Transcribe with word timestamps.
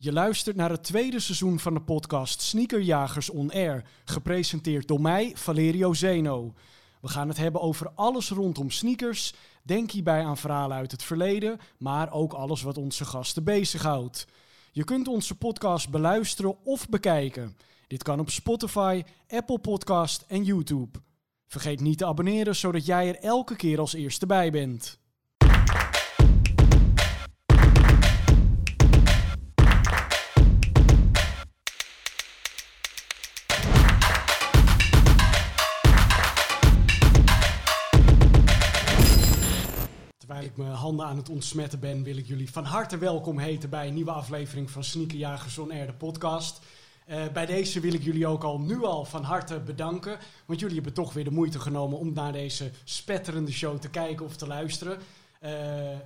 Je 0.00 0.12
luistert 0.12 0.56
naar 0.56 0.70
het 0.70 0.84
tweede 0.84 1.20
seizoen 1.20 1.58
van 1.58 1.74
de 1.74 1.80
podcast 1.80 2.40
Sneakerjagers 2.40 3.30
On 3.30 3.52
Air, 3.52 3.84
gepresenteerd 4.04 4.88
door 4.88 5.00
mij, 5.00 5.32
Valerio 5.34 5.92
Zeno. 5.92 6.54
We 7.00 7.08
gaan 7.08 7.28
het 7.28 7.36
hebben 7.36 7.60
over 7.60 7.90
alles 7.94 8.30
rondom 8.30 8.70
sneakers. 8.70 9.34
Denk 9.62 9.90
hierbij 9.90 10.24
aan 10.24 10.36
verhalen 10.36 10.76
uit 10.76 10.90
het 10.90 11.02
verleden, 11.02 11.58
maar 11.78 12.12
ook 12.12 12.32
alles 12.32 12.62
wat 12.62 12.76
onze 12.76 13.04
gasten 13.04 13.44
bezighoudt. 13.44 14.26
Je 14.72 14.84
kunt 14.84 15.08
onze 15.08 15.34
podcast 15.34 15.90
beluisteren 15.90 16.64
of 16.64 16.88
bekijken. 16.88 17.56
Dit 17.86 18.02
kan 18.02 18.20
op 18.20 18.30
Spotify, 18.30 19.02
Apple 19.28 19.58
Podcast 19.58 20.24
en 20.28 20.44
YouTube. 20.44 20.98
Vergeet 21.46 21.80
niet 21.80 21.98
te 21.98 22.06
abonneren, 22.06 22.56
zodat 22.56 22.86
jij 22.86 23.08
er 23.08 23.18
elke 23.18 23.56
keer 23.56 23.78
als 23.78 23.92
eerste 23.92 24.26
bij 24.26 24.50
bent. 24.50 24.98
Ik 40.48 40.56
mijn 40.56 40.70
handen 40.70 41.06
aan 41.06 41.16
het 41.16 41.28
ontsmetten 41.28 41.80
ben, 41.80 42.02
wil 42.02 42.16
ik 42.16 42.26
jullie 42.26 42.50
van 42.50 42.64
harte 42.64 42.98
welkom 42.98 43.38
heten 43.38 43.70
bij 43.70 43.86
een 43.86 43.94
nieuwe 43.94 44.10
aflevering 44.10 44.70
van 44.70 44.84
Sneakerjagers 44.84 45.58
On 45.58 45.72
Air, 45.72 45.86
de 45.86 45.92
podcast. 45.92 46.60
Eh, 47.06 47.22
bij 47.32 47.46
deze 47.46 47.80
wil 47.80 47.92
ik 47.92 48.02
jullie 48.02 48.26
ook 48.26 48.44
al 48.44 48.60
nu 48.60 48.84
al 48.84 49.04
van 49.04 49.22
harte 49.22 49.60
bedanken. 49.60 50.18
Want 50.46 50.60
jullie 50.60 50.74
hebben 50.74 50.92
toch 50.92 51.12
weer 51.12 51.24
de 51.24 51.30
moeite 51.30 51.60
genomen 51.60 51.98
om 51.98 52.12
naar 52.12 52.32
deze 52.32 52.70
spetterende 52.84 53.52
show 53.52 53.78
te 53.78 53.90
kijken 53.90 54.24
of 54.24 54.36
te 54.36 54.46
luisteren. 54.46 54.98
Eh, 55.40 55.52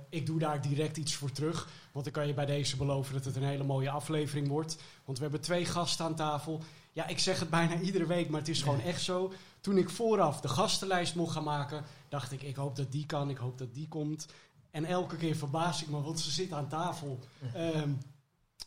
ik 0.09 0.25
doe 0.25 0.39
daar 0.39 0.61
direct 0.61 0.97
iets 0.97 1.15
voor 1.15 1.31
terug. 1.31 1.67
Want 1.91 2.07
ik 2.07 2.13
kan 2.13 2.27
je 2.27 2.33
bij 2.33 2.45
deze 2.45 2.77
beloven 2.77 3.13
dat 3.13 3.25
het 3.25 3.35
een 3.35 3.43
hele 3.43 3.63
mooie 3.63 3.89
aflevering 3.89 4.47
wordt. 4.47 4.77
Want 5.05 5.17
we 5.17 5.23
hebben 5.23 5.41
twee 5.41 5.65
gasten 5.65 6.05
aan 6.05 6.15
tafel. 6.15 6.61
Ja, 6.91 7.07
ik 7.07 7.19
zeg 7.19 7.39
het 7.39 7.49
bijna 7.49 7.79
iedere 7.79 8.05
week, 8.05 8.29
maar 8.29 8.39
het 8.39 8.49
is 8.49 8.61
gewoon 8.61 8.81
echt 8.81 9.01
zo. 9.01 9.33
Toen 9.61 9.77
ik 9.77 9.89
vooraf 9.89 10.41
de 10.41 10.47
gastenlijst 10.47 11.15
mocht 11.15 11.33
gaan 11.33 11.43
maken, 11.43 11.83
dacht 12.13 12.31
ik, 12.31 12.41
ik 12.41 12.55
hoop 12.55 12.75
dat 12.75 12.91
die 12.91 13.05
kan, 13.05 13.29
ik 13.29 13.37
hoop 13.37 13.57
dat 13.57 13.73
die 13.73 13.87
komt. 13.87 14.25
En 14.71 14.85
elke 14.85 15.17
keer 15.17 15.35
verbaas 15.35 15.81
ik 15.81 15.87
me, 15.87 16.01
want 16.01 16.19
ze 16.19 16.31
zitten 16.31 16.57
aan 16.57 16.69
tafel. 16.69 17.19
Ehm, 17.53 17.93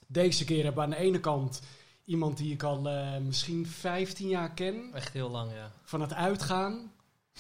deze 0.07 0.45
keer 0.45 0.65
hebben 0.65 0.89
we 0.89 0.95
aan 0.95 0.99
de 0.99 1.05
ene 1.07 1.21
kant 1.21 1.61
iemand 2.05 2.37
die 2.37 2.53
ik 2.53 2.63
al 2.63 2.89
eh, 2.89 3.19
misschien 3.19 3.67
15 3.67 4.29
jaar 4.29 4.55
ken. 4.55 4.95
Echt 4.95 5.13
heel 5.13 5.31
lang, 5.31 5.53
ja. 5.53 5.71
Van 5.83 6.01
het 6.01 6.13
uitgaan. 6.13 6.93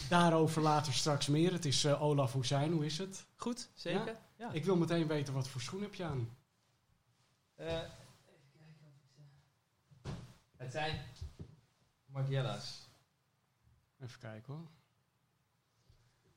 Daarover 0.08 0.62
later 0.62 0.92
straks 0.92 1.26
meer. 1.26 1.52
Het 1.52 1.64
is 1.64 1.84
eh, 1.84 2.02
Olaf 2.02 2.32
Hoesijn, 2.32 2.72
hoe 2.72 2.84
is 2.84 2.98
het? 2.98 3.26
Goed, 3.36 3.68
zeker? 3.74 4.16
Ja. 4.38 4.52
Ik 4.52 4.64
wil 4.64 4.76
meteen 4.76 5.06
weten, 5.06 5.34
wat 5.34 5.48
voor 5.48 5.60
schoen 5.60 5.82
heb 5.82 5.94
je 5.94 6.04
aan? 6.04 6.36
Eh, 7.54 7.66
even 7.66 8.50
kijken 8.54 8.86
of 8.86 8.94
ik 9.02 9.10
ze... 9.14 10.10
Het 10.56 10.72
zijn 10.72 11.00
Margiella's. 12.06 12.88
Even 14.00 14.18
kijken 14.20 14.52
hoor. 14.52 14.75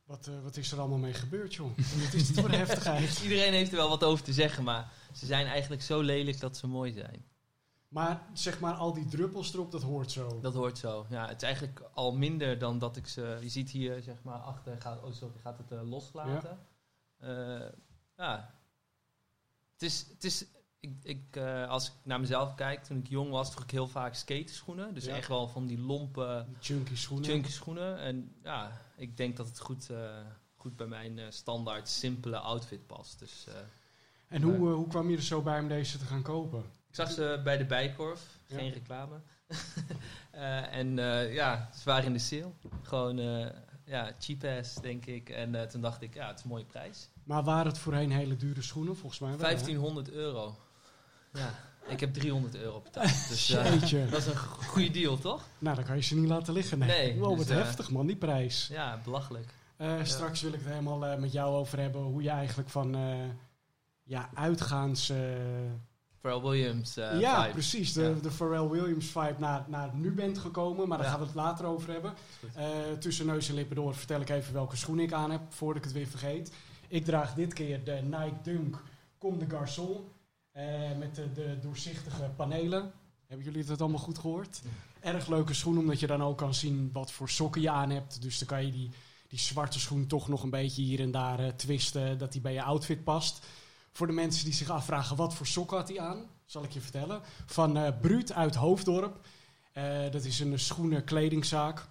Wat, 0.10 0.28
eh, 0.28 0.42
wat 0.44 0.58
is 0.58 0.72
er 0.72 0.80
allemaal 0.80 0.98
mee 0.98 1.14
gebeurd, 1.14 1.56
joh? 1.56 1.78
Wat 1.78 2.14
is 2.14 2.32
voor 2.32 2.44
een 2.44 2.52
heftigheid? 2.52 3.20
Iedereen 3.24 3.54
heeft 3.54 3.72
er 3.72 3.78
wel 3.78 3.90
wat 3.90 4.04
over 4.04 4.24
te 4.24 4.34
zeggen, 4.34 4.64
maar 4.64 4.92
ze 5.14 5.26
zijn 5.26 5.48
eigenlijk 5.48 5.82
zo 5.82 6.02
lelijk 6.02 6.40
dat 6.40 6.58
ze 6.58 6.68
mooi 6.68 6.92
zijn. 6.92 7.26
Maar 7.88 8.28
zeg 8.34 8.60
maar, 8.60 8.74
al 8.74 8.94
die 8.94 9.06
druppels 9.06 9.54
erop, 9.54 9.72
dat 9.72 9.82
hoort 9.82 10.12
zo. 10.12 10.40
Dat 10.42 10.54
hoort 10.54 10.78
zo. 10.78 11.06
Ja, 11.10 11.28
het 11.28 11.36
is 11.42 11.48
eigenlijk 11.48 11.82
al 11.94 12.12
minder 12.12 12.60
dan 12.60 12.80
dat 12.80 12.98
ik 12.98 13.08
ze... 13.08 13.38
Je 13.42 13.50
ziet 13.50 13.70
hier, 13.70 14.02
zeg 14.02 14.24
maar, 14.24 14.40
achter 14.40 14.82
gaat, 14.82 15.04
oh, 15.04 15.12
sorry, 15.12 15.40
gaat 15.40 15.58
het 15.58 15.72
eh, 15.72 15.90
loslaten. 15.90 16.60
Ja. 17.20 17.72
ja. 18.18 18.54
Het 19.74 19.82
is... 19.82 20.06
Het 20.10 20.24
is 20.24 20.46
ik, 20.80 20.92
ik, 21.04 21.36
uh, 21.38 21.68
als 21.68 21.88
ik 21.88 21.94
naar 22.04 22.20
mezelf 22.20 22.56
kijk, 22.56 22.84
toen 22.84 22.98
ik 22.98 23.08
jong 23.08 23.30
was, 23.32 23.52
droeg 23.52 23.64
ik 23.64 23.72
heel 23.72 23.88
vaak 23.88 24.14
skateschoenen. 24.16 24.94
Dus 24.94 25.06
Ja. 25.06 25.16
echt 25.16 25.28
wel 25.28 25.48
van 25.48 25.66
die 25.66 25.80
lompe, 25.80 26.46
Chunky 26.60 26.96
schoenen. 26.96 27.30
chunky 27.30 27.50
schoenen. 27.52 27.98
En 28.00 28.36
ja, 28.44 28.82
ik 28.96 29.18
denk 29.18 29.38
dat 29.38 29.48
het 29.48 29.60
goed, 29.60 29.88
uh, 29.92 30.18
goed 30.56 30.76
bij 30.76 30.88
mijn 30.88 31.18
uh, 31.18 31.26
standaard 31.30 31.90
simpele 31.90 32.38
outfit 32.38 32.88
past. 32.88 33.20
Dus, 33.20 33.48
En 34.28 34.42
hoe, 34.42 34.70
hoe 34.70 34.88
kwam 34.88 35.10
je 35.10 35.16
er 35.18 35.24
zo 35.24 35.42
bij 35.42 35.60
om 35.60 35.68
deze 35.68 35.98
te 35.98 36.06
gaan 36.06 36.22
kopen? 36.22 36.60
ik 36.90 36.96
zag 36.96 37.12
ze 37.12 37.42
bij 37.44 37.58
de 37.58 37.66
Bijkorf, 37.66 38.22
Ja. 38.46 38.58
geen 38.58 38.72
reclame. 38.72 39.16
Eh, 40.32 40.74
en 40.76 40.96
ja, 41.34 41.70
ze 41.76 41.82
waren 41.86 42.06
in 42.06 42.14
de 42.14 42.20
sale. 42.20 42.52
Gewoon 42.82 43.18
ja, 43.86 44.12
cheap 44.20 44.44
ass, 44.44 44.76
denk 44.76 45.06
ik. 45.06 45.30
En 45.30 45.70
toen 45.70 45.82
dacht 45.82 46.02
ik, 46.02 46.14
ja, 46.14 46.28
het 46.28 46.38
is 46.38 46.44
een 46.44 46.50
mooie 46.50 46.66
prijs. 46.66 47.10
Maar 47.24 47.44
waren 47.44 47.66
het 47.68 47.78
voorheen 47.78 48.12
hele 48.12 48.36
dure 48.36 48.62
schoenen? 48.62 48.96
Volgens 48.98 49.20
mij 49.22 49.30
wel, 49.30 49.38
hè? 49.40 49.44
1500 49.46 50.10
euro. 50.12 50.56
Ja, 51.34 51.54
ik 51.88 52.00
heb 52.00 52.14
300 52.14 52.56
euro 52.56 52.80
betaald. 52.82 53.08
Dus 53.30 53.50
uh, 53.52 53.70
Jeetje. 53.74 54.06
dat 54.10 54.20
is 54.20 54.26
een 54.26 54.38
goede 54.38 54.92
deal, 54.92 55.18
toch? 55.18 55.44
Nou, 55.60 55.76
dan 55.76 55.86
kan 55.86 55.96
je 55.96 56.02
ze 56.02 56.16
niet 56.16 56.30
laten 56.30 56.54
liggen. 56.54 56.78
Nee, 56.80 56.88
Nee, 56.88 57.20
wow, 57.20 57.30
dus, 57.38 57.38
wat 57.48 57.58
eh, 57.58 57.64
heftig 57.64 57.90
man, 57.92 58.08
die 58.08 58.16
prijs. 58.16 58.68
Ja, 58.72 59.00
belachelijk. 59.04 59.54
Eh, 59.78 59.94
straks 60.04 60.42
wil 60.42 60.54
ik 60.54 60.60
het 60.60 60.70
helemaal 60.70 61.06
eh, 61.06 61.18
met 61.20 61.32
jou 61.32 61.56
over 61.56 61.80
hebben. 61.80 62.02
Hoe 62.02 62.22
je 62.24 62.30
eigenlijk 62.30 62.70
van 62.70 62.96
eh, 62.96 63.16
ja, 64.04 64.30
uitgaans... 64.34 65.10
eh, 65.10 65.18
Pharrell 66.22 66.42
Williams 66.50 66.98
uh, 66.98 67.20
ja, 67.20 67.42
vibe. 67.42 67.54
precies. 67.54 67.94
De, 67.94 68.02
Ja. 68.02 68.14
de 68.22 68.32
Pharrell 68.32 68.68
Williams 68.68 69.06
vibe 69.06 69.36
naar, 69.38 69.66
naar 69.68 69.90
nu 69.96 70.12
bent 70.12 70.38
gekomen. 70.38 70.88
Maar 70.88 70.98
daar 70.98 71.06
Ja. 71.08 71.12
gaan 71.14 71.22
we 71.22 71.26
het 71.28 71.36
later 71.36 71.66
over 71.66 71.92
hebben. 71.92 72.14
Eh, 72.54 72.66
tussen 73.00 73.26
neus 73.26 73.50
en 73.50 73.56
lippen 73.56 73.76
door 73.76 73.96
vertel 73.96 74.22
ik 74.22 74.30
even 74.30 74.54
welke 74.54 74.76
schoen 74.76 75.00
ik 75.00 75.14
aan 75.14 75.32
heb. 75.32 75.42
Voordat 75.50 75.78
ik 75.78 75.84
het 75.84 75.94
weer 75.94 76.08
vergeet. 76.08 76.52
Ik 76.88 77.06
draag 77.06 77.34
dit 77.34 77.54
keer 77.54 77.84
de 77.84 77.92
Nike 78.04 78.42
Dunk 78.44 78.84
Comme 79.18 79.38
de 79.38 79.46
Garçon. 79.46 80.10
Eh, 80.60 80.98
met 80.98 81.16
de, 81.16 81.58
doorzichtige 81.62 82.30
panelen. 82.36 82.92
Hebben 83.28 83.46
jullie 83.46 83.64
dat 83.64 83.82
allemaal 83.82 84.00
goed 84.00 84.18
gehoord? 84.18 84.62
Erg 85.00 85.28
leuke 85.28 85.54
schoen, 85.54 85.78
omdat 85.78 86.00
je 86.00 86.08
dan 86.08 86.24
ook 86.24 86.38
kan 86.38 86.54
zien 86.54 86.90
wat 86.94 87.12
voor 87.12 87.30
sokken 87.30 87.62
je 87.62 87.70
aan 87.70 87.90
hebt. 87.90 88.22
Dus 88.22 88.40
dan 88.40 88.48
kan 88.48 88.66
je 88.66 88.72
die, 88.72 88.90
die 89.28 89.40
zwarte 89.40 89.80
schoen 89.80 90.08
toch 90.08 90.28
nog 90.28 90.44
een 90.44 90.50
beetje 90.50 90.82
hier 90.82 91.00
en 91.00 91.12
daar 91.12 91.40
eh, 91.40 91.52
twisten. 91.52 92.18
Dat 92.18 92.32
die 92.32 92.42
bij 92.42 92.54
je 92.54 92.64
outfit 92.64 93.04
past. 93.04 93.46
Voor 93.92 94.08
de 94.08 94.14
mensen 94.14 94.46
die 94.46 94.54
zich 94.54 94.70
afvragen 94.70 95.16
wat 95.16 95.34
voor 95.34 95.48
sokken 95.48 95.78
had 95.78 95.88
hij 95.88 96.00
aan, 96.00 96.26
zal 96.46 96.64
ik 96.64 96.72
je 96.72 96.82
vertellen. 96.82 97.22
Van 97.46 97.78
eh 97.78 98.00
Bruut 98.02 98.34
uit 98.34 98.56
Hoofddorp. 98.56 99.28
Dat 100.12 100.26
is 100.26 100.40
een 100.40 100.60
schoenen 100.60 101.04
kledingzaak. 101.04 101.88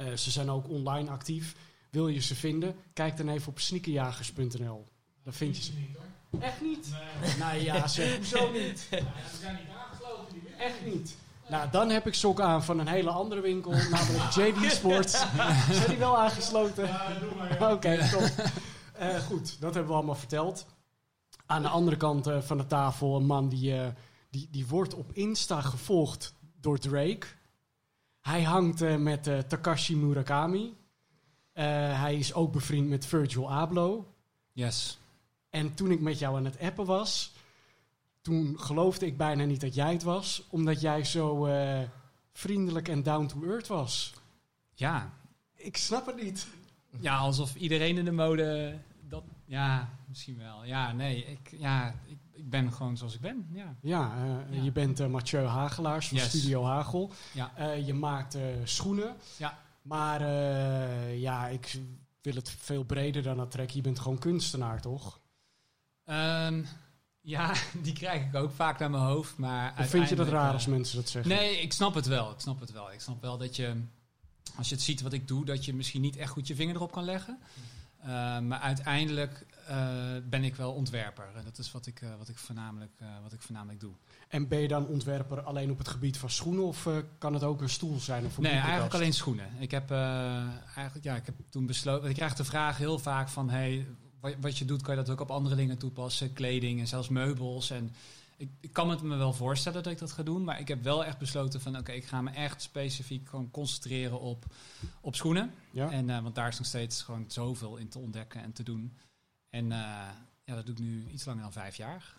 Eh, 0.00 0.12
ze 0.12 0.30
zijn 0.30 0.50
ook 0.50 0.68
online 0.68 1.10
actief. 1.10 1.56
Wil 1.90 2.08
je 2.08 2.20
ze 2.20 2.34
vinden? 2.34 2.76
Kijk 2.92 3.16
dan 3.16 3.28
even 3.28 3.48
op 3.48 3.58
sneakerjagers.nl. 3.58 4.86
Dan 5.22 5.32
vind 5.32 5.56
je 5.56 5.62
ze. 5.62 5.72
Echt 6.40 6.60
niet? 6.60 6.90
Nee. 7.20 7.36
Nou 7.38 7.60
ja, 7.60 7.86
zeg, 7.86 8.16
hoezo 8.16 8.50
niet? 8.50 8.78
ze 8.90 9.36
zijn 9.40 9.54
niet 9.54 9.76
aangesloten, 9.78 10.32
die 10.32 10.54
Echt 10.58 10.84
niet. 10.84 11.16
Nou, 11.48 11.70
dan 11.70 11.90
heb 11.90 12.06
ik 12.06 12.14
sokken 12.14 12.44
aan 12.44 12.64
van 12.64 12.78
een 12.78 12.88
hele 12.88 13.10
andere 13.10 13.40
winkel, 13.40 13.70
namelijk 13.70 14.30
JD 14.64 14.72
Sports. 14.72 15.24
Zijn 15.70 15.88
die 15.88 15.96
wel 15.96 16.18
aangesloten? 16.18 16.86
Ja, 16.86 17.08
doe 17.20 17.34
maar. 17.34 17.58
Ja. 17.58 17.72
Oké, 17.72 18.08
top. 18.10 18.50
Eh, 18.92 19.18
goed, 19.18 19.60
dat 19.60 19.74
hebben 19.74 19.92
we 19.92 19.98
allemaal 19.98 20.14
verteld. 20.14 20.66
Aan 21.46 21.62
de 21.62 21.68
andere 21.68 21.96
kant 21.96 22.26
eh, 22.26 22.40
van 22.40 22.56
de 22.56 22.66
tafel 22.66 23.16
een 23.16 23.26
man 23.26 23.48
die, 23.48 23.74
eh, 23.74 23.88
die, 24.30 24.48
die 24.50 24.66
wordt 24.66 24.94
op 24.94 25.12
Insta 25.12 25.60
gevolgd 25.60 26.34
door 26.60 26.78
Drake. 26.78 27.26
Hij 28.20 28.42
hangt 28.42 28.80
eh, 28.80 28.96
met 28.96 29.26
eh, 29.26 29.38
Takashi 29.38 29.96
Murakami. 29.96 30.76
Eh, 31.52 31.64
hij 32.00 32.16
is 32.16 32.34
ook 32.34 32.52
bevriend 32.52 32.88
met 32.88 33.06
Virgil 33.06 33.52
Abloh. 33.52 34.04
Yes. 34.52 34.98
En 35.50 35.74
toen 35.74 35.90
ik 35.90 36.00
met 36.00 36.18
jou 36.18 36.36
aan 36.36 36.44
het 36.44 36.58
appen 36.60 36.86
was, 36.86 37.32
toen 38.20 38.58
geloofde 38.60 39.06
ik 39.06 39.16
bijna 39.16 39.44
niet 39.44 39.60
dat 39.60 39.74
jij 39.74 39.92
het 39.92 40.02
was, 40.02 40.46
omdat 40.50 40.80
jij 40.80 41.04
zo 41.04 41.46
eh, 41.46 41.80
vriendelijk 42.32 42.88
en 42.88 43.02
down 43.02 43.26
to 43.26 43.42
earth 43.44 43.66
was. 43.66 44.12
Ja. 44.74 45.12
Ik 45.54 45.76
snap 45.76 46.06
het 46.06 46.22
niet. 46.22 46.46
ja, 47.00 47.16
alsof 47.16 47.54
iedereen 47.54 47.96
in 47.98 48.04
de 48.04 48.12
mode 48.12 48.78
dat... 49.08 49.22
Ja, 49.44 49.88
misschien 50.08 50.38
wel. 50.38 50.64
Ja, 50.64 50.92
nee, 50.92 51.24
ik, 51.24 51.54
ja, 51.58 51.94
ik, 52.06 52.18
ik 52.32 52.50
ben 52.50 52.72
gewoon 52.72 52.96
zoals 52.96 53.14
ik 53.14 53.20
ben. 53.20 53.46
Ja. 53.52 53.74
Ja, 53.80 54.14
eh, 54.16 54.56
Ja. 54.56 54.62
je 54.62 54.72
bent 54.72 55.00
eh, 55.00 55.06
Mathieu 55.06 55.44
Hagelaars 55.44 56.08
van 56.08 56.16
Yes. 56.16 56.28
Studio 56.28 56.64
Hagel. 56.64 57.10
Ja. 57.32 57.72
Je 57.72 57.94
maakt 57.94 58.38
schoenen. 58.64 59.16
Ja. 59.36 59.58
Maar 59.82 60.22
ja, 61.14 61.46
ik 61.48 61.80
wil 62.22 62.34
het 62.34 62.50
veel 62.50 62.84
breder 62.84 63.22
dan 63.22 63.36
dat 63.36 63.50
trekken. 63.50 63.76
Je 63.76 63.82
bent 63.82 63.98
gewoon 63.98 64.18
kunstenaar, 64.18 64.80
toch? 64.80 65.19
Ehm, 66.10 66.62
ja, 67.20 67.54
die 67.82 67.92
krijg 67.92 68.22
ik 68.22 68.34
ook 68.34 68.52
vaak 68.52 68.78
naar 68.78 68.90
mijn 68.90 69.02
hoofd, 69.02 69.36
maar 69.36 69.74
Of 69.78 69.88
vind 69.88 70.08
je 70.08 70.16
dat 70.16 70.28
raar 70.28 70.46
eh, 70.46 70.52
als 70.52 70.66
mensen 70.66 70.96
dat 70.96 71.08
zeggen? 71.08 71.32
Nee, 71.32 71.60
ik 71.60 71.72
snap 71.72 71.94
het 71.94 72.06
wel. 72.06 72.30
Ik 72.30 72.40
snap 72.40 72.60
het 72.60 72.72
wel. 72.72 72.92
Ik 72.92 73.00
snap 73.00 73.22
wel 73.22 73.38
dat 73.38 73.56
je, 73.56 73.82
als 74.56 74.68
je 74.68 74.74
het 74.74 74.84
ziet 74.84 75.00
wat 75.00 75.12
ik 75.12 75.28
doe, 75.28 75.44
dat 75.44 75.64
je 75.64 75.74
misschien 75.74 76.00
niet 76.00 76.16
echt 76.16 76.30
goed 76.30 76.46
je 76.46 76.54
vinger 76.54 76.74
erop 76.74 76.92
kan 76.92 77.04
leggen. 77.04 77.38
Uh, 78.00 78.06
maar 78.38 78.58
uiteindelijk 78.58 79.46
uh, 79.70 79.76
ben 80.24 80.44
ik 80.44 80.56
wel 80.56 80.72
ontwerper. 80.72 81.24
En 81.36 81.44
dat 81.44 81.58
is 81.58 81.72
wat 81.72 81.86
ik, 81.86 82.00
uh, 82.00 82.10
wat 82.18 82.28
ik, 82.28 82.38
voornamelijk, 82.38 82.92
wat 83.22 83.32
ik 83.32 83.40
voornamelijk 83.40 83.80
doe. 83.80 83.92
En 84.28 84.48
ben 84.48 84.58
je 84.58 84.68
dan 84.68 84.86
ontwerper 84.86 85.40
alleen 85.40 85.70
op 85.70 85.78
het 85.78 85.88
gebied 85.88 86.18
van 86.18 86.30
schoenen 86.30 86.64
of 86.64 86.88
kan 87.18 87.34
het 87.34 87.42
ook 87.42 87.60
een 87.60 87.68
stoel 87.68 87.98
zijn? 87.98 88.24
Of 88.24 88.36
een 88.36 88.42
nee, 88.42 88.52
eigenlijk 88.52 88.94
alleen 88.94 89.12
schoenen. 89.12 89.46
Ik 89.58 89.70
heb, 89.70 89.90
eigenlijk, 89.90 91.02
ja, 91.02 91.16
ik 91.16 91.26
heb 91.26 91.34
toen 91.48 91.66
besloten. 91.66 92.08
Ik 92.08 92.14
krijg 92.14 92.34
de 92.34 92.44
vraag 92.44 92.78
heel 92.78 92.98
vaak 92.98 93.28
van: 93.28 93.50
hey, 93.50 93.86
wat, 94.20 94.34
wat 94.40 94.58
je 94.58 94.64
doet, 94.64 94.82
kan 94.82 94.96
je 94.96 95.02
dat 95.02 95.10
ook 95.10 95.20
op 95.20 95.30
andere 95.30 95.56
dingen 95.56 95.78
toepassen? 95.78 96.32
Kleding 96.32 96.80
en 96.80 96.86
zelfs 96.86 97.08
meubels. 97.08 97.70
En 97.70 97.94
ik, 98.40 98.50
ik 98.60 98.72
kan 98.72 98.90
het 98.90 99.02
me 99.02 99.16
wel 99.16 99.32
voorstellen 99.32 99.82
dat 99.82 99.92
ik 99.92 99.98
dat 99.98 100.12
ga 100.12 100.22
doen, 100.22 100.44
maar 100.44 100.60
ik 100.60 100.68
heb 100.68 100.82
wel 100.82 101.04
echt 101.04 101.18
besloten 101.18 101.60
van 101.60 101.78
oké, 101.78 101.92
ik 101.92 102.04
ga 102.04 102.22
me 102.22 102.30
echt 102.30 102.62
specifiek 102.62 103.28
gewoon 103.28 103.50
concentreren 103.50 104.20
op, 104.20 104.44
op 105.00 105.14
schoenen. 105.14 105.54
Ja? 105.70 105.90
En, 105.90 106.10
eh, 106.10 106.22
want 106.22 106.34
daar 106.34 106.48
is 106.48 106.58
nog 106.58 106.66
steeds 106.66 107.02
gewoon 107.02 107.24
zoveel 107.28 107.76
in 107.76 107.88
te 107.88 107.98
ontdekken 107.98 108.42
en 108.42 108.52
te 108.52 108.62
doen. 108.62 108.96
En 109.50 109.72
eh, 109.72 109.78
ja, 110.44 110.54
dat 110.54 110.66
doe 110.66 110.74
ik 110.74 110.80
nu 110.80 111.06
iets 111.10 111.24
langer 111.24 111.42
dan 111.42 111.52
vijf 111.52 111.76
jaar. 111.76 112.18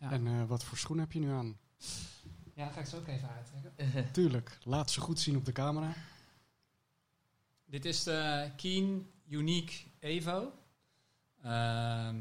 Ja. 0.00 0.10
En 0.10 0.26
eh, 0.26 0.44
wat 0.44 0.64
voor 0.64 0.78
schoen 0.78 0.98
heb 0.98 1.12
je 1.12 1.18
nu 1.18 1.30
aan? 1.30 1.58
Ja, 2.54 2.64
dan 2.64 2.72
ga 2.72 2.80
ik 2.80 2.86
ze 2.86 2.96
ook 2.96 3.06
even 3.06 3.28
uittrekken. 3.28 4.12
Tuurlijk, 4.12 4.58
laat 4.64 4.90
ze 4.90 5.00
goed 5.00 5.20
zien 5.20 5.36
op 5.36 5.44
de 5.44 5.52
camera. 5.52 5.94
Dit 7.64 7.84
is 7.84 8.02
de 8.02 8.50
Keen 8.56 9.10
Unique 9.28 9.74
Evo. 9.98 10.52
Ehm, 11.42 12.16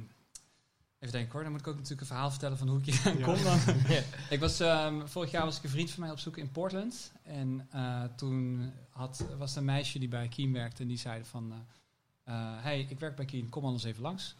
even 1.00 1.14
denken 1.14 1.32
hoor, 1.32 1.44
dan 1.44 1.52
moet 1.52 1.60
ik 1.62 1.68
ook 1.68 1.74
natuurlijk 1.76 2.02
een 2.02 2.08
verhaal 2.08 2.30
vertellen 2.30 2.58
van 2.58 2.68
hoe 2.68 2.80
ik 2.80 2.86
hier 2.86 3.02
aan 3.06 3.18
Ja. 3.18 3.24
kom. 3.26 3.44
Dan. 3.44 3.60
ik 4.30 4.40
was, 4.40 4.60
ehm, 4.60 5.06
vorig 5.08 5.32
jaar 5.32 5.46
was 5.46 5.58
ik 5.58 5.64
een 5.64 5.70
vriend 5.70 5.92
van 5.92 6.02
mij 6.04 6.12
op 6.12 6.20
zoek 6.20 6.38
in 6.38 6.52
Portland. 6.52 7.12
En 7.24 7.68
eh, 7.72 8.04
toen 8.16 8.72
had, 8.90 9.26
was 9.38 9.52
er 9.52 9.58
een 9.58 9.66
meisje 9.66 10.00
die 10.00 10.08
bij 10.08 10.28
Keen 10.28 10.54
werkte 10.54 10.82
en 10.82 10.88
die 10.88 10.98
zei 10.98 11.24
van... 11.26 11.52
eh, 11.52 12.34
eh, 12.34 12.64
hey, 12.64 12.80
ik 12.90 13.00
werk 13.00 13.16
bij 13.16 13.26
Keen, 13.26 13.50
kom 13.50 13.66
anders 13.66 13.84
even 13.84 14.02
langs. 14.02 14.36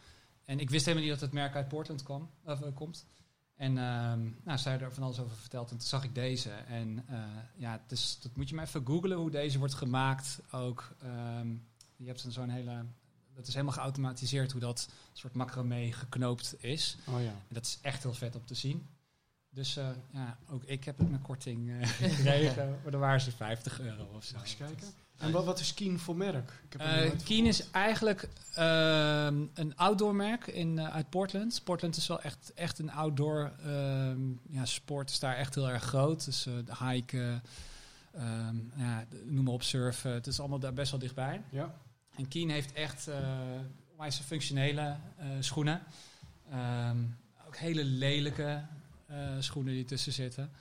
En 0.46 0.60
ik 0.60 0.70
wist 0.70 0.86
helemaal 0.86 1.08
niet 1.08 1.20
dat 1.20 1.24
het 1.24 1.34
merk 1.40 1.56
uit 1.56 1.68
Portland 1.68 2.04
kwam, 2.04 2.30
of, 2.44 2.60
komt. 2.74 3.06
En 3.56 3.78
ehm 3.78 4.20
nou, 4.44 4.58
zij 4.58 4.72
had 4.72 4.82
er 4.82 4.94
van 4.94 5.04
alles 5.04 5.20
over 5.20 5.36
verteld. 5.36 5.72
En 5.72 5.78
toen 5.78 5.88
zag 5.88 6.04
ik 6.04 6.16
deze. 6.16 6.50
En 6.50 7.04
eh, 7.08 7.20
ja, 7.56 7.82
dus 7.88 8.20
dat 8.22 8.36
moet 8.36 8.50
je 8.50 8.56
maar 8.56 8.66
even 8.66 8.86
googlen 8.86 9.18
hoe 9.18 9.32
deze 9.32 9.60
wordt 9.60 9.74
gemaakt. 9.74 10.40
Ook, 10.52 10.96
ehm, 11.02 11.48
je 11.96 12.08
hebt 12.08 12.24
dan 12.24 12.32
zo'n 12.32 12.50
hele... 12.50 12.86
Dat 13.40 13.48
is 13.48 13.54
helemaal 13.54 13.76
geautomatiseerd 13.76 14.52
hoe 14.52 14.62
dat 14.62 14.90
soort 15.14 15.34
macramé 15.34 15.92
geknoopt 15.92 16.56
is. 16.64 16.98
Oh 17.08 17.22
ja. 17.22 17.28
En 17.28 17.54
dat 17.54 17.66
is 17.66 17.80
echt 17.82 18.04
heel 18.04 18.14
vet 18.14 18.36
om 18.36 18.46
te 18.46 18.56
zien. 18.56 18.88
Dus 19.50 19.78
eh, 19.78 19.88
ja, 20.12 20.38
ook 20.50 20.64
ik 20.64 20.84
heb 20.84 20.98
het 20.98 21.12
met 21.12 21.22
korting 21.22 21.70
eh, 21.70 21.88
gekregen. 21.88 22.70
maar 22.84 22.92
dan 22.92 23.00
waren 23.00 23.22
ze 23.22 23.32
50 23.32 23.82
euro 23.82 24.10
of 24.16 24.24
zo. 24.24 24.34
Mag 24.34 24.44
eens 24.44 24.58
kijken? 24.58 24.88
En 25.18 25.32
wat, 25.32 25.46
wat 25.46 25.60
is 25.60 25.74
Keen 25.74 26.00
voor 26.00 26.16
merk? 26.16 26.52
Ik 26.70 26.74
heb 26.74 26.82
Eh 26.82 27.12
Keen 27.24 27.46
is 27.46 27.72
eigenlijk 27.72 28.30
ehm, 28.54 29.46
een 29.54 29.76
outdoor 29.76 30.16
merk 30.16 30.48
in, 30.48 30.82
uit 30.82 31.10
Portland. 31.10 31.62
Portland 31.64 31.96
is 31.96 32.08
wel 32.08 32.22
echt, 32.22 32.52
echt 32.56 32.80
een 32.80 32.92
outdoor 32.92 33.52
ehm, 33.66 34.22
ja, 34.50 34.66
sport. 34.66 35.10
is 35.10 35.20
daar 35.20 35.36
echt 35.36 35.56
heel 35.56 35.70
erg 35.70 35.84
groot. 35.84 36.26
Dus 36.26 36.44
de 36.44 36.86
hiken, 36.86 37.44
ehm, 38.14 38.56
ja, 38.76 39.06
noem 39.24 39.44
maar 39.44 39.54
op 39.54 39.64
surfen. 39.64 40.12
Het 40.12 40.28
is 40.28 40.40
allemaal 40.40 40.60
daar 40.60 40.74
best 40.74 40.92
wel 40.92 41.00
dichtbij. 41.00 41.42
Ja? 41.50 41.74
En 42.20 42.28
Keen 42.28 42.50
heeft 42.50 42.74
echt 42.74 43.08
uh, 43.08 43.16
wijze 43.98 44.24
functionele 44.24 44.96
eh, 45.18 45.28
schoenen. 45.40 45.82
Ehm, 46.52 46.98
ook 47.48 47.58
hele 47.58 47.84
lelijke 47.84 48.66
eh, 49.06 49.18
schoenen 49.40 49.74
die 49.74 49.86
tussen 49.86 50.14
zitten. 50.14 50.52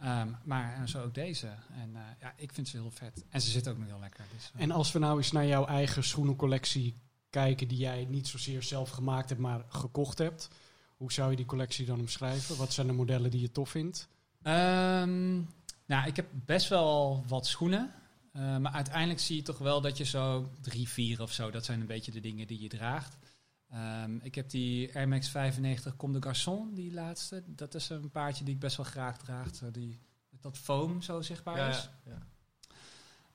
Ehm, 0.00 0.28
maar 0.44 0.74
en 0.74 0.88
zo 0.88 1.02
ook 1.02 1.14
deze. 1.14 1.46
En 1.80 1.96
ja, 2.20 2.32
ik 2.36 2.52
vind 2.52 2.68
ze 2.68 2.76
heel 2.76 2.90
vet. 2.90 3.24
En 3.28 3.40
ze 3.40 3.50
zitten 3.50 3.72
ook 3.72 3.78
nog 3.78 3.88
heel 3.88 3.98
lekker. 4.00 4.24
Dus. 4.34 4.50
En 4.56 4.70
als 4.70 4.92
we 4.92 4.98
nou 4.98 5.16
eens 5.16 5.32
naar 5.32 5.46
jouw 5.46 5.66
eigen 5.66 6.04
schoenencollectie 6.04 6.94
kijken, 7.30 7.68
die 7.68 7.78
jij 7.78 8.04
niet 8.08 8.28
zozeer 8.28 8.62
zelf 8.62 8.90
gemaakt 8.90 9.28
hebt, 9.28 9.40
maar 9.40 9.64
gekocht 9.68 10.18
hebt. 10.18 10.48
Hoe 10.96 11.12
zou 11.12 11.30
je 11.30 11.36
die 11.36 11.46
collectie 11.46 11.86
dan 11.86 12.00
omschrijven? 12.00 12.56
Wat 12.56 12.72
zijn 12.72 12.86
de 12.86 12.92
modellen 12.92 13.30
die 13.30 13.40
je 13.40 13.52
tof 13.52 13.70
vindt? 13.70 14.08
Ehm, 14.42 15.34
nou, 15.86 16.06
ik 16.06 16.16
heb 16.16 16.26
best 16.44 16.68
wel 16.68 17.24
wat 17.26 17.46
schoenen. 17.46 17.94
Eh, 18.32 18.56
maar 18.56 18.72
uiteindelijk 18.72 19.20
zie 19.20 19.36
je 19.36 19.42
toch 19.42 19.58
wel 19.58 19.80
dat 19.80 19.96
je 19.96 20.04
zo 20.04 20.50
drie, 20.60 20.88
vier 20.88 21.22
of 21.22 21.32
zo, 21.32 21.50
dat 21.50 21.64
zijn 21.64 21.80
een 21.80 21.86
beetje 21.86 22.12
de 22.12 22.20
dingen 22.20 22.46
die 22.46 22.60
je 22.60 22.68
draagt. 22.68 23.16
Ehm, 23.70 24.16
ik 24.22 24.34
heb 24.34 24.50
die 24.50 24.94
Air 24.96 25.08
Max 25.08 25.28
95 25.28 25.96
Comme 25.96 26.20
de 26.20 26.28
Garçon, 26.28 26.74
die 26.74 26.92
laatste. 26.92 27.42
Dat 27.46 27.74
is 27.74 27.88
een 27.88 28.10
paardje 28.10 28.44
die 28.44 28.54
ik 28.54 28.60
best 28.60 28.76
wel 28.76 28.86
graag 28.86 29.16
draag. 29.18 29.54
Zo 29.54 29.70
die, 29.70 30.00
dat 30.40 30.58
foam 30.58 31.02
zo 31.02 31.20
zichtbaar 31.22 31.56
Ja, 31.58 31.68
is. 31.68 31.88
ja, 32.04 32.12
ja. 32.12 32.18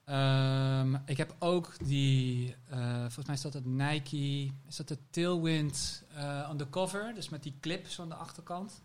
Ehm, 0.05 0.95
ik 1.05 1.17
heb 1.17 1.35
ook 1.39 1.85
die, 1.85 2.55
eh, 2.69 2.99
volgens 2.99 3.25
mij 3.25 3.35
is 3.35 3.41
dat 3.41 3.53
het 3.53 3.65
Nike, 3.65 4.51
is 4.67 4.75
dat 4.75 4.87
de 4.87 4.97
Tailwind 5.09 6.03
eh 6.15 6.47
on 6.51 6.57
the 6.57 6.69
cover, 6.69 7.13
dus 7.13 7.29
met 7.29 7.43
die 7.43 7.57
clip 7.59 7.87
zo 7.87 8.01
aan 8.01 8.09
de 8.09 8.15
achterkant. 8.15 8.81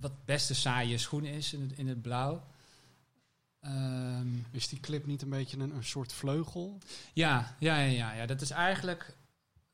Wat 0.00 0.24
best 0.24 0.50
een 0.50 0.56
saaie 0.56 0.98
schoen 0.98 1.24
is 1.24 1.52
in 1.52 1.60
het, 1.60 1.72
in 1.72 1.88
het 1.88 2.02
blauw. 2.02 2.42
Ehm, 3.68 4.28
Is 4.50 4.68
die 4.68 4.80
clip 4.80 5.06
niet 5.06 5.22
een 5.22 5.28
beetje 5.28 5.58
een, 5.58 5.74
een 5.74 5.84
soort 5.84 6.12
vleugel? 6.12 6.78
ja, 7.12 7.56
ja, 7.58 7.76
ja, 7.78 7.90
ja, 7.90 8.12
ja, 8.12 8.26
dat 8.26 8.40
is 8.40 8.50
eigenlijk, 8.50 9.16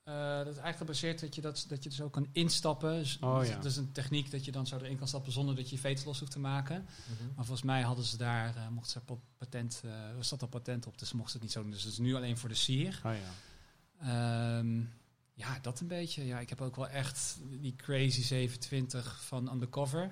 eh, 0.03 0.15
dat 0.37 0.47
is 0.47 0.47
eigenlijk 0.47 0.77
gebaseerd 0.77 1.21
dat 1.21 1.35
je, 1.35 1.41
dat, 1.41 1.65
dat 1.69 1.83
je 1.83 1.89
dus 1.89 2.01
ook 2.01 2.13
kan 2.13 2.29
instappen. 2.33 2.99
Dus, 2.99 3.19
Oh, 3.21 3.45
ja. 3.47 3.55
Dat 3.55 3.65
is 3.65 3.77
een 3.77 3.93
techniek 3.93 4.31
dat 4.31 4.45
je 4.45 4.53
dan 4.53 4.67
zo 4.67 4.77
erin 4.77 4.97
kan 4.99 5.09
stappen 5.09 5.33
zonder 5.33 5.55
dat 5.57 5.71
je 5.71 5.79
je 5.83 6.01
los 6.05 6.19
hoeft 6.19 6.33
te 6.33 6.39
maken. 6.39 6.83
Mhm. 6.85 7.25
Maar 7.35 7.45
volgens 7.45 7.63
mij 7.67 7.83
hadden 7.83 8.05
ze 8.05 8.17
daar, 8.17 8.57
eh 8.57 8.69
mochten 8.69 8.93
ze 8.93 9.01
pa- 9.01 9.21
patent, 9.39 9.81
eh 9.85 9.91
er 10.17 10.25
zat 10.25 10.43
al 10.43 10.49
patent 10.49 10.87
op, 10.87 10.99
dus 10.99 11.09
ze 11.09 11.17
mochten 11.17 11.33
het 11.35 11.43
niet 11.43 11.53
zo 11.53 11.63
doen. 11.63 11.71
Dus 11.71 11.83
het 11.83 11.93
is 11.93 11.99
nu 11.99 12.15
alleen 12.15 12.39
voor 12.39 12.49
de 12.49 12.55
sier. 12.55 13.01
Oh 13.05 13.13
ja. 13.13 13.33
Ehm, 14.01 14.81
ja, 15.35 15.59
dat 15.63 15.81
een 15.81 15.87
beetje. 15.87 16.27
Ja, 16.27 16.39
ik 16.41 16.49
heb 16.49 16.61
ook 16.61 16.77
wel 16.77 16.89
echt 16.89 17.39
die 17.61 17.77
Crazy 17.77 18.23
27 18.23 19.23
van 19.25 19.53
Undercover. 19.53 20.11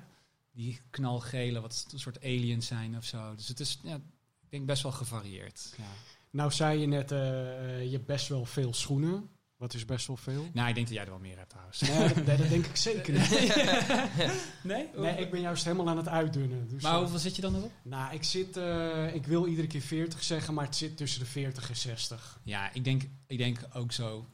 Die 0.52 0.80
knalgele, 0.90 1.60
wat 1.60 1.86
een 1.92 1.98
soort 1.98 2.22
aliens 2.24 2.66
zijn 2.66 2.96
of 2.96 3.04
zo. 3.04 3.34
Dus 3.34 3.48
het 3.48 3.60
is, 3.60 3.78
ja, 3.82 3.94
ik 3.94 4.50
denk 4.50 4.66
best 4.66 4.82
wel 4.82 4.92
gevarieerd. 4.92 5.74
Ja. 5.76 5.84
Nou 6.30 6.50
zei 6.50 6.80
je 6.80 6.86
net, 6.86 7.12
eh, 7.12 7.78
eh, 7.78 7.84
je 7.84 7.92
hebt 7.92 8.06
best 8.06 8.28
wel 8.28 8.44
veel 8.44 8.74
schoenen. 8.74 9.30
Wat 9.62 9.74
is 9.74 9.84
best 9.84 10.06
wel 10.06 10.16
veel? 10.16 10.48
Nou, 10.52 10.68
ik 10.68 10.74
denk 10.74 10.86
dat 10.86 10.96
jij 10.96 11.04
er 11.04 11.10
wel 11.10 11.20
meer 11.20 11.36
hebt 11.36 11.50
trouwens. 11.50 11.80
Nee, 11.80 12.24
dat, 12.36 12.48
denk 12.48 12.66
ik 12.66 12.76
zeker 12.76 13.12
niet. 13.12 13.28
Nee? 14.62 14.88
Nee, 14.96 15.16
ik 15.16 15.30
ben 15.30 15.40
juist 15.40 15.64
helemaal 15.64 15.88
aan 15.88 15.96
het 15.96 16.08
uitdunnen. 16.08 16.68
Dus, 16.68 16.82
Maar 16.82 16.92
eh, 16.92 16.98
hoeveel 16.98 17.18
zit 17.18 17.36
je 17.36 17.42
dan 17.42 17.56
erop? 17.56 17.72
nou, 17.82 18.14
ik 18.14 18.22
zit, 18.22 18.56
eh, 18.56 19.14
ik 19.14 19.26
wil 19.26 19.46
iedere 19.46 19.66
keer 19.66 19.80
40 19.80 20.22
zeggen, 20.22 20.54
maar 20.54 20.64
het 20.64 20.76
zit 20.76 20.96
tussen 20.96 21.20
de 21.20 21.26
40 21.26 21.68
en 21.68 21.76
60. 21.76 22.40
Ja, 22.42 22.72
ik 22.72 22.84
denk, 22.84 23.02
ik 23.26 23.38
denk 23.38 23.58
ook 23.72 23.92
zo 23.92 24.28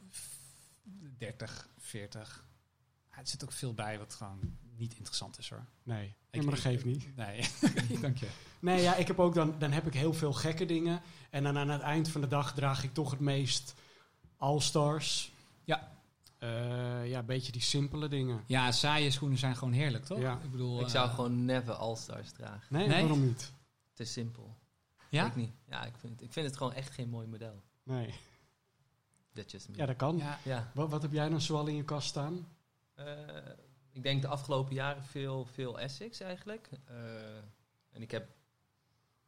30, 1.17 1.69
40. 1.77 2.45
Ja, 3.11 3.17
het 3.17 3.29
zit 3.29 3.43
ook 3.43 3.51
veel 3.51 3.73
bij 3.73 3.97
wat 3.97 4.13
gewoon 4.13 4.57
niet 4.79 4.93
interessant 4.95 5.37
is 5.37 5.49
hoor. 5.49 5.65
Nee, 5.83 6.05
Ik- 6.07 6.13
nee 6.31 6.41
maar 6.43 6.53
dat 6.53 6.63
geeft 6.63 6.85
niet. 6.85 7.15
Nee, 7.15 7.45
dank 8.01 8.17
je. 8.17 8.27
Nee, 8.59 8.81
ja, 8.81 8.95
ik 8.95 9.07
heb 9.07 9.19
ook 9.19 9.33
dan, 9.33 9.55
dan 9.59 9.71
heb 9.71 9.87
ik 9.87 9.93
heel 9.93 10.13
veel 10.13 10.33
gekke 10.33 10.65
dingen. 10.65 11.01
En 11.29 11.43
dan 11.43 11.57
aan 11.57 11.69
het 11.69 11.81
eind 11.81 12.09
van 12.09 12.21
de 12.21 12.27
dag 12.27 12.53
draag 12.53 12.83
ik 12.83 12.93
toch 12.93 13.11
het 13.11 13.19
meest 13.19 13.73
All-Stars. 14.37 15.31
Ja. 15.63 15.97
Eh, 16.37 17.09
ja, 17.09 17.19
een 17.19 17.25
beetje 17.25 17.51
die 17.51 17.61
simpele 17.61 18.07
dingen. 18.07 18.43
Ja, 18.47 18.71
saaie 18.71 19.11
schoenen 19.11 19.37
zijn 19.37 19.55
gewoon 19.55 19.73
heerlijk, 19.73 20.05
toch? 20.05 20.19
Ja. 20.19 20.39
Ik 20.43 20.51
bedoel, 20.51 20.79
Ik 20.81 20.87
zou 20.87 21.07
eh, 21.09 21.15
gewoon 21.15 21.45
never 21.45 21.73
All-Stars 21.73 22.31
dragen. 22.31 22.67
Nee, 22.69 22.87
Nee? 22.87 22.99
waarom 23.01 23.25
niet? 23.25 23.51
Te 23.93 24.03
simpel. 24.05 24.57
Ja? 25.09 25.25
Ik 25.25 25.35
niet. 25.35 25.51
Ja, 25.69 25.85
ik 25.85 25.93
vind, 25.97 26.13
het, 26.13 26.21
ik 26.21 26.33
vind 26.33 26.45
het 26.45 26.57
gewoon 26.57 26.73
echt 26.73 26.91
geen 26.93 27.09
mooi 27.09 27.27
model. 27.27 27.63
Nee. 27.83 28.13
That's 29.33 29.51
just 29.51 29.69
me. 29.69 29.77
Ja, 29.77 29.85
dat 29.85 29.95
kan. 29.95 30.17
Ja, 30.17 30.39
Ja. 30.43 30.71
Wat, 30.73 30.89
wat 30.89 31.01
heb 31.01 31.11
jij 31.11 31.29
dan 31.29 31.41
zoal 31.41 31.67
in 31.67 31.75
je 31.75 31.83
kast 31.83 32.07
staan? 32.07 32.47
Eh, 32.93 33.05
ik 33.99 34.05
denk 34.05 34.21
de 34.21 34.27
afgelopen 34.27 34.73
jaren 34.73 35.03
veel, 35.03 35.45
veel 35.45 35.79
Essex 35.79 36.19
eigenlijk. 36.19 36.69
Eh, 36.85 36.95
en 37.89 38.01
ik 38.01 38.11
heb 38.11 38.27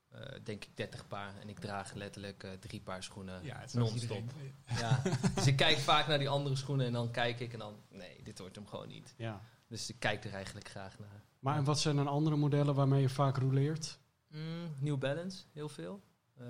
eh, 0.10 0.20
denk 0.44 0.64
ik 0.66 0.78
30 0.78 1.08
paar. 1.08 1.38
En 1.40 1.50
ik 1.50 1.60
draag 1.60 1.94
letterlijk 1.94 2.44
eh, 2.44 2.52
drie 2.52 2.82
paar 2.82 3.04
schoenen 3.04 3.44
ja 3.44 3.60
het 3.60 3.70
is 3.70 3.82
ook 3.82 3.90
non-stop. 3.90 4.32
Ja. 4.80 5.02
dus 5.36 5.48
ik 5.48 5.56
kijk 5.56 5.78
vaak 5.78 6.08
naar 6.08 6.18
die 6.20 6.30
andere 6.30 6.56
schoenen 6.56 6.86
en 6.86 6.94
dan 6.94 7.12
kijk 7.12 7.40
ik 7.40 7.54
en 7.54 7.60
dan... 7.60 7.76
Nee, 7.90 8.24
dit 8.24 8.40
wordt 8.40 8.56
hem 8.56 8.68
gewoon 8.68 8.88
niet. 8.88 9.14
Ja. 9.18 9.42
Dus 9.68 9.90
ik 9.90 9.96
kijk 10.00 10.24
er 10.24 10.34
eigenlijk 10.34 10.70
graag 10.70 11.00
naar. 11.00 11.24
Maar 11.40 11.58
en 11.58 11.64
wat 11.64 11.80
zijn 11.80 11.96
dan 11.96 12.08
andere 12.08 12.36
modellen 12.36 12.76
waarmee 12.76 13.02
je 13.02 13.10
vaak 13.10 13.38
rouleert? 13.38 14.00
Mm, 14.28 14.76
New 14.80 14.98
Balance, 14.98 15.44
heel 15.54 15.70
veel. 15.70 16.02
Eh, 16.38 16.46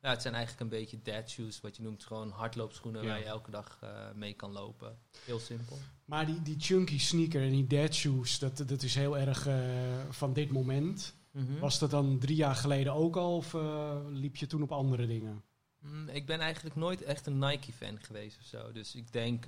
ja, 0.00 0.10
het 0.10 0.22
zijn 0.22 0.34
eigenlijk 0.34 0.62
een 0.62 0.78
beetje 0.78 1.02
dad 1.02 1.30
shoes, 1.30 1.60
wat 1.60 1.76
je 1.76 1.82
noemt. 1.82 2.04
Gewoon 2.04 2.30
hardloopschoenen 2.30 3.02
Ja. 3.02 3.08
waar 3.08 3.18
je 3.18 3.24
elke 3.24 3.50
dag 3.50 3.78
eh, 3.80 4.10
mee 4.14 4.34
kan 4.34 4.52
lopen. 4.52 4.98
Heel 5.24 5.38
simpel. 5.38 5.78
Maar 6.04 6.26
die, 6.26 6.42
die 6.42 6.56
chunky 6.58 6.98
sneaker 6.98 7.42
en 7.42 7.50
die 7.50 7.66
dead 7.66 7.94
shoes, 7.94 8.38
dat, 8.38 8.56
dat 8.66 8.82
is 8.82 8.94
heel 8.94 9.18
erg 9.18 9.46
eh, 9.46 9.58
van 10.10 10.32
dit 10.32 10.50
moment. 10.50 11.14
Mhm. 11.30 11.58
Was 11.58 11.78
dat 11.78 11.90
dan 11.90 12.18
drie 12.18 12.36
jaar 12.36 12.54
geleden 12.54 12.92
ook 12.92 13.16
al 13.16 13.36
of 13.36 13.54
eh, 13.54 13.96
liep 14.08 14.36
je 14.36 14.46
toen 14.46 14.62
op 14.62 14.72
andere 14.72 15.06
dingen? 15.06 15.42
Mm, 15.78 16.08
ik 16.08 16.26
ben 16.26 16.40
eigenlijk 16.40 16.76
nooit 16.76 17.02
echt 17.02 17.26
een 17.26 17.38
Nike-fan 17.38 17.98
geweest 18.00 18.38
of 18.38 18.44
zo. 18.44 18.72
Dus 18.72 18.94
ik 18.94 19.12
denk, 19.12 19.44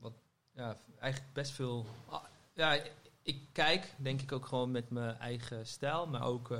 wat, 0.00 0.12
ja, 0.54 0.76
eigenlijk 0.98 1.32
best 1.32 1.50
veel. 1.52 1.86
Ah, 2.08 2.24
ja, 2.54 2.78
ik 3.22 3.40
kijk, 3.52 3.94
denk 3.96 4.20
ik 4.20 4.32
ook 4.32 4.46
gewoon 4.46 4.70
met 4.70 4.90
mijn 4.90 5.16
eigen 5.18 5.66
stijl. 5.66 6.06
Maar 6.06 6.22
ook 6.22 6.50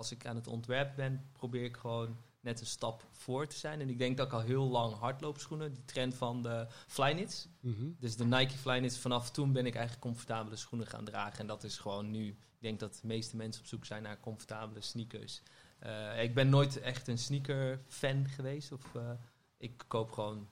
als 0.00 0.12
ik 0.12 0.26
aan 0.26 0.36
het 0.36 0.46
ontwerpen 0.46 0.96
ben, 0.96 1.28
probeer 1.32 1.64
ik 1.64 1.76
gewoon 1.76 2.16
net 2.40 2.60
een 2.60 2.66
stap 2.66 3.06
voor 3.12 3.46
te 3.46 3.56
zijn. 3.56 3.80
En 3.80 3.88
ik 3.88 3.98
denk 3.98 4.16
dat 4.16 4.26
ik 4.26 4.32
al 4.32 4.40
heel 4.40 4.68
lang 4.68 4.94
hardloopschoenen, 4.94 5.72
die 5.72 5.84
trend 5.84 6.14
van 6.14 6.42
de 6.42 6.66
Flyknits. 6.86 7.48
Mhm. 7.60 7.90
Dus 7.98 8.16
de 8.16 8.24
Nike 8.24 8.58
Flyknits, 8.58 8.98
vanaf 8.98 9.30
toen 9.30 9.52
ben 9.52 9.66
ik 9.66 9.74
eigenlijk 9.74 10.04
comfortabele 10.04 10.56
schoenen 10.56 10.86
gaan 10.86 11.04
dragen. 11.04 11.38
En 11.38 11.46
dat 11.46 11.64
is 11.64 11.78
gewoon 11.78 12.10
nu. 12.10 12.28
Ik 12.28 12.60
denk 12.60 12.80
dat 12.80 12.98
de 13.00 13.06
meeste 13.06 13.36
mensen 13.36 13.62
op 13.62 13.68
zoek 13.68 13.84
zijn 13.84 14.02
naar 14.02 14.20
comfortabele 14.20 14.80
sneakers. 14.80 15.42
Eh, 15.78 16.22
ik 16.22 16.34
ben 16.34 16.48
nooit 16.48 16.80
echt 16.80 17.08
een 17.08 17.18
sneaker 17.18 17.80
fan 17.88 18.28
geweest. 18.28 18.72
Of, 18.72 18.94
eh, 18.94 19.10
ik 19.56 19.84
koop 19.86 20.12
gewoon 20.12 20.48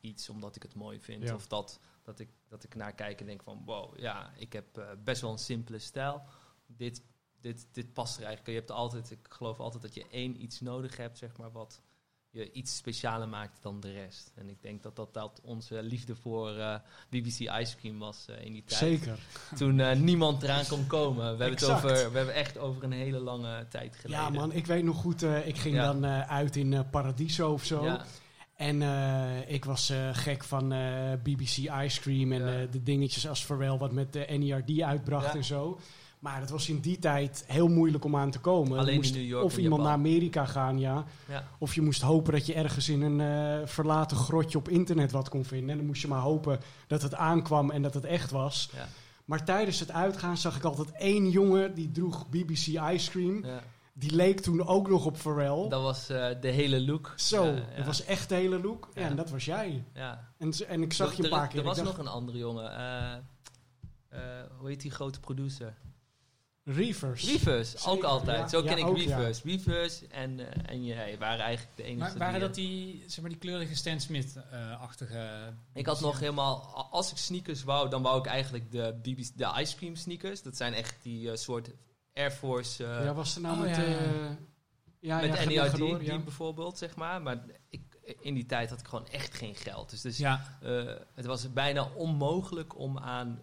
iets 0.00 0.28
omdat 0.28 0.56
ik 0.56 0.62
het 0.62 0.74
mooi 0.74 1.00
vind. 1.00 1.22
Ja. 1.22 1.34
Of 1.34 1.46
dat, 1.46 1.80
Dat 2.02 2.18
ik, 2.18 2.28
dat 2.48 2.64
ik 2.64 2.74
naar 2.74 2.94
kijk 2.94 3.20
en 3.20 3.26
denk 3.26 3.42
van, 3.42 3.62
wow, 3.64 3.98
ja, 3.98 4.32
ik 4.36 4.52
heb 4.52 4.78
eh, 4.78 4.90
best 5.04 5.20
wel 5.20 5.32
een 5.32 5.38
simpele 5.38 5.78
stijl. 5.78 6.22
Dit, 6.66 7.02
dit, 7.40 7.66
dit 7.72 7.92
past 7.92 8.16
er 8.16 8.24
eigenlijk. 8.24 8.50
Je 8.52 8.58
hebt 8.58 8.70
altijd, 8.70 9.10
ik 9.10 9.26
geloof 9.28 9.58
altijd 9.60 9.82
dat 9.82 9.94
je 9.94 10.06
één 10.10 10.42
iets 10.42 10.60
nodig 10.60 10.96
hebt, 10.96 11.18
zeg 11.18 11.36
maar, 11.36 11.52
wat 11.52 11.80
je 12.30 12.52
iets 12.52 12.76
specialer 12.76 13.28
maakt 13.28 13.62
dan 13.62 13.80
de 13.80 13.92
rest. 13.92 14.32
En 14.34 14.48
ik 14.48 14.62
denk 14.62 14.82
dat 14.82 14.96
dat, 14.96 15.14
dat 15.14 15.40
onze 15.44 15.82
liefde 15.82 16.16
voor 16.16 16.56
eh, 16.56 16.74
BBC 17.08 17.38
Ice 17.38 17.76
Cream 17.76 17.98
was 17.98 18.26
eh, 18.28 18.44
in 18.44 18.52
die 18.52 18.64
tijd. 18.64 18.78
Zeker. 18.80 19.18
Toen 19.56 19.80
eh, 19.80 19.96
niemand 19.96 20.42
eraan 20.42 20.66
kon 20.66 20.86
komen. 20.86 21.22
We 21.36 21.44
hebben, 21.44 21.58
het 21.58 21.64
over, 21.70 22.10
we 22.10 22.16
hebben 22.16 22.34
echt 22.34 22.58
over 22.58 22.84
een 22.84 22.92
hele 22.92 23.18
lange 23.18 23.66
tijd 23.68 23.96
geleden. 23.96 24.22
Ja, 24.24 24.30
man, 24.30 24.52
ik 24.52 24.66
weet 24.66 24.84
nog 24.84 24.96
goed. 24.96 25.22
ik 25.22 25.56
ging 25.56 25.74
Ja. 25.74 25.92
dan 25.92 26.06
uit 26.06 26.56
in 26.56 26.88
Paradiso 26.90 27.52
of 27.52 27.64
zo. 27.64 27.84
Ja, 27.84 28.04
En 28.54 28.82
ik 29.48 29.64
was 29.64 29.92
gek 30.12 30.44
van 30.44 30.68
BBC 31.22 31.56
Ice 31.56 32.00
Cream 32.00 32.32
en 32.32 32.60
Ja. 32.60 32.66
de 32.66 32.82
dingetjes 32.82 33.28
als 33.28 33.44
Pharrell 33.44 33.78
wat 33.78 33.92
met 33.92 34.12
de 34.12 34.26
NERD 34.38 34.80
uitbracht 34.80 35.34
en 35.34 35.44
zo. 35.44 35.78
Maar 36.18 36.40
het 36.40 36.50
was 36.50 36.68
in 36.68 36.80
die 36.80 36.98
tijd 36.98 37.44
heel 37.46 37.68
moeilijk 37.68 38.04
om 38.04 38.16
aan 38.16 38.30
te 38.30 38.38
komen. 38.40 38.78
Alleen 38.78 38.90
Je 38.92 38.98
moest 38.98 39.14
in 39.14 39.20
New 39.20 39.28
York 39.28 39.44
of 39.44 39.56
iemand 39.56 39.82
Japan. 39.82 39.98
naar 40.00 40.06
Amerika 40.10 40.44
gaan, 40.44 40.78
ja. 40.78 41.04
ja. 41.28 41.44
Of 41.58 41.74
je 41.74 41.82
moest 41.82 42.02
hopen 42.02 42.32
dat 42.32 42.46
je 42.46 42.54
ergens 42.54 42.88
in 42.88 43.02
een 43.02 43.20
eh, 43.60 43.66
verlaten 43.66 44.16
grotje 44.16 44.58
op 44.58 44.68
internet 44.68 45.12
wat 45.12 45.28
kon 45.28 45.44
vinden. 45.44 45.70
En 45.70 45.76
dan 45.76 45.86
moest 45.86 46.02
je 46.02 46.08
maar 46.08 46.20
hopen 46.20 46.60
dat 46.86 47.02
het 47.02 47.14
aankwam 47.14 47.70
en 47.70 47.82
dat 47.82 47.94
het 47.94 48.04
echt 48.04 48.30
was. 48.30 48.70
Ja. 48.74 48.88
Maar 49.24 49.44
tijdens 49.44 49.80
het 49.80 49.90
uitgaan 49.90 50.36
zag 50.36 50.56
ik 50.56 50.64
altijd 50.64 50.92
één 50.92 51.30
jongen 51.30 51.74
die 51.74 51.90
droeg 51.90 52.28
BBC 52.28 52.66
Ice 52.66 53.10
Cream. 53.10 53.44
ja. 53.44 53.62
Die 53.92 54.14
leek 54.14 54.40
toen 54.40 54.66
ook 54.66 54.88
nog 54.88 55.04
op 55.06 55.16
Pharrell. 55.16 55.68
Dat 55.68 55.82
was 55.82 56.08
eh, 56.08 56.28
de 56.40 56.48
hele 56.48 56.80
look. 56.84 57.12
Zo, 57.16 57.44
ja. 57.46 57.62
dat 57.76 57.86
was 57.86 58.04
echt 58.04 58.28
de 58.28 58.34
hele 58.34 58.60
look. 58.60 58.88
Ja, 58.94 59.02
en 59.02 59.16
dat 59.16 59.30
was 59.30 59.44
jij. 59.44 59.84
Ja. 59.94 60.28
En, 60.38 60.52
en 60.68 60.82
ik 60.82 60.92
zag 60.92 61.10
Er- 61.10 61.16
je 61.16 61.22
een 61.24 61.30
er- 61.30 61.36
paar 61.38 61.48
keer. 61.48 61.58
Er 61.58 61.64
was 61.64 61.76
dacht, 61.76 61.88
nog 61.88 61.98
een 61.98 62.12
andere 62.12 62.38
jongen. 62.38 62.72
eh, 64.10 64.18
hoe 64.58 64.68
heet 64.68 64.80
die 64.80 64.90
grote 64.90 65.20
producer? 65.20 65.74
Reavers. 66.74 67.24
Reavers, 67.24 67.86
ook 67.86 68.02
altijd. 68.02 68.38
ja. 68.38 68.48
Zo 68.48 68.62
Ja, 68.62 68.68
ken 68.68 68.78
ik 68.78 68.86
ook, 68.86 68.96
ja. 68.96 69.16
Reavers. 69.16 69.42
Reavers 69.42 70.06
en, 70.08 70.40
eh, 70.40 70.72
en 70.72 70.84
jij 70.84 71.18
waren 71.18 71.44
eigenlijk 71.44 71.76
de 71.76 71.82
enige 71.82 72.08
Maar 72.08 72.18
waren 72.18 72.32
die, 72.32 72.40
dat 72.40 72.54
die, 72.54 73.04
zeg 73.06 73.20
maar, 73.20 73.30
die 73.30 73.38
kleurige 73.38 73.74
Stan 73.74 74.00
Smith-achtige... 74.00 75.52
Ik 75.74 75.86
had 75.86 76.00
nog 76.00 76.20
helemaal, 76.20 76.88
als 76.90 77.10
ik 77.10 77.16
sneakers 77.16 77.62
wou, 77.62 77.90
dan 77.90 78.02
wou 78.02 78.18
ik 78.18 78.26
eigenlijk 78.26 78.72
de, 78.72 78.98
BBC, 79.02 79.30
de 79.34 79.52
ice 79.56 79.76
cream 79.76 79.96
sneakers. 79.96 80.42
Dat 80.42 80.56
zijn 80.56 80.74
echt 80.74 80.96
die 81.02 81.30
eh, 81.30 81.36
soort 81.36 81.70
Air 82.14 82.30
Force 82.30 82.84
eh, 82.84 83.04
ja, 83.04 83.14
was 83.14 83.34
er 83.34 83.40
nou 83.40 83.56
Oh, 83.56 83.62
met... 83.62 83.76
ja. 83.76 83.84
eh 83.84 84.30
ja, 85.00 85.20
met 85.20 85.46
NERD 85.46 85.76
door, 85.76 85.98
die 85.98 86.18
bijvoorbeeld, 86.18 86.78
zeg 86.78 86.96
maar. 86.96 87.22
Maar 87.22 87.44
ik, 87.68 87.82
in 88.20 88.34
die 88.34 88.46
tijd 88.46 88.70
had 88.70 88.80
ik 88.80 88.86
gewoon 88.86 89.08
echt 89.08 89.34
geen 89.34 89.54
geld. 89.54 89.90
Dus, 89.90 90.00
dus 90.00 90.18
Ja, 90.18 90.58
eh, 90.62 90.94
het 91.14 91.24
was 91.24 91.52
bijna 91.52 91.88
onmogelijk 91.94 92.78
om 92.78 92.98
aan... 92.98 93.42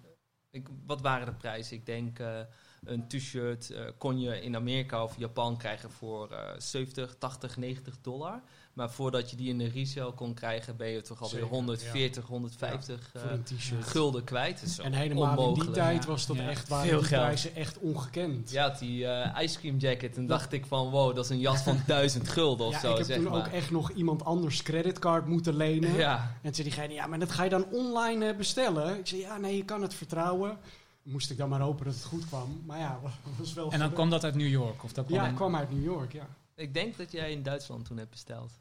Ik, 0.50 0.68
wat 0.86 1.02
waren 1.02 1.26
de 1.26 1.34
prijzen? 1.34 1.78
Ik 1.78 1.86
denk 1.86 2.20
eh, 2.20 2.40
een 2.86 3.08
t-shirt 3.08 3.70
eh, 3.72 3.82
kon 3.98 4.20
je 4.20 4.42
in 4.42 4.56
Amerika 4.56 5.04
of 5.04 5.18
Japan 5.18 5.58
krijgen 5.58 5.92
voor 5.92 6.32
eh 6.32 6.40
70, 6.58 7.16
80, 7.20 7.58
90 7.58 7.96
dollar. 8.02 8.42
Maar 8.74 8.92
voordat 8.92 9.30
je 9.30 9.36
die 9.36 9.50
in 9.50 9.58
de 9.58 9.70
resale 9.70 10.12
kon 10.14 10.34
krijgen, 10.34 10.78
ben 10.78 10.88
je 10.88 11.02
toch 11.02 11.22
alweer 11.22 11.40
Zeker, 11.40 11.56
140, 11.56 12.26
150 12.26 13.10
Voor 13.14 13.22
eh, 13.22 13.86
gulden 13.86 14.24
kwijt. 14.24 14.62
Is 14.62 14.80
En 14.80 14.94
helemaal 14.94 15.30
in 15.30 15.36
die 15.36 15.40
onmogelijk. 15.40 15.74
tijd 15.74 16.04
ja. 16.04 16.10
was 16.10 16.26
dat 16.26 16.38
echt, 16.38 16.68
waren 16.68 16.88
Veel 16.90 17.02
prijzen 17.02 17.56
echt 17.56 17.78
ongekend. 17.80 18.52
Ja, 18.52 18.70
die 18.80 19.08
eh, 19.08 19.42
ice 19.44 19.60
cream 19.60 19.78
jacket. 19.78 20.18
En 20.18 20.26
dacht 20.26 20.52
ik 20.54 20.66
van, 20.66 20.90
wow, 20.90 21.16
dat 21.16 21.24
is 21.26 21.30
een 21.32 21.40
jas 21.40 21.62
van 21.62 21.80
1000 21.88 22.30
gulden 22.30 22.68
of 22.68 22.74
Ja, 22.74 22.80
zo, 22.80 22.92
ik 22.92 22.98
heb 22.98 23.06
zeg 23.06 23.16
toen 23.16 23.26
maar. 23.26 23.38
ook 23.38 23.48
echt 23.48 23.72
nog 23.72 23.92
iemand 23.92 24.26
anders 24.26 24.64
creditcard 24.64 25.26
moeten 25.28 25.56
lenen. 25.56 25.94
Ja, 25.94 26.18
En 26.18 26.42
toen 26.42 26.54
zei 26.54 26.68
diegene, 26.68 26.94
ja, 26.94 27.08
maar 27.08 27.20
dat 27.20 27.32
ga 27.32 27.44
je 27.44 27.50
dan 27.50 27.66
online 27.72 28.36
bestellen? 28.36 28.98
Ik 29.00 29.08
zei, 29.08 29.22
ja, 29.22 29.38
nee, 29.38 29.56
je 29.58 29.66
kan 29.66 29.82
het 29.82 29.94
vertrouwen. 29.94 30.58
Moest 31.06 31.32
ik 31.32 31.38
dan 31.38 31.50
maar 31.50 31.60
hopen 31.60 31.86
dat 31.86 31.94
het 31.94 32.04
goed 32.04 32.26
kwam. 32.28 32.62
Maar 32.66 32.80
ja, 32.80 33.00
was- 33.02 33.14
was 33.40 33.54
wel... 33.54 33.72
en 33.72 33.80
dan 33.80 33.94
kwam 33.94 34.10
dat 34.10 34.24
uit 34.24 34.36
New 34.36 34.48
York? 34.48 34.84
Of 34.84 34.94
dat 34.94 35.06
kwam 35.06 35.18
Ja, 35.20 35.26
het 35.26 35.36
kwam 35.36 35.56
uit 35.56 35.72
New 35.72 35.84
York, 35.84 36.12
ja. 36.14 36.28
ik 36.56 36.74
denk 36.74 36.98
dat 36.98 37.12
jij 37.12 37.32
in 37.32 37.44
Duitsland 37.44 37.86
toen 37.86 37.98
hebt 37.98 38.10
besteld. 38.10 38.52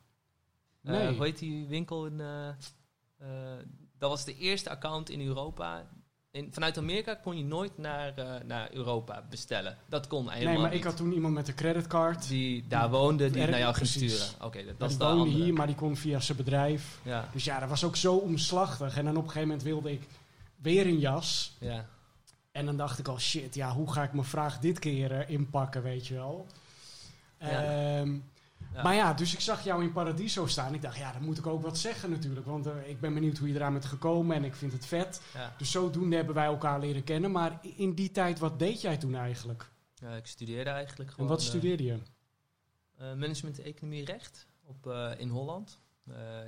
Eh, 0.82 0.92
Nee. 0.92 1.14
hoe 1.16 1.24
heet 1.24 1.38
die 1.38 1.66
winkel 1.66 2.06
in... 2.06 2.20
eh, 2.20 2.48
eh, 3.18 3.58
dat 3.98 4.10
was 4.10 4.24
de 4.24 4.36
eerste 4.38 4.70
account 4.70 5.10
in 5.10 5.20
Europa. 5.26 5.86
In, 6.30 6.48
vanuit 6.52 6.78
Amerika 6.78 7.14
kon 7.14 7.36
je 7.36 7.44
nooit 7.44 7.78
naar, 7.78 8.14
eh, 8.14 8.44
naar 8.46 8.72
Europa 8.72 9.24
bestellen. 9.30 9.76
Dat 9.88 10.06
kon 10.06 10.28
helemaal 10.30 10.52
Nee, 10.52 10.62
maar 10.62 10.70
niet. 10.70 10.78
ik 10.78 10.84
had 10.84 10.96
toen 10.96 11.12
iemand 11.12 11.34
met 11.34 11.48
een 11.48 11.54
creditcard. 11.54 12.28
Die 12.28 12.64
daar 12.68 12.90
woonde, 12.90 13.30
die 13.30 13.46
naar 13.46 13.58
jou 13.58 13.74
ging 13.74 13.88
sturen. 13.88 14.26
Oké, 14.42 14.58
dat, 14.58 14.66
dat 14.66 14.78
Dat 14.78 14.90
is 14.90 14.96
die 14.96 15.06
de 15.06 15.12
woonde 15.12 15.24
andere. 15.28 15.44
hier, 15.44 15.52
maar 15.54 15.66
die 15.66 15.76
kon 15.76 15.96
via 15.96 16.20
zijn 16.20 16.36
bedrijf. 16.38 17.00
Ja, 17.02 17.28
Dus 17.32 17.44
ja, 17.44 17.58
dat 17.60 17.68
was 17.68 17.84
ook 17.84 17.96
zo 17.96 18.14
omslachtig. 18.16 18.96
En 18.96 19.04
dan 19.04 19.16
op 19.16 19.22
een 19.22 19.28
gegeven 19.28 19.48
moment 19.48 19.66
wilde 19.66 19.92
ik 19.92 20.02
weer 20.56 20.86
een 20.86 20.98
jas. 20.98 21.56
ja. 21.60 21.86
En 22.54 22.66
dan 22.66 22.76
dacht 22.76 22.98
ik 22.98 23.08
al, 23.08 23.18
shit, 23.18 23.54
ja, 23.54 23.72
hoe 23.72 23.92
ga 23.92 24.02
ik 24.02 24.12
mijn 24.12 24.24
vraag 24.24 24.58
dit 24.58 24.78
keer 24.78 25.12
eh, 25.12 25.28
inpakken, 25.30 25.82
weet 25.82 26.06
je 26.06 26.14
wel. 26.14 26.46
Ja. 27.38 27.98
Ehm, 28.00 28.16
Ja. 28.74 28.82
Maar 28.82 28.94
ja, 28.94 29.14
dus 29.14 29.32
ik 29.32 29.40
zag 29.40 29.64
jou 29.64 29.82
in 29.82 29.92
Paradiso 29.92 30.46
staan. 30.46 30.74
Ik 30.74 30.82
dacht, 30.82 30.96
ja, 30.96 31.12
dan 31.12 31.22
moet 31.24 31.38
ik 31.38 31.46
ook 31.46 31.62
wat 31.62 31.78
zeggen 31.78 32.10
natuurlijk. 32.10 32.46
Want 32.46 32.66
eh, 32.66 32.88
ik 32.88 33.00
ben 33.00 33.14
benieuwd 33.14 33.38
hoe 33.38 33.48
je 33.48 33.54
eraan 33.54 33.72
bent 33.72 33.84
gekomen 33.84 34.36
en 34.36 34.44
ik 34.44 34.54
vind 34.54 34.72
het 34.72 34.86
vet. 34.86 35.20
ja. 35.34 35.54
Dus 35.58 35.70
zodoende 35.70 36.16
hebben 36.16 36.34
wij 36.34 36.44
elkaar 36.44 36.80
leren 36.80 37.04
kennen. 37.04 37.30
Maar 37.30 37.60
in 37.76 37.94
die 37.94 38.10
tijd, 38.10 38.38
wat 38.38 38.58
deed 38.58 38.80
jij 38.80 38.96
toen 38.96 39.14
eigenlijk? 39.14 39.70
Ja, 39.94 40.14
ik 40.14 40.26
studeerde 40.26 40.70
eigenlijk 40.70 41.08
En 41.08 41.14
gewoon... 41.14 41.30
wat 41.30 41.40
eh, 41.40 41.46
studeerde 41.46 41.84
je? 41.84 41.98
Management 42.98 43.58
economie 43.62 44.04
recht 44.04 44.46
op, 44.64 44.94
in 45.18 45.28
Holland. 45.28 45.80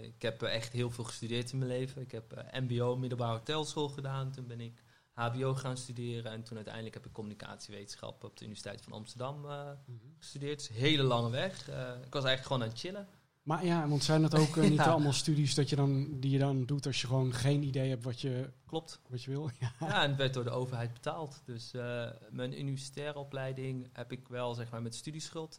Ik 0.00 0.22
heb 0.22 0.42
echt 0.42 0.72
heel 0.72 0.90
veel 0.90 1.04
gestudeerd 1.04 1.52
in 1.52 1.58
mijn 1.58 1.70
leven. 1.70 2.02
Ik 2.02 2.12
heb 2.12 2.44
MBO, 2.52 2.96
middelbare 2.96 3.32
hotelschool 3.38 3.88
gedaan. 3.88 4.30
Toen 4.30 4.46
ben 4.46 4.60
ik 4.60 4.82
HBO 5.16 5.54
gaan 5.54 5.76
studeren. 5.76 6.32
En 6.32 6.42
toen 6.42 6.56
uiteindelijk 6.56 6.94
heb 6.94 7.06
ik 7.06 7.12
communicatiewetenschap 7.12 8.25
op 8.25 8.37
de 8.37 8.44
Universiteit 8.44 8.82
van 8.82 8.92
Amsterdam 8.92 9.44
eh, 9.50 9.70
gestudeerd. 10.18 10.58
Dus 10.58 10.68
een 10.68 10.75
hele 10.75 11.02
lange 11.02 11.30
weg. 11.30 11.68
Eh, 11.68 11.76
ik 12.04 12.12
was 12.12 12.25
eigenlijk 12.25 12.42
gewoon 12.42 12.62
aan 12.62 12.68
het 12.68 12.78
chillen. 12.78 13.08
Maar 13.42 13.64
ja, 13.64 13.88
want 13.88 14.04
zijn 14.04 14.23
dat 14.23 14.35
ook 14.38 14.56
eh, 14.56 14.62
niet 14.70 14.78
Ja. 14.78 14.85
allemaal 14.90 15.12
studies 15.12 15.54
dat 15.54 15.68
je 15.68 15.76
dan, 15.76 16.20
die 16.20 16.30
je 16.30 16.38
dan 16.38 16.64
doet 16.64 16.87
als 16.87 17.00
je 17.00 17.06
gewoon 17.06 17.32
geen 17.32 17.62
idee 17.62 17.88
hebt 17.88 18.04
wat 18.04 18.20
je, 18.20 18.50
Klopt. 18.66 19.00
wat 19.08 19.23
je 19.23 19.30
wil? 19.30 19.50
Ja. 19.61 19.73
Ja, 19.80 20.02
en 20.02 20.08
het 20.08 20.18
werd 20.18 20.35
door 20.35 20.44
de 20.44 20.50
overheid 20.50 20.92
betaald. 20.92 21.42
Dus 21.44 21.73
eh, 21.75 22.06
mijn 22.30 22.58
universitaire 22.61 23.18
opleiding 23.18 23.88
heb 23.92 24.12
ik 24.12 24.28
wel 24.28 24.54
zeg 24.54 24.70
maar, 24.70 24.82
met 24.82 24.94
studieschuld. 24.94 25.58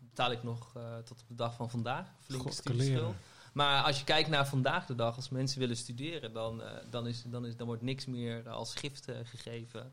betaal 0.00 0.30
ik 0.30 0.42
nog 0.42 0.76
eh, 0.76 0.98
tot 0.98 1.20
op 1.20 1.28
de 1.28 1.34
dag 1.34 1.54
van 1.54 1.70
vandaag. 1.70 2.12
Flinke 2.20 2.44
God, 2.44 2.54
studieschuld. 2.54 3.00
leren. 3.00 3.16
Maar 3.52 3.82
als 3.82 3.98
je 3.98 4.04
kijkt 4.04 4.28
naar 4.28 4.46
vandaag 4.46 4.86
de 4.86 4.94
dag, 4.94 5.16
als 5.16 5.28
mensen 5.28 5.58
willen 5.58 5.76
studeren, 5.76 6.32
dan, 6.32 6.62
eh, 6.62 6.70
dan, 6.90 7.06
is, 7.06 7.22
dan, 7.26 7.46
is, 7.46 7.56
dan 7.56 7.66
wordt 7.66 7.82
niks 7.82 8.06
meer 8.06 8.48
als 8.48 8.74
gift 8.74 9.08
eh, 9.08 9.16
gegeven. 9.24 9.92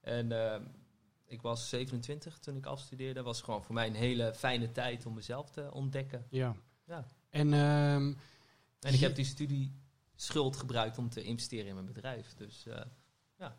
En 0.00 0.32
eh, 0.52 0.60
ik 1.26 1.42
was 1.42 1.68
27 1.68 2.38
toen 2.38 2.56
ik 2.56 2.66
afstudeerde. 2.66 3.22
was 3.22 3.42
gewoon 3.42 3.62
voor 3.64 3.74
mij 3.74 3.86
een 3.86 3.94
hele 3.94 4.34
fijne 4.34 4.72
tijd 4.72 5.06
om 5.06 5.14
mezelf 5.14 5.50
te 5.50 5.72
ontdekken. 5.72 6.26
ja. 6.30 6.56
Ja. 6.86 7.08
En 7.30 7.52
ehm, 7.52 8.12
En 8.80 8.94
ik 8.94 9.00
heb 9.00 9.14
die 9.14 9.24
studieschuld 9.24 10.56
gebruikt 10.56 10.98
om 10.98 11.08
te 11.08 11.22
investeren 11.22 11.66
in 11.66 11.74
mijn 11.74 11.86
bedrijf. 11.86 12.34
Dus 12.34 12.66
eh, 12.66 12.80
ja, 13.38 13.56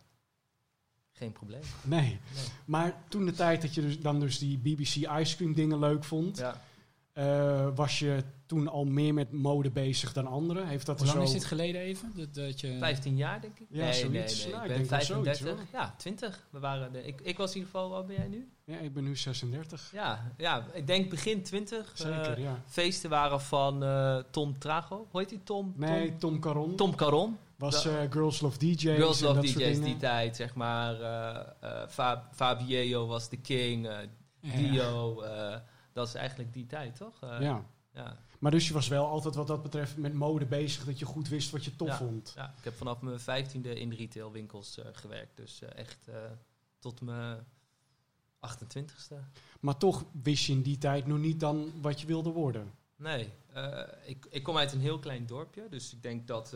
geen 1.12 1.32
probleem. 1.32 1.62
nee. 1.84 2.02
Nee. 2.02 2.20
Maar 2.66 3.04
toen 3.08 3.26
de 3.26 3.34
tijd 3.34 3.62
dat 3.62 3.74
je 3.74 3.82
dus 3.82 4.00
dan 4.00 4.20
dus 4.20 4.38
die 4.40 4.58
BBC 4.58 4.96
Ice 4.96 5.36
Cream 5.36 5.54
dingen 5.54 5.80
leuk 5.80 6.04
vond, 6.04 6.38
Ja. 6.38 6.62
Eh, 7.18 7.68
was 7.76 8.00
je 8.00 8.24
toen 8.46 8.68
al 8.68 8.86
meer 8.86 9.14
met 9.14 9.32
mode 9.32 9.70
bezig 9.72 10.14
dan 10.14 10.28
anderen? 10.28 10.68
Heeft 10.68 10.86
dat 10.86 10.98
Hoe 10.98 11.06
lang 11.08 11.18
zo... 11.20 11.24
is 11.26 11.32
dit 11.32 11.46
geleden 11.46 11.82
even? 11.82 12.12
Dat, 12.16 12.34
dat 12.34 12.60
je... 12.60 12.78
15 12.80 13.16
jaar, 13.16 13.42
denk 13.42 13.60
ik. 13.60 13.66
Ja, 13.70 13.84
nee, 13.84 13.94
zoiets. 13.94 14.36
nee, 14.36 14.44
nee. 14.46 14.54
Nou, 14.54 14.66
ik 14.66 14.72
ik 14.72 14.78
ben 14.78 14.88
denk 14.88 15.08
wel 15.08 15.18
zoiets, 15.24 15.40
35. 15.40 15.72
ja, 15.72 15.94
20. 15.98 16.48
We 16.50 16.60
waren 16.60 16.92
de, 16.92 17.06
ik, 17.06 17.22
ik 17.22 17.38
was 17.38 17.50
in 17.50 17.56
ieder 17.58 17.72
geval, 17.72 17.90
wat 17.90 18.08
ben 18.08 18.16
jij 18.16 18.28
nu? 18.28 18.48
Ja, 18.66 18.78
ik 18.78 18.94
ben 18.94 19.04
nu 19.04 19.16
36. 19.16 19.90
Ja, 19.94 20.32
ja 20.38 20.66
ik 20.74 20.88
denk 20.88 21.10
begin 21.10 21.44
20. 21.44 21.92
Zeker, 21.94 22.32
Eh, 22.38 22.44
ja. 22.44 22.62
feesten 22.68 23.10
waren 23.10 23.42
van 23.42 23.84
eh, 23.84 24.18
Tom 24.32 24.60
Trago. 24.60 25.08
Hoe 25.12 25.20
heet 25.20 25.30
die? 25.30 25.44
Tom? 25.44 25.74
Nee, 25.76 26.16
Tom 26.18 26.40
Caron. 26.40 26.76
Tom, 26.76 26.96
Caron. 26.96 27.38
was 27.58 27.86
eh, 27.86 27.94
Girls 28.10 28.42
Love 28.42 28.58
DJ's 28.58 28.82
Girls 28.82 29.20
en 29.22 29.28
Love 29.28 29.40
dat 29.42 29.50
soort 29.50 29.58
DJ's 29.64 29.74
dingen. 29.74 29.84
die 29.84 29.98
tijd, 29.98 30.36
zeg 30.36 30.56
maar. 30.56 31.02
eh 31.02 31.40
eh, 31.60 31.88
Fa- 31.90 32.30
Fabio 32.34 33.08
was 33.08 33.30
de 33.30 33.38
king. 33.38 33.88
eh, 33.88 34.74
Ja. 34.74 34.90
Dat 35.98 36.08
is 36.08 36.14
eigenlijk 36.14 36.54
die 36.54 36.66
tijd, 36.66 36.96
toch? 36.96 37.24
Eh, 37.24 37.42
ja. 37.42 37.66
ja. 37.94 38.18
Maar 38.40 38.52
dus 38.52 38.68
je 38.68 38.74
was 38.74 38.88
wel 38.88 39.08
altijd 39.08 39.36
wat 39.36 39.48
dat 39.48 39.62
betreft 39.62 39.98
met 39.98 40.14
mode 40.14 40.46
bezig, 40.46 40.86
dat 40.86 41.00
je 41.00 41.06
goed 41.06 41.28
wist 41.28 41.52
wat 41.52 41.66
je 41.66 41.76
tof 41.76 41.88
Ja. 41.88 41.98
vond. 41.98 42.34
Ja, 42.36 42.54
ik 42.58 42.64
heb 42.64 42.74
vanaf 42.74 43.02
mijn 43.02 43.20
vijftiende 43.20 43.80
in 43.80 43.92
retailwinkels 43.92 44.78
eh 44.78 44.86
gewerkt. 44.92 45.38
Dus 45.38 45.62
eh, 45.62 45.76
echt 45.76 46.10
tot 46.80 47.02
mijn 47.02 47.46
28ste. 48.40 49.16
Maar 49.60 49.78
toch 49.78 50.06
wist 50.24 50.46
je 50.46 50.54
in 50.54 50.62
die 50.62 50.78
tijd 50.78 51.08
nog 51.08 51.18
niet 51.18 51.40
dan 51.40 51.72
wat 51.82 52.02
je 52.02 52.08
wilde 52.08 52.30
worden. 52.30 52.74
Nee, 52.96 53.34
ik, 54.06 54.28
ik 54.30 54.44
kom 54.44 54.58
uit 54.58 54.74
een 54.74 54.82
heel 54.82 55.00
klein 55.00 55.26
dorpje. 55.26 55.70
Dus 55.70 55.94
ik 55.94 56.02
denk 56.02 56.28
dat, 56.28 56.56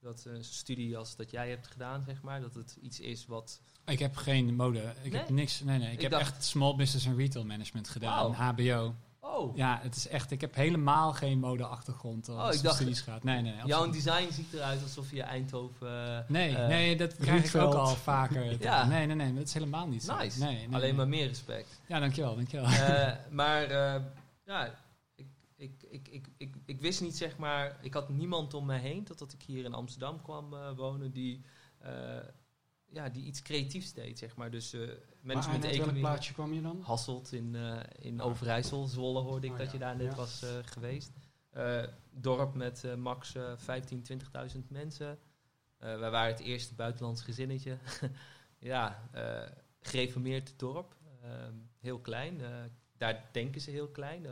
dat 0.00 0.24
een 0.24 0.44
studie 0.44 0.96
als 0.96 1.16
dat 1.16 1.30
jij 1.30 1.48
hebt 1.48 1.66
gedaan, 1.66 2.02
zeg 2.06 2.22
maar, 2.22 2.40
dat 2.40 2.54
het 2.54 2.76
iets 2.80 3.00
is 3.00 3.26
wat... 3.26 3.60
Ik 3.84 3.98
heb 3.98 4.16
geen 4.16 4.54
mode. 4.54 4.94
Ik 5.02 5.12
heb 5.12 5.22
Nee? 5.28 5.32
niks. 5.38 5.60
Nee, 5.60 5.78
nee. 5.78 5.86
Ik, 5.88 5.94
Ik 5.94 6.00
heb 6.00 6.10
dacht- 6.10 6.22
echt 6.22 6.44
small 6.44 6.74
business 6.76 7.06
en 7.06 7.16
retail 7.16 7.44
management 7.44 7.88
gedaan. 7.88 8.32
HBO. 8.32 8.94
Oh, 9.20 9.56
Ja, 9.56 9.78
het 9.82 9.96
is 9.96 10.08
echt, 10.08 10.30
ik 10.30 10.40
heb 10.40 10.54
helemaal 10.54 11.12
geen 11.12 11.38
modeachtergrond 11.38 12.28
als 12.28 12.38
Oh, 12.38 12.44
ik 12.46 12.50
het 12.50 12.56
om 12.58 12.62
dacht- 12.62 12.76
studies 12.76 13.00
gaat. 13.00 13.24
Nee, 13.24 13.42
nee, 13.42 13.52
absoluut 13.52 13.68
jouw 13.76 13.90
design 13.90 14.32
ziet 14.32 14.52
eruit 14.52 14.82
alsof 14.82 15.10
je 15.10 15.22
Eindhoven... 15.22 16.16
eh, 16.18 16.28
Nee, 16.28 16.56
eh, 16.56 16.66
nee, 16.68 16.96
dat 16.96 17.16
krijg 17.16 17.54
ik 17.54 17.60
ook 17.60 17.74
al 17.74 17.86
vaker. 17.96 18.56
Ja. 18.62 18.86
Nee, 18.86 19.06
nee, 19.06 19.16
nee, 19.16 19.34
dat 19.34 19.42
is 19.46 19.54
helemaal 19.54 19.86
niet 19.86 20.04
zo. 20.04 20.16
Nice. 20.16 20.38
Nee, 20.38 20.54
nee, 20.54 20.64
Alleen 20.66 20.80
nee. 20.80 20.92
maar 20.92 21.08
meer 21.08 21.26
respect. 21.26 21.80
Ja, 21.86 22.00
dankjewel, 22.00 22.34
dankjewel. 22.34 22.66
Eh, 22.66 23.12
maar 23.30 23.62
eh, 23.62 24.02
ja, 24.46 24.74
ik, 25.56 25.82
ik, 25.82 26.08
ik, 26.08 26.28
ik, 26.36 26.56
ik, 26.64 26.80
wist 26.80 27.00
niet 27.00 27.16
zeg 27.16 27.36
maar, 27.36 27.78
ik 27.82 27.94
had 27.94 28.08
niemand 28.08 28.54
om 28.54 28.66
me 28.66 28.76
heen 28.78 29.04
totdat 29.04 29.32
ik 29.32 29.42
hier 29.42 29.64
in 29.64 29.74
Amsterdam 29.74 30.22
kwam 30.22 30.54
eh, 30.54 30.76
wonen 30.76 31.10
die, 31.10 31.44
eh, 31.78 32.18
ja, 32.86 33.08
die 33.08 33.24
iets 33.24 33.42
creatiefs 33.42 33.92
deed 33.92 34.18
zeg 34.18 34.36
maar. 34.36 34.50
Dus 34.50 34.72
Maar 34.72 34.88
mensen 35.20 35.52
uit 35.52 35.60
met 35.60 35.62
welk 35.62 35.74
economie. 35.74 36.00
plaatsje 36.02 36.32
kwam 36.32 36.52
je 36.52 36.60
dan? 36.60 36.80
Hasselt 36.80 37.32
in, 37.32 37.54
in 38.00 38.20
Overijssel, 38.20 38.86
Zwolle 38.86 39.20
hoorde 39.20 39.46
ik 39.46 39.52
Oh, 39.52 39.58
dat 39.58 39.66
ja. 39.66 39.72
je 39.72 39.78
daar 39.78 39.96
net 39.96 40.06
Ja. 40.10 40.14
was 40.16 40.44
geweest. 40.62 41.12
Dorp 42.10 42.54
met 42.54 42.96
max 42.96 43.34
eh 43.34 43.52
15, 43.56 44.02
20.000 44.56 44.58
mensen. 44.68 45.18
Wij 45.78 46.10
waren 46.10 46.32
het 46.32 46.40
eerste 46.40 46.74
buitenlands 46.74 47.22
gezinnetje. 47.22 47.78
ja, 48.58 49.08
gereformeerd 49.80 50.58
dorp. 50.58 50.96
Ehm, 51.22 51.54
heel 51.80 51.98
klein. 52.00 52.40
daar 52.96 53.28
denken 53.32 53.60
ze 53.60 53.70
heel 53.70 53.88
klein. 53.88 54.26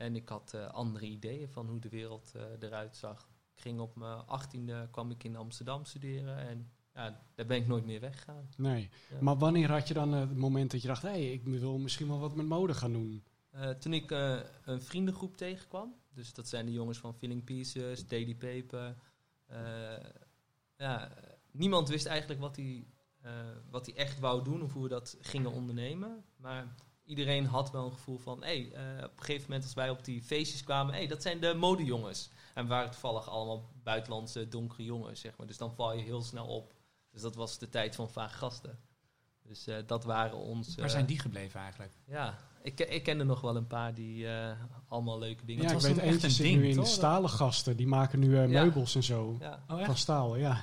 En 0.00 0.16
ik 0.16 0.28
had 0.28 0.54
eh, 0.54 0.66
andere 0.66 1.06
ideeën 1.06 1.48
van 1.48 1.68
hoe 1.68 1.80
de 1.80 1.88
wereld 1.88 2.32
eh, 2.34 2.42
eruit 2.60 2.96
zag. 2.96 3.28
Ik 3.54 3.62
ging 3.62 3.80
op 3.80 3.96
mijn 3.96 4.26
achttiende 4.26 4.88
kwam 4.90 5.10
ik 5.10 5.24
in 5.24 5.36
Amsterdam 5.36 5.84
studeren. 5.84 6.38
En 6.38 6.70
ja, 6.94 7.22
daar 7.34 7.46
ben 7.46 7.56
ik 7.56 7.66
nooit 7.66 7.84
meer 7.84 8.00
weggegaan. 8.00 8.48
Nee. 8.56 8.90
Ja. 9.10 9.16
Maar 9.20 9.38
wanneer 9.38 9.70
had 9.70 9.88
je 9.88 9.94
dan 9.94 10.12
het 10.12 10.36
moment 10.36 10.70
dat 10.70 10.82
je 10.82 10.88
dacht, 10.88 11.02
hé, 11.02 11.08
hey, 11.08 11.32
ik 11.32 11.44
wil 11.44 11.78
misschien 11.78 12.08
wel 12.08 12.18
wat 12.18 12.36
met 12.36 12.46
mode 12.46 12.74
gaan 12.74 12.92
doen? 12.92 13.24
Eh, 13.50 13.70
toen 13.70 13.92
ik 13.92 14.10
een 14.64 14.82
vriendengroep 14.82 15.36
tegenkwam, 15.36 15.94
dus 16.14 16.34
dat 16.34 16.48
zijn 16.48 16.66
de 16.66 16.72
jongens 16.72 16.98
van 16.98 17.14
Filling 17.14 17.44
Pieces, 17.44 18.06
Daily 18.06 18.34
Paper. 18.34 18.96
ja, 20.76 21.12
niemand 21.50 21.88
wist 21.88 22.06
eigenlijk 22.06 22.40
wat 22.40 22.56
hij, 22.56 22.86
wat 23.70 23.86
hij 23.86 23.94
echt 23.94 24.18
wou 24.18 24.44
doen 24.44 24.62
of 24.62 24.72
hoe 24.72 24.82
we 24.82 24.88
dat 24.88 25.16
gingen 25.20 25.52
ondernemen. 25.52 26.24
Maar 26.36 26.74
iedereen 27.10 27.46
had 27.46 27.70
wel 27.70 27.84
een 27.84 27.92
gevoel 27.92 28.18
van, 28.18 28.42
hé, 28.42 28.46
hey, 28.46 28.72
eh, 28.98 29.04
op 29.04 29.18
een 29.18 29.24
gegeven 29.24 29.42
moment 29.42 29.62
als 29.64 29.74
wij 29.74 29.90
op 29.90 30.04
die 30.04 30.22
feestjes 30.22 30.64
kwamen, 30.64 30.92
hé, 30.92 30.98
hey, 30.98 31.08
dat 31.08 31.22
zijn 31.22 31.40
de 31.40 31.54
modejongens. 31.54 32.30
En 32.54 32.62
we 32.62 32.68
waren 32.68 32.90
toevallig 32.90 33.28
allemaal 33.28 33.68
buitenlandse 33.82 34.48
donkere 34.48 34.84
jongens, 34.84 35.20
zeg 35.20 35.36
maar. 35.36 35.46
Dus 35.46 35.56
dan 35.56 35.74
val 35.74 35.92
je 35.94 36.02
heel 36.02 36.22
snel 36.22 36.46
op. 36.46 36.72
Dus 37.10 37.22
dat 37.22 37.34
was 37.34 37.58
de 37.58 37.68
tijd 37.68 37.94
van 37.94 38.10
vaak 38.10 38.32
gasten. 38.32 38.78
Dus 39.42 39.66
eh, 39.66 39.76
dat 39.86 40.04
waren 40.04 40.36
ons... 40.36 40.74
Waar 40.74 40.90
zijn 40.90 41.06
die 41.06 41.18
gebleven 41.18 41.60
eigenlijk? 41.60 41.92
ja, 42.06 42.38
ik, 42.62 42.80
ik 42.80 43.02
ken 43.02 43.18
er 43.18 43.26
nog 43.26 43.40
wel 43.40 43.56
een 43.56 43.66
paar 43.66 43.94
die 43.94 44.28
eh, 44.28 44.50
allemaal 44.88 45.18
leuke 45.18 45.44
dingen 45.44 45.62
Ja, 45.62 45.68
ik 45.68 45.74
was 45.74 45.82
weet 45.82 45.98
eentje 45.98 46.26
een 46.26 46.32
zit 46.32 46.46
ding, 46.46 46.60
nu 46.60 46.68
in 46.68 46.74
toch? 46.76 46.86
stalen 46.86 47.30
gasten. 47.30 47.76
Die 47.76 47.86
maken 47.86 48.18
nu 48.18 48.36
eh, 48.36 48.50
Ja. 48.50 48.62
meubels 48.62 48.94
en 48.94 49.02
zo. 49.02 49.36
Ja. 49.40 49.62
Oh, 49.68 49.84
Van 49.84 49.96
staal, 49.96 50.36
ja. 50.36 50.62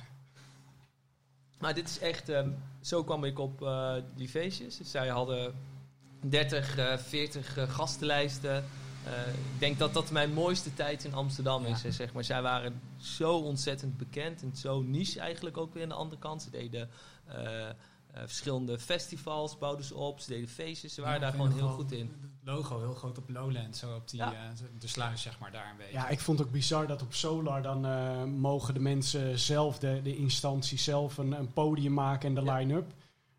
Maar 1.59 1.73
dit 1.73 1.89
is 1.89 1.99
echt, 1.99 2.29
ehm, 2.29 2.49
zo 2.81 3.03
kwam 3.03 3.23
ik 3.23 3.39
op 3.39 3.61
eh, 3.61 3.95
die 4.15 4.29
feestjes. 4.29 4.77
Dus 4.77 4.91
zij 4.91 5.07
hadden 5.07 5.53
30, 6.21 6.77
eh 6.77 6.97
40 6.97 7.57
eh, 7.57 7.69
gastenlijsten. 7.69 8.55
Eh, 9.03 9.27
ik 9.27 9.59
denk 9.59 9.79
dat 9.79 9.93
dat 9.93 10.11
mijn 10.11 10.33
mooiste 10.33 10.73
tijd 10.73 11.03
in 11.03 11.13
Amsterdam 11.13 11.65
is. 11.65 11.83
Hè, 11.83 11.91
Zeg 11.91 12.13
maar. 12.13 12.23
Zij 12.23 12.41
waren 12.41 12.81
zo 12.97 13.37
ontzettend 13.37 13.97
bekend 13.97 14.41
en 14.41 14.55
zo 14.55 14.81
niche 14.81 15.19
eigenlijk 15.19 15.57
ook 15.57 15.73
weer 15.73 15.83
aan 15.83 15.89
de 15.89 15.95
andere 15.95 16.21
kant. 16.21 16.41
Ze 16.41 16.49
deden 16.49 16.89
eh, 17.25 17.69
eh, 17.69 17.73
verschillende 18.25 18.79
festivals, 18.79 19.57
bouwden 19.57 19.85
ze 19.85 19.95
op. 19.95 20.19
Ze 20.19 20.29
deden 20.29 20.47
feestjes. 20.49 20.93
Ze 20.93 21.01
waren 21.01 21.15
Ja, 21.15 21.21
daar 21.21 21.31
gewoon 21.31 21.51
heel 21.51 21.67
goed 21.69 21.91
in. 21.91 22.11
Het 22.21 22.55
logo 22.55 22.79
heel 22.79 22.93
groot 22.93 23.17
op 23.17 23.29
Lowland, 23.29 23.77
zo 23.77 23.95
op 23.95 24.09
die, 24.09 24.19
Ja. 24.19 24.33
eh, 24.33 24.39
de 24.79 24.87
sluis 24.87 25.21
zeg 25.21 25.39
maar 25.39 25.51
daar 25.51 25.69
een 25.71 25.77
beetje. 25.77 25.93
Ja, 25.93 26.07
ik 26.09 26.19
vond 26.19 26.37
het 26.39 26.47
ook 26.47 26.53
bizar 26.53 26.87
dat 26.87 27.01
op 27.01 27.13
Solar 27.13 27.61
dan 27.61 27.85
eh, 27.85 28.23
mogen 28.23 28.73
de 28.73 28.79
mensen 28.79 29.39
zelf, 29.39 29.79
de, 29.79 29.99
de 30.03 30.15
instantie 30.15 30.77
zelf, 30.79 31.17
een, 31.17 31.31
een 31.31 31.53
podium 31.53 31.93
maken 31.93 32.29
en 32.29 32.35
de 32.35 32.41
Ja. 32.51 32.55
line-up. 32.57 32.91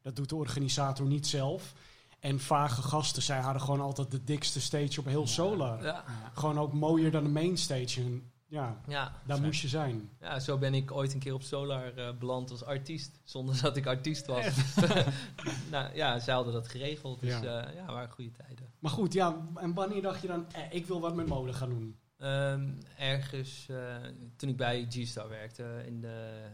Dat 0.03 0.17
doet 0.17 0.29
de 0.29 0.37
organisator 0.37 1.07
niet 1.07 1.27
zelf. 1.27 1.75
En 2.21 2.41
vage 2.41 2.83
gasten, 2.83 3.23
zij 3.23 3.41
hadden 3.41 3.63
gewoon 3.63 3.81
altijd 3.81 4.11
de 4.11 4.25
dikste 4.25 4.61
stage 4.61 5.01
op 5.01 5.07
heel 5.07 5.21
Ja. 5.21 5.27
Solar. 5.27 5.85
Ja. 5.85 6.05
Gewoon 6.35 6.59
ook 6.59 6.73
mooier 6.73 7.11
dan 7.11 7.25
de 7.25 7.31
mainstage. 7.31 8.01
En 8.01 8.31
ja, 8.47 8.81
ja. 8.87 9.13
daar 9.27 9.41
moest 9.41 9.61
je 9.61 9.69
zijn. 9.69 10.11
Ja, 10.21 10.39
zo 10.41 10.59
ben 10.59 10.75
ik 10.75 10.93
ooit 10.93 11.13
een 11.13 11.19
keer 11.19 11.35
op 11.35 11.43
Solar 11.43 11.97
eh, 11.97 12.09
beland 12.19 12.51
als 12.51 12.65
artiest. 12.65 13.21
Zonder 13.25 13.61
dat 13.63 13.77
ik 13.77 13.87
artiest 13.87 14.27
was. 14.27 14.47
nou 15.71 15.95
ja, 15.95 16.19
zij 16.19 16.35
hadden 16.35 16.53
dat 16.53 16.69
geregeld. 16.69 17.21
Dus 17.21 17.31
Ja. 17.31 17.43
ja, 17.43 17.71
ja 17.71 17.87
waren 17.87 18.11
goede 18.11 18.31
tijden. 18.31 18.73
Maar 18.79 18.91
goed, 18.91 19.13
ja, 19.13 19.37
en 19.55 19.75
wanneer 19.75 20.03
dacht 20.03 20.21
je 20.21 20.27
dan, 20.29 20.53
eh, 20.53 20.63
ik 20.71 20.87
wil 20.87 21.01
wat 21.01 21.15
met 21.15 21.27
mode 21.27 21.53
gaan 21.53 21.69
doen? 21.69 21.97
Ehm, 22.19 22.69
ergens 22.97 23.67
eh, 23.71 23.97
toen 24.37 24.49
ik 24.49 24.57
bij 24.57 24.87
G-Star 24.89 25.29
werkte 25.29 25.83
in 25.87 26.01
de, 26.01 26.47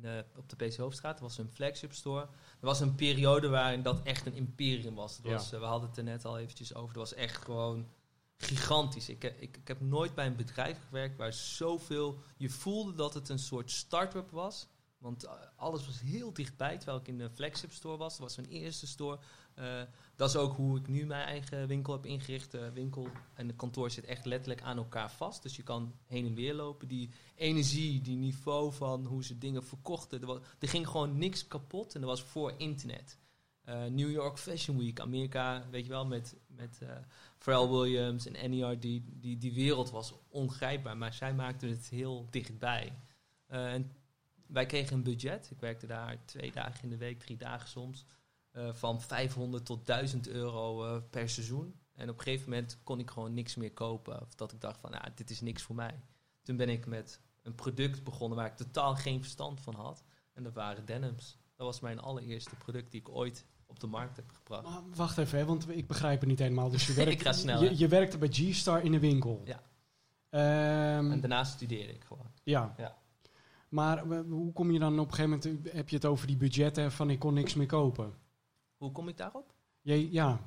de, 0.00 0.24
op 0.36 0.48
de 0.48 0.56
PC 0.66 0.76
Hoofdstraat, 0.76 1.16
er 1.16 1.22
was 1.22 1.38
een 1.38 1.50
flagship 1.52 1.92
store. 1.94 2.20
Er 2.60 2.66
was 2.66 2.80
een 2.80 2.94
periode 2.94 3.48
waarin 3.48 3.82
dat 3.82 4.02
echt 4.02 4.26
een 4.26 4.34
imperium 4.34 4.94
was. 4.94 5.16
Het 5.16 5.26
Ja. 5.26 5.32
was 5.32 5.52
eh, 5.52 5.58
we 5.60 5.64
hadden 5.66 5.88
het 5.88 5.98
er 5.98 6.04
net 6.04 6.24
al 6.24 6.38
eventjes 6.38 6.74
over. 6.74 6.88
Het 6.88 6.96
was 6.96 7.14
echt 7.14 7.36
gewoon 7.44 7.88
gigantisch. 8.36 9.08
Ik, 9.08 9.24
ik, 9.24 9.56
ik 9.56 9.68
heb 9.68 9.80
nooit 9.80 10.14
bij 10.14 10.26
een 10.26 10.36
bedrijf 10.36 10.78
gewerkt 10.86 11.16
waar 11.16 11.32
zoveel... 11.32 12.18
Je 12.36 12.48
voelde 12.50 12.94
dat 12.94 13.14
het 13.14 13.28
een 13.28 13.38
soort 13.38 13.70
start-up 13.70 14.30
was. 14.30 14.66
Want 14.98 15.24
eh, 15.24 15.32
alles 15.56 15.86
was 15.86 16.00
heel 16.00 16.32
dichtbij, 16.32 16.76
terwijl 16.76 16.98
ik 16.98 17.08
in 17.08 17.18
de 17.18 17.30
flagship 17.30 17.72
store 17.72 17.96
was. 17.96 18.12
Dat 18.18 18.26
was 18.26 18.36
mijn 18.36 18.48
eerste 18.48 18.86
store. 18.86 19.18
Eh, 19.58 19.82
dat 20.16 20.28
is 20.28 20.36
ook 20.36 20.56
hoe 20.56 20.78
ik 20.78 20.88
nu 20.88 21.06
mijn 21.06 21.26
eigen 21.26 21.66
winkel 21.66 21.92
heb 21.92 22.06
ingericht. 22.06 22.50
De 22.50 22.72
winkel 22.72 23.08
en 23.34 23.46
het 23.46 23.56
kantoor 23.56 23.90
zit 23.90 24.04
echt 24.04 24.24
letterlijk 24.24 24.62
aan 24.62 24.76
elkaar 24.76 25.10
vast. 25.10 25.42
Dus 25.42 25.56
je 25.56 25.62
kan 25.62 25.94
heen 26.06 26.26
en 26.26 26.34
weer 26.34 26.54
lopen. 26.54 26.88
Die 26.88 27.10
energie, 27.34 28.00
die 28.00 28.16
niveau 28.16 28.72
van 28.72 29.04
hoe 29.04 29.24
ze 29.24 29.38
dingen 29.38 29.64
verkochten. 29.64 30.22
Er, 30.58 30.68
ging 30.68 30.88
gewoon 30.88 31.18
niks 31.18 31.46
kapot 31.46 31.94
en 31.94 32.00
dat 32.00 32.10
was 32.10 32.22
voor 32.22 32.54
internet. 32.56 33.18
Eh, 33.68 33.84
New 33.84 34.10
York 34.10 34.38
Fashion 34.38 34.78
Week, 34.78 35.00
Amerika, 35.00 35.64
weet 35.70 35.84
je 35.84 35.90
wel, 35.90 36.06
met, 36.06 36.36
met 36.46 36.78
eh, 36.82 36.88
Pharrell 37.38 37.68
Williams 37.68 38.26
en 38.26 38.50
NERD. 38.50 38.82
Die, 38.82 39.38
die, 39.38 39.52
wereld 39.52 39.90
was 39.90 40.14
ongrijpbaar, 40.28 40.96
maar 40.96 41.12
zij 41.12 41.34
maakten 41.34 41.68
het 41.68 41.88
heel 41.88 42.26
dichtbij. 42.30 42.92
Eh, 43.46 43.72
en 43.72 43.92
wij 44.46 44.66
kregen 44.66 44.96
een 44.96 45.02
budget. 45.02 45.50
Ik 45.50 45.60
werkte 45.60 45.86
daar 45.86 46.24
twee 46.24 46.52
dagen 46.52 46.82
in 46.82 46.88
de 46.88 46.96
week, 46.96 47.18
drie 47.18 47.36
dagen 47.36 47.68
soms. 47.68 48.04
Eh, 48.58 48.72
van 48.72 49.00
500 49.02 49.64
tot 49.64 49.86
1000 49.86 50.28
euro 50.28 50.84
eh, 50.84 51.02
per 51.10 51.28
seizoen. 51.28 51.74
En 51.94 52.08
op 52.10 52.16
een 52.18 52.22
gegeven 52.22 52.48
moment 52.50 52.78
kon 52.82 52.98
ik 52.98 53.10
gewoon 53.10 53.34
niks 53.34 53.56
meer 53.56 53.72
kopen. 53.72 54.20
Of 54.20 54.34
dat 54.34 54.52
ik 54.52 54.60
dacht 54.60 54.80
van, 54.80 54.90
nou, 54.90 55.04
dit 55.14 55.30
is 55.30 55.40
niks 55.40 55.62
voor 55.62 55.74
mij. 55.74 56.00
Toen 56.42 56.56
ben 56.56 56.68
ik 56.68 56.86
met 56.86 57.20
een 57.42 57.54
product 57.54 58.04
begonnen 58.04 58.38
waar 58.38 58.46
ik 58.46 58.56
totaal 58.56 58.94
geen 58.94 59.20
verstand 59.20 59.60
van 59.60 59.74
had. 59.74 60.02
En 60.34 60.42
dat 60.42 60.54
waren 60.54 60.84
denims. 60.84 61.38
Dat 61.56 61.66
was 61.66 61.80
mijn 61.80 62.00
allereerste 62.00 62.56
product 62.56 62.90
die 62.90 63.00
ik 63.00 63.08
ooit 63.08 63.44
op 63.66 63.80
de 63.80 63.86
markt 63.86 64.16
heb 64.16 64.30
gebracht. 64.34 64.64
Maar 64.64 64.82
wacht 64.94 65.18
even, 65.18 65.38
hè, 65.38 65.44
want 65.44 65.68
ik 65.68 65.86
begrijp 65.86 66.20
het 66.20 66.28
niet 66.28 66.38
helemaal. 66.38 66.70
Dus 66.70 66.86
je 66.86 66.92
werkt, 67.02 67.12
Ik 67.12 67.22
ga 67.22 67.32
snel, 67.32 67.62
Je, 67.62 67.78
je 67.78 67.88
werkte 67.88 68.18
bij 68.18 68.28
G-Star 68.28 68.84
in 68.84 68.92
de 68.92 68.98
winkel. 68.98 69.42
Ja. 69.44 69.62
Ehm, 70.30 71.10
En 71.12 71.20
daarna 71.20 71.44
studeerde 71.44 71.92
ik 71.94 72.04
gewoon. 72.04 72.30
ja. 72.42 72.74
Ja. 72.76 72.96
Maar 73.68 74.10
eh, 74.10 74.20
hoe 74.28 74.52
kom 74.52 74.70
je 74.70 74.78
dan 74.78 74.98
op 74.98 75.08
een 75.10 75.14
gegeven 75.14 75.40
moment, 75.54 75.72
heb 75.72 75.88
je 75.88 75.96
het 75.96 76.04
over 76.04 76.26
die 76.26 76.36
budgetten 76.36 76.92
van 76.92 77.10
ik 77.10 77.18
kon 77.18 77.34
niks 77.34 77.54
meer 77.54 77.66
kopen? 77.66 78.14
Hoe 78.78 78.92
kom 78.92 79.08
ik 79.08 79.16
daarop? 79.16 79.54
Je, 79.80 80.12
ja, 80.12 80.38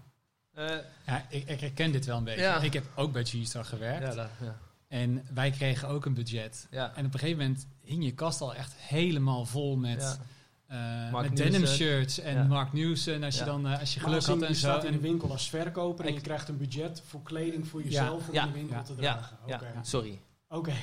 Eh, 0.53 0.67
Ja, 1.05 1.25
ik, 1.29 1.49
ik 1.49 1.59
herken 1.59 1.91
dit 1.91 2.05
wel 2.05 2.17
een 2.17 2.23
beetje. 2.23 2.41
Ja. 2.41 2.59
Ik 2.61 2.73
heb 2.73 2.85
ook 2.95 3.11
bij 3.11 3.23
G-Star 3.23 3.65
gewerkt. 3.65 4.07
ja, 4.07 4.13
dat- 4.13 4.29
ja. 4.41 4.57
En 4.87 5.25
wij 5.33 5.51
kregen 5.51 5.87
ook 5.87 6.05
een 6.05 6.13
budget. 6.13 6.67
ja. 6.71 6.95
En 6.95 7.05
op 7.05 7.13
een 7.13 7.19
gegeven 7.19 7.41
moment 7.43 7.67
hing 7.81 8.03
je 8.03 8.13
kast 8.13 8.41
al 8.41 8.55
echt 8.55 8.73
helemaal 8.75 9.45
vol 9.45 9.75
met, 9.77 10.19
Ja. 10.67 11.05
eh, 11.05 11.11
Mark 11.11 11.27
met 11.29 11.37
denim 11.37 11.65
shirts 11.65 12.19
en 12.19 12.35
Ja. 12.35 12.43
Mark 12.43 12.73
Newson. 12.73 13.23
Als 13.23 13.33
je 13.33 13.39
Ja. 13.39 13.45
dan 13.45 13.67
eh, 13.67 13.79
als 13.79 13.93
je 13.93 13.99
geluk 13.99 14.15
als 14.15 14.25
had 14.25 14.39
je 14.39 14.45
en 14.45 14.55
zo. 14.55 14.59
staat 14.69 14.83
in 14.83 14.91
de 14.91 14.99
winkel 14.99 15.31
als 15.31 15.49
verkoper 15.49 16.05
en 16.05 16.13
je 16.13 16.21
krijgt 16.21 16.47
een 16.49 16.57
budget 16.57 17.01
voor 17.05 17.21
kleding 17.23 17.67
voor 17.67 17.83
jezelf 17.83 18.27
om 18.27 18.33
Ja. 18.33 18.41
in 18.45 18.51
de 18.51 18.57
winkel 18.57 18.75
Ja. 18.77 18.83
te 18.83 18.93
Ja. 18.99 19.57
dragen. 19.57 19.85
Sorry. 19.85 20.19
Oké. 20.49 20.73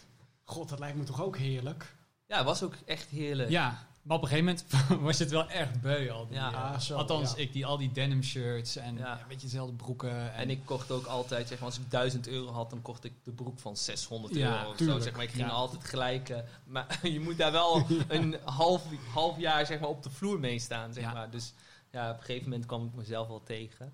God, 0.44 0.68
dat 0.68 0.78
lijkt 0.78 0.96
me 0.96 1.04
toch 1.04 1.22
ook 1.22 1.36
heerlijk? 1.36 1.94
Ja, 2.26 2.36
het 2.36 2.46
was 2.46 2.62
ook 2.62 2.74
echt 2.84 3.08
heerlijk. 3.08 3.50
Ja, 3.50 3.86
maar 4.02 4.16
op 4.16 4.22
een 4.22 4.28
gegeven 4.28 4.56
moment 4.88 5.00
was 5.06 5.16
je 5.16 5.22
het 5.22 5.32
wel 5.32 5.48
echt 5.48 5.80
beu 5.80 6.10
al. 6.10 6.26
Die, 6.26 6.36
Ja. 6.36 6.52
eh, 6.52 6.72
Ah, 6.72 6.78
zo, 6.78 6.96
althans, 6.96 7.30
ja. 7.30 7.36
ik 7.36 7.52
die 7.52 7.66
al 7.66 7.76
die 7.76 7.92
denim 7.92 8.22
shirts 8.22 8.76
en 8.76 8.96
Ja. 8.96 9.06
ja. 9.06 9.24
weet 9.28 9.40
je, 9.40 9.46
dezelfde 9.46 9.74
broeken. 9.74 10.10
En, 10.10 10.34
En 10.34 10.50
ik 10.50 10.60
kocht 10.64 10.90
ook 10.90 11.06
altijd, 11.06 11.48
zeg 11.48 11.58
maar, 11.58 11.68
als 11.68 11.78
ik 11.78 11.90
1000 11.90 12.28
euro 12.28 12.52
had, 12.52 12.70
dan 12.70 12.82
kocht 12.82 13.04
ik 13.04 13.12
de 13.24 13.32
broek 13.32 13.58
van 13.58 13.76
600 13.76 14.34
Ja, 14.34 14.58
euro. 14.58 14.70
Of 14.70 14.78
zo, 14.78 14.98
zeg 15.00 15.12
maar. 15.14 15.22
Ik 15.22 15.30
ging 15.30 15.46
Ja. 15.46 15.52
altijd 15.52 15.84
gelijk. 15.84 16.28
eh, 16.28 16.38
maar 16.64 16.98
je 17.08 17.20
moet 17.20 17.38
daar 17.38 17.52
wel 17.52 17.86
een 18.08 18.36
half, 18.44 18.82
half 19.12 19.38
jaar 19.38 19.66
zeg 19.66 19.80
maar, 19.80 19.88
op 19.88 20.02
de 20.02 20.10
vloer 20.10 20.40
mee 20.40 20.58
staan. 20.58 20.92
Zeg 20.92 21.02
Ja. 21.04 21.12
maar. 21.12 21.30
Dus 21.30 21.54
ja, 21.90 22.10
op 22.10 22.18
een 22.18 22.24
gegeven 22.24 22.48
moment 22.48 22.66
kwam 22.66 22.86
ik 22.86 22.94
mezelf 22.94 23.28
wel 23.28 23.42
tegen. 23.42 23.92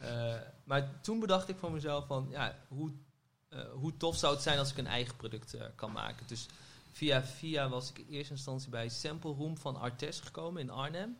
Eh, 0.00 0.34
maar 0.64 1.00
toen 1.00 1.20
bedacht 1.20 1.48
ik 1.48 1.56
voor 1.58 1.72
mezelf 1.72 2.06
van, 2.06 2.26
ja, 2.30 2.54
hoe, 2.68 2.92
eh, 3.48 3.60
hoe 3.72 3.96
tof 3.96 4.16
zou 4.16 4.34
het 4.34 4.42
zijn 4.42 4.58
als 4.58 4.70
ik 4.70 4.78
een 4.78 4.86
eigen 4.86 5.16
product 5.16 5.54
eh, 5.54 5.64
kan 5.74 5.92
maken. 5.92 6.26
Dus 6.26 6.46
via 6.90 7.24
via 7.24 7.68
was 7.68 7.90
ik 7.90 7.98
in 7.98 8.06
eerste 8.08 8.32
instantie 8.32 8.70
bij 8.70 8.88
Sample 8.88 9.32
Room 9.32 9.56
van 9.56 9.76
Artes 9.76 10.20
gekomen 10.20 10.62
in 10.62 10.70
Arnhem. 10.70 11.16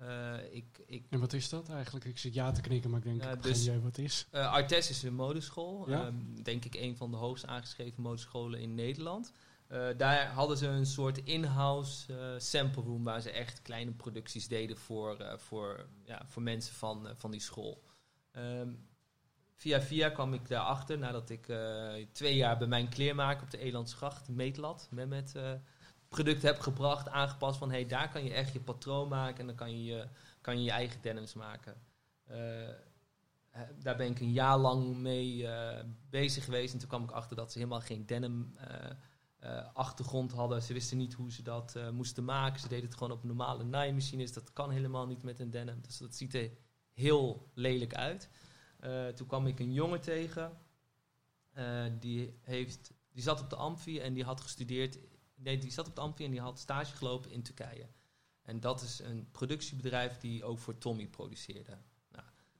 Eh, 0.00 0.34
ik, 0.50 0.82
ik, 0.86 1.06
En 1.10 1.20
wat 1.20 1.32
is 1.32 1.48
dat 1.48 1.68
eigenlijk? 1.68 2.04
Ik 2.04 2.18
zit 2.18 2.34
ja 2.34 2.52
te 2.52 2.60
knikken, 2.60 2.90
maar 2.90 2.98
ik 2.98 3.04
denk, 3.04 3.22
Ja, 3.22 3.30
ik 3.30 3.42
dus- 3.42 3.70
wat 3.82 3.98
is. 3.98 4.26
Eh, 4.30 4.52
Artes 4.52 4.90
is 4.90 5.02
een 5.02 5.14
modeschool. 5.14 5.90
Ja. 5.90 6.06
Ehm, 6.06 6.42
denk 6.42 6.64
ik 6.64 6.74
een 6.74 6.96
van 6.96 7.10
de 7.10 7.16
hoogst 7.16 7.46
aangeschreven 7.46 8.02
modescholen 8.02 8.60
in 8.60 8.74
Nederland. 8.74 9.32
Eh, 9.66 9.88
daar 9.96 10.26
hadden 10.26 10.56
ze 10.56 10.66
een 10.66 10.86
soort 10.86 11.18
in-house 11.18 12.34
sample 12.38 12.82
room 12.82 13.04
waar 13.04 13.20
ze 13.20 13.30
echt 13.30 13.62
kleine 13.62 13.90
producties 13.92 14.48
deden 14.48 14.76
voor, 14.76 15.34
voor, 15.36 15.86
ja, 16.04 16.22
voor 16.26 16.42
mensen 16.42 16.74
van, 16.74 17.08
van 17.16 17.30
die 17.30 17.40
school. 17.40 17.82
Ehm, 18.30 18.72
via 19.60 19.80
via 19.80 20.10
kwam 20.10 20.34
ik 20.34 20.48
daarachter 20.48 20.98
nadat 20.98 21.30
ik 21.30 21.48
eh, 21.48 21.92
twee 22.12 22.36
jaar 22.36 22.58
bij 22.58 22.66
mijn 22.66 22.88
kleermaker 22.88 23.42
op 23.42 23.50
de 23.50 23.58
Elandsgracht, 23.58 24.28
Meetlat, 24.28 24.88
met, 24.90 25.08
met 25.08 25.34
eh, 25.34 25.52
producten 26.08 26.48
heb 26.48 26.60
gebracht, 26.60 27.08
aangepast 27.08 27.58
van 27.58 27.70
hey, 27.70 27.86
daar 27.86 28.10
kan 28.10 28.24
je 28.24 28.32
echt 28.32 28.52
je 28.52 28.60
patroon 28.60 29.08
maken 29.08 29.38
en 29.40 29.46
dan 29.46 29.54
kan 29.54 29.84
je 29.84 30.08
kan 30.40 30.58
je, 30.58 30.64
je 30.64 30.70
eigen 30.70 31.00
denims 31.02 31.34
maken. 31.34 31.74
Eh, 32.24 32.68
daar 33.78 33.96
ben 33.96 34.10
ik 34.10 34.20
een 34.20 34.32
jaar 34.32 34.58
lang 34.58 34.96
mee 34.96 35.48
bezig 36.10 36.44
geweest. 36.44 36.72
En 36.72 36.78
toen 36.78 36.88
kwam 36.88 37.02
ik 37.02 37.10
achter 37.10 37.36
dat 37.36 37.52
ze 37.52 37.58
helemaal 37.58 37.80
geen 37.80 38.06
denim 38.06 38.56
achtergrond 39.72 40.32
hadden. 40.32 40.62
Ze 40.62 40.72
wisten 40.72 40.96
niet 40.96 41.14
hoe 41.14 41.32
ze 41.32 41.42
dat 41.42 41.78
moesten 41.92 42.24
maken. 42.24 42.60
Ze 42.60 42.68
deden 42.68 42.84
het 42.84 42.94
gewoon 42.96 43.12
op 43.12 43.24
normale 43.24 43.64
naaimachines. 43.64 44.32
Dat 44.32 44.52
kan 44.52 44.70
helemaal 44.70 45.06
niet 45.06 45.22
met 45.22 45.40
een 45.40 45.50
denim. 45.50 45.80
Dus 45.82 45.98
dat 45.98 46.14
ziet 46.14 46.34
er 46.34 46.50
heel 46.92 47.50
lelijk 47.54 47.94
uit. 47.94 48.28
Eh, 48.80 49.08
toen 49.08 49.26
kwam 49.26 49.46
ik 49.46 49.58
een 49.58 49.72
jongen 49.72 50.00
tegen. 50.00 50.58
Eh, 51.52 51.84
die, 51.98 52.38
heeft, 52.42 52.92
die 53.12 53.22
zat 53.22 53.40
op 53.40 53.50
de 53.50 53.56
Amfi 53.56 53.98
en 53.98 54.14
die 54.14 54.24
had 54.24 54.40
gestudeerd. 54.40 54.98
Nee, 55.34 55.58
die 55.58 55.70
zat 55.70 55.88
op 55.88 55.94
de 55.94 56.00
Amfi 56.00 56.24
en 56.24 56.30
die 56.30 56.40
had 56.40 56.58
stage 56.58 56.96
gelopen 56.96 57.30
in 57.30 57.42
Turkije. 57.42 57.88
En 58.42 58.60
dat 58.60 58.82
is 58.82 58.98
een 58.98 59.28
productiebedrijf 59.30 60.18
die 60.18 60.44
ook 60.44 60.58
voor 60.58 60.78
Tommy 60.78 61.06
produceerde. 61.06 61.78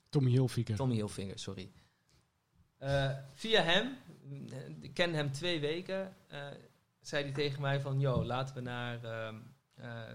Tommy 0.09 0.31
Hilfiger. 0.31 0.77
Tommy 0.77 0.95
Hilfiger, 0.95 1.39
sorry. 1.39 1.73
Eh, 2.77 3.17
via 3.35 3.63
hem, 3.63 3.97
ik 4.81 4.95
ken 4.95 5.15
hem 5.15 5.33
twee 5.33 5.61
weken, 5.61 6.17
zei 7.01 7.25
hij 7.25 7.33
tegen 7.33 7.61
mij 7.61 7.81
van... 7.81 8.01
Yo, 8.01 8.25
laten 8.25 8.55
we 8.55 8.61
naar 8.61 9.05
ehm, 9.05 9.35
eh, 9.35 9.41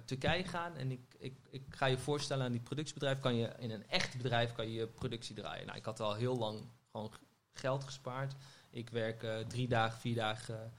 Turkije 0.06 0.44
gaan 0.44 0.76
en 0.76 0.92
ik, 0.92 1.16
ik, 1.18 1.38
ik 1.50 1.64
ga 1.70 1.86
je 1.86 1.98
voorstellen 1.98 2.46
aan 2.46 2.52
die 2.52 2.62
productiebedrijf. 2.62 3.20
Kan 3.20 3.36
je, 3.36 3.54
in 3.60 3.72
een 3.72 3.88
echt 3.88 4.18
bedrijf 4.18 4.54
kan 4.54 4.70
je 4.72 4.88
productie 4.88 5.36
draaien. 5.36 5.66
Nou, 5.66 5.78
ik 5.78 5.86
had 5.86 6.00
al 6.00 6.14
heel 6.14 6.38
lang 6.38 6.68
gewoon 6.92 7.12
geld 7.54 7.84
gespaard. 7.84 8.36
Ik 8.70 8.90
werk 8.90 9.24
eh, 9.24 9.38
drie 9.40 9.68
dagen, 9.68 10.00
vier 10.00 10.16
dagen 10.16 10.64
eh, 10.64 10.70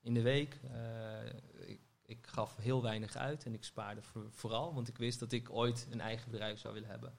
in 0.00 0.14
de 0.14 0.22
week. 0.22 0.58
Eh, 0.72 1.68
ik, 1.68 1.80
ik 2.06 2.26
gaf 2.26 2.56
heel 2.56 2.82
weinig 2.82 3.16
uit 3.16 3.44
en 3.44 3.54
ik 3.54 3.64
spaarde 3.64 4.02
voor- 4.02 4.30
vooral, 4.30 4.74
want 4.74 4.88
ik 4.88 4.96
wist 4.98 5.20
dat 5.20 5.32
ik 5.32 5.50
ooit 5.50 5.86
een 5.90 6.00
eigen 6.00 6.30
bedrijf 6.30 6.58
zou 6.58 6.74
willen 6.74 6.88
hebben. 6.88 7.14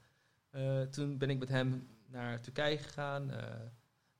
Eh, 0.50 0.82
toen 0.82 1.18
ben 1.18 1.30
ik 1.30 1.40
met 1.40 1.50
hem 1.50 1.88
naar 2.08 2.42
Turkije 2.42 2.78
gegaan. 2.78 3.32
Eh, 3.32 3.56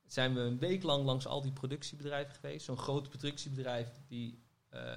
zijn 0.06 0.34
we 0.34 0.40
een 0.40 0.58
week 0.58 0.82
lang 0.82 1.04
langs 1.04 1.26
al 1.26 1.42
die 1.42 1.52
productiebedrijven 1.52 2.34
geweest. 2.34 2.64
Zo'n 2.64 2.78
groot 2.78 3.08
productiebedrijf 3.08 3.88
die, 4.06 4.42
eh, 4.68 4.94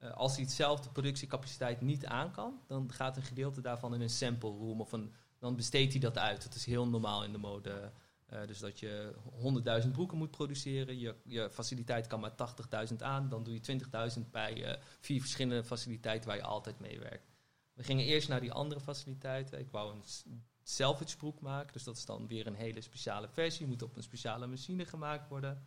eh, 0.00 0.10
als 0.10 0.34
hij 0.34 0.44
hetzelfde 0.44 0.88
productiecapaciteit 0.88 1.80
niet 1.80 2.06
aan 2.06 2.32
kan, 2.32 2.60
dan 2.66 2.92
gaat 2.92 3.16
een 3.16 3.22
gedeelte 3.22 3.60
daarvan 3.60 3.94
in 3.94 4.00
een 4.00 4.10
sample 4.10 4.50
room 4.50 4.80
of 4.80 4.92
een, 4.92 5.14
dan 5.38 5.56
besteedt 5.56 5.92
hij 5.92 6.00
dat 6.00 6.18
uit. 6.18 6.42
Dat 6.42 6.54
is 6.54 6.64
heel 6.64 6.88
normaal 6.88 7.24
in 7.24 7.32
de 7.32 7.38
mode. 7.38 7.92
Eh, 8.26 8.46
dus 8.46 8.58
dat 8.58 8.80
je 8.80 9.14
100.000 9.82 9.90
broeken 9.92 10.18
moet 10.18 10.30
produceren. 10.30 10.98
Je, 10.98 11.14
je 11.24 11.50
faciliteit 11.50 12.06
kan 12.06 12.20
maar 12.20 12.32
80.000 12.90 12.96
aan. 12.98 13.28
Dan 13.28 13.44
doe 13.44 13.54
je 13.54 13.80
20.000 14.18 14.30
bij 14.30 14.64
eh, 14.64 14.82
vier 15.00 15.20
verschillende 15.20 15.64
faciliteiten 15.64 16.28
waar 16.28 16.36
je 16.36 16.42
altijd 16.42 16.80
mee 16.80 16.98
werkt. 16.98 17.30
We 17.72 17.82
gingen 17.82 18.04
eerst 18.04 18.28
naar 18.28 18.40
die 18.40 18.52
andere 18.52 18.80
faciliteiten. 18.80 19.58
Ik 19.58 19.70
wou 19.70 19.94
een 19.94 20.02
salvage 20.62 21.16
broek 21.16 21.40
maken. 21.40 21.72
Dus 21.72 21.84
dat 21.84 21.96
is 21.96 22.04
dan 22.04 22.26
weer 22.26 22.46
een 22.46 22.54
hele 22.54 22.80
speciale 22.80 23.28
versie. 23.28 23.66
Moet 23.66 23.82
op 23.82 23.96
een 23.96 24.02
speciale 24.02 24.46
machine 24.46 24.84
gemaakt 24.84 25.28
worden. 25.28 25.64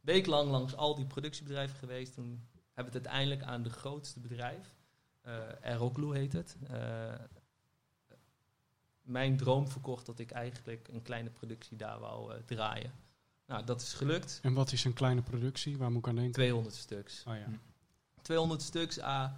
Weeklang 0.00 0.50
langs 0.50 0.76
al 0.76 0.94
die 0.94 1.06
productiebedrijven 1.06 1.76
geweest. 1.76 2.14
Toen 2.14 2.48
hebben 2.78 2.94
het 2.94 3.06
uiteindelijk 3.06 3.42
aan 3.42 3.62
de 3.62 3.70
grootste 3.70 4.20
bedrijf. 4.20 4.74
eh 5.22 5.34
Aeroglu 5.62 6.14
heet 6.16 6.32
het. 6.32 6.56
eh, 6.68 7.14
mijn 9.02 9.36
droom 9.36 9.68
verkocht 9.68 10.06
dat 10.06 10.18
ik 10.18 10.30
eigenlijk 10.30 10.88
een 10.88 11.02
kleine 11.02 11.30
productie 11.30 11.76
daar 11.76 11.98
wou 11.98 12.32
eh, 12.34 12.38
draaien. 12.46 12.92
Nou, 13.46 13.64
dat 13.64 13.80
is 13.80 13.92
gelukt. 13.92 14.38
En 14.42 14.52
wat 14.52 14.72
is 14.72 14.84
een 14.84 14.92
kleine 14.92 15.22
productie? 15.22 15.78
Waar 15.78 15.90
moet 15.90 15.98
ik 15.98 16.08
aan 16.08 16.14
denken? 16.14 16.32
200 16.32 16.74
stuks. 16.74 17.24
Oh 17.28 17.34
ja. 17.34 17.46
200 18.22 18.62
stuks 18.62 19.00
a 19.00 19.36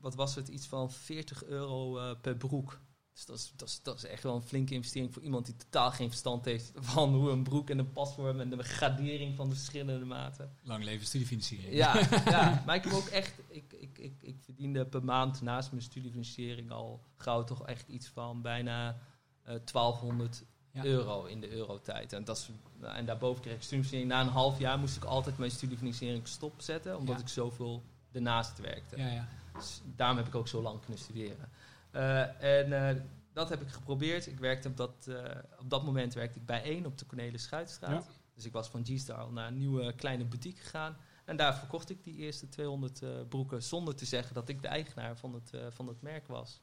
wat 0.00 0.14
was 0.14 0.34
het, 0.34 0.48
iets 0.48 0.66
van 0.66 0.92
40 0.92 1.44
euro 1.44 2.14
per 2.14 2.36
broek. 2.36 2.80
Dus 3.14 3.24
dat 3.26 3.36
is, 3.36 3.52
dat, 3.56 3.68
is, 3.68 3.80
dat 3.82 3.96
is 3.96 4.04
echt 4.04 4.22
wel 4.22 4.34
een 4.34 4.42
flinke 4.42 4.74
investering 4.74 5.12
voor 5.12 5.22
iemand 5.22 5.46
die 5.46 5.56
totaal 5.56 5.90
geen 5.90 6.08
verstand 6.08 6.44
heeft 6.44 6.72
van 6.74 7.14
hoe 7.14 7.30
een 7.30 7.42
broek 7.42 7.70
en 7.70 7.78
een 7.78 7.92
pasvorm 7.92 8.40
en 8.40 8.50
de 8.50 8.62
gradering 8.62 9.36
van 9.36 9.48
de 9.48 9.54
verschillende 9.54 10.04
maten. 10.04 10.56
Lang 10.62 10.84
leven 10.84 11.06
studiefinanciering. 11.06 11.72
Ja, 11.74 11.94
ja, 12.24 12.62
maar 12.66 12.76
ik 12.76 12.84
heb 12.84 12.92
ook 12.92 13.06
echt, 13.06 13.34
ik, 13.48 13.72
ik, 13.72 13.98
ik, 13.98 14.14
ik 14.22 14.36
verdiende 14.40 14.86
per 14.86 15.04
maand 15.04 15.40
naast 15.42 15.70
mijn 15.70 15.82
studiefinanciering 15.82 16.70
al 16.70 17.02
gauw 17.16 17.44
toch 17.44 17.66
echt 17.66 17.88
iets 17.88 18.06
van 18.06 18.42
bijna 18.42 18.98
eh 19.42 19.54
1200 19.72 20.44
Ja. 20.72 20.84
euro 20.84 21.24
in 21.24 21.40
de 21.40 21.50
eurotijd. 21.50 22.12
En, 22.12 22.24
dat 22.24 22.36
is, 22.36 22.48
en 22.80 23.06
daarboven 23.06 23.42
kreeg 23.42 23.54
ik 23.54 23.62
studiefinanciering. 23.62 24.08
Na 24.08 24.20
een 24.20 24.40
half 24.40 24.58
jaar 24.58 24.78
moest 24.78 24.96
ik 24.96 25.04
altijd 25.04 25.38
mijn 25.38 25.50
studiefinanciering 25.50 26.28
stopzetten, 26.28 26.98
omdat 26.98 27.16
Ja. 27.16 27.22
ik 27.22 27.28
zoveel 27.28 27.82
ernaast 28.12 28.58
werkte. 28.58 28.96
Ja, 28.96 29.08
ja. 29.08 29.28
Dus 29.58 29.80
daarom 29.96 30.16
heb 30.16 30.26
ik 30.26 30.34
ook 30.34 30.48
zo 30.48 30.62
lang 30.62 30.80
kunnen 30.80 30.98
studeren. 30.98 31.48
Eh, 31.94 32.42
en 32.42 32.88
eh, 32.88 33.02
dat 33.32 33.48
heb 33.48 33.60
ik 33.60 33.68
geprobeerd. 33.68 34.26
Ik 34.26 34.38
werkte 34.38 34.68
op 34.68 34.76
dat, 34.76 35.06
eh, 35.08 35.38
op 35.58 35.70
dat 35.70 35.84
moment 35.84 36.14
werkte 36.14 36.38
ik 36.38 36.46
bij 36.46 36.62
één 36.62 36.86
op 36.86 36.98
de 36.98 37.06
Cornelis 37.06 37.42
Schuitstraat. 37.42 38.06
Dus 38.34 38.44
ik 38.44 38.52
was 38.52 38.68
van 38.68 38.84
G-Star 38.84 39.16
al 39.16 39.30
naar 39.30 39.48
een 39.48 39.58
nieuwe 39.58 39.94
kleine 39.94 40.24
boutique 40.24 40.62
gegaan. 40.62 40.96
En 41.24 41.36
daar 41.36 41.58
verkocht 41.58 41.90
ik 41.90 42.04
die 42.04 42.16
eerste 42.16 42.48
200 42.48 43.02
eh, 43.02 43.10
broeken 43.28 43.62
zonder 43.62 43.94
te 43.94 44.04
zeggen 44.04 44.34
dat 44.34 44.48
ik 44.48 44.62
de 44.62 44.68
eigenaar 44.68 45.16
van 45.16 45.34
het, 45.34 45.50
van 45.74 45.88
het 45.88 46.02
merk 46.02 46.26
was. 46.26 46.60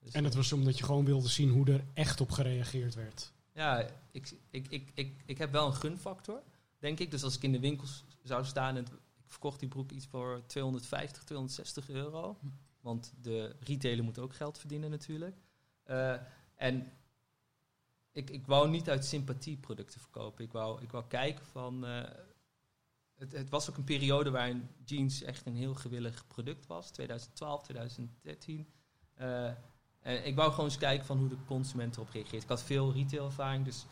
Dus, 0.00 0.12
En 0.12 0.22
dat 0.22 0.34
was 0.34 0.52
omdat 0.52 0.78
je 0.78 0.84
gewoon 0.84 1.04
wilde 1.04 1.28
zien 1.28 1.50
hoe 1.50 1.70
er 1.70 1.84
echt 1.94 2.20
op 2.20 2.30
gereageerd 2.30 2.94
werd. 2.94 3.32
ja, 3.52 3.86
ik, 4.10 4.32
ik, 4.50 4.66
ik, 4.68 4.90
ik, 4.94 5.22
ik 5.26 5.38
heb 5.38 5.52
wel 5.52 5.66
een 5.66 5.74
gunfactor, 5.74 6.42
denk 6.78 6.98
ik. 6.98 7.10
Dus 7.10 7.22
als 7.22 7.36
ik 7.36 7.42
in 7.42 7.52
de 7.52 7.60
winkels 7.60 8.04
zou 8.22 8.44
staan 8.44 8.76
en 8.76 8.82
ik 8.82 8.90
verkocht 9.26 9.60
die 9.60 9.68
broek 9.68 9.90
iets 9.90 10.06
voor 10.06 10.42
250, 10.46 11.22
260 11.22 11.88
euro. 11.88 12.36
Want 12.82 13.12
de 13.20 13.56
retailer 13.60 14.04
moet 14.04 14.18
ook 14.18 14.34
geld 14.34 14.58
verdienen 14.58 14.90
natuurlijk. 14.90 15.36
Eh, 15.82 16.14
en 16.54 16.92
ik, 18.12 18.30
ik 18.30 18.46
wou 18.46 18.68
niet 18.68 18.90
uit 18.90 19.04
sympathie 19.04 19.56
producten 19.56 20.00
verkopen. 20.00 20.44
Ik 20.44 20.52
wou, 20.52 20.82
ik 20.82 20.90
wou 20.90 21.04
kijken 21.08 21.46
van... 21.46 21.86
eh, 21.86 22.10
het, 23.14 23.32
het 23.32 23.48
was 23.50 23.70
ook 23.70 23.76
een 23.76 23.84
periode 23.84 24.30
waarin 24.30 24.68
jeans 24.84 25.22
echt 25.22 25.46
een 25.46 25.56
heel 25.56 25.74
gewillig 25.74 26.26
product 26.26 26.66
was. 26.66 26.90
2012, 26.90 27.62
2013. 27.62 28.68
Eh, 29.14 29.46
en 30.00 30.26
ik 30.26 30.34
wou 30.34 30.50
gewoon 30.50 30.64
eens 30.64 30.78
kijken 30.78 31.06
van 31.06 31.18
hoe 31.18 31.28
de 31.28 31.44
consument 31.46 31.96
erop 31.96 32.10
reageert. 32.10 32.42
Ik 32.42 32.48
had 32.48 32.62
veel 32.62 32.92
retailervaring, 32.92 33.64
dus 33.64 33.86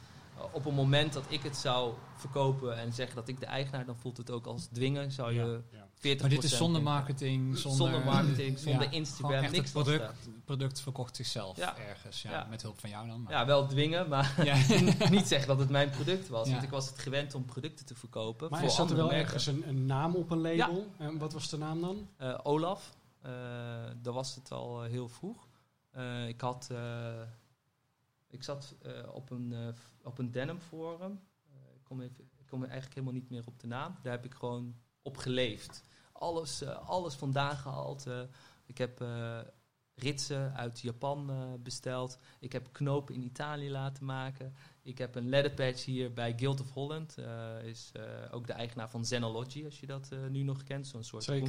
op 0.52 0.64
het 0.64 0.74
moment 0.74 1.12
dat 1.12 1.24
ik 1.28 1.42
het 1.42 1.56
zou 1.56 1.94
verkopen 2.16 2.76
en 2.76 2.92
zeggen 2.92 3.16
dat 3.16 3.28
ik 3.28 3.40
de 3.40 3.46
eigenaar, 3.46 3.84
dan 3.86 3.96
voelt 3.96 4.16
het 4.16 4.30
ook 4.30 4.46
als 4.46 4.66
dwingen. 4.66 5.12
Zou 5.12 5.32
je 5.32 5.62
Ja, 5.70 5.78
ja. 5.78 5.89
40 6.00 6.20
Maar 6.20 6.30
dit 6.30 6.44
is 6.44 6.56
zonder 6.56 6.82
marketing, 6.82 7.58
zonder, 7.58 7.80
Zonder 7.90 8.04
marketing, 8.04 8.58
zonder 8.58 8.82
Ja, 8.82 8.90
Instagram, 8.90 9.42
echt 9.42 9.52
niks 9.52 9.64
het 9.64 9.72
product, 9.72 10.06
het 10.24 10.44
product 10.44 10.80
verkocht 10.80 11.16
zichzelf 11.16 11.56
Ja. 11.56 11.76
ergens. 11.78 12.22
Ja, 12.22 12.30
Ja. 12.30 12.46
Met 12.50 12.62
hulp 12.62 12.80
van 12.80 12.90
jou 12.90 13.06
dan. 13.08 13.22
maar- 13.22 13.32
Ja, 13.32 13.46
wel 13.46 13.66
dwingen, 13.66 14.08
maar 14.08 14.34
Ja. 14.44 14.56
niet 15.10 15.26
zeggen 15.26 15.48
dat 15.48 15.58
het 15.58 15.68
mijn 15.70 15.90
product 15.90 16.28
was. 16.28 16.46
Ja. 16.46 16.52
Want 16.52 16.64
ik 16.64 16.70
was 16.70 16.86
het 16.90 16.98
gewend 16.98 17.34
om 17.34 17.44
producten 17.44 17.86
te 17.86 17.94
verkopen. 17.94 18.50
Maar 18.50 18.58
voor 18.58 18.68
er 18.68 18.74
zat 18.74 18.90
er 18.90 18.96
wel 18.96 19.06
merken. 19.06 19.24
ergens 19.24 19.46
een, 19.46 19.68
een 19.68 19.86
naam 19.86 20.14
op 20.14 20.30
een 20.30 20.40
label. 20.40 20.86
En 20.98 21.18
wat 21.18 21.32
was 21.32 21.48
de 21.48 21.58
naam 21.58 21.80
dan? 21.80 22.08
Eh, 22.16 22.38
Olaf, 22.42 22.96
eh, 23.22 23.30
daar 24.02 24.12
was 24.12 24.34
het 24.34 24.52
al 24.52 24.84
eh, 24.84 24.90
heel 24.90 25.08
vroeg. 25.08 25.48
Eh, 25.90 26.28
ik 26.28 26.40
had, 26.40 26.68
eh, 26.70 27.20
ik 28.28 28.42
zat 28.42 28.74
eh, 28.82 28.92
op 29.12 29.30
een, 29.30 29.52
eh, 29.52 29.68
op 30.06 30.18
een 30.18 30.30
denim 30.30 30.60
forum. 30.68 31.20
Eh, 31.48 31.74
ik, 31.74 31.84
kom 31.84 32.00
even, 32.00 32.24
ik 32.38 32.46
kom 32.46 32.62
eigenlijk 32.62 32.94
helemaal 32.94 33.14
niet 33.14 33.30
meer 33.30 33.42
op 33.46 33.60
de 33.60 33.66
naam. 33.66 33.96
Daar 34.02 34.12
heb 34.12 34.24
ik 34.24 34.34
gewoon 34.34 34.74
op 35.02 35.16
geleefd. 35.16 35.82
Alles, 36.12 36.62
eh, 36.62 36.88
alles 36.88 37.14
vandaan 37.14 37.56
gehaald. 37.56 38.06
eh. 38.06 38.20
ik 38.66 38.78
heb 38.78 39.00
eh, 39.00 39.38
ritsen 39.94 40.54
uit 40.56 40.80
Japan 40.80 41.30
eh, 41.30 41.36
besteld. 41.62 42.18
Ik 42.38 42.52
heb 42.52 42.68
knopen 42.72 43.14
in 43.14 43.22
Italië 43.22 43.70
laten 43.70 44.04
maken. 44.04 44.54
Ik 44.82 44.98
heb 44.98 45.14
een 45.14 45.28
leather 45.28 45.50
patch 45.52 45.84
hier 45.84 46.12
bij 46.12 46.34
Guild 46.36 46.60
of 46.60 46.70
Holland. 46.72 47.14
eh, 47.18 47.64
is 47.64 47.90
eh, 47.92 48.02
ook 48.30 48.46
de 48.46 48.52
eigenaar 48.52 48.90
van 48.90 49.04
Zenology, 49.04 49.64
als 49.64 49.80
je 49.80 49.86
dat 49.86 50.08
eh, 50.12 50.18
nu 50.30 50.42
nog 50.42 50.62
kent. 50.62 50.86
Zo'n 50.86 51.04
soort 51.04 51.24
Zeker. 51.24 51.48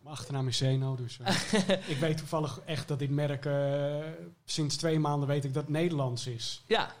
Mijn 0.00 0.16
achternaam 0.16 0.48
is 0.48 0.56
Zeno, 0.56 0.96
dus 0.96 1.18
ik 1.94 1.96
weet 2.00 2.16
toevallig 2.16 2.60
echt 2.64 2.88
dat 2.88 2.98
dit 2.98 3.10
merk 3.10 3.44
eh, 3.46 3.98
sinds 4.44 4.76
twee 4.76 4.98
maanden 4.98 5.28
weet 5.28 5.44
ik 5.44 5.54
dat 5.54 5.62
het 5.62 5.72
Nederlands 5.72 6.26
is. 6.26 6.62
Ja, 6.66 6.92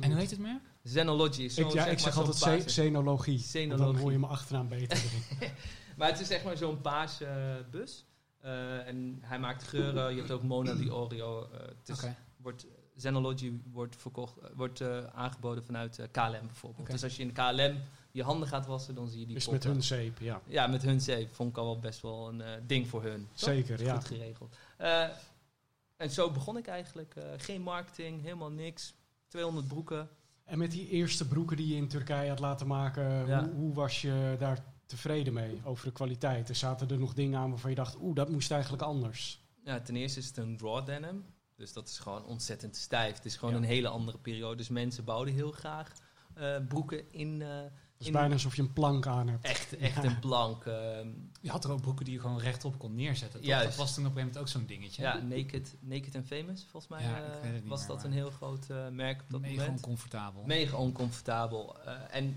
En 0.00 0.10
hoe 0.10 0.20
heet 0.20 0.30
het 0.30 0.40
merk? 0.40 0.62
Zenology 0.84 1.48
zo, 1.48 1.60
ik, 1.60 1.72
ja, 1.72 1.82
zeg 1.82 1.92
ik 1.92 1.98
zeg 1.98 2.14
maar 2.14 2.24
altijd 2.24 2.44
paarse- 2.44 2.68
zenologie. 2.68 3.32
want 3.32 3.52
Dan 3.52 3.60
Zenologie. 3.78 4.00
hoor 4.02 4.12
je 4.12 4.18
mijn 4.18 4.32
achternaam 4.32 4.68
beter. 4.68 5.02
Maar 5.96 6.08
het 6.08 6.20
is 6.20 6.26
zeg 6.26 6.44
maar 6.44 6.56
zo'n 6.56 6.80
paarse 6.80 7.24
eh, 7.24 7.70
bus. 7.70 8.04
Eh, 8.40 8.86
en 8.86 9.18
hij 9.20 9.38
maakt 9.38 9.62
geuren. 9.62 10.10
Je 10.12 10.18
hebt 10.18 10.30
ook 10.30 10.42
Mona 10.42 10.74
di 10.74 10.90
Oreo. 10.90 11.48
Oké. 11.92 12.16
wordt, 12.36 12.66
Zenology 12.94 13.52
wordt, 13.72 13.96
verkocht, 13.96 14.34
wordt 14.54 14.82
aangeboden 15.12 15.64
vanuit 15.64 16.08
KLM 16.10 16.46
bijvoorbeeld. 16.46 16.90
Dus 16.90 17.02
als 17.02 17.16
je 17.16 17.22
in 17.22 17.32
KLM 17.32 17.80
je 18.12 18.22
handen 18.22 18.48
gaat 18.48 18.66
wassen, 18.66 18.94
dan 18.94 19.08
zie 19.08 19.20
je 19.20 19.26
die 19.26 19.34
Dus 19.34 19.48
met 19.48 19.64
hun 19.64 19.82
zeep, 19.82 20.18
ja. 20.18 20.40
Ja, 20.46 20.66
met 20.66 20.82
hun 20.82 21.00
zeep 21.00 21.34
vond 21.34 21.50
ik 21.50 21.56
al 21.56 21.64
wel 21.64 21.78
best 21.78 22.00
wel 22.00 22.28
een 22.28 22.66
ding 22.66 22.88
voor 22.88 23.02
hun. 23.02 23.28
toch? 23.32 23.48
Zeker, 23.48 23.82
ja. 23.82 23.94
Goed 23.94 24.04
geregeld. 24.04 24.56
En 25.96 26.10
zo 26.10 26.30
begon 26.30 26.56
ik 26.56 26.66
eigenlijk. 26.66 27.14
Geen 27.36 27.62
marketing, 27.62 28.22
helemaal 28.22 28.50
niks. 28.50 28.94
200 29.28 29.68
broeken. 29.68 30.08
En 30.44 30.58
met 30.58 30.70
die 30.70 30.88
eerste 30.88 31.28
broeken 31.28 31.56
die 31.56 31.68
je 31.68 31.74
in 31.76 31.88
Turkije 31.88 32.28
had 32.28 32.38
laten 32.38 32.66
maken, 32.66 33.26
Ja. 33.26 33.44
hoe, 33.44 33.54
hoe 33.54 33.74
was 33.74 34.00
je 34.02 34.36
daar 34.38 34.64
tevreden 34.86 35.32
mee 35.32 35.60
over 35.64 35.84
de 35.84 35.92
kwaliteit? 35.92 36.48
Er 36.48 36.54
zaten 36.54 36.88
er 36.88 36.98
nog 36.98 37.14
dingen 37.14 37.38
aan 37.38 37.50
waarvan 37.50 37.70
je 37.70 37.76
dacht, 37.76 37.96
oeh, 38.00 38.14
dat 38.14 38.28
moest 38.30 38.50
eigenlijk 38.50 38.82
anders. 38.82 39.42
Ja, 39.64 39.80
ten 39.80 39.96
eerste 39.96 40.18
is 40.18 40.26
het 40.26 40.36
een 40.36 40.58
raw 40.60 40.86
denim. 40.86 41.24
Dus 41.56 41.72
dat 41.72 41.88
is 41.88 41.98
gewoon 41.98 42.24
ontzettend 42.24 42.76
stijf. 42.76 43.16
Het 43.16 43.24
is 43.24 43.36
gewoon 43.36 43.54
Ja. 43.54 43.60
een 43.60 43.66
hele 43.66 43.88
andere 43.88 44.18
periode. 44.18 44.56
Dus 44.56 44.68
mensen 44.68 45.04
bouwden 45.04 45.34
heel 45.34 45.50
graag 45.52 45.92
eh, 46.34 46.56
broeken 46.68 47.12
in 47.12 47.42
eh, 47.42 47.48
is 48.04 48.10
In- 48.10 48.18
bijna 48.18 48.32
alsof 48.32 48.56
je 48.56 48.62
een 48.62 48.72
plank 48.72 49.06
aan 49.06 49.28
hebt. 49.28 49.44
echt, 49.44 49.76
echt 49.76 50.02
Ja. 50.02 50.04
een 50.10 50.18
plank. 50.18 50.64
ehm, 50.64 51.08
Je 51.40 51.50
had 51.50 51.64
er 51.64 51.70
ook 51.70 51.80
broeken 51.80 52.04
die 52.04 52.14
je 52.14 52.20
gewoon 52.20 52.38
rechtop 52.38 52.78
kon 52.78 52.94
neerzetten. 52.94 53.38
toch? 53.40 53.48
Juist. 53.48 53.66
Dat 53.68 53.76
was 53.76 53.94
toen 53.94 54.06
op 54.06 54.10
een 54.10 54.16
gegeven 54.16 54.38
moment 54.38 54.38
ook 54.38 54.60
zo'n 54.60 54.76
dingetje. 54.78 55.02
ja, 55.02 55.18
Naked, 55.22 55.76
Naked 55.80 56.14
and 56.14 56.26
Famous, 56.26 56.60
volgens 56.70 56.88
mij 56.88 57.02
Ja, 57.02 57.16
eh, 57.22 57.30
was 57.30 57.40
meer, 57.42 57.88
dat 57.88 57.96
maar- 57.96 58.04
een 58.06 58.12
heel 58.12 58.30
groot 58.30 58.70
eh, 58.70 58.88
merk 58.88 59.20
op 59.22 59.30
dat 59.30 59.40
Mega 59.40 59.54
moment. 59.54 59.70
oncomfortabel. 59.70 60.42
Mega 60.46 60.76
oncomfortabel. 60.76 61.82
Eh, 61.84 62.00
en 62.10 62.36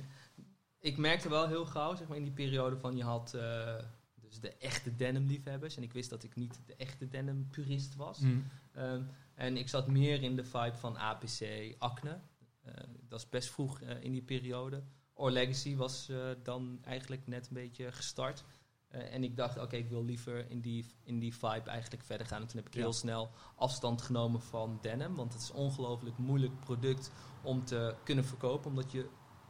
ik 0.79 0.97
merkte 0.97 1.29
wel 1.29 1.47
heel 1.47 1.65
gauw, 1.65 1.95
zeg 1.95 2.07
maar 2.07 2.17
in 2.17 2.23
die 2.23 2.33
periode 2.33 2.77
van 2.77 2.95
je 2.97 3.03
had 3.03 3.33
eh, 3.33 3.75
dus 4.15 4.39
de 4.39 4.53
echte 4.57 4.95
denim 4.95 5.25
liefhebbers. 5.27 5.77
En 5.77 5.83
ik 5.83 5.93
wist 5.93 6.09
dat 6.09 6.23
ik 6.23 6.35
niet 6.35 6.59
de 6.65 6.75
echte 6.75 7.07
denim 7.07 7.47
purist 7.51 7.95
was. 7.95 8.19
Mm. 8.19 8.45
Ehm, 8.73 9.01
en 9.35 9.57
ik 9.57 9.69
zat 9.69 9.87
meer 9.87 10.21
in 10.23 10.35
de 10.35 10.43
vibe 10.43 10.75
van 10.77 10.97
APC, 10.97 11.75
Acne. 11.77 12.19
Eh, 12.63 12.73
dat 13.07 13.19
is 13.19 13.29
best 13.29 13.49
vroeg 13.49 13.81
eh, 13.81 14.03
in 14.03 14.11
die 14.11 14.21
periode. 14.21 14.83
Or 15.17 15.31
Legacy 15.31 15.75
was 15.75 16.09
eh, 16.09 16.17
dan 16.43 16.79
eigenlijk 16.83 17.27
net 17.27 17.47
een 17.47 17.53
beetje 17.53 17.91
gestart. 17.91 18.43
Eh, 18.87 19.13
en 19.13 19.23
ik 19.23 19.35
dacht, 19.35 19.59
oké, 19.59 19.75
ik 19.75 19.89
wil 19.89 20.03
liever 20.05 20.49
in 20.49 20.61
die, 20.61 20.85
in 21.03 21.19
die 21.19 21.33
vibe 21.35 21.69
eigenlijk 21.69 22.03
verder 22.03 22.27
gaan. 22.27 22.41
En 22.41 22.47
toen 22.47 22.57
heb 22.57 22.67
ik 22.67 22.73
Ja. 22.73 22.79
heel 22.81 22.93
snel 22.93 23.31
afstand 23.55 24.01
genomen 24.01 24.41
van 24.41 24.77
denim. 24.81 25.15
Want 25.15 25.33
het 25.33 25.41
is 25.41 25.49
een 25.49 25.55
ongelooflijk 25.55 26.17
moeilijk 26.17 26.59
product 26.59 27.11
om 27.41 27.65
te 27.65 27.95
kunnen 28.03 28.25
verkopen. 28.25 28.69
Omdat 28.69 28.91
je, 28.91 29.09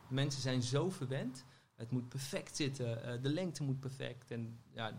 mensen 0.09 0.41
zijn 0.41 0.61
zo 0.63 0.89
verwend. 0.89 1.45
Het 1.75 1.91
moet 1.91 2.09
perfect 2.09 2.55
zitten. 2.55 3.03
eh, 3.03 3.21
de 3.23 3.29
lengte 3.29 3.63
moet 3.63 3.79
perfect. 3.79 4.31
En, 4.31 4.59
ja, 4.73 4.89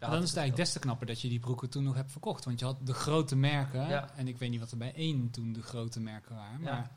Maar 0.00 0.10
dan 0.10 0.22
is 0.22 0.28
het 0.28 0.36
eigenlijk 0.38 0.56
des 0.56 0.72
te 0.72 0.78
knapper 0.78 1.06
dat 1.06 1.20
je 1.20 1.28
die 1.28 1.38
broeken 1.38 1.70
toen 1.70 1.82
nog 1.84 1.94
hebt 1.94 2.10
verkocht. 2.12 2.44
Want 2.44 2.58
je 2.58 2.64
had 2.64 2.86
de 2.86 2.94
grote 2.94 3.36
merken. 3.36 3.88
Ja. 3.88 4.14
En 4.16 4.28
ik 4.28 4.38
weet 4.38 4.50
niet 4.50 4.60
wat 4.60 4.70
er 4.70 4.78
bij 4.78 4.94
één 4.94 5.30
toen 5.30 5.52
de 5.52 5.62
grote 5.62 6.00
merken 6.00 6.34
waren. 6.34 6.60
Ja. 6.62 6.90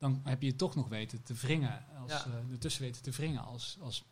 Dan 0.00 0.20
heb 0.24 0.42
je 0.42 0.48
het 0.48 0.58
toch 0.58 0.74
nog 0.74 0.88
weten 0.88 1.22
te 1.22 1.34
wringen. 1.34 1.84
Als, 2.00 2.10
Ja. 2.12 2.24
eh, 2.26 2.50
ertussen 2.52 2.82
weten 2.82 3.02
te 3.02 3.10
wringen. 3.10 3.44
Als, 3.44 3.76
als 3.80 4.04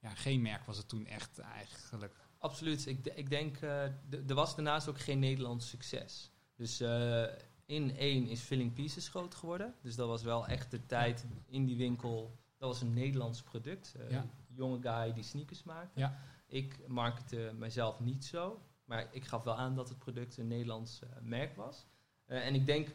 ja, 0.00 0.14
geen 0.14 0.42
merk 0.42 0.64
was 0.64 0.76
het 0.76 0.88
toen 0.88 1.06
echt 1.06 1.38
eigenlijk. 1.38 2.14
Absoluut. 2.38 2.86
Ik, 2.86 3.06
ik 3.06 3.28
denk, 3.30 3.56
eh, 3.56 3.82
er 4.28 4.34
was 4.34 4.54
daarnaast 4.54 4.88
ook 4.88 5.00
geen 5.00 5.18
Nederlands 5.18 5.68
succes. 5.68 6.30
Dus 6.56 6.80
eh, 6.80 7.24
in 7.66 7.96
één 7.96 8.26
is 8.26 8.40
Filling 8.40 8.72
Pieces 8.72 9.08
groot 9.08 9.34
geworden. 9.34 9.74
Dus 9.82 9.94
dat 9.96 10.08
was 10.08 10.22
wel 10.22 10.46
echt 10.46 10.70
de 10.70 10.86
tijd 10.86 11.26
in 11.46 11.64
die 11.64 11.76
winkel. 11.76 12.38
Dat 12.58 12.68
was 12.68 12.80
een 12.80 12.92
Nederlands 12.92 13.42
product. 13.42 13.94
Eh, 13.94 14.10
Ja. 14.10 14.20
Een 14.20 14.30
jonge 14.54 14.78
guy 14.82 15.12
die 15.12 15.22
sneakers 15.24 15.62
maakte. 15.62 16.00
Ja. 16.00 16.18
Ik 16.46 16.88
markette 16.88 17.52
mezelf 17.58 18.00
niet 18.00 18.24
zo. 18.24 18.62
Maar 18.84 19.08
ik 19.10 19.24
gaf 19.24 19.42
wel 19.44 19.56
aan 19.56 19.74
dat 19.74 19.88
het 19.88 19.98
product 19.98 20.36
een 20.36 20.46
Nederlands 20.48 21.00
eh, 21.02 21.08
merk 21.22 21.56
was. 21.56 21.86
Eh, 22.24 22.46
en 22.46 22.54
ik 22.54 22.66
denk, 22.66 22.88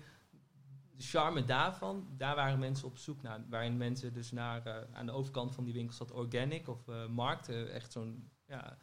de 1.00 1.06
charme 1.06 1.46
daarvan, 1.46 2.08
daar 2.18 2.36
waren 2.36 2.60
mensen 2.60 2.88
op 2.88 2.98
zoek 2.98 3.22
naar. 3.22 3.40
Waarin 3.50 3.78
mensen 3.78 4.14
dus 4.14 4.32
naar, 4.32 4.66
eh, 4.66 4.76
aan 4.98 5.06
de 5.06 5.12
overkant 5.12 5.54
van 5.56 5.64
die 5.64 5.74
winkel 5.74 5.96
zat 5.96 6.12
organic 6.12 6.68
of 6.68 6.88
eh, 6.88 7.06
markt. 7.08 7.50
eh, 7.50 7.76
echt 7.76 7.92
zo'n, 7.92 8.30
ja, 8.48 8.78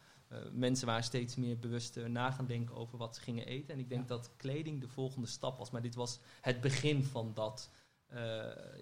mensen 0.51 0.87
waren 0.87 1.03
steeds 1.03 1.35
meer 1.35 1.59
bewust 1.59 1.95
na 2.07 2.31
gaan 2.31 2.45
denken 2.45 2.75
over 2.75 2.97
wat 2.97 3.15
ze 3.15 3.21
gingen 3.21 3.45
eten. 3.45 3.73
En 3.73 3.79
ik 3.79 3.89
denk 3.89 4.01
Ja. 4.01 4.07
dat 4.07 4.31
kleding 4.35 4.81
de 4.81 4.87
volgende 4.87 5.27
stap 5.27 5.57
was. 5.57 5.71
Maar 5.71 5.81
dit 5.81 5.95
was 5.95 6.19
het 6.41 6.61
begin 6.61 7.03
van 7.03 7.31
dat, 7.33 7.69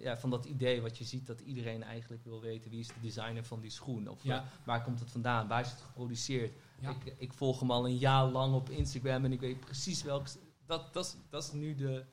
ja, 0.00 0.16
van 0.16 0.30
dat 0.30 0.44
idee 0.44 0.80
wat 0.82 0.98
je 0.98 1.04
ziet 1.04 1.26
dat 1.26 1.40
iedereen 1.40 1.82
eigenlijk 1.82 2.24
wil 2.24 2.40
weten 2.40 2.70
wie 2.70 2.80
is 2.80 2.86
de 2.86 3.00
designer 3.00 3.44
van 3.44 3.60
die 3.60 3.70
schoen. 3.70 4.08
Of 4.08 4.22
Ja. 4.22 4.44
waar 4.64 4.82
komt 4.82 5.00
het 5.00 5.10
vandaan, 5.10 5.48
waar 5.48 5.60
is 5.60 5.70
het 5.70 5.80
geproduceerd. 5.80 6.52
Ja. 6.80 6.90
Ik, 6.90 7.14
ik 7.18 7.32
volg 7.32 7.60
hem 7.60 7.70
al 7.70 7.86
een 7.86 7.98
jaar 7.98 8.24
lang 8.26 8.54
op 8.54 8.70
Instagram 8.70 9.24
en 9.24 9.32
ik 9.32 9.40
weet 9.40 9.60
precies 9.60 10.02
welk... 10.02 10.26
Dat, 10.66 10.92
dat, 10.94 11.16
dat 11.30 11.42
is 11.42 11.52
nu 11.52 11.74
de 11.74 12.04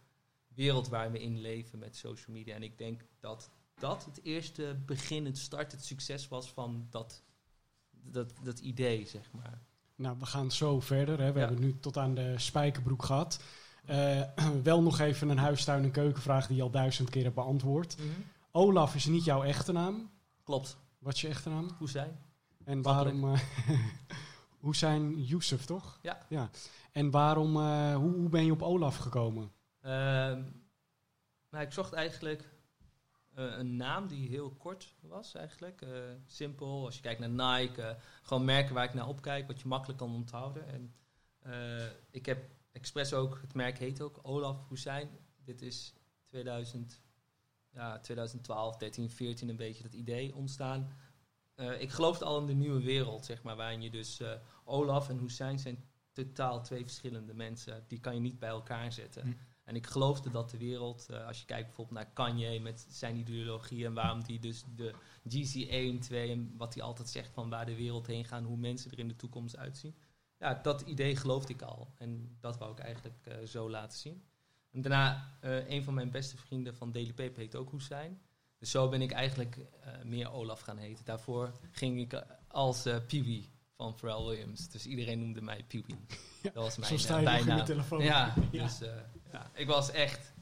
wereld 0.55 0.87
waar 0.87 1.11
we 1.11 1.19
in 1.21 1.41
leven 1.41 1.79
met 1.79 1.95
social 1.95 2.35
media. 2.35 2.55
En 2.55 2.63
ik 2.63 2.77
denk 2.77 3.01
dat 3.19 3.49
dat 3.79 4.05
het 4.05 4.19
eerste 4.23 4.77
begin, 4.85 5.25
het 5.25 5.37
start, 5.37 5.71
het 5.71 5.85
succes 5.85 6.27
was 6.27 6.51
van 6.51 6.87
dat, 6.89 7.23
dat, 7.91 8.33
dat 8.43 8.59
idee, 8.59 9.05
zeg 9.07 9.31
maar. 9.31 9.61
Nou, 9.95 10.15
we 10.19 10.25
gaan 10.25 10.51
zo 10.51 10.79
verder. 10.79 11.19
Hè. 11.21 11.31
We 11.31 11.39
Ja. 11.39 11.45
hebben 11.45 11.63
nu 11.65 11.79
tot 11.79 11.97
aan 11.97 12.13
de 12.13 12.33
spijkerbroek 12.37 13.03
gehad. 13.03 13.39
Eh, 13.85 14.21
wel 14.63 14.81
nog 14.81 14.99
even 14.99 15.29
een 15.29 15.37
huistuin- 15.37 15.83
en 15.83 15.91
keukenvraag 15.91 16.47
die 16.47 16.55
je 16.55 16.61
al 16.63 16.69
duizend 16.71 17.09
keer 17.09 17.23
hebt 17.23 17.35
beantwoord. 17.35 17.95
Olaf 18.51 18.95
is 18.95 19.05
niet 19.05 19.23
jouw 19.23 19.43
echte 19.43 19.71
naam. 19.71 20.09
Klopt. 20.43 20.77
Wat 20.99 21.13
is 21.13 21.21
je 21.21 21.27
echte 21.27 21.49
naam? 21.49 21.69
Hoe 21.77 21.89
zijn? 21.89 22.19
En 22.63 22.81
waarom... 22.81 23.33
eh 23.33 23.39
Hussein 24.61 25.23
Youssef, 25.23 25.65
toch? 25.65 25.99
Ja. 26.01 26.17
ja. 26.29 26.49
En 26.91 27.11
waarom... 27.11 27.55
eh, 27.57 27.95
hoe, 27.95 28.11
hoe 28.13 28.29
ben 28.29 28.45
je 28.45 28.51
op 28.51 28.61
Olaf 28.61 28.95
gekomen? 28.97 29.51
Ehm, 29.83 30.43
nou, 31.49 31.63
ik 31.65 31.71
zocht 31.71 31.93
eigenlijk 31.93 32.53
eh, 33.33 33.57
een 33.57 33.75
naam 33.75 34.07
die 34.07 34.29
heel 34.29 34.51
kort 34.51 34.95
was 35.01 35.33
eigenlijk. 35.33 35.81
Eh, 35.81 35.89
simpel, 36.25 36.85
als 36.85 36.95
je 36.95 37.01
kijkt 37.01 37.19
naar 37.19 37.59
Nike. 37.59 37.81
eh, 37.81 37.95
gewoon 38.21 38.45
merken 38.45 38.73
waar 38.73 38.83
ik 38.83 38.93
naar 38.93 39.07
opkijk, 39.07 39.47
wat 39.47 39.61
je 39.61 39.67
makkelijk 39.67 39.99
kan 39.99 40.13
onthouden. 40.13 40.67
En 40.67 40.95
ik 42.09 42.25
heb 42.25 42.51
expres 42.71 43.13
ook, 43.13 43.39
het 43.41 43.53
merk 43.53 43.77
heet 43.77 44.01
ook 44.01 44.19
Olaf 44.21 44.69
Hussein. 44.69 45.09
Dit 45.43 45.61
is 45.61 45.93
2000, 46.27 47.01
ja, 47.69 47.99
2012, 47.99 48.77
13, 48.77 49.09
14 49.09 49.49
een 49.49 49.55
beetje 49.55 49.83
dat 49.83 49.93
idee 49.93 50.35
ontstaan. 50.35 50.89
Ik 51.79 51.89
geloofde 51.89 52.25
al 52.25 52.39
in 52.39 52.45
de 52.45 52.53
nieuwe 52.53 52.83
wereld, 52.83 53.25
zeg 53.25 53.43
maar, 53.43 53.55
waarin 53.55 53.81
je 53.81 53.89
dus 53.89 54.21
Olaf 54.63 55.09
en 55.09 55.17
Hussein 55.17 55.59
zijn 55.59 55.83
totaal 56.11 56.63
twee 56.63 56.81
verschillende 56.81 57.33
mensen. 57.33 57.85
Die 57.87 57.99
kan 57.99 58.13
je 58.13 58.19
niet 58.19 58.39
bij 58.39 58.49
elkaar 58.49 58.91
zetten. 58.91 59.21
Hm. 59.21 59.33
En 59.63 59.75
ik 59.75 59.87
geloofde 59.87 60.29
dat 60.29 60.49
de 60.49 60.57
wereld, 60.57 61.09
eh, 61.09 61.27
als 61.27 61.39
je 61.39 61.45
kijkt 61.45 61.65
bijvoorbeeld 61.65 61.97
naar 61.97 62.13
Kanye 62.13 62.59
met 62.59 62.85
zijn 62.89 63.17
ideologie 63.17 63.85
en 63.85 63.93
waarom 63.93 64.23
die 64.23 64.39
dus 64.39 64.63
de 64.75 64.93
GC 65.27 65.69
1, 65.69 65.99
2 65.99 66.31
en 66.31 66.53
wat 66.57 66.73
hij 66.73 66.83
altijd 66.83 67.09
zegt 67.09 67.33
van 67.33 67.49
waar 67.49 67.65
de 67.65 67.75
wereld 67.75 68.07
heen 68.07 68.25
gaat, 68.25 68.43
hoe 68.43 68.57
mensen 68.57 68.91
er 68.91 68.99
in 68.99 69.07
de 69.07 69.15
toekomst 69.15 69.57
uitzien. 69.57 69.95
Ja, 70.39 70.53
dat 70.53 70.81
idee 70.81 71.15
geloofde 71.15 71.53
ik 71.53 71.61
al. 71.61 71.93
En 71.97 72.37
dat 72.39 72.57
wou 72.57 72.71
ik 72.71 72.79
eigenlijk 72.79 73.25
eh, 73.25 73.45
zo 73.45 73.69
laten 73.69 73.99
zien. 73.99 74.23
En 74.71 74.81
daarna, 74.81 75.37
eh, 75.41 75.69
een 75.69 75.83
van 75.83 75.93
mijn 75.93 76.11
beste 76.11 76.37
vrienden 76.37 76.75
van 76.75 76.91
Daily 76.91 77.13
Paper 77.13 77.39
heet 77.39 77.55
ook 77.55 77.71
Hussein. 77.71 78.21
Dus 78.57 78.71
zo 78.71 78.89
ben 78.89 79.01
ik 79.01 79.11
eigenlijk 79.11 79.57
meer 80.03 80.31
Olaf 80.31 80.59
gaan 80.59 80.77
heten. 80.77 81.05
Daarvoor 81.05 81.51
ging 81.71 81.99
ik 81.99 82.25
als 82.47 82.87
Peewee 83.07 83.52
van 83.77 83.95
Pharrell 83.95 84.25
Williams. 84.25 84.69
Dus 84.69 84.85
iedereen 84.85 85.19
noemde 85.19 85.41
mij 85.41 85.63
Peewee. 85.67 85.97
Ja, 86.43 86.49
Dat 86.53 86.63
was 86.63 86.77
mijn 86.77 86.87
Zo 86.89 86.95
eh, 86.95 87.01
sta 87.01 87.17
je 87.19 87.25
nog 87.25 87.37
in 87.39 87.45
bijnaam. 87.45 87.65
telefoon. 87.65 88.03
Ja, 88.03 88.33
Ja. 88.51 88.63
dus 88.63 88.81
eh, 88.81 88.89
ja, 89.31 89.49
ik 89.53 89.67
was 89.67 89.91
echt, 89.91 90.33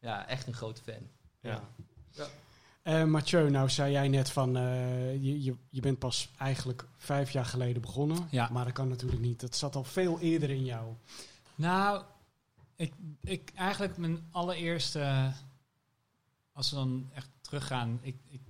ja, 0.00 0.26
echt 0.26 0.46
een 0.46 0.54
grote 0.54 0.82
fan. 0.82 1.08
Ja. 1.40 1.68
Ja. 2.10 2.26
Eh, 2.82 3.04
Mathieu, 3.04 3.50
nou 3.50 3.68
zei 3.70 3.92
jij 3.92 4.08
net 4.08 4.30
van, 4.30 4.56
eh, 4.56 5.12
je, 5.12 5.42
je, 5.42 5.54
je 5.68 5.80
bent 5.80 5.98
pas 5.98 6.30
eigenlijk 6.38 6.86
vijf 6.96 7.30
jaar 7.30 7.44
geleden 7.44 7.82
begonnen. 7.82 8.28
Ja. 8.30 8.48
Maar 8.52 8.64
dat 8.64 8.72
kan 8.74 8.88
natuurlijk 8.88 9.20
niet. 9.22 9.40
Dat 9.40 9.56
zat 9.56 9.74
al 9.76 9.84
veel 9.84 10.20
eerder 10.20 10.50
in 10.50 10.64
jou. 10.64 10.94
Nou, 11.54 12.02
ik, 12.76 12.92
ik 13.22 13.52
eigenlijk 13.54 13.96
mijn 13.96 14.26
allereerste, 14.30 15.32
als 16.52 16.70
we 16.70 16.76
dan 16.76 17.10
echt 17.14 17.28
teruggaan, 17.40 17.98
ik, 18.02 18.16
ik, 18.28 18.40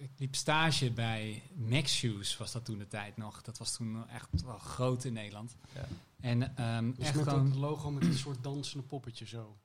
ik, 0.00 0.10
liep 0.16 0.34
stage 0.34 0.90
bij 0.90 1.42
Max 1.54 1.96
Shoes, 1.96 2.36
was 2.36 2.52
dat 2.52 2.64
toen 2.64 2.78
de 2.78 2.86
tijd 2.86 3.16
nog. 3.16 3.42
Dat 3.42 3.58
was 3.58 3.76
toen 3.76 4.08
echt 4.08 4.42
wel 4.44 4.58
groot 4.58 5.04
in 5.04 5.12
Nederland. 5.12 5.56
Ja. 5.74 5.86
En 6.20 6.56
ehm, 6.56 6.90
Dus 6.90 7.06
echt 7.06 7.14
met 7.14 7.28
gewoon... 7.28 7.48
dat 7.48 7.58
logo 7.58 7.90
met 7.90 8.02
een 8.02 8.14
soort 8.14 8.42
dansende 8.42 8.86
poppetje 8.86 9.26
zo. 9.26 9.56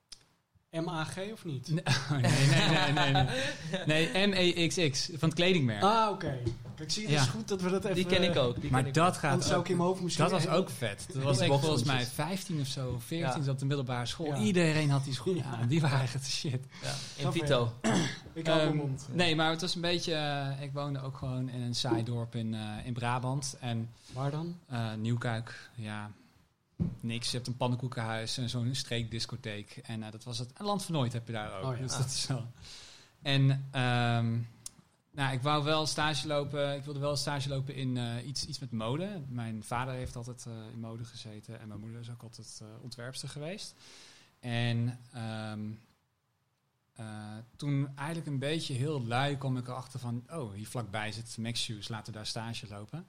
MAG 0.83 1.17
of 1.33 1.45
niet? 1.45 1.69
Nee, 1.73 1.83
nee, 2.21 2.91
nee, 2.93 3.11
nee, 3.13 3.25
nee. 3.88 4.09
Nee, 4.13 4.27
MEXX, 4.27 5.09
van 5.17 5.29
het 5.29 5.38
kledingmerk. 5.38 5.83
Ah, 5.83 6.09
oké. 6.11 6.38
Kijk, 6.75 6.91
zie 6.91 7.01
je, 7.01 7.07
het 7.07 7.17
Ja. 7.17 7.23
is 7.23 7.27
goed 7.29 7.47
dat 7.47 7.61
we 7.61 7.69
dat 7.69 7.83
even... 7.83 7.95
Die 7.95 8.05
ken 8.05 8.23
ik 8.23 8.35
ook. 8.35 8.61
Die 8.61 8.71
maar 8.71 8.79
ken 8.79 8.88
ik 8.89 8.93
dat 8.95 9.07
ook. 9.07 9.15
gaat 9.19 9.29
Anders 9.31 9.47
zou 9.47 9.59
ook- 9.59 9.65
ik 9.65 9.71
in 9.71 9.77
mijn 9.77 9.89
hoofd 9.89 10.01
misschien... 10.01 10.23
Dat 10.29 10.33
was 10.43 10.47
ook 10.47 10.69
vet. 10.69 11.05
Dat 11.13 11.23
was 11.23 11.39
ik 11.39 11.47
volgens 11.47 11.83
mij 11.83 12.05
15 12.05 12.59
of 12.59 12.67
zo, 12.67 12.99
14 13.05 13.17
Ja. 13.27 13.41
zat 13.43 13.53
op 13.53 13.59
de 13.59 13.65
middelbare 13.65 14.05
school. 14.05 14.25
Ja. 14.27 14.38
Iedereen 14.38 14.89
had 14.89 15.03
die 15.03 15.13
schoenen 15.13 15.43
aan. 15.45 15.67
Die 15.67 15.81
waren 15.81 16.01
echt 16.01 16.27
shit. 16.31 16.65
In? 17.15 17.31
Vito. 17.31 17.73
Ik 18.33 18.47
hou 18.47 18.57
mijn 18.57 18.67
Ehm, 18.69 18.77
mond. 18.77 19.07
Nee, 19.11 19.35
maar 19.35 19.49
het 19.49 19.61
was 19.61 19.75
een 19.75 19.81
beetje... 19.81 20.13
eh, 20.13 20.61
ik 20.63 20.73
woonde 20.73 21.01
ook 21.01 21.17
gewoon 21.17 21.49
in 21.49 21.61
een 21.61 21.75
saai 21.75 22.03
dorp 22.03 22.35
in, 22.35 22.53
eh, 22.53 22.61
in 22.85 22.93
Brabant. 22.93 23.57
En 23.59 23.89
Waar 24.13 24.31
dan? 24.31 24.55
eh, 24.69 24.93
Nieuwkuik, 24.97 25.69
ja, 25.75 26.11
niks. 26.99 27.29
Je 27.29 27.35
hebt 27.35 27.47
een 27.47 27.57
pannenkoekenhuis 27.57 28.38
en 28.38 28.49
zo'n 28.49 28.75
streekdiscotheek. 28.75 29.81
En 29.83 30.03
eh, 30.03 30.11
dat 30.11 30.23
was 30.23 30.39
het. 30.39 30.53
En 30.53 30.65
Land 30.65 30.83
van 30.83 30.93
Nooit 30.93 31.13
heb 31.13 31.27
je 31.27 31.33
daar 31.33 31.57
ook. 31.57 31.63
Oh 31.63 31.75
ja. 31.75 31.81
Dus 31.81 31.97
dat 31.97 32.05
is 32.05 32.27
wel. 32.27 32.47
En 33.21 33.67
ehm, 33.71 34.39
nou, 35.11 35.33
ik 35.33 35.41
wou 35.41 35.63
wel 35.63 35.85
stage 35.85 36.27
lopen. 36.27 36.75
Ik 36.75 36.83
wilde 36.83 36.99
wel 36.99 37.15
stage 37.15 37.49
lopen 37.49 37.75
in 37.75 37.97
eh, 37.97 38.27
iets, 38.27 38.45
iets 38.45 38.59
met 38.59 38.71
mode. 38.71 39.21
Mijn 39.27 39.63
vader 39.63 39.93
heeft 39.93 40.15
altijd 40.15 40.45
eh, 40.45 40.53
in 40.71 40.79
mode 40.79 41.05
gezeten. 41.05 41.59
En 41.59 41.67
mijn 41.67 41.79
moeder 41.79 41.99
is 41.99 42.09
ook 42.09 42.23
altijd 42.23 42.61
ontwerpster 42.81 43.29
geweest. 43.29 43.75
En 44.39 44.99
ehm, 45.11 45.71
eh, 46.95 47.38
toen 47.55 47.89
eigenlijk 47.95 48.27
een 48.27 48.39
beetje 48.39 48.73
heel 48.73 49.05
lui 49.05 49.38
kwam 49.38 49.57
ik 49.57 49.67
erachter 49.67 49.99
van... 49.99 50.23
Oh, 50.29 50.53
hier 50.53 50.67
vlakbij 50.67 51.11
zit 51.11 51.38
Max 51.38 51.63
Shoes. 51.63 51.88
Laten 51.88 52.05
we 52.05 52.17
daar 52.17 52.27
stage 52.27 52.67
lopen. 52.67 53.05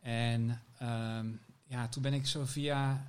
En 0.00 0.62
ehm, 0.78 1.32
ja, 1.70 1.88
toen 1.88 2.02
ben 2.02 2.14
ik 2.14 2.26
zo 2.26 2.44
via... 2.44 3.06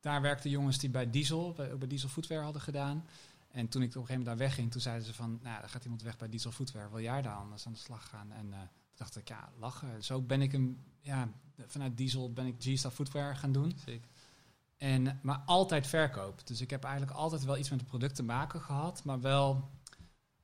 Daar 0.00 0.22
werkten 0.22 0.50
jongens 0.50 0.78
die 0.78 0.90
bij 0.90 1.10
Diesel, 1.10 1.52
bij, 1.52 1.86
Diesel 1.86 2.08
Footwear 2.08 2.42
hadden 2.42 2.62
gedaan. 2.62 3.06
En 3.50 3.68
toen 3.68 3.82
ik 3.82 3.88
op 3.88 3.94
een 3.94 4.00
gegeven 4.00 4.08
moment 4.08 4.26
daar 4.26 4.46
wegging, 4.46 4.70
toen 4.72 4.80
zeiden 4.80 5.06
ze 5.06 5.14
van... 5.14 5.38
Nou, 5.42 5.62
er 5.62 5.68
gaat 5.68 5.84
iemand 5.84 6.02
weg 6.02 6.16
bij 6.16 6.28
Diesel 6.28 6.52
Footwear. 6.52 6.90
Wil 6.90 7.00
jij 7.00 7.22
daar 7.22 7.34
anders 7.34 7.66
aan 7.66 7.72
de 7.72 7.78
slag 7.78 8.08
gaan? 8.08 8.32
En 8.32 8.52
eh, 8.52 8.58
toen 8.58 8.68
dacht 8.94 9.16
ik, 9.16 9.28
ja, 9.28 9.48
lachen. 9.58 10.04
Zo 10.04 10.20
ben 10.22 10.42
ik 10.42 10.52
hem... 10.52 10.84
Ja, 11.00 11.28
vanuit 11.66 11.96
Diesel 11.96 12.32
ben 12.32 12.46
ik 12.46 12.54
G-Star 12.58 12.90
Footwear 12.90 13.36
gaan 13.36 13.52
doen. 13.52 13.72
Zeker. 13.84 14.08
En, 14.76 15.18
maar 15.22 15.42
altijd 15.46 15.86
verkoop. 15.86 16.46
Dus 16.46 16.60
ik 16.60 16.70
heb 16.70 16.84
eigenlijk 16.84 17.16
altijd 17.16 17.44
wel 17.44 17.56
iets 17.56 17.70
met 17.70 17.80
het 17.80 17.88
product 17.88 18.14
te 18.14 18.22
maken 18.22 18.60
gehad, 18.60 19.04
maar 19.04 19.20
wel 19.20 19.70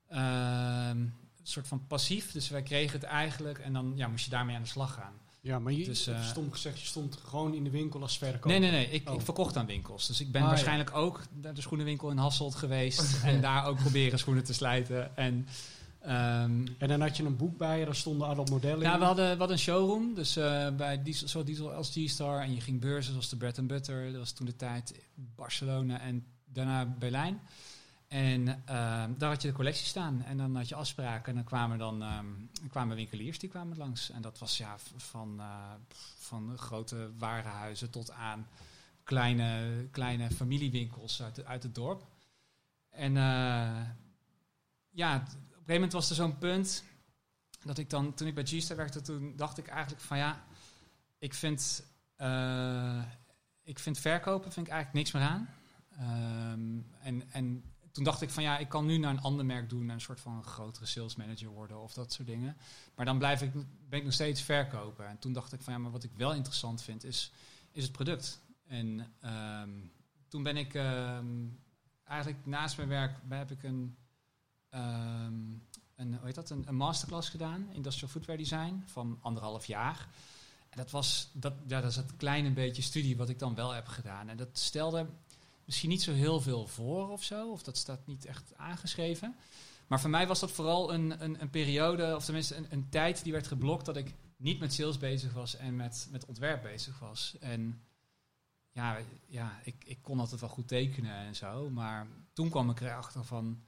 ehm, 0.07 0.99
een 1.01 1.13
soort 1.43 1.69
van 1.69 1.87
passief. 1.87 2.33
Dus 2.33 2.49
wij 2.49 2.63
kregen 2.63 3.01
het 3.01 3.09
eigenlijk 3.09 3.59
en 3.59 3.73
dan 3.73 3.93
ja, 3.97 4.09
moest 4.09 4.25
je 4.25 4.31
daarmee 4.31 4.57
aan 4.57 4.63
de 4.63 4.69
slag 4.69 4.95
gaan. 4.95 5.20
Ja, 5.43 5.59
maar 5.59 5.73
je, 5.73 5.85
Dus, 5.85 6.07
eh, 6.07 6.25
stom 6.25 6.53
gezegd, 6.53 6.81
je 6.81 6.87
stond 6.87 7.17
gewoon 7.25 7.55
in 7.55 7.65
de 7.65 7.71
winkel 7.71 8.01
als 8.03 8.19
verkoper. 8.19 8.49
Nee, 8.51 8.59
nee, 8.59 8.71
nee. 8.71 8.91
Ik, 8.91 9.09
Oh. 9.09 9.15
ik 9.15 9.21
verkocht 9.21 9.57
aan 9.57 9.67
winkels. 9.67 10.07
Dus 10.07 10.21
ik 10.21 10.31
ben 10.33 10.41
Ah, 10.41 10.47
ja. 10.47 10.53
waarschijnlijk 10.53 10.95
ook 10.97 11.23
naar 11.43 11.55
de 11.55 11.61
schoenenwinkel 11.61 12.11
in 12.11 12.17
Hasselt 12.17 12.55
geweest 12.55 13.17
en 13.25 13.41
daar 13.41 13.67
ook 13.67 13.77
proberen 13.77 14.19
schoenen 14.19 14.45
te 14.45 14.53
slijten. 14.53 15.17
En 15.17 15.47
ehm, 16.01 16.67
En 16.79 16.89
dan 16.89 17.01
had 17.01 17.17
je 17.17 17.25
een 17.25 17.37
boek 17.37 17.57
bij 17.57 17.79
je, 17.79 17.85
daar 17.85 17.95
stonden 17.95 18.27
alle 18.29 18.45
modellen 18.51 18.81
Ja, 18.81 18.93
in. 18.93 18.99
we 18.99 19.05
hadden, 19.05 19.25
we 19.33 19.39
hadden 19.39 19.57
een 19.57 19.63
showroom, 19.63 20.15
dus 20.15 20.37
eh, 20.37 20.71
bij 20.77 21.03
Diesel, 21.03 21.29
zo 21.29 21.45
Diesel 21.45 21.73
als 21.73 21.91
G-Star. 21.91 22.41
En 22.43 22.55
je 22.55 22.61
ging 22.61 22.81
beurzen 22.81 23.13
zoals 23.13 23.29
de 23.29 23.37
Bread 23.37 23.67
Butter. 23.67 24.07
Dat 24.11 24.19
was 24.21 24.33
toen 24.33 24.47
de 24.47 24.57
tijd 24.57 24.95
Barcelona 25.15 26.01
en 26.01 26.25
daarna 26.45 26.85
Berlijn. 26.99 27.41
En 28.11 28.49
ehm, 28.67 29.13
daar 29.19 29.29
had 29.31 29.43
je 29.43 29.49
de 29.49 29.55
collectie 29.55 29.87
staan. 29.87 30.23
En 30.25 30.37
dan 30.37 30.57
had 30.57 30.69
je 30.69 30.75
afspraken. 30.75 31.27
En 31.29 31.35
dan 31.35 31.45
kwamen, 31.45 31.79
dan, 31.79 32.03
ehm, 32.03 32.27
kwamen 32.69 32.97
winkeliers 32.97 33.39
die 33.39 33.49
kwamen 33.49 33.77
langs. 33.77 34.11
En 34.11 34.23
dat 34.23 34.39
was 34.39 34.57
ja, 34.59 34.77
van, 34.97 35.41
eh, 35.41 35.73
van 36.19 36.59
grote 36.59 37.11
warenhuizen 37.19 37.91
tot 37.91 38.11
aan 38.11 38.47
kleine, 39.05 39.87
kleine 39.91 40.31
familiewinkels 40.31 41.23
uit, 41.23 41.35
de- 41.35 41.45
uit 41.47 41.63
het 41.63 41.75
dorp. 41.75 42.07
En 42.89 43.17
eh, 43.17 43.87
ja, 44.91 45.17
op 45.17 45.23
een 45.23 45.31
gegeven 45.31 45.65
moment 45.67 45.93
was 45.93 46.09
er 46.11 46.17
zo'n 46.17 46.39
punt 46.39 46.85
dat 47.65 47.79
ik 47.79 47.91
dan, 47.91 48.15
toen 48.15 48.27
ik 48.27 48.35
bij 48.35 48.45
G-Star 48.47 48.77
werkte, 48.77 49.01
toen 49.01 49.37
dacht 49.37 49.59
ik 49.59 49.67
eigenlijk 49.69 50.03
van 50.03 50.19
ja, 50.19 50.45
ik 51.19 51.35
vind, 51.35 51.85
eh, 52.17 53.03
ik 53.63 53.79
vind 53.79 53.99
verkopen 53.99 54.53
vind 54.53 54.67
ik 54.67 54.73
eigenlijk 54.73 55.05
niks 55.05 55.13
meer 55.13 55.31
aan. 55.31 55.49
Ehm, 55.99 56.79
en, 57.03 57.33
en 57.33 57.65
toen 57.93 58.05
dacht 58.05 58.23
ik 58.23 58.31
van 58.31 58.43
ja, 58.43 58.59
ik 58.59 58.69
kan 58.69 58.87
nu 58.87 58.97
naar 58.97 59.11
een 59.11 59.21
ander 59.21 59.45
merk 59.45 59.69
doen, 59.69 59.87
naar 59.87 59.95
een 59.95 60.01
soort 60.01 60.21
van 60.21 60.45
grotere 60.45 60.87
sales 60.87 61.17
manager 61.17 61.49
worden 61.49 61.83
of 61.83 61.93
dat 61.93 62.13
soort 62.13 62.29
dingen. 62.29 62.57
Maar 62.95 63.07
dan 63.07 63.19
blijf 63.19 63.43
ik, 63.43 63.53
ben 63.89 63.99
ik 63.99 64.05
nog 64.05 64.13
steeds 64.13 64.43
verkopen. 64.43 65.09
En 65.09 65.19
toen 65.19 65.33
dacht 65.33 65.53
ik 65.53 65.63
van 65.63 65.73
ja, 65.73 65.79
maar 65.79 65.91
wat 65.91 66.05
ik 66.05 66.11
wel 66.17 66.35
interessant 66.35 66.83
vind 66.83 67.05
is, 67.05 67.33
is 67.73 67.83
het 67.83 67.93
product. 67.93 68.41
En 68.67 69.13
ehm, 69.21 69.71
toen 70.29 70.43
ben 70.43 70.57
ik 70.57 70.75
ehm, 70.75 71.47
eigenlijk 72.05 72.47
naast 72.47 72.77
mijn 72.77 72.89
werk 72.89 73.17
heb 73.29 73.51
ik 73.51 73.63
een, 73.63 73.97
ehm, 74.69 75.35
een, 75.97 76.15
hoe 76.15 76.27
heet 76.27 76.35
dat, 76.35 76.51
een, 76.51 76.69
een 76.69 76.77
masterclass 76.77 77.29
gedaan, 77.29 77.69
Industrial 77.73 78.11
Footwear 78.11 78.39
Design, 78.39 78.83
van 78.87 79.19
anderhalf 79.21 79.65
jaar. 79.67 80.09
En 80.69 80.77
dat 80.77 80.91
was, 80.91 81.31
dat, 81.33 81.53
ja, 81.67 81.81
dat 81.81 81.91
is 81.91 81.97
het 81.97 82.17
kleine 82.17 82.51
beetje 82.51 82.83
studie 82.83 83.17
wat 83.17 83.29
ik 83.29 83.39
dan 83.39 83.55
wel 83.55 83.71
heb 83.71 83.87
gedaan. 83.87 84.29
En 84.29 84.37
dat 84.37 84.59
stelde 84.59 85.07
misschien 85.71 85.91
niet 85.91 86.03
zo 86.03 86.13
heel 86.13 86.41
veel 86.41 86.67
voor 86.67 87.09
of 87.09 87.23
zo, 87.23 87.51
of 87.51 87.63
dat 87.63 87.77
staat 87.77 88.07
niet 88.07 88.25
echt 88.25 88.57
aangeschreven. 88.57 89.37
Maar 89.87 90.01
voor 90.01 90.11
mij 90.11 90.27
was 90.27 90.41
dat 90.41 90.51
vooral 90.51 90.93
een, 90.93 91.25
een, 91.25 91.41
een 91.41 91.51
periode, 91.51 92.17
of 92.17 92.25
tenminste 92.25 92.57
een, 92.57 92.67
een 92.71 92.89
tijd 92.89 93.23
die 93.23 93.33
werd 93.33 93.47
geblokt 93.47 93.87
dat 93.87 93.97
ik 93.97 94.15
niet 94.37 94.59
met 94.59 94.73
sales 94.73 94.99
bezig 94.99 95.33
was 95.33 95.57
en 95.57 95.77
met, 95.77 96.09
met 96.11 96.25
ontwerp 96.25 96.63
bezig 96.63 96.99
was. 96.99 97.37
En 97.41 97.83
ja, 98.71 98.99
ja 99.27 99.61
ik, 99.65 99.85
ik 99.85 100.03
kon 100.03 100.21
altijd 100.21 100.41
wel 100.41 100.51
goed 100.51 100.69
tekenen 100.69 101.17
en 101.17 101.37
zo, 101.37 101.71
maar 101.71 102.07
toen 102.33 102.51
kwam 102.51 102.71
ik 102.71 102.81
erachter 102.81 103.25
van, 103.25 103.65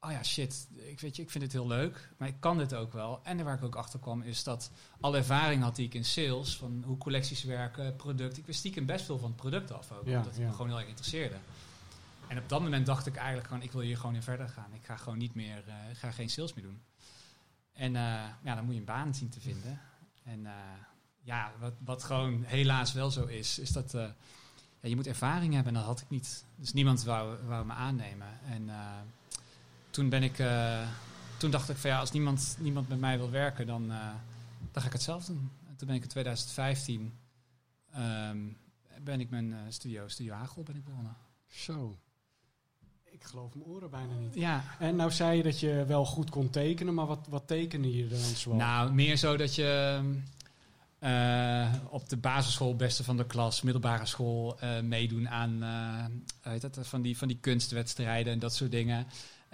oh 0.00 0.10
ja, 0.10 0.22
shit, 0.22 0.68
ik, 0.74 1.00
weet 1.00 1.16
je, 1.16 1.22
ik 1.22 1.30
vind 1.30 1.44
het 1.44 1.52
heel 1.52 1.66
leuk, 1.66 2.10
maar 2.16 2.28
ik 2.28 2.40
kan 2.40 2.58
dit 2.58 2.74
ook 2.74 2.92
wel. 2.92 3.20
En 3.22 3.44
waar 3.44 3.56
ik 3.56 3.62
ook 3.62 3.74
achter 3.74 3.98
kwam 3.98 4.22
is 4.22 4.42
dat 4.42 4.70
alle 5.00 5.16
ervaring 5.16 5.62
had 5.62 5.76
die 5.76 5.86
ik 5.86 5.94
in 5.94 6.04
sales, 6.04 6.56
van 6.56 6.82
hoe 6.86 6.98
collecties 6.98 7.44
werken, 7.44 7.96
product. 7.96 8.36
Ik 8.38 8.46
wist 8.46 8.58
stiekem 8.58 8.86
best 8.86 9.04
veel 9.04 9.18
van 9.18 9.28
het 9.28 9.36
product 9.36 9.72
af 9.72 9.92
ook, 9.92 10.06
Ja, 10.06 10.16
omdat 10.16 10.32
het 10.32 10.40
ja. 10.40 10.46
me 10.46 10.52
gewoon 10.52 10.68
heel 10.68 10.78
erg 10.78 10.88
interesseerde. 10.88 11.36
En 12.28 12.38
op 12.38 12.48
dat 12.48 12.60
moment 12.60 12.86
dacht 12.86 13.06
ik 13.06 13.16
eigenlijk 13.16 13.46
gewoon, 13.46 13.62
ik 13.62 13.72
wil 13.72 13.80
hier 13.80 13.96
gewoon 13.96 14.14
in 14.14 14.22
verder 14.22 14.48
gaan. 14.48 14.74
Ik 14.74 14.84
ga 14.84 14.96
gewoon 14.96 15.18
niet 15.18 15.34
meer, 15.34 15.58
ik 15.90 15.96
ga 15.96 16.10
geen 16.10 16.30
sales 16.30 16.54
meer 16.54 16.64
doen. 16.64 16.82
En 17.72 17.96
eh, 17.96 18.02
ja, 18.42 18.54
dan 18.54 18.64
moet 18.64 18.74
je 18.74 18.80
een 18.80 18.86
baan 18.86 19.14
zien 19.14 19.28
te 19.28 19.40
vinden. 19.40 19.80
En 20.22 20.46
eh, 20.46 20.52
ja, 21.22 21.52
wat, 21.58 21.72
wat 21.84 22.04
gewoon 22.04 22.44
helaas 22.44 22.92
wel 22.92 23.10
zo 23.10 23.24
is, 23.24 23.58
is 23.58 23.72
dat 23.72 23.92
ja, 23.92 24.88
je 24.88 24.96
moet 24.96 25.06
ervaring 25.06 25.54
hebben 25.54 25.72
en 25.72 25.78
dat 25.78 25.88
had 25.88 26.00
ik 26.00 26.10
niet. 26.10 26.44
Dus 26.56 26.72
niemand 26.72 27.02
wou, 27.02 27.36
wou 27.46 27.66
me 27.66 27.72
aannemen. 27.72 28.40
En 28.44 28.70
toen 29.96 30.08
ben 30.08 30.22
ik, 30.22 30.38
eh, 30.38 30.88
toen 31.36 31.50
dacht 31.50 31.68
ik 31.68 31.76
van 31.76 31.90
ja, 31.90 31.98
als 31.98 32.12
niemand, 32.12 32.56
niemand 32.60 32.88
met 32.88 32.98
mij 32.98 33.18
wil 33.18 33.30
werken, 33.30 33.66
dan, 33.66 33.90
eh, 33.90 33.98
dan 34.72 34.82
ga 34.82 34.86
ik 34.86 34.92
het 34.92 35.02
zelf 35.02 35.24
doen. 35.24 35.50
En 35.68 35.76
toen 35.76 35.86
ben 35.86 35.96
ik 35.96 36.02
in 36.02 36.08
2015 36.08 37.12
ehm, 37.92 38.38
ben 39.02 39.20
ik 39.20 39.30
mijn 39.30 39.52
eh, 39.52 39.58
studio, 39.68 40.08
Studio 40.08 40.34
Hagel, 40.34 40.62
ben 40.62 40.76
ik 40.76 40.84
begonnen. 40.84 41.16
Zo. 41.46 41.98
Ik 43.04 43.24
geloof 43.24 43.54
mijn 43.54 43.66
oren 43.66 43.90
bijna 43.90 44.14
niet. 44.14 44.34
Ja, 44.34 44.64
En 44.78 44.96
nou 44.96 45.10
zei 45.10 45.36
je 45.36 45.42
dat 45.42 45.60
je 45.60 45.84
wel 45.86 46.04
goed 46.04 46.30
kon 46.30 46.50
tekenen, 46.50 46.94
maar 46.94 47.06
wat, 47.06 47.26
wat 47.28 47.46
tekende 47.46 47.96
je 47.96 48.08
dan 48.08 48.18
zoal? 48.18 48.56
Nou, 48.56 48.92
meer 48.92 49.16
zo 49.16 49.36
dat 49.36 49.54
je 49.54 50.00
eh, 50.98 51.74
op 51.88 52.08
de 52.08 52.16
basisschool 52.16 52.76
beste 52.76 53.04
van 53.04 53.16
de 53.16 53.26
klas, 53.26 53.62
middelbare 53.62 54.06
school 54.06 54.60
eh, 54.60 54.80
meedoen 54.80 55.28
aan 55.28 55.62
eh, 56.42 56.60
dat, 56.60 56.78
van, 56.80 57.02
die, 57.02 57.18
van 57.18 57.28
die 57.28 57.38
kunstwedstrijden 57.40 58.32
en 58.32 58.38
dat 58.38 58.54
soort 58.54 58.70
dingen. 58.70 59.06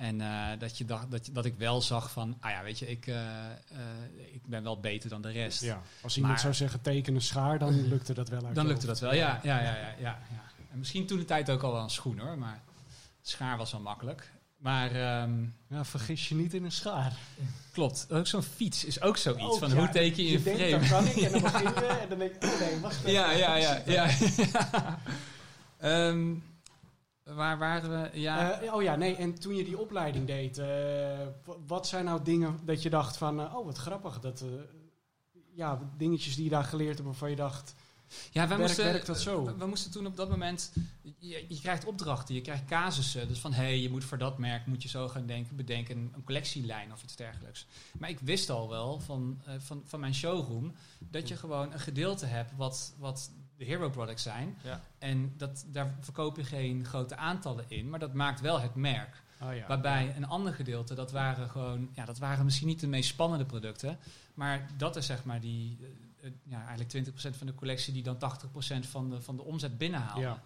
En 0.03 0.21
eh, 0.21 0.59
dat, 0.59 0.79
je 0.79 0.85
dacht, 0.85 1.11
dat, 1.11 1.29
dat 1.33 1.45
ik 1.45 1.55
wel 1.59 1.81
zag 1.83 2.11
van, 2.11 2.37
ah 2.41 2.51
ja, 2.51 2.63
weet 2.63 2.79
je, 2.79 2.91
ik, 2.91 3.07
eh, 3.07 3.17
eh, 3.51 3.55
ik 4.33 4.47
ben 4.47 4.63
wel 4.63 4.81
beter 4.81 5.09
dan 5.11 5.23
de 5.23 5.31
rest. 5.31 5.61
ja, 5.63 5.81
als 6.03 6.15
iemand 6.17 6.33
Maar- 6.33 6.43
zou 6.43 6.55
zeggen 6.55 6.81
tekenen 6.81 7.23
schaar, 7.23 7.59
dan 7.59 7.87
lukte 7.89 8.15
dat 8.15 8.29
wel 8.29 8.47
uit 8.47 8.55
Dan 8.55 8.67
lukte 8.67 8.87
dat 8.87 9.01
wel, 9.01 9.15
ja. 9.15 9.41
ja, 9.43 9.61
ja, 9.63 9.77
ja, 9.77 9.95
ja. 10.01 10.19
En 10.73 10.79
misschien 10.79 11.07
toen 11.07 11.19
de 11.19 11.25
tijd 11.25 11.51
ook 11.51 11.63
al 11.63 11.73
wel 11.73 11.83
een 11.83 11.91
schoen 11.91 12.19
hoor, 12.19 12.39
maar 12.39 12.61
schaar 13.23 13.57
was 13.57 13.73
wel 13.73 13.81
makkelijk. 13.81 14.31
Maar 14.57 14.91
ehm, 14.91 15.43
Ja, 15.69 15.85
vergis 15.85 16.29
je 16.29 16.35
niet 16.35 16.55
in 16.55 16.65
een 16.65 16.73
schaar. 16.73 17.13
klopt, 17.73 18.07
ook 18.11 18.27
zo'n 18.27 18.43
fiets 18.43 18.85
is 18.85 19.01
ook 19.01 19.17
zoiets 19.17 19.43
Ook, 19.45 19.59
van 19.59 19.69
ja, 19.69 19.75
hoe 19.77 19.89
teken 19.89 20.23
je 20.25 20.31
je 20.31 20.37
een 20.37 20.43
denkt, 20.43 20.59
frame. 20.59 20.79
dat 20.79 20.89
kan 20.89 21.07
ik. 21.07 21.17
En 21.17 21.33
dan 21.33 21.43
begin 21.53 21.63
je 21.75 21.87
en 22.01 22.09
dan 22.09 22.19
denk 22.19 22.33
ik, 22.35 22.45
oh 22.45 22.61
nee, 22.61 22.81
wacht 22.81 22.97
even. 22.99 23.13
Ja, 23.13 23.31
ja, 23.31 23.55
ja. 23.57 23.83
ja. 23.97 24.09
Ehm, 25.79 26.35
waar 27.35 27.59
waren 27.59 27.91
we? 28.03 28.21
Ja, 28.21 28.61
Eh, 28.61 28.75
oh 28.75 28.83
ja, 28.83 28.97
nee, 28.97 29.17
en 29.17 29.35
toen 29.39 29.55
je 29.57 29.65
die 29.65 29.79
opleiding 29.79 30.27
deed, 30.27 30.59
eh, 30.59 30.67
wat 31.67 31.87
zijn 31.87 32.05
nou 32.05 32.23
dingen 32.23 32.61
dat 32.65 32.83
je 32.83 32.91
dacht 32.91 33.17
van, 33.17 33.41
eh, 33.41 33.55
oh 33.57 33.65
wat 33.67 33.79
grappig, 33.79 34.21
dat, 34.21 34.45
ja, 35.55 35.79
dingetjes 35.97 36.35
die 36.35 36.45
je 36.45 36.51
daar 36.51 36.65
geleerd 36.65 36.95
hebt 36.95 37.05
waarvan 37.07 37.31
je 37.31 37.37
dacht, 37.37 37.75
ja 38.31 38.41
wij 38.41 38.47
werkt- 38.49 38.63
moesten, 38.63 38.85
werkt 38.85 39.07
dat 39.07 39.21
zo? 39.21 39.45
We, 39.45 39.57
we 39.57 39.67
moesten 39.67 39.91
toen 39.91 40.07
op 40.07 40.17
dat 40.17 40.29
moment, 40.29 40.73
je, 41.19 41.45
je 41.49 41.61
krijgt 41.61 41.85
opdrachten, 41.85 42.35
je 42.35 42.41
krijgt 42.41 42.65
casussen. 42.65 43.29
Dus 43.29 43.39
van, 43.39 43.53
hé, 43.53 43.63
hey, 43.63 43.79
je 43.81 43.91
moet 43.91 44.05
voor 44.05 44.19
dat 44.19 44.39
merk, 44.39 44.67
moet 44.67 44.83
je 44.83 44.89
zo 44.89 45.09
gaan 45.09 45.27
denken, 45.27 45.57
bedenken, 45.57 45.97
een, 45.97 46.25
collectielijn 46.25 46.93
of 46.93 47.03
iets 47.03 47.17
dergelijks. 47.17 47.67
Maar 47.99 48.09
ik 48.11 48.19
wist 48.21 48.51
al 48.51 48.69
wel 48.69 49.01
van, 49.01 49.41
van, 49.59 49.83
van 49.85 50.01
mijn 50.01 50.15
showroom, 50.15 50.73
dat 50.99 51.29
je 51.29 51.37
gewoon 51.37 51.73
een 51.73 51.81
gedeelte 51.81 52.27
hebt 52.27 52.53
wat, 52.57 52.95
wat 52.99 53.31
de 53.65 53.69
hero 53.71 53.91
products 53.91 54.23
zijn. 54.23 54.57
Ja. 54.63 54.81
En 54.99 55.33
dat, 55.37 55.65
daar 55.69 55.95
verkoop 56.01 56.37
je 56.37 56.45
geen 56.45 56.85
grote 56.85 57.17
aantallen 57.17 57.65
in, 57.69 57.91
maar 57.91 57.99
dat 57.99 58.13
maakt 58.13 58.41
wel 58.41 58.61
het 58.61 58.75
merk. 58.75 59.23
oh 59.43 59.55
ja, 59.55 59.67
Waarbij 59.67 60.15
een 60.17 60.27
ander 60.27 60.55
gedeelte, 60.55 60.95
dat 60.95 61.11
waren 61.13 61.49
gewoon, 61.49 61.89
ja, 61.93 62.05
dat 62.05 62.19
waren 62.19 62.45
misschien 62.45 62.69
niet 62.69 62.81
de 62.81 62.87
meest 62.87 63.09
spannende 63.09 63.45
producten. 63.45 63.99
Maar 64.35 64.67
dat 64.77 64.97
is 64.97 65.07
zeg 65.07 65.25
maar 65.25 65.41
die, 65.41 65.79
eh, 65.81 66.27
eh, 66.27 66.33
ja, 66.45 66.57
eigenlijk 66.67 66.89
20% 66.91 67.37
van 67.37 67.47
de 67.47 67.55
collectie 67.55 67.93
die 67.93 68.03
dan 68.03 68.19
80% 68.19 68.87
van 68.87 69.11
de, 69.11 69.21
van 69.21 69.37
de 69.37 69.43
omzet 69.43 69.79
binnenhaalde. 69.79 70.21
Ja. 70.21 70.43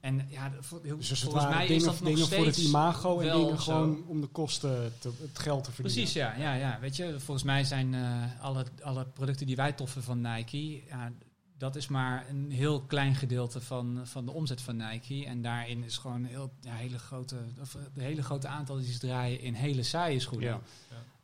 En 0.00 0.26
ja, 0.28 0.50
heel- 0.82 0.96
Dus 0.96 1.22
volgens 1.22 1.44
mij 1.44 1.66
is 1.66 1.84
dat 1.84 2.00
nog 2.00 2.08
dingen 2.08 2.28
voor 2.28 2.44
het 2.44 2.54
steeds 2.54 2.68
imago 2.68 3.20
en 3.20 3.36
dingen 3.36 3.48
zo. 3.56 3.72
gewoon 3.72 4.04
om 4.06 4.20
de 4.20 4.26
kosten, 4.26 4.92
te, 4.98 5.10
het 5.20 5.38
geld 5.38 5.64
te 5.64 5.72
verdienen. 5.72 6.02
Precies, 6.02 6.12
ja, 6.12 6.34
ja, 6.34 6.54
ja. 6.54 6.78
Weet 6.80 6.96
je, 6.96 7.14
volgens 7.20 7.42
mij 7.46 7.64
zijn 7.64 7.94
eh, 7.94 8.40
alle, 8.40 8.64
alle 8.82 9.04
producten 9.06 9.46
die 9.46 9.56
wij 9.56 9.72
toffen 9.72 10.02
van 10.02 10.20
Nike, 10.20 10.82
ja, 10.88 11.12
dat 11.56 11.76
is 11.76 11.88
maar 11.88 12.28
een 12.28 12.50
heel 12.50 12.82
klein 12.82 13.14
gedeelte 13.14 13.60
van, 13.60 14.00
van 14.04 14.24
de 14.24 14.32
omzet 14.32 14.60
van 14.60 14.76
Nike. 14.76 15.26
En 15.26 15.42
daarin 15.42 15.84
is 15.84 15.98
gewoon 15.98 16.16
een 16.16 16.30
heel, 16.30 16.52
ja, 16.60 16.74
hele 16.74 16.98
grote, 16.98 17.36
of, 17.60 17.74
eh, 17.74 17.82
de 17.94 18.02
hele 18.02 18.22
grote 18.22 18.48
aantal 18.48 18.76
die 18.76 18.92
ze 18.92 18.98
draaien 18.98 19.40
in 19.40 19.54
hele 19.54 19.82
saaie 19.82 20.20
schoenen. 20.20 20.48
Ja. 20.48 20.60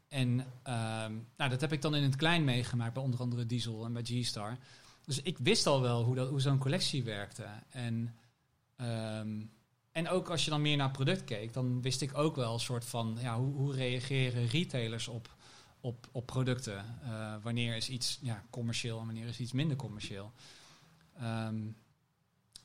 En 0.09 0.47
ehm, 0.63 1.13
nou, 1.37 1.51
dat 1.51 1.61
heb 1.61 1.73
ik 1.73 1.83
dan 1.83 1.95
in 1.95 2.03
het 2.03 2.17
klein 2.17 2.45
meegemaakt, 2.45 2.95
bij 2.95 3.03
onder 3.03 3.21
andere 3.21 3.47
Diesel 3.47 3.85
en 3.85 3.93
bij 3.93 4.03
G-Star. 4.03 4.59
Dus 5.05 5.23
ik 5.23 5.39
wist 5.39 5.67
al 5.67 5.81
wel 5.81 6.05
hoe, 6.05 6.15
dat, 6.15 6.29
hoe 6.29 6.41
zo'n 6.41 6.59
collectie 6.59 7.05
werkte. 7.05 7.47
En, 7.69 8.15
ehm, 8.77 9.41
en 9.93 10.09
ook 10.09 10.31
als 10.31 10.45
je 10.45 10.51
dan 10.51 10.63
meer 10.63 10.77
naar 10.77 10.91
product 10.91 11.25
keek, 11.25 11.53
dan 11.53 11.83
wist 11.83 12.01
ik 12.01 12.19
ook 12.19 12.37
wel 12.37 12.53
een 12.53 12.61
soort 12.61 12.85
van, 12.85 13.19
ja, 13.21 13.39
hoe, 13.39 13.55
hoe 13.55 13.75
reageren 13.75 14.47
retailers 14.47 15.09
op, 15.09 15.35
op, 15.81 16.09
op 16.13 16.27
producten? 16.27 16.85
Eh, 17.03 17.35
wanneer 17.43 17.77
is 17.77 17.89
iets 17.89 18.19
ja, 18.23 18.45
commercieel 18.51 19.01
en 19.01 19.07
wanneer 19.07 19.27
is 19.27 19.41
iets 19.41 19.53
minder 19.53 19.77
commercieel? 19.77 20.33
Ehm, 21.17 21.71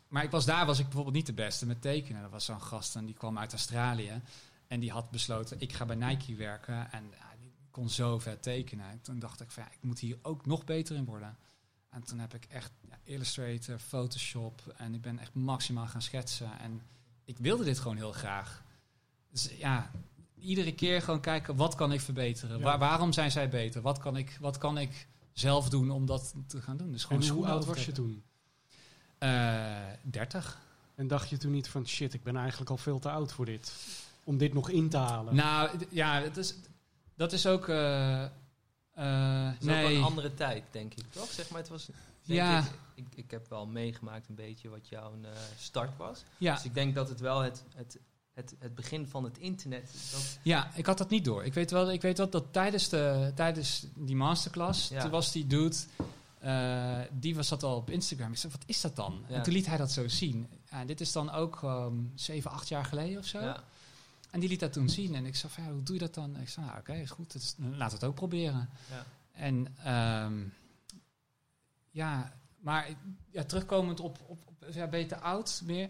maar 0.07 0.24
ik 0.24 0.32
was 0.32 0.45
daar 0.45 0.66
was 0.66 0.78
ik 0.80 0.86
bijvoorbeeld 0.86 1.16
niet 1.16 1.26
de 1.26 1.34
beste 1.34 1.66
met 1.66 1.82
tekenen. 1.82 2.24
Er 2.24 2.30
was 2.30 2.45
zo'n 2.45 2.61
gast 2.61 2.95
en 2.95 3.05
die 3.05 3.16
kwam 3.16 3.38
uit 3.38 3.51
Australië. 3.51 4.22
En 4.68 4.80
die 4.80 4.91
had 4.91 5.11
besloten, 5.11 5.59
ik 5.59 5.74
ga 5.74 5.86
bij 5.86 5.95
Nike 5.95 6.36
werken. 6.36 6.91
En 6.91 7.03
ja, 7.03 7.36
die 7.39 7.51
kon 7.72 7.89
zo 7.89 8.20
vet 8.20 8.43
tekenen. 8.43 8.89
En 8.89 9.01
toen 9.01 9.20
dacht 9.20 9.41
ik 9.41 9.51
van, 9.51 9.63
ja, 9.63 9.72
ik 9.72 9.82
moet 9.82 9.99
hier 9.99 10.18
ook 10.22 10.45
nog 10.45 10.63
beter 10.63 10.95
in 10.95 11.05
worden. 11.05 11.38
En 11.89 12.03
toen 12.03 12.20
heb 12.20 12.34
ik 12.34 12.45
echt 12.45 12.72
ja, 12.89 12.99
Illustrator, 13.03 13.80
Photoshop. 13.80 14.74
En 14.78 14.93
ik 14.93 15.01
ben 15.01 15.20
echt 15.20 15.34
maximaal 15.34 15.88
gaan 15.88 16.01
schetsen. 16.01 16.59
En 16.59 16.82
ik 17.26 17.38
wilde 17.38 17.63
dit 17.63 17.80
gewoon 17.80 17.97
heel 17.97 18.11
graag. 18.11 18.63
Dus 19.30 19.49
ja, 19.57 19.91
iedere 20.45 20.73
keer 20.73 21.01
gewoon 21.01 21.21
kijken, 21.21 21.55
wat 21.55 21.75
kan 21.75 21.91
ik 21.91 22.01
verbeteren? 22.01 22.57
Ja. 22.57 22.63
Waar, 22.63 22.79
waarom 22.79 23.13
zijn 23.13 23.31
zij 23.31 23.49
beter? 23.49 23.81
Wat 23.81 23.97
kan, 23.97 24.17
ik, 24.17 24.37
wat 24.39 24.57
kan 24.57 24.77
ik 24.77 25.07
zelf 25.33 25.69
doen 25.69 25.91
om 25.91 26.05
dat 26.05 26.33
te 26.47 26.61
gaan 26.61 26.77
doen? 26.77 26.91
Dus 26.91 27.03
gewoon 27.03 27.21
En 27.21 27.27
hoe 27.29 27.47
oud 27.47 27.65
was 27.65 27.85
je 27.85 27.91
toen? 27.91 28.23
Eh, 29.17 29.75
30. 30.03 30.59
En 30.95 31.07
dacht 31.07 31.29
je 31.29 31.37
toen 31.37 31.51
niet 31.51 31.67
van 31.67 31.87
shit, 31.87 32.13
ik 32.13 32.23
ben 32.23 32.35
eigenlijk 32.35 32.69
al 32.69 32.77
veel 32.77 32.99
te 32.99 33.09
oud 33.09 33.31
voor 33.33 33.45
dit. 33.45 33.73
Om 34.23 34.37
dit 34.37 34.53
nog 34.53 34.69
in 34.69 34.89
te 34.89 34.97
halen. 34.97 35.35
Nou, 35.35 35.69
ja, 35.89 36.21
het 36.21 36.37
is, 36.37 36.55
dat 37.15 37.33
is 37.33 37.47
ook... 37.47 37.67
eh, 37.67 38.23
eh, 38.23 38.29
Het 39.51 39.61
is 39.61 39.67
ook 39.67 39.73
wel 39.75 39.87
nee, 39.87 39.95
een 39.95 40.03
andere 40.03 40.33
tijd, 40.33 40.63
denk 40.71 40.93
ik, 40.93 41.03
toch? 41.11 41.31
Zeg 41.31 41.49
maar, 41.49 41.59
het 41.59 41.69
was... 41.69 41.85
denk 41.85 42.39
Ja. 42.39 42.59
Ik, 42.59 42.65
ik, 42.95 43.05
ik 43.15 43.31
heb 43.31 43.49
wel 43.49 43.65
meegemaakt 43.65 44.29
een 44.29 44.35
beetje 44.35 44.69
wat 44.69 44.87
jouw 44.87 45.13
eh, 45.21 45.29
start 45.57 45.97
was. 45.97 46.23
ja, 46.37 46.53
Dus 46.53 46.65
ik 46.65 46.73
denk 46.73 46.95
dat 46.95 47.09
het 47.09 47.19
wel 47.19 47.39
het, 47.39 47.63
het, 47.75 47.99
het, 48.36 48.55
het 48.59 48.75
begin 48.75 49.07
van 49.07 49.23
het 49.23 49.38
internet... 49.38 49.89
Dat, 50.11 50.39
ja, 50.41 50.71
ik 50.75 50.86
had 50.86 50.97
dat 50.97 51.09
niet 51.09 51.25
door. 51.25 51.45
Ik 51.45 51.53
weet 51.53 51.71
wel, 51.71 51.91
ik 51.91 52.01
weet 52.01 52.17
wel 52.17 52.29
dat 52.29 52.45
tijdens, 52.53 52.89
de, 52.89 53.31
tijdens 53.36 53.86
die 53.95 54.15
masterclass, 54.15 54.89
Ja. 54.89 55.01
toen 55.01 55.11
was 55.11 55.31
die 55.31 55.47
dude, 55.47 55.75
eh, 56.39 56.99
die 57.11 57.36
was 57.36 57.47
dat 57.49 57.63
al 57.63 57.75
op 57.75 57.89
Instagram. 57.89 58.31
Ik 58.31 58.38
zei, 58.38 58.53
wat 58.53 58.63
is 58.65 58.81
dat 58.81 58.95
dan? 58.95 59.23
Ja. 59.27 59.36
En 59.36 59.43
toen 59.43 59.53
liet 59.53 59.65
hij 59.65 59.77
dat 59.77 59.91
zo 59.91 60.07
zien. 60.07 60.47
Ja, 60.69 60.86
dit 60.86 61.01
is 61.01 61.11
dan 61.11 61.31
ook 61.31 61.55
gewoon 61.55 62.11
7, 62.15 62.51
8 62.51 62.67
jaar 62.67 62.86
geleden 62.86 63.17
of 63.17 63.25
zo. 63.25 63.39
ja. 63.39 63.63
En 64.31 64.39
die 64.39 64.49
liet 64.49 64.59
dat 64.59 64.73
toen 64.73 64.89
zien. 64.89 65.15
En 65.15 65.25
ik 65.25 65.36
zei, 65.36 65.51
van, 65.53 65.63
ja, 65.63 65.71
hoe 65.71 65.83
doe 65.83 65.95
je 65.95 66.01
dat 66.01 66.13
dan? 66.13 66.39
Ik 66.39 66.49
zei, 66.49 66.65
nou, 66.65 66.79
oké, 66.79 66.93
is 66.93 67.09
goed. 67.09 67.31
Dus, 67.31 67.55
laat 67.57 67.91
het 67.91 68.03
ook 68.03 68.15
proberen. 68.15 68.69
Ja. 68.89 69.05
En 69.31 69.67
ehm, 69.83 70.43
ja, 71.91 72.33
maar 72.59 72.89
ja, 73.31 73.43
terugkomend 73.43 73.99
op, 73.99 74.19
op, 74.27 74.39
op 74.45 74.73
ja, 74.73 74.88
te 74.89 75.19
oud 75.19 75.61
meer? 75.65 75.89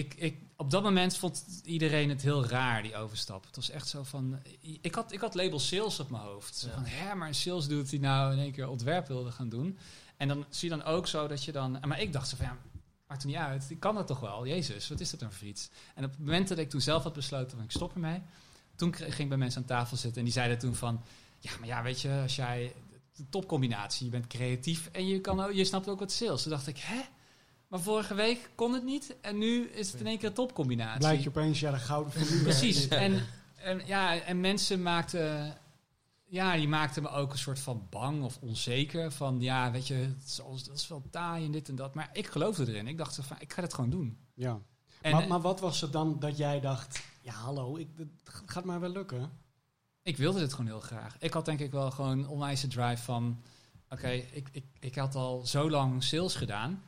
Ik, 0.00 0.14
ik, 0.14 0.38
op 0.56 0.70
dat 0.70 0.82
moment 0.82 1.16
vond 1.16 1.60
iedereen 1.64 2.08
het 2.08 2.22
heel 2.22 2.46
raar, 2.46 2.82
die 2.82 2.96
overstap. 2.96 3.44
Het 3.44 3.56
was 3.56 3.70
echt 3.70 3.88
zo 3.88 4.02
van... 4.02 4.38
Ik 4.80 4.94
had, 4.94 5.12
ik 5.12 5.20
had 5.20 5.34
label 5.34 5.58
sales 5.58 6.00
op 6.00 6.10
mijn 6.10 6.22
hoofd. 6.22 6.62
Ja. 6.66 6.74
van, 6.74 6.84
hè, 6.84 7.14
maar 7.14 7.28
een 7.28 7.34
sales 7.34 7.66
doet 7.66 7.90
die 7.90 8.00
nou 8.00 8.32
in 8.32 8.38
één 8.38 8.52
keer 8.52 8.68
ontwerp 8.68 9.06
wilde 9.06 9.30
gaan 9.30 9.48
doen. 9.48 9.78
En 10.16 10.28
dan 10.28 10.44
zie 10.48 10.70
je 10.70 10.76
dan 10.76 10.84
ook 10.84 11.06
zo 11.06 11.26
dat 11.26 11.44
je 11.44 11.52
dan... 11.52 11.78
Maar 11.86 12.00
ik 12.00 12.12
dacht 12.12 12.28
zo 12.28 12.36
van, 12.36 12.46
ja, 12.46 12.56
maakt 13.06 13.22
er 13.22 13.28
niet 13.28 13.36
uit. 13.36 13.66
Ik 13.70 13.80
kan 13.80 13.94
dat 13.94 14.06
toch 14.06 14.20
wel. 14.20 14.46
Jezus, 14.46 14.88
wat 14.88 15.00
is 15.00 15.10
dat 15.10 15.20
dan 15.20 15.32
voor 15.32 15.46
iets? 15.46 15.70
En 15.94 16.04
op 16.04 16.10
het 16.10 16.18
moment 16.18 16.48
dat 16.48 16.58
ik 16.58 16.70
toen 16.70 16.80
zelf 16.80 17.02
had 17.02 17.12
besloten 17.12 17.56
van, 17.56 17.64
ik 17.64 17.70
stop 17.70 17.94
ermee... 17.94 18.22
Toen 18.76 18.94
ging 18.94 19.18
ik 19.18 19.28
bij 19.28 19.38
mensen 19.38 19.60
aan 19.60 19.66
tafel 19.66 19.96
zitten 19.96 20.18
en 20.18 20.24
die 20.24 20.32
zeiden 20.32 20.58
toen 20.58 20.74
van... 20.74 21.02
Ja, 21.38 21.50
maar 21.58 21.68
ja, 21.68 21.82
weet 21.82 22.00
je, 22.00 22.20
als 22.22 22.36
jij... 22.36 22.74
De 23.16 23.28
topcombinatie, 23.28 24.04
je 24.04 24.10
bent 24.10 24.26
creatief 24.26 24.88
en 24.92 25.06
je, 25.06 25.20
kan 25.20 25.54
je 25.56 25.64
snapt 25.64 25.88
ook 25.88 25.98
wat 25.98 26.12
sales. 26.12 26.42
Toen 26.42 26.52
dacht 26.52 26.66
ik, 26.66 26.78
hè? 26.78 27.00
Maar 27.70 27.80
vorige 27.80 28.14
week 28.14 28.50
kon 28.54 28.72
het 28.72 28.84
niet 28.84 29.16
en 29.20 29.38
nu 29.38 29.66
is 29.66 29.92
het 29.92 30.00
in 30.00 30.06
één 30.06 30.18
keer 30.18 30.28
een 30.28 30.34
topcombinatie. 30.34 30.98
Blijkt 30.98 31.22
je 31.22 31.28
opeens, 31.28 31.60
ja, 31.60 31.70
de 31.70 31.76
gouden 31.76 32.12
formule. 32.12 32.42
Precies. 32.42 32.88
En, 32.88 33.26
en, 33.54 33.82
ja, 33.86 34.20
en 34.20 34.40
mensen 34.40 34.82
maakten... 34.82 35.58
Ja, 36.24 36.56
die 36.56 36.68
maakten 36.68 37.02
me 37.02 37.08
ook 37.08 37.32
een 37.32 37.38
soort 37.38 37.58
van 37.58 37.86
bang 37.90 38.22
of 38.22 38.38
onzeker. 38.40 39.12
Van 39.12 39.40
ja, 39.40 39.70
weet 39.70 39.86
je, 39.86 39.94
het 39.94 40.24
is, 40.26 40.64
dat 40.64 40.76
is 40.76 40.88
wel 40.88 41.02
taai 41.10 41.44
en 41.44 41.52
dit 41.52 41.68
en 41.68 41.74
dat. 41.74 41.94
Maar 41.94 42.10
ik 42.12 42.26
geloofde 42.26 42.66
erin. 42.66 42.86
Ik 42.86 42.98
dacht 42.98 43.14
zo 43.14 43.22
van, 43.22 43.36
ik 43.40 43.52
ga 43.52 43.62
het 43.62 43.74
gewoon 43.74 43.90
doen. 43.90 44.18
Ja. 44.34 44.60
En 45.00 45.12
maar, 45.12 45.22
eh, 45.22 45.28
maar 45.28 45.40
wat 45.40 45.60
was 45.60 45.80
het 45.80 45.92
dan 45.92 46.18
dat 46.18 46.36
jij 46.36 46.60
dacht, 46.60 47.02
ja 47.20 47.32
hallo, 47.32 47.76
ik, 47.76 47.88
het 47.96 48.42
gaat 48.46 48.64
maar 48.64 48.80
wel 48.80 48.90
lukken? 48.90 49.30
ik 50.02 50.16
wilde 50.16 50.38
dit 50.38 50.50
gewoon 50.50 50.66
heel 50.66 50.80
graag. 50.80 51.16
Ik 51.18 51.32
had 51.32 51.44
denk 51.44 51.60
ik 51.60 51.70
wel 51.70 51.90
gewoon 51.90 52.28
onwijs 52.28 52.60
de 52.60 52.68
drive 52.68 53.02
van... 53.02 53.42
Oké, 53.88 54.08
ik, 54.08 54.48
ik, 54.52 54.64
ik 54.80 54.94
had 54.94 55.14
al 55.14 55.46
zo 55.46 55.70
lang 55.70 56.02
sales 56.02 56.34
gedaan... 56.34 56.82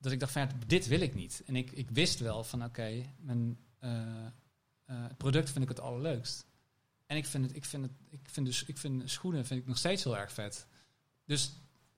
dat 0.00 0.12
ik 0.12 0.20
dacht 0.20 0.32
van, 0.32 0.42
ja, 0.42 0.48
dit 0.66 0.86
wil 0.86 1.00
ik 1.00 1.14
niet. 1.14 1.42
En 1.46 1.56
ik, 1.56 1.72
ik 1.72 1.90
wist 1.90 2.18
wel 2.18 2.44
van, 2.44 2.64
oké, 2.64 3.04
mijn 3.20 3.58
eh, 3.78 4.26
eh, 4.84 5.04
product 5.16 5.50
vind 5.50 5.62
ik 5.62 5.68
het 5.68 5.80
allerleukst. 5.80 6.46
En 7.06 7.16
ik 7.16 7.26
vind, 7.26 7.44
het, 7.44 7.56
ik, 7.56 7.64
vind 7.64 7.82
het, 7.82 7.92
ik, 8.08 8.20
vind 8.22 8.46
dus, 8.46 8.64
ik 8.64 8.78
vind 8.78 9.10
schoenen 9.10 9.46
vind 9.46 9.60
ik 9.60 9.66
nog 9.66 9.78
steeds 9.78 10.04
heel 10.04 10.16
erg 10.16 10.32
vet. 10.32 10.66
Dus 11.24 11.52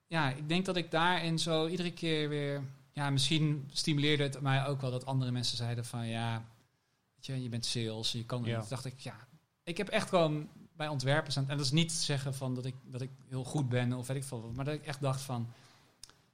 ja, 0.06 0.30
ik 0.30 0.48
denk 0.48 0.64
dat 0.64 0.76
ik 0.76 0.90
daarin 0.90 1.38
zo 1.38 1.66
iedere 1.66 1.92
keer 1.92 2.28
weer... 2.28 2.62
Ja, 2.92 3.10
misschien 3.10 3.68
stimuleerde 3.72 4.22
het 4.22 4.40
mij 4.40 4.66
ook 4.66 4.80
wel 4.80 4.90
dat 4.90 5.06
andere 5.06 5.30
mensen 5.30 5.56
zeiden 5.56 5.84
van... 5.84 6.06
Ja, 6.06 6.44
weet 7.14 7.26
je, 7.26 7.42
je 7.42 7.48
bent 7.48 7.66
sales, 7.66 8.12
je 8.12 8.24
kan. 8.24 8.44
Ja. 8.44 8.60
Toen 8.60 8.68
dacht 8.68 8.84
ik, 8.84 9.00
ja, 9.00 9.16
ik 9.64 9.76
heb 9.76 9.88
echt 9.88 10.08
gewoon 10.08 10.48
bij 10.76 10.88
ontwerpers 10.88 11.36
aan... 11.36 11.48
En 11.48 11.56
dat 11.56 11.66
is 11.66 11.72
niet 11.72 11.92
zeggen 11.92 12.34
van 12.34 12.54
dat 12.54 12.64
ik, 12.64 12.74
dat 12.84 13.00
ik 13.00 13.10
heel 13.28 13.44
goed 13.44 13.68
ben 13.68 13.92
of 13.92 14.06
weet 14.06 14.16
ik 14.16 14.24
veel. 14.24 14.52
Maar 14.54 14.64
dat 14.64 14.74
ik 14.74 14.86
echt 14.86 15.00
dacht 15.00 15.20
van... 15.20 15.52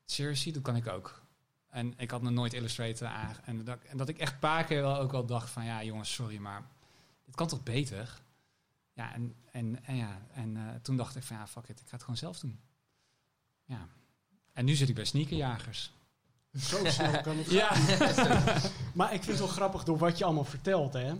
Seriously, 0.04 0.52
dat 0.52 0.62
kan 0.62 0.76
ik 0.76 0.86
ook. 0.86 1.22
En 1.68 1.94
ik 1.96 2.10
had 2.10 2.22
nog 2.22 2.32
nooit 2.32 2.52
Illustrator 2.52 3.08
aan. 3.08 3.36
En 3.44 3.64
dat, 3.64 3.78
en 3.82 3.96
dat 3.96 4.08
ik 4.08 4.18
echt 4.18 4.32
een 4.32 4.38
paar 4.38 4.64
keer 4.64 4.82
wel 4.82 4.98
ook 4.98 5.12
wel 5.12 5.26
dacht 5.26 5.50
van... 5.50 5.64
Ja, 5.64 5.84
jongens, 5.84 6.12
sorry, 6.12 6.36
maar 6.36 6.62
dit 7.24 7.34
kan 7.34 7.48
toch 7.48 7.62
beter? 7.62 8.20
Ja, 8.92 9.12
en, 9.12 9.34
en, 9.52 9.84
en, 9.84 9.96
ja, 9.96 10.20
en 10.34 10.56
eh, 10.56 10.62
toen 10.82 10.96
dacht 10.96 11.16
ik 11.16 11.22
van... 11.22 11.36
Ja, 11.36 11.46
fuck 11.46 11.68
it, 11.68 11.80
ik 11.80 11.86
ga 11.86 11.92
het 11.92 12.00
gewoon 12.00 12.16
zelf 12.16 12.38
doen. 12.38 12.60
Ja. 13.64 13.88
En 14.52 14.64
nu 14.64 14.74
zit 14.74 14.88
ik 14.88 14.94
bij 14.94 15.04
sneakerjagers. 15.04 15.92
Zo 16.52 16.84
snel 16.84 17.20
kan 17.20 17.36
het 17.36 17.50
Ja. 17.60 17.72
Maar 18.98 19.14
ik 19.14 19.22
vind 19.22 19.38
het 19.38 19.38
wel 19.38 19.48
grappig 19.56 19.84
door 19.84 19.98
wat 19.98 20.18
je 20.18 20.24
allemaal 20.24 20.44
vertelt, 20.44 20.92
hè. 20.92 21.14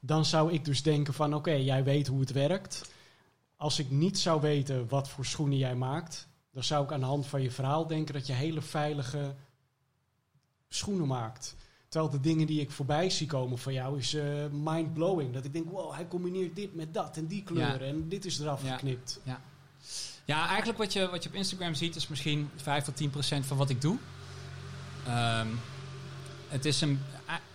Dan 0.00 0.24
zou 0.24 0.52
ik 0.52 0.64
dus 0.64 0.82
denken 0.82 1.14
van, 1.14 1.34
oké, 1.34 1.52
jij 1.52 1.84
weet 1.84 2.06
hoe 2.06 2.20
het 2.20 2.32
werkt. 2.32 2.90
Als 3.56 3.78
ik 3.78 3.90
niet 3.90 4.18
zou 4.18 4.40
weten 4.40 4.88
wat 4.88 5.08
voor 5.08 5.24
schoenen 5.24 5.58
jij 5.58 5.74
maakt, 5.74 6.28
dan 6.50 6.64
zou 6.64 6.84
ik 6.84 6.92
aan 6.92 7.00
de 7.00 7.06
hand 7.06 7.26
van 7.26 7.42
je 7.42 7.50
verhaal 7.50 7.86
denken 7.86 8.14
dat 8.14 8.26
je 8.26 8.32
hele 8.32 8.62
veilige 8.62 9.34
schoenen 10.68 11.06
maakt. 11.06 11.56
Terwijl 11.88 12.12
de 12.12 12.20
dingen 12.20 12.46
die 12.46 12.60
ik 12.60 12.70
voorbij 12.70 13.10
zie 13.10 13.26
komen 13.26 13.58
van 13.58 13.72
jou 13.72 13.98
is 13.98 14.14
eh 14.14 14.24
mind-blowing. 14.52 15.32
Dat 15.32 15.44
ik 15.44 15.52
denk, 15.52 15.70
wow, 15.70 15.94
hij 15.94 16.08
combineert 16.08 16.56
dit 16.56 16.74
met 16.74 16.94
dat 16.94 17.16
en 17.16 17.26
die 17.26 17.42
kleuren 17.42 17.88
en 17.88 18.08
dit 18.08 18.24
is 18.24 18.38
eraf 18.38 18.62
Ja. 18.64 18.72
geknipt. 18.74 19.20
Ja, 20.24 20.46
eigenlijk 20.46 20.78
wat 20.78 20.92
je, 20.92 21.08
wat 21.08 21.22
je 21.22 21.28
op 21.28 21.34
Instagram 21.34 21.74
ziet 21.74 21.96
is 21.96 22.08
misschien 22.08 22.50
5 22.56 22.84
tot 22.84 22.96
10 22.96 23.10
procent 23.10 23.46
van 23.46 23.56
wat 23.56 23.70
ik 23.70 23.80
doe. 23.80 23.96
Ehm, 25.06 25.46
het 26.48 26.64
is 26.64 26.80
een... 26.80 27.00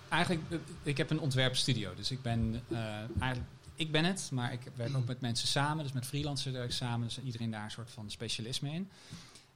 Eigenlijk, 0.10 0.44
eh, 0.52 0.58
ik 0.84 0.98
heb 0.98 1.10
een 1.10 1.20
ontwerpstudio. 1.20 1.94
Dus 1.96 2.12
ik 2.12 2.22
ben 2.22 2.62
eh, 2.70 2.78
eigenlijk... 3.20 3.52
Ik 3.76 3.92
ben 3.92 4.06
het, 4.06 4.30
maar 4.32 4.54
ik 4.54 4.60
werk 4.76 4.96
ook 4.96 5.06
met 5.06 5.22
mensen 5.22 5.48
samen. 5.48 5.84
Dus 5.84 5.94
met 5.94 6.06
freelancers 6.06 6.54
werk 6.54 6.66
ik 6.66 6.72
samen. 6.72 7.08
Dus 7.08 7.20
iedereen 7.24 7.52
daar 7.52 7.64
een 7.64 7.72
soort 7.72 7.92
van 7.92 8.12
specialisme 8.12 8.70
in. 8.70 8.90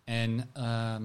En 0.04 0.50
ehm, 0.54 1.04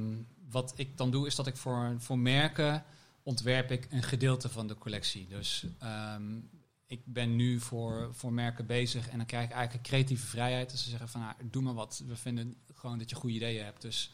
wat 0.53 0.73
ik 0.77 0.97
dan 0.97 1.11
doe, 1.11 1.27
is 1.27 1.35
dat 1.35 1.47
ik 1.47 1.57
voor, 1.57 1.95
voor 1.99 2.19
merken 2.19 2.85
ontwerp 3.23 3.71
ik 3.71 3.87
een 3.91 4.03
gedeelte 4.03 4.49
van 4.49 4.67
de 4.67 4.79
collectie. 4.79 5.27
Dus 5.29 5.67
ehm, 5.79 6.39
ik 6.87 7.01
ben 7.05 7.37
nu 7.37 7.61
voor, 7.61 8.15
voor 8.15 8.33
merken 8.33 8.67
bezig 8.67 9.09
en 9.09 9.17
dan 9.17 9.27
krijg 9.27 9.45
ik 9.45 9.53
eigenlijk 9.53 9.87
creatieve 9.87 10.27
vrijheid. 10.27 10.71
Dus 10.71 10.83
ze 10.83 10.91
zeggen 10.91 11.09
van, 11.09 11.21
nou, 11.21 11.35
doe 11.51 11.63
maar 11.63 11.75
wat. 11.75 12.03
We 12.07 12.17
vinden 12.17 12.57
gewoon 12.75 12.99
dat 12.99 13.11
je 13.11 13.17
goede 13.17 13.37
ideeën 13.37 13.65
hebt, 13.65 13.83
dus 13.83 14.13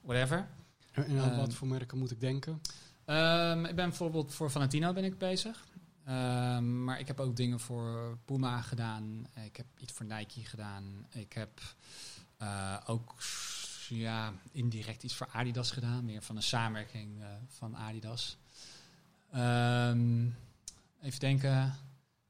whatever. 0.00 0.48
En 0.92 1.18
aan 1.18 1.30
Ehm, 1.30 1.36
wat 1.36 1.54
voor 1.54 1.68
merken 1.68 1.98
moet 1.98 2.10
ik 2.10 2.20
denken? 2.20 2.60
Ehm, 3.04 3.64
ik 3.64 3.74
ben 3.74 3.88
bijvoorbeeld 3.88 4.34
voor 4.34 4.50
Valentino 4.50 4.92
ben 4.92 5.04
ik 5.04 5.18
bezig. 5.18 5.68
Maar 6.60 7.00
ik 7.00 7.06
heb 7.06 7.20
ook 7.20 7.36
dingen 7.36 7.60
voor 7.60 8.18
Puma 8.24 8.60
gedaan. 8.60 9.26
Ik 9.44 9.56
heb 9.56 9.66
iets 9.78 9.92
voor 9.92 10.06
Nike 10.06 10.44
gedaan. 10.44 11.06
Ik 11.10 11.32
heb 11.32 11.60
eh, 12.36 12.76
ook 12.86 13.14
ja, 13.98 14.32
indirect 14.52 15.02
iets 15.02 15.14
voor 15.14 15.28
Adidas 15.32 15.70
gedaan. 15.70 16.04
Meer 16.04 16.22
van 16.22 16.36
een 16.36 16.42
samenwerking 16.42 17.20
eh, 17.20 17.26
van 17.48 17.76
Adidas. 17.76 18.36
Ehm, 19.32 20.26
even 21.00 21.20
denken. 21.20 21.76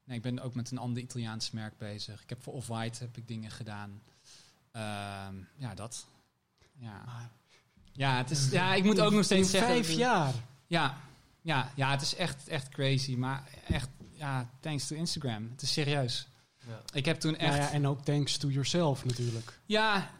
Nee, 0.03 0.17
ik 0.17 0.21
ben 0.21 0.39
ook 0.39 0.55
met 0.55 0.71
een 0.71 0.77
ander 0.77 1.03
Italiaans 1.03 1.51
merk 1.51 1.77
bezig. 1.77 2.21
Ik 2.21 2.29
heb 2.29 2.43
voor 2.43 2.53
Off-White 2.53 3.03
heb 3.03 3.17
ik 3.17 3.27
dingen 3.27 3.51
gedaan. 3.51 4.01
Ehm, 4.71 5.35
ja, 5.55 5.73
dat. 5.75 6.07
Ja. 6.77 7.31
Ja, 7.91 8.17
het 8.17 8.31
is, 8.31 8.49
ja, 8.49 8.73
ik 8.73 8.83
moet 8.83 8.99
ook 8.99 9.11
nog 9.11 9.23
steeds 9.23 9.53
In 9.53 9.59
zeggen... 9.59 9.83
Vijf 9.83 9.91
jaar. 9.91 10.33
Ja, 10.67 10.97
ja, 11.41 11.71
ja, 11.75 11.91
het 11.91 12.01
is 12.01 12.15
echt, 12.15 12.47
echt 12.47 12.69
crazy. 12.69 13.15
Maar 13.15 13.47
echt, 13.67 13.89
ja, 14.11 14.49
thanks 14.59 14.87
to 14.87 14.95
Instagram. 14.95 15.49
Het 15.51 15.61
is 15.61 15.73
serieus. 15.73 16.27
Ja. 16.67 16.81
Ik 16.93 17.05
heb 17.05 17.19
toen 17.19 17.37
echt... 17.37 17.57
Ja, 17.57 17.71
en 17.71 17.87
ook 17.87 18.03
thanks 18.03 18.37
to 18.37 18.49
yourself 18.49 19.05
natuurlijk. 19.05 19.59
Ja, 19.65 20.11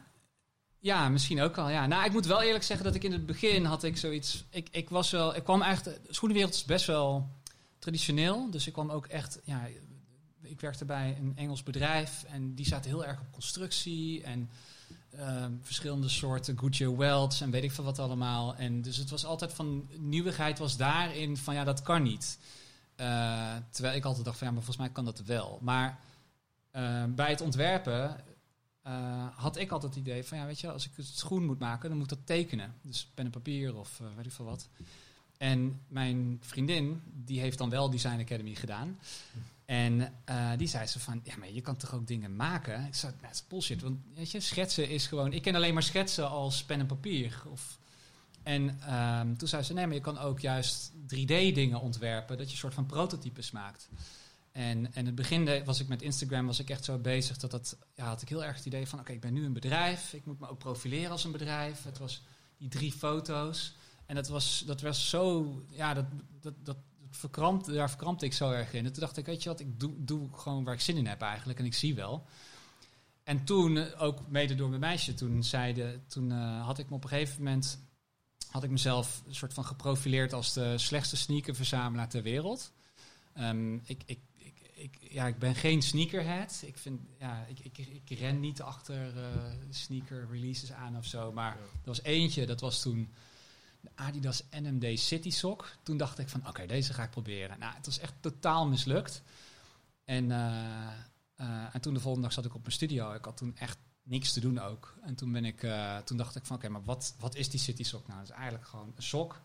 ja, 0.82 1.10
misschien 1.10 1.42
ook 1.42 1.58
al. 1.58 1.70
Ja. 1.70 1.86
Nou, 1.88 2.06
ik 2.06 2.12
moet 2.12 2.26
wel 2.26 2.42
eerlijk 2.42 2.64
zeggen 2.64 2.86
dat 2.86 2.96
ik 2.96 3.04
in 3.04 3.12
het 3.12 3.26
begin 3.26 3.66
had 3.66 3.84
ik 3.84 3.98
zoiets. 3.98 4.44
Ik, 4.50 4.68
ik 4.72 4.90
was 4.90 5.12
wel. 5.12 5.36
Ik 5.36 5.44
kwam 5.44 5.62
echt. 5.62 5.90
Schoenenwereld 6.10 6.54
is 6.54 6.66
best 6.66 6.86
wel 6.86 7.30
traditioneel. 7.80 8.52
Dus 8.52 8.68
ik 8.68 8.74
kwam 8.74 8.90
ook 8.90 9.06
echt. 9.06 9.40
Ja, 9.44 9.68
ik 10.42 10.62
werkte 10.62 10.86
bij 10.86 11.18
een 11.20 11.34
Engels 11.36 11.64
bedrijf 11.64 12.24
en 12.24 12.56
die 12.56 12.66
zaten 12.66 12.90
heel 12.90 13.06
erg 13.06 13.20
op 13.20 13.32
constructie 13.32 14.24
en 14.24 14.50
ehm, 15.10 15.52
verschillende 15.62 16.10
soorten 16.10 16.58
Goodyear 16.58 16.98
welds 16.98 17.42
en 17.42 17.52
weet 17.52 17.64
ik 17.64 17.72
veel 17.72 17.84
wat 17.84 18.00
allemaal. 18.00 18.56
En 18.56 18.82
dus 18.82 18.98
het 18.98 19.10
was 19.10 19.26
altijd 19.26 19.54
van 19.54 19.90
nieuwigheid 19.98 20.60
was 20.60 20.78
daarin 20.78 21.38
van 21.38 21.54
ja, 21.54 21.64
dat 21.64 21.82
kan 21.82 22.04
niet. 22.04 22.38
Eh, 22.96 23.56
terwijl 23.70 23.96
ik 23.96 24.06
altijd 24.06 24.26
dacht 24.26 24.38
van 24.38 24.48
ja, 24.48 24.54
maar 24.54 24.64
volgens 24.64 24.86
mij 24.86 24.94
kan 24.94 25.06
dat 25.06 25.20
wel. 25.20 25.60
Maar 25.62 26.00
eh, 26.72 27.04
bij 27.06 27.30
het 27.30 27.42
ontwerpen 27.42 28.24
eh, 28.82 29.28
had 29.36 29.58
ik 29.58 29.72
altijd 29.72 29.96
het 29.96 30.08
idee 30.08 30.24
van 30.24 30.38
ja, 30.38 30.46
weet 30.46 30.60
je, 30.60 30.72
als 30.72 30.86
ik 30.86 30.92
het 30.96 31.06
schoen 31.06 31.46
moet 31.46 31.60
maken, 31.60 31.90
dan 31.90 31.98
moet 31.98 32.12
ik 32.12 32.18
dat 32.18 32.28
tekenen. 32.28 32.76
Dus 32.82 33.08
pen 33.14 33.26
en 33.26 33.32
papier 33.32 33.76
of 33.76 34.00
eh, 34.00 34.08
weet 34.16 34.26
ik 34.26 34.32
veel 34.32 34.46
wat. 34.46 34.70
En 35.38 35.82
mijn 35.88 36.38
vriendin, 36.42 37.02
die 37.06 37.40
heeft 37.40 37.58
dan 37.58 37.70
wel 37.70 37.90
Design 37.90 38.20
Academy 38.20 38.56
gedaan. 38.56 39.00
En 39.66 40.14
eh, 40.26 40.52
die 40.58 40.68
zei 40.68 40.88
ze 40.88 41.00
van, 41.00 41.22
ja, 41.24 41.38
maar 41.38 41.52
je 41.52 41.62
kan 41.62 41.76
toch 41.76 41.94
ook 41.94 42.08
dingen 42.08 42.36
maken? 42.36 42.86
Ik 42.86 42.96
zei, 42.96 43.12
nou, 43.12 43.24
dat 43.24 43.34
is 43.34 43.48
bullshit. 43.48 43.82
Want 43.82 44.00
weet 44.16 44.32
je, 44.32 44.40
schetsen 44.40 44.90
is 44.90 45.08
gewoon... 45.08 45.34
Ik 45.34 45.42
ken 45.42 45.56
alleen 45.56 45.74
maar 45.74 45.84
schetsen 45.84 46.30
als 46.30 46.64
pen 46.64 46.80
en 46.80 46.86
papier. 46.86 47.44
Of, 47.52 47.80
en 48.44 48.80
ehm, 48.82 49.36
toen 49.36 49.48
zei 49.48 49.64
ze, 49.64 49.74
nee, 49.74 49.86
maar 49.86 49.96
je 49.96 50.02
kan 50.02 50.18
ook 50.18 50.40
juist 50.40 50.92
3D-dingen 50.92 51.80
ontwerpen. 51.82 52.38
Dat 52.38 52.46
je 52.46 52.52
een 52.52 52.60
soort 52.60 52.74
van 52.74 52.86
prototypes 52.86 53.52
maakt. 53.52 53.90
En 54.52 54.94
in 54.94 55.06
het 55.06 55.16
begin 55.16 55.64
was 55.66 55.80
ik 55.80 55.88
met 55.88 56.02
Instagram 56.02 56.46
was 56.46 56.60
ik 56.60 56.70
echt 56.70 56.84
zo 56.84 56.98
bezig 56.98 57.38
dat 57.38 57.52
dat... 57.52 57.78
Ja, 57.94 58.06
had 58.06 58.22
ik 58.22 58.30
heel 58.30 58.44
erg 58.44 58.56
het 58.56 58.66
idee 58.66 58.88
van, 58.88 59.00
oké, 59.00 59.12
ik 59.12 59.22
ben 59.22 59.34
nu 59.34 59.46
een 59.46 59.54
bedrijf. 59.54 60.14
Ik 60.14 60.26
moet 60.26 60.40
me 60.40 60.50
ook 60.50 60.60
profileren 60.60 61.12
als 61.12 61.24
een 61.24 61.32
bedrijf. 61.32 61.84
Het 61.84 61.98
was 61.98 62.24
die 62.58 62.70
drie 62.70 62.92
foto's. 62.92 63.76
En 64.06 64.16
dat 64.16 64.28
was, 64.28 64.64
dat 64.66 64.82
was 64.82 65.10
zo... 65.10 65.56
Ja, 65.70 65.94
dat, 65.94 66.06
dat, 66.42 66.54
dat, 66.64 66.78
verkrampt, 67.12 67.74
daar 67.74 67.90
verkrampte 67.90 68.26
ik 68.26 68.34
zo 68.34 68.52
erg 68.52 68.74
in. 68.74 68.86
En 68.86 68.92
toen 68.92 69.02
dacht 69.02 69.18
ik, 69.18 69.26
weet 69.26 69.44
je 69.44 69.50
wat, 69.50 69.60
ik 69.60 69.80
doe, 69.80 69.94
doe 69.98 70.30
gewoon 70.34 70.64
waar 70.64 70.74
ik 70.74 70.82
zin 70.82 70.98
in 70.98 71.08
heb 71.08 71.22
eigenlijk. 71.22 71.60
En 71.60 71.66
ik 71.66 71.74
zie 71.74 71.96
wel. 71.96 72.26
En 73.24 73.44
toen, 73.44 73.78
eh, 73.78 74.02
ook 74.02 74.28
mede 74.28 74.56
door 74.56 74.70
mijn 74.70 74.82
meisje, 74.82 75.14
toen, 75.14 75.44
zeide, 75.44 76.00
toen 76.08 76.32
eh, 76.32 76.66
had 76.66 76.80
ik 76.80 76.90
me 76.90 76.96
op 76.96 77.04
een 77.04 77.10
gegeven 77.10 77.44
moment... 77.44 77.80
had 78.48 78.64
ik 78.64 78.70
mezelf 78.70 79.24
een 79.28 79.36
soort 79.36 79.54
van 79.54 79.66
geprofileerd 79.66 80.34
als 80.34 80.54
de 80.54 80.78
slechtste 80.78 81.18
sneakerverzamelaar 81.18 82.10
ter 82.10 82.24
wereld. 82.24 82.72
Ehm, 83.34 83.76
ik, 83.76 84.04
ik, 84.06 84.20
ik, 84.82 84.98
ja, 85.12 85.28
ik 85.28 85.38
ben 85.40 85.56
geen 85.56 85.82
sneakerhead. 85.82 86.62
Ik, 86.66 86.78
vind, 86.78 87.02
ja, 87.20 87.46
ik, 87.46 87.60
ik, 87.60 87.78
ik 87.78 88.20
ren 88.20 88.40
niet 88.40 88.62
achter 88.62 89.18
eh, 89.18 89.52
sneaker 89.70 90.28
releases 90.32 90.72
aan 90.72 90.98
of 90.98 91.06
zo. 91.06 91.32
Maar 91.32 91.56
Ja. 91.58 91.62
er 91.62 91.70
was 91.84 92.02
eentje, 92.02 92.46
dat 92.46 92.62
was 92.62 92.82
toen 92.82 93.14
de 93.82 93.90
Adidas 93.96 94.44
NMD 94.52 95.00
City 95.00 95.30
Sock. 95.30 95.76
Toen 95.84 95.98
dacht 95.98 96.20
ik 96.20 96.30
van, 96.30 96.48
oké, 96.48 96.66
deze 96.66 96.94
ga 96.94 97.04
ik 97.04 97.10
proberen. 97.10 97.60
Nou, 97.60 97.76
het 97.76 97.86
was 97.86 98.00
echt 98.00 98.14
totaal 98.20 98.68
mislukt. 98.68 99.22
En, 100.04 100.32
eh, 100.32 100.88
eh, 101.36 101.76
en 101.76 101.82
toen 101.82 101.94
de 101.94 102.00
volgende 102.00 102.28
dag 102.28 102.36
zat 102.36 102.46
ik 102.46 102.56
op 102.56 102.62
mijn 102.62 102.74
studio. 102.74 103.14
Ik 103.14 103.26
had 103.26 103.38
toen 103.38 103.56
echt 103.58 103.78
niks 104.04 104.34
te 104.34 104.40
doen 104.40 104.60
ook. 104.60 104.96
En 105.02 105.16
toen, 105.16 105.32
ben 105.32 105.46
ik, 105.46 105.68
toen 106.06 106.18
dacht 106.18 106.36
ik 106.36 106.46
van, 106.46 106.56
oké, 106.56 106.70
maar 106.70 106.84
wat, 106.84 107.16
wat 107.20 107.36
is 107.36 107.50
die 107.50 107.60
City 107.60 107.84
Sock 107.84 108.08
nou? 108.08 108.20
Het 108.20 108.30
is 108.30 108.36
eigenlijk 108.36 108.68
gewoon 108.68 108.94
een 108.96 109.04
sok 109.04 109.42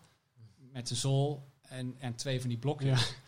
met 0.73 0.91
een 0.91 0.97
zool 0.97 1.49
en, 1.63 1.97
en 1.99 2.15
twee 2.15 2.41
van 2.41 2.49
die 2.49 2.59
blokjes. 2.59 3.15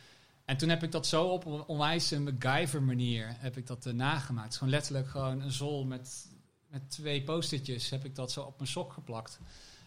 En 0.48 0.56
toen 0.56 0.68
heb 0.68 0.82
ik 0.82 0.92
dat 0.92 1.06
zo 1.06 1.24
op 1.24 1.44
een 1.44 1.64
onwijs 1.64 2.10
MacGyver 2.10 2.82
manier 2.82 3.36
heb 3.38 3.56
ik 3.56 3.66
dat 3.66 3.86
eh, 3.86 3.92
nagemaakt. 3.92 4.56
Gewoon 4.56 4.72
letterlijk 4.72 5.08
gewoon 5.08 5.40
een 5.40 5.52
zool 5.52 5.84
met, 5.84 6.28
met 6.68 6.90
twee 6.90 7.22
post-itjes 7.22 7.90
heb 7.90 8.04
ik 8.04 8.14
dat 8.14 8.32
zo 8.32 8.42
op 8.42 8.56
mijn 8.56 8.70
sok 8.70 8.92
geplakt. 8.92 9.38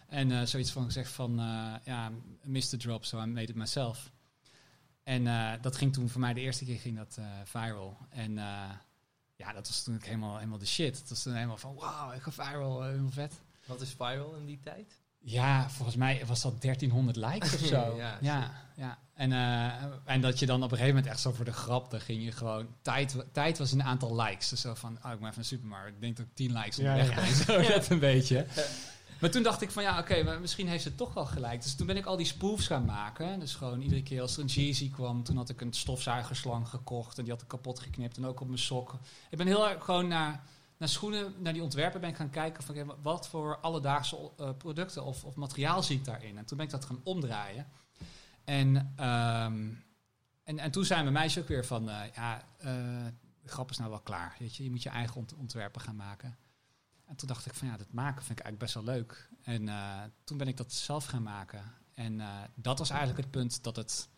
En 0.08 0.30
eh, 0.30 0.42
zoiets 0.42 0.70
van 0.70 0.84
gezegd 0.84 1.12
van, 1.12 1.38
eh 1.40 1.74
ja, 1.84 2.10
Mr. 2.42 2.78
Drop, 2.78 3.04
so 3.04 3.22
I 3.22 3.26
made 3.26 3.46
it 3.46 3.54
myself. 3.54 4.10
En 5.02 5.24
dat 5.60 5.76
ging 5.76 5.92
toen 5.92 6.08
voor 6.08 6.20
mij 6.20 6.34
de 6.34 6.40
eerste 6.40 6.64
keer 6.64 6.78
ging 6.78 6.96
dat 6.96 7.18
viral. 7.44 7.96
En 8.08 8.34
ja, 9.36 9.52
dat 9.52 9.68
was 9.68 9.82
toen 9.82 10.00
helemaal, 10.02 10.36
helemaal 10.36 10.58
de 10.58 10.66
shit. 10.66 10.98
Het 10.98 11.08
was 11.08 11.22
toen 11.22 11.34
helemaal 11.34 11.56
van, 11.56 11.74
wauw, 11.74 12.12
ik 12.12 12.22
ga 12.22 12.32
viral, 12.32 12.82
helemaal 12.82 13.10
vet. 13.10 13.40
Wat 13.66 13.80
is 13.80 13.90
viral 13.90 14.34
in 14.34 14.46
die 14.46 14.60
tijd? 14.60 15.01
Ja, 15.24 15.70
volgens 15.70 15.96
mij 15.96 16.22
was 16.26 16.42
dat 16.42 16.62
1300 16.62 17.16
likes 17.16 17.54
of 17.54 17.60
zo. 17.76 17.94
Ja, 17.96 18.18
ja, 18.20 18.52
ja. 18.76 18.98
En, 19.14 19.32
eh, 19.32 19.84
en 20.04 20.20
dat 20.20 20.38
je 20.38 20.46
dan 20.46 20.62
op 20.62 20.70
een 20.70 20.76
gegeven 20.76 20.94
moment 20.94 21.12
echt 21.12 21.20
zo 21.20 21.32
voor 21.32 21.44
de 21.44 21.52
grap, 21.52 21.90
dan 21.90 22.00
ging 22.00 22.24
je 22.24 22.32
gewoon... 22.32 22.66
Tijd, 22.82 23.16
tijd 23.32 23.58
was 23.58 23.72
een 23.72 23.82
aantal 23.82 24.16
likes. 24.22 24.48
Dus 24.48 24.60
zo 24.60 24.74
van, 24.74 24.98
oh, 25.04 25.12
ik 25.12 25.20
ben 25.20 25.32
de 25.34 25.42
supermarkt. 25.42 25.94
Ik 25.94 26.00
denk 26.00 26.16
dat 26.16 26.26
ik 26.26 26.34
10 26.34 26.52
likes 26.52 26.78
onderweg 26.78 27.08
ja. 27.08 27.14
ben. 27.14 27.34
Zo 27.34 27.60
net 27.60 27.90
een 27.90 27.98
beetje. 27.98 28.46
Maar 29.22 29.30
toen 29.30 29.42
dacht 29.42 29.62
ik 29.62 29.70
van, 29.70 29.82
ja, 29.82 29.98
oké, 29.98 30.22
maar 30.22 30.40
misschien 30.40 30.68
heeft 30.68 30.84
het 30.84 30.96
toch 30.96 31.14
wel 31.14 31.26
gelijk. 31.26 31.62
Dus 31.62 31.74
toen 31.74 31.86
ben 31.86 31.96
ik 31.96 32.06
al 32.06 32.16
die 32.16 32.26
spoofs 32.26 32.66
gaan 32.66 32.84
maken. 32.84 33.40
Dus 33.40 33.54
gewoon 33.54 33.80
iedere 33.80 34.02
keer 34.02 34.20
als 34.20 34.36
er 34.36 34.42
een 34.42 34.46
Jeezy 34.46 34.90
kwam, 34.90 35.22
toen 35.22 35.36
had 35.36 35.48
ik 35.48 35.60
een 35.60 35.72
stofzuigerslang 35.72 36.68
gekocht. 36.68 37.18
En 37.18 37.24
die 37.24 37.32
had 37.32 37.42
ik 37.42 37.48
kapot 37.48 37.78
geknipt. 37.78 38.16
En 38.16 38.26
ook 38.26 38.40
op 38.40 38.46
mijn 38.46 38.58
sokken. 38.58 38.98
Ik 39.30 39.38
ben 39.38 39.46
heel 39.46 39.68
erg 39.68 39.84
gewoon 39.84 40.08
naar, 40.08 40.42
naar 40.82 40.90
schoenen, 40.90 41.34
naar 41.38 41.52
die 41.52 41.62
ontwerpen 41.62 42.00
ben 42.00 42.10
ik 42.10 42.16
gaan 42.16 42.30
kijken. 42.30 42.62
Van, 42.62 42.94
wat 43.02 43.28
voor 43.28 43.58
alledaagse 43.58 44.30
eh, 44.36 44.50
producten 44.56 45.04
of, 45.04 45.24
of 45.24 45.34
materiaal 45.34 45.82
zie 45.82 45.98
ik 45.98 46.04
daarin? 46.04 46.38
En 46.38 46.44
toen 46.44 46.56
ben 46.56 46.66
ik 46.66 46.72
dat 46.72 46.84
gaan 46.84 47.00
omdraaien. 47.04 47.68
En, 48.44 48.92
ehm, 48.96 49.70
en, 50.44 50.58
en 50.58 50.70
toen 50.70 50.84
zei 50.84 51.00
mijn 51.00 51.12
meisje 51.12 51.40
ook 51.40 51.48
weer 51.48 51.66
van, 51.66 51.90
eh, 51.90 52.14
ja, 52.14 52.42
eh, 52.58 52.66
de 53.42 53.48
grap 53.48 53.70
is 53.70 53.78
nou 53.78 53.90
wel 53.90 54.00
klaar. 54.00 54.36
Weet 54.38 54.56
je, 54.56 54.62
je 54.64 54.70
moet 54.70 54.82
je 54.82 54.88
eigen 54.88 55.16
ont- 55.16 55.34
ontwerpen 55.34 55.80
gaan 55.80 55.96
maken. 55.96 56.36
En 57.04 57.16
toen 57.16 57.28
dacht 57.28 57.46
ik 57.46 57.54
van 57.54 57.68
ja, 57.68 57.76
dat 57.76 57.92
maken 57.92 58.24
vind 58.24 58.38
ik 58.38 58.44
eigenlijk 58.44 58.72
best 58.72 58.86
wel 58.86 58.94
leuk. 58.94 59.28
En 59.42 59.68
toen 60.24 60.38
ben 60.38 60.48
ik 60.48 60.56
dat 60.56 60.72
zelf 60.72 61.04
gaan 61.04 61.22
maken. 61.22 61.72
En 61.94 62.20
dat 62.54 62.78
was 62.78 62.90
eigenlijk 62.90 63.20
het 63.20 63.30
punt 63.30 63.62
dat 63.62 63.76
het... 63.76 64.08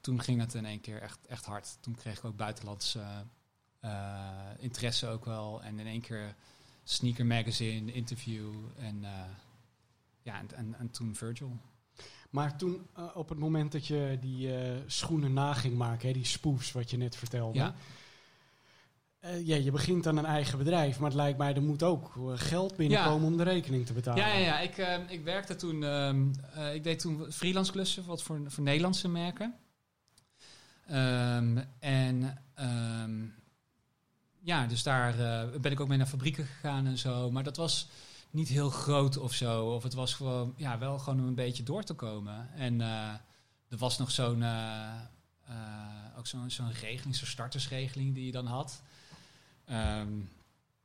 Toen 0.00 0.20
ging 0.22 0.40
het 0.40 0.54
in 0.54 0.64
één 0.66 0.80
keer 0.80 1.02
echt, 1.02 1.26
echt 1.26 1.44
hard. 1.44 1.76
Toen 1.80 1.94
kreeg 1.94 2.18
ik 2.18 2.24
ook 2.24 2.36
buitenlandse 2.36 3.26
interesse 4.58 5.06
ook 5.06 5.24
wel. 5.24 5.62
En 5.62 5.78
in 5.78 5.86
één 5.86 6.00
keer 6.00 6.34
sneaker 6.84 7.26
magazine, 7.26 7.92
interview. 7.92 8.52
En, 8.78 9.04
eh, 9.04 9.10
ja, 10.22 10.38
en, 10.38 10.48
en, 10.56 10.74
en 10.78 10.90
toen 10.90 11.14
Virgil. 11.14 11.56
Maar 12.30 12.56
toen, 12.56 12.86
eh, 12.96 13.04
op 13.14 13.28
het 13.28 13.38
moment 13.38 13.72
dat 13.72 13.86
je 13.86 14.18
die 14.20 14.56
eh, 14.56 14.80
schoenen 14.86 15.32
na 15.32 15.52
ging 15.54 15.76
maken, 15.76 16.06
hè, 16.08 16.14
die 16.14 16.24
spoofs 16.24 16.72
wat 16.72 16.90
je 16.90 16.96
net 16.96 17.16
vertelde. 17.16 17.58
Ja. 17.58 17.74
eh, 19.20 19.46
ja, 19.46 19.56
je 19.56 19.70
begint 19.70 20.06
aan 20.06 20.16
een 20.16 20.24
eigen 20.24 20.58
bedrijf, 20.58 20.98
maar 20.98 21.10
het 21.10 21.18
lijkt 21.18 21.38
mij 21.38 21.54
er 21.54 21.62
moet 21.62 21.82
ook 21.82 22.12
eh, 22.16 22.32
geld 22.34 22.76
binnenkomen 22.76 23.26
om 23.26 23.36
de 23.36 23.42
rekening 23.42 23.86
te 23.86 23.92
betalen. 23.92 24.22
Ja, 24.22 24.28
ja, 24.32 24.38
ja. 24.38 24.60
Ik, 24.60 24.78
eh, 24.78 24.98
ik 25.08 25.24
werkte 25.24 25.56
toen, 25.56 25.84
ehm, 25.84 26.26
eh, 26.54 26.74
ik 26.74 26.84
deed 26.84 26.98
toen 26.98 27.32
freelance 27.32 27.72
klussen 27.72 28.04
wat 28.04 28.22
voor, 28.22 28.40
voor 28.46 28.64
Nederlandse 28.64 29.08
merken. 29.08 29.54
Ehm, 30.86 31.58
en 31.78 32.38
ehm, 32.54 33.24
ja, 34.44 34.66
dus 34.66 34.82
daar 34.82 35.18
eh, 35.18 35.60
ben 35.60 35.72
ik 35.72 35.80
ook 35.80 35.88
mee 35.88 35.98
naar 35.98 36.06
fabrieken 36.06 36.46
gegaan 36.46 36.86
en 36.86 36.98
zo. 36.98 37.30
Maar 37.30 37.42
dat 37.42 37.56
was 37.56 37.88
niet 38.30 38.48
heel 38.48 38.70
groot 38.70 39.16
of 39.16 39.32
zo. 39.32 39.64
Of 39.74 39.82
het 39.82 39.94
was 39.94 40.14
gewoon, 40.14 40.54
ja, 40.56 40.78
wel 40.78 40.98
gewoon 40.98 41.20
om 41.20 41.26
een 41.26 41.34
beetje 41.34 41.62
door 41.62 41.82
te 41.82 41.94
komen. 41.94 42.48
En 42.54 42.80
eh, 42.80 43.08
er 43.68 43.78
was 43.78 43.98
nog 43.98 44.10
zo'n, 44.10 44.42
eh, 44.42 44.90
ook 46.18 46.26
zo'n 46.26 46.50
zo'n 46.50 46.72
regeling, 46.72 47.16
zo'n 47.16 47.26
startersregeling 47.26 48.14
die 48.14 48.26
je 48.26 48.32
dan 48.32 48.46
had. 48.46 48.82
Ehm, 49.64 50.12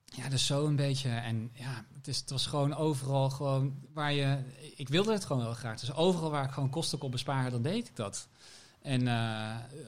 ja, 0.06 0.30
dus 0.30 0.46
zo 0.46 0.66
een 0.66 0.76
beetje. 0.76 1.10
En 1.10 1.52
ja, 1.54 1.86
het, 1.94 2.08
is, 2.08 2.20
het 2.20 2.30
was 2.30 2.46
gewoon 2.46 2.76
overal 2.76 3.30
gewoon 3.30 3.80
waar 3.94 4.14
je... 4.14 4.38
Ik 4.76 4.90
wilde 4.90 5.12
het 5.12 5.26
gewoon 5.26 5.42
heel 5.42 5.54
graag. 5.54 5.80
Dus 5.80 5.94
overal 5.94 6.30
waar 6.30 6.46
ik 6.46 6.52
gewoon 6.52 6.70
kosten 6.70 6.98
kon 6.98 7.12
besparen, 7.12 7.52
dan 7.52 7.62
deed 7.62 7.88
ik 7.88 7.96
dat. 7.96 8.28
En 8.82 9.08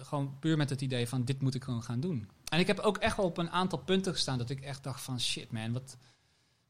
gewoon 0.01 0.39
puur 0.39 0.57
met 0.57 0.69
het 0.69 0.81
idee 0.81 1.07
van 1.07 1.25
dit 1.25 1.41
moet 1.41 1.55
ik 1.55 1.63
gewoon 1.63 1.83
gaan 1.83 1.99
doen. 1.99 2.29
En 2.51 2.59
ik 2.59 2.67
heb 2.67 2.79
ook 2.79 2.97
echt 2.97 3.17
wel 3.17 3.25
op 3.25 3.37
een 3.37 3.49
aantal 3.49 3.79
punten 3.79 4.13
gestaan 4.13 4.37
dat 4.37 4.49
ik 4.49 4.61
echt 4.61 4.83
dacht 4.83 5.01
van 5.01 5.19
shit 5.19 5.51
man, 5.51 5.71
wat... 5.71 5.97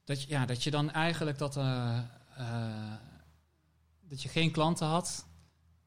Dat 0.04 0.22
je, 0.22 0.30
ja, 0.30 0.46
dat 0.46 0.64
je 0.64 0.72
dan 0.72 0.92
eigenlijk 0.92 1.38
dat... 1.38 1.58
eh, 1.58 1.98
eh, 2.36 2.94
dat 4.02 4.22
je 4.22 4.30
geen 4.30 4.52
klanten 4.52 4.88
had. 4.88 5.26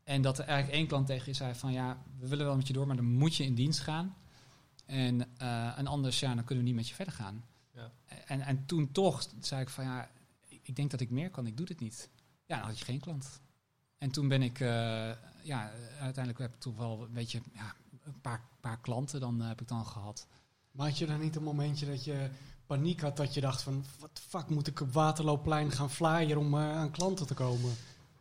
En 0.05 0.23
dat 0.23 0.39
er 0.39 0.45
eigenlijk 0.45 0.79
één 0.79 0.87
klant 0.87 1.07
tegen 1.07 1.27
je 1.27 1.33
zei 1.33 1.55
van 1.55 1.73
ja, 1.73 2.03
we 2.19 2.29
willen 2.29 2.47
wel 2.47 2.57
met 2.57 2.67
je 2.67 2.73
door, 2.73 2.87
maar 2.87 2.97
dan 2.97 3.05
moet 3.05 3.37
je 3.37 3.45
in 3.45 3.55
dienst 3.55 3.81
gaan. 3.81 4.17
En, 4.87 5.37
eh, 5.37 5.79
en 5.79 5.87
anders, 5.87 6.21
ja, 6.21 6.35
dan 6.35 6.45
kunnen 6.45 6.65
we 6.65 6.71
niet 6.71 6.79
met 6.79 6.89
je 6.89 6.95
verder 6.95 7.15
gaan. 7.15 7.45
Ja. 7.75 7.91
En, 8.27 8.41
en 8.41 8.67
toen 8.67 8.93
toch 8.93 9.27
zei 9.41 9.61
ik 9.61 9.69
van 9.69 9.85
ja, 9.85 10.11
ik, 10.63 10.77
denk 10.77 10.91
dat 10.91 11.01
ik 11.01 11.11
meer 11.11 11.31
kan, 11.31 11.47
ik 11.47 11.57
doe 11.57 11.67
dit 11.67 11.81
niet. 11.81 12.11
Ja, 12.47 12.57
dan 12.57 12.67
had 12.67 12.79
je 12.79 12.85
geen 12.85 13.01
klant. 13.01 13.41
En 13.99 14.11
toen 14.11 14.29
ben 14.29 14.43
ik, 14.43 14.59
ja, 15.43 15.73
uiteindelijk 16.01 16.39
heb 16.39 16.55
ik 16.55 16.61
toch 16.61 16.77
wel 16.77 17.03
een 17.03 17.13
beetje, 17.13 17.43
ja, 17.53 17.75
een 18.05 18.21
paar, 18.21 18.43
paar 18.61 18.81
klanten 18.81 19.21
dan 19.21 19.41
eh, 19.41 19.49
heb 19.49 19.61
ik 19.61 19.69
dan 19.69 19.87
gehad. 19.87 20.27
Maar 20.71 20.89
had 20.89 20.99
je 20.99 21.07
dan 21.07 21.21
niet 21.21 21.37
een 21.37 21.43
momentje 21.43 21.87
dat 21.87 22.05
je 22.05 22.29
paniek 22.67 23.01
had, 23.01 23.17
dat 23.17 23.35
je 23.35 23.41
dacht 23.41 23.63
van, 23.63 23.85
wat 23.99 24.21
fuck, 24.29 24.49
moet 24.49 24.67
ik 24.67 24.81
op 24.81 24.93
Waterloopplein 24.93 25.71
gaan 25.71 25.91
flyeren 25.91 26.39
om 26.39 26.55
eh, 26.55 26.77
aan 26.77 26.91
klanten 26.91 27.27
te 27.27 27.35
komen? 27.35 27.73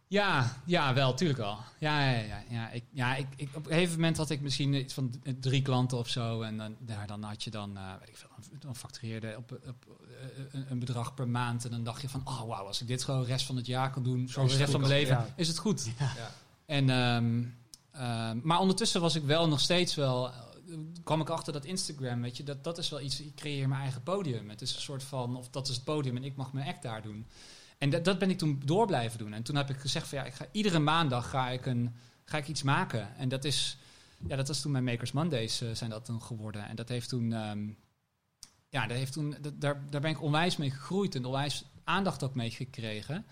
Ja, 0.08 0.58
ja, 0.66 0.94
wel, 0.94 1.14
tuurlijk 1.14 1.40
wel. 1.40 1.58
Ja, 1.80 2.12
ja, 2.12 2.20
ja. 2.20 2.44
ja. 2.50 2.70
Ik, 2.70 2.84
ja 2.92 3.16
ik, 3.16 3.28
ik, 3.36 3.50
op 3.54 3.66
een 3.66 3.72
gegeven 3.72 3.96
moment 3.96 4.18
had 4.18 4.30
ik 4.30 4.42
misschien 4.42 4.74
iets 4.74 4.94
van 4.94 5.22
drie 5.40 5.62
klanten 5.62 5.98
of 5.98 6.08
zo. 6.08 6.42
En 6.42 6.58
dan, 6.58 6.76
daar, 6.80 7.08
dan 7.08 7.24
had 7.24 7.44
je 7.44 7.50
dan, 7.50 7.78
eh, 7.78 7.94
weet 8.00 8.10
ik 8.10 8.18
veel, 8.18 8.30
dan 8.60 8.76
factureerde 8.76 9.36
op, 9.38 9.60
op 9.68 10.00
een, 10.52 10.80
bedrag 10.80 11.14
per 11.14 11.28
maand. 11.28 11.66
En 11.66 11.72
dan 11.72 11.84
dacht 11.84 12.02
je 12.02 12.10
van, 12.10 12.22
oh 12.24 12.42
wauw, 12.42 12.66
als 12.66 12.82
ik 12.82 12.88
dit 12.88 13.04
gewoon 13.04 13.22
de 13.22 13.28
rest 13.28 13.46
van 13.46 13.56
het 13.56 13.66
jaar 13.66 13.92
kan 13.92 14.04
doen, 14.04 14.28
zo 14.28 14.48
de 14.48 14.56
rest 14.56 14.72
van 14.72 14.80
mijn 14.80 14.94
leven, 14.94 15.16
ja. 15.16 15.28
is 15.36 15.48
het 15.48 15.58
goed. 15.58 15.92
Ja. 16.00 16.32
En, 16.66 16.90
ehm, 16.90 17.44
ehm, 17.94 18.39
maar 18.44 18.60
ondertussen 18.60 19.02
was 19.02 19.16
ik 19.16 19.24
wel 19.24 19.48
nog 19.48 19.60
steeds 19.60 19.96
wel. 19.96 20.30
eh, 20.30 20.34
kwam 21.04 21.22
ik 21.22 21.30
achter 21.30 21.54
dat 21.54 21.66
Instagram, 21.66 22.22
weet 22.22 22.38
je, 22.38 22.44
dat, 22.44 22.64
dat 22.64 22.78
is 22.78 22.89
wel 22.89 23.02
iets. 23.02 23.22
Ik 23.22 23.36
creëer 23.36 23.68
mijn 23.68 23.82
eigen 23.82 24.04
podium. 24.04 24.50
Het 24.50 24.62
is 24.62 24.76
een 24.76 24.82
soort 24.82 25.04
van, 25.04 25.36
of 25.36 25.50
dat 25.50 25.68
is 25.68 25.76
het 25.76 25.84
podium 25.84 26.16
en 26.16 26.24
ik 26.24 26.36
mag 26.36 26.54
mijn 26.54 26.68
act 26.68 26.82
daar 26.82 27.02
doen. 27.02 27.28
En 27.78 27.89
dat, 27.89 28.06
dat 28.06 28.20
ben 28.20 28.30
ik 28.30 28.38
toen 28.38 28.62
door 28.66 28.86
blijven 28.86 29.18
doen. 29.18 29.34
En 29.34 29.44
toen 29.44 29.56
heb 29.56 29.70
ik 29.70 29.78
gezegd 29.78 30.08
van 30.08 30.18
ja, 30.18 30.24
ik 30.24 30.34
ga 30.34 30.46
iedere 30.52 30.80
maandag 30.80 31.30
ga 31.30 31.50
ik, 31.50 31.66
een, 31.66 31.96
ga 32.26 32.38
ik 32.38 32.48
iets 32.48 32.64
maken. 32.64 33.16
En 33.18 33.30
dat 33.30 33.44
is, 33.46 33.78
ja, 34.28 34.36
dat 34.36 34.48
was 34.48 34.62
toen 34.62 34.72
mijn 34.72 34.84
Makers 34.84 35.12
Mondays 35.12 35.62
eh, 35.62 35.70
zijn 35.74 35.89
dat 35.89 36.06
toen 36.06 36.22
geworden. 36.22 36.68
En 36.68 36.76
dat 36.76 36.89
heeft 36.89 37.10
toen, 37.10 37.34
ehm, 37.34 37.68
ja, 38.70 38.88
dat 38.88 38.98
heeft 38.98 39.14
toen, 39.14 39.36
daar, 39.54 39.89
daar 39.89 40.02
ben 40.02 40.12
ik 40.12 40.22
onwijs 40.22 40.58
mee 40.58 40.72
gegroeid 40.72 41.16
en 41.16 41.26
onwijs 41.26 41.66
aandacht 41.84 42.24
ook 42.24 42.36
mee 42.36 42.52
gekregen. 42.52 43.26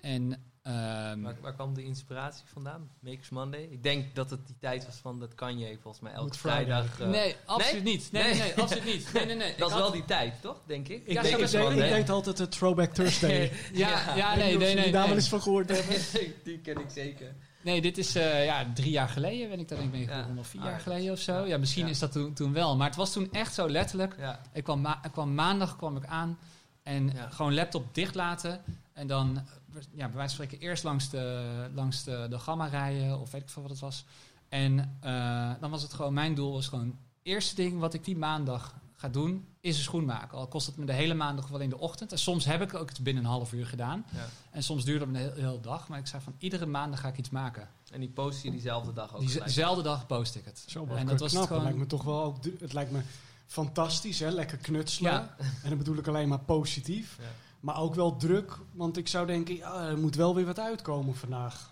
En 0.00 0.49
ehm, 0.62 1.20
Waar, 1.20 1.36
waar 1.40 1.54
kwam 1.54 1.74
de 1.74 1.84
inspiratie 1.84 2.44
vandaan? 2.52 2.90
Makers 3.00 3.28
Monday? 3.28 3.68
Ik 3.70 3.82
denk 3.82 4.14
dat 4.14 4.30
het 4.30 4.46
die 4.46 4.56
tijd 4.60 4.86
was 4.86 4.96
van 4.96 5.18
dat 5.20 5.34
kan 5.34 5.58
je 5.58 5.78
volgens 5.82 6.02
mij 6.02 6.12
elke 6.12 6.38
vrijdag. 6.38 7.00
eh, 7.00 7.08
nee, 7.08 7.36
absoluut 7.44 7.84
niet. 7.84 8.08
Nee, 8.12 8.22
nee, 8.22 8.32
Nee? 8.32 8.40
nee, 8.42 8.54
absoluut 8.56 8.84
niet. 8.84 9.12
Nee, 9.12 9.26
nee, 9.26 9.36
nee. 9.36 9.54
dat 9.58 9.70
is 9.70 9.76
wel 9.76 9.90
die 9.90 10.04
tijd, 10.04 10.34
toch? 10.40 10.60
Denk 10.66 10.88
ik. 10.88 11.06
Ik, 11.06 11.12
Ja, 11.12 11.22
denk, 11.22 11.34
ik, 11.36 11.40
het 11.50 11.98
ik 12.02 12.08
altijd 12.08 12.38
het 12.38 12.50
Throwback 12.50 12.92
Thursday. 12.94 13.52
ja, 13.72 14.16
ja, 14.16 14.34
nee, 14.36 14.56
nee, 14.56 14.74
nee. 14.74 14.92
daar 14.92 15.06
wel 15.06 15.16
eens 15.16 15.28
van 15.28 15.42
gehoord 15.42 15.68
hebben. 15.76 15.96
die 16.44 16.58
ken 16.58 16.80
ik 16.80 16.90
zeker. 16.90 17.34
nee 17.62 17.80
dit 17.80 17.98
is 17.98 18.14
eh, 18.14 18.44
ja, 18.44 18.66
drie 18.74 18.90
jaar 18.90 19.08
geleden 19.08 19.48
ben 19.48 19.58
ik 19.60 19.68
daar 19.68 19.78
denk 19.78 19.92
ik 19.94 19.98
mee 19.98 20.08
Ja. 20.08 20.26
Of 20.38 20.46
vier 20.46 20.60
Ah, 20.60 20.66
jaar 20.66 20.76
ja. 20.76 20.80
geleden 20.82 21.12
of 21.12 21.18
zo. 21.18 21.46
Ja, 21.46 21.58
misschien 21.58 21.84
Ja. 21.84 21.90
is 21.90 21.98
dat 21.98 22.12
toen, 22.12 22.32
toen 22.32 22.52
wel. 22.52 22.76
Maar 22.76 22.86
het 22.86 22.96
was 22.96 23.12
toen 23.12 23.28
echt 23.32 23.54
zo 23.54 23.68
letterlijk. 23.68 24.14
Ja. 24.18 24.40
Ik 24.52 24.64
kwam, 24.64 24.80
ma- 24.80 25.00
ik 25.04 25.12
kwam 25.12 25.34
maandag 25.34 25.76
kwam 25.76 25.96
ik 25.96 26.06
aan 26.06 26.38
en 26.82 27.10
Ja. 27.14 27.28
gewoon 27.30 27.54
laptop 27.54 27.94
dicht 27.94 28.14
laten. 28.14 28.60
En 28.92 29.06
dan, 29.06 29.46
ja, 29.74 30.06
bij 30.06 30.16
wijze 30.16 30.36
van 30.36 30.44
spreken, 30.44 30.58
eerst 30.68 30.84
langs 30.84 31.10
de, 31.10 31.70
langs 31.74 32.04
de, 32.04 32.26
de 32.30 32.38
gamma 32.38 32.66
rijden 32.66 33.20
of 33.20 33.30
weet 33.30 33.42
ik 33.42 33.48
veel 33.48 33.62
wat 33.62 33.70
het 33.70 33.80
was. 33.80 34.04
En 34.48 34.96
eh, 35.00 35.50
dan 35.60 35.70
was 35.70 35.82
het 35.82 35.92
gewoon, 35.92 36.12
mijn 36.14 36.34
doel 36.34 36.52
was 36.52 36.68
gewoon, 36.68 36.98
eerste 37.22 37.54
ding 37.54 37.78
wat 37.78 37.94
ik 37.94 38.04
die 38.04 38.16
maandag 38.16 38.74
ga 38.96 39.08
doen, 39.08 39.46
is 39.60 39.76
een 39.76 39.82
schoen 39.82 40.04
maken. 40.04 40.38
Al 40.38 40.46
kost 40.46 40.66
het 40.66 40.76
me 40.76 40.84
de 40.84 40.92
hele 40.92 41.14
maandag 41.14 41.48
wel 41.48 41.60
in 41.60 41.68
de 41.68 41.78
ochtend. 41.78 42.12
En 42.12 42.18
soms 42.18 42.44
heb 42.44 42.62
ik 42.62 42.74
ook 42.74 42.88
het 42.88 43.00
binnen 43.02 43.24
een 43.24 43.30
half 43.30 43.52
uur 43.52 43.66
gedaan. 43.66 44.04
Ja. 44.14 44.26
En 44.50 44.62
soms 44.62 44.84
duurde 44.84 45.06
het 45.06 45.14
een 45.36 45.42
hele, 45.44 45.60
dag. 45.60 45.88
Maar 45.88 45.98
ik 45.98 46.06
zei 46.06 46.22
van, 46.22 46.34
iedere 46.38 46.66
maandag 46.66 47.00
ga 47.00 47.08
ik 47.08 47.18
iets 47.18 47.30
maken. 47.30 47.68
En 47.90 48.00
die 48.00 48.08
post 48.08 48.42
je 48.42 48.50
diezelfde 48.50 48.92
dag 48.92 49.14
ook. 49.14 49.20
Diezelfde 49.20 49.82
dag 49.82 50.06
post 50.06 50.34
ik 50.36 50.44
het. 50.44 50.64
Zo, 50.66 50.86
En 50.86 50.96
en 50.96 51.06
dat 51.06 51.20
was 51.20 51.30
knap. 51.30 51.40
het 51.42 51.48
gewoon- 51.52 51.66
Het 51.66 51.74
lijkt 51.76 51.90
me 51.92 51.96
toch 51.96 52.04
wel 52.04 52.22
ook, 52.22 52.36
het 52.60 52.72
lijkt 52.72 52.90
me 52.90 53.00
fantastisch, 53.46 54.18
hè? 54.18 54.30
lekker 54.30 54.58
knutselen. 54.58 55.12
Ja. 55.12 55.36
En 55.62 55.68
dan 55.68 55.78
bedoel 55.78 55.96
ik 55.96 56.06
alleen 56.06 56.28
maar 56.28 56.38
positief. 56.40 57.16
Ja. 57.20 57.24
Maar 57.60 57.80
ook 57.80 57.94
wel 57.94 58.16
druk, 58.16 58.58
want 58.72 58.96
ik 58.96 59.08
zou 59.08 59.26
denken, 59.26 59.56
ja, 59.56 59.88
er 59.88 59.98
moet 59.98 60.14
wel 60.14 60.34
weer 60.34 60.46
wat 60.46 60.58
uitkomen 60.58 61.16
vandaag. 61.16 61.70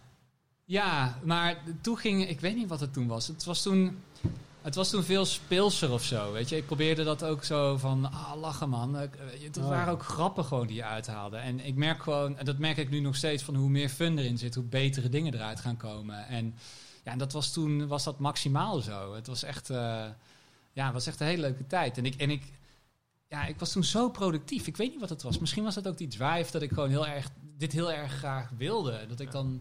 Ja, 0.65 1.19
maar 1.25 1.63
toen 1.81 1.97
ging, 1.97 2.29
ik 2.29 2.41
weet 2.41 2.57
niet 2.57 2.69
wat 2.69 2.81
het 2.81 2.93
toen 2.93 3.07
was. 3.07 3.27
Het 3.27 3.45
was 3.45 3.63
toen, 3.63 3.99
het 4.63 4.75
was 4.75 4.91
toen 4.91 5.03
veel 5.03 5.25
speelser 5.25 5.91
of 5.91 6.03
zo, 6.05 6.33
weet 6.33 6.49
je. 6.49 6.57
Ik 6.57 6.67
probeerde 6.67 7.05
dat 7.05 7.25
ook 7.25 7.45
zo 7.45 7.77
van, 7.77 8.13
ah, 8.13 8.33
lachen 8.41 8.69
man. 8.69 8.95
Het 8.95 9.57
waren 9.57 9.93
ook 9.93 10.03
grappen 10.03 10.45
gewoon 10.45 10.67
die 10.67 10.77
je 10.77 10.85
uithaalde. 10.85 11.37
En 11.37 11.67
ik 11.67 11.75
merk 11.75 12.03
gewoon, 12.03 12.39
en 12.39 12.45
dat 12.45 12.59
merk 12.59 12.77
ik 12.77 12.91
nu 12.91 13.01
nog 13.01 13.17
steeds, 13.17 13.43
van 13.43 13.55
hoe 13.55 13.69
meer 13.69 13.89
fun 13.89 14.19
erin 14.19 14.39
zit, 14.39 14.55
hoe 14.55 14.65
betere 14.65 15.09
dingen 15.09 15.35
eruit 15.35 15.61
gaan 15.61 15.77
komen. 15.77 16.27
En 16.27 16.55
ja, 17.05 17.13
en 17.13 17.19
dat 17.19 17.33
was 17.33 17.53
toen, 17.53 17.87
was 17.87 18.05
dat 18.05 18.19
maximaal 18.19 18.81
zo. 18.81 19.15
Het 19.15 19.27
was 19.27 19.43
echt, 19.43 19.71
eh, 19.71 20.05
ja, 20.73 20.85
het 20.85 20.93
was 20.93 21.07
echt 21.07 21.21
een 21.21 21.27
hele 21.27 21.43
leuke 21.43 21.67
tijd. 21.67 21.99
En 21.99 22.07
ik, 22.07 22.15
en 22.15 22.31
ik, 22.31 22.43
ja, 23.29 23.47
ik 23.47 23.59
was 23.59 23.73
toen 23.73 23.85
zo 23.85 24.11
productief. 24.11 24.67
Ik 24.67 24.77
weet 24.77 24.91
niet 24.91 25.01
wat 25.01 25.09
het 25.09 25.23
was. 25.23 25.39
Misschien 25.39 25.65
was 25.65 25.75
het 25.75 25.89
ook 25.89 25.99
die 25.99 26.09
drive 26.09 26.51
dat 26.51 26.63
ik 26.63 26.69
gewoon 26.69 26.91
heel 26.91 27.07
erg, 27.07 27.31
dit 27.57 27.73
heel 27.73 27.93
erg 27.93 28.13
graag 28.13 28.51
wilde. 28.57 29.07
Dat 29.09 29.21
ik 29.21 29.31
dan 29.31 29.61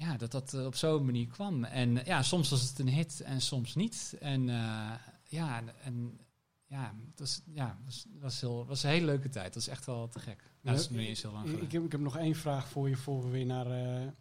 ja, 0.00 0.16
dat 0.16 0.30
dat 0.30 0.54
eh, 0.54 0.64
op 0.64 0.74
zo'n 0.74 1.04
manier 1.04 1.26
kwam. 1.26 1.64
En 1.64 1.98
eh, 1.98 2.06
ja, 2.06 2.22
soms 2.22 2.50
was 2.50 2.62
het 2.62 2.78
een 2.78 2.88
hit 2.88 3.20
en 3.20 3.40
soms 3.40 3.74
niet. 3.74 4.16
En 4.20 4.48
eh, 4.48 4.90
ja, 5.28 5.56
en, 5.56 5.68
en 5.82 6.20
ja, 6.66 6.94
het 7.10 7.18
was, 7.18 7.40
ja, 7.46 7.78
was, 7.84 8.06
was, 8.20 8.40
heel, 8.40 8.66
was 8.66 8.82
een 8.82 8.90
hele 8.90 9.06
leuke 9.06 9.28
tijd. 9.28 9.52
Dat 9.52 9.62
is 9.62 9.68
echt 9.68 9.86
wel 9.86 10.08
te 10.08 10.18
gek. 10.18 10.42
Nou, 10.60 10.76
dat 10.76 10.84
is 10.84 10.90
nu 10.90 11.06
eens 11.06 11.22
heel 11.22 11.32
lang 11.32 11.48
Ik, 11.48 11.62
ik, 11.62 11.72
heb, 11.72 11.84
ik 11.84 11.92
heb 11.92 12.00
nog 12.00 12.16
één 12.16 12.34
vraag 12.34 12.68
voor 12.68 12.88
je 12.88 12.96
voor 12.96 13.24
we 13.24 13.30
weer 13.30 13.46
naar 13.46 13.66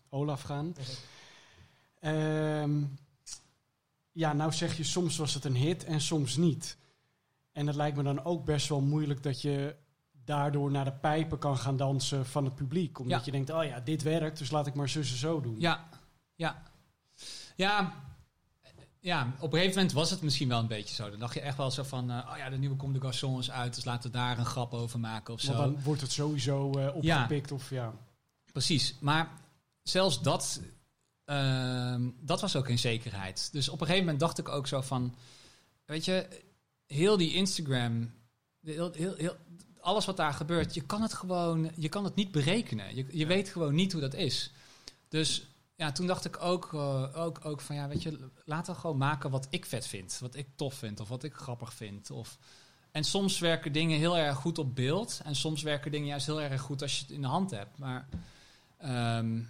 Olaf 0.10 0.42
gaan. 0.42 0.76
Ehm, 2.00 2.84
ja, 4.12 4.34
nou 4.34 4.52
zeg 4.52 4.78
je 4.78 4.84
soms 4.84 5.18
was 5.18 5.34
het 5.34 5.46
een 5.46 5.56
hit 5.56 5.84
en 5.84 6.02
soms 6.02 6.36
niet. 6.36 6.78
En 7.60 7.68
het 7.68 7.76
lijkt 7.76 7.98
me 7.98 8.04
dan 8.04 8.24
ook 8.24 8.46
best 8.46 8.70
wel 8.70 8.82
moeilijk 8.82 9.24
dat 9.24 9.42
je 9.42 9.76
daardoor 10.26 10.72
naar 10.72 10.86
de 10.86 10.92
pijpen 10.92 11.38
kan 11.40 11.58
gaan 11.58 11.78
dansen 11.78 12.26
van 12.26 12.46
het 12.46 12.56
publiek. 12.56 13.00
Omdat 13.00 13.20
Ja. 13.20 13.26
je 13.26 13.32
denkt, 13.32 13.50
oh 13.50 13.64
ja, 13.64 13.80
dit 13.80 14.04
werkt, 14.04 14.38
dus 14.38 14.52
laat 14.52 14.68
ik 14.68 14.74
maar 14.74 14.90
zus 14.90 15.12
en 15.12 15.18
zo 15.18 15.42
doen. 15.42 15.56
Ja, 15.60 15.90
ja. 16.36 16.64
Ja, 17.56 17.94
ja, 19.00 19.34
op 19.40 19.54
een 19.54 19.58
gegeven 19.60 19.76
moment 19.76 19.92
was 19.94 20.10
het 20.10 20.22
misschien 20.22 20.48
wel 20.48 20.60
een 20.60 20.68
beetje 20.68 20.96
zo. 20.96 21.10
Dan 21.10 21.20
dacht 21.20 21.34
je 21.34 21.40
echt 21.42 21.58
wel 21.58 21.72
zo 21.72 21.84
van, 21.84 22.12
eh, 22.12 22.30
oh 22.32 22.38
ja, 22.38 22.50
de 22.50 22.58
nieuwe 22.58 22.76
Comme 22.76 23.00
de 23.00 23.06
Garçon 23.08 23.40
is 23.40 23.52
uit, 23.52 23.76
dus 23.76 23.86
laten 23.86 24.12
we 24.12 24.18
daar 24.18 24.38
een 24.38 24.46
grap 24.46 24.74
over 24.74 25.00
maken 25.00 25.34
of 25.34 25.42
zo. 25.42 25.54
Want 25.54 25.74
dan 25.74 25.84
wordt 25.84 26.02
het 26.02 26.12
sowieso 26.12 26.72
eh, 26.72 26.96
opgepikt 26.96 27.52
of 27.52 27.70
ja. 27.70 27.94
Precies, 28.52 28.96
maar 29.00 29.30
zelfs 29.84 30.22
dat, 30.22 30.62
ehm, 31.26 32.10
dat 32.20 32.42
was 32.42 32.56
ook 32.56 32.66
geen 32.66 32.80
zekerheid. 32.80 33.50
Dus 33.52 33.70
op 33.70 33.74
een 33.82 33.86
gegeven 33.86 34.04
moment 34.06 34.20
dacht 34.20 34.38
ik 34.38 34.50
ook 34.50 34.68
zo 34.68 34.82
van, 34.82 35.16
weet 35.86 36.06
je, 36.06 36.48
heel 36.94 37.18
die 37.18 37.34
Instagram, 37.34 38.12
heel, 38.62 38.92
heel, 38.92 39.16
heel, 39.16 39.36
alles 39.80 40.06
wat 40.06 40.18
daar 40.18 40.34
gebeurt, 40.34 40.74
je 40.74 40.82
kan 40.82 41.02
het 41.02 41.14
gewoon, 41.14 41.72
je 41.76 41.90
kan 41.90 42.04
het 42.04 42.16
niet 42.16 42.32
berekenen. 42.32 42.96
Je, 42.96 43.06
je 43.12 43.26
weet 43.26 43.50
gewoon 43.50 43.76
niet 43.76 43.92
hoe 43.92 44.02
dat 44.02 44.14
is. 44.14 44.52
Dus 45.08 45.48
ja, 45.76 45.92
toen 45.92 46.08
dacht 46.08 46.26
ik 46.26 46.42
ook, 46.42 46.74
eh, 46.74 47.18
ook, 47.18 47.46
ook 47.46 47.62
van, 47.62 47.76
ja, 47.76 47.88
weet 47.88 48.04
je, 48.04 48.30
laten 48.46 48.74
we 48.74 48.80
gewoon 48.80 48.98
maken 48.98 49.30
wat 49.30 49.48
ik 49.50 49.66
vet 49.66 49.88
vind, 49.88 50.18
wat 50.22 50.36
ik 50.36 50.48
tof 50.56 50.74
vind 50.74 51.00
of 51.00 51.08
wat 51.08 51.24
ik 51.24 51.34
grappig 51.34 51.74
vind. 51.74 52.12
Of, 52.12 52.38
en 52.92 53.04
soms 53.04 53.40
werken 53.40 53.72
dingen 53.72 53.98
heel 53.98 54.18
erg 54.18 54.38
goed 54.38 54.58
op 54.58 54.76
beeld 54.76 55.22
en 55.24 55.36
soms 55.36 55.62
werken 55.62 55.92
dingen 55.92 56.08
juist 56.08 56.26
heel 56.26 56.42
erg 56.42 56.62
goed 56.62 56.82
als 56.82 56.96
je 56.96 57.02
het 57.02 57.12
in 57.12 57.22
de 57.22 57.28
hand 57.28 57.52
hebt. 57.52 57.78
Maar 57.78 58.08
Ehm, 58.80 59.42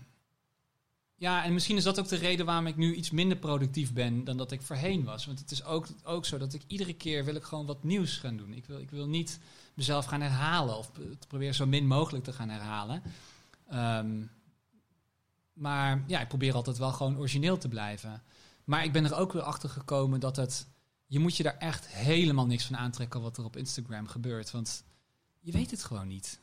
ja, 1.20 1.44
en 1.44 1.54
misschien 1.54 1.78
is 1.78 1.84
dat 1.84 2.00
ook 2.00 2.08
de 2.08 2.16
reden 2.16 2.46
waarom 2.46 2.68
ik 2.68 2.76
nu 2.76 2.94
iets 2.94 3.12
minder 3.12 3.38
productief 3.38 3.94
ben 3.94 4.24
dan 4.24 4.38
dat 4.38 4.52
ik 4.52 4.62
voorheen 4.62 5.04
was. 5.04 5.26
Want 5.26 5.40
het 5.40 5.52
is 5.52 5.64
ook, 5.64 5.88
ook 6.04 6.26
zo 6.26 6.38
dat 6.38 6.54
ik 6.54 6.62
iedere 6.68 6.94
keer 6.94 7.26
wil 7.26 7.36
ik 7.36 7.44
gewoon 7.44 7.66
wat 7.66 7.84
nieuws 7.84 8.18
gaan 8.18 8.38
doen. 8.38 8.54
Ik 8.54 8.66
wil, 8.66 8.80
ik 8.80 8.90
wil 8.90 9.08
niet 9.08 9.40
mezelf 9.74 10.06
gaan 10.06 10.22
herhalen 10.22 10.78
of 10.78 10.92
het 10.96 11.28
proberen 11.28 11.56
zo 11.56 11.66
min 11.66 11.88
mogelijk 11.88 12.24
te 12.24 12.34
gaan 12.34 12.50
herhalen. 12.50 13.04
Ehm, 13.68 14.24
maar 15.54 16.04
ja, 16.08 16.20
ik 16.20 16.28
probeer 16.28 16.54
altijd 16.54 16.78
wel 16.78 16.92
gewoon 16.92 17.18
origineel 17.18 17.58
te 17.58 17.68
blijven. 17.68 18.24
Maar 18.64 18.84
ik 18.84 18.92
ben 18.92 19.06
er 19.06 19.16
ook 19.16 19.34
weer 19.34 19.42
achter 19.42 19.70
gekomen 19.70 20.20
dat 20.20 20.36
het... 20.36 20.68
Je 21.06 21.20
moet 21.20 21.38
je 21.38 21.44
daar 21.44 21.58
echt 21.58 21.88
helemaal 21.88 22.46
niks 22.46 22.66
van 22.66 22.78
aantrekken 22.78 23.22
wat 23.22 23.38
er 23.38 23.44
op 23.44 23.58
Instagram 23.58 24.08
gebeurt. 24.08 24.52
Want 24.52 24.84
je 25.40 25.52
weet 25.52 25.72
het 25.72 25.84
gewoon 25.84 26.08
niet. 26.08 26.40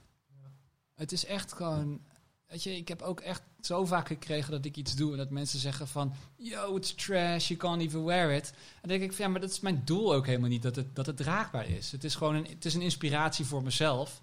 Het 0.95 1.13
is 1.13 1.25
echt 1.25 1.53
gewoon... 1.53 2.01
Weet 2.47 2.63
je, 2.63 2.77
ik 2.77 2.89
heb 2.89 3.03
ook 3.03 3.21
echt 3.21 3.43
zo 3.61 3.85
vaak 3.85 4.07
gekregen 4.07 4.51
dat 4.51 4.65
ik 4.65 4.77
iets 4.77 4.95
doe 4.95 5.13
en 5.13 5.17
dat 5.17 5.31
mensen 5.31 5.59
zeggen 5.59 5.89
van... 5.89 6.13
Yo, 6.37 6.77
it's 6.77 6.95
trash, 6.95 7.49
you 7.49 7.61
can't 7.61 7.83
even 7.83 8.05
wear 8.05 8.33
it. 8.33 8.53
En 8.83 8.89
denk 8.89 9.03
ik 9.03 9.13
van, 9.13 9.25
ja, 9.25 9.31
maar 9.31 9.41
dat 9.41 9.51
is 9.51 9.61
mijn 9.61 9.83
doel 9.85 10.15
ook 10.15 10.27
helemaal 10.27 10.49
niet, 10.49 10.63
dat 10.63 10.77
het, 10.77 10.97
dat 10.97 11.07
het 11.07 11.17
draagbaar 11.17 11.69
is. 11.69 11.93
Het 11.93 12.05
is 12.05 12.15
gewoon 12.15 12.35
een, 12.35 12.47
het 12.47 12.65
is 12.65 12.75
een 12.75 12.83
inspiratie 12.83 13.45
voor 13.45 13.63
mezelf. 13.63 14.21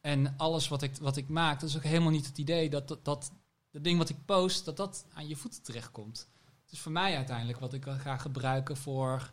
En 0.00 0.34
alles 0.36 0.68
wat 0.68 0.82
ik, 0.82 0.96
wat 1.00 1.16
ik 1.16 1.28
maak, 1.28 1.60
dat 1.60 1.68
is 1.68 1.76
ook 1.76 1.82
helemaal 1.82 2.10
niet 2.10 2.26
het 2.26 2.38
idee 2.38 2.70
dat 2.70 2.88
dat, 2.88 3.04
dat 3.04 3.32
ding 3.70 3.98
wat 3.98 4.08
ik 4.08 4.24
post, 4.24 4.64
dat 4.64 4.76
dat 4.76 5.06
aan 5.14 5.28
je 5.28 5.36
voeten 5.36 5.62
terechtkomt. 5.62 6.28
Het 6.62 6.72
is 6.72 6.80
voor 6.80 6.92
mij 6.92 7.16
uiteindelijk 7.16 7.58
wat 7.58 7.72
ik 7.72 7.84
ga 7.84 8.16
gebruiken 8.16 8.76
voor, 8.76 9.30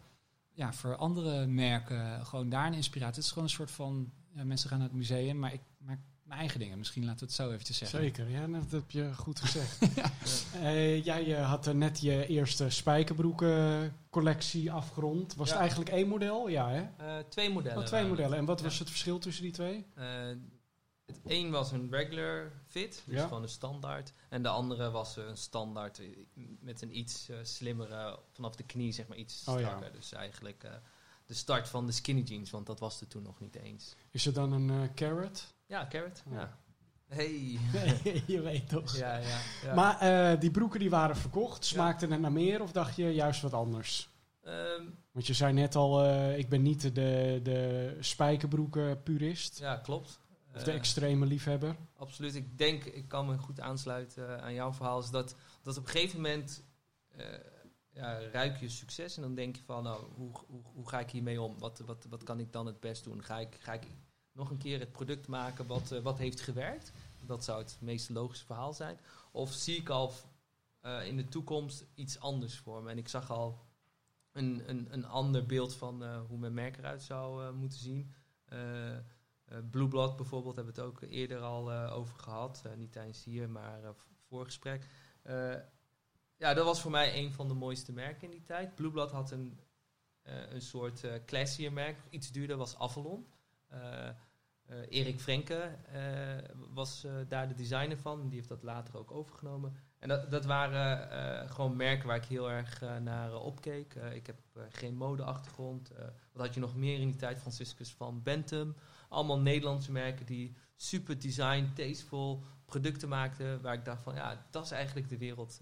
ja, 0.53 0.73
voor 0.73 0.95
andere 0.95 1.45
merken. 1.45 2.25
Gewoon 2.25 2.49
daar 2.49 2.67
een 2.67 2.73
inspiratie. 2.73 3.15
Het 3.15 3.23
is 3.23 3.29
gewoon 3.29 3.43
een 3.43 3.49
soort 3.49 3.71
van, 3.71 4.11
mensen 4.31 4.69
gaan 4.69 4.79
naar 4.79 4.87
het 4.87 4.97
museum, 4.97 5.39
maar 5.39 5.53
ik 5.53 5.61
maak 5.77 5.99
mijn 6.29 6.39
eigen 6.41 6.59
dingen. 6.59 6.77
Misschien 6.77 7.05
laten 7.05 7.19
we 7.19 7.25
het 7.25 7.33
zo 7.35 7.51
eventjes 7.51 7.77
zeggen. 7.77 7.99
Zeker, 7.99 8.29
ja, 8.29 8.47
dat 8.47 8.71
heb 8.71 8.91
je 8.91 9.13
goed 9.15 9.39
gezegd. 9.39 9.77
Eh, 10.61 11.03
jij 11.05 11.35
eh, 11.37 11.49
had 11.49 11.67
eh, 11.67 11.73
net 11.73 11.99
je 12.01 12.27
eerste 12.27 12.69
spijkerbroeken 12.69 13.93
collectie 14.09 14.71
afgerond. 14.71 15.35
Was 15.35 15.47
Ja. 15.47 15.53
het 15.53 15.61
eigenlijk 15.61 15.91
één 15.91 16.07
model? 16.07 16.47
Ja, 16.47 16.69
hè? 16.69 16.81
Eh, 16.97 17.23
twee 17.29 17.49
modellen. 17.49 17.77
Oh, 17.79 17.85
twee 17.85 18.05
modellen. 18.05 18.37
En 18.37 18.45
wat 18.45 18.59
Ja. 18.59 18.65
was 18.65 18.79
het 18.79 18.89
verschil 18.89 19.19
tussen 19.19 19.43
die 19.43 19.51
twee? 19.51 19.85
Eh, 19.95 20.05
het 21.05 21.19
een 21.25 21.51
was 21.51 21.71
een 21.71 21.87
regular 21.91 22.51
fit, 22.67 23.03
dus 23.05 23.15
Ja. 23.15 23.27
gewoon 23.27 23.43
een 23.43 23.49
standaard. 23.49 24.13
En 24.29 24.41
de 24.43 24.49
andere 24.49 24.89
was 24.91 25.15
een 25.17 25.37
standaard 25.37 26.01
met 26.59 26.81
een 26.81 26.97
iets 26.97 27.29
eh, 27.29 27.37
slimmere, 27.43 28.19
vanaf 28.33 28.55
de 28.55 28.63
knie 28.63 28.91
zeg 28.91 29.07
maar 29.07 29.17
iets 29.17 29.43
Oh, 29.47 29.59
ja. 29.59 29.65
strakker. 29.67 29.91
Dus 29.91 30.11
eigenlijk, 30.13 30.63
eh, 30.63 30.71
de 31.25 31.33
start 31.33 31.69
van 31.69 31.85
de 31.85 31.91
skinny 31.91 32.21
jeans, 32.21 32.49
want 32.49 32.65
dat 32.65 32.79
was 32.79 33.01
er 33.01 33.07
toen 33.07 33.23
nog 33.23 33.39
niet 33.39 33.55
eens. 33.55 33.95
Is 34.11 34.25
er 34.25 34.33
dan 34.33 34.51
een 34.51 34.93
carrot? 34.93 35.53
Ja, 35.69 35.87
carrot. 35.89 36.23
Ja. 36.31 36.57
Hey. 37.07 37.59
je 38.27 38.41
weet 38.41 38.69
toch. 38.69 38.97
ja, 38.97 39.17
ja, 39.17 39.39
ja. 39.63 39.73
Maar 39.73 39.99
eh, 39.99 40.39
die 40.39 40.51
broeken 40.51 40.79
die 40.79 40.89
waren 40.89 41.15
verkocht. 41.17 41.65
Smaakte 41.65 42.07
het 42.07 42.19
naar 42.19 42.31
meer 42.31 42.61
of 42.61 42.71
dacht 42.71 42.95
je 42.95 43.13
juist 43.13 43.41
wat 43.41 43.53
anders? 43.53 44.09
Ehm, 44.43 44.83
Want 45.11 45.27
je 45.27 45.33
zei 45.33 45.53
net 45.53 45.75
al, 45.75 46.03
eh, 46.03 46.37
ik 46.37 46.49
ben 46.49 46.61
niet 46.61 46.81
de, 46.95 47.39
de 47.43 47.97
spijkerbroeken 47.99 49.03
purist. 49.03 49.59
ja, 49.59 49.75
klopt. 49.75 50.19
Of 50.55 50.63
de 50.63 50.71
Eh, 50.71 50.77
extreme 50.77 51.25
liefhebber. 51.25 51.75
Absoluut. 51.95 52.35
Ik 52.35 52.57
denk, 52.57 52.83
ik 52.83 53.07
kan 53.07 53.25
me 53.25 53.37
goed 53.37 53.59
aansluiten 53.59 54.41
aan 54.41 54.53
jouw 54.53 54.73
verhaal. 54.73 54.99
Is 54.99 55.09
dat, 55.09 55.35
dat 55.61 55.77
op 55.77 55.83
een 55.85 55.89
gegeven 55.91 56.15
moment 56.21 56.63
eh, 57.15 57.25
ja, 57.89 58.19
ruik 58.31 58.57
je 58.59 58.69
succes. 58.69 59.15
En 59.15 59.21
dan 59.21 59.35
denk 59.35 59.55
je 59.55 59.61
van, 59.65 59.83
nou, 59.83 60.03
hoe, 60.15 60.31
hoe, 60.47 60.61
hoe 60.73 60.89
ga 60.89 60.99
ik 60.99 61.09
hiermee 61.09 61.41
om? 61.41 61.59
Wat, 61.59 61.81
wat, 61.85 62.05
wat 62.09 62.23
kan 62.23 62.39
ik 62.39 62.51
dan 62.53 62.65
het 62.65 62.79
best 62.79 63.03
doen? 63.03 63.23
Ga 63.23 63.39
ik, 63.39 63.57
ga 63.59 63.73
ik 63.73 63.83
nog 64.31 64.49
een 64.49 64.57
keer 64.57 64.79
het 64.79 64.91
product 64.91 65.27
maken 65.27 65.67
wat, 65.67 65.91
eh, 65.91 66.01
wat 66.01 66.17
heeft 66.17 66.41
gewerkt? 66.41 66.91
Dat 67.25 67.43
zou 67.43 67.61
het 67.61 67.77
meest 67.81 68.09
logische 68.09 68.45
verhaal 68.45 68.73
zijn. 68.73 68.99
Of 69.31 69.51
zie 69.51 69.77
ik 69.77 69.89
al 69.89 70.13
eh, 70.81 71.07
in 71.07 71.17
de 71.17 71.27
toekomst 71.27 71.85
iets 71.95 72.19
anders 72.19 72.57
voor 72.57 72.83
me? 72.83 72.89
En 72.89 72.97
ik 72.97 73.07
zag 73.07 73.31
al 73.31 73.59
een, 74.31 74.63
een, 74.65 74.87
een 74.89 75.05
ander 75.05 75.45
beeld 75.45 75.75
van 75.75 76.03
eh, 76.03 76.21
hoe 76.27 76.37
mijn 76.37 76.53
merk 76.53 76.77
eruit 76.77 77.01
zou 77.01 77.53
moeten 77.53 77.79
zien. 77.79 78.13
Eh, 79.49 79.57
Blue 79.71 79.87
Blood 79.87 80.15
bijvoorbeeld 80.15 80.55
hebben 80.55 80.73
we 80.73 80.81
het 80.81 80.89
ook 80.89 81.01
eerder 81.01 81.39
al 81.39 81.71
over 81.71 82.19
gehad. 82.19 82.61
Eh, 82.65 82.73
niet 82.73 82.91
tijdens 82.91 83.23
hier, 83.23 83.49
maar 83.49 83.79
voor 84.27 84.45
gesprek. 84.45 84.87
Eh, 85.21 85.55
ja, 86.37 86.53
dat 86.53 86.65
was 86.65 86.81
voor 86.81 86.91
mij 86.91 87.17
een 87.17 87.33
van 87.33 87.47
de 87.47 87.53
mooiste 87.53 87.91
merken 87.91 88.23
in 88.23 88.31
die 88.31 88.43
tijd. 88.43 88.75
Blue 88.75 88.91
Blood 88.91 89.11
had 89.11 89.31
een, 89.31 89.59
een 90.23 90.61
soort 90.61 91.25
classier 91.25 91.73
merk, 91.73 91.97
iets 92.09 92.31
duurder, 92.31 92.57
was 92.57 92.77
Avalon. 92.77 93.27
Eh, 93.69 94.07
eh, 94.07 94.15
Erik 94.89 95.19
Frenke 95.19 95.77
eh, 95.91 96.55
was 96.69 97.07
daar 97.27 97.47
de 97.47 97.53
designer 97.53 97.97
van. 97.97 98.27
Die 98.27 98.35
heeft 98.35 98.49
dat 98.49 98.63
later 98.63 98.97
ook 98.97 99.11
overgenomen. 99.11 99.75
En 99.99 100.07
dat, 100.07 100.31
dat 100.31 100.45
waren 100.45 101.49
gewoon 101.49 101.75
merken 101.75 102.07
waar 102.07 102.17
ik 102.17 102.25
heel 102.25 102.51
erg 102.51 102.81
naar 103.01 103.35
opkeek. 103.35 103.93
Ik 103.93 104.27
heb 104.27 104.39
geen 104.69 104.95
modeachtergrond. 104.95 105.91
Wat 106.31 106.45
had 106.45 106.53
je 106.53 106.59
nog 106.59 106.75
meer 106.75 106.99
in 106.99 107.07
die 107.07 107.15
tijd? 107.15 107.39
Franciscus 107.39 107.93
van 107.93 108.23
Bentham. 108.23 108.75
Allemaal 109.09 109.39
Nederlandse 109.39 109.91
merken 109.91 110.25
die 110.25 110.55
super 110.75 111.19
design, 111.19 111.71
tasteful 111.75 112.43
producten 112.65 113.09
maakten. 113.09 113.61
Waar 113.61 113.73
ik 113.73 113.85
dacht 113.85 114.03
van, 114.03 114.15
ja, 114.15 114.45
dat 114.51 114.63
is 114.63 114.71
eigenlijk 114.71 115.09
de 115.09 115.17
wereld 115.17 115.57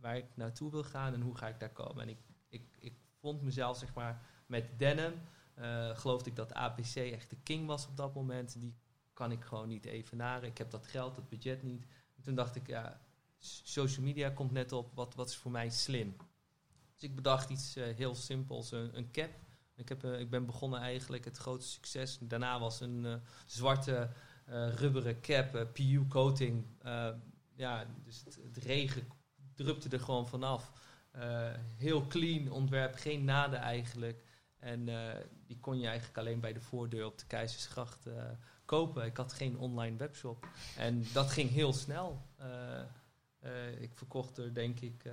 waar 0.00 0.16
ik 0.16 0.26
naartoe 0.34 0.70
wil 0.70 0.84
gaan. 0.84 1.14
En 1.14 1.20
hoe 1.20 1.36
ga 1.36 1.48
ik 1.48 1.60
daar 1.60 1.72
komen? 1.72 2.02
En 2.02 2.08
ik, 2.08 2.18
ik, 2.48 2.76
ik 2.78 2.94
vond 3.20 3.42
mezelf, 3.42 3.78
zeg 3.78 3.94
maar, 3.94 4.22
met 4.46 4.78
denim... 4.78 5.12
eh, 5.62 5.98
geloofde 5.98 6.30
ik 6.30 6.36
dat 6.36 6.54
APC 6.54 6.94
echt 6.94 7.30
de 7.30 7.36
king 7.42 7.66
was 7.66 7.86
op 7.86 7.96
dat 7.96 8.14
moment. 8.14 8.60
Die 8.60 8.74
kan 9.12 9.32
ik 9.32 9.44
gewoon 9.44 9.68
niet 9.68 9.84
evenaren. 9.84 10.48
Ik 10.48 10.58
heb 10.58 10.70
dat 10.70 10.86
geld, 10.86 11.14
dat 11.14 11.28
budget 11.28 11.62
niet. 11.62 11.86
En 12.16 12.22
toen 12.22 12.34
dacht 12.34 12.56
ik, 12.56 12.66
ja, 12.66 13.00
social 13.62 14.04
media 14.04 14.30
komt 14.30 14.52
net 14.52 14.72
op. 14.72 14.94
Wat, 14.94 15.14
wat 15.14 15.28
is 15.28 15.36
voor 15.36 15.50
mij 15.50 15.70
slim? 15.70 16.16
Dus 16.94 17.02
ik 17.02 17.14
bedacht 17.14 17.50
iets 17.50 17.76
eh, 17.76 17.96
heel 17.96 18.14
simpels, 18.14 18.72
een, 18.72 18.96
een 18.96 19.10
cap. 19.10 19.30
Ik, 19.74 19.88
heb, 19.88 20.04
eh, 20.04 20.20
ik 20.20 20.30
ben 20.30 20.46
begonnen 20.46 20.80
eigenlijk, 20.80 21.24
het 21.24 21.36
grootste 21.36 21.72
succes. 21.72 22.18
Daarna 22.20 22.60
was 22.60 22.80
een 22.80 23.20
zwarte 23.46 24.10
rubberen 24.74 25.20
cap, 25.20 25.68
PU 25.72 26.06
coating. 26.08 26.66
Ja, 27.54 27.86
dus 28.04 28.22
het, 28.24 28.38
het 28.42 28.64
regen 28.64 29.08
drupte 29.54 29.88
er 29.88 30.00
gewoon 30.00 30.28
vanaf. 30.28 30.72
Heel 31.76 32.06
clean 32.06 32.50
ontwerp, 32.50 32.94
geen 32.94 33.24
naden 33.24 33.58
eigenlijk. 33.58 34.24
En 34.62 34.88
eh, 34.88 35.24
die 35.46 35.58
kon 35.60 35.78
je 35.80 35.86
eigenlijk 35.86 36.18
alleen 36.18 36.40
bij 36.40 36.52
de 36.52 36.60
voordeur 36.60 37.06
op 37.06 37.18
de 37.18 37.26
Keizersgracht 37.26 38.06
eh, 38.06 38.24
kopen. 38.64 39.04
Ik 39.04 39.16
had 39.16 39.32
geen 39.32 39.58
online 39.58 39.96
webshop. 39.96 40.46
En 40.76 41.04
dat 41.12 41.30
ging 41.30 41.50
heel 41.50 41.72
snel. 41.72 42.22
Eh, 42.36 43.80
ik 43.80 43.90
verkocht 43.94 44.38
er 44.38 44.54
denk 44.54 44.80
ik 44.80 45.04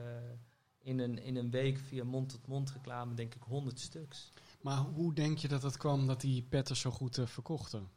in, 0.80 1.00
een, 1.00 1.24
in 1.24 1.36
een 1.36 1.52
week 1.52 1.78
via 1.78 2.04
mond-tot-mond 2.04 2.72
reclame 2.72 3.14
denk 3.14 3.36
ik 3.36 3.42
100 3.42 3.80
stuks. 3.80 4.32
Maar 4.62 4.78
hoe 4.78 5.14
denk 5.14 5.38
je 5.38 5.48
dat 5.48 5.64
het 5.64 5.78
kwam 5.78 6.08
dat 6.08 6.22
die 6.22 6.42
petten 6.42 6.76
zo 6.76 6.92
goed 6.92 7.20
verkochten? 7.26 7.90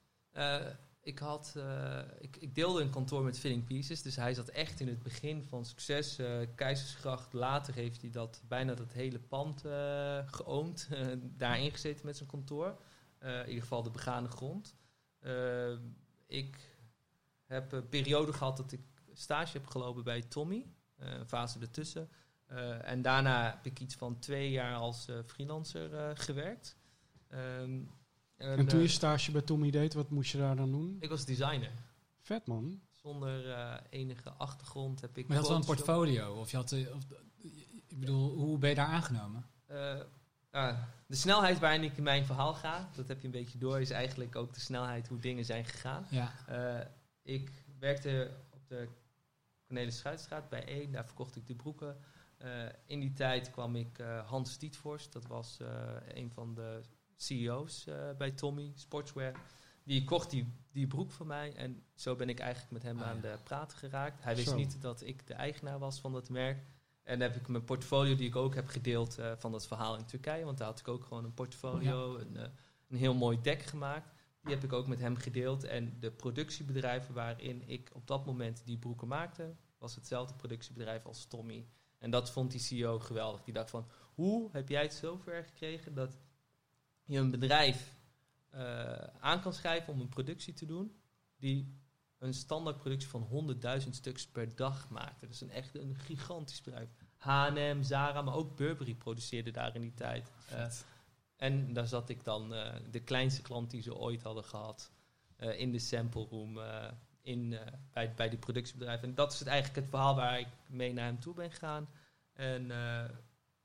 Ik, 1.03 1.18
had, 1.18 1.55
eh, 1.57 2.00
ik, 2.18 2.36
ik 2.36 2.55
deelde 2.55 2.82
een 2.82 2.90
kantoor 2.90 3.22
met 3.22 3.38
Filling 3.38 3.64
Pieces, 3.64 4.03
dus 4.03 4.16
hij 4.16 4.34
zat 4.34 4.48
echt 4.48 4.80
in 4.80 4.88
het 4.88 5.03
begin 5.03 5.42
van 5.42 5.64
succes. 5.64 6.18
Eh, 6.18 6.38
Keizersgracht, 6.55 7.32
later 7.32 7.74
heeft 7.74 8.00
hij 8.00 8.11
dat, 8.11 8.42
bijna 8.48 8.74
dat 8.74 8.92
hele 8.92 9.18
pand 9.18 9.61
geoond, 10.26 10.88
eh, 10.90 11.07
daarin 11.20 11.70
gezeten 11.70 12.07
met 12.07 12.16
zijn 12.16 12.28
kantoor. 12.28 12.80
In 13.20 13.46
ieder 13.46 13.62
geval 13.62 13.82
de 13.82 13.90
begane 13.90 14.28
grond. 14.28 14.74
Ik 16.26 16.76
heb 17.46 17.72
een 17.72 17.88
periode 17.88 18.32
gehad 18.32 18.57
dat 18.57 18.72
ik 18.72 18.80
stage 19.12 19.53
heb 19.59 19.66
gelopen 19.66 20.05
bij 20.05 20.22
Tommy, 20.22 20.66
een 20.96 21.26
fase 21.26 21.59
ertussen. 21.61 22.09
En 22.82 23.03
daarna 23.03 23.50
heb 23.50 23.66
ik 23.66 23.80
iets 23.80 23.94
van 23.94 24.18
twee 24.18 24.50
jaar 24.50 24.74
als 24.74 25.09
freelancer 25.26 26.16
gewerkt. 26.16 26.76
Ehm, 27.28 27.80
En 28.43 28.66
toen 28.66 28.78
eh, 28.78 28.84
je 28.84 28.90
stage 28.90 29.30
bij 29.30 29.40
Tommy 29.43 29.70
deed, 29.70 29.95
wat 29.95 30.11
moest 30.11 30.32
je 30.32 30.38
daar 30.38 30.57
dan 30.57 30.70
doen? 30.70 30.97
ik 31.01 31.09
was 31.09 31.24
designer. 31.24 31.70
Vet 32.20 32.47
man. 32.47 32.80
Zonder 32.90 33.51
eh, 33.51 33.74
enige 33.90 34.30
achtergrond 34.30 35.01
heb 35.01 35.18
ik. 35.18 35.26
Maar 35.28 35.36
je 35.36 35.43
had 35.43 35.51
wel 35.51 35.59
een 35.61 35.64
portfolio. 35.66 36.34
Of 36.34 36.51
je 36.51 36.57
had, 36.57 36.72
eh, 36.72 36.95
of, 36.95 37.03
ik 37.88 37.99
bedoel, 37.99 38.30
hoe 38.30 38.59
ben 38.59 38.68
je 38.68 38.74
daar 38.74 38.86
aangenomen? 38.86 39.47
Eh, 39.66 40.01
ah, 40.51 40.78
de 41.07 41.16
snelheid 41.16 41.59
waarin 41.59 41.82
ik 41.82 41.97
in 41.97 42.03
mijn 42.03 42.24
verhaal 42.26 42.55
ga, 42.55 42.88
dat 42.97 43.09
heb 43.09 43.20
je 43.20 43.26
een 43.26 43.32
beetje 43.32 43.59
door, 43.59 43.80
is 43.80 43.90
eigenlijk 43.90 44.36
ook 44.36 44.55
de 44.55 44.61
snelheid 44.61 45.09
hoe 45.09 45.18
dingen 45.18 45.45
zijn 45.45 45.64
gegaan. 45.64 46.07
Ja, 46.11 46.32
Eh, 46.47 46.86
ik 47.22 47.51
werkte 47.78 48.30
op 48.51 48.68
de 48.68 48.88
Cornelis 49.66 49.99
Schuitstraat 49.99 50.49
bij 50.49 50.64
één, 50.64 50.93
daar 50.93 51.05
verkocht 51.07 51.36
ik 51.36 51.47
de 51.47 51.55
broeken. 51.55 51.97
Eh, 52.36 52.51
in 52.86 53.01
die 53.01 53.12
tijd 53.12 53.51
kwam 53.51 53.76
ik 53.76 53.99
eh, 53.99 54.28
Hans 54.28 54.59
Dietvorst, 54.59 55.12
dat 55.12 55.26
was 55.26 55.59
eh, 55.61 55.68
een 56.14 56.30
van 56.30 56.55
de 56.55 56.80
CEO's 57.22 57.86
eh, 57.86 57.94
bij 58.18 58.30
Tommy 58.30 58.72
Sportswear. 58.74 59.32
Die 59.84 60.04
kocht 60.04 60.30
die, 60.30 60.52
die 60.72 60.86
broek 60.86 61.10
van 61.10 61.26
mij 61.26 61.54
en 61.54 61.82
zo 61.94 62.16
ben 62.16 62.28
ik 62.28 62.38
eigenlijk 62.38 62.72
met 62.72 62.82
hem 62.82 62.98
Ah, 62.98 63.06
aan 63.06 63.16
ja. 63.16 63.22
de 63.22 63.38
praten 63.42 63.78
geraakt. 63.78 64.22
Hij 64.22 64.36
wist 64.36 64.48
Zo. 64.48 64.56
niet 64.56 64.80
dat 64.80 65.02
ik 65.02 65.26
de 65.26 65.34
eigenaar 65.34 65.78
was 65.78 66.00
van 66.00 66.12
dat 66.12 66.28
merk. 66.28 66.64
En 67.02 67.18
dan 67.18 67.28
heb 67.30 67.40
ik 67.40 67.48
mijn 67.48 67.64
portfolio, 67.64 68.14
die 68.14 68.26
ik 68.26 68.36
ook 68.36 68.54
heb 68.54 68.68
gedeeld 68.68 69.18
eh, 69.18 69.32
van 69.36 69.52
dat 69.52 69.66
verhaal 69.66 69.96
in 69.96 70.04
Turkije, 70.04 70.44
want 70.44 70.58
daar 70.58 70.66
had 70.66 70.78
ik 70.78 70.88
ook 70.88 71.04
gewoon 71.04 71.24
een 71.24 71.34
portfolio, 71.34 72.16
een, 72.18 72.36
eh, 72.36 72.48
een 72.88 72.96
heel 72.96 73.14
mooi 73.14 73.40
deck 73.40 73.62
gemaakt. 73.62 74.12
Die 74.42 74.54
heb 74.54 74.64
ik 74.64 74.72
ook 74.72 74.86
met 74.86 75.00
hem 75.00 75.16
gedeeld. 75.16 75.64
En 75.64 75.96
de 76.00 76.10
productiebedrijven 76.10 77.14
waarin 77.14 77.68
ik 77.68 77.90
op 77.92 78.06
dat 78.06 78.26
moment 78.26 78.62
die 78.64 78.78
broeken 78.78 79.08
maakte, 79.08 79.54
was 79.78 79.94
hetzelfde 79.94 80.34
productiebedrijf 80.34 81.04
als 81.06 81.26
Tommy. 81.26 81.66
En 81.98 82.10
dat 82.10 82.30
vond 82.30 82.50
die 82.50 82.60
CEO 82.60 82.98
geweldig. 82.98 83.42
Die 83.42 83.54
dacht 83.54 83.70
van, 83.70 83.86
hoe 84.14 84.48
heb 84.52 84.68
jij 84.68 84.82
het 84.82 84.94
zo 84.94 85.16
ver 85.16 85.44
gekregen 85.44 85.94
dat 85.94 86.16
je 87.05 87.18
een 87.18 87.30
bedrijf 87.30 87.94
eh, 88.50 88.92
aan 89.20 89.40
kan 89.40 89.53
schrijven 89.53 89.92
om 89.92 90.00
een 90.00 90.09
productie 90.09 90.55
te 90.55 90.66
doen 90.66 90.96
die 91.36 91.80
een 92.22 92.34
standaardproductie 92.34 93.09
van 93.09 93.57
100.000 93.82 93.88
stuks 93.90 94.26
per 94.26 94.57
dag 94.57 94.88
maakte. 94.88 95.26
Dus 95.26 95.40
een 95.40 95.50
echt 95.50 95.74
een 95.74 95.94
gigantisch 95.94 96.61
bedrijf. 96.61 96.88
H&M, 97.16 97.82
Zara, 97.82 98.22
maar 98.22 98.34
ook 98.34 98.57
Burberry 98.57 98.94
produceerde 98.94 99.50
daar 99.50 99.74
in 99.74 99.80
die 99.80 99.94
tijd. 99.94 100.30
Eh, 100.48 100.66
en 101.36 101.72
daar 101.72 101.86
zat 101.86 102.09
ik 102.09 102.24
dan, 102.24 102.55
eh, 102.55 102.74
de 102.90 103.00
kleinste 103.00 103.42
klant 103.42 103.70
die 103.70 103.82
ze 103.82 103.94
ooit 103.94 104.22
hadden 104.22 104.44
gehad, 104.44 104.90
eh, 105.36 105.61
in 105.61 105.72
de 105.72 105.78
sample 105.78 106.26
room, 106.30 106.61
in, 107.22 107.59
bij, 107.92 108.14
bij 108.14 108.28
die 108.28 108.38
productiebedrijf. 108.38 109.03
En 109.03 109.14
dat 109.14 109.32
is 109.32 109.38
het 109.38 109.48
eigenlijk 109.48 109.80
het 109.80 109.90
verhaal 109.90 110.14
waar 110.14 110.38
ik 110.38 110.48
mee 110.66 110.92
naar 110.92 111.07
hem 111.07 111.20
toe 111.20 111.34
ben 111.34 111.50
gegaan. 111.50 111.88
En 112.32 112.70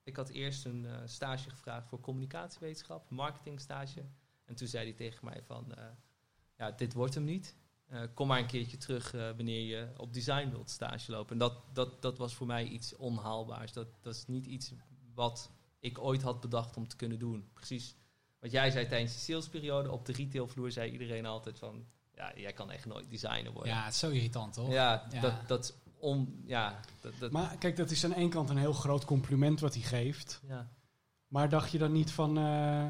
ik 0.08 0.16
had 0.16 0.30
eerst 0.30 0.66
een 0.66 0.86
eh, 0.86 0.98
stage 1.06 1.50
gevraagd 1.50 1.88
voor 1.88 2.00
communicatiewetenschap, 2.00 3.10
marketingstage. 3.10 4.06
En 4.46 4.56
toen 4.56 4.68
zei 4.68 4.86
hij 4.86 4.94
tegen 4.94 5.26
mij 5.26 5.44
van, 5.44 5.76
eh, 5.76 5.84
ja, 6.58 6.72
dit 6.72 6.94
wordt 6.94 7.14
hem 7.14 7.24
niet. 7.24 7.56
Eh, 7.88 8.02
kom 8.14 8.28
maar 8.28 8.40
een 8.40 8.48
keertje 8.48 8.78
terug 8.78 9.12
wanneer 9.12 9.66
je 9.66 9.90
op 9.98 10.14
design 10.14 10.50
wilt 10.50 10.70
stage 10.70 11.12
lopen. 11.12 11.32
En 11.32 11.38
dat, 11.38 11.54
dat, 11.74 12.02
dat 12.02 12.18
was 12.18 12.36
voor 12.36 12.48
mij 12.48 12.66
iets 12.66 12.96
onhaalbaars. 12.96 13.74
Dat, 13.74 13.88
dat 14.02 14.16
is 14.16 14.28
niet 14.28 14.46
iets 14.46 14.74
wat 15.14 15.52
ik 15.80 16.00
ooit 16.00 16.22
had 16.22 16.42
bedacht 16.42 16.78
om 16.78 16.88
te 16.88 16.96
kunnen 16.96 17.20
doen. 17.20 17.50
Precies 17.54 17.96
wat 18.40 18.52
jij 18.52 18.72
zei 18.72 18.88
tijdens 18.88 19.14
de 19.14 19.20
salesperiode. 19.20 19.92
Op 19.92 20.06
de 20.06 20.14
retailvloer 20.14 20.72
zei 20.72 20.92
iedereen 20.92 21.26
altijd 21.26 21.60
van... 21.60 21.86
Ja, 22.14 22.32
jij 22.36 22.54
kan 22.54 22.72
echt 22.72 22.86
nooit 22.86 23.10
designer 23.10 23.52
worden. 23.52 23.74
ja, 23.74 23.84
het 23.84 23.94
is 23.94 24.00
zo 24.00 24.10
irritant, 24.10 24.54
toch? 24.54 24.72
ja, 24.72 25.08
Ja. 25.12 25.22
Dat, 25.22 25.48
dat 25.48 25.76
on... 26.00 26.44
Ja, 26.46 26.80
dat, 27.00 27.14
dat, 27.20 27.32
Maar 27.32 27.58
kijk, 27.58 27.76
dat 27.76 27.92
is 27.92 28.06
aan 28.06 28.14
één 28.14 28.30
kant 28.30 28.50
een 28.50 28.58
heel 28.58 28.74
groot 28.74 29.06
compliment 29.06 29.60
wat 29.60 29.74
hij 29.74 29.84
geeft. 29.84 30.42
ja. 30.48 30.76
Maar 31.28 31.50
dacht 31.50 31.72
je 31.72 31.78
dan 31.78 31.92
niet 31.92 32.12
van... 32.12 32.38
eh, 32.38 32.90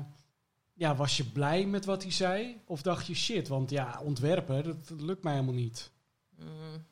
ja, 0.77 0.95
was 0.95 1.17
je 1.17 1.25
blij 1.25 1.65
met 1.65 1.85
wat 1.85 2.03
hij 2.03 2.11
zei? 2.11 2.61
Of 2.65 2.81
dacht 2.81 3.07
je 3.07 3.15
shit, 3.15 3.47
want 3.47 3.69
ja, 3.69 4.01
ontwerpen, 4.03 4.63
dat, 4.63 4.87
dat 4.87 5.01
lukt 5.01 5.23
mij 5.23 5.33
helemaal 5.33 5.53
niet. 5.53 5.91
Mm. 6.35 6.85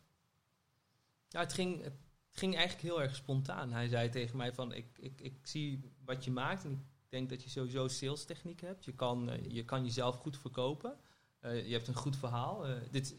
Ja, 1.30 1.40
het 1.40 1.54
ging, 1.54 1.84
het 1.84 1.94
ging 2.32 2.56
eigenlijk 2.56 2.84
heel 2.84 3.02
erg 3.02 3.16
spontaan. 3.16 3.72
Hij 3.72 3.88
zei 3.88 4.10
tegen 4.10 4.38
mij 4.38 4.54
van, 4.54 4.74
ik, 4.74 4.98
ik, 4.98 5.22
ik 5.22 5.34
zie 5.42 5.92
wat 6.06 6.24
je 6.24 6.32
maakt 6.32 6.64
en 6.64 6.72
ik 6.72 7.10
denk 7.10 7.30
dat 7.30 7.44
je 7.44 7.50
sowieso 7.50 7.88
sales 7.88 8.26
techniek 8.26 8.62
hebt. 8.62 8.86
Je 8.86 8.94
kan, 8.94 9.30
eh, 9.30 9.52
je 9.52 9.66
kan 9.66 9.84
jezelf 9.84 10.16
goed 10.16 10.38
verkopen. 10.38 10.98
Eh, 11.40 11.68
je 11.68 11.74
hebt 11.74 11.88
een 11.88 11.96
goed 11.96 12.18
verhaal. 12.18 12.66
Dit, 12.92 13.16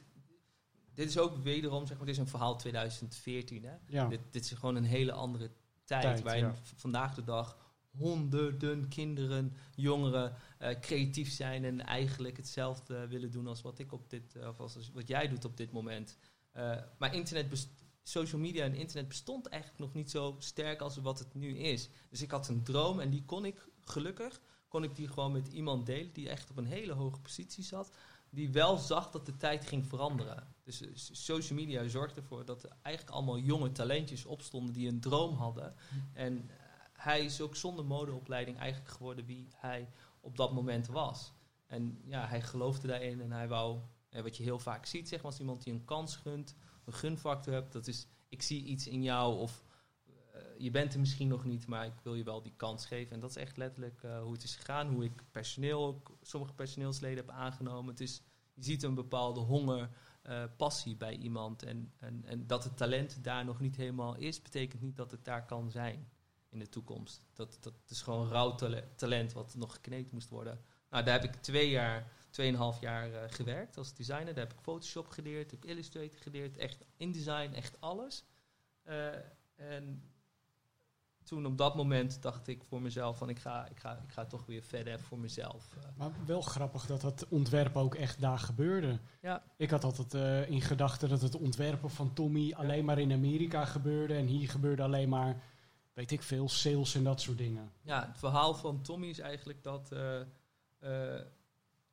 dit 0.96 1.08
is 1.08 1.18
ook 1.18 1.36
wederom, 1.36 1.86
zeg 1.86 1.96
maar, 1.96 2.06
dit 2.06 2.14
is 2.14 2.20
een 2.20 2.28
verhaal 2.28 2.56
2014. 2.56 3.64
Hè? 3.64 3.74
Ja. 3.86 4.08
Dit, 4.08 4.20
dit 4.30 4.44
is 4.44 4.50
gewoon 4.50 4.76
een 4.76 4.84
hele 4.84 5.12
andere 5.12 5.50
tijd. 5.84 6.02
Tijd, 6.02 6.22
waarin 6.22 6.44
ja. 6.44 6.54
vandaag 6.76 7.14
de 7.14 7.24
dag 7.24 7.56
honderden 7.96 8.88
kinderen, 8.88 9.56
jongeren 9.74 10.36
eh, 10.58 10.80
creatief 10.80 11.30
zijn 11.30 11.64
en 11.64 11.80
eigenlijk 11.80 12.36
hetzelfde 12.36 13.06
willen 13.06 13.30
doen 13.30 13.46
als 13.46 13.62
wat 13.62 13.78
ik 13.78 13.92
op 13.92 14.10
dit, 14.10 14.36
eh, 14.36 14.48
of 14.48 14.60
als, 14.60 14.76
als 14.76 14.90
wat 14.92 15.08
jij 15.08 15.28
doet 15.28 15.44
op 15.44 15.56
dit 15.56 15.72
moment. 15.72 16.16
Eh, 16.52 16.76
maar 16.98 17.14
internet, 17.14 17.68
social 18.02 18.40
media 18.40 18.64
en 18.64 18.74
internet 18.74 19.08
bestond 19.08 19.46
eigenlijk 19.46 19.82
nog 19.82 19.94
niet 19.94 20.10
zo 20.10 20.36
sterk 20.38 20.80
als 20.80 20.96
wat 20.96 21.18
het 21.18 21.34
nu 21.34 21.56
is. 21.56 21.88
Dus 22.10 22.22
ik 22.22 22.30
had 22.30 22.48
een 22.48 22.62
droom 22.62 23.00
en 23.00 23.10
die 23.10 23.24
kon 23.24 23.44
ik 23.44 23.68
gelukkig, 23.84 24.40
kon 24.68 24.84
ik 24.84 24.96
die 24.96 25.08
gewoon 25.08 25.32
met 25.32 25.48
iemand 25.48 25.86
delen 25.86 26.12
die 26.12 26.28
echt 26.28 26.50
op 26.50 26.56
een 26.56 26.66
hele 26.66 26.92
hoge 26.92 27.20
positie 27.20 27.64
zat, 27.64 27.90
die 28.30 28.50
wel 28.50 28.76
zag 28.76 29.10
dat 29.10 29.26
de 29.26 29.36
tijd 29.36 29.66
ging 29.66 29.86
veranderen. 29.86 30.54
Dus 30.62 30.80
eh, 30.80 30.88
social 30.94 31.58
media 31.58 31.88
zorgde 31.88 32.20
ervoor 32.20 32.44
dat 32.44 32.62
er 32.62 32.76
eigenlijk 32.82 33.16
allemaal 33.16 33.38
jonge 33.38 33.72
talentjes 33.72 34.24
opstonden 34.24 34.74
die 34.74 34.88
een 34.88 35.00
droom 35.00 35.34
hadden. 35.34 35.74
En 36.12 36.48
eh, 36.48 36.56
hij 36.92 37.24
is 37.24 37.40
ook 37.40 37.56
zonder 37.56 37.84
modeopleiding 37.84 38.58
eigenlijk 38.58 38.90
geworden 38.90 39.24
wie 39.24 39.48
hij 39.56 39.88
op 40.20 40.36
dat 40.36 40.52
moment 40.52 40.86
was. 40.86 41.32
En 41.66 42.00
ja, 42.04 42.26
hij 42.26 42.42
geloofde 42.42 42.86
daarin 42.86 43.20
en 43.20 43.32
hij 43.32 43.48
wou, 43.48 43.80
eh, 44.08 44.22
wat 44.22 44.36
je 44.36 44.42
heel 44.42 44.58
vaak 44.58 44.86
ziet, 44.86 45.08
zeg 45.08 45.18
maar, 45.22 45.30
als 45.30 45.40
iemand 45.40 45.64
die 45.64 45.72
een 45.72 45.84
kans 45.84 46.16
gunt, 46.16 46.54
een 46.84 46.92
gunfactor 46.92 47.52
hebt, 47.52 47.72
dat 47.72 47.86
is, 47.86 48.06
ik 48.28 48.42
zie 48.42 48.64
iets 48.64 48.86
in 48.86 49.02
jou 49.02 49.38
of 49.38 49.64
je 50.58 50.70
bent 50.70 50.94
er 50.94 51.00
misschien 51.00 51.28
nog 51.28 51.44
niet, 51.44 51.66
maar 51.66 51.86
ik 51.86 52.00
wil 52.02 52.14
je 52.14 52.24
wel 52.24 52.42
die 52.42 52.54
kans 52.56 52.86
geven. 52.86 53.12
En 53.12 53.20
dat 53.20 53.30
is 53.30 53.36
echt 53.36 53.56
letterlijk 53.56 54.02
eh, 54.02 54.22
hoe 54.22 54.32
het 54.32 54.42
is 54.42 54.56
gegaan, 54.56 54.88
hoe 54.88 55.04
ik 55.04 55.22
personeel, 55.30 56.02
sommige 56.22 56.52
personeelsleden 56.54 57.16
heb 57.26 57.30
aangenomen. 57.30 57.90
Het 57.90 58.00
is, 58.00 58.22
je 58.54 58.64
ziet 58.64 58.82
een 58.82 58.94
bepaalde 58.94 59.40
honger, 59.40 59.90
eh, 60.22 60.44
passie 60.56 60.96
bij 60.96 61.16
iemand. 61.16 61.62
En, 61.62 61.92
en, 61.98 62.24
en 62.24 62.46
dat 62.46 62.64
het 62.64 62.76
talent 62.76 63.24
daar 63.24 63.44
nog 63.44 63.60
niet 63.60 63.76
helemaal 63.76 64.16
is, 64.16 64.42
betekent 64.42 64.82
niet 64.82 64.96
dat 64.96 65.10
het 65.10 65.24
daar 65.24 65.46
kan 65.46 65.70
zijn 65.70 66.08
in 66.48 66.58
de 66.58 66.68
toekomst. 66.68 67.22
Dat, 67.32 67.58
dat 67.60 67.74
is 67.88 68.02
gewoon 68.02 68.28
rauw 68.28 68.54
tale- 68.54 68.88
talent 68.96 69.32
wat 69.32 69.54
nog 69.54 69.72
gekneed 69.72 70.12
moest 70.12 70.28
worden. 70.28 70.60
Nou, 70.90 71.04
daar 71.04 71.20
heb 71.20 71.34
ik 71.34 71.42
twee 71.42 71.70
jaar, 71.70 72.12
tweeënhalf 72.30 72.80
jaar 72.80 73.12
eh, 73.12 73.32
gewerkt 73.32 73.76
als 73.76 73.94
designer. 73.94 74.34
Daar 74.34 74.44
heb 74.46 74.52
ik 74.52 74.60
Photoshop 74.60 75.08
geleerd, 75.08 75.50
heb 75.50 75.64
ik 75.64 75.70
Illustrator 75.70 76.18
geleerd, 76.18 76.56
echt 76.56 76.84
InDesign, 76.96 77.52
echt 77.52 77.80
alles. 77.80 78.24
Eh, 78.82 79.08
en 79.54 80.02
toen 81.26 81.46
op 81.46 81.58
dat 81.58 81.74
moment 81.74 82.22
dacht 82.22 82.48
ik 82.48 82.62
voor 82.64 82.82
mezelf 82.82 83.18
van 83.18 83.28
ik 83.28 83.38
ga, 83.38 83.66
ik 83.68 83.78
ga, 83.78 83.92
ik 84.06 84.12
ga 84.12 84.24
toch 84.24 84.46
weer 84.46 84.62
verder 84.62 85.00
voor 85.00 85.18
mezelf. 85.18 85.76
eh. 85.76 85.82
Maar 85.96 86.10
wel 86.26 86.40
grappig 86.40 86.86
dat 86.86 87.00
dat 87.00 87.26
ontwerp 87.28 87.76
ook 87.76 87.94
echt 87.94 88.20
daar 88.20 88.38
gebeurde. 88.38 88.98
Ja. 89.20 89.42
Ik 89.56 89.70
had 89.70 89.84
altijd 89.84 90.14
eh, 90.14 90.50
in 90.50 90.60
gedachten 90.60 91.08
dat 91.08 91.22
het 91.22 91.36
ontwerpen 91.36 91.90
van 91.90 92.12
Tommy 92.12 92.52
alleen 92.52 92.84
maar 92.84 92.98
in 92.98 93.12
Amerika 93.12 93.64
gebeurde. 93.64 94.14
En 94.14 94.26
hier 94.26 94.50
gebeurde 94.50 94.82
alleen 94.82 95.08
maar, 95.08 95.42
weet 95.92 96.10
ik 96.10 96.22
veel, 96.22 96.48
sales 96.48 96.94
en 96.94 97.04
dat 97.04 97.20
soort 97.20 97.38
dingen. 97.38 97.72
Ja, 97.82 98.06
het 98.06 98.18
verhaal 98.18 98.54
van 98.54 98.82
Tommy 98.82 99.06
is 99.06 99.18
eigenlijk 99.18 99.62
dat, 99.62 99.92
eh, 99.92 101.20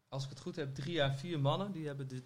als 0.08 0.24
ik 0.24 0.30
het 0.30 0.40
goed 0.40 0.56
heb, 0.56 0.76
drie 0.76 0.94
jaar 0.94 1.16
vier 1.16 1.40
mannen, 1.40 1.72
die 1.72 1.88
hebben 1.88 2.08
de 2.08 2.24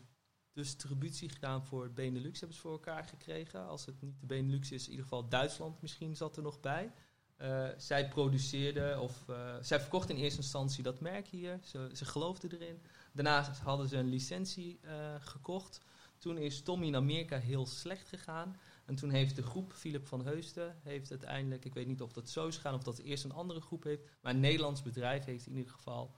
distributie 0.57 1.29
gedaan 1.29 1.65
voor 1.65 1.91
Benelux, 1.91 2.39
hebben 2.39 2.57
ze 2.57 2.63
voor 2.63 2.71
elkaar 2.71 3.03
gekregen. 3.03 3.67
Als 3.67 3.85
het 3.85 4.01
niet 4.01 4.19
de 4.19 4.25
Benelux 4.25 4.71
is, 4.71 4.83
in 4.83 4.89
ieder 4.89 5.05
geval 5.05 5.29
Duitsland 5.29 5.81
misschien 5.81 6.15
zat 6.15 6.37
er 6.37 6.43
nog 6.43 6.59
bij. 6.59 6.91
Eh, 7.37 7.67
zij 7.77 8.07
produceerden, 8.07 9.01
of 9.01 9.29
eh, 9.29 9.55
zij 9.61 9.79
verkochten 9.79 10.15
in 10.15 10.21
eerste 10.21 10.41
instantie 10.41 10.83
dat 10.83 10.99
merk 10.99 11.27
hier. 11.27 11.59
Ze, 11.63 11.89
ze 11.93 12.05
geloofden 12.05 12.51
erin. 12.51 12.81
Daarna 13.11 13.53
hadden 13.63 13.87
ze 13.87 13.97
een 13.97 14.09
licentie 14.09 14.79
eh, 14.81 15.15
gekocht. 15.19 15.81
Toen 16.17 16.37
is 16.37 16.61
Tommy 16.61 16.85
in 16.85 16.95
Amerika 16.95 17.37
heel 17.37 17.65
slecht 17.65 18.07
gegaan. 18.07 18.57
En 18.85 18.95
toen 18.95 19.09
heeft 19.09 19.35
de 19.35 19.43
groep, 19.43 19.73
Philip 19.73 20.07
van 20.07 20.25
Heusden, 20.25 20.75
heeft 20.83 21.09
uiteindelijk, 21.09 21.65
ik 21.65 21.73
weet 21.73 21.87
niet 21.87 22.01
of 22.01 22.13
dat 22.13 22.29
zo 22.29 22.47
is 22.47 22.55
gegaan 22.55 22.73
of 22.73 22.83
dat 22.83 22.97
eerst 22.97 23.23
een 23.23 23.31
andere 23.31 23.61
groep 23.61 23.83
heeft, 23.83 24.03
maar 24.21 24.33
een 24.33 24.39
Nederlands 24.39 24.81
bedrijf 24.81 25.25
heeft 25.25 25.47
in 25.47 25.55
ieder 25.55 25.71
geval 25.71 26.15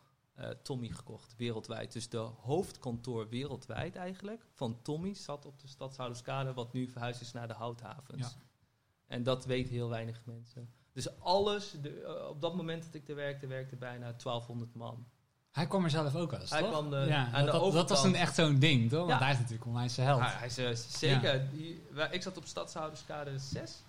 Tommy 0.63 0.89
gekocht, 0.89 1.35
wereldwijd. 1.37 1.91
Dus 1.93 2.09
de 2.09 2.17
hoofdkantoor 2.17 3.29
wereldwijd 3.29 3.95
eigenlijk 3.95 4.45
van 4.53 4.81
Tommy 4.81 5.13
zat 5.13 5.45
op 5.45 5.59
de 5.59 5.67
Stadshouderskade, 5.67 6.53
wat 6.53 6.73
nu 6.73 6.87
verhuisd 6.89 7.21
is 7.21 7.31
naar 7.31 7.47
de 7.47 7.53
Houthavens. 7.53 8.21
Ja. 8.21 8.41
En 9.07 9.23
dat 9.23 9.45
weten 9.45 9.73
heel 9.73 9.89
weinig 9.89 10.21
mensen. 10.25 10.69
Dus 10.93 11.19
alles, 11.19 11.75
de, 11.81 12.01
eh, 12.01 12.27
op 12.29 12.41
dat 12.41 12.55
moment 12.55 12.83
dat 12.83 12.93
ik 12.93 13.09
er 13.09 13.15
werkte, 13.15 13.47
werkte 13.47 13.75
bijna 13.75 14.13
1200 14.15 14.73
man. 14.75 15.07
Hij 15.51 15.67
kwam 15.67 15.83
er 15.83 15.89
zelf 15.89 16.15
ook 16.15 16.31
eens, 16.33 16.49
Hij 16.49 16.59
toch? 16.61 16.69
kwam 16.69 16.89
de- 16.89 16.95
ja, 17.07 17.31
aan 17.31 17.45
dat, 17.45 17.53
de 17.53 17.59
dat, 17.59 17.73
dat 17.73 17.89
was 17.89 18.03
een 18.03 18.15
echt 18.15 18.35
zo'n 18.35 18.59
ding, 18.59 18.89
toch? 18.89 18.99
Want 19.07 19.11
Ja. 19.11 19.17
hij 19.19 19.31
is 19.31 19.37
natuurlijk 19.37 19.65
online 19.65 19.89
zijn 19.89 20.07
held. 20.07 20.19
Ja, 20.21 20.29
hij 20.37 20.47
is 20.47 20.57
eh, 20.57 20.73
zeker. 20.75 21.49
Die- 21.51 21.81
wij- 21.91 22.09
ik 22.11 22.21
zat 22.21 22.37
op 22.37 22.45
Stadshouderskade 22.45 23.39
6. 23.39 23.83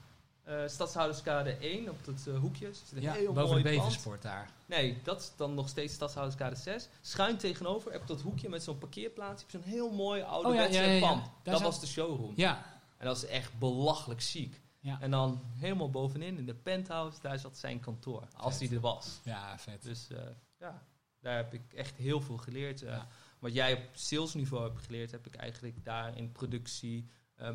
Eh 0.45 0.63
Stadshouderskade 0.67 1.51
1 1.57 1.89
op 1.89 2.07
het 2.07 2.27
eh, 2.27 2.39
hoekje. 2.39 2.67
Een 2.95 3.01
ja, 3.03 3.13
heel 3.13 3.33
boven 3.33 3.51
mooi 3.51 3.63
de 3.63 3.69
pand. 3.69 3.85
Beversport 3.85 4.23
daar. 4.23 4.51
Nee, 4.67 4.99
dat 5.03 5.21
is 5.21 5.33
dan 5.37 5.55
nog 5.55 5.69
steeds 5.69 5.95
Stadshouderskade 5.95 6.57
6. 6.57 6.89
Schuin 7.01 7.37
tegenover 7.37 7.93
heb 7.93 8.01
ik 8.01 8.07
dat 8.07 8.21
hoekje 8.21 8.49
met 8.49 8.63
zo'n 8.63 8.79
parkeerplaatsje. 8.79 9.47
Zo'n 9.51 9.63
heel 9.63 9.91
mooi 9.91 10.23
ouderwetse 10.23 10.79
Oh 10.81 10.85
ja, 10.87 11.01
pand. 11.01 11.25
Dat 11.43 11.55
zat- 11.55 11.63
was 11.63 11.81
de 11.81 11.87
showroom. 11.87 12.33
Ja, 12.37 12.65
En 12.97 13.07
dat 13.07 13.17
is 13.17 13.27
echt 13.27 13.59
belachelijk 13.59 14.21
ziek. 14.21 14.61
Ja. 14.81 15.01
En 15.01 15.11
dan 15.11 15.41
helemaal 15.57 15.91
bovenin 15.91 16.39
in 16.39 16.47
de 16.47 16.55
penthouse, 16.55 17.21
daar 17.21 17.39
zat 17.39 17.57
zijn 17.59 17.81
kantoor. 17.81 18.29
Als 18.37 18.59
die 18.59 18.75
er 18.75 18.81
was. 18.81 19.21
ja, 19.23 19.59
vet. 19.59 19.83
Dus 19.83 20.09
eh, 20.11 20.19
ja, 20.59 20.83
daar 21.21 21.37
heb 21.37 21.55
ik 21.55 21.73
echt 21.73 21.97
heel 21.97 22.21
veel 22.21 22.37
geleerd. 22.37 22.81
Ja. 22.81 23.07
Wat 23.39 23.55
jij 23.55 23.73
op 23.75 23.81
salesniveau 23.93 24.69
hebt 24.69 24.85
geleerd, 24.85 25.11
heb 25.11 25.27
ik 25.27 25.35
eigenlijk 25.35 25.85
daar 25.85 26.17
in 26.17 26.33
productie, 26.33 27.09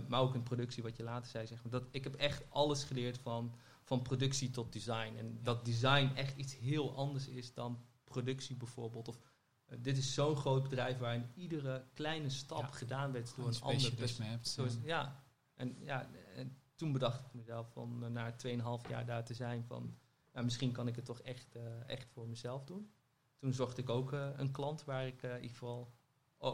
maar 0.07 0.19
ook 0.21 0.35
in 0.35 0.43
productie, 0.43 0.83
wat 0.83 0.97
je 0.97 1.03
later 1.03 1.29
zei. 1.31 1.47
Zeg 1.47 1.63
maar, 1.63 1.71
dat, 1.71 1.83
ik 1.91 2.03
heb 2.03 2.15
echt 2.15 2.43
alles 2.49 2.83
geleerd 2.83 3.17
van, 3.17 3.55
van 3.83 4.01
productie 4.01 4.49
tot 4.49 4.73
design. 4.73 5.15
En 5.17 5.39
dat 5.43 5.65
design 5.65 6.11
echt 6.15 6.37
iets 6.37 6.57
heel 6.57 6.95
anders 6.95 7.27
is 7.27 7.53
dan 7.53 7.79
productie 8.03 8.55
bijvoorbeeld. 8.55 9.07
Of, 9.07 9.19
eh, 9.65 9.77
dit 9.81 9.97
is 9.97 10.13
zo'n 10.13 10.35
groot 10.35 10.63
bedrijf 10.63 10.97
waarin 10.97 11.29
iedere 11.35 11.85
kleine 11.93 12.29
stap 12.29 12.59
Ja. 12.61 12.67
gedaan 12.67 13.11
werd 13.11 13.35
door 13.35 13.47
een 13.47 13.61
ander 13.61 13.79
hebt. 14.29 14.47
eh. 14.81 14.85
ja, 14.87 15.23
en, 15.53 15.75
ja, 15.79 16.09
en 16.35 16.57
toen 16.75 16.91
bedacht 16.91 17.25
ik 17.25 17.33
mezelf 17.33 17.71
van 17.71 18.03
eh, 18.03 18.09
na 18.09 18.35
2,5 18.35 18.89
jaar 18.89 19.05
daar 19.05 19.25
te 19.25 19.33
zijn 19.33 19.63
van 19.65 19.97
nou, 20.33 20.45
misschien 20.45 20.71
kan 20.71 20.87
ik 20.87 20.95
het 20.95 21.05
toch 21.05 21.19
echt, 21.21 21.55
eh, 21.55 21.89
echt 21.89 22.09
voor 22.11 22.27
mezelf 22.27 22.63
doen. 22.65 22.91
Toen 23.37 23.53
zocht 23.53 23.77
ik 23.77 23.89
ook 23.89 24.11
een 24.11 24.51
klant 24.51 24.83
waar 24.83 25.07
ik 25.07 25.23
in 25.23 25.33
ieder 25.35 25.49
geval 25.49 25.93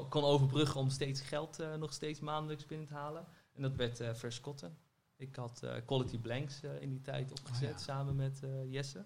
kon 0.10 0.24
overbruggen 0.24 0.80
om 0.80 0.90
steeds 0.90 1.22
geld 1.22 1.60
eh, 1.60 1.76
nog 1.76 1.94
steeds 1.94 2.20
maandelijks 2.20 2.66
binnen 2.66 2.88
te 2.88 2.94
halen. 2.94 3.26
En 3.54 3.62
dat 3.62 3.76
werd 3.76 4.18
Fresh 4.18 4.40
Cotton. 4.40 4.78
Ik 5.16 5.36
had 5.36 5.64
eh, 5.64 5.76
Quality 5.86 6.20
Blanks 6.20 6.62
in 6.62 6.90
die 6.90 7.02
tijd 7.02 7.32
opgezet 7.32 7.72
Oh 7.72 7.78
ja. 7.78 7.84
samen 7.84 8.16
met 8.16 8.42
Jesse. 8.68 9.06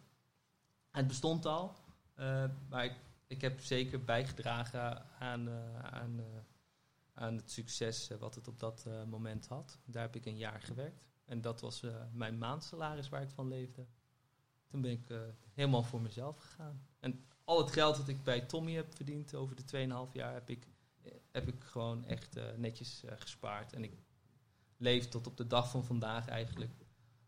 Het 0.91 1.07
bestond 1.07 1.45
al, 1.45 1.75
maar 2.69 2.85
ik, 2.85 2.95
ik 3.27 3.41
heb 3.41 3.59
zeker 3.61 4.03
bijgedragen 4.03 5.05
aan, 5.19 5.49
aan, 5.81 6.21
aan 7.13 7.35
het 7.35 7.51
succes 7.51 8.09
wat 8.19 8.35
het 8.35 8.47
op 8.47 8.59
dat 8.59 8.85
moment 9.09 9.47
had. 9.47 9.79
Daar 9.85 10.01
heb 10.01 10.15
ik 10.15 10.25
een 10.25 10.37
jaar 10.37 10.61
gewerkt. 10.61 11.05
En 11.25 11.41
dat 11.41 11.61
was 11.61 11.83
mijn 12.11 12.37
maandsalaris 12.37 13.09
waar 13.09 13.21
ik 13.21 13.29
van 13.29 13.47
leefde. 13.47 13.85
Toen 14.67 14.81
ben 14.81 14.91
ik 14.91 15.07
helemaal 15.53 15.83
voor 15.83 16.01
mezelf 16.01 16.37
gegaan. 16.37 16.87
En 16.99 17.25
al 17.45 17.57
het 17.57 17.71
geld 17.71 17.97
dat 17.97 18.07
ik 18.07 18.23
bij 18.23 18.41
Tommy 18.41 18.73
heb 18.73 18.95
verdiend 18.95 19.35
over 19.35 19.55
de 19.55 20.07
2,5 20.07 20.11
jaar 20.13 20.33
heb 20.33 20.49
ik, 20.49 20.67
heb 21.35 21.47
ik 21.47 21.63
gewoon 21.63 22.05
echt 22.05 22.35
eh, 22.35 22.43
netjes 22.57 23.03
eh, 23.03 23.13
gespaard. 23.17 23.73
En 23.73 23.83
ik 23.83 23.93
leef 24.77 25.07
tot 25.07 25.27
op 25.27 25.37
de 25.37 25.47
dag 25.47 25.69
van 25.69 25.85
vandaag 25.85 26.27
eigenlijk 26.27 26.71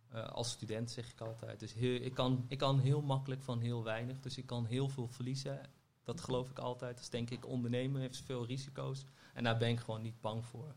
eh, 0.08 0.28
als 0.28 0.52
student, 0.52 0.92
zeg 0.92 1.12
ik 1.12 1.22
altijd. 1.22 1.60
Dus 1.60 1.74
heel, 1.74 2.02
ik, 2.02 2.14
kan, 2.14 2.46
ik 2.48 2.58
kan 2.58 2.80
heel 2.80 3.02
makkelijk 3.02 3.44
van 3.44 3.60
heel 3.60 3.84
weinig. 3.84 4.20
Dus 4.20 4.38
ik 4.38 4.46
kan 4.46 4.66
heel 4.66 4.90
veel 4.90 5.08
verliezen. 5.08 5.62
Dat 6.04 6.22
geloof 6.22 6.50
ik 6.50 6.60
altijd. 6.60 6.98
Dus 6.98 7.10
denk 7.10 7.30
ik, 7.30 7.46
ondernemen 7.46 8.02
heeft 8.02 8.18
veel 8.18 8.46
risico's. 8.46 9.06
En 9.34 9.44
daar 9.44 9.58
ben 9.58 9.70
ik 9.70 9.80
gewoon 9.80 10.02
niet 10.02 10.22
bang 10.22 10.46
voor. 10.46 10.76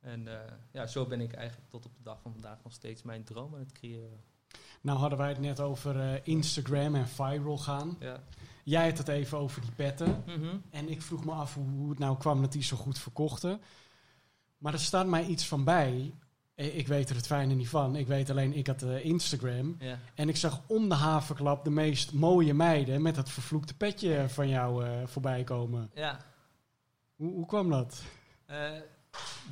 En 0.00 0.28
ja, 0.72 0.86
zo 0.86 1.06
ben 1.06 1.20
ik 1.20 1.32
eigenlijk 1.32 1.70
tot 1.70 1.86
op 1.86 1.96
de 1.96 2.02
dag 2.02 2.20
van 2.20 2.32
vandaag 2.32 2.62
nog 2.62 2.72
steeds 2.72 3.02
mijn 3.02 3.24
droom 3.24 3.54
aan 3.54 3.60
het 3.60 3.72
creëren. 3.72 4.24
Nou 4.80 4.98
hadden 4.98 5.18
wij 5.18 5.28
het 5.28 5.40
net 5.40 5.60
over 5.60 6.00
eh, 6.00 6.20
Instagram 6.22 6.94
en 6.94 7.08
viral 7.08 7.58
gaan. 7.58 7.96
Ja. 8.00 8.20
Jij 8.64 8.88
had 8.88 8.98
het 8.98 9.08
even 9.08 9.38
over 9.38 9.60
die 9.60 9.72
petten. 9.72 10.22
Mhm. 10.26 10.56
En 10.70 10.88
ik 10.88 11.02
vroeg 11.02 11.24
me 11.24 11.32
af 11.32 11.54
hoe, 11.54 11.88
het 11.90 11.98
nou 11.98 12.18
kwam 12.18 12.40
dat 12.40 12.52
die 12.52 12.62
zo 12.62 12.76
goed 12.76 12.98
verkochten. 12.98 13.60
Maar 14.58 14.72
er 14.72 14.78
staat 14.78 15.06
mij 15.06 15.24
iets 15.24 15.46
van 15.46 15.64
bij. 15.64 16.14
Eh, 16.54 16.76
Ik 16.76 16.86
weet 16.86 17.10
er 17.10 17.16
het 17.16 17.26
fijne 17.26 17.54
niet 17.54 17.68
van. 17.68 17.96
Ik 17.96 18.06
weet 18.06 18.30
alleen, 18.30 18.52
ik 18.54 18.66
had 18.66 18.82
eh, 18.82 19.04
Instagram. 19.04 19.76
ja. 19.78 19.98
En 20.14 20.28
ik 20.28 20.36
zag 20.36 20.60
om 20.66 20.88
de 20.88 20.94
havenklap 20.94 21.64
de 21.64 21.70
meest 21.70 22.12
mooie 22.12 22.54
meiden 22.54 23.02
met 23.02 23.14
dat 23.14 23.30
vervloekte 23.30 23.74
petje 23.76 24.24
van 24.28 24.48
jou 24.48 24.84
eh, 24.84 24.90
voorbij 25.06 25.44
komen. 25.44 25.90
ja. 25.94 26.18
Hoe, 27.16 27.32
hoe 27.32 27.46
kwam 27.46 27.70
dat? 27.70 28.02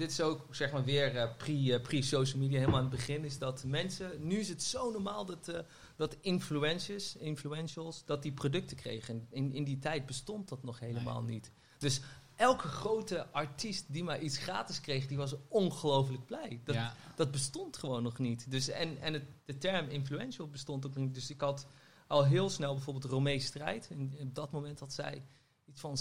Dit 0.01 0.11
is 0.11 0.21
ook 0.21 0.47
zeg 0.51 0.73
maar 0.73 0.85
weer 0.85 1.17
eh, 1.17 1.37
pre, 1.37 1.75
eh, 1.75 1.83
pre-social 1.83 2.41
media, 2.41 2.59
helemaal 2.59 2.81
aan 2.81 2.87
het 2.87 2.97
begin, 2.97 3.25
is 3.25 3.39
dat 3.39 3.65
mensen, 3.65 4.27
nu 4.27 4.39
is 4.39 4.49
het 4.49 4.63
zo 4.63 4.91
normaal 4.91 5.25
dat, 5.25 5.49
eh, 5.49 5.61
dat 5.97 6.17
influencers, 6.21 7.17
influentials, 7.17 8.05
dat 8.05 8.23
die 8.23 8.33
producten 8.33 8.77
kregen. 8.77 9.15
En 9.15 9.27
in, 9.31 9.53
in 9.53 9.65
die 9.65 9.79
tijd 9.79 10.07
bestond 10.07 10.49
dat 10.49 10.63
nog 10.63 10.81
helemaal 10.81 11.23
niet. 11.23 11.51
Dus 11.79 12.01
elke 12.37 12.69
grote 12.69 13.27
artiest 13.27 13.85
die 13.89 14.05
maar 14.05 14.21
iets 14.21 14.39
gratis 14.39 14.81
kreeg, 14.81 15.07
die 15.07 15.17
was 15.17 15.35
ongelooflijk 15.49 16.27
blij. 16.27 16.61
Dat, 16.65 16.75
ja. 16.75 16.95
dat 17.15 17.31
bestond 17.31 17.77
gewoon 17.77 18.03
nog 18.03 18.19
niet. 18.19 18.51
Dus, 18.51 18.69
en 18.69 19.01
en 19.01 19.13
het, 19.13 19.25
de 19.45 19.59
term 19.59 19.89
influential 19.89 20.49
bestond 20.49 20.87
ook 20.87 20.97
niet. 20.97 21.15
Dus 21.15 21.31
ik 21.31 21.41
had 21.41 21.67
al 22.07 22.25
heel 22.25 22.51
snel 22.51 22.75
bijvoorbeeld 22.75 23.13
Romee 23.13 23.41
Strijd. 23.41 23.89
En 23.91 24.13
op 24.21 24.35
dat 24.35 24.51
moment 24.51 24.81
had 24.81 24.93
zij 24.93 25.23
iets 25.71 25.81
van 25.81 25.97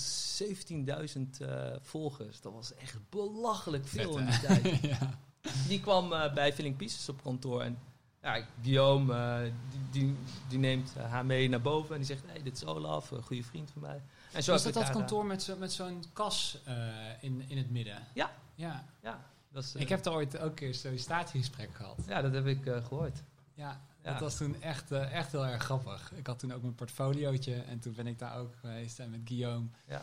17.000 1.16 1.48
eh, 1.48 1.76
volgers. 1.82 2.42
Dat 2.42 2.54
was 2.54 2.76
echt 2.76 2.98
belachelijk 3.10 3.88
veel 3.88 4.14
Vet, 4.14 4.22
in 4.22 4.26
die 4.26 4.40
tijd. 4.40 4.82
ja. 5.00 5.20
Die 5.68 5.80
kwam 5.82 6.14
eh, 6.14 6.34
bij 6.34 6.54
Filling 6.54 6.78
Pieces 6.78 7.10
op 7.10 7.24
kantoor. 7.24 7.62
En 7.62 7.78
ja, 8.22 8.46
Guillaume, 8.62 9.14
eh, 9.14 9.52
die, 9.72 9.80
die, 9.92 10.16
die 10.48 10.60
neemt 10.60 10.94
haar 10.94 11.26
mee 11.26 11.50
naar 11.50 11.62
boven. 11.62 11.92
En 11.92 11.98
die 11.98 12.06
zegt, 12.06 12.24
hey, 12.26 12.44
dit 12.44 12.56
is 12.56 12.66
Olaf, 12.66 13.12
een 13.12 13.24
goede 13.24 13.44
vriend 13.44 13.72
van 13.72 13.82
mij. 13.82 14.02
En 14.32 14.44
zo 14.44 14.52
Was 14.52 14.64
heb 14.64 14.74
dat 14.74 14.84
dat 14.84 14.92
kantoor 14.92 15.26
met, 15.26 15.44
zo, 15.44 15.56
met 15.58 15.74
zo'n 15.74 16.04
kas 16.14 16.58
eh, 16.66 16.76
in, 17.20 17.44
in 17.48 17.58
het 17.58 17.70
midden? 17.70 18.08
Ja. 18.14 18.32
ja. 18.56 18.86
Ja, 19.02 19.26
dat 19.52 19.64
is, 19.64 19.76
Ik 19.76 19.90
heb 19.90 20.06
er 20.06 20.12
ooit 20.12 20.38
ook 20.38 20.50
een 20.50 20.54
keer 20.54 20.68
een 20.68 20.74
sollicitatiegesprek 20.74 21.76
gehad. 21.76 21.98
ja, 22.08 22.22
dat 22.22 22.34
heb 22.34 22.46
ik 22.46 22.66
eh, 22.66 22.86
gehoord. 22.86 23.24
Ja. 23.54 23.82
Dat 24.02 24.20
was 24.20 24.38
toen 24.38 24.62
echt, 24.62 24.92
eh, 24.92 25.14
echt 25.14 25.32
heel 25.32 25.46
erg 25.46 25.64
grappig. 25.64 26.12
Ik 26.14 26.28
had 26.28 26.40
toen 26.40 26.54
ook 26.54 26.62
mijn 26.62 26.76
portfoliootje 26.76 27.56
en 27.56 27.80
toen 27.80 27.94
ben 27.94 28.08
ik 28.08 28.20
daar 28.20 28.38
ook 28.38 28.56
geweest 28.60 29.00
en 29.00 29.10
met 29.10 29.20
Guillaume. 29.26 29.68
Ja. 29.88 30.02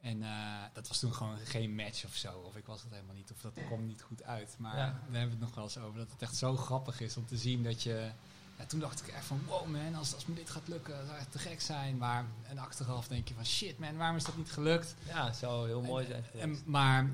En 0.00 0.22
eh, 0.22 0.62
dat 0.72 0.88
was 0.88 0.98
toen 0.98 1.14
gewoon 1.14 1.36
geen 1.38 1.74
match 1.74 2.04
of 2.04 2.14
zo. 2.14 2.38
Of 2.38 2.56
ik 2.56 2.66
was 2.66 2.82
het 2.82 2.90
helemaal 2.92 3.14
niet. 3.14 3.30
Of 3.32 3.40
dat 3.40 3.52
kwam 3.66 3.86
niet 3.86 4.02
goed 4.02 4.22
uit. 4.22 4.54
Maar 4.58 4.76
Ja. 4.76 4.84
daar 4.86 4.94
hebben 5.02 5.22
we 5.22 5.28
het 5.30 5.40
nog 5.40 5.54
wel 5.54 5.64
eens 5.64 5.78
over. 5.78 5.98
Dat 5.98 6.10
het 6.10 6.22
echt 6.22 6.36
zo 6.36 6.56
grappig 6.56 7.00
is 7.00 7.16
om 7.16 7.26
te 7.26 7.36
zien 7.36 7.62
dat 7.62 7.82
je... 7.82 8.10
Ja, 8.58 8.64
toen 8.64 8.80
dacht 8.80 9.00
ik 9.00 9.08
echt 9.08 9.24
van, 9.24 9.40
wow 9.46 9.66
man, 9.66 9.94
als, 9.94 10.14
als 10.14 10.26
me 10.26 10.34
dit 10.34 10.50
gaat 10.50 10.68
lukken, 10.68 10.96
dat 10.96 11.06
zou 11.06 11.18
echt 11.18 11.32
te 11.32 11.38
gek 11.38 11.60
zijn. 11.60 11.96
Maar 11.96 12.24
en 12.48 12.58
achteraf 12.58 13.08
denk 13.08 13.28
je 13.28 13.34
van, 13.34 13.46
shit 13.46 13.78
man, 13.78 13.96
waarom 13.96 14.16
is 14.16 14.24
dat 14.24 14.36
niet 14.36 14.50
gelukt? 14.52 14.94
Ja, 15.06 15.26
het 15.26 15.36
zou 15.36 15.66
heel 15.66 15.82
mooi 15.82 16.06
zijn 16.06 16.24
En, 16.38 16.58
maar 16.64 17.10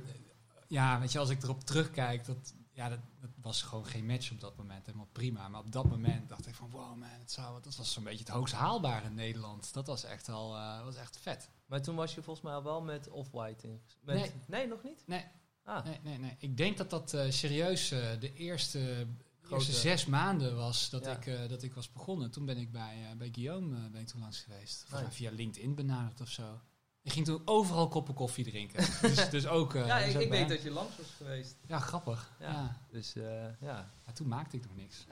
ja, 0.69 1.01
weet 1.01 1.13
je, 1.13 1.19
als 1.19 1.29
ik 1.29 1.43
erop 1.43 1.65
terugkijk, 1.65 2.25
dat, 2.25 2.55
ja, 2.73 2.89
dat, 2.89 2.99
dat 3.35 3.45
was 3.45 3.63
gewoon 3.63 3.87
geen 3.87 4.07
match 4.07 4.31
op 4.31 4.41
dat 4.41 4.57
moment. 4.57 4.87
Helemaal 4.87 5.09
prima. 5.13 5.49
Maar 5.49 5.61
op 5.61 5.73
dat 5.73 5.85
moment 5.89 6.29
dacht 6.29 6.47
ik 6.47 6.55
van, 6.55 6.71
wow 6.71 6.97
man, 6.97 7.09
het 7.09 7.31
zou, 7.33 7.63
dat 7.63 7.77
was 7.77 7.93
zo'n 7.93 8.05
beetje 8.05 8.19
het 8.19 8.29
hoogst 8.29 8.55
haalbare 8.55 9.07
in 9.07 9.15
Nederland. 9.15 9.73
Dat 9.73 9.87
was 9.87 10.05
echt 10.05 10.29
al, 10.29 10.57
eh, 10.57 10.85
was 10.85 10.97
echt 10.97 11.19
vet. 11.19 11.51
Maar 11.67 11.83
toen 11.83 11.97
was 11.97 12.15
je 12.15 12.23
volgens 12.23 12.45
mij 12.45 12.55
al 12.55 12.63
wel 12.63 12.83
met 12.83 13.09
Off-White 13.09 13.67
in. 13.69 13.81
Met, 14.01 14.17
Nee. 14.17 14.31
nee, 14.47 14.67
nog 14.67 14.83
niet? 14.83 15.03
Nee. 15.07 15.25
Ah, 15.65 15.85
Nee, 15.85 15.99
nee, 16.03 16.19
nee. 16.19 16.37
Ik 16.39 16.57
denk 16.57 16.77
dat 16.77 16.91
dat 16.91 17.15
eh, 17.15 17.31
serieus 17.31 17.91
eh, 17.91 18.21
de 18.21 18.33
eerste, 18.35 19.07
Grote- 19.41 19.55
eerste 19.55 19.73
zes 19.81 20.07
maanden 20.07 20.57
was 20.57 20.91
dat, 20.91 21.05
Ja. 21.05 21.17
ik, 21.21 21.49
dat 21.49 21.63
ik 21.63 21.75
was 21.75 21.93
begonnen. 21.93 22.31
Toen 22.31 22.45
ben 22.45 22.57
ik 22.59 22.73
bij, 22.73 23.15
bij 23.19 23.29
Guillaume 23.33 23.89
ben 23.91 24.01
ik 24.01 24.07
toen 24.07 24.21
langs 24.21 24.39
geweest. 24.41 24.79
Volgens 24.81 25.01
mij 25.03 25.11
via 25.13 25.31
LinkedIn 25.31 25.75
benaderd 25.75 26.21
of 26.21 26.29
zo. 26.29 26.61
Ik 27.05 27.13
ging 27.13 27.25
toen 27.27 27.43
overal 27.45 27.89
koppen 27.89 28.15
koffie 28.15 28.45
drinken. 28.45 28.85
dus, 29.09 29.31
dus 29.31 29.47
ook... 29.47 29.75
eh, 29.75 29.87
ja, 29.87 29.99
dus 29.99 30.09
ik, 30.09 30.17
ook 30.17 30.23
ik 30.23 30.29
bij 30.29 30.39
weet 30.39 30.49
dat 30.49 30.63
je 30.63 30.71
langs 30.71 30.97
was 30.97 31.11
geweest. 31.17 31.57
Ja, 31.67 31.79
grappig. 31.79 32.33
Ja. 32.41 32.51
Ja. 32.51 32.81
Dus 32.91 33.15
eh, 33.15 33.61
ja. 33.61 33.91
Maar 34.05 34.15
toen 34.15 34.29
maakte 34.29 34.57
ik 34.57 34.63
nog 34.63 34.77
niks. 34.77 35.07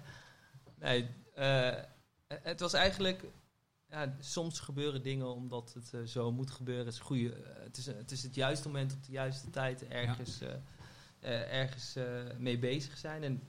nee, 0.78 1.10
eh, 1.34 1.74
het 2.26 2.60
was 2.60 2.72
eigenlijk... 2.72 3.24
Ja, 3.90 4.16
soms 4.20 4.60
gebeuren 4.60 5.02
dingen 5.02 5.34
omdat 5.34 5.74
het 5.74 5.94
eh, 5.94 6.02
zo 6.02 6.32
moet 6.32 6.50
gebeuren. 6.50 6.84
Het 6.84 6.94
is, 6.94 7.00
goede, 7.00 7.34
het, 7.44 7.76
is, 7.76 7.86
het 7.86 8.10
is 8.10 8.22
het 8.22 8.34
juiste 8.34 8.68
moment 8.68 8.92
op 8.92 9.04
de 9.04 9.12
juiste 9.12 9.50
tijd 9.50 9.88
ergens, 9.88 10.40
eh, 10.40 10.54
eh, 11.20 11.52
ergens 11.60 11.96
mee 12.38 12.58
bezig 12.58 12.98
zijn. 12.98 13.22
En 13.22 13.42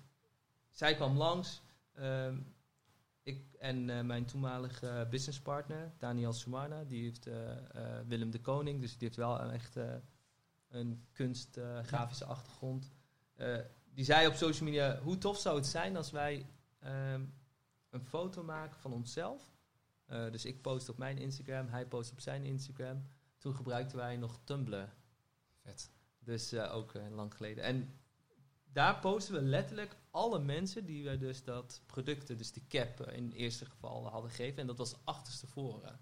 zij 0.71 0.95
kwam 0.95 1.17
langs. 1.17 1.61
ehm, 1.95 2.37
ik 3.29 3.53
en 3.59 3.89
eh, 3.89 4.01
mijn 4.01 4.25
toenmalige 4.25 5.07
businesspartner, 5.09 5.91
Daniel 5.97 6.33
Sumarna, 6.33 6.83
die 6.83 7.03
heeft 7.03 7.27
eh, 7.27 7.51
eh, 7.51 8.07
Willem 8.07 8.31
de 8.31 8.41
Koning, 8.41 8.81
dus 8.81 8.91
die 8.91 9.07
heeft 9.07 9.15
wel 9.15 9.41
een 9.41 9.51
echt 9.51 9.77
een 10.69 11.05
kunst, 11.11 11.57
eh, 11.57 11.79
grafische 11.83 12.25
achtergrond. 12.25 12.91
Die 13.93 14.05
zei 14.05 14.27
op 14.27 14.33
social 14.33 14.69
media, 14.69 14.99
hoe 14.99 15.17
tof 15.17 15.37
zou 15.37 15.55
het 15.55 15.65
zijn 15.65 15.97
als 15.97 16.11
wij 16.11 16.45
ehm, 16.79 17.25
een 17.89 18.05
foto 18.05 18.43
maken 18.43 18.79
van 18.79 18.93
onszelf. 18.93 19.53
Dus 20.07 20.45
ik 20.45 20.61
post 20.61 20.89
op 20.89 20.97
mijn 20.97 21.17
Instagram, 21.17 21.67
hij 21.67 21.85
post 21.85 22.11
op 22.11 22.19
zijn 22.19 22.43
Instagram. 22.43 23.07
Toen 23.37 23.55
gebruikten 23.55 23.97
wij 23.97 24.17
nog 24.17 24.39
Tumblr. 24.43 24.93
Vet. 25.61 25.91
Dus 26.19 26.53
ook 26.53 26.93
lang 27.09 27.35
geleden. 27.35 27.63
En 27.63 27.99
daar 28.71 28.99
posten 28.99 29.33
we 29.33 29.41
letterlijk 29.41 29.95
alle 30.11 30.39
mensen 30.39 30.85
die 30.85 31.03
we 31.03 31.17
dus 31.17 31.43
dat 31.43 31.81
producten, 31.85 32.37
dus 32.37 32.51
de 32.51 32.61
cap 32.67 32.99
eh, 32.99 33.17
in 33.17 33.23
het 33.23 33.33
eerste 33.33 33.65
geval 33.65 34.07
hadden 34.07 34.29
gegeven. 34.29 34.59
En 34.59 34.67
dat 34.67 34.77
was 34.77 34.95
achterstevoren. 35.03 35.99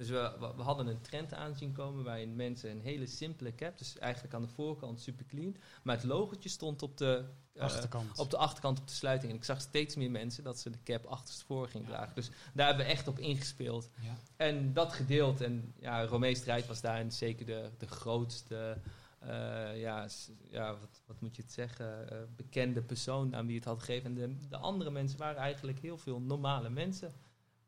Dus 0.00 0.08
we, 0.08 0.52
we, 0.56 0.62
hadden 0.62 0.86
een 0.86 1.00
trend 1.00 1.34
aanzien 1.34 1.72
komen 1.72 2.04
waarin 2.04 2.36
mensen 2.36 2.70
een 2.70 2.80
hele 2.80 3.06
simpele 3.06 3.54
cap, 3.54 3.78
dus 3.78 3.98
eigenlijk 3.98 4.34
aan 4.34 4.42
de 4.42 4.48
voorkant 4.48 5.00
super 5.00 5.26
clean, 5.26 5.56
maar 5.82 5.96
het 5.96 6.04
logotje 6.04 6.48
stond 6.48 6.82
op 6.82 6.96
de, 6.96 7.24
eh, 7.52 7.62
Achterkant. 7.62 8.18
op 8.18 8.30
de 8.30 8.36
achterkant 8.36 8.78
op 8.80 8.86
de 8.86 8.92
sluiting. 8.94 9.32
En 9.32 9.38
ik 9.38 9.44
zag 9.44 9.60
steeds 9.60 9.96
meer 9.96 10.10
mensen 10.10 10.44
dat 10.44 10.58
ze 10.58 10.70
de 10.70 10.82
cap 10.84 11.04
achterstevoren 11.04 11.68
gingen 11.68 11.86
dragen. 11.86 12.14
Dus 12.14 12.30
daar 12.54 12.66
hebben 12.66 12.86
we 12.86 12.92
echt 12.92 13.08
op 13.08 13.18
ingespeeld. 13.18 13.90
Ja. 14.00 14.16
En 14.36 14.72
dat 14.72 14.92
gedeeld. 14.92 15.40
En 15.40 15.74
ja, 15.80 16.04
Romee 16.04 16.34
Strijd 16.34 16.66
was 16.66 16.80
daarin 16.80 17.12
zeker 17.12 17.46
de, 17.46 17.70
de 17.78 17.86
grootste, 17.86 18.80
eh, 19.20 19.80
ja, 19.80 20.08
ja 20.50 20.78
wat, 20.78 21.02
wat 21.06 21.20
moet 21.20 21.36
je 21.36 21.42
het 21.42 21.52
zeggen, 21.52 22.10
eh, 22.10 22.18
bekende 22.36 22.82
persoon 22.82 23.36
aan 23.36 23.46
wie 23.46 23.56
het 23.56 23.64
had 23.64 23.78
gegeven. 23.78 24.06
En 24.06 24.14
de, 24.14 24.48
de 24.48 24.56
andere 24.56 24.90
mensen 24.90 25.18
waren 25.18 25.40
eigenlijk 25.40 25.78
heel 25.78 25.98
veel 25.98 26.20
normale 26.20 26.70
mensen. 26.70 27.12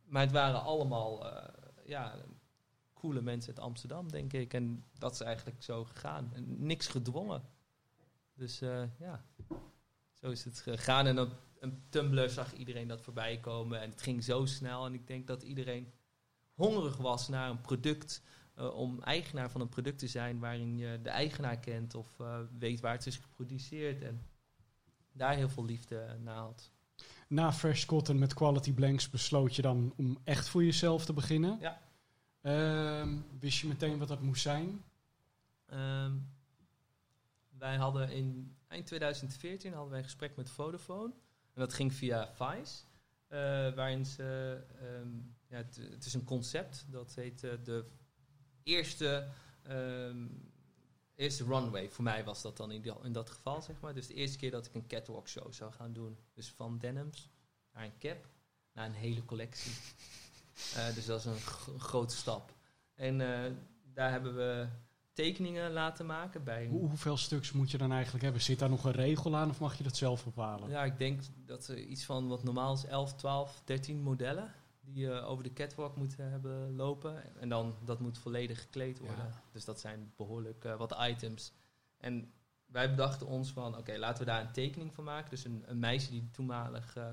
Maar 0.04 0.22
het 0.22 0.32
waren 0.32 0.62
allemaal, 0.62 1.30
eh, 1.30 1.48
ja, 1.86 2.14
coole 2.94 3.20
mensen 3.20 3.54
uit 3.54 3.64
Amsterdam, 3.64 4.10
denk 4.10 4.32
ik. 4.32 4.54
En 4.54 4.84
dat 4.98 5.12
is 5.12 5.20
eigenlijk 5.20 5.62
zo 5.62 5.84
gegaan. 5.84 6.32
Niks 6.44 6.86
gedwongen. 6.86 7.42
Dus 8.34 8.58
ja, 8.98 9.24
zo 10.12 10.30
is 10.30 10.44
het 10.44 10.60
gegaan. 10.60 11.06
En 11.06 11.20
op 11.20 11.32
een 11.58 11.82
Tumblr 11.88 12.30
zag 12.30 12.52
iedereen 12.52 12.88
dat 12.88 13.00
voorbij 13.00 13.40
komen. 13.40 13.80
En 13.80 13.90
het 13.90 14.02
ging 14.02 14.24
zo 14.24 14.44
snel. 14.44 14.86
En 14.86 14.94
ik 14.94 15.06
denk 15.06 15.26
dat 15.26 15.42
iedereen 15.42 15.92
hongerig 16.54 16.96
was 16.96 17.28
naar 17.28 17.50
een 17.50 17.60
product. 17.60 18.22
Eh, 18.62 18.74
om 18.74 19.02
eigenaar 19.02 19.50
van 19.50 19.60
een 19.60 19.68
product 19.68 19.98
te 19.98 20.06
zijn 20.06 20.38
waarin 20.38 20.76
je 20.76 21.00
de 21.02 21.10
eigenaar 21.10 21.58
kent 21.58 21.94
of 21.94 22.20
eh, 22.20 22.38
weet 22.58 22.80
waar 22.80 22.92
het 22.92 23.06
is 23.06 23.16
geproduceerd. 23.16 24.02
En 24.02 24.26
daar 25.12 25.34
heel 25.34 25.48
veel 25.48 25.64
liefde 25.64 26.16
had. 26.24 26.70
Na 27.28 27.52
Fresh 27.52 27.84
Cotton 27.84 28.18
met 28.18 28.34
Quality 28.34 28.72
Blanks 28.74 29.10
besloot 29.10 29.56
je 29.56 29.62
dan 29.62 29.92
om 29.96 30.18
echt 30.24 30.48
voor 30.48 30.64
jezelf 30.64 31.04
te 31.04 31.12
beginnen. 31.12 31.58
Ja. 31.60 31.80
Ehm, 32.40 33.16
wist 33.38 33.58
je 33.58 33.66
meteen 33.66 33.98
wat 33.98 34.08
dat 34.08 34.20
moest 34.22 34.42
zijn? 34.42 34.82
Ehm, 35.66 36.12
wij 37.58 37.76
hadden 37.76 38.10
in 38.10 38.56
eind 38.68 38.86
2014 38.86 39.72
hadden 39.72 39.90
wij 39.90 39.98
een 39.98 40.04
gesprek 40.04 40.36
met 40.36 40.50
Vodafone. 40.50 41.12
En 41.54 41.60
dat 41.60 41.72
ging 41.72 41.92
via 41.94 42.32
Vice. 42.34 42.82
eh, 43.28 43.38
waarin 43.74 44.06
ze... 44.06 44.60
ehm, 44.80 45.08
ja, 45.48 45.56
het, 45.56 45.76
het 45.90 46.04
is 46.04 46.14
een 46.14 46.24
concept. 46.24 46.84
Dat 46.90 47.14
heet 47.14 47.40
de 47.40 47.84
eerste... 48.64 49.26
ehm, 49.62 50.26
eerste 51.14 51.44
runway. 51.44 51.88
Voor 51.90 52.04
mij 52.04 52.24
was 52.24 52.42
dat 52.42 52.56
dan 52.56 52.70
in, 52.70 52.82
die- 52.82 52.92
in 53.02 53.12
dat 53.12 53.30
geval, 53.30 53.62
zeg 53.62 53.80
maar. 53.80 53.94
Dus 53.94 54.06
de 54.06 54.14
eerste 54.14 54.38
keer 54.38 54.50
dat 54.50 54.66
ik 54.66 54.74
een 54.74 54.86
catwalk 54.86 55.28
show 55.28 55.52
zou 55.52 55.72
gaan 55.72 55.92
doen. 55.92 56.18
Dus 56.34 56.50
van 56.50 56.78
denims 56.78 57.28
naar 57.72 57.84
een 57.84 57.98
cap 57.98 58.26
naar 58.72 58.86
een 58.86 58.92
hele 58.94 59.24
collectie. 59.24 59.72
Eh, 60.76 60.94
dus 60.94 61.06
dat 61.06 61.18
is 61.18 61.24
een 61.24 61.40
grote 61.80 62.16
stap. 62.16 62.52
En 62.94 63.20
eh, 63.20 63.50
daar 63.94 64.10
hebben 64.10 64.34
we 64.36 64.66
tekeningen 65.12 65.72
laten 65.72 66.06
maken 66.06 66.44
bij 66.44 66.66
Hoe, 66.66 66.88
hoeveel 66.88 67.16
stuks 67.16 67.52
moet 67.52 67.70
je 67.70 67.78
dan 67.78 67.92
eigenlijk 67.92 68.24
hebben? 68.24 68.42
Zit 68.42 68.58
daar 68.58 68.68
nog 68.70 68.84
een 68.84 68.92
regel 68.92 69.36
aan 69.36 69.50
of 69.50 69.60
mag 69.60 69.76
je 69.76 69.82
dat 69.82 69.96
zelf 69.96 70.24
bepalen? 70.24 70.68
Ja, 70.68 70.84
ik 70.84 70.98
denk 70.98 71.20
dat 71.46 71.66
er 71.68 71.78
iets 71.78 72.04
van 72.04 72.28
wat 72.28 72.42
normaal 72.44 72.74
is 72.74 72.84
11, 72.84 73.14
12, 73.14 73.62
13 73.64 74.00
modellen 74.02 74.52
die 74.84 75.04
je 75.04 75.20
over 75.20 75.44
de 75.44 75.52
catwalk 75.52 75.96
moeten 75.96 76.30
hebben 76.30 76.76
lopen. 76.76 77.40
En 77.40 77.48
dan 77.48 77.76
dat 77.84 78.00
moet 78.00 78.18
volledig 78.18 78.60
gekleed 78.60 78.98
worden. 78.98 79.24
Ja. 79.24 79.42
Dus 79.52 79.64
dat 79.64 79.80
zijn 79.80 80.12
behoorlijk 80.16 80.64
eh, 80.64 80.76
wat 80.76 80.96
items. 81.00 81.52
En 81.96 82.32
wij 82.66 82.90
bedachten 82.90 83.26
ons 83.26 83.52
van, 83.52 83.76
oké, 83.76 83.96
laten 83.98 84.24
we 84.24 84.30
daar 84.30 84.40
een 84.40 84.52
tekening 84.52 84.94
van 84.94 85.04
maken. 85.04 85.30
Dus 85.30 85.44
een, 85.44 85.62
een 85.66 85.78
meisje 85.78 86.10
die 86.10 86.30
toenmalig, 86.30 86.96
eh 86.96 87.12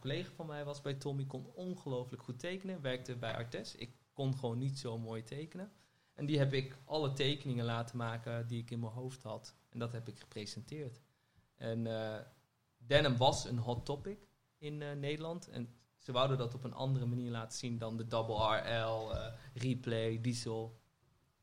collega 0.00 0.30
van 0.34 0.46
mij 0.46 0.64
was 0.64 0.80
bij 0.80 0.94
Tommy, 0.94 1.24
kon 1.24 1.50
ongelooflijk 1.54 2.22
goed 2.22 2.38
tekenen. 2.38 2.80
Werkte 2.80 3.16
bij 3.16 3.34
Artes. 3.34 3.74
Ik 3.74 3.94
kon 4.12 4.38
gewoon 4.38 4.58
niet 4.58 4.78
zo 4.78 4.98
mooi 4.98 5.22
tekenen. 5.22 5.72
En 6.14 6.26
die 6.26 6.38
heb 6.38 6.52
ik 6.52 6.78
alle 6.84 7.12
tekeningen 7.12 7.64
laten 7.64 7.96
maken 7.96 8.46
die 8.46 8.62
ik 8.62 8.70
in 8.70 8.80
mijn 8.80 8.92
hoofd 8.92 9.22
had. 9.22 9.54
En 9.68 9.78
dat 9.78 9.92
heb 9.92 10.08
ik 10.08 10.18
gepresenteerd. 10.18 11.00
En 11.54 11.86
eh, 11.86 12.20
denim 12.76 13.16
was 13.16 13.44
een 13.44 13.58
hot 13.58 13.84
topic 13.84 14.28
in 14.58 14.82
eh, 14.82 14.92
Nederland. 14.92 15.48
En 15.48 15.68
ze 16.06 16.12
wouden 16.12 16.38
dat 16.38 16.54
op 16.54 16.64
een 16.64 16.74
andere 16.74 17.06
manier 17.06 17.30
laten 17.30 17.58
zien 17.58 17.78
dan 17.78 17.96
de 17.96 18.06
double 18.06 18.34
RL, 18.34 19.14
eh, 19.14 19.32
replay, 19.54 20.20
diesel. 20.20 20.80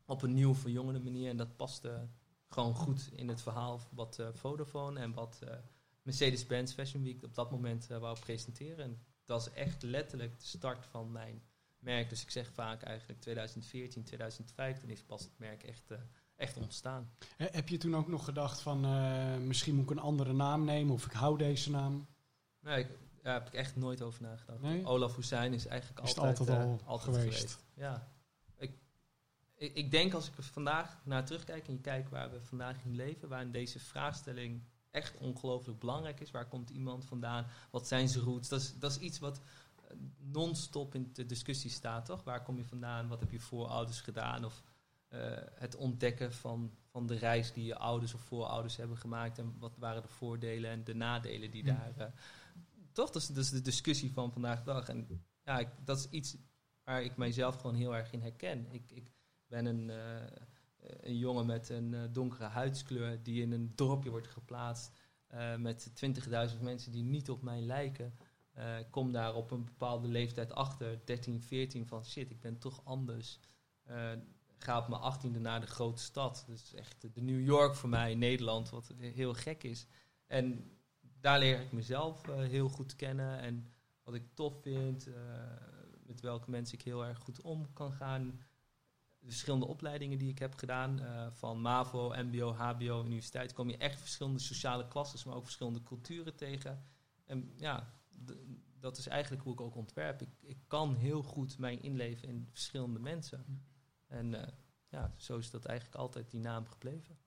Op 0.05 0.21
een 0.21 0.33
nieuw 0.33 0.53
verjongende 0.53 0.99
manier. 0.99 1.29
En 1.29 1.37
dat 1.37 1.55
paste 1.55 2.07
gewoon 2.47 2.75
goed 2.75 3.09
in 3.13 3.27
het 3.27 3.41
verhaal 3.41 3.79
wat 3.91 4.19
eh, 4.19 4.27
Vodafone 4.33 4.99
en 4.99 5.13
wat 5.13 5.39
eh, 5.43 5.55
Mercedes-Benz 6.01 6.73
Fashion 6.73 7.03
Week 7.03 7.23
op 7.23 7.35
dat 7.35 7.51
moment 7.51 7.87
wou 7.87 8.19
presenteren. 8.19 8.85
En 8.85 9.01
dat 9.25 9.41
is 9.41 9.53
echt 9.53 9.81
letterlijk 9.81 10.39
de 10.39 10.45
start 10.45 10.85
van 10.85 11.11
mijn 11.11 11.43
merk. 11.79 12.09
Dus 12.09 12.21
ik 12.21 12.31
zeg 12.31 12.51
vaak 12.51 12.81
eigenlijk 12.81 13.21
2014, 13.21 14.03
2015 14.03 14.89
is 14.89 15.03
pas 15.03 15.23
het 15.23 15.37
merk 15.37 15.63
echt, 15.63 15.91
echt 16.35 16.57
ontstaan. 16.57 17.11
Heb 17.37 17.69
je 17.69 17.77
toen 17.77 17.95
ook 17.95 18.07
nog 18.07 18.25
gedacht 18.25 18.61
van 18.61 18.79
misschien 19.47 19.75
moet 19.75 19.83
ik 19.83 19.89
een 19.89 19.99
andere 19.99 20.33
naam 20.33 20.65
nemen 20.65 20.93
of 20.93 21.05
ik 21.05 21.11
hou 21.11 21.37
deze 21.37 21.69
naam? 21.69 22.07
Nee, 22.59 22.79
ik, 22.79 22.87
daar 23.23 23.33
heb 23.33 23.47
ik 23.47 23.53
echt 23.53 23.75
nooit 23.75 24.01
over 24.01 24.21
nagedacht. 24.21 24.61
Nee? 24.61 24.85
Olaf 24.85 25.15
Hussein 25.15 25.53
is 25.53 25.65
eigenlijk 25.65 26.01
Is 26.07 26.15
altijd, 26.17 26.39
altijd 26.39 26.57
eh, 26.57 26.63
al 26.65 26.79
altijd 26.85 27.15
geweest? 27.17 27.35
geweest. 27.37 27.63
Ja. 27.73 28.07
Ik, 28.57 28.71
ik, 29.55 29.73
ik 29.75 29.91
denk 29.91 30.13
als 30.13 30.27
ik 30.27 30.37
er 30.37 30.43
vandaag 30.43 31.01
naar 31.03 31.25
terugkijk 31.25 31.67
en 31.67 31.73
je 31.73 31.79
kijkt 31.79 32.09
waar 32.09 32.31
we 32.31 32.41
vandaag 32.41 32.83
in 32.83 32.95
leven, 32.95 33.29
waarin 33.29 33.51
deze 33.51 33.79
vraagstelling 33.79 34.63
echt 34.91 35.17
ongelooflijk 35.17 35.79
belangrijk 35.79 36.19
is. 36.19 36.31
Waar 36.31 36.47
komt 36.47 36.69
iemand 36.69 37.05
vandaan? 37.05 37.45
Wat 37.71 37.87
zijn 37.87 38.09
zijn 38.09 38.23
roots? 38.23 38.49
Dat 38.49 38.61
is, 38.61 38.79
dat 38.79 38.91
is 38.91 38.97
iets 38.97 39.19
wat 39.19 39.39
eh, 39.87 39.95
non-stop 40.17 40.95
in 40.95 41.09
de 41.13 41.25
discussie 41.25 41.69
staat, 41.69 42.05
toch? 42.05 42.23
Waar 42.23 42.43
kom 42.43 42.57
je 42.57 42.65
vandaan? 42.65 43.07
Wat 43.07 43.19
heb 43.19 43.31
je 43.31 43.39
voorouders 43.39 44.01
gedaan? 44.01 44.45
Of 44.45 44.63
eh, 45.07 45.19
het 45.53 45.75
ontdekken 45.75 46.33
van, 46.33 46.71
van 46.91 47.07
de 47.07 47.15
reis 47.15 47.53
die 47.53 47.65
je 47.65 47.77
ouders 47.77 48.13
of 48.13 48.21
voorouders 48.21 48.75
hebben 48.75 48.97
gemaakt. 48.97 49.37
En 49.37 49.55
wat 49.59 49.75
waren 49.77 50.01
de 50.01 50.07
voordelen 50.07 50.71
en 50.71 50.83
de 50.83 50.95
nadelen 50.95 51.51
die 51.51 51.63
Hmm. 51.63 51.75
daar... 51.77 52.07
eh, 52.07 52.13
toch, 52.93 53.09
dat 53.09 53.21
is, 53.21 53.27
dat 53.27 53.43
is 53.43 53.49
de 53.49 53.61
discussie 53.61 54.13
van 54.13 54.31
vandaag 54.31 54.57
de 54.57 54.65
dag. 54.65 54.87
En 54.87 55.25
ja, 55.43 55.59
ik, 55.59 55.69
dat 55.85 55.97
is 55.97 56.07
iets 56.09 56.37
waar 56.83 57.03
ik 57.03 57.17
mijzelf 57.17 57.55
gewoon 57.55 57.75
heel 57.75 57.95
erg 57.95 58.11
in 58.11 58.21
herken. 58.21 58.67
Ik, 58.71 58.91
ik 58.91 59.11
ben 59.47 59.65
een, 59.65 59.89
eh, 59.89 60.25
een 60.77 61.17
jongen 61.17 61.45
met 61.45 61.69
een 61.69 61.93
eh, 61.93 62.03
donkere 62.11 62.43
huidskleur 62.43 63.23
die 63.23 63.41
in 63.41 63.51
een 63.51 63.71
dorpje 63.75 64.09
wordt 64.09 64.27
geplaatst 64.27 64.91
eh, 65.27 65.55
met 65.55 65.91
20.000 66.55 66.61
mensen 66.61 66.91
die 66.91 67.03
niet 67.03 67.29
op 67.29 67.41
mij 67.41 67.61
lijken. 67.61 68.13
Kom 68.89 69.11
daar 69.11 69.35
op 69.35 69.51
een 69.51 69.65
bepaalde 69.65 70.07
leeftijd 70.07 70.53
achter, 70.53 71.01
13, 71.05 71.41
14, 71.41 71.87
van 71.87 72.05
shit, 72.05 72.29
ik 72.29 72.39
ben 72.39 72.57
toch 72.57 72.85
anders. 72.85 73.39
Ga 74.57 74.77
op 74.77 74.87
mijn 74.87 75.01
18e 75.01 75.41
naar 75.41 75.59
de 75.59 75.67
grote 75.67 76.01
stad. 76.01 76.43
Dus 76.47 76.73
echt 76.73 77.13
de 77.13 77.21
New 77.21 77.45
York 77.45 77.75
voor 77.75 77.89
mij, 77.89 78.15
Nederland, 78.15 78.69
wat 78.69 78.93
heel 78.97 79.33
gek 79.33 79.63
is. 79.63 79.87
En 80.27 80.71
daar 81.23 81.39
leer 81.39 81.61
ik 81.61 81.71
mezelf 81.71 82.27
eh, 82.27 82.35
heel 82.35 82.69
goed 82.69 82.95
kennen 82.95 83.39
en 83.39 83.67
wat 84.03 84.13
ik 84.13 84.33
tof 84.33 84.61
vind, 84.61 85.07
eh, 85.07 85.13
met 86.05 86.21
welke 86.21 86.49
mensen 86.49 86.77
ik 86.77 86.83
heel 86.83 87.05
erg 87.05 87.19
goed 87.19 87.41
om 87.41 87.73
kan 87.73 87.93
gaan. 87.93 88.41
De 89.19 89.29
verschillende 89.29 89.65
opleidingen 89.65 90.17
die 90.17 90.29
ik 90.29 90.39
heb 90.39 90.55
gedaan, 90.55 90.99
eh, 90.99 91.27
van 91.31 91.61
MAVO, 91.61 92.13
MBO, 92.15 92.51
HBO, 92.51 93.03
universiteit, 93.03 93.53
kom 93.53 93.69
je 93.69 93.77
echt 93.77 93.99
verschillende 93.99 94.39
sociale 94.39 94.87
klassen, 94.87 95.27
maar 95.27 95.37
ook 95.37 95.43
verschillende 95.43 95.83
culturen 95.83 96.35
tegen. 96.35 96.85
En 97.25 97.53
ja, 97.57 97.93
dat 98.79 98.97
is 98.97 99.07
eigenlijk 99.07 99.43
hoe 99.43 99.53
ik 99.53 99.61
ook 99.61 99.75
ontwerp. 99.75 100.21
Ik, 100.21 100.29
ik 100.41 100.57
kan 100.67 100.95
heel 100.95 101.23
goed 101.23 101.57
mij 101.57 101.77
inleven 101.77 102.27
in 102.27 102.47
verschillende 102.49 102.99
mensen. 102.99 103.65
En 104.07 104.33
eh, 104.33 104.53
ja, 104.89 105.13
zo 105.17 105.37
is 105.37 105.51
dat 105.51 105.65
eigenlijk 105.65 105.99
altijd 105.99 106.31
die 106.31 106.39
naam 106.39 106.67
gebleven. 106.67 107.17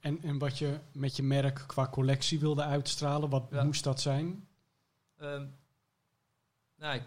En, 0.00 0.22
en 0.22 0.38
wat 0.38 0.58
je 0.58 0.78
met 0.92 1.16
je 1.16 1.22
merk 1.22 1.64
qua 1.66 1.88
collectie 1.88 2.40
wilde 2.40 2.62
uitstralen, 2.62 3.28
wat 3.30 3.46
Ja. 3.50 3.64
moest 3.64 3.84
dat 3.84 4.00
zijn? 4.00 4.48
Ehm, 5.16 5.46
nou, 6.76 6.96
ik, 6.96 7.04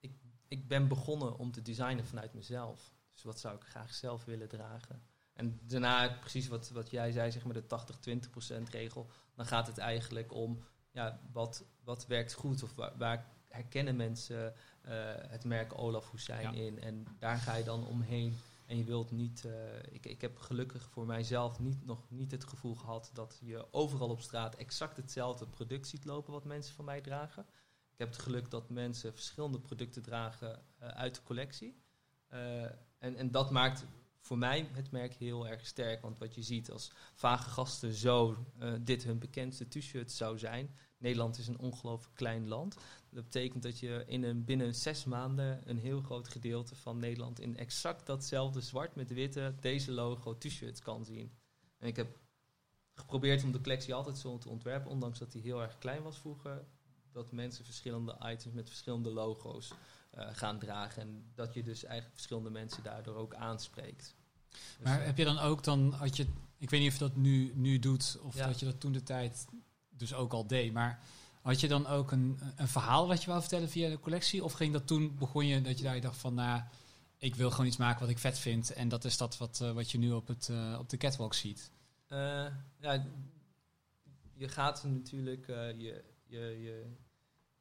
ik, 0.00 0.12
ik 0.48 0.68
ben 0.68 0.88
begonnen 0.88 1.38
om 1.38 1.52
te 1.52 1.62
designen 1.62 2.06
vanuit 2.06 2.34
mezelf. 2.34 2.92
Dus 3.12 3.22
wat 3.22 3.40
zou 3.40 3.56
ik 3.56 3.64
graag 3.64 3.94
zelf 3.94 4.24
willen 4.24 4.48
dragen? 4.48 5.02
En 5.32 5.60
daarna, 5.62 6.08
precies 6.20 6.48
wat, 6.48 6.70
wat 6.70 6.90
jij 6.90 7.12
zei, 7.12 7.30
zeg 7.30 7.44
maar 7.44 7.54
de 7.54 7.64
80-20% 8.58 8.62
regel. 8.70 9.10
Dan 9.34 9.46
gaat 9.46 9.66
het 9.66 9.78
eigenlijk 9.78 10.32
om, 10.32 10.58
ja, 10.90 11.20
wat, 11.32 11.64
wat 11.84 12.06
werkt 12.06 12.32
goed? 12.32 12.62
Of 12.62 12.74
waar, 12.74 12.92
waar 12.98 13.26
herkennen 13.48 13.96
mensen 13.96 14.54
eh, 14.82 14.92
het 15.28 15.44
merk 15.44 15.78
Olaf 15.78 16.10
Hussein 16.10 16.54
Ja. 16.54 16.60
in? 16.62 16.80
En 16.80 17.06
daar 17.18 17.36
ga 17.38 17.54
je 17.54 17.64
dan 17.64 17.86
omheen. 17.86 18.36
En 18.66 18.76
je 18.76 18.84
wilt 18.84 19.10
niet, 19.10 19.44
eh, 19.44 19.52
ik, 19.90 20.06
ik 20.06 20.20
heb 20.20 20.38
gelukkig 20.38 20.88
voor 20.90 21.06
mijzelf 21.06 21.58
niet, 21.58 21.84
nog 21.84 22.10
niet 22.10 22.30
het 22.30 22.44
gevoel 22.44 22.74
gehad 22.74 23.10
dat 23.12 23.38
je 23.42 23.72
overal 23.72 24.08
op 24.08 24.20
straat 24.20 24.54
exact 24.54 24.96
hetzelfde 24.96 25.46
product 25.46 25.88
ziet 25.88 26.04
lopen 26.04 26.32
wat 26.32 26.44
mensen 26.44 26.74
van 26.74 26.84
mij 26.84 27.00
dragen. 27.00 27.46
Ik 27.92 27.98
heb 27.98 28.08
het 28.08 28.18
geluk 28.18 28.50
dat 28.50 28.70
mensen 28.70 29.14
verschillende 29.14 29.60
producten 29.60 30.02
dragen 30.02 30.62
eh, 30.78 30.88
uit 30.88 31.14
de 31.14 31.22
collectie. 31.22 31.82
Eh, 32.28 32.62
en, 32.98 33.16
en 33.16 33.30
dat 33.30 33.50
maakt 33.50 33.84
voor 34.18 34.38
mij 34.38 34.68
het 34.72 34.90
merk 34.90 35.14
heel 35.14 35.48
erg 35.48 35.66
sterk. 35.66 36.02
Want 36.02 36.18
wat 36.18 36.34
je 36.34 36.42
ziet 36.42 36.70
als 36.70 36.92
vage 37.14 37.50
gasten 37.50 37.92
zo 37.92 38.36
dit 38.80 39.04
hun 39.04 39.18
bekendste 39.18 39.68
t-shirt 39.68 40.12
zou 40.12 40.38
zijn. 40.38 40.76
Nederland 40.98 41.38
is 41.38 41.48
een 41.48 41.58
ongelooflijk 41.58 42.14
klein 42.14 42.48
land. 42.48 42.76
Dat 43.14 43.24
betekent 43.24 43.62
dat 43.62 43.78
je 43.78 44.04
in 44.06 44.22
een, 44.22 44.44
binnen 44.44 44.74
zes 44.74 45.04
maanden 45.04 45.62
een 45.64 45.78
heel 45.78 46.00
groot 46.00 46.28
gedeelte 46.28 46.74
van 46.74 46.98
Nederland 46.98 47.40
in 47.40 47.56
exact 47.56 48.06
datzelfde 48.06 48.60
zwart 48.60 48.94
met 48.94 49.12
witte 49.12 49.54
deze 49.60 49.92
logo 49.92 50.38
t-shirts 50.38 50.80
kan 50.80 51.04
zien. 51.04 51.32
En 51.78 51.88
ik 51.88 51.96
heb 51.96 52.18
geprobeerd 52.94 53.44
om 53.44 53.52
de 53.52 53.60
collectie 53.60 53.94
altijd 53.94 54.18
zo 54.18 54.38
te 54.38 54.48
ontwerpen, 54.48 54.90
ondanks 54.90 55.18
dat 55.18 55.32
die 55.32 55.42
heel 55.42 55.62
erg 55.62 55.78
klein 55.78 56.02
was 56.02 56.18
vroeger. 56.18 56.64
Dat 57.12 57.32
mensen 57.32 57.64
verschillende 57.64 58.16
items 58.22 58.54
met 58.54 58.68
verschillende 58.68 59.10
logo's 59.10 59.72
eh, 60.10 60.28
gaan 60.32 60.58
dragen. 60.58 61.02
En 61.02 61.30
dat 61.34 61.54
je 61.54 61.62
dus 61.62 61.84
eigenlijk 61.84 62.14
verschillende 62.14 62.50
mensen 62.50 62.82
daardoor 62.82 63.14
ook 63.14 63.34
aanspreekt. 63.34 64.14
Dus, 64.50 64.58
Maar 64.82 65.00
eh, 65.00 65.06
heb 65.06 65.18
je 65.18 65.24
dan 65.24 65.38
ook 65.38 65.64
dan, 65.64 65.92
had 65.92 66.16
je, 66.16 66.26
ik 66.58 66.70
weet 66.70 66.80
niet 66.80 66.88
of 66.92 66.98
je 66.98 67.04
dat 67.04 67.16
nu, 67.16 67.52
nu 67.54 67.78
doet 67.78 68.18
of 68.22 68.34
Ja. 68.36 68.46
dat 68.46 68.60
je 68.60 68.66
dat 68.66 68.80
toen 68.80 68.92
de 68.92 69.02
tijd 69.02 69.46
dus 69.88 70.14
ook 70.14 70.32
al 70.32 70.46
deed, 70.46 70.72
maar 70.72 71.02
had 71.44 71.60
je 71.60 71.68
dan 71.68 71.86
ook 71.86 72.10
een, 72.12 72.40
een 72.56 72.68
verhaal 72.68 73.08
wat 73.08 73.20
je 73.22 73.26
wou 73.28 73.40
vertellen 73.40 73.68
via 73.68 73.88
de 73.88 74.00
collectie? 74.00 74.44
Of 74.44 74.52
ging 74.52 74.72
dat 74.72 74.86
toen, 74.86 75.16
begon 75.18 75.46
je 75.46 75.60
dat 75.60 75.78
je 75.78 75.84
daar 75.84 76.00
dacht 76.00 76.16
van, 76.16 76.34
nou, 76.34 76.62
ik 77.18 77.34
wil 77.34 77.50
gewoon 77.50 77.66
iets 77.66 77.76
maken 77.76 78.00
wat 78.00 78.08
ik 78.08 78.18
vet 78.18 78.38
vind 78.38 78.72
en 78.72 78.88
dat 78.88 79.04
is 79.04 79.16
dat 79.16 79.36
wat, 79.36 79.60
eh, 79.60 79.70
wat 79.72 79.90
je 79.90 79.98
nu 79.98 80.12
op, 80.12 80.26
het, 80.28 80.48
eh, 80.48 80.76
op 80.78 80.88
de 80.88 80.96
catwalk 80.96 81.34
ziet? 81.34 81.70
Eh, 82.08 82.46
ja, 82.78 83.06
je 84.34 84.48
gaat 84.48 84.84
natuurlijk 84.84 85.46
je, 85.46 86.04
je, 86.26 86.38
je, 86.38 86.86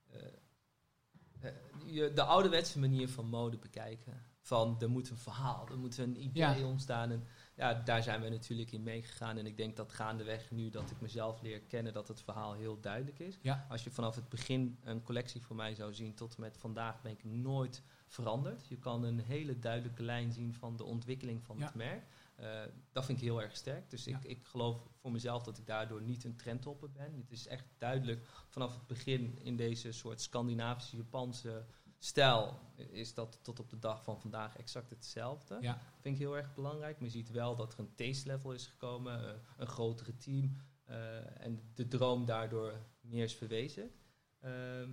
eh, 0.09 1.51
je, 1.85 2.11
de 2.13 2.23
ouderwetse 2.23 2.79
manier 2.79 3.09
van 3.09 3.25
mode 3.27 3.57
bekijken. 3.57 4.25
Van 4.41 4.81
er 4.81 4.89
moet 4.89 5.09
een 5.09 5.17
verhaal, 5.17 5.67
er 5.69 5.77
moet 5.77 5.97
een 5.97 6.23
idee 6.23 6.59
Ja. 6.59 6.65
ontstaan. 6.67 7.11
En 7.11 7.27
ja, 7.55 7.73
daar 7.73 8.03
zijn 8.03 8.21
we 8.21 8.29
natuurlijk 8.29 8.71
in 8.71 8.83
meegegaan. 8.83 9.37
En 9.37 9.45
ik 9.45 9.57
denk 9.57 9.75
dat 9.75 9.91
gaandeweg 9.91 10.51
nu 10.51 10.69
dat 10.69 10.91
ik 10.91 11.01
mezelf 11.01 11.41
leer 11.41 11.61
kennen, 11.61 11.93
dat 11.93 12.07
het 12.07 12.21
verhaal 12.21 12.53
heel 12.53 12.79
duidelijk 12.79 13.19
is. 13.19 13.37
Ja. 13.41 13.65
Als 13.69 13.83
je 13.83 13.91
vanaf 13.91 14.15
het 14.15 14.29
begin 14.29 14.77
een 14.83 15.01
collectie 15.03 15.41
voor 15.41 15.55
mij 15.55 15.75
zou 15.75 15.93
zien 15.93 16.13
tot 16.13 16.35
en 16.35 16.41
met 16.41 16.57
vandaag, 16.57 17.01
ben 17.01 17.11
ik 17.11 17.23
nooit 17.23 17.83
veranderd. 18.07 18.67
Je 18.67 18.77
kan 18.77 19.03
een 19.03 19.19
hele 19.19 19.59
duidelijke 19.59 20.03
lijn 20.03 20.31
zien 20.31 20.53
van 20.53 20.75
de 20.77 20.83
ontwikkeling 20.83 21.43
van 21.43 21.57
Ja. 21.57 21.65
het 21.65 21.75
merk. 21.75 22.03
Eh, 22.35 22.61
dat 22.91 23.05
vind 23.05 23.17
ik 23.17 23.23
heel 23.23 23.41
erg 23.41 23.55
sterk. 23.55 23.89
Dus 23.89 24.03
Ja. 24.03 24.17
ik, 24.17 24.23
ik 24.23 24.45
geloof 24.45 24.87
voor 24.95 25.11
mezelf 25.11 25.43
dat 25.43 25.57
ik 25.57 25.65
daardoor 25.67 26.01
niet 26.01 26.23
een 26.23 26.35
trendtopper 26.35 26.91
ben. 26.91 27.13
Het 27.15 27.31
is 27.31 27.47
echt 27.47 27.65
duidelijk 27.77 28.25
vanaf 28.49 28.73
het 28.73 28.87
begin 28.87 29.39
in 29.43 29.55
deze 29.55 29.91
soort 29.91 30.21
Scandinavische, 30.21 30.95
Japanse 30.97 31.65
stijl 32.03 32.59
is 32.75 33.13
dat 33.13 33.39
tot 33.41 33.59
op 33.59 33.69
de 33.69 33.79
dag 33.79 34.03
van 34.03 34.19
vandaag 34.19 34.57
exact 34.57 34.89
hetzelfde. 34.89 35.57
Ja. 35.61 35.79
Vind 35.99 36.15
ik 36.15 36.21
heel 36.21 36.37
erg 36.37 36.53
belangrijk. 36.53 36.99
Maar 36.99 37.07
je 37.07 37.13
ziet 37.13 37.31
wel 37.31 37.55
dat 37.55 37.73
er 37.73 37.79
een 37.79 37.95
taste 37.95 38.27
level 38.27 38.53
is 38.53 38.67
gekomen, 38.67 39.27
eh, 39.29 39.39
een 39.57 39.67
grotere 39.67 40.15
team 40.17 40.57
eh, 40.83 41.41
en 41.41 41.71
de 41.73 41.87
droom 41.87 42.25
daardoor 42.25 42.79
meer 43.01 43.23
is 43.23 43.35
verwezen. 43.35 43.91
Ehm, 44.39 44.89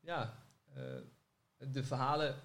ja, 0.00 0.44
eh, 0.74 0.84
de 1.58 1.84
verhalen, 1.84 2.36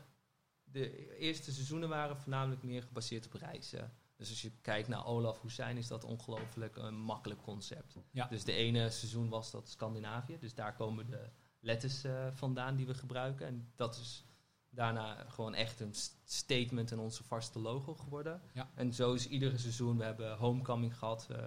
de 0.63 1.17
eerste 1.17 1.51
seizoenen 1.51 1.89
waren 1.89 2.17
voornamelijk 2.17 2.63
meer 2.63 2.83
gebaseerd 2.83 3.25
op 3.25 3.33
reizen. 3.33 3.93
Dus 4.15 4.29
als 4.29 4.41
je 4.41 4.51
kijkt 4.61 4.87
naar 4.87 5.05
Olaf 5.05 5.41
Hussein 5.41 5.77
is 5.77 5.87
dat 5.87 6.03
ongelooflijk 6.03 6.75
een 6.75 6.99
makkelijk 6.99 7.41
concept. 7.41 7.95
Ja. 8.11 8.27
Dus 8.27 8.43
de 8.43 8.53
ene 8.53 8.89
seizoen 8.89 9.29
was 9.29 9.51
dat 9.51 9.69
Scandinavië, 9.69 10.37
dus 10.39 10.53
daar 10.53 10.75
komen 10.75 11.05
de 11.05 11.29
letters 11.67 12.03
eh, 12.03 12.27
vandaan 12.31 12.75
die 12.75 12.85
we 12.85 12.93
gebruiken. 12.93 13.47
En 13.47 13.71
dat 13.75 13.95
is 13.95 14.25
daarna 14.69 15.25
gewoon 15.27 15.53
echt 15.53 15.79
een 15.79 15.93
st- 15.93 16.17
statement 16.23 16.91
en 16.91 16.99
onze 16.99 17.23
vaste 17.23 17.59
logo 17.59 17.95
geworden. 17.95 18.41
Ja. 18.53 18.69
En 18.75 18.93
zo 18.93 19.13
is 19.13 19.27
iedere 19.27 19.57
seizoen, 19.57 19.97
we 19.97 20.03
hebben 20.03 20.37
Homecoming 20.37 20.97
gehad, 20.97 21.27
eh, 21.31 21.43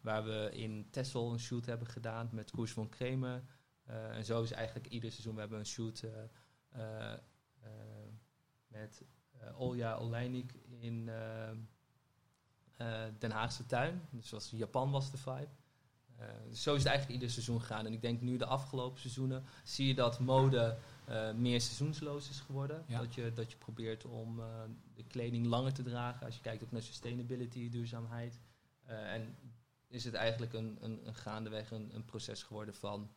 waar 0.00 0.24
we 0.24 0.50
in 0.52 0.90
Texel 0.90 1.32
een 1.32 1.38
shoot 1.38 1.66
hebben 1.66 1.86
gedaan 1.88 2.28
met 2.32 2.50
Koers 2.50 2.72
van 2.72 2.88
Kremer. 2.88 3.42
Eh, 3.84 4.16
en 4.16 4.24
zo 4.24 4.42
is 4.42 4.50
eigenlijk 4.52 4.86
ieder 4.88 5.10
seizoen, 5.10 5.34
we 5.34 5.40
hebben 5.40 5.58
een 5.58 5.66
shoot 5.66 6.02
eh, 6.70 7.12
met 8.66 9.02
Olja 9.56 9.96
Oleinik 9.98 10.52
in 10.78 11.10
Den 13.18 13.30
Haagse 13.30 13.66
tuin. 13.66 14.02
Dus 14.10 14.30
was, 14.30 14.50
Japan 14.50 14.90
was 14.90 15.10
de 15.10 15.16
vibe. 15.16 15.48
Eh, 16.18 16.26
zo 16.52 16.74
is 16.74 16.82
het 16.82 16.86
eigenlijk 16.86 17.08
ieder 17.08 17.30
seizoen 17.30 17.60
gegaan. 17.60 17.86
En 17.86 17.92
ik 17.92 18.02
denk 18.02 18.20
nu 18.20 18.36
de 18.36 18.46
afgelopen 18.46 19.00
seizoenen 19.00 19.44
zie 19.64 19.86
je 19.86 19.94
dat 19.94 20.20
mode 20.20 20.76
eh, 21.04 21.32
meer 21.32 21.60
seizoensloos 21.60 22.28
is 22.28 22.40
geworden. 22.40 22.84
Ja. 22.86 22.98
Dat, 22.98 23.14
je, 23.14 23.32
dat 23.34 23.50
je 23.50 23.56
probeert 23.56 24.04
om 24.04 24.40
eh, 24.40 24.46
de 24.94 25.04
kleding 25.04 25.46
langer 25.46 25.72
te 25.72 25.82
dragen. 25.82 26.26
Als 26.26 26.34
je 26.34 26.42
kijkt 26.42 26.62
ook 26.62 26.72
naar 26.72 26.82
sustainability, 26.82 27.70
duurzaamheid. 27.70 28.40
En 28.84 29.36
is 29.88 30.04
het 30.04 30.14
eigenlijk 30.14 30.52
een, 30.52 30.78
een, 30.80 31.06
een 31.06 31.14
gaandeweg 31.14 31.70
een, 31.70 31.94
een 31.94 32.04
proces 32.04 32.42
geworden 32.42 32.74
van 32.74 33.10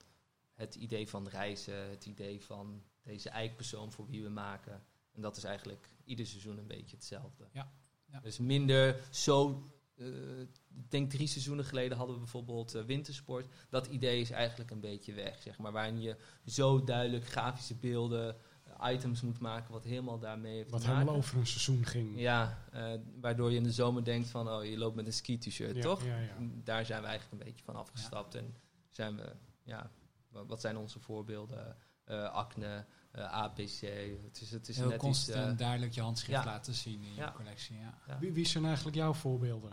het 0.53 0.75
idee 0.75 1.09
van 1.09 1.27
reizen, 1.27 1.89
het 1.89 2.05
idee 2.05 2.41
van 2.41 2.83
deze 3.03 3.29
eikpersoon 3.29 3.91
voor 3.91 4.07
wie 4.07 4.23
we 4.23 4.29
maken. 4.29 4.83
En 5.11 5.21
dat 5.21 5.37
is 5.37 5.43
eigenlijk 5.43 5.89
ieder 6.03 6.25
seizoen 6.25 6.57
een 6.57 6.67
beetje 6.67 6.95
hetzelfde. 6.95 7.47
Ja, 7.51 7.71
ja. 8.05 8.19
Dus 8.19 8.37
minder 8.37 8.99
zo. 9.11 9.63
Eh, 9.97 10.39
ik 10.39 10.89
denk 10.91 11.09
drie 11.11 11.27
seizoenen 11.27 11.65
geleden 11.65 11.97
hadden 11.97 12.15
we 12.15 12.21
bijvoorbeeld 12.21 12.75
eh, 12.75 12.83
wintersport. 12.83 13.47
Dat 13.69 13.87
idee 13.87 14.21
is 14.21 14.31
eigenlijk 14.31 14.71
een 14.71 14.79
beetje 14.79 15.13
weg, 15.13 15.41
zeg 15.41 15.57
maar. 15.57 15.71
Waarin 15.71 16.01
je 16.01 16.15
zo 16.45 16.83
duidelijk 16.83 17.25
grafische 17.27 17.75
beelden, 17.75 18.35
eh, 18.79 18.91
items 18.93 19.21
moet 19.21 19.39
maken, 19.39 19.71
wat 19.73 19.83
helemaal 19.83 20.19
daarmee 20.19 20.55
heeft 20.55 20.69
Wat 20.71 20.79
te 20.81 20.85
maken. 20.87 21.01
helemaal 21.01 21.21
over 21.21 21.37
een 21.37 21.47
seizoen 21.47 21.85
ging. 21.85 22.19
Ja, 22.19 22.63
eh, 22.71 22.93
waardoor 23.21 23.51
je 23.51 23.57
in 23.57 23.63
de 23.63 23.71
zomer 23.71 24.03
denkt 24.03 24.29
van, 24.29 24.49
oh, 24.49 24.65
je 24.65 24.77
loopt 24.77 24.95
met 24.95 25.05
een 25.05 25.13
ski-t-shirt, 25.13 25.75
Ja, 25.75 25.81
toch? 25.81 26.05
ja, 26.05 26.17
ja. 26.19 26.35
Daar 26.63 26.85
zijn 26.85 27.01
we 27.01 27.07
eigenlijk 27.07 27.41
een 27.41 27.47
beetje 27.49 27.65
van 27.65 27.75
afgestapt. 27.75 28.35
En 28.35 28.55
zijn 28.89 29.15
we, 29.15 29.35
ja, 29.63 29.91
wa- 30.29 30.45
wat 30.45 30.61
zijn 30.61 30.77
onze 30.77 30.99
voorbeelden? 30.99 31.75
Eh, 32.03 32.23
acne, 32.31 32.85
eh, 33.11 33.31
APC. 33.33 33.81
Het 34.23 34.41
is, 34.41 34.51
het 34.51 34.67
is 34.69 34.75
Heel 34.77 34.85
net 34.85 34.93
iets... 34.95 35.03
constant 35.03 35.59
duidelijk 35.59 35.93
je 35.93 36.01
handschrift 36.01 36.43
ja. 36.43 36.45
laten 36.45 36.73
zien 36.73 37.01
in 37.03 37.13
Ja. 37.15 37.25
je 37.25 37.31
collectie. 37.33 37.77
Ja. 37.77 37.97
ja. 38.07 38.19
Wie, 38.19 38.31
wie 38.31 38.45
zijn 38.45 38.65
eigenlijk 38.65 38.95
jouw 38.95 39.13
voorbeelden? 39.13 39.71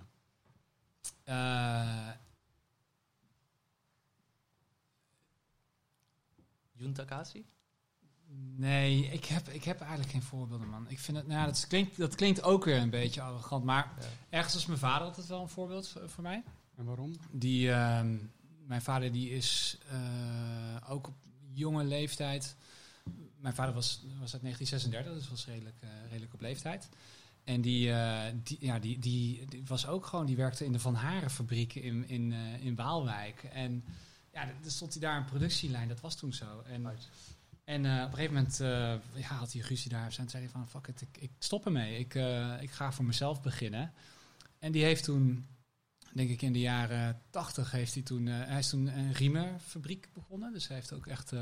Eh, 1.24 2.08
Jun 6.72 6.92
Takashi? 6.92 7.46
nee, 8.56 9.06
ik 9.06 9.24
heb, 9.24 9.48
ik 9.48 9.64
heb 9.64 9.80
eigenlijk 9.80 10.10
geen 10.10 10.22
voorbeelden, 10.22 10.68
man. 10.68 10.88
Ik 10.88 10.98
vind 10.98 11.16
het, 11.16 11.26
nou, 11.26 11.40
ja, 11.40 11.46
dat, 11.46 11.66
klinkt, 11.66 11.96
dat 11.96 12.14
klinkt 12.14 12.42
ook 12.42 12.64
weer 12.64 12.76
een 12.80 12.90
beetje 12.90 13.20
arrogant, 13.22 13.64
maar 13.64 13.92
Ja. 14.00 14.06
ergens 14.30 14.54
was 14.54 14.66
mijn 14.66 14.78
vader 14.78 15.06
altijd 15.06 15.26
wel 15.26 15.40
een 15.42 15.48
voorbeeld 15.48 15.88
voor, 15.88 16.08
voor 16.08 16.22
mij. 16.22 16.42
En 16.76 16.84
waarom? 16.84 17.14
Die, 17.30 17.70
ehm, 17.72 18.16
mijn 18.66 18.82
vader 18.82 19.12
die 19.12 19.30
is 19.30 19.78
eh, 19.90 20.90
ook 20.90 21.06
op 21.06 21.14
jonge 21.52 21.84
leeftijd. 21.84 22.56
Mijn 23.36 23.54
vader 23.54 23.74
was, 23.74 24.02
was 24.20 24.32
uit 24.32 24.42
1936, 24.42 25.12
dus 25.14 25.28
was 25.28 25.46
redelijk, 25.46 25.76
eh, 25.80 25.88
redelijk 26.08 26.34
op 26.34 26.40
leeftijd. 26.40 26.88
En 27.44 27.60
die, 27.60 27.92
eh, 27.92 28.32
die, 28.42 28.56
ja, 28.60 28.78
die, 28.78 28.98
die, 28.98 29.46
die 29.46 29.62
was 29.66 29.86
ook 29.86 30.06
gewoon, 30.06 30.26
die 30.26 30.36
werkte 30.36 30.64
in 30.64 30.72
de 30.72 30.78
Van 30.78 30.94
Haren 30.94 31.30
fabriek 31.30 31.74
in, 31.74 32.08
in, 32.08 32.32
eh, 32.32 32.64
in 32.64 32.74
Waalwijk. 32.74 33.42
En 33.42 33.84
ja, 34.32 34.46
dan 34.62 34.70
stond 34.70 34.92
hij 34.92 35.00
daar 35.00 35.16
een 35.16 35.24
productielijn, 35.24 35.88
dat 35.88 36.00
was 36.00 36.16
toen 36.16 36.32
zo. 36.32 36.60
En, 36.60 36.86
en 37.64 37.84
eh, 37.84 38.02
op 38.02 38.08
een 38.08 38.14
gegeven 38.14 38.34
moment 38.34 38.58
ja, 39.14 39.34
had 39.34 39.52
hij 39.52 39.62
ruzie 39.62 39.90
daar. 39.90 40.14
En 40.18 40.28
zei 40.28 40.42
hij 40.42 40.52
van, 40.52 40.68
fuck 40.68 40.86
it, 40.86 41.00
ik, 41.00 41.16
ik 41.18 41.30
stop 41.38 41.64
ermee. 41.64 41.98
Ik, 41.98 42.14
ik 42.60 42.70
ga 42.70 42.92
voor 42.92 43.04
mezelf 43.04 43.42
beginnen. 43.42 43.92
En 44.58 44.72
die 44.72 44.84
heeft 44.84 45.04
toen, 45.04 45.46
denk 46.12 46.30
ik 46.30 46.42
in 46.42 46.52
de 46.52 46.60
jaren 46.60 47.20
tachtig, 47.30 47.70
heeft 47.70 47.94
hij 47.94 48.02
toen... 48.02 48.26
hij 48.26 48.58
is 48.58 48.68
toen 48.68 48.86
een 48.86 49.12
riemenfabriek 49.12 50.08
begonnen. 50.12 50.52
Dus 50.52 50.66
hij 50.66 50.76
heeft 50.76 50.92
ook 50.92 51.06
echt... 51.06 51.32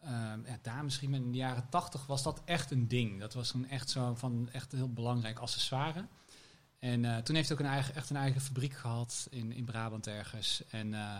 eh 0.00 0.32
ehm 0.32 0.40
ja, 0.46 0.58
damesriemen. 0.62 1.24
In 1.24 1.30
de 1.30 1.38
jaren 1.38 1.68
tachtig 1.68 2.06
was 2.06 2.22
dat 2.22 2.42
echt 2.44 2.70
een 2.70 2.88
ding. 2.88 3.20
Dat 3.20 3.34
was 3.34 3.50
toen 3.50 3.68
echt 3.68 3.90
zo 3.90 4.14
van 4.14 4.48
echt 4.52 4.72
een 4.72 4.78
heel 4.78 4.92
belangrijk 4.92 5.38
accessoire. 5.38 6.06
En 6.78 7.04
eh, 7.04 7.16
toen 7.16 7.34
heeft 7.34 7.48
hij 7.48 7.58
ook 7.58 7.64
een 7.64 7.70
eigen, 7.70 7.94
echt 7.94 8.10
een 8.10 8.16
eigen 8.16 8.40
fabriek 8.40 8.72
gehad 8.72 9.26
in, 9.30 9.52
in 9.52 9.64
Brabant 9.64 10.06
ergens. 10.06 10.62
En 10.70 10.94
eh, 10.94 11.16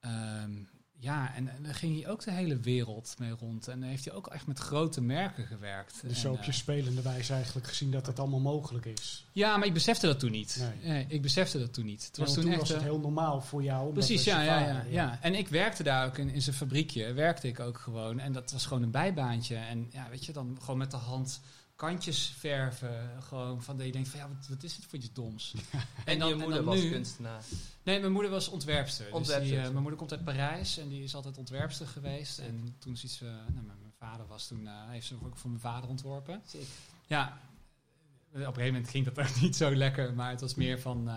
ehm, 0.00 0.52
ja, 0.98 1.34
en, 1.34 1.48
en 1.48 1.62
daar 1.62 1.74
ging 1.74 2.02
hij 2.02 2.10
ook 2.10 2.24
de 2.24 2.32
hele 2.32 2.56
wereld 2.56 3.14
mee 3.18 3.30
rond. 3.30 3.68
En 3.68 3.80
dan 3.80 3.88
heeft 3.88 4.04
hij 4.04 4.14
ook 4.14 4.26
echt 4.26 4.46
met 4.46 4.58
grote 4.58 5.00
merken 5.00 5.46
gewerkt. 5.46 5.98
Dus 6.02 6.10
En, 6.10 6.16
zo 6.16 6.32
op 6.32 6.42
je 6.42 6.52
spelende 6.52 7.02
wijze 7.02 7.32
eigenlijk 7.32 7.66
gezien 7.66 7.90
dat 7.90 8.06
het 8.06 8.18
allemaal 8.18 8.40
mogelijk 8.40 8.84
is. 8.84 9.24
ja, 9.32 9.56
maar 9.56 9.66
ik 9.66 9.72
besefte 9.72 10.06
dat 10.06 10.18
toen 10.18 10.30
niet. 10.30 10.56
Nee. 10.60 10.92
Nee, 10.92 11.04
ik 11.08 11.22
besefte 11.22 11.58
dat 11.58 11.72
toen 11.74 11.84
niet. 11.84 12.06
Het 12.06 12.16
was 12.16 12.26
want 12.26 12.34
toen 12.34 12.42
toen 12.42 12.52
echt... 12.52 12.60
was 12.60 12.70
het 12.70 12.78
eh, 12.78 12.84
heel 12.84 13.00
normaal 13.00 13.40
voor 13.40 13.62
jou. 13.62 13.92
Precies, 13.92 14.24
dat 14.24 14.34
ja, 14.34 14.42
ja, 14.42 14.58
ja, 14.58 14.84
ja. 14.88 15.18
En 15.20 15.34
ik 15.34 15.48
werkte 15.48 15.82
daar 15.82 16.06
ook 16.06 16.18
in, 16.18 16.28
in 16.30 16.42
zijn 16.42 16.56
fabriekje. 16.56 17.12
Werkte 17.12 17.48
ik 17.48 17.60
ook 17.60 17.78
gewoon. 17.78 18.18
En 18.18 18.32
dat 18.32 18.52
was 18.52 18.66
gewoon 18.66 18.82
een 18.82 18.90
bijbaantje. 18.90 19.56
En 19.56 19.88
ja, 19.92 20.06
weet 20.10 20.24
je, 20.24 20.32
dan 20.32 20.56
gewoon 20.60 20.78
met 20.78 20.90
de 20.90 20.96
hand 20.96 21.40
kantjes 21.76 22.34
verven. 22.38 23.22
Gewoon 23.22 23.62
van 23.62 23.76
dat 23.76 23.86
je 23.86 23.92
denkt 23.92 24.08
van 24.08 24.18
ja, 24.20 24.28
wat, 24.28 24.48
wat 24.48 24.62
is 24.62 24.76
dit 24.76 24.84
voor 24.84 24.98
iets 24.98 25.12
doms? 25.12 25.54
En, 26.04 26.18
dan- 26.18 26.28
je 26.28 26.34
en 26.34 26.40
moeder 26.40 26.56
dan 26.56 26.64
was 26.74 26.82
nu- 26.82 26.90
kunstenaar. 26.90 27.42
Nee, 27.82 28.00
mijn 28.00 28.12
moeder 28.12 28.30
was 28.30 28.48
ontwerpster. 28.48 29.04
Dus 29.04 29.12
die, 29.42 29.56
eh, 29.56 29.62
mijn 29.62 29.80
moeder 29.80 29.96
komt 29.98 30.12
uit 30.12 30.24
Parijs 30.24 30.78
en 30.78 30.88
die 30.88 31.02
is 31.02 31.14
altijd 31.14 31.38
ontwerpster 31.38 31.86
geweest. 31.86 32.38
En 32.38 32.74
toen 32.78 32.92
is 32.92 33.04
iets, 33.04 33.20
eh, 33.22 33.28
nou, 33.28 33.66
mijn 33.66 33.92
vader 33.98 34.26
was 34.26 34.46
toen, 34.46 34.66
eh, 34.66 34.72
heeft 34.88 35.06
ze 35.06 35.14
ook 35.24 35.36
voor 35.36 35.50
mijn 35.50 35.62
vader 35.62 35.88
ontworpen. 35.88 36.42
Ja, 37.06 37.40
op 38.30 38.34
een 38.34 38.40
gegeven 38.54 38.72
moment 38.72 38.88
ging 38.90 39.04
dat 39.04 39.18
ook 39.18 39.40
niet 39.40 39.56
zo 39.56 39.74
lekker, 39.74 40.14
maar 40.14 40.30
het 40.30 40.40
was 40.40 40.54
meer 40.54 40.80
van, 40.80 41.10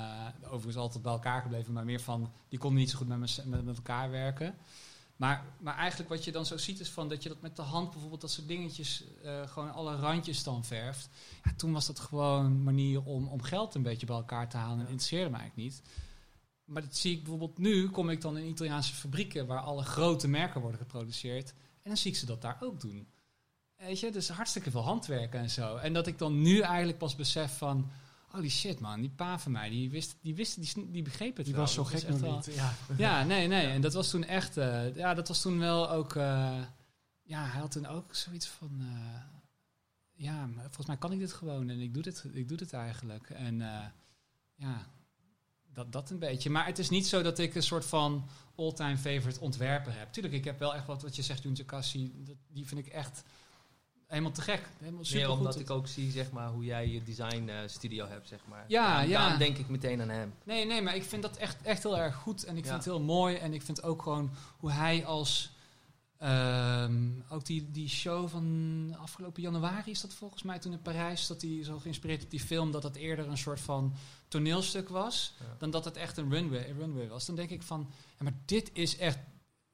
overigens 0.44 0.76
altijd 0.76 1.04
bij 1.04 1.12
elkaar 1.12 1.42
gebleven, 1.42 1.74
maar 1.74 1.86
meer 1.86 2.02
van, 2.02 2.32
die 2.50 2.60
konden 2.60 2.80
niet 2.80 2.90
zo 2.90 2.98
goed 2.98 3.08
met, 3.08 3.18
me- 3.20 3.44
met, 3.50 3.66
met 3.66 3.76
elkaar 3.76 4.10
werken. 4.12 4.56
Maar, 5.20 5.46
maar 5.60 5.78
eigenlijk 5.78 6.10
wat 6.10 6.24
je 6.24 6.32
dan 6.32 6.46
zo 6.46 6.58
ziet 6.58 6.80
is 6.80 6.90
van 6.90 7.10
dat 7.10 7.24
je 7.24 7.30
dat 7.30 7.42
met 7.42 7.56
de 7.56 7.62
hand 7.62 7.92
bijvoorbeeld 7.92 8.22
dat 8.22 8.32
soort 8.32 8.48
dingetjes, 8.48 9.04
eh, 9.24 9.48
gewoon 9.48 9.74
alle 9.74 9.96
randjes 9.96 10.44
dan 10.44 10.66
verft. 10.66 11.10
Ja, 11.44 11.54
toen 11.56 11.72
was 11.72 11.86
dat 11.86 12.00
gewoon 12.00 12.46
een 12.46 12.64
manier 12.64 13.04
om, 13.04 13.28
om 13.28 13.42
geld 13.42 13.76
een 13.76 13.82
beetje 13.82 14.06
bij 14.06 14.16
elkaar 14.16 14.50
te 14.50 14.58
halen 14.58 14.80
en 14.80 14.92
interesseerde 14.92 15.30
me 15.30 15.38
eigenlijk 15.38 15.70
niet. 15.70 15.82
Maar 16.66 16.82
dat 16.82 16.96
zie 16.96 17.12
ik 17.12 17.20
bijvoorbeeld 17.20 17.58
nu, 17.58 17.90
kom 17.90 18.10
ik 18.10 18.22
dan 18.22 18.38
in 18.38 18.50
Italiaanse 18.50 18.94
fabrieken 18.94 19.48
waar 19.48 19.60
alle 19.60 19.84
grote 19.84 20.28
merken 20.28 20.62
worden 20.62 20.80
geproduceerd. 20.80 21.50
En 21.50 21.90
dan 21.90 21.98
zie 21.98 22.12
ik 22.12 22.18
ze 22.18 22.26
dat 22.26 22.42
daar 22.42 22.58
ook 22.60 22.82
doen. 22.82 23.08
Weet 23.76 24.00
je, 24.00 24.12
dus 24.12 24.30
hartstikke 24.30 24.72
veel 24.72 24.84
handwerken 24.84 25.40
en 25.40 25.50
zo. 25.50 25.76
En 25.76 25.94
dat 25.94 26.08
ik 26.08 26.18
dan 26.18 26.42
nu 26.42 26.60
eigenlijk 26.60 26.98
pas 26.98 27.16
besef 27.16 27.58
van... 27.58 27.92
Holy 28.32 28.50
shit 28.50 28.80
man, 28.80 29.02
die 29.02 29.10
pa 29.10 29.40
van 29.40 29.52
mij, 29.52 29.70
die 29.70 29.90
wist, 29.90 30.18
die, 30.22 30.36
wist, 30.36 30.62
die, 30.76 30.92
die 30.92 31.02
begreep 31.02 31.36
het 31.38 31.46
Die 31.46 31.54
wel. 31.56 31.64
was 31.64 31.74
zo 31.74 31.82
Dat 31.84 31.92
gek 31.92 32.10
nog 32.10 32.20
wel- 32.20 32.36
niet. 32.36 32.46
Ja. 32.56 32.74
Ja, 32.98 33.24
nee, 33.24 33.48
nee. 33.48 33.68
En 33.68 33.82
dat 33.82 33.94
was 33.94 34.10
toen 34.10 34.24
echt... 34.24 34.58
eh, 34.58 34.96
ja, 34.96 35.14
dat 35.14 35.28
was 35.28 35.42
toen 35.42 35.60
wel 35.60 35.90
ook... 35.92 36.16
eh, 36.16 36.62
ja, 37.24 37.46
hij 37.46 37.60
had 37.60 37.72
toen 37.72 37.86
ook 37.86 38.16
zoiets 38.16 38.48
van... 38.48 38.78
eh, 38.80 39.22
ja, 40.14 40.46
maar 40.46 40.64
volgens 40.64 40.88
mij 40.88 40.98
kan 40.98 41.12
ik 41.12 41.20
dit 41.20 41.34
gewoon 41.34 41.70
en 41.70 41.80
ik 41.80 41.94
doe 41.94 42.04
dit, 42.04 42.24
ik 42.34 42.48
doe 42.48 42.58
dit 42.58 42.74
eigenlijk. 42.74 43.30
En 43.30 43.58
ja, 44.56 44.88
dat, 45.74 45.92
dat 45.92 46.10
een 46.10 46.20
beetje. 46.20 46.50
Maar 46.50 46.66
het 46.66 46.80
is 46.80 46.90
niet 46.90 47.08
zo 47.08 47.22
dat 47.22 47.40
ik 47.40 47.56
een 47.56 47.64
soort 47.64 47.86
van 47.86 48.28
all-time 48.56 48.98
favorite 48.98 49.40
ontwerper 49.40 49.98
heb. 49.98 50.12
Tuurlijk, 50.14 50.34
ik 50.36 50.44
heb 50.44 50.60
wel 50.60 50.76
echt 50.76 50.86
wat, 50.86 51.02
wat 51.02 51.16
je 51.16 51.22
zegt, 51.22 51.44
Junta 51.44 51.64
Cassi, 51.64 52.12
dat- 52.26 52.36
die 52.48 52.68
vind 52.68 52.86
ik 52.86 52.94
echt 52.94 53.24
helemaal 54.10 54.32
te 54.32 54.42
gek. 54.42 54.70
Helemaal 54.80 55.06
super 55.06 55.22
Meer 55.28 55.32
omdat 55.38 55.60
ik 55.60 55.70
ook 55.70 55.88
zie 55.88 56.12
zeg 56.12 56.32
maar, 56.32 56.50
hoe 56.50 56.64
jij 56.66 56.88
je 56.88 57.04
design 57.04 57.48
eh, 57.50 57.56
studio 57.66 58.08
hebt. 58.08 58.28
Zeg 58.28 58.40
maar. 58.48 58.66
Ja, 58.68 59.02
ja. 59.02 59.20
Daarom 59.20 59.38
denk 59.38 59.58
ik 59.58 59.68
meteen 59.70 60.02
aan 60.02 60.10
hem. 60.10 60.34
Nee, 60.44 60.66
nee, 60.66 60.82
maar 60.82 60.96
ik 60.96 61.04
vind 61.04 61.22
dat 61.22 61.38
echt, 61.38 61.62
echt 61.62 61.84
heel 61.84 61.98
erg 61.98 62.16
goed. 62.16 62.44
En 62.44 62.58
ik 62.58 62.64
Ja. 62.64 62.70
vind 62.72 62.84
het 62.86 62.94
heel 62.94 63.04
mooi. 63.04 63.36
En 63.36 63.54
ik 63.54 63.62
vind 63.62 63.84
ook 63.84 64.02
gewoon 64.02 64.32
hoe 64.58 64.72
hij 64.72 65.06
als... 65.06 65.52
ehm, 66.18 67.10
ook 67.30 67.46
die, 67.46 67.72
die 67.72 67.90
show 67.90 68.30
van 68.30 68.96
afgelopen 69.00 69.42
januari 69.42 69.92
is 69.92 70.02
dat 70.02 70.14
volgens 70.14 70.44
mij 70.44 70.60
toen 70.60 70.72
in 70.72 70.82
Parijs. 70.82 71.28
Dat 71.28 71.42
hij 71.42 71.64
zo 71.64 71.80
geïnspireerd 71.80 72.24
op 72.24 72.30
die 72.30 72.40
film. 72.40 72.72
Dat 72.72 72.84
het 72.84 72.96
eerder 72.96 73.28
een 73.28 73.38
soort 73.38 73.60
van 73.60 73.94
toneelstuk 74.28 74.90
was. 74.90 75.34
Ja. 75.40 75.46
Dan 75.58 75.70
dat 75.70 75.86
het 75.86 75.98
echt 75.98 76.18
een 76.18 76.32
runway, 76.32 76.70
een 76.70 76.78
runway 76.78 77.08
was. 77.08 77.26
Dan 77.26 77.36
denk 77.36 77.50
ik 77.50 77.62
van... 77.64 77.90
Ja, 78.18 78.24
maar 78.24 78.34
dit 78.46 78.70
is 78.74 78.98
echt... 78.98 79.18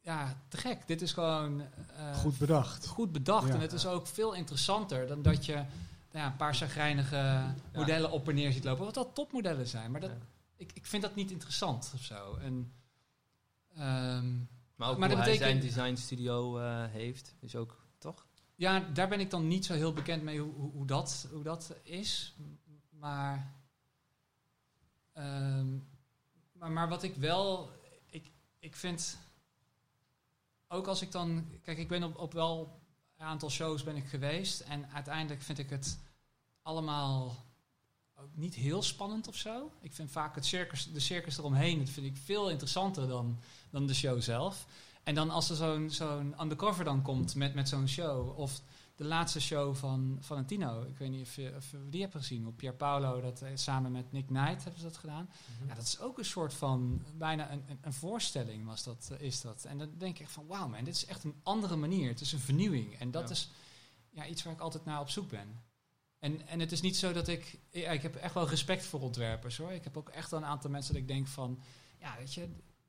Ja, 0.05 0.37
te 0.47 0.57
gek. 0.57 0.87
Dit 0.87 1.01
is 1.01 1.13
gewoon... 1.13 1.61
eh, 1.97 2.15
Goed 2.17 2.37
bedacht. 2.37 2.87
goed 2.87 3.11
bedacht. 3.11 3.47
Ja. 3.47 3.53
En 3.53 3.59
het 3.59 3.73
is 3.73 3.85
ook 3.85 4.07
veel 4.07 4.33
interessanter 4.33 5.07
dan 5.07 5.21
dat 5.21 5.45
je 5.45 5.53
nou 5.53 5.65
ja, 6.11 6.25
een 6.25 6.35
paar 6.35 6.55
chagrijnige 6.55 7.43
modellen 7.73 8.11
op 8.11 8.29
en 8.29 8.35
neer 8.35 8.51
ziet 8.51 8.63
lopen. 8.63 8.85
Wat 8.85 8.93
dat 8.93 9.15
topmodellen 9.15 9.67
zijn. 9.67 9.91
Maar 9.91 10.01
dat, 10.01 10.09
Ja. 10.09 10.17
ik, 10.55 10.71
ik 10.73 10.85
vind 10.85 11.01
dat 11.01 11.15
niet 11.15 11.31
interessant 11.31 11.91
of 11.95 12.01
zo. 12.01 12.35
En, 12.35 12.71
ehm, 13.75 14.35
Maar 14.75 14.89
ook 14.89 14.97
Maar 14.97 15.07
hoe 15.09 15.17
dat 15.17 15.25
hij 15.25 15.37
zijn 15.37 15.59
design 15.59 15.95
studio 15.95 16.57
eh, 16.59 16.83
heeft, 16.91 17.35
is 17.39 17.55
ook 17.55 17.85
toch? 17.97 18.25
ja, 18.55 18.79
daar 18.79 19.07
ben 19.09 19.19
ik 19.19 19.29
dan 19.29 19.47
niet 19.47 19.65
zo 19.65 19.73
heel 19.73 19.93
bekend 19.93 20.23
mee 20.23 20.39
hoe, 20.39 20.53
hoe, 20.53 20.71
hoe 20.71 20.85
dat, 20.85 21.27
hoe 21.31 21.43
dat 21.43 21.75
is. 21.83 22.35
Maar, 22.89 23.53
ehm, 25.13 25.75
maar, 26.51 26.71
maar 26.71 26.89
wat 26.89 27.03
ik 27.03 27.15
wel... 27.15 27.71
Ik, 28.05 28.31
ik 28.59 28.75
vind... 28.75 29.17
Ook 30.67 30.87
als 30.87 31.01
ik 31.01 31.11
dan... 31.11 31.45
Kijk, 31.63 31.77
ik 31.77 31.87
ben 31.87 32.03
op, 32.03 32.17
op 32.17 32.33
wel 32.33 32.79
een 33.17 33.25
aantal 33.25 33.49
shows 33.49 33.83
ben 33.83 33.95
ik 33.95 34.05
geweest. 34.05 34.59
En 34.59 34.91
uiteindelijk 34.91 35.41
vind 35.41 35.57
ik 35.57 35.69
het 35.69 35.99
allemaal 36.61 37.45
ook 38.15 38.35
niet 38.35 38.55
heel 38.55 38.81
spannend 38.81 39.27
of 39.27 39.35
zo. 39.35 39.71
Ik 39.81 39.93
vind 39.93 40.11
vaak 40.11 40.35
het 40.35 40.45
circus, 40.45 40.91
de 40.91 40.99
circus 40.99 41.37
eromheen, 41.37 41.79
dat 41.79 41.89
vind 41.89 42.05
ik 42.05 42.17
veel 42.17 42.49
interessanter 42.49 43.07
dan, 43.07 43.39
dan 43.69 43.87
de 43.87 43.93
show 43.93 44.21
zelf. 44.21 44.65
En 45.03 45.15
dan 45.15 45.29
als 45.29 45.49
er 45.49 45.55
zo'n 45.55 45.89
zo'n 45.89 46.41
undercover 46.41 46.83
dan 46.83 47.01
komt 47.01 47.35
met, 47.35 47.53
met 47.53 47.69
zo'n 47.69 47.87
show, 47.87 48.39
of 48.39 48.61
de 48.95 49.03
laatste 49.05 49.41
show 49.41 49.75
van 49.75 50.17
Valentino, 50.19 50.81
ik 50.83 50.97
weet 50.97 51.09
niet 51.09 51.21
of 51.21 51.35
je, 51.35 51.53
of 51.55 51.71
je 51.71 51.89
die 51.89 52.01
hebt 52.01 52.15
gezien, 52.15 52.47
op 52.47 52.57
Pier 52.57 52.73
Paolo, 52.73 53.21
dat 53.21 53.41
eh, 53.41 53.51
samen 53.53 53.91
met 53.91 54.11
Nick 54.11 54.25
Knight 54.25 54.63
hebben 54.63 54.79
ze 54.81 54.87
dat 54.87 54.97
gedaan. 54.97 55.29
Ja, 55.67 55.73
dat 55.75 55.83
is 55.83 55.99
ook 55.99 56.17
een 56.17 56.25
soort 56.25 56.53
van, 56.53 57.01
bijna 57.17 57.51
een, 57.51 57.63
een, 57.69 57.77
een 57.81 57.93
voorstelling 57.93 58.65
was 58.65 58.83
dat, 58.83 59.09
eh, 59.11 59.19
is 59.25 59.41
dat. 59.41 59.65
En 59.65 59.77
dan 59.77 59.91
denk 59.97 60.19
ik 60.19 60.27
van, 60.29 60.47
wauw 60.47 60.67
man, 60.67 60.83
dit 60.83 60.95
is 60.95 61.05
echt 61.05 61.23
een 61.23 61.39
andere 61.43 61.75
manier. 61.75 62.09
Het 62.09 62.21
is 62.21 62.31
een 62.31 62.39
vernieuwing. 62.39 62.99
En 62.99 63.11
dat 63.11 63.23
Ja. 63.23 63.29
is 63.29 63.49
ja, 64.09 64.25
iets 64.25 64.43
waar 64.43 64.53
ik 64.53 64.59
altijd 64.59 64.85
naar 64.85 64.99
op 64.99 65.09
zoek 65.09 65.29
ben. 65.29 65.63
En, 66.19 66.47
en 66.47 66.59
het 66.59 66.71
is 66.71 66.81
niet 66.81 66.97
zo 66.97 67.13
dat 67.13 67.27
ik... 67.27 67.59
Ja, 67.71 67.91
ik 67.91 68.01
heb 68.01 68.15
echt 68.15 68.33
wel 68.33 68.49
respect 68.49 68.85
voor 68.85 69.01
ontwerpers 69.01 69.57
hoor. 69.57 69.71
Ik 69.71 69.83
heb 69.83 69.97
ook 69.97 70.09
echt 70.09 70.31
wel 70.31 70.39
een 70.39 70.45
aantal 70.45 70.69
mensen 70.69 70.93
dat 70.93 71.01
ik 71.01 71.07
denk 71.07 71.27
van... 71.27 71.59
Ja, 71.99 72.15
weet 72.17 72.33
je, 72.33 72.41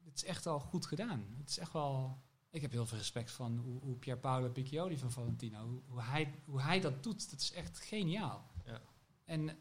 het 0.05 0.17
is 0.17 0.25
echt 0.25 0.47
al 0.47 0.61
goed 0.61 0.87
gedaan. 0.87 1.27
Het 1.39 1.49
is 1.51 1.59
echt 1.59 1.73
wel... 1.73 2.19
Ik 2.57 2.63
heb 2.63 2.71
heel 2.71 2.87
veel 2.87 2.99
respect 2.99 3.31
van 3.31 3.57
hoe, 3.59 3.81
hoe 3.81 3.97
Pier 3.97 4.19
Paolo 4.19 4.49
Piccioli 4.49 4.99
van 4.99 5.13
Valentino... 5.13 5.69
Hoe, 5.69 5.83
hoe, 5.87 6.03
hij, 6.03 6.35
hoe 6.45 6.61
hij 6.61 6.81
dat 6.81 7.03
doet, 7.03 7.31
dat 7.31 7.41
is 7.41 7.53
echt 7.53 7.79
geniaal. 7.79 8.51
Ja. 8.65 8.81
En, 9.25 9.59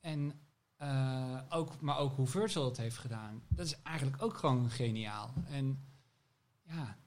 en 0.00 0.40
eh, 0.76 1.40
ook, 1.48 1.80
maar 1.80 1.98
ook 1.98 2.16
hoe 2.16 2.26
Virgil 2.26 2.64
het 2.64 2.76
heeft 2.76 2.98
gedaan. 2.98 3.42
Dat 3.48 3.66
is 3.66 3.82
eigenlijk 3.82 4.22
ook 4.22 4.36
gewoon 4.36 4.70
geniaal. 4.70 5.34
En 5.46 5.84
ja, 6.62 6.98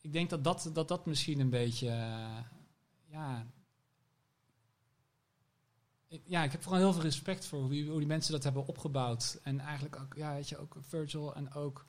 ik 0.00 0.12
denk 0.12 0.30
dat 0.30 0.44
dat, 0.44 0.70
dat, 0.72 0.88
dat 0.88 1.06
misschien 1.06 1.40
een 1.40 1.50
beetje, 1.50 1.88
eh, 1.88 2.38
ja... 3.06 3.46
Ik, 6.08 6.22
ja, 6.24 6.42
ik 6.42 6.52
heb 6.52 6.62
gewoon 6.62 6.78
heel 6.78 6.92
veel 6.92 7.02
respect 7.02 7.46
voor 7.46 7.60
hoe, 7.60 7.70
die- 7.70 7.88
hoe 7.88 7.98
die 7.98 8.06
mensen 8.06 8.32
dat 8.32 8.44
hebben 8.44 8.66
opgebouwd. 8.66 9.40
En 9.42 9.60
eigenlijk 9.60 9.96
ook, 10.00 10.14
ja, 10.14 10.32
weet 10.34 10.48
je, 10.48 10.58
ook 10.58 10.76
Virgil 10.80 11.34
en 11.34 11.52
ook 11.52 11.86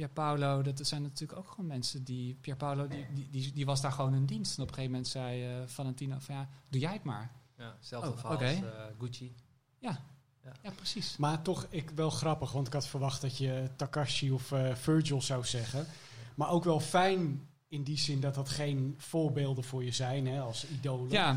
Pierpaolo. 0.00 0.62
Dat 0.62 0.86
zijn 0.86 1.02
natuurlijk 1.02 1.38
ook 1.38 1.48
gewoon 1.48 1.66
mensen 1.66 2.04
die... 2.04 2.34
Pierpaolo, 2.40 2.88
die, 2.88 3.06
die, 3.14 3.28
die, 3.30 3.52
die 3.52 3.66
was 3.66 3.80
daar 3.80 3.92
gewoon 3.92 4.14
in 4.14 4.26
dienst. 4.26 4.56
En 4.56 4.62
op 4.62 4.68
een 4.68 4.74
gegeven 4.74 4.92
moment 4.92 5.10
zei 5.10 5.44
eh, 5.44 5.66
Valentino 5.66 6.16
van, 6.18 6.34
ja, 6.34 6.48
doe 6.68 6.80
jij 6.80 6.92
het 6.92 7.04
maar. 7.04 7.30
Ja, 7.56 7.74
hetzelfde 7.76 8.10
Oh, 8.10 8.24
als 8.24 8.40
eh, 8.40 8.60
Gucci. 8.98 9.34
Ja, 10.62 10.70
precies. 10.74 11.16
Maar 11.16 11.42
toch 11.42 11.66
ik, 11.70 11.90
wel 11.90 12.10
grappig, 12.10 12.52
want 12.52 12.66
ik 12.66 12.72
had 12.72 12.86
verwacht 12.86 13.20
dat 13.20 13.36
je 13.38 13.70
Takashi 13.76 14.30
of 14.30 14.52
eh, 14.52 14.74
Virgil 14.74 15.22
zou 15.22 15.44
zeggen. 15.44 15.86
Maar 16.34 16.50
ook 16.50 16.64
wel 16.64 16.80
fijn 16.80 17.48
in 17.68 17.82
die 17.82 17.98
zin 17.98 18.20
dat 18.20 18.34
dat 18.34 18.48
geen 18.48 18.94
voorbeelden 18.98 19.64
voor 19.64 19.84
je 19.84 19.92
zijn 19.92 20.26
hè, 20.26 20.40
als 20.40 20.66
idolen. 20.66 21.10
Ja, 21.10 21.36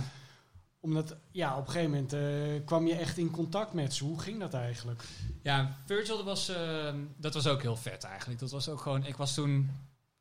Omdat 0.83 1.15
ja, 1.31 1.57
op 1.57 1.65
een 1.65 1.71
gegeven 1.71 1.91
moment 1.91 2.13
eh, 2.13 2.65
kwam 2.65 2.87
je 2.87 2.95
echt 2.95 3.17
in 3.17 3.31
contact 3.31 3.73
met 3.73 3.93
ze. 3.93 4.03
Hoe 4.03 4.19
ging 4.19 4.39
dat 4.39 4.53
eigenlijk? 4.53 5.03
Ja, 5.41 5.77
Virgil, 5.85 6.15
dat 6.15 6.25
was, 6.25 6.49
eh, 6.49 6.93
dat 7.17 7.33
was 7.33 7.47
ook 7.47 7.61
heel 7.61 7.75
vet 7.75 8.03
eigenlijk. 8.03 8.39
Dat 8.39 8.51
was 8.51 8.69
ook 8.69 8.81
gewoon, 8.81 9.05
ik 9.05 9.15
was 9.15 9.33
toen, 9.33 9.69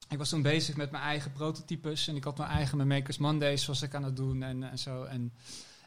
ik 0.08 0.18
was 0.18 0.28
toen 0.28 0.42
bezig 0.42 0.76
met 0.76 0.90
mijn 0.90 1.02
eigen 1.02 1.32
prototypes. 1.32 2.08
En 2.08 2.16
ik 2.16 2.24
had 2.24 2.38
mijn 2.38 2.50
eigen 2.50 2.86
Makers 2.86 3.18
Mondays 3.18 3.66
was 3.66 3.82
ik 3.82 3.94
aan 3.94 4.04
het 4.04 4.16
doen 4.16 4.42
en, 4.42 4.70
en 4.70 4.78
zo. 4.78 5.04
En, 5.04 5.32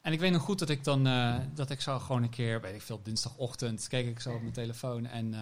en 0.02 0.14
ik 0.14 0.20
weet 0.20 0.32
nog 0.32 0.42
goed 0.42 0.60
dat 0.60 0.70
ik 0.70 0.84
dan, 0.84 1.08
eh, 1.08 1.36
dat 1.54 1.70
ik 1.70 1.82
zo 1.82 2.00
gewoon 2.00 2.24
een 2.24 2.30
keer, 2.30 2.62
weet 2.62 2.76
ik 2.76 2.82
veel, 2.82 3.00
dinsdagochtend, 3.04 3.88
keek 3.88 4.08
ik 4.08 4.20
zo 4.20 4.34
op 4.34 4.42
mijn 4.42 4.54
telefoon. 4.54 5.06
En, 5.06 5.34
eh, 5.34 5.40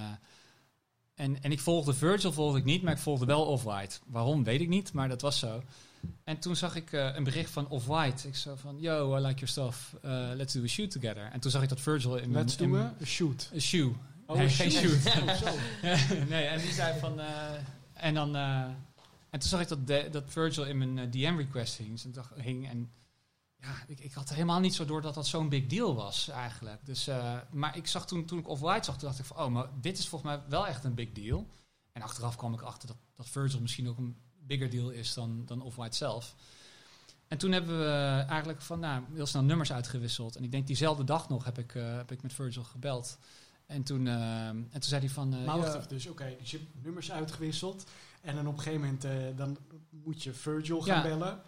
en, 1.16 1.42
en 1.42 1.52
ik 1.52 1.60
volgde 1.60 1.94
Virgil, 1.94 2.32
volgde 2.34 2.60
ik 2.60 2.66
niet, 2.66 2.82
maar 2.82 2.94
ik 2.94 3.00
volgde 3.00 3.26
wel 3.26 3.46
Off-White. 3.46 4.00
Waarom, 4.06 4.44
weet 4.44 4.62
ik 4.62 4.68
niet, 4.70 4.94
maar 4.94 5.10
dat 5.10 5.22
was 5.22 5.40
zo. 5.40 5.64
En 6.24 6.40
toen 6.40 6.56
zag 6.56 6.76
ik 6.76 6.92
eh, 6.92 7.16
een 7.16 7.24
bericht 7.24 7.50
van 7.52 7.68
Off-White. 7.68 8.28
Ik 8.28 8.36
zo 8.36 8.56
van, 8.56 8.80
yo, 8.80 9.18
I 9.18 9.20
like 9.20 9.34
your 9.34 9.48
stuff. 9.48 9.96
Uh, 10.06 10.30
let's 10.36 10.54
do 10.54 10.64
a 10.64 10.68
shoot 10.68 10.92
together. 10.92 11.30
En 11.32 11.40
toen 11.40 11.52
zag 11.52 11.64
ik 11.64 11.70
dat 11.70 11.80
Virgil 11.82 12.16
in 12.16 12.32
mijn... 12.32 12.46
Let's 12.46 12.58
in 12.58 12.72
we 12.72 12.90
een 13.00 13.06
shoot. 13.08 13.50
een 13.54 13.62
shoe. 13.62 13.94
Oh, 14.26 14.36
Nee, 14.36 14.46
een 14.46 14.52
geen 14.52 14.72
shoot. 14.72 15.02
shoot. 15.02 15.42
Oh, 15.44 15.50
nee, 16.30 16.46
en 16.46 16.60
die 16.60 16.72
zei 16.72 17.00
van... 17.00 17.20
eh, 17.20 17.28
en 17.94 18.14
dan... 18.14 18.36
eh, 18.36 18.60
en 19.30 19.40
toen 19.40 19.50
zag 19.50 19.62
ik 19.62 19.68
dat, 19.68 19.88
de- 19.88 20.08
dat 20.12 20.24
Virgil 20.28 20.66
in 20.66 20.78
mijn 20.78 21.00
eh, 21.00 21.12
DM-request 21.12 21.78
hing. 21.78 21.92
Dus 21.92 22.06
ik 22.06 22.14
dacht, 22.14 22.32
hing. 22.36 22.70
En 22.70 22.92
ja, 23.58 23.76
ik, 23.88 24.00
ik 24.00 24.14
had 24.14 24.30
helemaal 24.30 24.60
niet 24.60 24.76
zo 24.76 24.86
door 24.86 25.02
dat 25.02 25.14
dat 25.14 25.28
zo'n 25.28 25.50
big 25.50 25.68
deal 25.68 25.96
was 25.96 26.30
eigenlijk. 26.30 26.86
Dus, 26.86 27.08
eh, 27.08 27.34
maar 27.52 27.78
ik 27.78 27.88
zag 27.88 28.08
toen, 28.08 28.26
toen 28.26 28.40
ik 28.40 28.48
Off-White 28.48 28.86
zag, 28.86 28.98
toen 28.98 29.08
dacht 29.08 29.20
ik 29.20 29.26
van... 29.26 29.38
Oh, 29.38 29.48
maar 29.52 29.68
dit 29.82 29.98
is 29.98 30.08
volgens 30.08 30.32
mij 30.32 30.42
wel 30.50 30.68
echt 30.68 30.84
een 30.84 30.94
big 30.94 31.12
deal. 31.12 31.48
En 31.92 32.02
achteraf 32.02 32.36
kwam 32.36 32.54
ik 32.54 32.62
achter 32.62 32.88
dat, 32.88 32.98
dat 33.16 33.30
Virgil 33.30 33.60
misschien 33.62 33.90
ook 33.90 33.98
een 33.98 34.16
bigger 34.48 34.70
deal 34.70 34.90
is 34.90 35.14
dan, 35.14 35.44
dan 35.46 35.62
Off-White 35.62 35.98
zelf. 35.98 36.36
En 37.28 37.38
toen 37.38 37.52
hebben 37.52 37.80
we 37.80 38.24
eigenlijk 38.28 38.62
van, 38.62 38.80
nou, 38.80 39.04
heel 39.14 39.26
snel 39.26 39.44
nummers 39.44 39.72
uitgewisseld. 39.74 40.36
En 40.36 40.44
ik 40.44 40.52
denk 40.52 40.68
diezelfde 40.68 41.04
dag 41.04 41.30
nog 41.30 41.46
heb 41.46 41.58
ik, 41.58 41.76
eh, 41.76 41.96
heb 41.96 42.12
ik 42.12 42.22
met 42.22 42.34
Virgil 42.34 42.64
gebeld. 42.64 43.18
En 43.66 43.84
toen, 43.84 44.08
eh, 44.08 44.48
en 44.48 44.70
toen 44.72 44.82
zei 44.84 45.02
hij 45.02 45.10
van... 45.10 45.34
eh, 45.34 45.46
Maar 45.46 45.58
wacht 45.58 45.72
ja, 45.74 45.78
even, 45.78 45.90
dus 45.90 46.08
oké, 46.08 46.36
dus 46.40 46.52
je 46.52 46.58
hebt 46.58 46.84
nummers 46.84 47.12
uitgewisseld. 47.12 47.84
En 48.22 48.36
dan 48.36 48.48
op 48.48 48.54
een 48.58 48.64
gegeven 48.64 48.82
moment 48.82 49.38
dan 49.38 49.58
moet 49.90 50.24
je 50.24 50.34
Virgil 50.34 50.82
gaan 50.82 50.96
Ja. 50.96 51.02
bellen. 51.18 51.42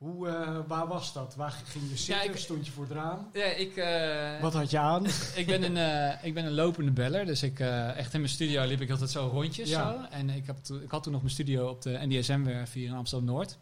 Hoe, 0.00 0.28
eh, 0.28 0.58
waar 0.66 0.86
was 0.86 1.12
dat? 1.12 1.34
Waar 1.34 1.50
ging 1.64 1.84
je 1.90 1.96
zitten? 1.96 2.24
ik- 2.30 2.36
Stond 2.36 2.66
je 2.66 2.72
voor 2.72 2.84
het 2.84 2.92
raam? 2.92 3.28
Ja, 3.32 3.44
ik, 3.44 3.76
eh, 3.76 4.40
Wat 4.42 4.52
had 4.54 4.70
je 4.70 4.78
aan? 4.78 5.06
ik, 5.40 5.46
ben 5.46 5.62
een, 5.62 5.76
eh, 5.76 6.24
ik 6.24 6.34
ben 6.34 6.44
een 6.44 6.54
lopende 6.54 6.90
beller. 6.90 7.26
Dus 7.26 7.42
ik, 7.42 7.60
echt 7.60 8.14
in 8.14 8.20
mijn 8.20 8.32
studio 8.32 8.64
liep 8.66 8.80
ik 8.80 8.90
altijd 8.90 9.10
zo 9.10 9.28
rondjes. 9.32 9.68
Ja. 9.68 9.92
Zo. 9.92 10.16
En 10.16 10.30
ik, 10.30 10.46
heb 10.46 10.56
ik 10.82 10.90
had 10.90 11.02
toen 11.02 11.12
nog 11.12 11.20
mijn 11.22 11.34
studio 11.34 11.68
op 11.68 11.82
de 11.82 11.98
NDSM-werf 12.02 12.72
hier 12.72 12.86
in 12.88 12.94
Amsterdam-Noord. 12.94 13.58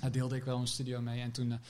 Daar 0.00 0.10
deelde 0.12 0.36
ik 0.36 0.44
wel 0.44 0.58
een 0.58 0.66
studio 0.66 1.00
mee. 1.00 1.20
En 1.20 1.30
toen, 1.30 1.60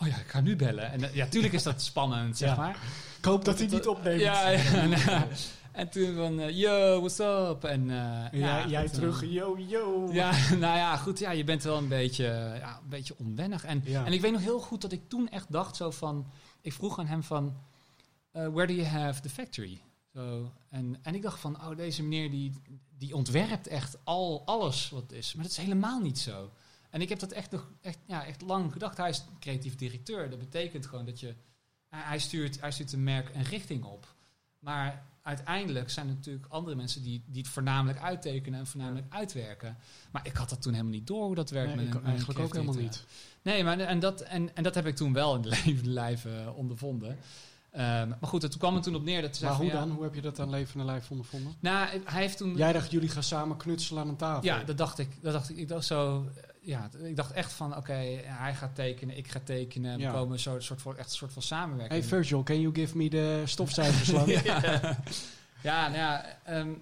oh 0.00 0.06
ja, 0.08 0.16
ik 0.16 0.26
ga 0.28 0.40
nu 0.40 0.56
bellen. 0.56 0.90
En 0.92 1.10
ja, 1.12 1.26
tuurlijk 1.26 1.52
is 1.52 1.62
dat 1.62 1.82
spannend, 1.82 2.36
zeg 2.38 2.48
Ja. 2.48 2.56
maar. 2.56 2.76
Ik 3.18 3.24
hoop 3.24 3.44
dat 3.44 3.58
hij 3.58 3.66
niet 3.68 3.86
opneemt. 3.86 4.20
Ja, 4.20 4.48
ja, 4.48 4.58
En 5.76 5.88
toen 5.90 6.14
van, 6.14 6.40
eh, 6.40 6.58
yo, 6.58 6.98
what's 7.00 7.18
up? 7.18 7.64
En, 7.64 7.90
eh, 7.90 8.40
ja, 8.40 8.66
jij, 8.68 8.82
goed, 8.82 8.94
terug, 8.94 9.22
eh, 9.22 9.32
yo, 9.32 9.58
yo. 9.58 10.08
Ja, 10.12 10.30
nou 10.64 10.76
ja, 10.76 10.96
goed. 10.96 11.18
Ja, 11.18 11.30
je 11.30 11.44
bent 11.44 11.62
wel 11.62 11.76
een 11.78 11.88
beetje, 11.88 12.24
ja, 12.60 12.78
een 12.82 12.88
beetje 12.88 13.14
onwennig. 13.18 13.64
En, 13.64 13.82
en 14.04 14.12
ik 14.12 14.20
weet 14.20 14.32
nog 14.32 14.40
heel 14.40 14.60
goed 14.60 14.80
dat 14.80 14.92
ik 14.92 15.08
toen 15.08 15.28
echt 15.28 15.52
dacht 15.52 15.76
zo 15.76 15.90
van... 15.90 16.26
Ik 16.60 16.72
vroeg 16.72 16.98
aan 16.98 17.06
hem 17.06 17.22
van... 17.22 17.56
eh, 18.32 18.48
where 18.48 18.66
do 18.66 18.72
you 18.72 18.86
have 18.86 19.20
the 19.20 19.28
factory? 19.28 19.80
Zo, 20.14 20.52
en, 20.68 20.96
en 21.02 21.14
ik 21.14 21.22
dacht 21.22 21.40
van, 21.40 21.56
oh, 21.56 21.76
deze 21.76 22.02
meneer 22.02 22.30
die, 22.30 22.52
die 22.98 23.14
ontwerpt 23.14 23.66
echt 23.66 23.96
al 24.04 24.42
alles 24.46 24.90
wat 24.90 25.12
is. 25.12 25.34
Maar 25.34 25.42
dat 25.42 25.52
is 25.52 25.58
helemaal 25.58 26.00
niet 26.00 26.18
zo. 26.18 26.50
En 26.90 27.00
ik 27.00 27.08
heb 27.08 27.18
dat 27.18 27.32
echt, 27.32 27.50
nog, 27.50 27.70
echt, 27.80 27.98
ja, 28.06 28.24
echt 28.26 28.40
lang 28.42 28.72
gedacht. 28.72 28.96
Hij 28.96 29.08
is 29.10 29.24
creatief 29.40 29.74
directeur. 29.76 30.30
Dat 30.30 30.38
betekent 30.38 30.86
gewoon 30.86 31.04
dat 31.04 31.20
je... 31.20 31.34
hij- 31.88 32.02
Hij 32.02 32.18
stuurt, 32.18 32.60
hij 32.60 32.70
stuurt 32.70 32.92
een 32.92 33.04
merk 33.04 33.34
een 33.34 33.42
richting 33.42 33.84
op. 33.84 34.14
Maar 34.58 35.04
uiteindelijk 35.26 35.90
zijn 35.90 36.08
er 36.08 36.14
natuurlijk 36.14 36.46
andere 36.48 36.76
mensen 36.76 37.02
die, 37.02 37.22
die 37.26 37.42
het 37.42 37.50
voornamelijk 37.50 38.00
uittekenen 38.00 38.58
en 38.58 38.66
voornamelijk 38.66 39.06
uitwerken. 39.08 39.76
Maar 40.10 40.26
ik 40.26 40.36
had 40.36 40.48
dat 40.48 40.62
toen 40.62 40.72
helemaal 40.72 40.94
niet 40.94 41.06
door 41.06 41.24
hoe 41.24 41.34
dat 41.34 41.50
werkt. 41.50 41.74
Nee, 41.74 41.86
met 41.86 42.02
eigenlijk 42.02 42.38
ook 42.38 42.52
helemaal 42.52 42.74
niet. 42.74 43.04
Nee, 43.42 43.64
maar 43.64 43.78
en 43.78 43.98
dat, 43.98 44.20
en, 44.20 44.56
en 44.56 44.62
dat 44.62 44.74
heb 44.74 44.86
ik 44.86 44.96
toen 44.96 45.12
wel 45.12 45.34
in 45.34 45.42
de 45.42 45.48
levende 45.64 45.90
lijf 45.90 46.24
eh, 46.24 46.56
ondervonden. 46.56 47.18
Ehm, 47.70 48.08
maar 48.08 48.18
goed, 48.28 48.42
het 48.42 48.56
kwam 48.56 48.76
er 48.76 48.82
toen 48.82 48.94
op 48.94 49.04
neer 49.04 49.22
dat 49.22 49.36
ze 49.36 49.44
Maar 49.44 49.54
hoe 49.54 49.70
van, 49.70 49.74
ja, 49.74 49.86
dan? 49.86 49.94
Hoe 49.94 50.02
heb 50.02 50.14
je 50.14 50.20
dat 50.20 50.40
aan 50.40 50.50
levende 50.50 50.84
lijf 50.84 51.10
ondervonden? 51.10 51.54
Nou, 51.60 51.88
hij 52.04 52.22
heeft 52.22 52.36
toen... 52.36 52.56
Jij 52.56 52.72
dacht, 52.72 52.90
jullie 52.90 53.08
gaan 53.08 53.22
samen 53.22 53.56
knutselen 53.56 54.02
aan 54.02 54.08
een 54.08 54.16
tafel. 54.16 54.44
Ja, 54.44 54.64
dat 54.64 54.78
dacht 54.78 54.98
ik. 54.98 55.08
Dat 55.22 55.32
dacht 55.32 55.50
ik. 55.50 55.56
Ik 55.56 55.68
dacht 55.68 55.84
zo. 55.84 56.28
Ja, 56.66 56.90
ik 57.02 57.16
dacht 57.16 57.30
echt 57.32 57.52
van, 57.52 57.76
oké, 57.76 57.92
hij 58.24 58.54
gaat 58.54 58.74
tekenen, 58.74 59.16
ik 59.16 59.28
ga 59.28 59.40
tekenen. 59.44 59.96
We 59.96 60.02
Ja. 60.02 60.12
komen 60.12 60.40
zo 60.40 60.60
soort 60.60 60.82
van 60.82 60.96
echt 60.96 61.10
een 61.10 61.16
soort 61.16 61.32
van 61.32 61.42
Hey 61.42 61.58
samenwerking. 61.58 62.04
Virgil, 62.04 62.42
can 62.42 62.60
you 62.60 62.74
give 62.74 62.96
me 62.96 63.08
de 63.10 63.42
stofzuigerslang? 63.44 64.28
ja. 64.42 64.98
ja, 65.62 65.82
nou 65.88 65.94
ja. 65.98 66.38
ehm, 66.44 66.72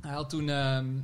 hij, 0.00 0.12
had 0.12 0.30
toen, 0.30 0.48
ehm, 0.48 0.94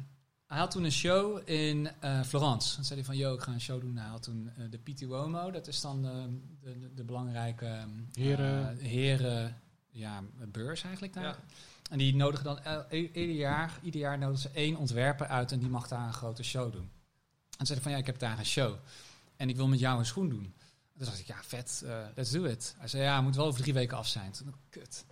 hij 0.47 0.59
had 0.59 0.71
toen 0.71 0.85
een 0.85 0.93
show 0.93 1.49
in 1.49 1.91
eh, 2.01 2.23
Florence. 2.23 2.75
Dan 2.77 2.85
zei 2.85 2.99
hij 2.99 3.07
van, 3.09 3.17
yo, 3.17 3.35
ik 3.35 3.41
ga 3.41 3.53
een 3.53 3.61
show 3.61 3.81
doen. 3.81 3.97
Hij 3.97 4.09
had 4.09 4.23
toen 4.23 4.51
eh, 4.57 4.65
de 4.71 4.79
PT 4.79 5.01
Uomo. 5.01 5.51
Dat 5.51 5.67
is 5.67 5.81
dan 5.81 6.07
ehm, 6.07 6.31
de, 6.61 6.79
de, 6.79 6.95
de 6.95 7.05
belangrijke 7.05 7.85
Heren- 8.12 8.79
eh, 8.79 8.87
heren 8.87 9.61
ja, 9.91 10.23
beurs 10.47 10.83
eigenlijk 10.83 11.12
daar. 11.15 11.25
Ja. 11.25 11.39
En 11.91 11.99
die 11.99 12.15
nodigen 12.15 12.45
dan 12.45 12.59
i- 12.93 13.11
ieder 13.12 13.35
jaar, 13.37 13.79
ieder 13.83 14.01
jaar 14.01 14.19
nodigen 14.19 14.41
ze 14.43 14.51
één 14.59 14.77
ontwerper 14.77 15.27
uit 15.27 15.53
en 15.53 15.59
die 15.59 15.69
mag 15.69 15.89
daar 15.89 16.07
een 16.07 16.12
grote 16.12 16.43
show 16.43 16.73
doen. 16.73 16.91
En 17.59 17.67
zei 17.67 17.73
hij 17.79 17.83
van 17.83 17.93
ja, 17.93 17.99
ik 17.99 18.07
heb 18.07 18.19
daar 18.19 18.39
een 18.39 18.47
show. 18.47 18.75
En 19.37 19.49
ik 19.49 19.57
wil 19.57 19.69
met 19.69 19.79
jou 19.79 19.99
een 19.99 20.07
schoen 20.07 20.29
doen. 20.29 20.45
En 20.93 20.97
toen 20.97 21.07
dacht 21.07 21.19
ik, 21.19 21.27
ja, 21.27 21.37
vet, 21.43 21.83
eh, 21.87 21.99
let's 22.15 22.31
do 22.31 22.45
it. 22.45 22.75
Hij 22.79 22.89
zei, 22.89 23.03
ja, 23.03 23.21
moet 23.21 23.37
wel 23.37 23.47
over 23.47 23.61
drie 23.61 23.75
weken 23.75 23.97
af 23.97 24.07
zijn. 24.07 24.31
Toen 24.33 24.55
kut. 24.71 25.05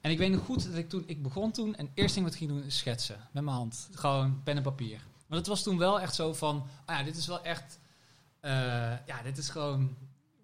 En 0.00 0.10
ik 0.10 0.18
weet 0.18 0.30
nog 0.30 0.44
goed 0.44 0.64
dat 0.64 0.74
ik 0.74 0.88
toen, 0.88 1.04
ik 1.06 1.22
begon 1.22 1.52
toen 1.52 1.74
en 1.76 1.84
het 1.86 1.94
eerste 1.94 2.14
ding 2.14 2.24
wat 2.26 2.34
ik 2.34 2.40
ging 2.46 2.50
doen 2.58 2.62
is 2.66 2.78
schetsen. 2.78 3.28
Met 3.32 3.44
mijn 3.44 3.56
hand. 3.56 3.88
Gewoon 3.92 4.42
pen 4.42 4.56
en 4.56 4.62
papier. 4.62 5.00
Maar 5.26 5.38
het 5.38 5.46
was 5.46 5.62
toen 5.62 5.78
wel 5.78 6.00
echt 6.00 6.14
zo 6.14 6.32
van, 6.34 6.66
ah 6.84 6.98
ja, 6.98 7.02
dit 7.04 7.16
is 7.16 7.26
wel 7.26 7.42
echt, 7.42 7.78
eh, 8.40 8.50
ja, 9.06 9.22
dit 9.22 9.38
is 9.38 9.48
gewoon 9.48 9.96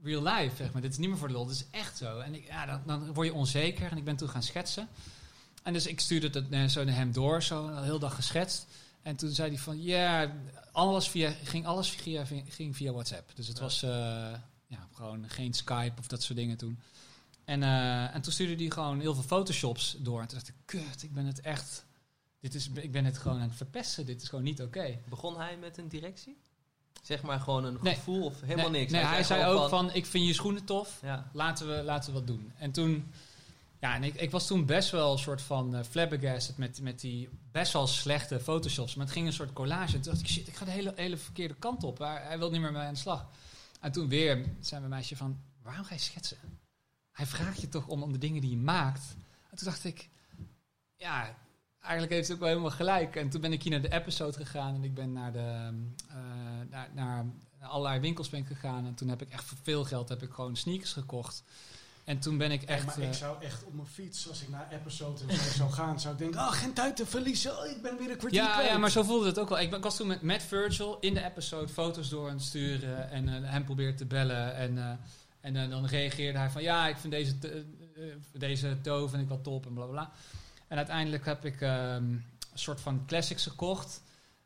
real 0.03 0.23
life, 0.23 0.57
zeg 0.57 0.73
maar. 0.73 0.83
Dit 0.83 0.93
is 0.93 0.99
niet 0.99 1.09
meer 1.09 1.19
voor 1.19 1.29
de 1.29 1.35
lol, 1.35 1.47
dit 1.47 1.55
is 1.55 1.67
echt 1.71 1.97
zo. 1.97 2.19
En 2.19 2.35
ik, 2.35 2.47
ja, 2.47 2.67
dan, 2.67 2.83
dan 2.87 3.13
word 3.15 3.27
je 3.27 3.33
onzeker 3.35 3.91
en 3.91 3.97
ik 3.97 4.05
ben 4.05 4.17
toen 4.17 4.29
gaan 4.29 4.43
schetsen. 4.43 4.89
En 5.63 5.73
dus 5.73 5.87
ik 5.87 6.01
stuurde 6.01 6.31
dat 6.31 6.45
eh, 6.51 6.65
zo 6.65 6.85
naar 6.85 6.95
hem 6.95 7.13
door, 7.13 7.43
zo 7.43 7.67
een 7.67 7.83
hele 7.83 7.99
dag 7.99 8.15
geschetst. 8.15 8.67
En 9.03 9.17
toen 9.17 9.31
zei 9.31 9.49
hij 9.49 9.59
van, 9.59 9.83
ja, 9.83 10.33
alles 10.73 11.09
via, 11.09 11.35
ging 11.45 11.67
alles 11.67 11.89
via, 11.91 12.25
ging 12.49 12.77
via 12.77 12.93
WhatsApp. 12.93 13.31
Dus 13.37 13.47
het 13.49 13.57
Ja. 13.57 13.63
was 13.63 13.83
eh, 13.83 13.91
ja, 14.67 14.89
gewoon 14.93 15.29
geen 15.29 15.55
Skype 15.55 15.93
of 15.99 16.07
dat 16.07 16.23
soort 16.23 16.39
dingen 16.39 16.57
toen. 16.57 16.79
En, 17.45 17.63
eh, 17.63 18.15
en 18.15 18.23
toen 18.23 18.33
stuurde 18.33 18.63
hij 18.63 18.71
gewoon 18.73 19.01
heel 19.01 19.15
veel 19.15 19.23
photoshops 19.23 19.97
door. 19.99 20.21
En 20.21 20.27
toen 20.27 20.39
dacht 20.39 20.49
ik, 20.49 20.55
kut, 20.65 21.03
ik 21.03 21.13
ben 21.13 21.27
het 21.27 21.41
echt... 21.41 21.85
Dit 22.41 22.55
is, 22.55 22.69
ik 22.75 22.93
ben 22.93 23.05
het 23.05 23.19
gewoon 23.19 23.37
aan 23.41 23.49
het 23.49 23.57
verpesten. 23.57 24.07
Dit 24.07 24.23
is 24.23 24.29
gewoon 24.29 24.45
niet 24.45 24.63
oké. 24.63 24.99
Begon 25.09 25.37
hij 25.37 25.57
met 25.57 25.79
een 25.79 25.89
directie? 25.89 26.37
Zeg 27.03 27.23
maar 27.23 27.41
gewoon 27.41 27.65
een 27.65 27.79
Nee. 27.83 27.95
gevoel 27.95 28.25
of 28.25 28.41
helemaal 28.41 28.71
nee, 28.71 28.81
niks? 28.81 28.93
Nee, 28.93 29.05
hij 29.05 29.23
zei 29.23 29.45
ook 29.45 29.69
van, 29.69 29.93
ik 29.95 30.07
vind 30.07 30.27
je 30.27 30.33
schoenen 30.33 30.65
tof. 30.65 30.99
Ja, 31.03 31.31
Laten 31.33 31.69
we, 31.77 31.83
laten 31.83 32.13
we 32.13 32.19
wat 32.19 32.27
doen. 32.27 32.53
En 32.59 32.71
toen... 32.73 33.13
Ja, 33.83 33.95
en 33.95 34.05
ik, 34.05 34.15
ik 34.15 34.31
was 34.31 34.47
toen 34.47 34.67
best 34.67 34.91
wel 34.91 35.13
een 35.13 35.19
soort 35.19 35.43
van 35.43 35.85
flabbergasted 35.85 36.57
met, 36.57 36.81
met 36.81 37.01
die 37.01 37.29
best 37.51 37.73
wel 37.73 37.87
slechte 37.87 38.41
photoshops. 38.41 38.95
Maar 38.95 39.05
het 39.05 39.15
ging 39.15 39.27
een 39.27 39.33
soort 39.33 39.53
collage. 39.53 39.95
En 39.95 40.01
toen 40.01 40.13
dacht 40.13 40.25
ik, 40.25 40.31
shit, 40.31 40.49
ik 40.49 40.57
ga 40.57 40.65
de 40.65 40.71
hele, 40.71 40.93
hele 40.97 41.17
verkeerde 41.17 41.55
kant 41.55 41.85
op. 41.85 41.99
Hij, 41.99 42.23
hij 42.23 42.39
wil 42.39 42.51
niet 42.51 42.61
meer 42.61 42.73
mee 42.73 42.83
aan 42.83 42.93
de 42.93 42.99
slag. 42.99 43.27
En 43.81 43.93
toen 43.93 44.09
weer 44.09 44.45
zei 44.61 44.81
mijn 44.81 44.93
meisje 44.93 45.17
van, 45.17 45.41
waarom 45.63 45.85
ga 45.85 45.95
je 45.95 46.01
schetsen? 46.01 46.37
Hij 47.13 47.27
vraagt 47.27 47.61
je 47.61 47.69
toch 47.69 47.87
om, 47.87 48.03
om 48.03 48.13
de 48.13 48.19
dingen 48.19 48.41
die 48.41 48.51
je 48.51 48.57
maakt. 48.57 49.17
En 49.51 49.57
toen 49.57 49.69
dacht 49.69 49.85
ik, 49.85 50.09
ja, 50.97 51.37
eigenlijk 51.81 52.13
heeft 52.13 52.27
ze 52.27 52.33
ook 52.33 52.39
wel 52.39 52.49
helemaal 52.49 52.71
gelijk. 52.71 53.17
En 53.17 53.29
toen 53.29 53.41
ben 53.41 53.53
ik 53.53 53.63
hier 53.63 53.73
naar 53.73 53.91
de 53.91 53.93
episode 53.93 54.37
gegaan 54.37 54.75
en 54.75 54.85
ik 54.85 54.95
ben 54.95 55.13
naar, 55.13 55.33
de, 55.33 55.73
eh, 56.09 56.17
naar, 56.71 56.89
naar 56.95 57.25
allerlei 57.61 58.01
winkels 58.01 58.29
ben 58.29 58.41
ik 58.41 58.47
gegaan. 58.47 58.87
En 58.87 58.95
toen 58.95 59.09
heb 59.09 59.23
ik 59.23 59.31
echt 59.31 59.45
voor 59.45 59.59
veel 59.63 59.85
geld 59.85 60.09
heb 60.09 60.23
ik 60.23 60.33
gewoon 60.33 60.57
sneakers 60.57 60.93
gekocht. 60.93 61.43
En 62.05 62.19
toen 62.19 62.39
ben 62.39 62.51
ik 62.51 62.63
echt... 62.63 62.87
maar 62.87 62.99
ik 62.99 63.05
eh, 63.05 63.13
zou 63.13 63.43
echt 63.43 63.65
op 63.65 63.75
mijn 63.75 63.87
fiets, 63.87 64.29
als 64.29 64.43
ik 64.43 64.49
naar 64.49 64.73
episode 64.73 65.35
zou 65.57 65.71
gaan, 65.71 66.01
zou 66.01 66.15
ik 66.15 66.21
denken, 66.21 66.41
oh, 66.41 66.53
geen 66.53 66.73
tijd 66.73 66.97
te 66.97 67.07
verliezen, 67.07 67.59
oh, 67.59 67.67
ik 67.67 67.83
ben 67.83 67.97
weer 67.97 68.11
een 68.11 68.17
kwartier 68.17 68.43
Ja, 68.43 68.53
kwijt. 68.53 68.71
ja, 68.71 68.79
maar 68.79 68.91
zo 68.91 69.03
voelde 69.03 69.27
het 69.27 69.39
ook 69.39 69.49
wel. 69.49 69.61
Ik, 69.61 69.77
was 69.83 69.97
toen 69.97 70.07
met, 70.07 70.23
met 70.23 70.43
Virgil 70.43 70.99
in 71.01 71.15
de 71.15 71.25
episode 71.25 71.69
foto's 71.69 72.09
door 72.09 72.29
aan 72.29 72.35
het 72.35 72.45
sturen 72.45 73.11
en 73.11 73.29
eh, 73.29 73.51
hem 73.51 73.65
probeerde 73.65 73.95
te 73.95 74.07
bellen. 74.07 74.55
En, 74.55 74.79
eh, 74.79 74.91
en 75.41 75.71
dan 75.71 75.87
reageerde 75.87 76.39
hij 76.39 76.51
van 76.51 76.63
ja, 76.63 76.89
ik 76.89 76.97
vind 76.97 77.13
deze, 77.13 77.35
deze 78.33 78.81
toe 78.81 79.09
vind 79.09 79.23
ik 79.23 79.29
wel 79.29 79.41
top 79.41 79.67
en 79.67 79.75
bla 79.75 79.87
bla. 79.87 80.11
En 80.69 80.77
uiteindelijk 80.77 81.25
heb 81.25 81.45
ik 81.45 81.61
ehm, 81.61 82.05
een 82.05 82.25
soort 82.55 82.81
van 82.81 83.07
classics 83.07 83.43
gekocht. 83.47 84.03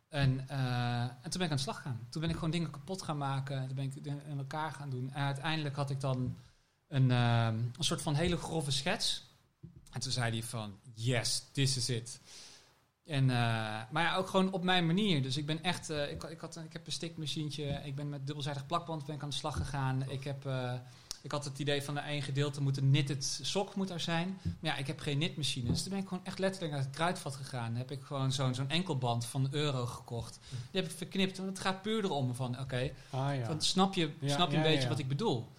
En, 0.09 0.49
en 0.49 1.31
toen 1.31 1.39
ben 1.39 1.43
ik 1.43 1.51
aan 1.51 1.57
de 1.57 1.63
slag 1.63 1.77
gegaan. 1.77 2.07
Toen 2.11 2.21
ben 2.21 2.31
ik 2.31 2.37
gewoon 2.37 2.51
dingen 2.51 2.71
kapot 2.71 3.03
gaan 3.03 3.19
maken. 3.19 3.67
Toen 3.67 3.77
ben 3.77 3.85
ik 3.85 3.95
in 4.05 4.39
elkaar 4.39 4.73
gaan 4.73 4.91
doen. 4.91 5.11
En 5.13 5.23
uiteindelijk 5.23 5.77
had 5.77 5.91
ik 5.91 6.01
dan 6.01 6.37
een, 6.89 7.11
ehm, 7.11 7.55
een 7.55 7.85
soort 7.85 8.03
van 8.03 8.15
hele 8.15 8.37
grove 8.37 8.71
schets. 8.71 9.25
En 9.93 10.01
toen 10.01 10.13
zei 10.13 10.31
hij 10.33 10.43
van, 10.43 10.79
yes, 10.95 11.43
this 11.53 11.77
is 11.77 11.89
it. 11.89 12.21
En, 13.05 13.31
eh, 13.31 13.37
maar 13.91 14.03
ja, 14.03 14.17
ook 14.17 14.29
gewoon 14.29 14.53
op 14.53 14.63
mijn 14.65 14.87
manier. 14.87 15.23
Dus 15.23 15.37
ik 15.37 15.47
ben 15.47 15.63
echt, 15.63 15.91
eh, 15.91 16.11
ik, 16.11 16.23
ik, 16.25 16.41
had, 16.41 16.57
een- 16.57 16.65
ik 16.65 16.73
heb 16.73 16.87
een 16.87 16.93
stikmachientje, 16.93 17.81
ik 17.85 17.95
ben 17.95 18.09
met 18.09 18.27
dubbelzijdig 18.27 18.67
plakband 18.67 19.07
ben 19.07 19.15
ik 19.15 19.23
aan 19.23 19.29
de 19.29 19.35
slag 19.35 19.57
gegaan. 19.57 20.11
Ik, 20.11 20.25
heb, 20.25 20.47
eh, 20.47 20.73
ik 21.23 21.31
had 21.33 21.45
het 21.45 21.59
idee 21.59 21.83
van 21.83 21.95
de 21.95 22.01
één 22.01 22.23
gedeelte 22.23 22.63
moet 22.63 22.77
een 22.77 22.91
knitted 22.91 23.41
sok 23.43 23.75
moet 23.75 23.91
er 23.91 24.01
zijn. 24.01 24.39
Maar 24.43 24.55
ja, 24.73 24.77
ik 24.77 24.87
heb 24.87 25.01
geen 25.01 25.17
knitmachine. 25.19 25.69
Dus 25.71 25.83
toen 25.83 25.91
ben 25.93 26.01
ik 26.01 26.09
gewoon 26.09 26.25
echt 26.25 26.39
letterlijk 26.39 26.73
naar 26.73 26.83
het 26.83 26.91
kruidvat 26.95 27.35
gegaan. 27.37 27.69
Dan 27.69 27.77
heb 27.77 27.91
ik 27.91 28.03
gewoon 28.03 28.33
zo'n 28.33 28.55
zo'n 28.55 28.71
enkelband 28.71 29.27
van 29.27 29.45
een 29.45 29.55
euro 29.55 29.87
gekocht. 29.87 30.39
Die 30.71 30.81
heb 30.81 30.91
ik 30.91 30.97
verknipt, 30.97 31.37
want 31.37 31.49
het 31.49 31.59
gaat 31.59 31.83
puur 31.83 32.05
erom 32.05 32.35
van, 32.35 32.61
oké, 32.61 32.91
Ah, 33.11 33.35
ja. 33.37 33.45
van, 33.45 33.61
snap 33.61 33.95
je, 33.95 34.11
snap 34.25 34.51
je 34.51 34.57
ja, 34.57 34.65
een 34.65 34.73
beetje 34.73 34.89
wat 34.89 34.99
ik 34.99 35.09
bedoel? 35.09 35.53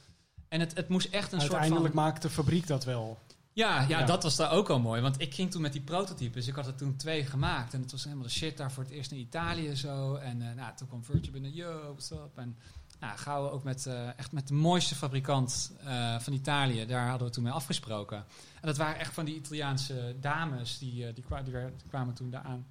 En 0.49 0.59
het, 0.59 0.75
het 0.75 0.87
moest 0.89 1.07
echt 1.09 1.31
een 1.31 1.39
Uiteindelijk 1.39 1.81
soort 1.81 1.93
van... 1.93 2.03
maakt 2.03 2.21
de 2.21 2.29
fabriek 2.29 2.67
dat 2.67 2.83
wel. 2.83 3.17
Ja, 3.53 3.81
ja, 3.81 3.99
Ja. 3.99 4.05
dat 4.05 4.23
was 4.23 4.35
daar 4.35 4.51
ook 4.51 4.69
al 4.69 4.79
mooi. 4.79 5.01
Want 5.01 5.21
ik 5.21 5.33
ging 5.33 5.51
toen 5.51 5.61
met 5.61 5.71
die 5.71 5.81
prototypes. 5.81 6.47
Ik 6.47 6.55
had 6.55 6.67
er 6.67 6.75
toen 6.75 6.95
twee 6.95 7.25
gemaakt. 7.25 7.73
En 7.73 7.81
het 7.81 7.91
was 7.91 8.03
helemaal 8.03 8.25
de 8.25 8.29
shit 8.31 8.57
daar 8.57 8.71
voor 8.71 8.83
het 8.83 8.91
eerst 8.91 9.11
in 9.11 9.17
Italië 9.17 9.75
zo. 9.75 10.15
En 10.15 10.41
eh, 10.49 10.55
nou, 10.55 10.75
toen 10.75 10.87
kwam 10.87 11.03
Virgil 11.03 11.31
binnen. 11.31 11.53
Yo, 11.53 11.81
what's 11.81 12.11
up? 12.11 12.37
En 12.37 12.57
nou, 12.99 13.17
gauw 13.17 13.49
ook 13.49 13.63
met, 13.63 13.85
eh, 13.85 14.17
echt 14.19 14.31
met 14.31 14.47
de 14.47 14.53
mooiste 14.53 14.95
fabrikant 14.95 15.71
eh, 15.83 16.19
van 16.19 16.33
Italië. 16.33 16.85
Daar 16.85 17.09
hadden 17.09 17.27
we 17.27 17.33
toen 17.33 17.43
mee 17.43 17.53
afgesproken. 17.53 18.17
En 18.61 18.67
dat 18.67 18.77
waren 18.77 18.99
echt 18.99 19.13
van 19.13 19.25
die 19.25 19.35
Italiaanse 19.35 20.15
dames. 20.19 20.77
Die, 20.77 21.13
die, 21.13 21.23
kwa- 21.23 21.41
die, 21.43 21.53
kwamen 21.89 22.13
toen 22.13 22.29
daar 22.29 22.43
aan. 22.43 22.65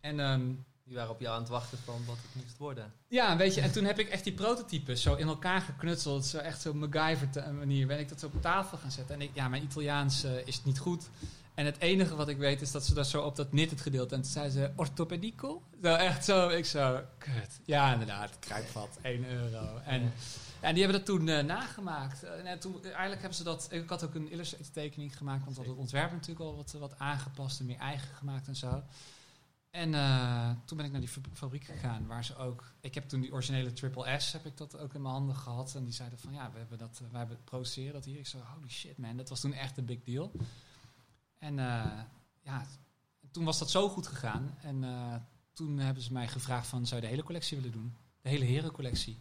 En 0.00 0.20
ehm, 0.20 0.52
Die 0.84 0.96
waren 0.96 1.10
op 1.10 1.20
jou 1.20 1.34
aan 1.34 1.40
het 1.40 1.50
wachten 1.50 1.78
van 1.78 2.04
wat 2.06 2.16
het 2.16 2.42
moest 2.42 2.58
worden. 2.58 2.92
ja, 3.08 3.36
weet 3.36 3.54
je, 3.54 3.60
en 3.60 3.72
toen 3.72 3.84
heb 3.84 3.98
ik 3.98 4.08
echt 4.08 4.24
die 4.24 4.32
prototypes 4.32 5.02
zo 5.02 5.14
in 5.14 5.26
elkaar 5.28 5.60
geknutseld. 5.60 6.24
Zo 6.26 6.38
echt 6.38 6.60
zo 6.60 6.74
MacGyver 6.74 7.30
te- 7.30 7.52
manier. 7.52 7.86
Ben 7.86 7.98
ik 7.98 8.08
dat 8.08 8.20
zo 8.20 8.26
op 8.26 8.42
tafel 8.42 8.78
gaan 8.78 8.90
zetten. 8.90 9.14
En 9.14 9.20
ik, 9.20 9.30
ja, 9.32 9.48
mijn 9.48 9.62
Italiaans 9.62 10.24
eh, 10.24 10.46
is 10.46 10.64
niet 10.64 10.78
goed. 10.78 11.08
En 11.54 11.64
het 11.66 11.78
enige 11.78 12.14
wat 12.16 12.28
ik 12.28 12.36
weet 12.36 12.60
is 12.62 12.70
dat 12.70 12.84
ze 12.84 12.94
daar 12.94 13.04
zo 13.04 13.22
op 13.22 13.36
dat 13.36 13.48
knitted 13.48 13.80
gedeelte. 13.80 14.14
En 14.14 14.22
toen 14.22 14.30
zei 14.30 14.50
ze 14.50 14.70
orthopedico. 14.76 15.62
Zo 15.82 15.94
echt 15.94 16.24
zo, 16.24 16.48
ik 16.48 16.64
zo, 16.66 17.00
kut. 17.18 17.60
Ja, 17.64 17.92
inderdaad, 17.92 18.38
kruidvat, 18.38 18.98
1 19.02 19.24
euro. 19.28 19.76
En, 19.84 20.12
en 20.60 20.74
die 20.74 20.82
hebben 20.82 21.04
dat 21.04 21.06
toen 21.16 21.28
eh, 21.28 21.44
nagemaakt. 21.44 22.22
En, 22.22 22.46
eh, 22.46 22.58
toen, 22.58 22.82
eigenlijk 22.82 23.20
hebben 23.20 23.34
ze 23.34 23.44
dat, 23.44 23.66
ik 23.70 23.88
had 23.88 24.04
ook 24.04 24.14
een 24.14 24.30
illustrated 24.30 24.72
tekening 24.72 25.16
gemaakt. 25.16 25.44
Want 25.44 25.56
we 25.56 25.62
het 25.62 25.76
ontwerp 25.76 26.12
natuurlijk 26.12 26.40
al 26.40 26.56
wat, 26.56 26.72
wat 26.72 26.98
aangepast 26.98 27.60
en 27.60 27.66
meer 27.66 27.78
eigen 27.78 28.14
gemaakt 28.16 28.46
en 28.48 28.56
zo. 28.56 28.82
En 29.74 29.94
eh, 29.94 30.50
toen 30.64 30.76
ben 30.76 30.86
ik 30.86 30.92
naar 30.92 31.00
die 31.00 31.10
fab- 31.10 31.26
fabriek 31.32 31.64
gegaan, 31.64 32.06
waar 32.06 32.24
ze 32.24 32.36
ook... 32.36 32.72
Ik 32.80 32.94
heb 32.94 33.08
toen 33.08 33.20
die 33.20 33.32
originele 33.32 33.72
Triple 33.72 34.18
S, 34.20 34.32
heb 34.32 34.46
ik 34.46 34.56
dat 34.56 34.78
ook 34.78 34.94
in 34.94 35.02
mijn 35.02 35.14
handen 35.14 35.36
gehad. 35.36 35.74
En 35.74 35.84
die 35.84 35.92
zeiden 35.92 36.18
van, 36.18 36.32
ja, 36.32 36.52
we 36.52 36.58
hebben 36.58 36.78
dat, 36.78 37.00
eh, 37.02 37.08
wij 37.10 37.18
hebben 37.18 37.44
produceren 37.44 37.92
dat 37.92 38.04
hier. 38.04 38.18
Ik 38.18 38.26
zei, 38.26 38.42
holy 38.54 38.68
shit 38.68 38.98
man, 38.98 39.16
dat 39.16 39.28
was 39.28 39.40
toen 39.40 39.52
echt 39.52 39.76
een 39.76 39.84
big 39.84 40.02
deal. 40.02 40.32
En 41.38 41.58
eh, 41.58 42.00
ja, 42.42 42.66
toen 43.30 43.44
was 43.44 43.58
dat 43.58 43.70
zo 43.70 43.88
goed 43.88 44.06
gegaan. 44.06 44.56
En 44.62 44.84
toen 45.52 45.78
hebben 45.78 46.02
ze 46.02 46.12
mij 46.12 46.28
gevraagd 46.28 46.66
van, 46.66 46.86
zou 46.86 47.00
je 47.00 47.06
de 47.06 47.12
hele 47.12 47.24
collectie 47.26 47.56
willen 47.56 47.72
doen? 47.72 47.96
De 48.20 48.28
hele 48.28 48.44
herencollectie. 48.44 49.18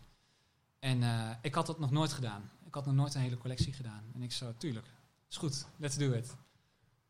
En 0.79 1.03
ik 1.41 1.55
had 1.55 1.65
dat 1.65 1.79
nog 1.79 1.91
nooit 1.91 2.13
gedaan. 2.13 2.49
Ik 2.65 2.73
had 2.73 2.85
nog 2.85 2.95
nooit 2.95 3.13
een 3.15 3.21
hele 3.21 3.37
collectie 3.37 3.73
gedaan. 3.73 4.03
En 4.13 4.21
ik 4.21 4.31
zo, 4.31 4.53
tuurlijk, 4.57 4.87
is 5.29 5.37
goed, 5.37 5.65
let's 5.77 5.97
do 5.97 6.11
it. 6.11 6.35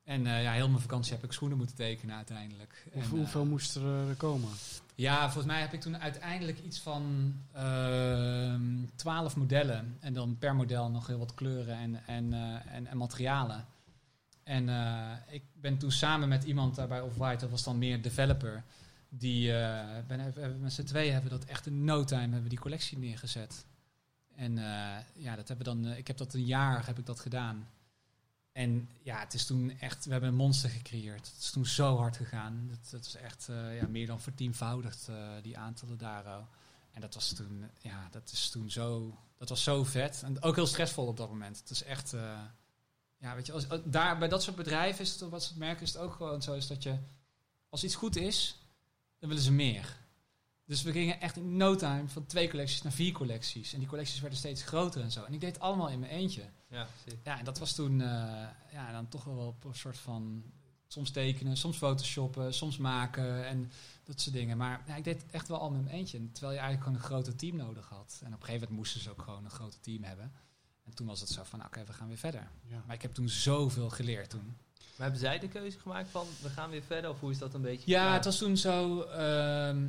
En 0.03 0.27
eh, 0.27 0.43
ja, 0.43 0.51
heel 0.51 0.69
mijn 0.69 0.81
vakantie 0.81 1.13
heb 1.13 1.23
ik 1.23 1.31
schoenen 1.31 1.57
moeten 1.57 1.75
tekenen 1.75 2.15
uiteindelijk. 2.15 2.87
Hoe- 2.93 3.01
En, 3.01 3.09
hoeveel 3.09 3.41
eh, 3.43 3.47
moest 3.49 3.75
er 3.75 4.09
eh, 4.09 4.17
komen? 4.17 4.49
ja, 4.95 5.21
volgens 5.23 5.45
mij 5.45 5.61
heb 5.61 5.73
ik 5.73 5.81
toen 5.81 5.97
uiteindelijk 5.97 6.59
iets 6.59 6.79
van 6.79 7.33
ehm 7.51 8.85
12 8.95 9.35
modellen. 9.35 9.97
En 9.99 10.13
dan 10.13 10.37
per 10.37 10.55
model 10.55 10.89
nog 10.89 11.07
heel 11.07 11.17
wat 11.17 11.33
kleuren 11.33 11.75
en, 11.77 12.05
en, 12.07 12.33
en, 12.67 12.87
en 12.87 12.97
materialen. 12.97 13.65
En 14.43 14.69
ik 15.29 15.43
ben 15.61 15.77
toen 15.77 15.91
samen 15.91 16.27
met 16.29 16.43
iemand 16.43 16.75
daarbij 16.75 17.01
Off-White, 17.01 17.39
dat 17.41 17.49
was 17.49 17.63
dan 17.63 17.77
meer 17.77 18.01
developer. 18.01 18.63
Die, 19.09 19.47
ben, 20.07 20.19
hebben- 20.19 20.59
met 20.59 20.73
z'n 20.73 20.83
tweeën 20.83 21.13
hebben 21.13 21.31
we 21.31 21.37
dat 21.37 21.47
echt 21.47 21.65
in 21.65 21.83
no 21.83 22.03
time 22.03 22.21
hebben 22.21 22.43
we 22.43 22.49
die 22.49 22.59
collectie 22.59 22.97
neergezet. 22.97 23.65
En 24.35 24.55
ja, 25.13 25.35
dat 25.35 25.47
hebben 25.47 25.57
we 25.57 25.81
dan, 25.81 25.91
ik 25.93 26.07
heb 26.07 26.17
dat 26.17 26.33
een 26.33 26.45
jaar 26.45 26.85
heb 26.85 26.99
ik 26.99 27.05
dat 27.05 27.19
gedaan. 27.19 27.67
En 28.53 28.89
ja, 29.01 29.19
het 29.19 29.33
is 29.33 29.45
toen 29.45 29.79
echt, 29.79 30.05
we 30.05 30.11
hebben 30.11 30.29
een 30.29 30.35
monster 30.35 30.69
gecreëerd. 30.69 31.27
Het 31.27 31.37
is 31.39 31.51
toen 31.51 31.65
zo 31.65 31.97
hard 31.97 32.17
gegaan. 32.17 32.67
Dat, 32.69 32.89
dat 32.91 33.05
is 33.05 33.15
echt 33.15 33.49
eh, 33.49 33.77
ja, 33.77 33.87
meer 33.87 34.07
dan 34.07 34.21
vertienvoudigd, 34.21 35.07
eh, 35.07 35.15
die 35.41 35.57
aantallen 35.57 35.97
daar. 35.97 36.25
En 36.91 37.01
dat 37.01 37.13
was 37.13 37.33
toen, 37.33 37.69
ja, 37.81 38.07
dat 38.11 38.31
is 38.31 38.49
toen 38.49 38.71
zo, 38.71 39.17
dat 39.37 39.49
was 39.49 39.63
zo 39.63 39.83
vet. 39.83 40.21
En 40.23 40.41
ook 40.41 40.55
heel 40.55 40.67
stressvol 40.67 41.07
op 41.07 41.17
dat 41.17 41.29
moment. 41.29 41.59
Het 41.59 41.69
is 41.69 41.83
echt, 41.83 42.13
eh, 42.13 42.39
ja, 43.17 43.35
weet 43.35 43.45
je, 43.45 43.51
als, 43.51 43.67
daar, 43.85 44.17
bij 44.17 44.27
dat 44.27 44.43
soort 44.43 44.55
bedrijven 44.55 45.01
is 45.01 45.11
het, 45.11 45.29
wat 45.29 45.43
ze 45.43 45.57
merken, 45.57 45.83
is 45.83 45.93
het 45.93 46.01
ook 46.01 46.13
gewoon 46.13 46.41
zo, 46.41 46.53
is 46.53 46.67
dat 46.67 46.83
je, 46.83 46.97
als 47.69 47.83
iets 47.83 47.95
goed 47.95 48.15
is, 48.15 48.59
dan 49.19 49.29
willen 49.29 49.43
ze 49.43 49.51
meer. 49.51 49.97
Dus 50.65 50.81
we 50.81 50.91
gingen 50.91 51.21
echt 51.21 51.35
in 51.35 51.57
no 51.57 51.75
time 51.75 52.07
van 52.07 52.25
twee 52.25 52.49
collecties 52.49 52.81
naar 52.81 52.91
vier 52.91 53.11
collecties. 53.11 53.73
En 53.73 53.79
die 53.79 53.87
collecties 53.87 54.19
werden 54.19 54.39
steeds 54.39 54.63
groter 54.63 55.01
en 55.01 55.11
zo. 55.11 55.23
En 55.23 55.33
ik 55.33 55.39
deed 55.39 55.53
het 55.53 55.61
allemaal 55.61 55.89
in 55.89 55.99
mijn 55.99 56.11
eentje. 56.11 56.43
Ja, 56.73 56.87
zie. 57.07 57.19
Ja, 57.23 57.39
en 57.39 57.45
dat 57.45 57.59
was 57.59 57.73
toen 57.73 58.01
eh, 58.01 58.07
ja, 58.71 58.91
dan 58.91 59.07
toch 59.07 59.23
wel 59.23 59.37
op 59.37 59.63
een 59.63 59.75
soort 59.75 59.97
van 59.97 60.43
soms 60.87 61.11
tekenen, 61.11 61.57
soms 61.57 61.77
photoshoppen, 61.77 62.53
soms 62.53 62.77
maken 62.77 63.45
en 63.45 63.71
dat 64.03 64.21
soort 64.21 64.35
dingen. 64.35 64.57
Maar 64.57 64.81
ja, 64.87 64.95
ik 64.95 65.03
deed 65.03 65.21
het 65.21 65.31
echt 65.31 65.47
wel 65.47 65.59
al 65.59 65.69
met 65.71 65.83
mijn 65.83 65.95
eentje. 65.95 66.31
Terwijl 66.31 66.53
je 66.53 66.59
eigenlijk 66.59 66.83
gewoon 66.83 66.97
een 66.97 67.05
groter 67.05 67.35
team 67.35 67.55
nodig 67.55 67.89
had. 67.89 68.19
En 68.19 68.27
op 68.27 68.39
een 68.39 68.45
gegeven 68.45 68.59
moment 68.59 68.77
moesten 68.77 69.01
ze 69.01 69.09
ook 69.09 69.21
gewoon 69.21 69.45
een 69.45 69.51
groter 69.51 69.79
team 69.79 70.03
hebben. 70.03 70.31
En 70.85 70.93
toen 70.95 71.07
was 71.07 71.19
het 71.19 71.29
zo 71.29 71.43
van, 71.43 71.65
oké, 71.65 71.83
we 71.83 71.93
gaan 71.93 72.07
weer 72.07 72.17
verder. 72.17 72.47
Ja. 72.67 72.83
Maar 72.85 72.95
ik 72.95 73.01
heb 73.01 73.13
toen 73.13 73.29
zoveel 73.29 73.89
geleerd 73.89 74.29
toen. 74.29 74.55
Maar 74.95 75.01
hebben 75.11 75.19
zij 75.19 75.39
de 75.39 75.47
keuze 75.47 75.79
gemaakt 75.79 76.09
van 76.09 76.27
we 76.41 76.49
gaan 76.49 76.69
weer 76.69 76.83
verder? 76.83 77.09
Of 77.09 77.19
hoe 77.19 77.31
is 77.31 77.37
dat 77.37 77.53
een 77.53 77.61
beetje? 77.61 77.91
Ja, 77.91 78.13
het 78.13 78.25
was 78.25 78.37
toen 78.37 78.57
zo. 78.57 79.01
ehm, 79.01 79.87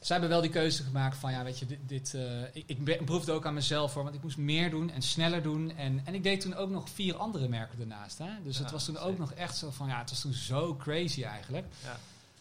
zij 0.00 0.16
hebben 0.16 0.28
wel 0.28 0.40
die 0.40 0.50
keuze 0.50 0.82
gemaakt 0.82 1.16
van 1.16 1.32
ja, 1.32 1.44
weet 1.44 1.58
je, 1.58 1.66
dit. 1.66 1.78
dit 1.86 2.14
eh, 2.14 2.42
ik, 2.52 2.64
ik 2.66 3.04
proefde 3.04 3.32
ook 3.32 3.46
aan 3.46 3.54
mezelf 3.54 3.92
voor, 3.92 4.02
want 4.02 4.14
ik 4.14 4.22
moest 4.22 4.36
meer 4.36 4.70
doen 4.70 4.90
en 4.90 5.02
sneller 5.02 5.42
doen. 5.42 5.76
En, 5.76 6.00
en 6.04 6.14
ik 6.14 6.22
deed 6.22 6.40
toen 6.40 6.54
ook 6.54 6.70
nog 6.70 6.90
vier 6.90 7.16
andere 7.16 7.48
merken 7.48 7.80
ernaast. 7.80 8.18
Hè? 8.18 8.30
Dus 8.44 8.58
het 8.58 8.70
was 8.70 8.84
toen 8.84 8.98
ook 8.98 9.18
nog 9.18 9.32
echt 9.32 9.56
zo 9.56 9.70
van 9.70 9.88
ja, 9.88 9.98
het 9.98 10.10
was 10.10 10.20
toen 10.20 10.32
zo 10.32 10.76
crazy 10.76 11.22
eigenlijk. 11.22 11.66
Ja. 11.82 11.98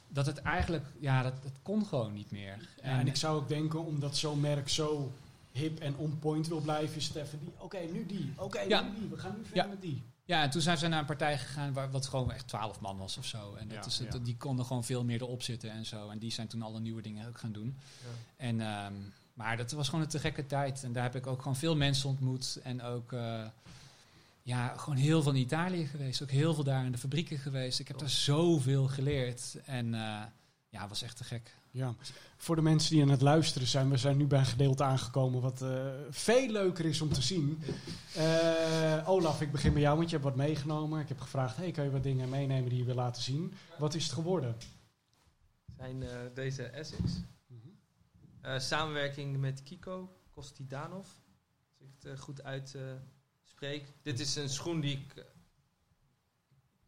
Dat 0.08 0.26
het 0.26 0.38
eigenlijk, 0.38 0.86
ja, 1.00 1.24
dat, 1.24 1.34
dat 1.44 1.52
kon 1.62 1.86
gewoon 1.86 2.14
niet 2.14 2.32
meer. 2.32 2.58
Ja, 2.84 3.00
en 3.00 3.08
ik 3.08 3.16
zou 3.16 3.38
ook 3.38 3.48
denken, 3.48 3.86
omdat 3.86 4.18
zo'n 4.18 4.40
merk 4.40 4.70
zo 4.70 5.12
hip 5.52 5.80
en 5.80 5.96
on 5.96 6.20
point 6.20 6.48
wil 6.48 6.60
blijven, 6.60 6.96
is 6.96 7.08
het 7.08 7.16
even 7.16 7.40
die. 7.40 7.54
Oké, 7.58 7.80
nu 7.92 8.06
die. 8.06 8.34
Oké, 8.36 8.60
nu 8.60 8.68
die. 9.00 9.10
We 9.10 9.18
gaan 9.18 9.36
nu 9.38 9.46
verder 9.46 9.70
met 9.70 9.82
die. 9.82 10.04
Ja, 10.30 10.44
en 10.44 10.50
toen 10.50 10.62
zijn 10.62 10.78
ze 10.78 10.88
naar 10.88 11.00
een 11.00 11.06
partij 11.06 11.38
gegaan 11.38 11.74
waar 11.74 11.92
wat 11.92 12.06
gewoon 12.06 12.32
echt 12.32 12.48
twaalf 12.48 12.80
man 12.80 12.98
was 12.98 13.18
of 13.18 13.26
zo. 13.26 13.56
En 13.56 13.68
dat 13.68 13.78
Ja, 13.78 13.86
is 13.86 13.98
het, 13.98 14.14
ja. 14.14 14.20
die 14.20 14.38
konden 14.38 14.66
gewoon 14.66 14.84
veel 14.84 15.04
meer 15.04 15.22
erop 15.22 15.42
zitten 15.44 15.72
en 15.72 15.86
zo. 15.86 16.10
En 16.10 16.20
die 16.20 16.32
zijn 16.32 16.48
toen 16.48 16.62
alle 16.62 16.80
nieuwe 16.80 17.02
dingen 17.02 17.28
ook 17.28 17.38
gaan 17.38 17.52
doen. 17.52 17.78
Ja. 18.04 18.46
En, 18.46 18.62
ehm, 18.62 18.94
maar 19.34 19.58
dat 19.58 19.72
was 19.72 19.90
gewoon 19.90 20.04
een 20.04 20.10
te 20.10 20.20
gekke 20.20 20.46
tijd. 20.46 20.84
En 20.84 20.94
daar 20.94 21.04
heb 21.04 21.16
ik 21.16 21.28
ook 21.28 21.42
gewoon 21.42 21.56
veel 21.56 21.76
mensen 21.76 22.10
ontmoet. 22.10 22.60
En 22.64 22.82
ook 22.82 23.14
eh, 23.14 23.46
ja, 24.44 24.78
gewoon 24.78 24.98
heel 24.98 25.22
veel 25.22 25.32
in 25.32 25.42
Italië 25.42 25.88
geweest. 25.88 26.22
Ook 26.22 26.32
heel 26.32 26.54
veel 26.54 26.64
daar 26.64 26.86
in 26.86 26.92
de 26.92 26.98
fabrieken 26.98 27.38
geweest. 27.38 27.80
Ik 27.80 27.88
heb 27.88 28.00
daar 28.00 28.10
zoveel 28.10 28.88
geleerd. 28.88 29.58
En 29.66 29.94
eh, 29.94 30.22
ja, 30.70 30.80
het 30.80 30.90
was 30.90 31.02
echt 31.02 31.18
te 31.18 31.24
gek. 31.24 31.56
Ja. 31.72 31.96
Voor 32.38 32.56
de 32.56 32.62
mensen 32.62 32.92
die 32.92 33.02
aan 33.02 33.10
het 33.10 33.22
luisteren 33.22 33.68
zijn, 33.68 33.90
we 33.90 33.98
zijn 33.98 34.18
nu 34.18 34.26
bij 34.26 34.40
een 34.40 34.46
gedeelte 34.46 34.84
aangekomen 34.84 35.42
wat 35.42 35.62
eh, 35.62 35.88
veel 36.10 36.50
leuker 36.50 36.86
is 36.86 37.02
om 37.02 37.14
te 37.14 37.22
zien. 37.22 37.60
Eh, 38.16 39.10
Olaf, 39.10 39.42
ik 39.42 39.52
begin 39.52 39.74
bij 39.74 39.82
jou, 39.82 39.98
want 39.98 40.10
je 40.10 40.16
hebt 40.16 40.28
wat 40.28 40.38
meegenomen. 40.38 41.00
Ik 41.00 41.08
heb 41.08 41.20
gevraagd, 41.20 41.58
hey, 41.58 41.72
kan 41.72 41.84
je 41.84 41.92
wat 41.92 42.04
dingen 42.04 42.30
meenemen 42.30 42.70
die 42.70 42.80
je 42.80 42.86
wil 42.86 42.96
laten 42.96 43.22
zien? 43.22 43.54
Wat 43.78 43.94
is 43.94 44.04
het 44.04 44.14
geworden? 44.14 44.56
Zijn 45.78 46.04
eh, 46.04 46.18
deze 46.34 46.64
Essex. 46.64 47.22
Eh, 48.42 48.60
samenwerking 48.60 49.38
met 49.38 49.64
Kiko, 49.64 50.18
Kostidanov. 50.32 51.08
Als 51.80 51.80
ik 51.80 51.88
het 52.00 52.20
goed 52.20 52.44
uitspreek. 52.44 53.94
Dit 54.02 54.20
is 54.20 54.36
een 54.36 54.50
schoen 54.50 54.80
die 54.80 54.98
ik... 54.98 55.26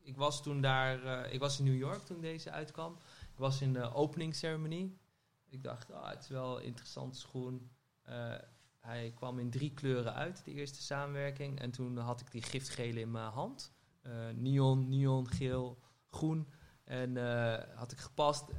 ik 0.02 0.18
was 0.18 0.44
toen 0.44 0.62
daar... 0.62 1.30
ik 1.32 1.40
was 1.40 1.60
in 1.60 1.66
New 1.66 1.78
York 1.78 2.06
toen 2.06 2.22
deze 2.22 2.52
uitkwam. 2.52 2.98
Was 3.42 3.62
in 3.62 3.74
de 3.74 3.94
openingsceremonie. 3.94 5.00
Ik 5.46 5.64
dacht, 5.64 5.92
ah, 5.92 6.10
het 6.10 6.24
is 6.24 6.30
wel 6.30 6.58
een 6.58 6.66
interessante 6.66 7.20
schoen. 7.20 7.72
Eh, 8.02 8.36
hij 8.80 9.12
kwam 9.16 9.40
in 9.40 9.50
drie 9.50 9.74
kleuren 9.74 10.14
uit, 10.14 10.46
de 10.46 10.52
eerste 10.52 10.82
samenwerking. 10.82 11.60
En 11.60 11.72
toen 11.72 11.98
had 11.98 12.22
ik 12.22 12.32
die 12.32 12.42
giftgele 12.42 13.00
in 13.00 13.12
mijn 13.12 13.32
hand. 13.32 13.74
Eh, 14.02 14.30
neon, 14.30 14.90
neon, 14.90 15.28
geel, 15.28 15.82
groen. 16.08 16.48
En 16.84 17.18
eh, 17.18 17.78
had 17.78 17.92
ik 17.92 17.98
gepast. 17.98 18.50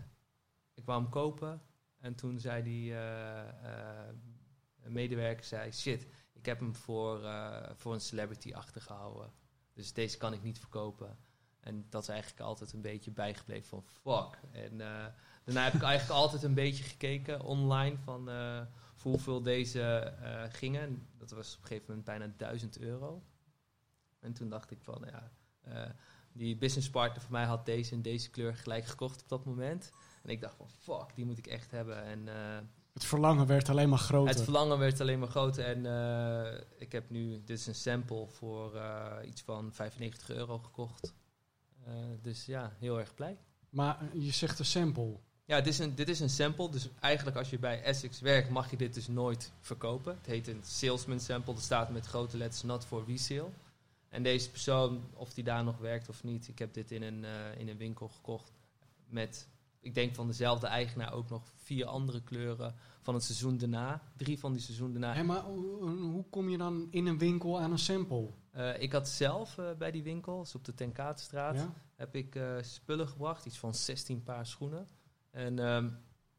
Ik 0.75 0.85
wou 0.85 1.03
hem 1.03 1.11
kopen. 1.11 1.63
En 1.99 2.15
toen 2.15 2.41
zei 2.41 2.63
die 2.63 2.95
medewerker, 4.93 5.45
zei, 5.45 5.73
shit, 5.73 6.07
ik 6.33 6.47
heb 6.47 6.61
hem 6.61 6.75
voor, 6.75 7.21
voor 7.75 7.95
een 7.95 8.01
celebrity 8.01 8.53
achtergehouden. 8.53 9.33
Dus 9.73 9.93
deze 9.93 10.19
kan 10.19 10.33
ik 10.33 10.43
niet 10.43 10.59
verkopen. 10.59 11.19
En 11.63 11.87
dat 11.89 12.03
is 12.03 12.09
eigenlijk 12.09 12.41
altijd 12.41 12.73
een 12.73 12.81
beetje 12.81 13.11
bijgebleven 13.11 13.69
van 13.69 13.85
fuck. 13.85 14.39
En 14.53 14.81
eh, 14.81 15.07
daarna 15.45 15.65
heb 15.65 15.75
ik 15.75 15.83
eigenlijk 15.83 16.21
altijd 16.21 16.43
een 16.43 16.55
beetje 16.55 16.85
gekeken 16.85 17.41
online 17.41 17.97
van 18.05 18.31
eh, 18.31 18.61
voor 18.95 19.11
hoeveel 19.11 19.43
deze 19.43 19.83
eh, 19.83 20.43
gingen. 20.49 21.07
Dat 21.19 21.31
was 21.31 21.55
op 21.55 21.61
een 21.61 21.67
gegeven 21.67 21.87
moment 21.89 22.05
bijna 22.07 22.33
1000 22.37 22.79
euro. 22.79 23.23
En 24.21 24.33
toen 24.33 24.49
dacht 24.49 24.71
ik 24.71 24.79
van 24.83 25.05
ja, 25.11 25.31
die 26.33 26.57
businesspartner 26.57 27.23
van 27.23 27.33
mij 27.33 27.45
had 27.45 27.67
deze 27.67 27.95
in 27.95 28.03
deze 28.03 28.31
kleur 28.31 28.57
gelijk 28.57 28.85
gekocht 28.85 29.23
op 29.23 29.29
dat 29.29 29.45
moment. 29.45 29.93
En 30.23 30.31
ik 30.31 30.41
dacht 30.41 30.57
van 30.57 30.69
fuck, 30.69 31.15
die 31.15 31.25
moet 31.25 31.39
ik 31.39 31.47
echt 31.47 31.71
hebben. 31.71 32.05
En 32.05 32.27
Het 32.93 33.05
verlangen 33.05 33.47
werd 33.47 33.69
alleen 33.69 33.89
maar 33.89 33.99
groter. 33.99 34.35
het 34.35 34.45
verlangen 34.45 34.79
werd 34.79 35.01
alleen 35.01 35.19
maar 35.19 35.29
groter. 35.29 35.65
En 35.65 35.79
ik 36.79 36.93
heb 36.93 37.11
nu, 37.11 37.43
dit 37.45 37.59
is 37.59 37.67
een 37.67 37.75
sample 37.75 38.27
voor 38.29 38.83
iets 39.25 39.43
van 39.43 39.73
95 39.73 40.31
euro 40.31 40.59
gekocht. 40.59 41.15
Eh, 41.87 41.93
dus 42.23 42.47
ja, 42.47 42.73
heel 42.79 42.99
erg 42.99 43.15
blij. 43.15 43.37
maar 43.71 43.99
je 44.13 44.33
zegt 44.33 44.59
een 44.59 44.65
sample. 44.65 45.17
Ja, 45.45 45.59
dit 45.59 45.67
is, 45.67 45.79
een, 45.79 45.95
dit 45.95 46.09
is 46.09 46.21
een 46.21 46.31
sample. 46.31 46.71
Dus 46.71 46.89
eigenlijk 47.01 47.37
als 47.37 47.51
je 47.51 47.59
bij 47.59 47.83
Essex 47.83 48.21
werkt, 48.21 48.51
mag 48.51 48.71
je 48.71 48.77
dit 48.77 48.95
dus 48.95 49.09
nooit 49.09 49.53
verkopen. 49.61 50.15
Het 50.17 50.27
heet 50.27 50.49
een 50.49 50.61
salesman 50.63 51.21
sample. 51.21 51.55
Dat 51.55 51.63
staat 51.63 51.91
met 51.91 52.07
grote 52.07 52.37
letters 52.37 52.63
not 52.63 52.85
for 52.85 53.05
resale. 53.07 53.51
En 54.09 54.23
deze 54.23 54.51
persoon, 54.51 55.03
of 55.15 55.35
die 55.35 55.45
daar 55.45 55.65
nog 55.65 55.79
werkt 55.79 56.09
of 56.09 56.25
niet, 56.25 56.49
ik 56.49 56.59
heb 56.59 56.75
dit 56.75 56.91
in 56.91 57.03
een, 57.03 57.25
eh, 57.25 57.59
in 57.59 57.69
een 57.69 57.77
winkel 57.77 58.09
gekocht. 58.09 58.53
Met, 59.09 59.49
ik 59.81 59.95
denk 59.95 60.15
van 60.15 60.27
dezelfde 60.27 60.67
eigenaar 60.67 61.13
ook 61.13 61.29
nog 61.29 61.43
vier 61.57 61.87
andere 61.87 62.23
kleuren 62.23 62.75
van 63.01 63.15
het 63.15 63.25
seizoen 63.25 63.59
daarna. 63.59 64.03
Drie 64.17 64.39
van 64.39 64.53
die 64.53 64.63
seizoen 64.63 64.93
daarna. 64.93 65.15
Hé, 65.15 65.23
maar 65.23 65.43
hoe, 65.43 65.91
hoe 65.91 66.25
kom 66.31 66.49
je 66.49 66.59
dan 66.59 66.87
in 66.91 67.07
een 67.07 67.19
winkel 67.19 67.61
aan 67.61 67.73
een 67.73 67.79
sample? 67.79 68.29
Eh, 68.53 68.81
ik 68.83 68.93
had 68.93 69.09
zelf 69.09 69.59
eh, 69.59 69.65
bij 69.79 69.91
die 69.91 70.03
winkel, 70.03 70.39
dus 70.41 70.55
op 70.55 70.65
de 70.65 70.75
Tenkatenstraat, 70.75 71.55
Ja? 71.57 71.73
heb 71.97 72.15
ik 72.15 72.35
eh, 72.35 72.53
spullen 72.61 73.09
gebracht, 73.09 73.47
iets 73.47 73.59
van 73.59 73.75
16 73.75 74.23
paar 74.23 74.47
schoenen. 74.47 74.89
En 75.31 75.59
ehm, 75.59 75.89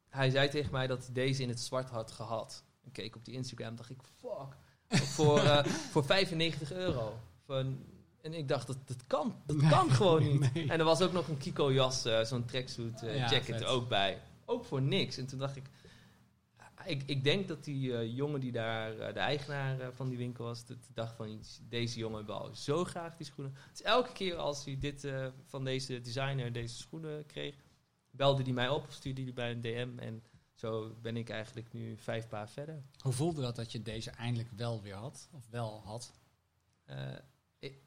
hij 0.10 0.30
zei 0.30 0.50
tegen 0.50 0.72
mij 0.72 0.88
dat 0.88 1.04
hij 1.06 1.14
deze 1.14 1.42
in 1.42 1.50
het 1.50 1.60
zwart 1.60 1.90
had 1.90 2.12
gehad. 2.12 2.64
Ik 2.84 2.94
keek 2.94 3.16
op 3.16 3.26
die 3.26 3.34
Instagram 3.34 3.76
dacht 3.76 3.90
ik, 3.90 4.00
fuck, 4.20 4.56
voor, 5.02 5.40
voor 5.92 6.06
95 6.06 6.72
euro. 6.74 7.20
Van, 7.46 7.86
en 8.22 8.34
ik 8.34 8.48
dacht, 8.48 8.68
dat, 8.68 8.78
dat 8.86 9.04
kan, 9.08 9.36
dat 9.46 9.56
Nee, 9.58 9.70
kan 9.70 9.92
gewoon 9.92 10.24
niet. 10.32 10.54
nee. 10.54 10.70
En 10.70 10.80
er 10.80 10.86
was 10.86 11.02
ook 11.02 11.14
nog 11.14 11.28
een 11.28 11.38
Kiko 11.38 11.72
jas, 11.74 12.02
zo'n 12.24 12.46
tracksuit 12.46 13.00
Ja, 13.02 13.30
jacket 13.30 13.62
er 13.62 13.68
ook 13.68 13.88
bij. 13.90 14.22
Ook 14.46 14.66
voor 14.66 14.82
niks. 14.82 15.18
En 15.18 15.26
toen 15.28 15.40
dacht 15.40 15.56
ik, 15.56 15.70
ik, 16.86 17.04
ik 17.06 17.24
denk 17.24 17.48
dat 17.48 17.64
die 17.64 17.98
eh, 17.98 18.16
jongen 18.16 18.40
die 18.40 18.52
daar 18.52 18.98
eh, 18.98 19.14
de 19.14 19.20
eigenaar 19.20 19.80
eh, 19.80 19.88
van 19.94 20.10
die 20.10 20.18
winkel 20.18 20.46
was, 20.46 20.66
dat 20.66 20.90
dacht 20.94 21.16
van 21.16 21.42
deze 21.70 22.00
jongen 22.00 22.26
wil 22.26 22.50
zo 22.54 22.84
graag 22.84 23.18
die 23.18 23.26
schoenen. 23.26 23.56
Dus 23.72 23.82
elke 23.82 24.12
keer 24.12 24.36
als 24.36 24.66
hij 24.66 24.78
dit 24.78 25.08
van 25.46 25.64
deze 25.64 26.02
designer 26.02 26.52
deze 26.52 26.76
schoenen 26.76 27.26
kreeg, 27.26 27.56
belde 28.12 28.44
hij 28.44 28.52
mij 28.52 28.70
op 28.70 28.84
of 28.88 28.94
stuurde 28.94 29.24
hij 29.24 29.34
bij 29.34 29.52
een 29.52 29.62
DM 29.62 30.00
en 30.00 30.24
zo 30.54 30.96
ben 31.02 31.18
ik 31.18 31.30
eigenlijk 31.30 31.74
nu 31.74 31.98
vijf 31.98 32.28
paar 32.28 32.50
verder. 32.50 32.84
Hoe 33.00 33.14
voelde 33.14 33.42
dat 33.42 33.56
dat 33.56 33.72
je 33.72 33.82
deze 33.82 34.12
eindelijk 34.12 34.50
wel 34.56 34.82
weer 34.82 34.96
had? 34.96 35.30
Of 35.32 35.48
wel 35.50 35.82
had? 35.86 36.14
Ik, 37.60 37.78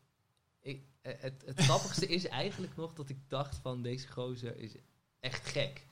ik, 0.60 0.86
het, 1.02 1.42
het 1.46 1.60
grappigste 1.60 2.06
is 2.06 2.26
eigenlijk 2.26 2.76
nog 2.76 2.92
dat 2.92 3.08
ik 3.08 3.28
dacht 3.28 3.56
van 3.56 3.82
deze 3.82 4.08
gozer 4.08 4.56
is 4.56 4.74
echt 5.20 5.48
gek. 5.48 5.86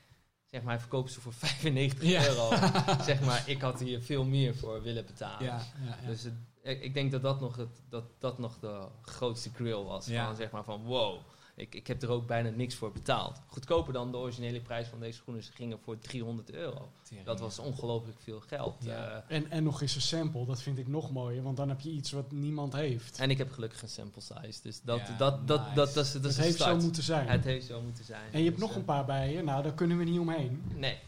Zeg 0.55 0.63
maar, 0.63 0.73
hij 0.73 0.81
verkoopt 0.81 1.11
ze 1.11 1.21
voor 1.21 1.33
95 1.43 2.03
Ja. 2.09 2.25
euro. 2.27 2.49
zeg 3.03 3.21
maar, 3.21 3.43
ik 3.45 3.61
had 3.61 3.79
hier 3.79 4.01
veel 4.01 4.23
meer 4.25 4.55
voor 4.55 4.81
willen 4.81 5.05
betalen. 5.05 5.45
ja, 5.45 5.61
ja. 5.85 6.07
Dus 6.07 6.23
het, 6.23 6.33
ik, 6.61 6.93
denk 6.93 7.11
dat 7.11 7.21
dat 7.21 7.39
nog, 7.39 7.55
het, 7.55 7.81
dat, 7.89 8.03
dat 8.19 8.39
nog 8.39 8.59
de 8.59 8.87
grootste 9.01 9.49
grill 9.53 9.83
was. 9.83 10.07
Van, 10.07 10.35
zeg 10.35 10.51
maar 10.51 10.63
van 10.63 10.83
wow, 10.83 11.19
ik, 11.55 11.75
ik 11.75 11.87
heb 11.87 12.01
er 12.01 12.09
ook 12.09 12.27
bijna 12.27 12.49
niks 12.49 12.75
voor 12.75 12.91
betaald. 12.91 13.41
Goedkoper 13.47 13.93
dan 13.93 14.11
de 14.11 14.17
originele 14.17 14.61
prijs 14.61 14.87
van 14.87 14.99
deze 14.99 15.17
schoenen. 15.17 15.43
Ze 15.43 15.51
gingen 15.51 15.79
voor 15.79 15.99
300 15.99 16.51
euro. 16.51 16.89
Dat 17.23 17.39
was 17.39 17.59
ongelooflijk 17.59 18.19
veel 18.19 18.39
geld. 18.39 18.75
Ja. 18.79 19.23
eh. 19.27 19.35
En, 19.37 19.51
en 19.51 19.63
nog 19.63 19.81
eens 19.81 19.95
een 19.95 20.01
sample, 20.01 20.45
dat 20.45 20.61
vind 20.61 20.77
ik 20.77 20.87
nog 20.87 21.11
mooier, 21.11 21.43
want 21.43 21.57
dan 21.57 21.69
heb 21.69 21.79
je 21.79 21.89
iets 21.89 22.11
wat 22.11 22.31
niemand 22.31 22.73
heeft. 22.73 23.19
en 23.19 23.29
ik 23.29 23.37
heb 23.37 23.51
gelukkig 23.51 23.81
een 23.81 23.89
sample 23.89 24.21
size. 24.21 24.61
Dus 24.61 24.81
dat, 24.81 24.99
Ja, 24.99 25.17
dat, 25.17 25.47
dat, 25.47 25.61
nice. 25.61 25.73
dat, 25.75 25.93
dat, 25.93 26.05
is, 26.05 26.11
dat 26.11 26.23
is 26.23 26.27
het 26.27 26.37
een 26.37 26.43
heeft 26.43 26.55
start. 26.55 26.75
zo 26.79 26.85
moeten 26.85 27.03
zijn. 27.03 27.27
Het 27.27 27.43
heeft 27.43 27.65
zo 27.65 27.81
moeten 27.81 28.03
zijn. 28.05 28.31
en 28.31 28.39
je 28.39 28.45
hebt 28.45 28.57
Dus, 28.59 28.65
nog 28.67 28.75
een 28.75 28.81
eh, 28.81 28.87
paar 28.87 29.05
bij 29.05 29.31
je, 29.33 29.43
nou 29.43 29.63
daar 29.63 29.73
kunnen 29.73 29.97
we 29.97 30.03
niet 30.03 30.19
omheen. 30.19 30.63
Nee. 30.75 30.99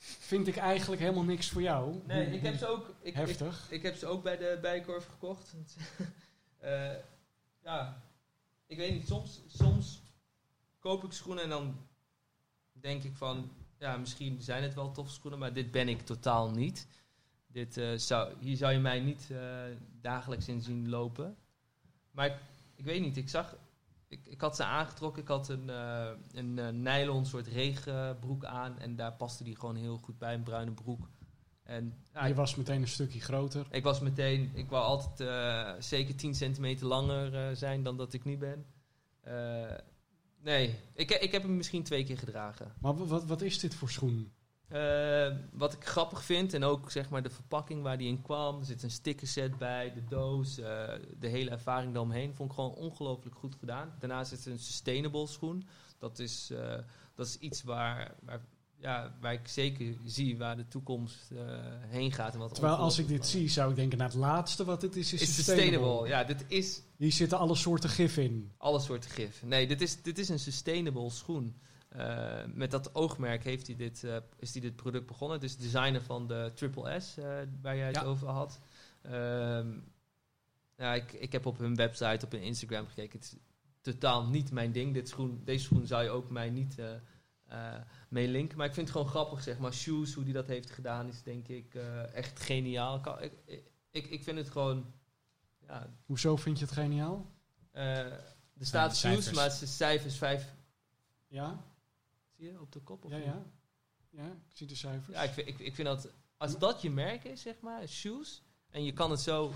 Vind 0.00 0.46
ik 0.46 0.56
eigenlijk 0.56 1.00
helemaal 1.00 1.24
niks 1.24 1.48
voor 1.48 1.62
jou. 1.62 2.00
Nee, 2.06 2.26
ik 2.26 2.42
heb 2.42 2.56
ze 2.56 2.66
ook... 2.66 2.94
Ik, 3.00 3.14
Heftig. 3.14 3.66
ik 3.70 3.82
heb 3.82 3.96
ze 3.96 4.06
ook 4.06 4.22
bij 4.22 4.36
de 4.36 4.58
Bijenkorf 4.62 5.06
gekocht. 5.06 5.54
Eh, 6.58 6.90
ja, 7.64 8.02
ik 8.68 8.76
weet 8.76 8.92
niet. 8.92 9.06
Soms, 9.06 9.40
soms 9.46 10.02
koop 10.78 11.04
ik 11.04 11.12
schoenen 11.12 11.44
en 11.44 11.50
dan 11.50 11.76
denk 12.72 13.02
ik 13.02 13.16
van... 13.16 13.50
Ja, 13.78 13.96
misschien 13.96 14.42
zijn 14.42 14.62
het 14.62 14.74
wel 14.74 14.92
toffe 14.92 15.12
schoenen, 15.12 15.38
maar 15.38 15.52
dit 15.52 15.70
ben 15.70 15.88
ik 15.88 16.00
totaal 16.00 16.50
niet. 16.50 16.86
Dit, 17.46 17.76
eh, 17.76 17.96
zou, 17.96 18.34
hier 18.38 18.56
zou 18.56 18.72
je 18.72 18.78
mij 18.78 19.00
niet 19.00 19.30
eh, 19.30 19.62
dagelijks 20.00 20.48
in 20.48 20.60
zien 20.60 20.88
lopen. 20.88 21.36
Maar 22.10 22.40
ik, 22.74 22.84
weet 22.84 23.00
niet, 23.00 23.16
ik 23.16 23.28
zag... 23.28 23.56
Ik, 24.08 24.26
ik 24.26 24.40
had 24.40 24.56
ze 24.56 24.64
aangetrokken. 24.64 25.22
Ik 25.22 25.28
had 25.28 25.48
een, 25.48 25.70
eh, 25.70 26.10
een 26.32 26.82
nylon 26.82 27.26
soort 27.26 27.46
regenbroek 27.46 28.44
aan. 28.44 28.78
En 28.78 28.96
daar 28.96 29.12
paste 29.12 29.44
die 29.44 29.56
gewoon 29.56 29.76
heel 29.76 29.98
goed 29.98 30.18
bij, 30.18 30.34
een 30.34 30.42
bruine 30.42 30.72
broek. 30.72 31.08
En 31.68 31.94
ja, 32.14 32.26
je 32.26 32.34
was 32.34 32.54
meteen 32.54 32.80
een 32.82 32.88
stukje 32.88 33.20
groter. 33.20 33.66
ik 33.70 33.82
was 33.82 34.00
meteen, 34.00 34.50
ik 34.54 34.70
wou 34.70 34.84
altijd 34.84 35.20
eh, 35.20 35.82
zeker 35.82 36.14
10 36.16 36.34
centimeter 36.34 36.86
langer 36.86 37.34
eh, 37.34 37.56
zijn 37.56 37.82
dan 37.82 37.96
dat 37.96 38.12
ik 38.12 38.24
nu 38.24 38.36
ben. 38.36 38.66
Eh, 39.20 39.74
nee, 40.42 40.78
ik, 40.94 41.10
ik 41.10 41.32
heb 41.32 41.42
hem 41.42 41.56
misschien 41.56 41.82
twee 41.82 42.04
keer 42.04 42.18
gedragen. 42.18 42.72
Maar 42.80 42.96
wa- 42.96 43.04
wat, 43.04 43.24
wat 43.24 43.42
is 43.42 43.58
dit 43.58 43.74
voor 43.74 43.90
schoen? 43.90 44.32
Wat 45.52 45.72
ik 45.72 45.84
grappig 45.84 46.24
vind, 46.24 46.54
en 46.54 46.64
ook 46.64 46.90
zeg 46.90 47.08
maar 47.10 47.22
de 47.22 47.30
verpakking 47.30 47.82
waar 47.82 47.98
die 47.98 48.08
in 48.08 48.22
kwam. 48.22 48.58
Er 48.58 48.64
zit 48.64 48.82
een 48.82 48.90
stickerset 48.90 49.58
bij, 49.58 49.92
de 49.92 50.04
doos, 50.04 50.54
de 50.54 51.28
hele 51.28 51.50
ervaring 51.50 51.92
daaromheen. 51.92 52.34
Vond 52.34 52.48
ik 52.50 52.54
gewoon 52.54 52.74
ongelooflijk 52.74 53.36
goed 53.36 53.54
gedaan. 53.54 53.92
Daarnaast 53.98 54.32
is 54.32 54.44
het 54.44 54.54
een 54.54 54.58
sustainable 54.58 55.26
schoen. 55.26 55.68
Dat 55.98 56.18
is, 56.18 56.52
dat 57.14 57.26
is 57.26 57.38
iets 57.38 57.62
waar, 57.62 58.14
waar, 58.22 58.40
ja, 58.80 59.16
waar 59.20 59.32
ik 59.32 59.48
zeker 59.48 59.94
zie 60.04 60.36
waar 60.38 60.56
de 60.56 60.68
toekomst 60.68 61.30
eh, 61.30 61.38
heen 61.88 62.12
gaat. 62.12 62.32
En 62.32 62.38
wat 62.38 62.54
Terwijl 62.54 62.74
als 62.76 62.98
ik 62.98 63.08
dit 63.08 63.26
zie, 63.26 63.48
zou 63.48 63.70
ik 63.70 63.76
denken, 63.76 63.98
nou 63.98 64.10
het 64.10 64.18
laatste 64.20 64.64
wat 64.64 64.82
het 64.82 64.96
is, 64.96 65.12
is, 65.12 65.20
is 65.22 65.34
sustainable. 65.34 65.70
sustainable. 65.72 66.08
Ja, 66.08 66.24
dit 66.24 66.44
is 66.48 66.82
Hier 66.96 67.12
zitten 67.12 67.38
alle 67.38 67.54
soorten 67.54 67.88
gif 67.90 68.16
in. 68.16 68.50
alle 68.56 68.80
soorten 68.80 69.10
gif. 69.10 69.42
Nee, 69.42 69.66
dit 69.66 69.80
is, 69.80 70.02
dit 70.02 70.18
is 70.18 70.28
een 70.28 70.38
sustainable 70.38 71.10
schoen. 71.10 71.56
Eh, 71.88 72.38
met 72.54 72.70
dat 72.70 72.94
oogmerk 72.94 73.44
heeft 73.44 73.66
hij 73.66 73.76
dit, 73.76 74.04
eh, 74.04 74.16
is 74.38 74.52
hij 74.52 74.60
dit 74.62 74.76
product 74.76 75.06
begonnen. 75.06 75.36
Het 75.40 75.46
is 75.50 75.56
de 75.56 75.62
designer 75.62 76.02
van 76.02 76.26
de 76.26 76.50
Triple 76.54 77.00
S, 77.00 77.14
waar 77.62 77.76
jij 77.76 77.86
het 77.86 77.96
Ja. 77.96 78.02
over 78.02 78.28
had. 78.28 78.58
Ehm, 79.02 79.66
ja, 80.76 80.94
ik, 80.94 81.12
ik 81.12 81.32
heb 81.32 81.46
op 81.46 81.58
hun 81.58 81.74
website, 81.74 82.24
op 82.24 82.32
hun 82.32 82.42
Instagram 82.42 82.86
gekeken. 82.86 83.18
Het 83.18 83.24
is 83.32 83.36
totaal 83.80 84.26
niet 84.26 84.50
mijn 84.50 84.72
ding. 84.72 84.94
Dit 84.94 85.08
schoen, 85.08 85.40
deze 85.44 85.64
schoen 85.64 85.86
zou 85.86 86.02
je 86.02 86.10
ook 86.10 86.30
mij 86.30 86.50
niet 86.50 86.74
eh, 87.48 87.74
eh, 87.74 87.82
mee 88.08 88.28
linken. 88.28 88.56
Maar 88.58 88.66
ik 88.66 88.74
vind 88.74 88.86
het 88.88 88.96
gewoon 88.96 89.12
grappig, 89.12 89.42
zeg 89.42 89.58
maar. 89.58 89.72
Shoes, 89.72 90.14
hoe 90.14 90.24
die 90.24 90.32
dat 90.32 90.46
heeft 90.46 90.70
gedaan, 90.70 91.08
is 91.08 91.22
denk 91.22 91.48
ik 91.48 91.74
eh, 91.74 92.14
echt 92.14 92.40
geniaal. 92.40 92.96
Ik, 93.22 93.32
ik, 93.46 93.62
ik, 93.90 94.06
ik 94.06 94.22
vind 94.22 94.38
het 94.38 94.50
gewoon... 94.50 94.92
Ja, 95.66 95.90
Hoezo 96.06 96.36
vind 96.36 96.58
je 96.58 96.64
het 96.64 96.74
geniaal? 96.74 97.30
eh, 97.70 97.98
er 98.58 98.66
staat 98.66 98.90
de 98.90 98.96
shoes, 98.96 99.30
maar 99.32 99.44
het 99.50 99.60
is 99.62 99.76
cijfers 99.76 100.16
5 100.16 100.54
Ja? 101.26 101.62
Zie 102.36 102.46
je 102.52 102.60
op 102.60 102.72
de 102.72 102.80
kop? 102.80 103.04
Of 103.04 103.10
Ja, 103.10 103.16
niet? 103.16 103.26
ja. 103.26 103.42
Ja, 104.10 104.24
ik 104.26 104.56
zie 104.56 104.66
de 104.66 104.74
cijfers. 104.74 105.16
Ja, 105.16 105.22
ik 105.22 105.30
vind, 105.30 105.48
ik, 105.48 105.58
ik 105.58 105.74
vind 105.74 105.88
dat... 105.88 106.08
Als 106.36 106.58
dat 106.58 106.82
je 106.82 106.90
merk 106.90 107.24
is, 107.24 107.40
zeg 107.42 107.60
maar, 107.60 107.86
shoes... 107.88 108.42
En 108.70 108.84
je 108.84 108.92
kan 108.92 109.10
het 109.10 109.20
zo, 109.20 109.52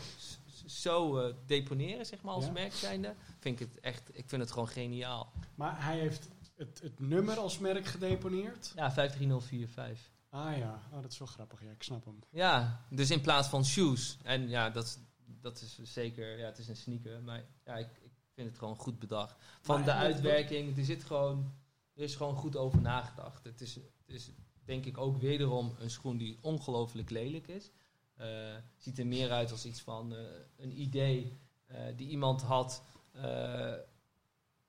zo 0.67 1.19
eh, 1.19 1.35
deponeren, 1.47 2.07
zeg 2.07 2.23
maar, 2.23 2.35
als 2.35 2.45
Ja. 2.45 2.53
merk 2.53 2.73
zijnde... 2.73 3.15
Vind 3.39 3.61
ik 3.61 3.69
het 3.69 3.81
echt... 3.81 4.09
Ik 4.19 4.29
vind 4.29 4.43
het 4.43 4.51
gewoon 4.51 4.69
geniaal. 4.69 5.33
Maar 5.55 5.85
hij 5.85 5.99
heeft 5.99 6.29
het, 6.69 6.81
het 6.83 7.01
nummer 7.01 7.39
als 7.39 7.59
merk 7.59 7.87
gedeponeerd. 7.87 8.73
Ja, 8.77 8.93
53045. 8.93 10.11
Ah 10.29 10.57
ja, 10.59 10.83
oh, 10.93 11.03
dat 11.03 11.13
is 11.13 11.19
wel 11.19 11.29
grappig. 11.29 11.63
Ja, 11.63 11.71
ik 11.71 11.83
snap 11.83 12.05
hem. 12.05 12.19
Ja, 12.31 12.85
dus 12.91 13.11
in 13.11 13.21
plaats 13.21 13.49
van 13.49 13.65
shoes. 13.65 14.19
En 14.23 14.49
ja, 14.49 14.71
dat, 14.71 14.85
is- 14.85 14.99
dat 15.41 15.61
is 15.61 15.79
zeker, 15.83 16.39
ja, 16.39 16.47
het 16.47 16.59
is 16.59 16.69
een 16.69 16.77
sneaker. 16.77 17.23
Maar 17.23 17.45
ja, 17.65 17.77
ik, 17.77 17.89
ik 18.03 18.11
vind 18.35 18.49
het 18.49 18.59
gewoon 18.59 18.77
goed 18.77 18.99
bedacht. 18.99 19.37
Van 19.61 19.77
Maar 19.77 19.85
de 19.85 19.93
uitwerking, 19.93 20.77
er 20.79 20.85
zit 20.85 21.05
gewoon, 21.05 21.53
er 21.95 22.03
is 22.03 22.15
gewoon 22.17 22.37
goed 22.37 22.57
over 22.57 22.81
nagedacht. 22.81 23.45
Het 23.45 23.61
is, 23.61 23.75
het 23.75 23.85
is 24.07 24.31
denk 24.65 24.85
ik 24.85 24.99
ook 24.99 25.17
wederom 25.21 25.75
een 25.79 25.91
schoen 25.91 26.17
die 26.17 26.39
ongelooflijk 26.41 27.11
lelijk 27.11 27.49
is. 27.49 27.71
Eh, 28.17 28.55
ziet 28.77 28.99
er 28.99 29.07
meer 29.07 29.31
uit 29.31 29.51
als 29.51 29.65
iets 29.65 29.81
van 29.81 30.15
eh, 30.15 30.21
een 30.57 30.81
idee 30.81 31.39
eh, 31.67 31.79
die 31.97 32.09
iemand 32.09 32.43
had. 32.43 32.83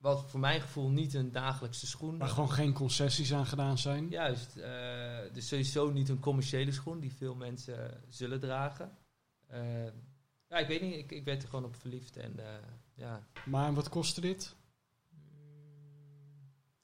Wat 0.03 0.29
voor 0.29 0.39
mijn 0.39 0.61
gevoel 0.61 0.89
niet 0.89 1.13
een 1.13 1.31
dagelijkse 1.31 1.87
schoen 1.87 2.17
Waar 2.17 2.29
gewoon 2.29 2.51
geen 2.51 2.73
concessies 2.73 3.33
aan 3.33 3.45
gedaan 3.45 3.77
zijn. 3.77 4.09
Juist, 4.09 4.57
eh, 4.57 5.33
dus 5.33 5.47
sowieso 5.47 5.91
niet 5.91 6.09
een 6.09 6.19
commerciële 6.19 6.71
schoen 6.71 6.99
die 6.99 7.13
veel 7.13 7.35
mensen 7.35 8.03
zullen 8.09 8.39
dragen. 8.39 8.97
Eh, 9.47 9.85
ja, 10.47 10.57
ik 10.57 10.67
weet 10.67 10.81
niet, 10.81 10.95
ik, 10.95 11.11
ik 11.11 11.23
werd 11.23 11.43
er 11.43 11.49
gewoon 11.49 11.65
op 11.65 11.75
verliefd 11.75 12.17
en 12.17 12.39
eh, 12.39 12.55
ja. 12.93 13.27
Maar 13.45 13.73
wat 13.73 13.89
kostte 13.89 14.21
dit? 14.21 14.55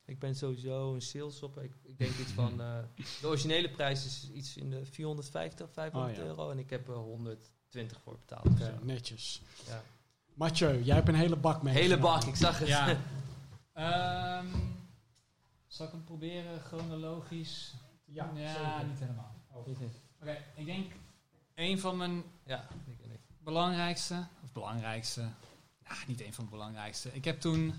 Ik 0.06 0.20
ben 0.20 0.36
sowieso 0.36 0.94
een 0.94 1.02
sales 1.02 1.44
op. 1.44 1.58
Ik, 1.58 1.74
ik 1.84 1.98
denk 1.98 2.18
iets 2.18 2.32
van. 2.32 2.58
de 3.22 3.28
originele 3.28 3.70
prijs 3.70 4.06
is 4.06 4.30
iets 4.34 4.58
in 4.58 4.70
de 4.70 4.86
450, 4.86 5.72
500 5.72 6.18
Oh, 6.18 6.24
ja. 6.24 6.30
euro. 6.30 6.50
En 6.50 6.60
ik 6.60 6.70
heb 6.70 6.88
er 6.88 6.96
120 6.96 8.02
voor 8.02 8.18
betaald. 8.18 8.84
Netjes. 8.84 9.41
Ja. 9.68 9.84
Mathieu, 10.34 10.84
jij 10.84 10.95
hebt 10.95 11.07
een 11.07 11.15
hele 11.15 11.35
bak 11.35 11.61
mee. 11.61 11.73
Hele 11.73 11.97
bak, 11.97 12.23
ik 12.23 12.35
zag 12.35 12.60
het. 12.60 12.68
Ja. 12.68 12.97
Ehm, 13.73 14.45
zal 15.68 15.85
ik 15.85 15.91
hem 15.91 16.03
proberen 16.03 16.61
chronologisch? 16.61 17.73
Ja, 18.06 18.31
ja 18.35 18.81
niet 18.84 18.99
helemaal. 18.99 19.35
Oké, 19.53 20.38
ik 20.56 20.65
denk 20.65 20.91
een 21.56 21.80
van 21.80 21.97
mijn 21.97 22.23
ja, 22.45 22.68
ik 22.85 22.97
weet 22.97 23.10
niet. 23.10 23.19
belangrijkste, 23.43 24.27
of 24.43 24.51
belangrijkste, 24.51 25.22
nou, 25.84 25.97
niet 26.07 26.22
een 26.22 26.34
van 26.34 26.43
de 26.43 26.49
belangrijkste. 26.49 27.10
Ik 27.14 27.26
heb 27.26 27.39
toen 27.39 27.73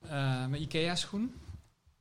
eh, 0.00 0.46
mijn 0.46 0.62
IKEA-schoen 0.62 1.34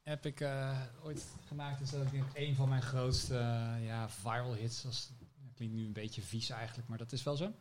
heb 0.03 0.25
ik 0.25 0.39
eh, 0.39 0.81
ooit 1.03 1.25
gemaakt. 1.47 1.79
Dus 1.79 1.89
dat 1.89 2.05
is 2.05 2.11
denk 2.11 2.25
een 2.33 2.55
van 2.55 2.69
mijn 2.69 2.81
grootste 2.81 3.33
ja, 3.81 4.09
viral 4.09 4.53
hits. 4.53 4.81
Dat 4.81 5.11
klinkt 5.55 5.75
nu 5.75 5.85
een 5.85 5.93
beetje 5.93 6.21
vies 6.21 6.49
eigenlijk, 6.49 6.87
maar 6.87 6.97
dat 6.97 7.11
is 7.11 7.23
wel 7.23 7.35
zo. 7.35 7.51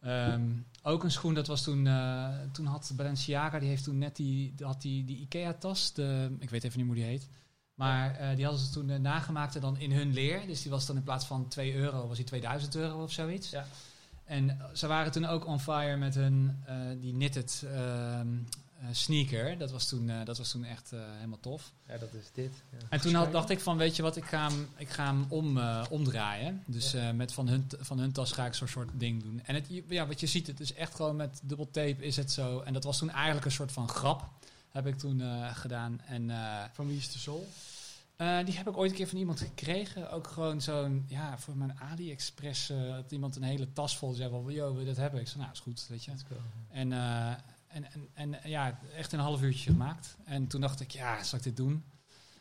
Ehm, 0.00 0.50
ook 0.82 1.04
een 1.04 1.10
schoen, 1.10 1.34
dat 1.34 1.46
was 1.46 1.62
toen, 1.62 1.86
eh, 1.86 2.28
toen 2.52 2.66
had 2.66 2.92
Balenciaga, 2.96 3.58
die 3.58 3.68
heeft 3.68 3.84
toen 3.84 3.98
net 3.98 4.16
die, 4.16 4.54
had 4.58 4.82
die, 4.82 5.04
die 5.04 5.18
Ikea-tas, 5.18 5.92
de, 5.92 6.36
ik 6.38 6.50
weet 6.50 6.64
even 6.64 6.78
niet 6.78 6.86
hoe 6.86 6.96
die 6.96 7.04
heet. 7.04 7.28
Maar 7.74 8.16
eh, 8.16 8.36
die 8.36 8.44
hadden 8.44 8.64
ze 8.64 8.70
toen 8.70 8.90
eh, 8.90 8.98
nagemaakt 8.98 9.54
en 9.54 9.60
dan 9.60 9.78
in 9.78 9.92
hun 9.92 10.12
leer. 10.12 10.46
Dus 10.46 10.62
die 10.62 10.70
was 10.70 10.86
dan 10.86 10.96
in 10.96 11.02
plaats 11.02 11.26
van 11.26 11.48
2 11.48 11.74
euro, 11.74 12.08
was 12.08 12.16
die 12.16 12.26
2000 12.26 12.74
euro 12.74 13.02
of 13.02 13.12
zoiets. 13.12 13.50
Ja. 13.50 13.66
En 14.24 14.58
ze 14.72 14.86
waren 14.86 15.12
toen 15.12 15.24
ook 15.24 15.46
on 15.46 15.60
fire 15.60 15.96
met 15.96 16.14
hun, 16.14 16.64
die 17.00 17.12
knitted 17.12 17.62
ehm, 17.64 17.74
eh, 17.74 18.62
sneaker. 18.92 19.58
Dat 19.58 19.70
was 19.70 19.88
toen, 19.88 20.10
eh, 20.10 20.24
dat 20.24 20.38
was 20.38 20.50
toen 20.50 20.64
echt 20.64 20.92
eh, 20.92 21.00
helemaal 21.14 21.40
tof. 21.40 21.72
Ja, 21.88 21.98
dat 21.98 22.12
is 22.14 22.24
dit. 22.32 22.52
Ja. 22.72 22.78
En 22.90 23.00
toen 23.00 23.14
had, 23.14 23.32
dacht 23.32 23.50
ik 23.50 23.60
van, 23.60 23.76
weet 23.76 23.96
je 23.96 24.02
wat, 24.02 24.16
ik 24.16 24.24
ga 24.24 24.48
hem, 24.48 24.68
ik 24.76 24.88
ga 24.88 25.04
hem 25.06 25.24
om, 25.28 25.58
eh, 25.58 25.84
omdraaien. 25.90 26.62
Dus 26.66 26.90
Ja. 26.92 27.08
eh, 27.08 27.14
met 27.14 27.32
van 27.32 27.48
hun, 27.48 27.66
van 27.78 27.98
hun 27.98 28.12
tas 28.12 28.32
ga 28.32 28.46
ik 28.46 28.54
zo'n 28.54 28.68
soort 28.68 28.88
ding 28.92 29.22
doen. 29.22 29.40
En 29.44 29.54
het, 29.54 29.66
ja, 29.88 30.06
wat 30.06 30.20
je 30.20 30.26
ziet, 30.26 30.46
het 30.46 30.60
is 30.60 30.74
echt 30.74 30.94
gewoon 30.94 31.16
met 31.16 31.40
dubbel 31.42 31.70
tape 31.70 32.04
is 32.04 32.16
het 32.16 32.32
zo. 32.32 32.60
En 32.60 32.72
dat 32.72 32.84
was 32.84 32.98
toen 32.98 33.10
eigenlijk 33.10 33.46
een 33.46 33.52
soort 33.52 33.72
van 33.72 33.88
grap, 33.88 34.28
heb 34.70 34.86
ik 34.86 34.98
toen 34.98 35.20
eh, 35.20 35.54
gedaan. 35.56 36.00
En 36.06 36.30
eh, 36.30 36.64
Van 36.72 36.86
wie 36.86 36.96
is 36.96 37.12
de 37.12 37.18
sol? 37.18 37.48
eh, 38.16 38.44
die 38.44 38.56
heb 38.56 38.68
ik 38.68 38.76
ooit 38.76 38.90
een 38.90 38.96
keer 38.96 39.08
van 39.08 39.18
iemand 39.18 39.40
gekregen. 39.40 40.10
Ook 40.10 40.26
gewoon 40.26 40.60
zo'n, 40.60 41.04
ja, 41.08 41.38
voor 41.38 41.56
mijn 41.56 41.78
AliExpress, 41.80 42.70
eh 42.70 42.90
had 42.94 43.12
iemand 43.12 43.36
een 43.36 43.42
hele 43.42 43.72
tas 43.72 43.96
vol. 43.96 44.12
zei 44.12 44.30
van, 44.30 44.52
yo, 44.52 44.70
wil 44.72 44.80
je 44.80 44.86
dat 44.86 44.96
hebben? 44.96 45.20
Ik 45.20 45.28
zei, 45.28 45.38
nou, 45.40 45.52
is 45.52 45.60
goed, 45.60 45.86
weet 45.88 46.04
je. 46.04 46.12
En, 46.70 46.92
eh, 46.92 47.32
en, 47.76 47.92
en, 47.92 48.08
en 48.14 48.42
eh, 48.42 48.50
ja, 48.50 48.78
echt 48.96 49.12
een 49.12 49.18
half 49.20 49.42
uurtje 49.42 49.70
gemaakt. 49.70 50.16
En 50.24 50.46
toen 50.46 50.60
dacht 50.60 50.80
ik, 50.80 50.90
ja, 50.90 51.22
zal 51.22 51.38
ik 51.38 51.44
dit 51.44 51.56
doen? 51.56 51.84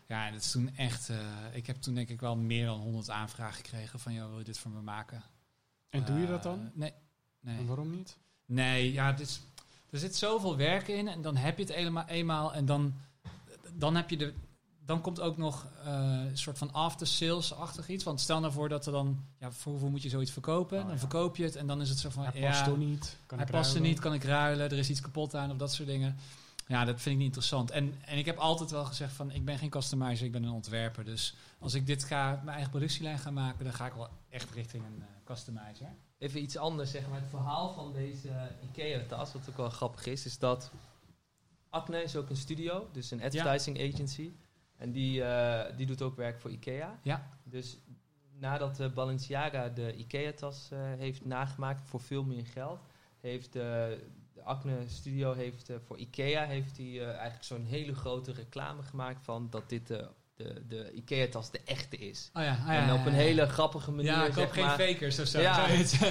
Ja, 0.07 0.25
en 0.25 0.33
dat 0.33 0.41
is 0.41 0.51
toen 0.51 0.75
echt... 0.75 1.09
eh, 1.09 1.17
ik 1.53 1.67
heb 1.67 1.81
toen 1.81 1.93
denk 1.95 2.09
ik 2.09 2.19
wel 2.19 2.35
meer 2.35 2.65
dan 2.65 2.79
100 2.79 3.09
aanvragen 3.09 3.55
gekregen 3.55 3.99
van... 3.99 4.13
joh, 4.13 4.27
wil 4.29 4.37
je 4.37 4.43
dit 4.43 4.57
voor 4.57 4.71
me 4.71 4.81
maken? 4.81 5.23
En 5.89 6.05
doe 6.05 6.17
je 6.17 6.23
Eh, 6.23 6.29
dat 6.29 6.43
dan? 6.43 6.71
Nee. 6.73 6.93
Nee, 7.39 7.57
En 7.57 7.65
waarom 7.65 7.91
niet? 7.91 8.17
nee 8.45 8.91
ja, 8.93 9.05
het 9.11 9.19
is, 9.19 9.41
er 9.89 9.99
zit 9.99 10.15
zoveel 10.15 10.57
werk 10.57 10.87
in. 10.87 11.07
En 11.07 11.21
dan 11.21 11.35
heb 11.35 11.57
je 11.57 11.63
het 11.63 11.73
eenmaal, 11.73 12.05
eenmaal 12.07 12.53
en 12.53 12.65
dan, 12.65 12.93
dan 13.73 13.95
heb 13.95 14.09
je 14.09 14.17
de... 14.17 14.33
Dan 14.85 15.01
komt 15.01 15.19
ook 15.19 15.37
nog 15.37 15.67
eh, 15.83 15.93
een 16.29 16.37
soort 16.37 16.57
van 16.57 16.73
after-sales-achtig 16.73 17.89
iets. 17.89 18.03
Want 18.03 18.21
stel 18.21 18.39
nou 18.39 18.53
voor 18.53 18.69
dat 18.69 18.85
er 18.85 18.91
dan... 18.91 19.23
Ja, 19.39 19.51
voor 19.51 19.71
hoeveel 19.71 19.89
moet 19.89 20.03
je 20.03 20.09
zoiets 20.09 20.31
verkopen? 20.31 20.77
Oh, 20.77 20.83
dan 20.83 20.93
ja. 20.93 20.99
verkoop 20.99 21.35
je 21.35 21.43
het 21.43 21.55
en 21.55 21.67
dan 21.67 21.81
is 21.81 21.89
het 21.89 21.99
zo 21.99 22.09
van... 22.09 22.23
Hij 22.23 22.41
ja, 22.41 22.49
past 22.49 22.63
toch 22.63 22.77
niet? 22.77 23.17
Kan 23.25 23.37
hij 23.37 23.47
ik 23.47 23.53
past 23.53 23.65
er 23.65 23.71
ruilen? 23.71 23.91
niet, 23.91 23.99
kan 23.99 24.13
ik 24.13 24.23
ruilen, 24.23 24.69
er 24.71 24.77
is 24.77 24.89
iets 24.89 25.01
kapot 25.01 25.35
aan 25.35 25.51
of 25.51 25.57
dat 25.57 25.73
soort 25.73 25.87
dingen. 25.87 26.17
Ja, 26.67 26.85
dat 26.85 27.01
vind 27.01 27.05
ik 27.05 27.17
niet 27.17 27.25
interessant. 27.25 27.71
En, 27.71 27.95
en 28.05 28.17
ik 28.17 28.25
heb 28.25 28.37
altijd 28.37 28.71
wel 28.71 28.85
gezegd 28.85 29.13
van, 29.13 29.31
ik 29.31 29.45
ben 29.45 29.57
geen 29.57 29.69
customizer, 29.69 30.25
ik 30.25 30.31
ben 30.31 30.43
een 30.43 30.51
ontwerper. 30.51 31.05
Dus 31.05 31.35
als 31.59 31.73
ik 31.73 31.85
dit 31.85 32.03
ga, 32.03 32.31
mijn 32.43 32.47
eigen 32.55 32.69
productielijn 32.69 33.19
ga 33.19 33.31
maken, 33.31 33.63
dan 33.63 33.73
ga 33.73 33.85
ik 33.85 33.93
wel 33.93 34.09
echt 34.29 34.51
richting 34.51 34.83
een 34.85 35.01
eh, 35.01 35.07
customizer. 35.23 35.87
Even 36.17 36.41
iets 36.41 36.57
anders, 36.57 36.91
zeg 36.91 37.09
maar. 37.09 37.19
Het 37.19 37.29
verhaal 37.29 37.73
van 37.73 37.93
deze 37.93 38.51
IKEA-tas, 38.63 39.33
wat 39.33 39.49
ook 39.49 39.57
wel 39.57 39.69
grappig 39.69 40.05
is, 40.05 40.25
is 40.25 40.39
dat 40.39 40.71
Acne 41.69 42.03
is 42.03 42.15
ook 42.15 42.29
een 42.29 42.37
studio, 42.37 42.89
dus 42.91 43.11
een 43.11 43.21
advertising 43.21 43.93
agency. 43.93 44.31
En 44.77 44.91
die, 44.91 45.23
eh, 45.23 45.77
die 45.77 45.85
doet 45.85 46.01
ook 46.01 46.15
werk 46.15 46.39
voor 46.39 46.51
IKEA. 46.51 46.99
Ja. 47.01 47.27
Dus 47.43 47.77
nadat 48.39 48.79
eh, 48.79 48.89
Balenciaga 48.93 49.69
de 49.69 49.95
IKEA-tas 49.95 50.69
eh, 50.71 50.79
heeft 50.79 51.25
nagemaakt 51.25 51.89
voor 51.89 52.01
veel 52.01 52.23
meer 52.23 52.45
geld, 52.45 52.79
heeft 53.21 53.53
de 53.53 53.99
Acne 54.43 54.77
Studio 54.87 55.33
heeft, 55.33 55.69
voor 55.85 55.97
IKEA 55.97 56.45
heeft 56.45 56.77
hij 56.77 57.05
eigenlijk 57.05 57.43
zo'n 57.43 57.65
hele 57.65 57.95
grote 57.95 58.31
reclame 58.31 58.83
gemaakt 58.83 59.23
van 59.23 59.47
dat 59.49 59.69
dit 59.69 59.87
de, 59.87 60.09
de, 60.35 60.63
de 60.67 60.91
IKEA-tas 60.93 61.51
de 61.51 61.61
echte 61.65 61.97
is. 61.97 62.29
Oh 62.33 62.43
ja, 62.43 62.51
ah, 62.51 62.67
ja, 62.67 62.87
en 62.87 62.93
op 62.93 63.05
een 63.05 63.11
ja. 63.11 63.17
hele 63.17 63.47
grappige 63.47 63.91
manier. 63.91 64.11
Ja, 64.11 64.25
ik 64.25 64.33
koop 64.33 64.51
geen 64.51 64.65
maar, 64.65 64.79
fakers 64.79 65.19
of 65.19 65.27
zo. 65.27 65.39
Ja, 65.39 65.63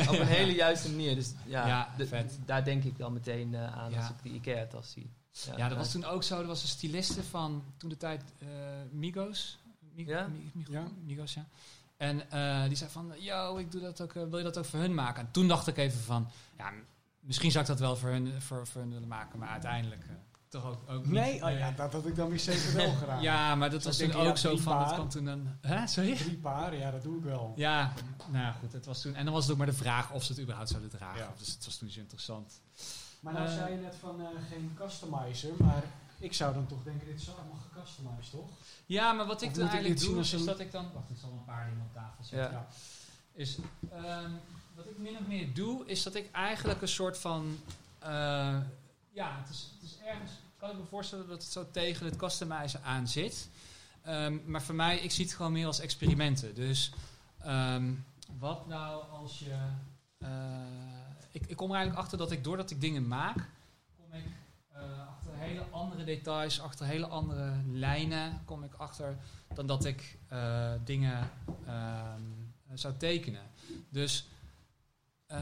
op 0.09 0.19
een 0.19 0.27
hele 0.27 0.55
juiste 0.55 0.91
manier. 0.91 1.15
Dus 1.15 1.35
ja, 1.47 1.95
de- 1.97 2.27
daar 2.45 2.65
denk 2.65 2.85
ik 2.85 2.97
wel 2.97 3.11
meteen 3.11 3.57
aan 3.57 3.95
als 3.95 4.09
ik 4.09 4.23
die 4.23 4.33
IKEA-tas 4.33 4.91
zie. 4.91 5.11
Ja, 5.57 5.69
dat 5.69 5.79
was 5.79 5.91
toen 5.91 6.05
ook 6.05 6.23
zo. 6.23 6.41
Er 6.41 6.47
was 6.47 6.63
een 6.63 6.69
styliste 6.69 7.23
van 7.23 7.65
toen 7.77 7.89
de 7.89 7.97
tijd 7.97 8.23
eh, 8.39 8.49
Migos. 8.91 9.59
Mi- 9.95 10.07
Ja? 10.07 10.27
Mi- 10.27 10.51
Mi- 10.53 10.65
Ja. 10.69 10.83
Migos, 11.05 11.35
ja. 11.35 11.47
En 11.97 12.31
eh, 12.31 12.65
die 12.67 12.77
zei 12.77 12.91
van, 12.91 13.13
yo, 13.19 13.57
ik 13.57 13.71
doe 13.73 13.81
dat 13.81 14.01
ook, 14.01 14.15
eh, 14.15 14.23
wil 14.23 14.39
je 14.39 14.45
dat 14.45 14.59
ook 14.59 14.65
voor 14.65 14.79
hun 14.81 14.95
maken? 14.95 15.23
En 15.27 15.31
toen 15.31 15.49
dacht 15.49 15.67
ik 15.67 15.77
even 15.77 16.01
van, 16.01 16.29
ja, 16.59 16.73
misschien 17.21 17.51
zou 17.51 17.63
ik 17.65 17.71
dat 17.71 17.79
wel 17.81 17.97
voor 17.97 18.09
hun, 18.09 18.43
voor, 18.43 18.67
voor 18.67 18.81
hun 18.81 18.91
willen 18.93 19.09
maken, 19.09 19.39
maar 19.39 19.49
uiteindelijk 19.49 20.03
eh, 20.05 20.15
toch 20.49 20.65
ook, 20.67 20.91
ook 20.91 21.05
niet. 21.05 21.13
Nee, 21.15 21.45
oh 21.45 21.51
ja, 21.51 21.71
dat 21.71 21.93
had 21.93 22.07
ik 22.07 22.17
dan 22.17 22.29
weer 22.29 22.39
zeker 22.41 22.73
wel 22.75 22.93
gedaan. 23.03 23.23
Ja, 23.23 23.55
maar 23.55 23.71
dat 23.71 23.83
Zo 23.83 23.89
was 23.89 23.97
denk 23.99 24.13
toen 24.13 24.23
ja, 24.23 24.29
ook 24.29 24.37
zo 24.37 24.57
van, 24.57 24.79
dat 24.79 24.85
paar. 24.87 24.95
kwam 24.95 25.09
toen 25.09 25.27
een... 25.27 25.49
Hè, 25.61 25.87
sorry? 25.87 26.17
Drie 26.17 26.37
paar, 26.37 26.75
ja, 26.77 26.91
dat 26.91 27.03
doe 27.03 27.17
ik 27.19 27.23
wel. 27.25 27.53
Ja, 27.57 27.93
nou 28.31 28.45
ja, 28.45 28.53
goed, 28.53 28.73
het 28.73 28.87
was 28.87 29.01
toen... 29.01 29.15
En 29.15 29.25
dan 29.25 29.35
was 29.35 29.43
het 29.43 29.53
ook 29.53 29.59
maar 29.59 29.67
de 29.67 29.73
vraag 29.73 30.13
of 30.13 30.23
ze 30.25 30.33
het 30.33 30.41
überhaupt 30.41 30.69
zouden 30.71 30.91
dragen. 30.91 31.19
Ja. 31.21 31.33
Dus 31.39 31.49
het 31.49 31.65
was 31.65 31.77
toen 31.77 31.89
zo 31.91 32.01
interessant. 32.01 32.61
Maar 33.25 33.33
nou 33.33 33.47
Eh. 33.47 33.55
zei 33.55 33.73
je 33.75 33.81
net 33.81 33.95
van 34.01 34.21
eh, 34.21 34.27
geen 34.51 34.73
customizer, 34.79 35.51
maar 35.59 35.83
ik 36.19 36.33
zou 36.35 36.55
dan 36.55 36.67
toch 36.67 36.83
denken, 36.85 37.07
dit 37.07 37.21
is 37.21 37.29
allemaal 37.29 37.59
gecustomized, 37.73 38.31
toch? 38.31 38.49
Ja, 38.87 39.13
maar 39.13 39.27
wat 39.27 39.43
ik 39.43 39.51
Of 39.51 39.57
ik 39.57 39.63
eigenlijk 39.63 40.01
doe, 40.01 40.19
is 40.19 40.33
een- 40.33 40.45
dat 40.45 40.59
ik 40.61 40.73
dan... 40.73 40.91
Wacht, 40.95 41.11
ik 41.11 41.17
zal 41.21 41.31
een 41.31 41.45
paar 41.45 41.65
dingen 41.69 41.85
op 41.87 41.93
tafel 41.95 42.25
zetten. 42.25 42.53
Ja. 42.53 42.67
Is, 43.33 43.59
ehm, 43.93 44.31
wat 44.75 44.87
ik 44.87 44.99
min 44.99 45.17
of 45.21 45.27
meer 45.27 45.55
doe, 45.55 45.87
is 45.87 46.03
dat 46.03 46.15
ik 46.15 46.31
eigenlijk 46.33 46.83
een 46.83 46.89
soort 46.89 47.19
van... 47.19 47.59
eh, 47.99 48.57
ja, 49.11 49.39
het 49.41 49.49
is, 49.51 49.71
het 49.75 49.91
is 49.91 49.97
ergens... 50.07 50.31
Kan 50.57 50.71
ik 50.71 50.77
me 50.77 50.85
voorstellen 50.85 51.29
dat 51.29 51.43
het 51.43 51.53
zo 51.53 51.71
tegen 51.71 52.07
het 52.07 52.17
customizen 52.17 52.83
aan 52.85 53.09
zit. 53.09 53.49
Ehm, 54.03 54.39
maar 54.47 54.63
voor 54.63 54.75
mij, 54.75 54.99
ik 54.99 55.11
zie 55.11 55.25
het 55.25 55.35
gewoon 55.35 55.53
meer 55.53 55.67
als 55.67 55.81
experimenten. 55.81 56.55
Dus 56.55 56.93
ehm, 57.41 57.93
wat 58.39 58.67
nou 58.67 59.05
als 59.11 59.39
je... 59.39 59.57
ik, 61.35 61.47
ik 61.47 61.57
kom 61.57 61.69
er 61.71 61.77
eigenlijk 61.77 62.05
achter 62.05 62.19
dat 62.19 62.31
ik, 62.31 62.45
doordat 62.45 62.71
ik 62.71 62.81
dingen 62.81 63.09
maak, 63.09 63.49
kom 63.97 64.13
ik 64.13 64.25
eh, 64.73 65.09
achter 65.09 65.33
hele 65.35 65.65
andere 65.71 66.05
details, 66.05 66.61
achter 66.61 66.87
hele 66.87 67.07
andere 67.07 67.53
lijnen, 67.67 68.43
kom 68.45 68.65
ik 68.65 68.75
achter 68.75 69.17
dan 69.55 69.67
dat 69.67 69.85
ik 69.85 70.19
eh, 70.29 70.73
dingen 70.85 71.31
ehm, 71.67 72.23
zou 72.75 72.97
tekenen. 72.97 73.43
Dus 73.89 74.27
eh, 75.27 75.41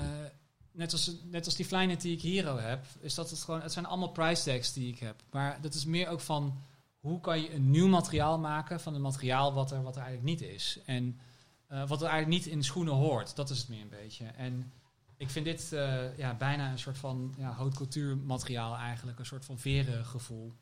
net, 0.70 0.92
als, 0.92 1.12
net 1.24 1.44
als 1.44 1.54
die 1.54 1.66
Flyknit 1.66 2.00
die 2.00 2.12
ik 2.12 2.20
hier 2.20 2.48
al 2.48 2.56
heb, 2.56 2.86
is 3.00 3.14
dat 3.14 3.30
het 3.30 3.42
gewoon, 3.42 3.62
het 3.62 3.72
zijn 3.72 3.86
allemaal 3.86 4.12
price 4.12 4.44
tags 4.44 4.72
die 4.72 4.92
ik 4.92 4.98
heb. 4.98 5.22
Maar 5.30 5.60
dat 5.60 5.74
is 5.74 5.84
meer 5.84 6.08
ook 6.08 6.20
van 6.20 6.62
hoe 7.00 7.20
kan 7.20 7.40
je 7.40 7.54
een 7.54 7.70
nieuw 7.70 7.88
materiaal 7.88 8.38
maken 8.38 8.80
van 8.80 8.94
een 8.94 9.00
materiaal 9.00 9.52
wat 9.52 9.70
er, 9.70 9.82
wat 9.82 9.96
er 9.96 10.02
eigenlijk 10.02 10.40
niet 10.40 10.50
is. 10.50 10.78
En 10.86 11.20
wat 11.68 12.02
er 12.02 12.08
eigenlijk 12.08 12.42
niet 12.42 12.46
in 12.46 12.64
schoenen 12.64 12.94
hoort. 12.94 13.36
Dat 13.36 13.50
is 13.50 13.58
het 13.58 13.68
meer 13.68 13.80
een 13.80 13.88
beetje. 13.88 14.24
En 14.26 14.72
ik 15.22 15.30
vind 15.30 15.44
dit 15.44 15.72
eh, 15.72 16.16
ja, 16.18 16.34
bijna 16.34 16.70
een 16.70 16.78
soort 16.78 16.98
van 16.98 17.34
ja, 17.36 17.50
haute 17.50 17.76
couture 17.76 18.14
materiaal 18.14 18.76
eigenlijk. 18.76 19.18
Een 19.18 19.26
soort 19.26 19.44
van 19.44 19.58
veren 19.58 20.04
gevoel. 20.06 20.54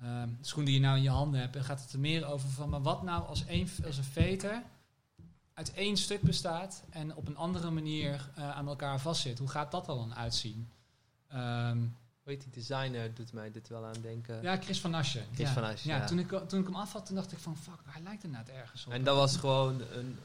ehm, 0.00 0.28
schoen 0.40 0.64
die 0.64 0.74
je 0.74 0.80
nou 0.80 0.96
in 0.96 1.02
je 1.02 1.10
handen 1.10 1.40
hebt, 1.40 1.52
dan 1.52 1.64
gaat 1.64 1.80
het 1.80 1.92
er 1.92 1.98
meer 1.98 2.26
over 2.26 2.48
van, 2.48 2.68
maar 2.68 2.82
wat 2.82 3.02
nou 3.02 3.26
als, 3.26 3.44
een, 3.48 3.68
als 3.86 3.96
een 3.96 4.04
veter 4.04 4.62
uit 5.54 5.72
één 5.74 5.96
stuk 5.96 6.20
bestaat 6.20 6.82
en 6.90 7.16
op 7.16 7.28
een 7.28 7.36
andere 7.36 7.70
manier 7.70 8.30
eh, 8.34 8.50
aan 8.50 8.68
elkaar 8.68 9.00
vastzit? 9.00 9.38
Hoe 9.38 9.48
gaat 9.48 9.70
dat 9.70 9.88
er 9.88 9.94
dan 9.94 10.14
uitzien? 10.14 10.68
Ehm, 11.28 11.78
Weet 12.22 12.40
die 12.42 12.50
designer 12.52 13.14
doet 13.14 13.32
mij 13.32 13.50
dit 13.50 13.68
wel 13.68 13.84
aan 13.84 14.00
denken. 14.02 14.42
ja, 14.42 14.56
Chris 14.56 14.80
van 14.80 14.94
Asje. 14.94 15.22
Chris 15.34 15.46
ja. 15.48 15.52
van 15.52 15.64
Asje, 15.64 15.88
Ja, 15.88 15.96
ja. 15.96 16.04
Toen, 16.06 16.18
ik, 16.18 16.28
toen 16.48 16.60
ik 16.60 16.66
hem 16.66 16.74
af 16.74 16.92
had, 16.92 17.06
toen 17.06 17.16
dacht 17.16 17.32
ik 17.32 17.38
van, 17.38 17.56
fuck, 17.56 17.80
hij 17.84 18.02
lijkt 18.02 18.24
inderdaad 18.24 18.48
ergens 18.54 18.86
op. 18.86 18.92
En 18.92 19.04
dat 19.04 19.16
was 19.16 19.36
gewoon 19.36 19.80
een 19.80 20.18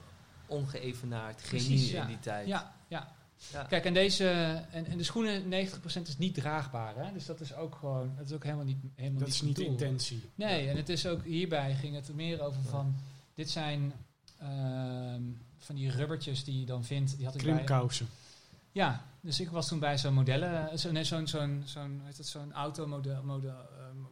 ongeëvenaard 0.45 1.41
genie 1.41 1.65
Precies, 1.65 1.91
ja. 1.91 2.01
in 2.01 2.07
die 2.07 2.19
tijd. 2.19 2.47
Ja, 2.47 2.73
ja. 2.87 3.15
Ja. 3.51 3.63
Kijk, 3.63 3.85
en 3.85 3.93
deze 3.93 4.27
en, 4.71 4.85
en 4.85 4.97
de 4.97 5.03
schoenen 5.03 5.43
90% 5.43 6.01
is 6.07 6.17
niet 6.17 6.33
draagbaar, 6.33 6.95
hè? 6.95 7.13
Dus 7.13 7.25
dat 7.25 7.39
is 7.41 7.53
ook 7.55 7.75
gewoon, 7.75 8.13
dat 8.17 8.25
is 8.25 8.31
ook 8.33 8.43
helemaal 8.43 8.65
niet 8.65 8.77
helemaal 8.95 9.19
Dat 9.19 9.27
is 9.27 9.41
niet 9.41 9.55
de 9.55 9.65
intentie. 9.65 10.21
Nee, 10.35 10.69
en 10.69 10.77
het 10.77 10.89
is 10.89 11.07
ook 11.07 11.23
hierbij 11.23 11.75
ging 11.75 11.95
het 11.95 12.07
er 12.07 12.15
meer 12.15 12.41
over 12.41 12.63
van, 12.63 12.95
dit 13.33 13.49
zijn 13.49 13.93
ehm, 14.39 15.21
van 15.57 15.75
die 15.75 15.91
rubbertjes 15.91 16.43
die 16.43 16.59
je 16.59 16.65
dan 16.65 16.83
vindt, 16.83 17.17
die 17.17 17.25
had 17.25 17.35
ik 17.35 17.43
bij. 17.43 17.53
Krimkousen. 17.53 18.07
Ja, 18.71 19.05
dus 19.21 19.39
ik 19.39 19.49
was 19.49 19.67
toen 19.67 19.79
bij 19.79 19.97
zo'n 19.97 20.13
modellen, 20.13 20.69
eh, 20.71 20.77
zo, 20.77 20.91
nee, 20.91 21.03
zo'n 21.03 21.27
zo'n 21.27 21.61
zo'n 21.65 22.01
het, 22.03 22.27
zo'n 22.27 22.53
automodel 22.53 23.23
model, 23.23 23.51
eh, 23.51 23.57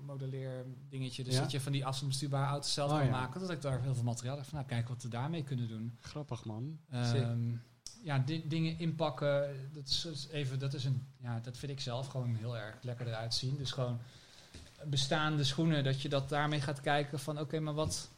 modelleer 0.06 0.66
dingetje, 0.90 1.24
dus 1.24 1.34
Ja? 1.34 1.42
dat 1.42 1.52
je 1.52 1.62
van 1.62 1.72
die 1.72 1.86
afstandsbestuurbare 1.86 2.50
auto's 2.50 2.74
zelf 2.74 2.92
Oh, 2.92 2.98
kan 2.98 3.06
ja. 3.06 3.12
maken. 3.12 3.40
Dat 3.40 3.50
ik 3.50 3.62
daar 3.62 3.82
heel 3.82 3.94
veel 3.96 4.04
materiaal 4.04 4.36
van, 4.44 4.46
nou 4.52 4.66
kijk 4.66 4.88
wat 4.88 5.04
we 5.04 5.10
daarmee 5.10 5.44
kunnen 5.44 5.68
doen. 5.68 5.98
Grappig 6.02 6.46
man. 6.46 6.80
Ehm, 6.90 7.52
ja, 8.06 8.20
di- 8.20 8.48
dingen 8.48 8.80
inpakken, 8.80 9.56
dat 9.74 9.88
is 9.88 10.06
is 10.06 10.28
even, 10.32 10.60
dat 10.60 10.74
is 10.74 10.86
een, 10.86 11.08
ja, 11.18 11.40
dat 11.40 11.58
vind 11.58 11.72
ik 11.72 11.80
zelf 11.80 12.08
gewoon 12.08 12.36
heel 12.36 12.58
erg 12.58 12.76
lekker 12.82 13.08
eruit 13.08 13.34
zien. 13.34 13.58
Dus 13.58 13.72
gewoon 13.72 14.00
bestaande 14.84 15.44
schoenen, 15.44 15.84
dat 15.84 16.02
je 16.02 16.10
dat 16.10 16.30
daarmee 16.30 16.62
gaat 16.62 16.82
kijken 16.82 17.20
van, 17.20 17.40
oké, 17.40 17.60
maar 17.60 17.74
wat, 17.74 18.10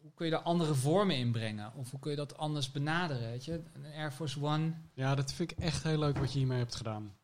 hoe 0.00 0.10
kun 0.14 0.24
je 0.26 0.32
daar 0.32 0.40
andere 0.42 0.74
vormen 0.74 1.16
in 1.16 1.32
brengen? 1.32 1.72
Of 1.74 1.90
hoe 1.90 2.00
kun 2.00 2.10
je 2.10 2.16
dat 2.16 2.36
anders 2.38 2.72
benaderen, 2.72 3.30
weet 3.30 3.44
je? 3.44 3.60
Een 3.72 3.92
Air 3.94 4.12
Force 4.12 4.42
One. 4.42 4.72
Ja, 4.94 5.14
dat 5.14 5.32
vind 5.32 5.50
ik 5.50 5.58
echt 5.58 5.82
heel 5.82 5.98
leuk 5.98 6.18
wat 6.18 6.32
je 6.32 6.38
hiermee 6.38 6.58
hebt 6.58 6.74
gedaan. 6.74 7.14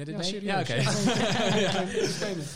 Ja, 0.00 0.06
dit 0.06 0.16
Ja, 0.16 0.22
serieus. 0.22 0.60
Oké. 0.60 0.74
Ja. 1.60 1.84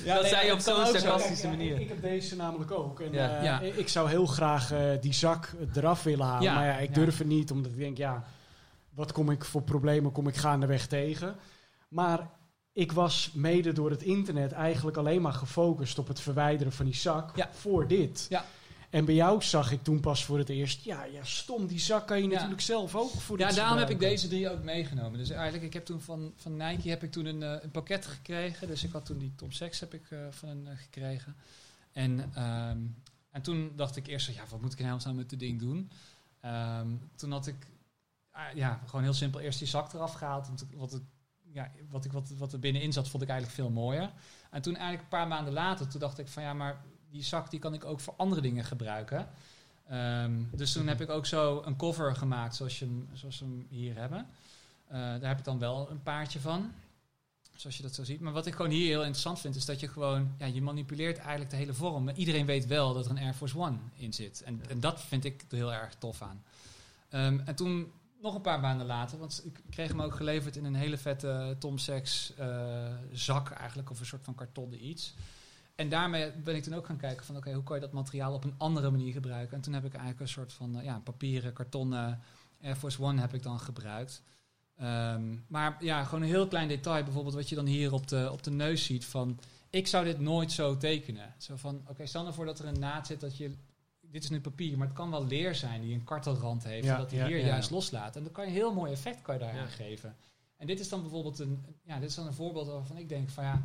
Ja, 0.05 0.15
dat 0.15 0.23
nee, 0.23 0.31
zei 0.31 0.47
je 0.47 0.53
op 0.53 0.59
zo'n 0.61 0.87
sarcastische 0.87 1.45
Ja, 1.47 1.51
manier. 1.53 1.81
Ik, 1.81 1.89
heb 1.89 2.03
deze 2.03 2.37
namelijk 2.37 2.71
ook. 2.71 3.01
En, 3.01 3.13
Ja. 3.13 3.37
eh, 3.39 3.45
Ja. 3.45 3.61
Ik 3.61 3.89
zou 3.89 4.09
heel 4.09 4.27
graag 4.27 4.73
eh, 4.73 4.81
die 5.01 5.13
zak 5.13 5.53
eraf 5.75 6.03
willen 6.03 6.27
halen. 6.27 6.43
Ja. 6.43 6.55
Maar 6.55 6.67
ja, 6.67 6.77
ik 6.79 6.89
Ja. 6.89 6.95
durf 6.95 7.19
het 7.19 7.27
niet, 7.27 7.51
omdat 7.51 7.71
ik 7.73 7.79
denk, 7.79 7.97
ja, 7.97 8.25
wat 8.95 9.13
kom 9.13 9.31
ik 9.31 9.45
voor 9.45 9.63
problemen 9.63 10.13
kom 10.13 10.29
ik 10.29 10.37
gaandeweg 10.37 10.87
tegen. 10.87 11.37
Maar 11.89 12.31
ik 12.73 12.93
was 12.93 13.31
mede 13.35 13.73
door 13.73 13.91
het 13.91 14.03
internet 14.03 14.53
eigenlijk 14.53 14.97
alleen 14.97 15.23
maar 15.23 15.33
gefocust 15.33 15.99
op 15.99 16.09
het 16.09 16.21
verwijderen 16.21 16.73
van 16.73 16.85
die 16.85 16.95
zak 16.95 17.37
Ja. 17.37 17.49
voor 17.53 17.87
dit. 17.87 18.27
Ja. 18.29 18.45
En 18.95 19.05
bij 19.05 19.15
jou 19.15 19.43
zag 19.43 19.73
ik 19.73 19.83
toen 19.83 20.01
pas 20.01 20.25
voor 20.25 20.39
het 20.39 20.49
eerst, 20.49 20.85
ja, 20.85 21.05
ja 21.05 21.25
stom, 21.25 21.67
die 21.67 21.79
zak 21.79 22.07
kan 22.07 22.17
je 22.17 22.23
Ja. 22.25 22.31
natuurlijk 22.31 22.61
zelf 22.61 22.95
ook 22.97 23.11
voor 23.11 23.39
Ja, 23.39 23.53
daarom 23.53 23.79
heb 23.79 23.91
ik 23.91 23.99
deze 23.99 24.29
drie 24.29 24.51
ook 24.51 24.63
meegenomen. 24.63 25.19
Dus 25.19 25.31
eigenlijk, 25.31 25.65
ik 25.65 25.73
heb 25.73 25.85
toen 25.85 26.01
van, 26.01 26.33
van 26.37 26.57
Nike 26.57 26.89
heb 26.89 27.03
ik 27.03 27.13
toen 27.13 27.27
een, 27.27 27.43
eh, 27.43 27.63
een 27.63 27.71
pakket 27.71 28.07
gekregen. 28.07 28.67
Dus 28.67 28.85
ik 28.85 28.93
had 28.93 29.07
toen 29.07 29.19
die 29.19 29.33
Tom 29.37 29.53
Sachs 29.53 29.81
heb 29.81 29.95
ik 29.95 30.11
eh, 30.11 30.19
van 30.31 30.49
hen 30.49 30.67
eh, 30.67 30.77
gekregen. 30.77 31.37
En, 31.93 32.31
ehm, 32.35 32.79
en 33.31 33.43
toen 33.43 33.73
dacht 33.77 33.97
ik 33.97 34.07
eerst, 34.07 34.31
ja, 34.31 34.43
wat 34.51 34.61
moet 34.61 34.73
ik 34.73 34.79
hemelsnaam 34.79 35.17
met 35.17 35.31
dit 35.31 35.39
ding 35.39 35.61
doen? 35.61 35.91
Ehm, 36.41 36.89
toen 37.17 37.31
had 37.31 37.47
ik, 37.47 37.67
ah, 38.31 38.55
ja, 38.55 38.81
gewoon 38.87 39.03
heel 39.03 39.13
simpel 39.13 39.41
eerst 39.41 39.59
die 39.59 39.69
zak 39.69 39.93
eraf 39.93 40.13
gehaald. 40.13 40.47
Want 40.47 40.67
wat, 40.75 40.93
het, 40.93 41.03
ja, 41.53 41.71
wat, 41.91 42.05
ik, 42.05 42.13
wat, 42.13 42.31
wat 42.39 42.53
er 42.53 42.59
binnenin 42.59 42.93
zat, 42.93 43.09
vond 43.09 43.23
ik 43.23 43.29
eigenlijk 43.29 43.59
veel 43.59 43.71
mooier. 43.71 44.13
En 44.51 44.63
toen 44.63 44.75
eigenlijk 44.75 45.03
een 45.03 45.19
paar 45.19 45.29
maanden 45.29 45.53
later, 45.53 45.89
toen 45.89 46.01
dacht 46.01 46.19
ik 46.19 46.29
van 46.29 46.43
ja, 46.43 46.53
maar 46.53 46.85
die 47.15 47.23
zak 47.23 47.51
die 47.51 47.61
kan 47.61 47.75
ik 47.75 47.85
ook 47.85 48.01
voor 48.01 48.15
andere 48.17 48.41
dingen 48.41 48.65
gebruiken. 48.65 49.29
Ehm, 49.89 50.33
dus 50.53 50.73
toen 50.73 50.87
heb 50.87 51.01
ik 51.01 51.11
ook 51.11 51.27
zo 51.27 51.63
een 51.65 51.77
cover 51.77 52.17
gemaakt 52.17 52.55
zoals, 52.55 52.79
je 52.79 52.85
hem, 52.85 53.09
zoals 53.13 53.39
we 53.39 53.45
hem 53.45 53.67
hier 53.69 53.97
hebben. 53.97 54.27
Eh, 54.87 54.99
daar 54.99 55.29
heb 55.29 55.39
ik 55.39 55.45
dan 55.45 55.59
wel 55.59 55.91
een 55.91 56.03
paardje 56.03 56.41
van. 56.41 56.73
Zoals 57.57 57.77
je 57.77 57.83
dat 57.83 57.95
zo 57.95 58.05
ziet. 58.05 58.21
Maar 58.21 58.33
wat 58.33 58.47
ik 58.47 58.55
gewoon 58.55 58.71
hier 58.71 58.87
heel 58.87 59.01
interessant 59.01 59.41
vind, 59.41 59.57
is 59.57 59.65
dat 59.65 59.81
je 59.81 59.89
gewoon, 59.89 60.35
ja, 60.39 60.47
je 60.47 60.63
manipuleert 60.63 61.19
eigenlijk 61.19 61.51
de 61.51 61.57
hele 61.57 61.75
vorm. 61.75 62.05
Maar 62.05 62.15
iedereen 62.15 62.47
weet 62.47 62.67
wel 62.67 62.95
dat 62.95 63.05
er 63.05 63.11
een 63.11 63.19
Air 63.19 63.35
Force 63.35 63.59
One 63.59 63.77
in 63.97 64.13
zit. 64.13 64.43
En, 64.43 64.63
en 64.69 64.81
dat 64.81 65.03
vind 65.03 65.25
ik 65.25 65.45
er 65.49 65.57
heel 65.57 65.73
erg 65.73 65.95
tof 65.95 66.23
aan. 66.23 66.43
Ehm, 67.09 67.41
en 67.45 67.55
toen 67.55 67.93
nog 68.21 68.35
een 68.35 68.41
paar 68.41 68.61
maanden 68.61 68.87
later, 68.87 69.19
want 69.19 69.43
ik 69.45 69.61
kreeg 69.71 69.89
hem 69.89 70.03
ook 70.03 70.15
geleverd 70.15 70.57
in 70.57 70.65
een 70.65 70.75
hele 70.75 70.99
vette 70.99 71.57
Tom 71.59 71.79
Sachs 71.79 72.35
eh, 72.37 72.95
zak 73.13 73.51
eigenlijk, 73.51 73.91
of 73.91 74.01
een 74.01 74.07
soort 74.07 74.25
van 74.25 74.35
kartonnen 74.35 74.87
iets. 74.87 75.15
En 75.75 75.89
daarmee 75.89 76.33
ben 76.33 76.57
ik 76.57 76.63
toen 76.63 76.75
ook 76.75 76.87
gaan 76.87 76.97
kijken 76.97 77.27
van 77.27 77.37
oké, 77.37 77.53
hoe 77.53 77.63
kan 77.63 77.77
je 77.77 77.83
dat 77.83 77.93
materiaal 77.93 78.35
op 78.35 78.45
een 78.45 78.55
andere 78.57 78.91
manier 78.91 79.13
gebruiken? 79.13 79.57
En 79.57 79.63
toen 79.63 79.73
heb 79.75 79.85
ik 79.85 79.93
eigenlijk 79.93 80.21
een 80.21 80.29
soort 80.29 80.53
van 80.53 80.79
eh, 80.79 80.85
ja, 80.85 80.99
papieren, 81.05 81.53
kartonnen 81.53 82.21
Air 82.63 82.77
Force 82.77 83.03
One 83.03 83.21
heb 83.21 83.35
ik 83.35 83.43
dan 83.43 83.61
gebruikt. 83.61 84.23
Ehm, 84.77 85.37
maar 85.47 85.77
ja, 85.81 86.05
gewoon 86.05 86.23
een 86.23 86.29
heel 86.29 86.49
klein 86.49 86.69
detail, 86.69 87.05
bijvoorbeeld 87.05 87.35
wat 87.35 87.49
je 87.49 87.55
dan 87.55 87.67
hier 87.67 87.93
op 87.93 88.09
de, 88.09 88.29
op 88.33 88.43
de 88.43 88.51
neus 88.51 88.85
ziet 88.85 89.05
van 89.05 89.39
ik 89.71 89.87
zou 89.87 90.05
dit 90.05 90.21
nooit 90.21 90.53
zo 90.53 90.77
tekenen. 90.77 91.35
Zo 91.39 91.57
van 91.57 91.83
oké, 91.89 92.07
stel 92.07 92.23
nou 92.23 92.35
voor 92.35 92.45
dat 92.45 92.59
er 92.59 92.67
een 92.67 92.79
naad 92.79 93.07
zit 93.07 93.21
dat 93.21 93.37
je 93.37 93.55
dit 94.01 94.23
is 94.23 94.31
nu 94.31 94.41
papier, 94.41 94.79
maar 94.79 94.87
het 94.87 94.97
kan 94.97 95.11
wel 95.11 95.27
leer 95.27 95.55
zijn 95.55 95.81
die 95.81 95.95
een 95.95 96.05
kartelrand 96.05 96.65
heeft, 96.65 96.85
Ja, 96.85 96.97
dat 96.97 97.11
hij 97.11 97.21
ja, 97.21 97.27
hier 97.27 97.39
ja, 97.39 97.47
juist 97.47 97.71
loslaat. 97.71 98.17
En 98.17 98.23
dan 98.23 98.33
kan 98.33 98.45
je 98.45 98.51
een 98.51 98.57
heel 98.57 98.75
mooi 98.75 98.93
effect 98.93 99.23
kan 99.23 99.35
je 99.35 99.41
daar 99.41 99.55
Ja. 99.55 99.61
aan 99.61 99.69
geven. 99.69 100.17
En 100.57 100.67
dit 100.67 100.81
is 100.81 100.89
dan 100.89 101.01
bijvoorbeeld 101.01 101.39
een, 101.39 101.65
ja, 101.83 101.99
dit 101.99 102.09
is 102.09 102.15
dan 102.15 102.27
een 102.27 102.33
voorbeeld 102.35 102.67
waarvan 102.67 102.97
ik 102.97 103.09
denk 103.09 103.29
van 103.29 103.45
ja, 103.45 103.63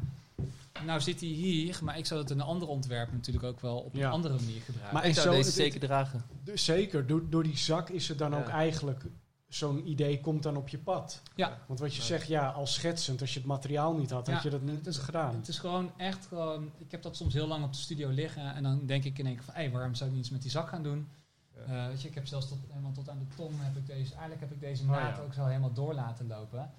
nou 0.86 1.02
zit 1.02 1.20
hij 1.20 1.30
hier, 1.30 1.80
maar 1.84 1.98
ik 1.98 2.06
zou 2.06 2.20
het 2.22 2.30
in 2.30 2.40
een 2.40 2.46
ander 2.46 2.68
ontwerp 2.68 3.12
natuurlijk 3.12 3.46
ook 3.46 3.60
wel 3.60 3.78
op 3.78 3.94
een 3.94 4.00
Ja. 4.00 4.10
andere 4.10 4.34
manier 4.36 4.62
gebruiken. 4.62 4.94
Maar 4.94 5.04
Ik 5.04 5.10
en 5.10 5.16
zou 5.16 5.28
zo- 5.28 5.34
deze 5.34 5.46
het- 5.48 5.56
zeker 5.58 5.80
dragen. 5.80 6.24
Dus 6.44 6.66
zeker, 6.66 7.08
door, 7.08 7.30
door 7.30 7.44
die 7.44 7.58
zak 7.58 7.90
is 7.90 8.08
het 8.08 8.18
dan 8.18 8.32
Ja. 8.32 8.38
ook 8.40 8.48
eigenlijk 8.48 9.04
zo'n 9.48 9.90
idee 9.90 10.22
komt 10.22 10.44
dan 10.44 10.56
op 10.58 10.68
je 10.70 10.78
pad. 10.78 11.22
Ja. 11.36 11.58
Want 11.68 11.80
wat 11.80 11.94
je 11.96 12.00
Ja. 12.02 12.08
zegt, 12.08 12.28
ja, 12.28 12.50
als 12.50 12.74
schetsend, 12.74 13.22
als 13.22 13.34
je 13.34 13.40
het 13.40 13.48
materiaal 13.48 13.94
niet 13.96 14.10
had, 14.10 14.28
Ja, 14.28 14.34
had 14.34 14.44
je 14.44 14.50
dat 14.50 14.62
niet 14.62 14.76
het 14.78 14.88
is- 14.88 14.98
gedaan. 14.98 15.36
Het 15.36 15.48
is 15.48 15.60
gewoon 15.60 15.92
echt 15.98 16.26
gewoon. 16.26 16.72
Ik 16.78 16.92
heb 16.92 17.02
dat 17.02 17.16
soms 17.16 17.34
heel 17.34 17.48
lang 17.48 17.64
op 17.64 17.74
de 17.74 17.80
studio 17.80 18.10
liggen 18.10 18.54
en 18.56 18.64
dan 18.64 18.86
denk 18.86 19.04
ik 19.04 19.20
in 19.20 19.26
één 19.26 19.36
keer 19.36 19.44
van, 19.44 19.54
hé, 19.54 19.72
waarom 19.72 19.96
zou 19.96 20.10
ik 20.10 20.16
niet 20.16 20.26
iets 20.26 20.34
met 20.34 20.42
die 20.42 20.52
zak 20.52 20.70
gaan 20.70 20.84
doen? 20.84 21.08
Ja. 21.56 21.62
Eh, 21.84 21.88
weet 21.88 22.02
je, 22.02 22.08
ik 22.08 22.16
heb 22.16 22.28
zelfs 22.28 22.48
tot, 22.48 22.58
helemaal 22.70 22.92
tot 22.92 23.10
aan 23.10 23.20
de 23.30 23.36
tong 23.36 23.52
heb 23.58 23.76
ik 23.78 23.88
deze. 23.88 24.12
Eigenlijk 24.12 24.40
heb 24.42 24.52
ik 24.52 24.60
deze 24.60 24.84
Oh, 24.84 24.90
naad 24.90 25.16
ja. 25.18 25.24
ook 25.24 25.34
zo 25.34 25.46
helemaal 25.46 25.74
door 25.74 25.94
laten 25.94 26.28
lopen. 26.28 26.72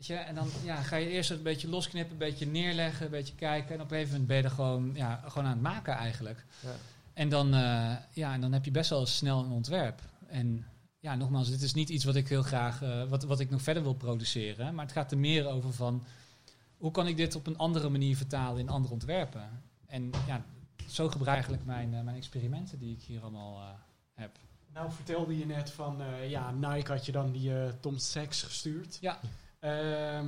Weet 0.00 0.08
je, 0.08 0.14
en 0.16 0.34
dan 0.34 0.48
ja, 0.64 0.82
ga 0.82 0.96
je 0.96 1.08
eerst 1.08 1.30
een 1.30 1.42
beetje 1.42 1.68
losknippen, 1.68 2.12
een 2.12 2.18
beetje 2.18 2.46
neerleggen, 2.46 3.04
een 3.04 3.10
beetje 3.10 3.34
kijken. 3.34 3.74
En 3.74 3.80
op 3.80 3.90
een 3.90 3.96
gegeven 3.96 4.10
moment 4.10 4.28
ben 4.28 4.36
je 4.36 4.42
er 4.42 4.50
gewoon, 4.50 4.90
ja, 4.94 5.22
gewoon 5.26 5.44
aan 5.44 5.52
het 5.52 5.62
maken 5.62 5.94
eigenlijk. 5.94 6.44
Ja. 6.62 6.68
En 7.12 7.28
dan, 7.28 7.54
eh, 7.54 7.96
ja, 8.12 8.32
en 8.32 8.40
dan 8.40 8.52
heb 8.52 8.64
je 8.64 8.70
best 8.70 8.90
wel 8.90 9.06
snel 9.06 9.44
een 9.44 9.50
ontwerp. 9.50 10.00
En 10.26 10.66
ja, 10.98 11.14
nogmaals, 11.14 11.50
dit 11.50 11.62
is 11.62 11.74
niet 11.74 11.88
iets 11.88 12.04
wat 12.04 12.14
ik 12.14 12.28
heel 12.28 12.42
graag, 12.42 12.82
eh, 12.82 13.04
wat, 13.08 13.24
wat 13.24 13.40
ik 13.40 13.50
nog 13.50 13.62
verder 13.62 13.82
wil 13.82 13.94
produceren. 13.94 14.74
Maar 14.74 14.84
het 14.84 14.94
gaat 14.94 15.10
er 15.12 15.18
meer 15.18 15.46
over 15.46 15.72
van, 15.72 16.04
hoe 16.76 16.90
kan 16.90 17.06
ik 17.06 17.16
dit 17.16 17.34
op 17.34 17.46
een 17.46 17.58
andere 17.58 17.88
manier 17.88 18.16
vertalen 18.16 18.60
in 18.60 18.68
andere 18.68 18.92
ontwerpen? 18.92 19.62
En 19.86 20.10
ja, 20.26 20.44
zo 20.86 21.08
gebruik 21.08 21.38
ik 21.38 21.44
eigenlijk 21.44 21.64
mijn, 21.64 21.94
eh, 21.94 22.00
mijn 22.00 22.16
experimenten 22.16 22.78
die 22.78 22.96
ik 22.96 23.02
hier 23.02 23.20
allemaal 23.20 23.60
eh, 23.60 23.68
heb. 24.14 24.38
Nou 24.72 24.92
vertelde 24.92 25.38
je 25.38 25.46
net 25.46 25.70
van, 25.70 26.02
eh, 26.02 26.30
ja, 26.30 26.50
Nike 26.50 26.92
had 26.92 27.06
je 27.06 27.12
dan 27.12 27.32
die 27.32 27.80
Tom 27.80 27.98
Sachs 27.98 28.42
gestuurd. 28.42 28.98
Ja. 29.00 29.18
Ehm, 29.60 30.26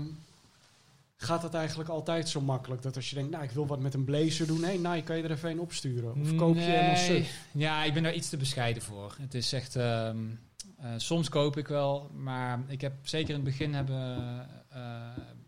gaat 1.17 1.43
dat 1.43 1.55
eigenlijk 1.55 1.89
altijd 1.89 2.29
zo 2.29 2.41
makkelijk? 2.41 2.83
Dat 2.83 2.97
als 2.97 3.11
je 3.11 3.15
denkt, 3.15 3.31
nou, 3.31 3.45
ik 3.45 3.51
wil 3.51 3.67
wat 3.67 3.81
met 3.81 3.95
een 3.95 4.05
blazer 4.05 4.47
doen. 4.47 4.65
Hé, 4.65 4.73
Nike, 4.73 5.03
kan 5.03 5.17
je 5.17 5.23
er 5.23 5.31
even 5.31 5.51
een 5.51 5.61
opsturen? 5.61 6.21
Of 6.21 6.35
koop 6.35 6.55
je 6.55 6.61
helemaal 6.61 6.97
suf? 6.97 7.47
Ja, 7.53 7.85
ik 7.85 7.95
ben 7.95 8.03
daar 8.03 8.15
iets 8.15 8.29
te 8.29 8.37
bescheiden 8.37 8.83
voor. 8.83 9.17
Het 9.21 9.35
is 9.35 9.53
echt... 9.53 9.77
ehm, 9.77 10.19
eh, 10.77 10.91
soms 10.97 11.29
koop 11.29 11.57
ik 11.57 11.69
wel, 11.69 12.11
maar 12.15 12.61
ik 12.67 12.81
heb 12.81 12.93
zeker 13.03 13.29
in 13.29 13.35
het 13.35 13.45
begin 13.45 13.75
hebben 13.75 14.17
eh, 14.69 14.81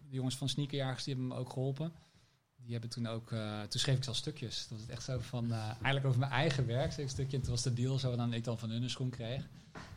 de 0.09 0.17
jongens 0.17 0.37
van 0.37 0.49
Sneakerjagers, 0.49 1.05
die 1.05 1.15
hebben 1.15 1.33
me 1.33 1.39
ook 1.41 1.53
geholpen. 1.53 1.93
Die 2.57 2.73
hebben 2.73 2.91
toen 2.91 3.07
ook, 3.07 3.33
eh, 3.33 3.61
toen 3.61 3.81
schreef 3.81 3.97
ik 3.97 4.05
zelf 4.05 4.17
stukjes. 4.17 4.61
Dat 4.61 4.69
was 4.71 4.81
het 4.81 4.91
echt 4.91 5.03
zo 5.03 5.19
van, 5.21 5.53
eh, 5.53 5.59
eigenlijk 5.65 6.07
over 6.07 6.19
mijn 6.19 6.33
eigen 6.33 6.67
werk, 6.67 6.97
een 6.97 7.09
stukje. 7.09 7.37
En 7.37 7.43
toen 7.43 7.53
was 7.53 7.63
de 7.63 7.75
deal 7.75 7.99
zo 7.99 8.17
dan 8.17 8.33
ik 8.33 8.45
dan 8.45 8.59
van 8.59 8.71
hun 8.71 8.83
een 8.83 8.91
schoen 8.91 9.11
kreeg. 9.11 9.49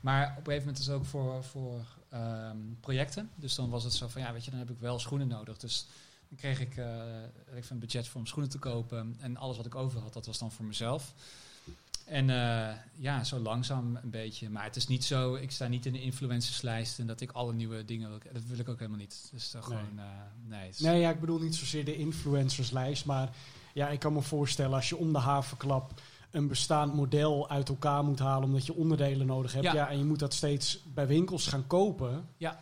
Maar 0.01 0.23
op 0.23 0.37
een 0.37 0.43
gegeven 0.43 0.59
moment 0.59 0.79
is 0.79 0.89
ook 0.89 1.05
voor, 1.05 1.43
voor 1.43 1.85
ehm, 2.09 2.57
projecten. 2.79 3.29
Dus 3.35 3.55
dan 3.55 3.69
was 3.69 3.83
het 3.83 3.93
zo 3.93 4.07
van, 4.07 4.21
ja 4.21 4.33
weet 4.33 4.45
je, 4.45 4.49
dan 4.51 4.59
heb 4.59 4.69
ik 4.69 4.79
wel 4.79 4.99
schoenen 4.99 5.27
nodig. 5.27 5.57
Dus 5.57 5.87
dan 6.29 6.37
kreeg 6.37 6.59
ik 6.59 6.71
even 7.55 7.71
een 7.71 7.79
budget 7.79 8.07
voor 8.07 8.19
om 8.21 8.27
schoenen 8.27 8.51
te 8.51 8.59
kopen. 8.59 9.15
En 9.19 9.37
alles 9.37 9.57
wat 9.57 9.65
ik 9.65 9.75
over 9.75 9.99
had, 10.01 10.13
dat 10.13 10.25
was 10.25 10.37
dan 10.39 10.51
voor 10.51 10.65
mezelf. 10.65 11.13
En 12.05 12.29
eh, 12.29 12.75
ja, 12.95 13.23
zo 13.23 13.39
langzaam 13.39 13.95
een 13.95 14.09
beetje. 14.09 14.49
Maar 14.49 14.63
het 14.63 14.75
is 14.75 14.87
niet 14.87 15.05
zo, 15.05 15.35
ik 15.35 15.51
sta 15.51 15.67
niet 15.67 15.85
in 15.85 15.93
de 15.93 16.01
influencerslijst 16.01 16.99
en 16.99 17.07
dat 17.07 17.21
ik 17.21 17.31
alle 17.31 17.53
nieuwe 17.53 17.85
dingen 17.85 18.09
wil. 18.09 18.19
Dat 18.33 18.43
wil 18.43 18.59
ik 18.59 18.69
ook 18.69 18.77
helemaal 18.79 18.99
niet. 18.99 19.29
Dus 19.31 19.51
dan 19.51 19.61
Nee. 19.67 19.69
gewoon, 19.79 19.99
eh, 19.99 20.05
nee. 20.45 20.71
Nee, 20.77 20.99
ja, 20.99 21.09
ik 21.09 21.19
bedoel 21.19 21.39
niet 21.39 21.55
zozeer 21.55 21.85
de 21.85 21.95
influencerslijst. 21.95 23.05
Maar 23.05 23.29
ja, 23.73 23.87
ik 23.89 23.99
kan 23.99 24.13
me 24.13 24.21
voorstellen 24.21 24.75
als 24.75 24.89
je 24.89 24.97
om 24.97 25.13
de 25.13 25.19
havenklap 25.19 26.01
een 26.31 26.47
bestaand 26.47 26.93
model 26.93 27.49
uit 27.49 27.69
elkaar 27.69 28.03
moet 28.03 28.19
halen 28.19 28.43
omdat 28.47 28.65
je 28.65 28.75
onderdelen 28.75 29.27
nodig 29.27 29.53
hebt. 29.53 29.65
Ja. 29.65 29.73
Ja. 29.73 29.89
en 29.89 29.97
je 29.97 30.03
moet 30.03 30.19
dat 30.19 30.33
steeds 30.33 30.83
bij 30.93 31.07
winkels 31.07 31.47
gaan 31.47 31.67
kopen. 31.67 32.25
Ja, 32.37 32.59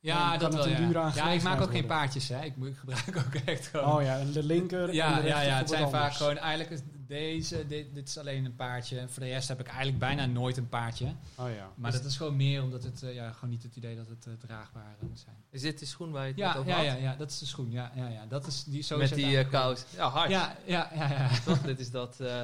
Ja, 0.00 0.30
kan 0.36 0.50
dat 0.50 0.54
wel. 0.64 0.74
een 0.74 0.90
Ja. 0.90 1.12
ja, 1.14 1.28
ik 1.30 1.42
maak 1.42 1.60
ook 1.60 1.70
geen 1.70 1.86
paardjes. 1.86 2.28
Hè. 2.28 2.44
Ik, 2.44 2.56
moet- 2.56 2.68
ik 2.68 2.76
gebruik 2.76 3.16
ook 3.26 3.34
echt 3.34 3.66
gewoon. 3.66 3.92
Oh 3.96 4.02
ja, 4.02 4.18
en 4.18 4.32
de 4.32 4.42
linker 4.42 4.88
en 4.88 4.94
ja, 4.94 5.20
de 5.20 5.26
ja, 5.26 5.40
ja, 5.40 5.56
het 5.56 5.68
zijn 5.68 5.90
vaak 5.90 6.12
gewoon 6.12 6.36
eigenlijk 6.36 6.70
is 6.70 6.80
deze, 7.06 7.66
dit, 7.66 7.94
dit 7.94 8.08
is 8.08 8.18
alleen 8.18 8.44
een 8.44 8.54
paardje. 8.54 9.04
Voor 9.08 9.22
de 9.22 9.28
rest 9.28 9.48
heb 9.48 9.60
ik 9.60 9.66
eigenlijk 9.66 9.98
bijna 9.98 10.26
nooit 10.26 10.56
een 10.56 10.68
paardje. 10.68 11.06
Oh 11.34 11.48
ja. 11.56 11.68
Maar 11.74 11.92
dat 11.92 12.04
is 12.04 12.16
gewoon 12.16 12.36
meer 12.36 12.62
omdat 12.62 12.82
het 12.82 13.02
eh, 13.02 13.14
ja, 13.14 13.32
gewoon 13.32 13.50
niet 13.50 13.62
het 13.62 13.76
idee 13.76 13.96
dat 13.96 14.08
het 14.08 14.26
eh, 14.26 14.32
draagbaar 14.46 14.96
moet 15.00 15.20
zijn. 15.24 15.36
Is 15.50 15.60
dit 15.60 15.78
de 15.78 15.86
schoen 15.86 16.10
waar 16.10 16.22
je 16.22 16.28
het 16.28 16.38
Ja, 16.38 16.54
over 16.54 16.66
ja, 16.70 16.76
had? 16.76 16.84
ja, 16.84 16.94
ja, 16.94 17.14
dat 17.16 17.30
is 17.30 17.38
de 17.38 17.46
schoen. 17.46 17.70
Ja, 17.70 17.92
ja, 17.94 18.08
ja. 18.08 18.26
Dat 18.28 18.46
is 18.46 18.64
die 18.64 18.82
zo 18.82 18.98
is 18.98 19.10
Met 19.10 19.18
die 19.18 19.38
eh, 19.38 19.50
kous. 19.50 19.84
Ja, 19.96 20.08
hard. 20.08 20.30
Ja, 20.30 20.56
ja, 20.64 20.90
ja, 20.94 21.08
ja. 21.10 21.28
Toch? 21.44 21.58
dit 21.62 21.80
is 21.80 21.90
dat 21.90 22.20
eh, 22.20 22.42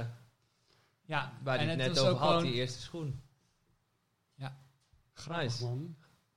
ja. 1.11 1.33
waar 1.43 1.59
en 1.59 1.67
hij 1.69 1.77
het 1.77 1.87
net 1.95 1.99
over 1.99 2.15
had, 2.19 2.29
gewoon- 2.29 2.43
die 2.43 2.53
eerste 2.53 2.81
schoen. 2.81 3.21
Nice. 5.29 5.65
man. 5.65 5.95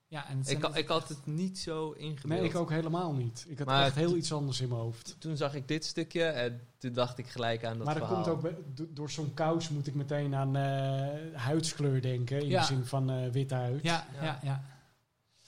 Ja, 0.08 0.28
en 0.28 0.40
Ik, 0.40 0.46
zijn 0.46 0.62
ha- 0.62 0.76
ik 0.76 0.88
had 0.88 1.10
het 1.10 1.26
niet 1.26 1.60
zo 1.60 1.92
ingebeeld. 1.92 2.40
Nee, 2.42 2.50
ik 2.50 2.56
ook 2.56 2.70
helemaal 2.70 3.14
niet. 3.14 3.46
Ik 3.48 3.58
had 3.58 3.68
Maar 3.68 3.86
echt 3.86 3.96
heel 3.96 4.16
iets 4.16 4.34
anders 4.34 4.62
in 4.62 4.68
mijn 4.70 4.80
hoofd. 4.82 5.16
Toen 5.20 5.38
zag 5.38 5.54
ik 5.56 5.68
dit 5.68 5.86
stukje 5.86 6.24
en 6.24 6.68
toen 6.78 6.94
dacht 6.94 7.18
ik 7.18 7.28
gelijk 7.28 7.66
aan 7.66 7.78
dat 7.78 7.86
maar 7.86 8.00
dat 8.00 8.08
verhaal. 8.08 8.38
komt 8.38 8.46
ook 8.46 8.96
door 8.96 9.10
zo'n 9.12 9.34
kous 9.34 9.70
moet 9.70 9.88
ik 9.88 9.94
meteen 9.96 10.36
aan 10.36 10.56
eh, 10.56 11.40
huidskleur 11.42 12.02
denken. 12.02 12.42
In 12.42 12.48
Ja. 12.48 12.60
de 12.60 12.66
zin 12.66 12.86
van 12.86 13.10
eh, 13.10 13.30
witte 13.30 13.56
huid. 13.56 13.84
Ja, 13.84 14.08
Ja. 14.16 14.24
ja, 14.24 14.40
ja. 14.44 14.64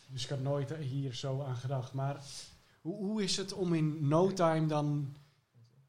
Dus 0.10 0.23
ik 0.23 0.30
had 0.30 0.41
nooit 0.41 0.76
hier 0.76 1.14
zo 1.14 1.41
aan 1.41 1.56
gedacht. 1.57 1.93
Maar 1.93 2.23
hoe, 2.81 2.95
hoe 2.97 3.23
is 3.23 3.38
het 3.38 3.53
om 3.53 3.73
in 3.73 4.07
no 4.07 4.34
time 4.34 4.68
dan 4.68 5.15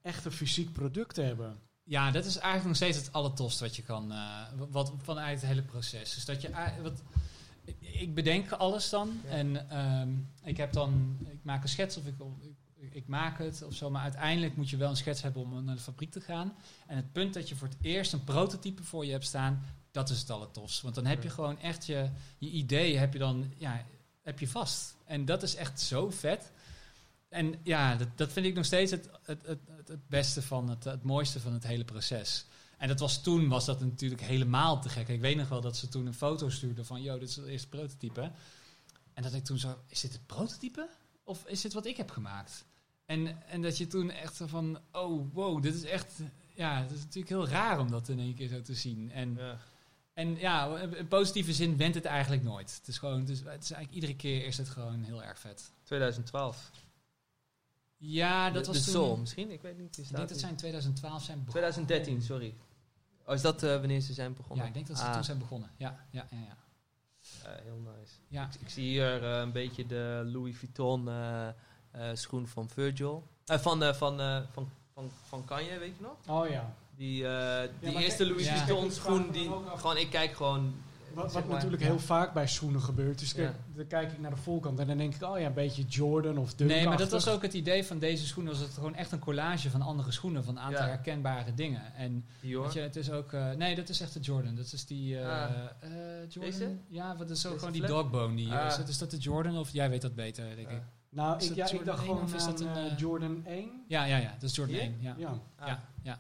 echt 0.03 0.25
een 0.25 0.33
fysiek 0.33 0.73
product 0.73 1.15
te 1.15 1.23
hebben? 1.23 1.59
Ja, 1.89 2.11
dat 2.11 2.25
is 2.25 2.35
eigenlijk 2.37 2.67
nog 2.67 2.77
steeds 2.77 2.99
het 3.07 3.13
allertofste 3.13 3.65
wat 3.65 3.77
je 3.77 3.83
kan, 3.83 4.13
eh, 4.13 4.43
wat 4.71 4.93
vanuit 5.03 5.41
het 5.41 5.49
hele 5.49 5.63
proces. 5.63 6.15
Dus 6.15 6.25
dat 6.25 6.43
je, 6.43 6.51
wat, 6.83 7.03
ik 7.81 8.15
bedenk 8.15 8.51
alles 8.53 8.91
dan 8.91 9.21
Ja. 9.25 9.31
en 9.31 9.71
ehm, 9.71 10.09
ik 10.43 10.57
heb 10.57 10.73
dan, 10.73 11.19
ik 11.31 11.39
maak 11.43 11.63
een 11.63 11.69
schets 11.69 11.97
of 11.97 12.07
ik, 12.07 12.15
ik, 12.77 12.95
ik 12.95 13.07
maak 13.07 13.39
het 13.39 13.63
of 13.63 13.75
zo, 13.75 13.91
maar 13.91 14.03
uiteindelijk 14.03 14.57
moet 14.57 14.71
je 14.71 14.77
wel 14.77 14.91
een 14.91 14.97
schets 14.97 15.23
hebben 15.23 15.43
om 15.43 15.65
naar 15.65 15.75
de 15.75 15.81
fabriek 15.81 16.11
te 16.11 16.21
gaan. 16.21 16.55
En 16.87 16.97
het 16.97 17.13
punt 17.13 17.35
dat 17.35 17.49
je 17.49 17.57
voor 17.57 17.69
het 17.69 17.77
eerst 17.81 18.13
een 18.13 18.25
prototype 18.25 18.83
voor 18.83 19.05
je 19.05 19.13
hebt 19.13 19.25
staan, 19.27 19.63
dat 19.91 20.11
is 20.11 20.19
het 20.21 20.31
allertofste. 20.31 20.83
Want 20.83 20.95
dan 20.95 21.07
heb 21.07 21.23
je 21.23 21.31
gewoon 21.31 21.59
echt 21.59 21.87
je, 21.87 22.11
je 22.39 22.51
idee, 22.51 22.99
heb 22.99 23.13
je 23.13 23.19
dan, 23.19 23.53
ja, 23.57 23.85
heb 24.23 24.39
je 24.39 24.49
vast. 24.49 24.97
En 25.05 25.25
dat 25.25 25.43
is 25.43 25.55
echt 25.55 25.81
zo 25.81 26.11
vet. 26.11 26.53
En 27.29 27.55
ja, 27.63 27.97
dat, 27.97 28.09
dat 28.15 28.33
vind 28.33 28.47
ik 28.47 28.55
nog 28.55 28.65
steeds 28.65 28.91
het, 28.91 29.11
het, 29.23 29.47
het, 29.47 29.59
het, 29.87 30.09
beste 30.09 30.43
van 30.43 30.69
het, 30.69 30.85
het 30.85 31.03
mooiste 31.03 31.41
van 31.41 31.53
het 31.53 31.67
hele 31.67 31.85
proces. 31.85 32.47
En 32.79 32.89
dat 32.89 33.01
was 33.01 33.23
toen 33.23 33.49
was 33.49 33.65
dat 33.65 33.81
natuurlijk 33.81 34.21
helemaal 34.21 34.81
te 34.81 34.89
gek. 34.89 35.09
Ik 35.09 35.21
weet 35.21 35.37
nog 35.37 35.49
wel 35.49 35.61
dat 35.61 35.77
ze 35.77 35.89
toen 35.89 36.07
een 36.07 36.15
foto 36.15 36.49
stuurden 36.49 36.87
van, 36.87 37.03
yo, 37.03 37.19
dit 37.19 37.29
is 37.29 37.37
het 37.37 37.47
eerste 37.47 37.69
prototype. 37.69 38.31
En 39.13 39.23
dat 39.23 39.35
ik 39.35 39.45
toen 39.45 39.59
zo, 39.59 39.79
is 39.87 40.01
dit 40.01 40.13
het 40.13 40.27
prototype? 40.27 40.89
Of 41.25 41.47
is 41.47 41.61
dit 41.61 41.73
wat 41.73 41.87
ik 41.87 41.97
heb 41.97 42.11
gemaakt? 42.11 42.65
En, 43.07 43.49
en 43.49 43.63
dat 43.63 43.79
je 43.79 43.87
toen 43.87 44.11
echt 44.11 44.37
zo 44.37 44.47
van, 44.47 44.79
oh, 44.93 45.33
wow, 45.33 45.63
dit 45.63 45.75
is 45.75 45.85
echt, 45.85 46.21
ja, 46.55 46.83
het 46.83 46.91
is 46.91 46.99
natuurlijk 46.99 47.29
heel 47.29 47.49
raar 47.49 47.79
om 47.79 47.91
dat 47.91 48.09
in 48.09 48.19
één 48.19 48.35
keer 48.35 48.49
zo 48.49 48.61
te 48.61 48.75
zien. 48.75 49.11
En 49.11 49.35
Ja. 49.35 49.59
en 50.13 50.39
ja, 50.39 50.79
in 50.79 51.09
positieve 51.09 51.53
zin 51.53 51.77
went 51.77 51.95
het 51.95 52.05
eigenlijk 52.05 52.43
nooit. 52.43 52.75
Het 52.79 52.89
is 52.89 52.99
gewoon, 52.99 53.25
dus 53.25 53.39
het 53.39 53.63
is 53.63 53.71
eigenlijk 53.71 53.93
iedere 53.93 54.17
keer 54.17 54.47
is 54.47 54.57
het 54.57 54.69
gewoon 54.69 55.03
heel 55.03 55.23
erg 55.23 55.39
vet. 55.39 55.73
2012. 55.83 56.71
Ja, 57.97 58.51
dat 58.51 58.65
de, 58.65 58.73
was 58.73 58.79
de 58.79 58.85
toen. 58.85 58.93
Soul 58.93 59.17
misschien? 59.17 59.51
Ik 59.51 59.63
weet 59.63 59.79
niet. 59.79 59.99
Ik 59.99 60.17
denk 60.17 60.29
dat 60.29 60.39
zij 60.39 60.49
in 60.51 60.57
2012 60.57 61.23
zijn 61.23 61.45
begonnen. 61.45 61.71
2013, 61.73 62.23
sorry. 62.23 62.55
Oh, 63.27 63.35
is 63.35 63.43
dat 63.43 63.63
eh, 63.63 63.71
wanneer 63.71 64.01
ze 64.01 64.13
zijn 64.13 64.35
begonnen? 64.35 64.59
Ja, 64.65 64.69
ik 64.69 64.75
denk 64.75 64.87
dat 64.87 64.99
ze 64.99 65.05
Ah, 65.05 65.13
toen 65.13 65.25
zijn 65.25 65.39
begonnen. 65.39 65.71
Ja, 65.77 66.07
ja, 66.11 66.27
ja. 66.31 66.37
ja. 66.47 66.57
heel 67.63 67.79
nice. 67.79 68.13
ja. 68.29 68.45
Ik, 68.55 68.61
ik 68.61 68.69
zie 68.69 68.85
hier 68.85 69.25
eh, 69.33 69.39
een 69.41 69.53
beetje 69.53 69.87
de 69.87 70.23
Louis 70.33 70.57
Vuitton 70.57 71.09
eh, 71.09 71.49
eh, 71.49 71.55
schoen 72.13 72.47
van 72.47 72.69
Virgil. 72.69 73.27
Van, 73.45 73.83
eh, 73.83 73.95
van, 73.95 74.21
eh, 74.21 74.41
van, 74.53 74.71
van, 74.95 75.11
van 75.29 75.45
Kanye, 75.45 75.79
weet 75.79 75.93
je 75.97 76.03
nog? 76.03 76.39
Oh 76.41 76.49
ja. 76.49 76.75
Die, 76.97 77.29
eh, 77.29 77.69
die 77.81 77.99
eerste 77.99 78.27
Louis 78.27 78.47
ja. 78.47 78.57
Vuitton 78.57 78.91
schoen, 78.91 79.31
die 79.31 79.51
gewoon, 79.77 79.97
ik 79.97 80.11
kijk 80.11 80.33
gewoon... 80.33 80.75
Wat, 81.17 81.49
natuurlijk 81.49 81.83
ja. 81.83 81.89
heel 81.89 81.99
vaak 81.99 82.33
bij 82.33 82.47
schoenen 82.47 82.81
gebeurt. 82.81 83.19
Dus 83.19 83.31
Ja. 83.33 83.37
kijk, 83.37 83.55
dan 83.77 83.87
kijk 83.87 84.13
ik 84.13 84.19
naar 84.21 84.31
de 84.31 84.37
voorkant 84.37 84.79
en 84.79 84.87
dan 84.87 84.97
denk 84.97 85.15
ik, 85.15 85.23
oh 85.23 85.39
ja, 85.39 85.47
een 85.47 85.55
beetje 85.55 85.83
Jordan 85.85 86.39
of 86.39 86.55
Dunk. 86.55 86.71
Nee, 86.71 86.85
maar 86.87 86.97
dat 86.97 87.11
was 87.11 87.29
ook 87.29 87.43
het 87.43 87.55
idee 87.55 87.85
van 87.85 87.99
deze 87.99 88.27
schoenen. 88.27 88.53
Was 88.53 88.63
het 88.63 88.73
gewoon 88.73 88.95
echt 88.95 89.13
een 89.13 89.19
collage 89.19 89.71
van 89.71 89.83
andere 89.83 90.11
schoenen. 90.13 90.45
Van 90.45 90.57
een 90.57 90.63
aantal 90.63 90.83
Ja. 90.83 90.89
herkenbare 90.89 91.55
dingen. 91.55 91.95
En 91.95 92.25
weet 92.41 92.73
je, 92.73 92.81
het 92.81 92.97
is 92.97 93.11
ook... 93.11 93.33
eh, 93.33 93.51
nee, 93.51 93.75
dat 93.75 93.89
is 93.89 94.01
echt 94.01 94.13
de 94.13 94.21
Jordan. 94.21 94.55
Dat 94.55 94.73
is 94.73 94.87
die... 94.87 95.19
eh 95.19 95.25
Ah. 95.43 95.51
eh, 95.81 95.91
Jordan? 96.29 96.51
Deze? 96.59 96.77
Ja, 96.89 97.17
wat 97.17 97.31
is 97.31 97.41
zo 97.41 97.49
Deze 97.49 97.59
gewoon 97.65 97.79
die 97.81 97.87
dogbone. 97.87 98.35
Die, 98.37 98.53
Ah. 98.53 98.67
is, 98.67 98.77
dat, 98.77 98.89
is 98.89 98.99
dat 98.99 99.11
de 99.11 99.19
Jordan? 99.19 99.59
Of 99.59 99.71
jij 99.71 99.91
weet 99.91 100.03
dat 100.03 100.15
beter, 100.15 100.57
denk 100.57 100.69
Ah. 100.69 100.75
ik. 100.75 100.83
Nou, 101.11 101.37
Is 101.39 101.51
ik, 101.51 101.57
ja, 101.57 101.71
ik 101.71 101.85
dacht 101.85 101.99
1 101.99 102.07
gewoon 102.09 102.23
of 102.25 102.35
is 102.35 102.45
dat 102.45 102.61
een, 102.61 102.95
Jordan 102.97 103.43
1. 103.47 103.71
Ja, 103.89 104.05
ja, 104.05 104.17
ja. 104.17 104.35
Dat 104.41 104.51
is 104.51 104.57
Jordan 104.57 104.75
Hier? 104.75 104.85
1. 104.85 104.97
Ja. 105.01 105.15
Ja. 105.19 105.29
Ah. 105.59 105.67
Ja, 105.69 105.85
ja. 106.03 106.13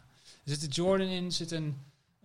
Er 0.45 0.53
zit 0.53 0.63
een 0.63 0.69
Jordan 0.69 1.07
in, 1.07 1.33
zit 1.33 1.51
een, 1.51 1.77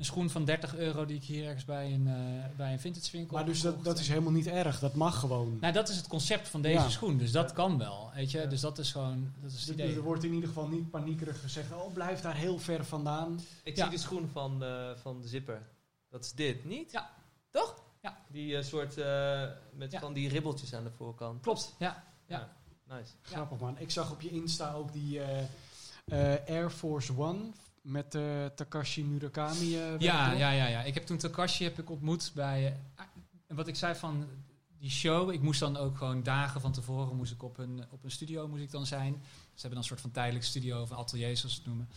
een 0.01 0.07
schoen 0.07 0.29
van 0.29 0.45
30 0.45 0.75
euro 0.75 1.05
die 1.05 1.15
ik 1.15 1.23
hier 1.23 1.45
ergens 1.45 1.65
bij 1.65 1.93
een, 1.93 2.07
eh, 2.07 2.55
bij 2.57 2.71
een 2.73 2.79
vintage 2.79 3.11
winkel 3.17 3.35
Maar 3.37 3.45
dus 3.45 3.61
dat, 3.61 3.83
dat 3.83 3.99
is 3.99 4.07
helemaal 4.07 4.31
niet 4.31 4.47
erg. 4.47 4.79
Dat 4.79 4.93
mag 4.95 5.19
gewoon. 5.19 5.57
Nou, 5.61 5.73
dat 5.73 5.89
is 5.89 5.95
het 5.95 6.07
concept 6.07 6.47
van 6.47 6.61
deze 6.61 6.75
Ja. 6.83 6.89
schoen, 6.89 7.17
dus 7.17 7.31
dat 7.31 7.49
Ja. 7.49 7.55
kan 7.55 7.77
wel. 7.77 8.11
Weet 8.15 8.31
je? 8.31 8.39
Ja. 8.39 8.45
Dus 8.45 8.61
dat 8.61 8.77
is 8.77 8.91
gewoon, 8.91 9.31
dat 9.41 9.51
is 9.51 9.59
het 9.59 9.67
Er- 9.69 9.73
idee. 9.85 9.95
Er 9.95 10.01
wordt 10.01 10.23
in 10.23 10.33
ieder 10.33 10.47
geval 10.47 10.67
niet 10.67 10.89
paniekerig 10.89 11.41
gezegd, 11.41 11.71
oh 11.73 11.93
blijf 11.93 12.21
daar 12.21 12.35
heel 12.35 12.59
ver 12.59 12.85
vandaan. 12.85 13.39
Ik 13.63 13.75
Ja. 13.75 13.81
zie 13.83 13.91
de 13.91 13.97
schoen 14.01 14.29
van, 14.31 14.63
eh, 14.63 14.89
van 14.95 15.21
de 15.21 15.27
zipper. 15.27 15.67
Dat 16.09 16.23
is 16.25 16.31
dit, 16.31 16.65
niet? 16.65 16.91
Ja. 16.91 17.09
Toch? 17.51 17.75
Ja. 18.01 18.17
Die 18.29 18.57
eh, 18.57 18.63
soort 18.63 18.97
eh, 18.97 19.43
met 19.73 19.91
Ja. 19.91 19.99
van 19.99 20.13
die 20.13 20.29
ribbeltjes 20.29 20.73
aan 20.73 20.83
de 20.83 20.91
voorkant. 20.91 21.41
Klopt, 21.41 21.75
ja. 21.79 22.03
Ja. 22.27 22.49
Nice. 22.87 23.11
Grappig 23.21 23.59
man. 23.59 23.79
Ik 23.79 23.91
zag 23.91 24.11
op 24.11 24.21
je 24.21 24.29
Insta 24.29 24.73
ook 24.73 24.93
die 24.93 25.19
eh, 25.23 25.39
eh, 26.05 26.47
Air 26.47 26.69
Force 26.69 27.17
One 27.17 27.39
met 27.81 28.15
eh, 28.15 28.45
Takashi 28.45 29.03
Murakami. 29.03 29.77
eh, 29.77 29.99
Ja, 29.99 30.31
ja, 30.31 30.51
ja, 30.51 30.67
ja. 30.67 30.81
Ik 30.83 30.93
heb 30.93 31.05
toen 31.05 31.17
Takashi 31.17 31.63
heb 31.63 31.79
ik 31.79 31.89
ontmoet 31.89 32.31
bij... 32.35 32.65
eh, 32.95 33.03
en 33.47 33.55
wat 33.55 33.67
ik 33.67 33.75
zei 33.75 33.95
van 33.95 34.27
die 34.77 34.89
show, 34.89 35.31
ik 35.31 35.41
moest 35.41 35.59
dan 35.59 35.77
ook 35.77 35.97
gewoon 35.97 36.23
dagen 36.23 36.61
van 36.61 36.71
tevoren 36.71 37.15
moest 37.15 37.31
ik 37.31 37.43
op 37.43 37.57
een, 37.57 37.83
op 37.89 38.03
een 38.03 38.11
studio 38.11 38.47
moest 38.47 38.61
ik 38.63 38.71
dan 38.71 38.85
zijn. 38.85 39.13
Ze 39.23 39.67
hebben 39.67 39.69
dan 39.69 39.77
een 39.77 39.83
soort 39.83 40.01
van 40.01 40.11
tijdelijk 40.11 40.45
studio 40.45 40.81
of 40.81 40.91
atelier 40.91 41.37
zoals 41.37 41.53
ze 41.55 41.59
het 41.59 41.67
noemen. 41.67 41.89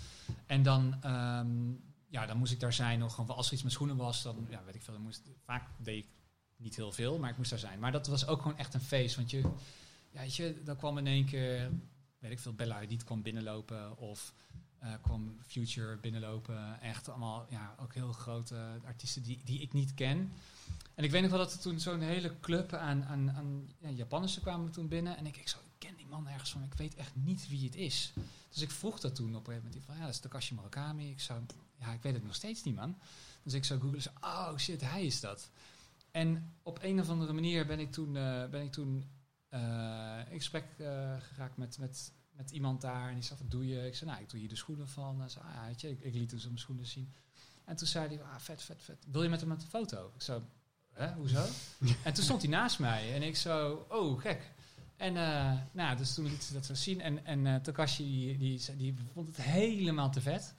En 0.47 0.63
dan, 0.63 0.97
ehm, 1.03 1.73
ja, 2.09 2.27
dan 2.27 2.37
moest 2.37 2.53
ik 2.53 2.61
daar 2.61 2.73
zijn 2.73 2.99
nog 2.99 3.15
gewoon 3.15 3.37
als 3.37 3.47
er 3.47 3.53
iets 3.53 3.63
met 3.63 3.73
schoenen 3.73 3.97
was, 3.97 4.23
dan 4.23 4.47
ja, 4.51 4.63
weet 4.65 4.75
ik 4.75 4.83
veel. 4.83 4.95
Dan 4.95 5.03
moest, 5.03 5.23
vaak 5.45 5.67
deed 5.77 6.05
ik 6.05 6.11
niet 6.57 6.77
heel 6.77 6.93
veel, 6.93 7.19
maar 7.19 7.31
ik 7.31 7.37
moest 7.37 7.51
daar 7.51 7.59
zijn. 7.59 7.79
Maar 7.79 7.93
dat 7.93 8.07
was 8.07 8.27
ook 8.27 8.43
gewoon 8.43 8.59
echt 8.59 8.75
een 8.75 8.81
feest, 8.81 9.17
want 9.17 9.31
je, 9.31 9.39
ja, 10.11 10.21
weet 10.21 10.37
je, 10.37 10.63
dan 10.65 10.77
kwam 10.77 10.99
in 10.99 11.07
één 11.07 11.25
keer, 11.25 11.71
weet 12.19 12.31
ik 12.31 12.39
veel, 12.41 12.53
Bella 12.55 12.75
Hadid 12.75 13.05
kwam 13.05 13.23
binnenlopen 13.23 13.97
of 13.99 14.35
eh, 14.85 14.93
kwam 15.03 15.37
Future 15.47 15.97
binnenlopen. 15.97 16.81
Echt 16.81 17.09
allemaal, 17.09 17.47
ja, 17.49 17.75
ook 17.81 17.95
heel 17.95 18.13
grote 18.13 18.81
artiesten 18.85 19.23
die, 19.23 19.41
die 19.45 19.61
ik 19.61 19.73
niet 19.73 19.95
ken. 19.95 20.33
En 20.95 21.05
ik 21.05 21.11
weet 21.11 21.23
nog 21.23 21.31
wel 21.31 21.41
dat 21.41 21.53
er 21.53 21.59
toen 21.59 21.81
zo'n 21.81 22.01
hele 22.01 22.41
club 22.41 22.73
aan, 22.73 23.05
aan, 23.05 23.31
aan 23.31 23.69
ja, 23.79 23.89
Japanners 23.89 24.41
kwamen 24.41 24.71
toen 24.71 24.89
binnen. 24.89 25.17
En 25.17 25.27
ik, 25.27 25.37
ik, 25.37 25.49
zo, 25.49 25.59
ik 25.59 25.73
ken 25.79 25.97
die 25.97 26.07
man 26.07 26.29
ergens 26.29 26.51
van, 26.51 26.63
ik 26.63 26.75
weet 26.75 26.95
echt 26.95 27.15
niet 27.15 27.49
wie 27.49 27.65
het 27.65 27.77
is. 27.77 28.13
Dus 28.51 28.63
ik 28.63 28.71
vroeg 28.71 29.01
dat 29.01 29.15
toen 29.15 29.37
op 29.37 29.47
een 29.47 29.53
gegeven 29.53 29.69
moment. 29.69 29.85
Van, 29.85 29.97
ja, 29.97 30.05
dat 30.05 30.11
is 30.15 30.21
Takashi 30.21 30.55
Murakami. 30.55 31.11
Ik 31.11 31.21
zou, 31.21 31.41
ja, 31.77 31.93
ik 31.93 32.03
weet 32.03 32.15
het 32.15 32.25
nog 32.25 32.35
steeds 32.35 32.63
niet, 32.63 32.75
man. 32.75 32.99
Dus 33.43 33.53
ik 33.53 33.65
zou 33.65 33.81
googlen, 33.81 34.03
zo, 34.03 34.11
oh 34.21 34.57
shit, 34.57 34.81
hij 34.81 35.07
is 35.07 35.21
dat. 35.21 35.51
En 36.11 36.53
op 36.63 36.79
een 36.83 37.01
of 37.01 37.09
andere 37.09 37.33
manier 37.33 37.67
ben 37.67 37.79
ik 37.79 37.93
toen, 37.93 38.17
eh, 38.17 38.47
ben 38.47 38.63
ik 38.63 38.73
toen 38.73 39.05
eh, 39.49 40.21
in 40.29 40.37
gesprek 40.37 40.65
geraakt 41.19 41.57
met, 41.57 41.79
met, 41.79 42.13
met 42.37 42.51
iemand 42.51 42.81
daar. 42.81 43.09
En 43.09 43.15
die 43.15 43.23
zei, 43.23 43.39
wat 43.39 43.51
doe 43.51 43.67
je? 43.67 43.87
Ik 43.87 43.95
zei, 43.95 44.11
nou, 44.11 44.23
ik 44.23 44.31
doe 44.31 44.41
hier 44.41 44.49
de 44.49 44.57
schoenen 44.57 44.89
van. 44.89 45.23
En 45.23 45.31
zei, 45.31 45.45
ah, 45.45 45.79
je, 45.79 45.91
ik, 45.91 46.01
ik 46.01 46.15
liet 46.15 46.29
toen 46.29 46.39
zijn 46.39 46.59
schoenen 46.59 46.87
zien. 46.87 47.13
En 47.65 47.77
toen 47.77 47.87
zei 47.87 48.09
hij, 48.09 48.23
ah, 48.23 48.39
vet, 48.39 48.63
vet, 48.63 48.83
vet. 48.83 49.07
Wil 49.11 49.23
je 49.23 49.29
met 49.29 49.41
hem 49.41 49.51
een 49.51 49.61
foto? 49.61 50.13
Ik 50.15 50.23
zo, 50.23 50.43
hè, 50.93 51.13
hoezo? 51.13 51.47
en 52.05 52.15
toen 52.15 52.25
stond 52.25 52.43
hij 52.43 52.51
naast 52.51 52.79
mij. 52.79 53.15
En 53.15 53.23
ik 53.23 53.37
zo, 53.37 53.87
oh, 53.89 54.21
gek. 54.21 54.53
En 54.97 55.15
uh, 55.15 55.53
nou, 55.73 55.97
dus 55.97 56.15
toen 56.15 56.25
liet 56.27 56.45
ze 56.45 56.53
dat 56.53 56.67
zo 56.67 56.75
zien. 56.75 57.01
En, 57.01 57.25
en 57.25 57.47
uh, 57.47 57.57
Takashi, 57.57 58.39
die, 58.39 58.59
die, 58.59 58.77
die, 58.77 58.95
vond 59.13 59.27
het 59.27 59.47
helemaal 59.47 60.11
te 60.11 60.21
vet. 60.21 60.55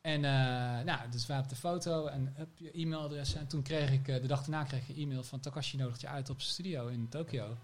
En 0.00 0.16
uh, 0.16 0.80
nou, 0.80 1.10
dus 1.10 1.26
wij 1.26 1.38
op 1.38 1.48
de 1.48 1.56
foto 1.56 2.06
en 2.06 2.34
up 2.38 2.58
je 2.58 2.70
e-mailadres. 2.70 3.34
En 3.34 3.46
toen 3.46 3.62
kreeg 3.62 3.92
ik, 3.92 4.04
de 4.04 4.26
dag 4.26 4.40
daarna 4.40 4.64
kreeg 4.64 4.88
ik 4.88 4.96
een 4.96 5.02
e-mail 5.02 5.22
van 5.24 5.40
Takashi 5.40 5.76
nodigt 5.76 6.00
je 6.00 6.08
uit 6.08 6.30
op 6.30 6.40
zijn 6.40 6.52
studio 6.52 6.86
in 6.86 7.08
Tokio. 7.08 7.56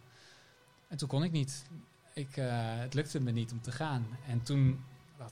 En 0.89 0.97
toen 0.97 1.09
kon 1.09 1.25
ik 1.25 1.33
niet. 1.33 1.65
Ik, 2.19 2.37
uh, 2.37 2.47
het 2.79 2.95
lukte 2.95 3.21
me 3.21 3.31
niet 3.31 3.53
om 3.53 3.61
te 3.61 3.73
gaan. 3.73 4.07
En 4.27 4.43
toen, 4.43 4.85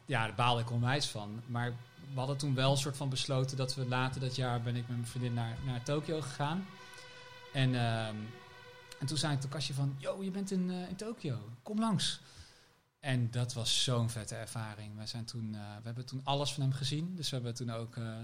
ja, 0.04 0.26
daar 0.26 0.34
baalde 0.34 0.60
ik 0.60 0.70
onwijs 0.70 1.06
van. 1.06 1.42
Maar 1.46 1.72
we 2.12 2.18
hadden 2.18 2.36
toen 2.36 2.54
wel 2.54 2.70
een 2.70 2.76
soort 2.76 2.96
van 2.96 3.08
besloten 3.08 3.56
dat 3.56 3.74
we 3.74 3.86
later 3.88 4.20
dat 4.20 4.36
jaar 4.36 4.62
ben 4.62 4.76
ik 4.76 4.88
met 4.88 4.96
mijn 4.96 5.06
vriendin 5.06 5.34
naar, 5.34 5.56
naar 5.64 5.82
Tokio 5.82 6.20
gegaan. 6.20 6.66
En, 7.52 7.70
uh, 7.70 8.06
en 8.98 9.06
toen 9.06 9.16
zei 9.16 9.34
ik 9.34 9.40
Takashi 9.40 9.72
van, 9.72 9.94
yo, 9.98 10.22
je 10.22 10.30
bent 10.30 10.50
in, 10.50 10.70
uh, 10.70 10.88
in 10.88 10.96
Tokio, 10.96 11.38
kom 11.62 11.78
langs. 11.78 12.20
En 13.00 13.30
dat 13.30 13.52
was 13.52 13.84
zo'n 13.84 14.10
vette 14.10 14.34
ervaring. 14.34 14.98
We, 14.98 15.06
zijn 15.06 15.24
toen, 15.24 15.52
uh, 15.52 15.60
we 15.76 15.84
hebben 15.84 16.06
toen 16.06 16.20
alles 16.24 16.52
van 16.52 16.62
hem 16.62 16.72
gezien. 16.72 17.16
Dus 17.16 17.28
we 17.28 17.34
hebben 17.34 17.54
toen 17.54 17.70
ook 17.70 17.96
uh, 17.96 18.16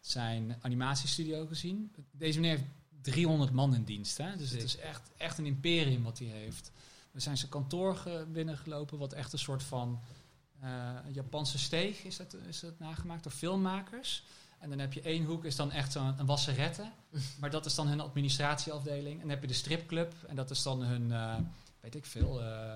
zijn 0.00 0.56
animatiestudio 0.60 1.46
gezien. 1.46 1.92
Deze 2.10 2.40
meneer 2.40 2.56
heeft 2.56 2.70
300 3.00 3.52
man 3.52 3.74
in 3.74 3.84
dienst. 3.84 4.18
Hè? 4.18 4.36
Dus 4.36 4.50
het 4.50 4.62
is 4.62 4.76
echt, 4.76 5.10
echt 5.16 5.38
een 5.38 5.46
imperium 5.46 6.02
wat 6.02 6.18
hij 6.18 6.28
heeft. 6.28 6.70
We 7.10 7.20
zijn 7.20 7.36
zijn 7.36 7.50
kantoor 7.50 7.96
ge- 7.96 8.26
binnengelopen, 8.32 8.98
wat 8.98 9.12
echt 9.12 9.32
een 9.32 9.38
soort 9.38 9.62
van 9.62 10.00
eh, 10.60 10.90
Japanse 11.12 11.58
steeg 11.58 12.04
is 12.04 12.16
dat, 12.16 12.34
is 12.48 12.60
dat 12.60 12.78
nagemaakt 12.78 13.22
door 13.22 13.32
filmmakers. 13.32 14.24
En 14.58 14.70
dan 14.70 14.78
heb 14.78 14.92
je 14.92 15.00
één 15.00 15.24
hoek, 15.24 15.44
is 15.44 15.56
dan 15.56 15.72
echt 15.72 15.92
zo'n 15.92 16.14
een 16.18 16.26
wasserette. 16.26 16.90
maar 17.40 17.50
dat 17.50 17.66
is 17.66 17.74
dan 17.74 17.88
hun 17.88 18.00
administratieafdeling. 18.00 19.14
En 19.14 19.20
dan 19.20 19.30
heb 19.30 19.40
je 19.40 19.46
de 19.46 19.52
stripclub. 19.54 20.14
En 20.28 20.36
dat 20.36 20.50
is 20.50 20.62
dan 20.62 20.82
hun, 20.82 21.12
eh, 21.12 21.36
weet 21.80 21.94
ik 21.94 22.06
veel, 22.06 22.42
eh, 22.42 22.74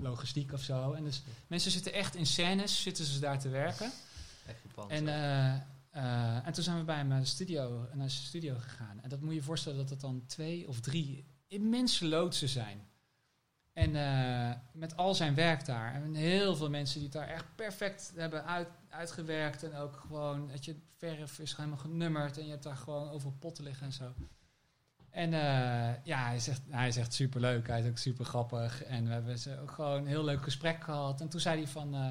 logistiek 0.00 0.52
of 0.52 0.62
zo. 0.62 0.92
En 0.92 1.04
dus 1.04 1.22
mensen 1.46 1.70
zitten 1.70 1.92
echt 1.92 2.14
in 2.14 2.26
scènes, 2.26 2.82
zitten 2.82 3.04
ze 3.04 3.18
daar 3.20 3.38
te 3.38 3.48
werken. 3.48 3.92
Echt 4.46 4.58
Japans. 4.62 4.90
En, 4.92 5.08
en 6.44 6.52
toen 6.52 6.64
zijn 6.64 6.78
we 6.78 6.84
bij 6.84 6.96
hem 6.96 7.08
naar 7.08 7.20
de 7.20 7.26
studio, 7.26 7.88
naar 7.92 8.10
zijn 8.10 8.24
studio 8.24 8.56
gegaan. 8.58 9.00
En 9.02 9.08
dat 9.08 9.20
moet 9.20 9.28
je 9.30 9.34
je 9.34 9.42
voorstellen 9.42 9.78
dat 9.78 9.90
het 9.90 10.00
dan 10.00 10.22
twee 10.26 10.68
of 10.68 10.80
drie 10.80 11.24
immense 11.48 12.06
loodsen 12.06 12.48
zijn. 12.48 12.86
En 13.74 13.96
eh, 13.96 14.56
met 14.72 14.96
al 14.96 15.14
zijn 15.14 15.34
werk 15.34 15.64
daar. 15.64 15.94
En 15.94 16.14
heel 16.14 16.56
veel 16.56 16.70
mensen 16.70 16.94
die 16.94 17.08
het 17.08 17.12
daar 17.12 17.28
echt 17.28 17.44
perfect 17.54 18.12
hebben 18.16 18.44
uit, 18.44 18.68
uitgewerkt. 18.88 19.62
En 19.62 19.74
ook 19.76 19.96
gewoon, 19.96 20.48
dat 20.48 20.64
je 20.64 20.76
verf 20.96 21.38
is 21.38 21.56
helemaal 21.56 21.78
genummerd. 21.78 22.38
En 22.38 22.44
je 22.44 22.50
hebt 22.50 22.62
daar 22.62 22.76
gewoon 22.76 23.10
overal 23.10 23.36
potten 23.38 23.64
liggen 23.64 23.86
en 23.86 23.92
zo. 23.92 24.14
En 25.10 25.32
eh, 25.32 26.04
ja, 26.04 26.26
hij 26.26 26.38
zegt, 26.38 26.62
hij 26.70 26.88
is 26.88 26.96
echt 26.96 27.12
super 27.12 27.40
leuk. 27.40 27.66
Hij 27.66 27.80
is 27.80 27.88
ook 27.88 27.98
super 27.98 28.24
grappig. 28.24 28.82
En 28.82 29.04
we 29.06 29.12
hebben 29.12 29.38
ze 29.38 29.60
ook 29.60 29.70
gewoon 29.70 29.96
een 29.96 30.06
heel 30.06 30.24
leuk 30.24 30.42
gesprek 30.42 30.84
gehad. 30.84 31.20
En 31.20 31.28
toen 31.28 31.40
zei 31.40 31.56
hij 31.56 31.68
van, 31.68 31.94
eh, 31.94 32.10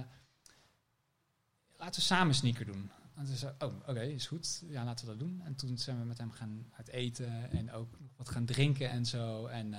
laten 1.77 1.95
we 1.95 2.05
samen 2.05 2.35
sneaker 2.35 2.65
doen. 2.65 2.91
En 3.15 3.25
toen 3.25 3.35
zei 3.35 3.53
oh, 3.59 3.73
oké, 3.87 4.01
is 4.01 4.27
goed. 4.27 4.63
Ja, 4.67 4.83
laten 4.83 5.05
we 5.05 5.11
dat 5.11 5.19
doen. 5.19 5.41
En 5.45 5.55
toen 5.55 5.77
zijn 5.77 5.99
we 5.99 6.05
met 6.05 6.17
hem 6.17 6.31
gaan 6.31 6.71
uit 6.77 6.87
eten 6.87 7.51
en 7.51 7.71
ook 7.71 7.97
wat 8.15 8.29
gaan 8.29 8.45
drinken 8.45 8.89
en 8.89 9.05
zo. 9.05 9.45
En 9.45 9.73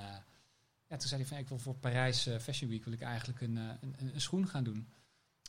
ja, 0.89 0.97
toen 0.97 1.09
zei 1.09 1.21
hij 1.21 1.31
van, 1.31 1.39
ik 1.39 1.49
wil 1.49 1.59
voor 1.59 1.75
Parijs 1.75 2.27
eh, 2.27 2.39
Fashion 2.39 2.71
Week 2.71 2.85
wil 2.85 2.93
ik 2.93 3.01
eigenlijk 3.01 3.41
een, 3.41 3.57
eh, 3.57 3.65
een, 3.81 3.95
een, 3.99 4.15
een 4.15 4.21
schoen 4.21 4.49
gaan 4.49 4.65
doen. 4.65 4.89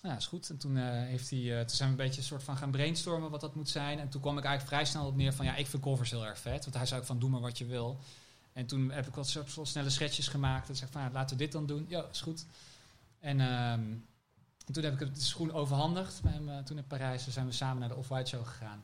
Nou, 0.02 0.14
ja, 0.14 0.20
is 0.20 0.28
goed. 0.28 0.49
En 0.49 0.57
toen, 0.57 0.78
eh, 0.78 0.84
heeft 0.90 1.30
hij, 1.30 1.66
toen 1.66 1.76
zijn 1.76 1.90
we 1.90 1.95
een 1.95 2.06
beetje 2.06 2.22
een 2.22 2.28
soort 2.28 2.44
van 2.44 2.57
gaan 2.57 2.72
brainstormen 2.72 3.30
wat 3.30 3.41
dat 3.41 3.56
moet 3.56 3.70
zijn. 3.70 3.99
En 3.99 4.10
toen 4.10 4.22
kwam 4.22 4.38
ik 4.38 4.44
eigenlijk 4.44 4.76
vrij 4.76 4.91
snel 4.91 5.07
op 5.07 5.16
neer 5.16 5.34
van, 5.34 5.45
ja, 5.45 5.56
ik 5.56 5.68
vind 5.68 5.84
covers 5.84 6.12
heel 6.12 6.26
erg 6.26 6.40
vet. 6.40 6.64
Want 6.64 6.76
hij 6.76 6.86
zei 6.86 6.99
ook 6.99 7.06
van, 7.06 7.20
doe 7.20 7.30
maar 7.30 7.41
wat 7.41 7.57
je 7.57 7.66
wil. 7.66 7.99
En 8.53 8.66
toen 8.66 8.91
heb 8.91 9.07
ik 9.07 9.16
wat 9.16 9.38
snelle 9.62 9.90
schetsjes 9.90 10.28
gemaakt. 10.28 10.70
En 10.70 10.76
zei 10.76 10.91
van, 10.91 11.02
ja, 11.02 11.10
laten 11.12 11.38
we 11.38 11.44
dit 11.44 11.52
dan 11.52 11.66
doen. 11.66 11.86
Ja, 11.90 12.06
is 12.12 12.22
goed. 12.22 12.45
En 13.20 13.40
ehm, 13.40 13.84
en 14.66 14.74
toen 14.74 14.84
heb 14.84 15.02
ik 15.02 15.16
de 15.16 15.22
schoen 15.22 15.52
overhandigd 15.52 16.22
toen 16.66 16.78
in 16.78 16.88
Parijs. 16.88 17.28
Zijn 17.28 17.45
we 17.45 17.52
samen 17.52 17.80
naar 17.80 17.90
de 17.90 17.95
Off-White 17.95 18.30
Show 18.30 18.45
gegaan. 18.45 18.84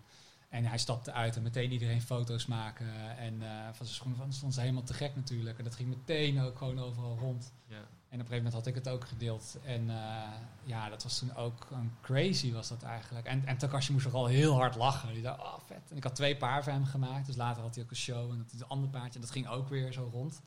En 0.52 0.66
hij 0.66 0.78
stapte 0.78 1.12
uit 1.12 1.36
en 1.36 1.42
meteen 1.44 1.72
iedereen 1.72 2.02
foto's 2.02 2.46
maken. 2.46 3.18
En 3.18 3.42
eh, 3.42 3.64
van 3.64 3.86
zijn 3.86 3.88
schoenen 3.88 4.18
van, 4.18 4.34
stond 4.34 4.54
ze 4.54 4.60
helemaal 4.60 4.84
te 4.84 4.94
gek 4.94 5.16
natuurlijk. 5.16 5.58
En 5.58 5.64
dat 5.64 5.76
ging 5.76 5.90
meteen 5.90 6.42
ook 6.42 6.58
gewoon 6.58 6.80
overal 6.80 7.18
rond. 7.18 7.54
ja. 7.68 7.76
En 7.76 8.20
op 8.20 8.26
een 8.26 8.32
gegeven 8.32 8.52
moment 8.52 8.54
had 8.54 8.68
ik 8.68 8.76
het 8.76 8.94
ook 8.94 9.08
gedeeld. 9.08 9.58
En 9.66 9.90
eh, 9.90 10.30
ja, 10.64 10.90
dat 10.90 11.04
was 11.04 11.20
toen 11.20 11.36
ook 11.36 11.68
een 11.72 11.92
crazy 12.02 12.52
was 12.52 12.68
dat 12.68 12.84
eigenlijk. 12.84 13.26
En, 13.26 13.46
en 13.46 13.58
Takashi 13.58 13.92
moest 13.92 14.04
vooral 14.04 14.26
heel 14.26 14.54
hard 14.54 14.76
lachen. 14.76 15.14
Die 15.14 15.22
dacht, 15.22 15.40
oh 15.40 15.60
vet. 15.66 15.92
En 15.92 15.98
ik 15.98 16.04
had 16.04 16.16
twee 16.16 16.38
paar 16.38 16.64
voor 16.64 16.74
hem 16.74 16.86
gemaakt. 16.86 17.26
Dus 17.26 17.36
later 17.36 17.62
had 17.62 17.76
hij 17.76 17.84
ook 17.84 17.90
een 17.90 17.96
show 17.96 18.32
en 18.32 18.38
dat 18.38 18.62
een 18.62 18.68
ander 18.68 18.90
paardje. 18.90 19.14
En 19.14 19.22
dat 19.22 19.32
ging 19.32 19.48
ook 19.48 19.70
weer 19.70 19.94
zo 19.94 20.10
rond. 20.12 20.42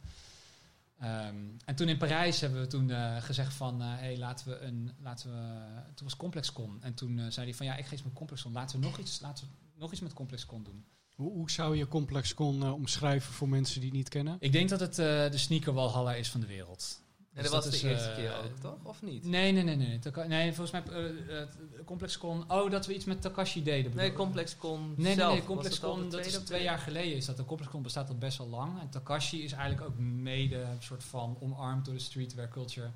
Ehm, 0.99 1.37
en 1.65 1.75
toen 1.75 1.89
in 1.89 1.99
Parijs 1.99 2.41
hebben 2.41 2.61
we 2.61 2.67
toen 2.67 2.91
eh, 2.91 3.17
gezegd 3.17 3.55
van, 3.55 3.81
hé, 3.81 3.97
hey, 3.97 4.19
laten 4.19 4.49
we 4.49 4.59
een, 4.59 4.91
laten 5.01 5.31
we, 5.31 5.63
toen 5.95 6.07
was 6.07 6.17
ComplexCon. 6.17 6.79
En 6.83 6.95
toen 6.95 7.33
zei 7.33 7.47
hij 7.47 7.55
van, 7.55 7.67
ja, 7.67 7.77
ik 7.77 7.91
iets 7.91 8.03
met 8.03 8.13
ComplexCon. 8.13 8.53
Laten 8.53 8.81
we 8.81 8.87
nog 8.87 8.99
iets, 8.99 9.21
laten 9.21 9.47
we 9.47 9.64
nog 9.79 9.93
iets 9.93 10.01
met 10.01 10.13
ComplexCon 10.13 10.63
doen. 10.63 10.85
Hoe, 11.15 11.33
hoe 11.33 11.51
zou 11.51 11.77
je 11.77 11.89
ComplexCon 11.89 12.63
eh, 12.63 12.73
omschrijven 12.73 13.33
voor 13.33 13.49
mensen 13.49 13.81
die 13.81 13.89
het 13.89 13.99
niet 13.99 14.09
kennen? 14.09 14.37
Ik 14.41 14.53
denk 14.53 14.69
dat 14.69 14.81
het 14.81 14.99
eh, 14.99 15.31
de 15.31 15.39
sneaker 15.39 15.73
Walhalla 15.73 16.15
is 16.15 16.31
van 16.31 16.41
de 16.41 16.47
wereld. 16.47 17.03
En 17.33 17.43
Dus 17.43 17.51
dat 17.51 17.65
was 17.65 17.75
is, 17.75 17.81
de 17.81 17.89
eerste 17.89 18.09
eh, 18.09 18.17
keer 18.17 18.33
ook, 18.45 18.59
toch? 18.61 18.77
Of 18.83 19.03
niet? 19.03 19.25
Nee, 19.25 19.53
nee, 19.53 19.63
nee, 19.63 19.77
nee. 19.77 19.99
Taka- 19.99 20.25
nee 20.25 20.53
volgens 20.53 20.85
mij 20.87 20.97
uh, 21.01 21.11
uh, 21.29 21.43
ComplexCon. 21.85 22.53
Oh, 22.53 22.71
dat 22.71 22.87
we 22.87 22.95
iets 22.95 23.05
met 23.05 23.21
Takashi 23.23 23.63
deden. 23.63 23.95
Nee, 23.97 24.13
ComplexCon 24.13 24.81
Nee, 24.89 24.97
nee, 24.97 25.15
zelf. 25.15 25.29
nee. 25.31 25.39
Was 25.39 25.47
ComplexCon, 25.47 26.11
dat 26.11 26.27
is 26.27 26.33
twee 26.37 26.63
jaar 26.63 26.79
geleden. 26.79 27.17
Is 27.17 27.25
dat. 27.25 27.37
De 27.37 27.45
ComplexCon 27.45 27.83
bestaat 27.83 28.09
al 28.09 28.19
best 28.19 28.39
wel 28.39 28.49
lang. 28.49 28.81
En 28.81 28.89
Takashi 28.91 29.43
is 29.43 29.53
eigenlijk 29.53 29.89
ook 29.89 29.99
mede 29.99 30.57
een 30.61 30.83
soort 30.83 31.05
van 31.05 31.37
omarmd 31.41 31.85
door 31.85 31.95
de 31.95 32.01
streetwear 32.01 32.49
culture. 32.49 32.91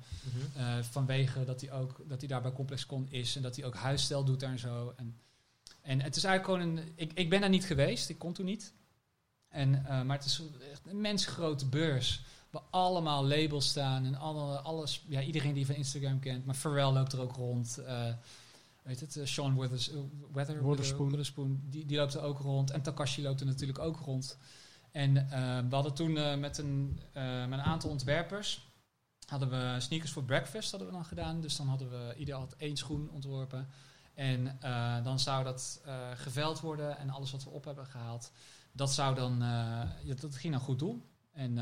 Eh, 0.55 0.77
vanwege 0.81 1.45
dat 1.45 1.61
hij 1.61 1.71
ook 1.71 2.01
dat 2.07 2.19
hij 2.19 2.27
daar 2.27 2.41
bij 2.41 2.53
ComplexCon 2.53 3.07
is 3.09 3.35
en 3.35 3.41
dat 3.41 3.55
hij 3.55 3.65
ook 3.65 3.75
huisstijl 3.75 4.23
doet 4.23 4.39
daar 4.39 4.51
en 4.51 4.59
zo. 4.59 4.93
En, 4.95 5.17
en 5.89 6.01
het 6.01 6.15
is 6.15 6.23
eigenlijk 6.23 6.61
gewoon 6.61 6.77
een. 6.77 6.91
Ik, 6.95 7.11
ik 7.13 7.29
ben 7.29 7.41
daar 7.41 7.49
niet 7.49 7.65
geweest, 7.65 8.09
ik 8.09 8.17
kon 8.17 8.33
toen 8.33 8.45
niet. 8.45 8.73
En, 9.47 9.85
eh, 9.85 10.01
maar 10.01 10.17
het 10.17 10.25
is 10.25 10.41
echt 10.71 10.85
een 10.85 11.01
mensgrote 11.01 11.65
beurs. 11.65 12.21
Waar 12.49 12.61
allemaal 12.69 13.27
labels 13.27 13.67
staan 13.67 14.05
en 14.05 14.15
alle, 14.15 14.59
alles. 14.59 15.05
Ja, 15.07 15.21
iedereen 15.21 15.53
die 15.53 15.65
van 15.65 15.75
Instagram 15.75 16.19
kent. 16.19 16.45
Maar 16.45 16.55
Pharrell 16.55 16.91
loopt 16.91 17.13
er 17.13 17.21
ook 17.21 17.35
rond. 17.35 17.77
eh, 17.77 18.13
weet 18.83 18.99
het, 18.99 19.17
eh, 19.17 19.25
Sean 19.25 19.59
Withers, 19.59 19.91
Weather, 20.33 20.67
Witherspoon. 20.67 21.09
Witherspoon, 21.09 21.61
die, 21.63 21.85
die 21.85 21.97
loopt 21.97 22.13
er 22.13 22.21
ook 22.21 22.39
rond. 22.39 22.71
En 22.71 22.81
Takashi 22.81 23.21
loopt 23.21 23.39
er 23.39 23.45
natuurlijk 23.45 23.79
ook 23.79 23.97
rond. 23.97 24.37
En 24.91 25.13
we 25.69 25.75
hadden 25.75 25.93
toen 25.93 26.39
met, 26.39 26.57
een, 26.57 26.99
met 27.13 27.51
een 27.51 27.61
aantal 27.61 27.89
ontwerpers 27.89 28.67
hadden 29.25 29.49
we 29.49 29.79
sneakers 29.79 30.11
voor 30.11 30.23
breakfast 30.23 30.71
hadden 30.71 30.89
we 30.89 30.93
dan 30.95 31.05
gedaan. 31.05 31.41
Dus 31.41 31.55
dan 31.55 31.67
hadden 31.67 31.89
we 31.89 32.15
ieder 32.17 32.35
had 32.35 32.55
één 32.57 32.77
schoen 32.77 33.09
ontworpen. 33.09 33.67
En 34.19 34.61
eh, 34.61 35.03
dan 35.03 35.19
zou 35.19 35.43
dat 35.43 35.81
eh, 35.85 36.09
geveld 36.15 36.59
worden 36.59 36.97
en 36.97 37.09
alles 37.09 37.31
wat 37.31 37.43
we 37.43 37.49
op 37.49 37.65
hebben 37.65 37.85
gehaald, 37.85 38.31
dat 38.71 38.93
zou 38.93 39.15
dan, 39.15 39.41
eh, 39.41 40.15
dat 40.19 40.35
ging 40.35 40.53
dan 40.53 40.61
goed 40.61 40.79
doel. 40.79 41.05
En 41.31 41.55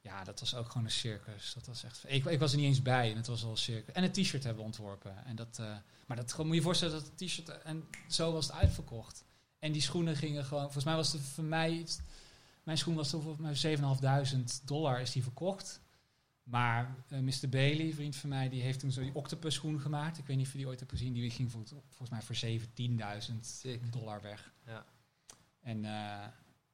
ja, 0.00 0.24
dat 0.24 0.40
was 0.40 0.54
ook 0.54 0.68
gewoon 0.68 0.84
een 0.84 0.90
circus. 0.90 1.52
Dat 1.54 1.66
was 1.66 1.84
echt, 1.84 2.04
ik, 2.06 2.24
ik 2.24 2.38
was 2.38 2.52
er 2.52 2.58
niet 2.58 2.66
eens 2.66 2.82
bij 2.82 3.10
en 3.10 3.16
het 3.16 3.26
was 3.26 3.44
al 3.44 3.50
een 3.50 3.56
circus. 3.56 3.94
En 3.94 4.02
een 4.02 4.12
t-shirt 4.12 4.44
hebben 4.44 4.60
we 4.60 4.68
ontworpen. 4.68 5.24
En 5.24 5.36
dat, 5.36 5.58
maar 6.06 6.16
dat 6.16 6.38
moet 6.38 6.46
je 6.46 6.54
je 6.54 6.62
voorstellen 6.62 6.94
dat 6.94 7.04
het 7.04 7.18
t-shirt, 7.18 7.48
en 7.48 7.88
zo 8.08 8.32
was 8.32 8.46
het 8.46 8.56
uitverkocht. 8.56 9.24
En 9.58 9.72
die 9.72 9.82
schoenen 9.82 10.16
gingen 10.16 10.44
gewoon, 10.44 10.62
volgens 10.62 10.84
mij 10.84 10.94
was 10.94 11.12
het 11.12 11.22
voor 11.22 11.44
mij, 11.44 11.86
mijn 12.62 12.78
schoen 12.78 12.94
was 12.94 13.10
volgens 13.10 13.62
mij 13.62 13.76
7.500 13.76 14.64
dollar 14.64 15.00
is 15.00 15.12
die 15.12 15.22
verkocht. 15.22 15.80
Maar 16.42 16.96
eh, 17.08 17.18
Mr. 17.18 17.48
Bailey, 17.48 17.92
vriend 17.92 18.16
van 18.16 18.28
mij, 18.28 18.48
die 18.48 18.62
heeft 18.62 18.78
toen 18.78 18.92
zo 18.92 19.00
die 19.00 19.14
octopus 19.14 19.54
schoen 19.54 19.80
gemaakt. 19.80 20.18
Ik 20.18 20.26
weet 20.26 20.36
niet 20.36 20.46
of 20.46 20.52
je 20.52 20.58
die 20.58 20.66
ooit 20.66 20.78
hebt 20.78 20.92
gezien. 20.92 21.12
Die 21.12 21.30
ging 21.30 21.50
volgens 21.50 22.10
mij 22.10 22.22
voor 22.22 22.36
17.000 23.32 23.40
Sick. 23.40 23.92
dollar 23.92 24.22
weg. 24.22 24.52
Ja. 24.66 24.84
En 25.60 25.84
eh, 25.84 26.26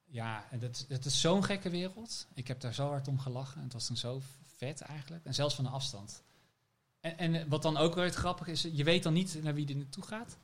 ja, 0.05 0.51
en 0.51 0.59
dat, 0.59 0.85
het 0.87 1.05
is 1.05 1.21
zo'n 1.21 1.43
gekke 1.43 1.69
wereld. 1.69 2.27
Ik 2.33 2.47
heb 2.47 2.59
daar 2.61 2.73
zo 2.73 2.87
hard 2.87 3.07
om 3.07 3.19
gelachen. 3.19 3.57
En 3.57 3.63
het 3.63 3.73
was 3.73 3.85
toen 3.85 3.97
zo 3.97 4.21
vet 4.55 4.81
eigenlijk. 4.81 5.25
En 5.25 5.33
zelfs 5.33 5.55
van 5.55 5.63
de 5.63 5.69
afstand. 5.69 6.23
En, 6.99 7.17
en 7.17 7.49
wat 7.49 7.61
dan 7.61 7.77
ook 7.77 7.95
weer 7.95 8.03
het 8.03 8.15
grappige 8.15 8.51
is, 8.51 8.61
je 8.61 8.83
weet 8.83 9.03
dan 9.03 9.13
niet 9.13 9.43
naar 9.43 9.53
wie 9.53 9.67
er 9.67 9.75
naartoe 9.75 10.03
gaat. 10.03 10.37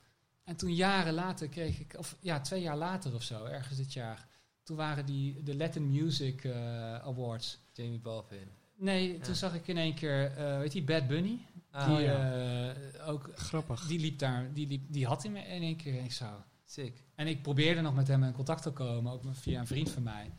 En 0.44 0.56
toen 0.56 0.76
jaren 0.76 1.14
later 1.14 1.50
kreeg 1.50 1.80
ik, 1.80 1.96
of 1.98 2.16
ja, 2.20 2.40
twee 2.40 2.62
jaar 2.62 2.78
later 2.78 3.14
of 3.14 3.24
zo, 3.24 3.46
ergens 3.46 3.78
dit 3.78 3.94
jaar. 3.94 4.28
Toen 4.64 4.78
waren 4.78 5.06
die 5.06 5.44
de 5.44 5.56
Latin 5.56 5.92
Music 5.92 6.44
eh, 6.44 6.54
Awards. 6.94 7.60
Jamie 7.74 8.00
Balvin. 8.00 8.50
Nee, 8.76 9.14
Ja. 9.18 9.24
toen 9.24 9.36
zag 9.36 9.54
ik 9.56 9.68
in 9.68 9.78
één 9.78 9.94
keer, 9.94 10.32
eh 10.38 10.58
weet 10.58 10.74
je, 10.74 10.84
Bad 10.84 11.08
Bunny. 11.08 11.40
Ah, 11.72 11.88
die, 11.88 11.98
ja. 12.06 12.34
eh, 12.74 13.10
ook, 13.10 13.30
Grappig. 13.36 13.88
die 13.88 14.00
liep 14.00 14.20
daar, 14.20 14.54
die, 14.54 14.68
liep, 14.68 14.84
die 14.88 15.06
had 15.08 15.24
hij 15.24 15.32
me 15.32 15.40
in 15.40 15.62
één 15.62 15.76
keer. 15.76 15.98
En 15.98 16.04
ik 16.04 16.12
zo. 16.12 16.44
Sick. 16.66 17.04
En 17.16 17.28
ik 17.28 17.42
probeerde 17.42 17.82
nog 17.82 17.96
met 17.96 18.08
hem 18.08 18.24
in 18.24 18.32
contact 18.34 18.62
te 18.62 18.72
komen, 18.72 19.12
ook 19.12 19.22
via 19.32 19.60
een 19.60 19.68
vriend 19.68 19.90
van 19.92 20.04
mij. 20.04 20.32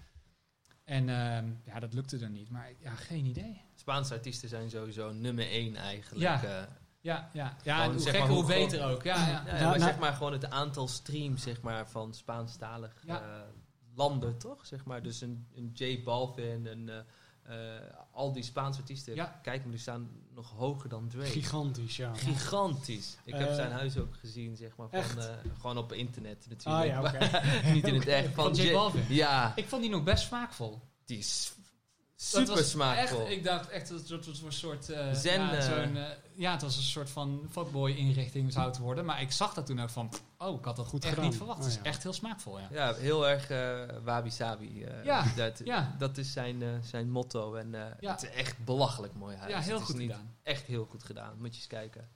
En 0.85 1.09
ehm, 1.09 1.45
ja, 1.65 1.81
dat 1.81 1.93
lukte 1.95 2.19
er 2.19 2.31
niet. 2.31 2.51
Maar 2.51 2.73
ja, 2.79 2.91
geen 2.91 3.25
idee. 3.25 3.61
Spaanse 3.75 4.15
artiesten 4.15 4.49
zijn 4.49 4.71
sowieso 4.71 5.13
nummer 5.13 5.49
één 5.49 5.77
eigenlijk. 5.77 6.23
Ja. 6.23 6.45
eh. 6.45 6.63
Ja, 7.01 7.31
ja, 7.33 7.57
ja 7.63 7.75
Gewoon, 7.75 7.89
en 7.89 7.91
hoe 7.95 8.01
zeg 8.03 8.11
gekker, 8.13 8.21
maar, 8.29 8.37
hoe 8.39 8.53
hoe 8.55 8.55
beter 8.55 8.85
ook. 8.91 9.03
Ja, 9.03 9.17
ja. 9.17 9.27
Ja, 9.33 9.43
Nou, 9.45 9.53
maar 9.53 9.63
nou- 9.79 9.81
zeg 9.91 9.99
maar 9.99 10.13
gewoon 10.13 10.33
het 10.33 10.51
aantal 10.51 10.89
streams 10.89 11.43
zeg 11.43 11.61
maar, 11.61 11.89
van 11.89 12.15
Spaanstalig 12.15 13.03
Ja. 13.07 13.21
eh, 13.23 13.41
landen, 13.95 14.39
toch? 14.39 14.67
Zeg 14.67 14.85
maar. 14.85 15.03
Dus 15.03 15.21
een, 15.21 15.47
een 15.55 15.71
J 15.75 16.03
Balvin, 16.05 16.67
een, 16.67 16.91
al 18.13 18.33
die 18.33 18.43
Spaanse 18.43 18.81
artiesten, 18.81 19.15
Ja. 19.15 19.41
kijk 19.43 19.63
maar, 19.63 19.71
die 19.71 19.81
staan 19.81 20.09
nog 20.35 20.51
hoger 20.51 20.89
dan 20.89 21.09
Drake. 21.09 21.27
Gigantisch, 21.31 21.97
ja. 21.97 22.15
Gigantisch. 22.15 23.17
Ik 23.25 23.35
heb 23.35 23.49
Eh, 23.49 23.55
zijn 23.55 23.73
huis 23.73 23.99
ook 23.99 24.15
gezien, 24.17 24.57
zeg 24.57 24.77
maar, 24.77 24.89
van, 24.91 25.23
eh, 25.23 25.35
gewoon 25.61 25.79
op 25.79 25.93
internet 25.93 26.47
natuurlijk. 26.49 26.85
Ah 26.85 26.87
ja, 26.87 27.01
oké. 27.01 27.19
maar 27.31 27.61
niet 27.75 27.87
in 27.87 27.95
het 27.95 28.07
echt. 28.07 28.35
Van 28.35 28.55
J 28.55 28.63
J- 28.63 28.73
Balvin. 28.73 29.05
Ja, 29.09 29.53
Ik 29.57 29.69
vond 29.69 29.83
die 29.83 29.91
nog 29.91 30.03
best 30.03 30.27
smaakvol. 30.27 30.81
die 31.05 31.19
is 31.19 31.53
super 32.17 32.65
smaakvol. 32.65 33.21
Echt, 33.21 33.31
ik 33.31 33.45
dacht 33.45 33.69
echt 33.69 33.89
dat 33.89 34.09
het 34.09 34.27
een 34.27 34.53
soort... 34.53 34.89
eh, 34.89 35.13
Zen, 35.13 35.41
ja, 35.41 35.61
zo'n, 35.61 35.99
ja, 36.35 36.53
het 36.53 36.63
was 36.63 36.77
een 36.77 36.83
soort 36.83 37.11
van 37.11 37.47
fuckboy 37.51 37.91
inrichting 37.91 38.53
zou 38.53 38.67
het 38.67 38.79
worden. 38.79 39.05
Maar 39.05 39.21
ik 39.21 39.33
zag 39.33 39.55
dat 39.55 39.67
toen 39.67 39.81
ook 39.81 39.91
van... 39.91 40.11
Oh, 40.39 40.59
ik 40.59 40.65
had 40.65 40.77
dat 40.77 40.87
Goed 40.87 41.03
echt 41.05 41.13
gedaan. 41.15 41.29
niet 41.29 41.37
verwacht. 41.39 41.59
Het 41.59 41.67
Oh, 41.67 41.73
is 41.73 41.79
ja. 41.83 41.85
echt 41.91 42.03
heel 42.03 42.13
smaakvol, 42.13 42.59
ja. 42.59 42.69
Ja, 42.71 42.95
heel 42.95 43.29
erg 43.29 43.51
eh 43.51 43.81
wabi 44.05 44.31
sabi. 44.31 44.83
eh, 44.85 45.05
Ja, 45.05 45.25
dat, 45.37 45.61
ja. 45.65 45.95
dat 45.99 46.19
is 46.19 46.33
zijn, 46.33 46.63
eh, 46.63 46.69
zijn 46.83 47.11
motto. 47.11 47.55
En 47.55 47.75
eh, 47.75 47.81
Ja. 48.01 48.11
het 48.13 48.23
is 48.23 48.31
echt 48.31 48.65
belachelijk 48.65 49.15
mooi 49.15 49.37
huis. 49.37 49.53
Ja, 49.53 49.61
heel 49.61 49.73
Het 49.73 49.81
is 49.83 49.87
goed 49.89 49.99
niet 49.99 50.11
gedaan. 50.11 50.35
Echt 50.43 50.63
heel 50.67 50.87
goed 50.91 51.03
gedaan. 51.03 51.33
Moet 51.39 51.49
je 51.55 51.55
eens 51.57 51.67
kijken. 51.67 52.09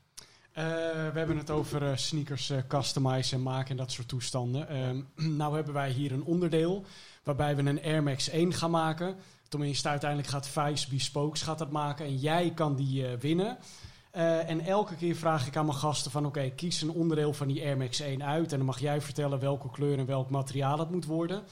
Eh, 0.53 0.65
we 1.13 1.19
hebben 1.19 1.37
het 1.37 1.51
over 1.51 1.99
sneakers 1.99 2.51
uh, 2.51 2.59
customizen 2.69 3.37
en 3.37 3.43
maken 3.43 3.71
en 3.71 3.77
dat 3.77 3.93
soort 3.93 4.09
toestanden. 4.09 4.69
Ehm, 4.69 5.01
nou 5.37 5.55
hebben 5.55 5.75
wij 5.75 5.91
hier 5.91 6.13
een 6.13 6.25
onderdeel 6.25 6.85
waarbij 7.23 7.57
we 7.57 7.63
een 7.63 7.83
Air 7.83 8.03
Max 8.03 8.29
1 8.29 8.53
gaan 8.55 8.71
maken. 8.71 9.17
Tenminste, 9.51 9.89
uiteindelijk 9.89 10.31
gaat 10.31 10.49
Vice 10.49 10.89
Bespokes 10.89 11.43
gaat 11.43 11.59
dat 11.59 11.71
maken 11.71 12.07
en 12.07 12.17
jij 12.17 12.53
kan 12.55 12.77
die 12.77 13.07
winnen. 13.07 13.59
en 14.11 14.61
elke 14.61 14.95
keer 14.95 15.17
vraag 15.17 15.47
ik 15.47 15.57
aan 15.57 15.67
mijn 15.67 15.79
gasten 15.79 16.11
van 16.11 16.27
oké, 16.27 16.51
kies 16.51 16.83
een 16.83 16.91
onderdeel 16.91 17.33
van 17.33 17.49
die 17.49 17.63
Air 17.63 17.77
Max 17.77 18.01
1 18.01 18.25
uit. 18.25 18.53
En 18.53 18.57
dan 18.57 18.67
mag 18.67 18.81
jij 18.81 19.01
vertellen 19.01 19.39
welke 19.39 19.71
kleur 19.71 19.99
en 19.99 20.07
welk 20.07 20.31
materiaal 20.31 20.79
het 20.79 20.91
moet 20.91 21.05
worden. 21.05 21.43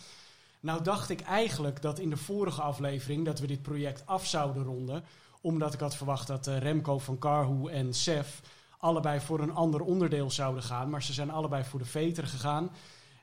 Nou 0.60 0.82
dacht 0.82 1.10
ik 1.10 1.20
eigenlijk 1.20 1.82
dat 1.82 1.98
in 1.98 2.10
de 2.10 2.16
vorige 2.16 2.60
aflevering 2.60 3.24
dat 3.24 3.38
we 3.38 3.46
dit 3.46 3.62
project 3.62 4.06
af 4.06 4.26
zouden 4.26 4.64
ronden. 4.64 5.04
Omdat 5.40 5.74
ik 5.74 5.80
had 5.80 5.96
verwacht 5.96 6.26
dat 6.26 6.46
Remco 6.46 6.98
van 6.98 7.18
Carhu 7.18 7.68
en 7.70 7.94
Sef 7.94 8.42
allebei 8.78 9.20
voor 9.20 9.40
een 9.40 9.54
ander 9.54 9.80
onderdeel 9.80 10.30
zouden 10.30 10.62
gaan. 10.62 10.90
Maar 10.90 11.02
ze 11.02 11.12
zijn 11.12 11.30
allebei 11.30 11.64
voor 11.64 11.78
de 11.78 11.84
veter 11.84 12.26
gegaan. 12.26 12.70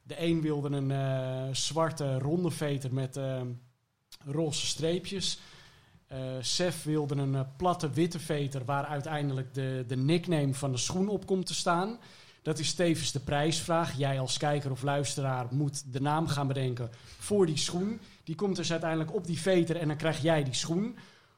De 0.04 0.22
een 0.22 0.42
wilde 0.42 0.70
een 0.70 1.56
zwarte 1.56 2.20
ronde 2.20 2.52
veter 2.52 2.94
met 2.94 3.18
uh, 3.18 3.42
roze 4.26 4.66
streepjes. 4.66 5.40
Uh, 6.60 6.72
wilde 6.84 7.16
een 7.16 7.46
platte 7.58 7.90
witte 7.90 8.20
veter 8.20 8.66
waar 8.66 8.86
uiteindelijk 8.86 9.54
de, 9.54 9.84
de 9.88 9.98
nickname 9.98 10.54
van 10.54 10.72
de 10.72 10.78
schoen 10.78 11.08
op 11.08 11.26
komt 11.26 11.46
te 11.46 11.54
staan. 11.56 12.00
Dat 12.42 12.60
is 12.60 12.74
tevens 12.74 13.12
de 13.12 13.20
prijsvraag. 13.20 13.98
Jij 13.98 14.20
als 14.20 14.38
kijker 14.38 14.72
of 14.72 14.82
luisteraar 14.82 15.48
moet 15.52 15.94
de 15.94 16.02
naam 16.02 16.28
gaan 16.28 16.48
bedenken 16.48 16.90
voor 17.20 17.46
die 17.46 17.58
schoen. 17.58 18.00
Die 18.24 18.36
komt 18.36 18.56
dus 18.56 18.72
uiteindelijk 18.72 19.14
op 19.14 19.26
die 19.26 19.40
veter 19.40 19.76
en 19.76 19.88
dan 19.88 19.98
krijg 19.98 20.22
jij 20.22 20.44
die 20.44 20.54
schoen. 20.54 20.98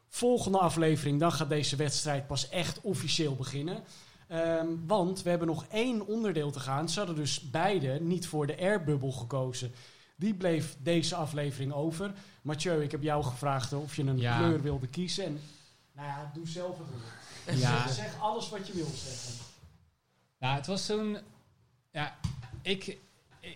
Volgende 0.10 0.58
aflevering, 0.58 1.20
dan 1.20 1.32
gaat 1.32 1.50
deze 1.50 1.76
wedstrijd 1.76 2.28
pas 2.28 2.50
echt 2.50 2.82
officieel 2.82 3.36
beginnen. 3.36 3.84
Um, 4.32 4.84
want 4.88 5.24
we 5.24 5.30
hebben 5.30 5.48
nog 5.48 5.66
één 5.70 6.08
onderdeel 6.08 6.52
te 6.52 6.60
gaan. 6.60 6.90
Ze 6.90 6.98
hadden 6.98 7.16
dus 7.16 7.50
beide 7.50 8.00
niet 8.02 8.28
voor 8.28 8.48
de 8.48 8.60
airbubble 8.60 9.12
gekozen. 9.12 9.72
Die 10.16 10.34
bleef 10.34 10.78
deze 10.80 11.16
aflevering 11.16 11.74
over. 11.74 12.14
Mathieu, 12.48 12.84
ik 12.84 12.92
heb 12.92 13.02
jou 13.02 13.24
gevraagd 13.24 13.74
of 13.74 13.96
je 13.96 14.04
een 14.04 14.18
ja. 14.18 14.38
kleur 14.38 14.62
wilde 14.62 14.88
kiezen. 14.88 15.26
En 15.26 15.40
nou 15.92 16.08
ja, 16.08 16.32
doe 16.34 16.48
zelf 16.48 16.78
het 16.78 16.88
woord. 16.88 17.60
Ja. 17.62 17.88
Zeg 17.88 18.20
alles 18.20 18.50
wat 18.50 18.68
je 18.68 18.74
wilt 18.74 18.96
zeggen. 18.96 19.34
Nou, 20.40 20.56
het 20.56 20.68
was 20.68 20.86
zo'n... 20.86 21.18
Ja, 21.92 22.18
ik, 22.62 22.98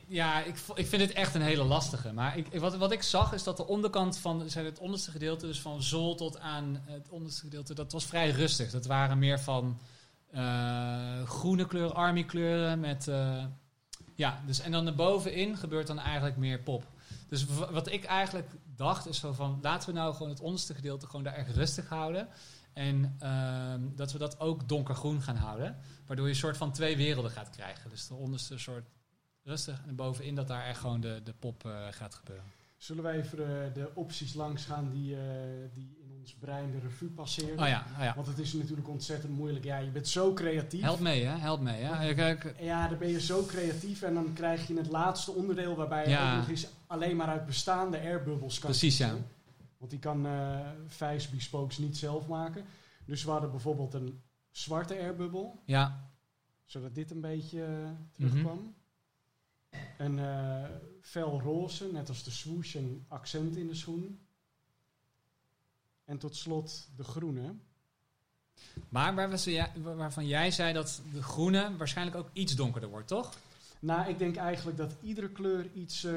ja, 0.08 0.44
ik, 0.44 0.56
ik 0.76 0.88
vind 0.88 1.02
het 1.02 1.12
echt 1.12 1.36
een 1.36 1.42
hele 1.42 1.64
lastige. 1.64 2.14
Maar 2.14 2.38
ik, 2.38 2.60
wat, 2.60 2.76
wat 2.76 2.92
ik 2.92 3.04
zag 3.04 3.34
is 3.34 3.44
dat 3.44 3.58
de 3.58 3.68
onderkant 3.68 4.18
van 4.18 4.50
zeg, 4.50 4.64
het 4.64 4.80
onderste 4.80 5.12
gedeelte, 5.12 5.46
dus 5.46 5.62
van 5.62 5.84
zool 5.84 6.16
tot 6.16 6.40
aan 6.40 6.84
het 6.86 7.10
onderste 7.10 7.42
gedeelte, 7.42 7.74
dat 7.74 7.92
was 7.92 8.06
vrij 8.06 8.30
rustig. 8.30 8.72
Dat 8.72 8.86
waren 8.86 9.20
meer 9.20 9.40
van 9.40 9.80
eh, 10.32 11.24
groene 11.24 11.66
kleuren, 11.66 11.96
army 11.96 12.24
kleuren 12.24 12.80
met... 12.80 13.08
eh, 13.08 13.46
ja, 14.16 14.42
dus 14.46 14.60
en 14.60 14.72
dan 14.72 14.88
erbovenin 14.88 15.58
gebeurt 15.58 15.88
dan 15.88 16.00
eigenlijk 16.00 16.38
meer 16.38 16.60
pop. 16.60 16.86
Dus 17.32 17.46
wat 17.72 17.92
ik 17.92 18.04
eigenlijk 18.04 18.48
dacht 18.82 19.08
is 19.08 19.20
zo 19.20 19.34
van, 19.34 19.60
laten 19.62 19.90
we 19.90 19.96
nou 19.96 20.14
gewoon 20.14 20.30
het 20.30 20.40
onderste 20.40 20.74
gedeelte 20.74 21.06
gewoon 21.06 21.24
daar 21.24 21.34
echt 21.34 21.56
rustig 21.56 21.90
houden. 21.90 22.28
En 22.74 23.16
ehm, 23.20 23.82
dat 23.96 24.12
we 24.12 24.18
dat 24.18 24.40
ook 24.40 24.70
donkergroen 24.70 25.22
gaan 25.22 25.36
houden. 25.36 25.78
Waardoor 26.06 26.26
je 26.26 26.32
een 26.32 26.38
soort 26.40 26.58
van 26.58 26.72
twee 26.72 26.98
werelden 26.98 27.32
gaat 27.32 27.50
krijgen. 27.50 27.90
Dus 27.90 28.08
de 28.08 28.14
onderste 28.14 28.58
soort 28.58 28.88
rustig 29.44 29.82
en 29.88 29.96
bovenin 29.96 30.36
dat 30.36 30.48
daar 30.48 30.66
echt 30.66 30.80
gewoon 30.80 31.02
de, 31.02 31.22
de 31.24 31.34
pop 31.34 31.66
eh, 31.66 31.72
gaat 31.92 32.16
gebeuren. 32.16 32.46
Zullen 32.78 33.04
we 33.04 33.10
even 33.10 33.38
de 33.74 33.92
opties 33.94 34.34
langs 34.34 34.66
gaan 34.66 34.90
die, 34.92 35.16
eh, 35.16 35.22
die 35.74 35.98
in 36.04 36.12
ons 36.20 36.34
brein 36.40 36.72
de 36.72 36.80
revue 36.80 37.10
passeren? 37.10 37.60
Oh 37.60 37.68
ja, 37.68 37.86
oh 37.98 38.04
ja. 38.04 38.16
Want 38.16 38.28
het 38.28 38.40
is 38.40 38.54
natuurlijk 38.54 38.90
ontzettend 38.90 39.34
moeilijk. 39.38 39.66
Ja, 39.66 39.78
je 39.78 39.90
bent 39.90 40.08
zo 40.08 40.34
creatief. 40.34 40.82
Help 40.82 41.00
mee 41.00 41.24
hè, 41.24 41.38
help 41.38 41.60
mee 41.62 41.82
hè. 41.84 42.04
Ja, 42.60 42.88
dan 42.88 42.98
ben 42.98 43.08
je 43.08 43.22
zo 43.22 43.46
creatief 43.46 44.02
en 44.02 44.14
dan 44.14 44.34
krijg 44.34 44.68
je 44.68 44.78
het 44.78 44.90
laatste 44.90 45.32
onderdeel 45.32 45.76
waarbij 45.76 46.04
je 46.04 46.10
Ja. 46.10 46.32
ook 46.32 46.38
nog 46.38 46.50
eens 46.50 46.68
alleen 46.92 47.16
maar 47.16 47.28
uit 47.28 47.46
bestaande 47.46 48.00
airbubbles 48.00 48.60
kan 48.60 48.70
Precies, 48.70 48.98
ja. 48.98 49.18
Want 49.78 49.92
die 49.92 50.00
kan 50.00 50.26
eh 50.26 50.70
Vijs 50.88 51.30
Bespokes 51.30 51.78
niet 51.78 51.98
zelf 51.98 52.28
maken. 52.28 52.66
Dus 53.06 53.24
we 53.24 53.32
hadden 53.32 53.52
bijvoorbeeld 53.52 53.94
een 53.94 54.22
zwarte 54.52 54.94
airbubbel, 54.94 55.62
ja, 55.66 56.10
zodat 56.66 56.96
dit 56.96 57.12
een 57.12 57.22
beetje 57.22 57.64
eh, 57.66 57.90
terugkwam. 58.12 58.76
Een 59.98 60.20
eh 60.20 60.64
fel 61.02 61.42
roze, 61.42 61.92
net 61.92 62.10
als 62.10 62.24
de 62.24 62.32
swoosh, 62.32 62.74
een 62.74 63.06
accent 63.08 63.56
in 63.56 63.68
de 63.68 63.76
schoen. 63.76 64.20
En 66.06 66.18
tot 66.18 66.36
slot 66.36 66.90
de 66.96 67.04
groene. 67.04 67.56
maar 69.84 69.96
waarvan 69.96 70.28
jij 70.28 70.52
zei 70.52 70.74
dat 70.74 71.02
de 71.14 71.24
groene 71.24 71.78
waarschijnlijk 71.78 72.18
ook 72.18 72.30
iets 72.34 72.56
donkerder 72.56 72.90
wordt, 72.90 73.08
toch? 73.08 73.36
Nou, 73.82 74.10
ik 74.10 74.18
denk 74.18 74.36
eigenlijk 74.36 74.78
dat 74.78 74.96
iedere 75.02 75.30
kleur 75.30 75.72
iets 75.74 76.04
eh, 76.04 76.14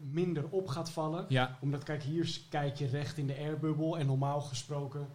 minder 0.00 0.48
op 0.50 0.68
gaat 0.68 0.90
vallen. 0.90 1.26
Ja, 1.28 1.58
Omdat, 1.60 1.82
kijk, 1.84 2.02
hier 2.02 2.40
kijk 2.50 2.76
je 2.76 2.86
recht 2.86 3.18
in 3.18 3.26
de 3.26 3.36
airbubbel 3.36 3.98
en 3.98 4.06
normaal 4.06 4.40
gesproken... 4.40 5.08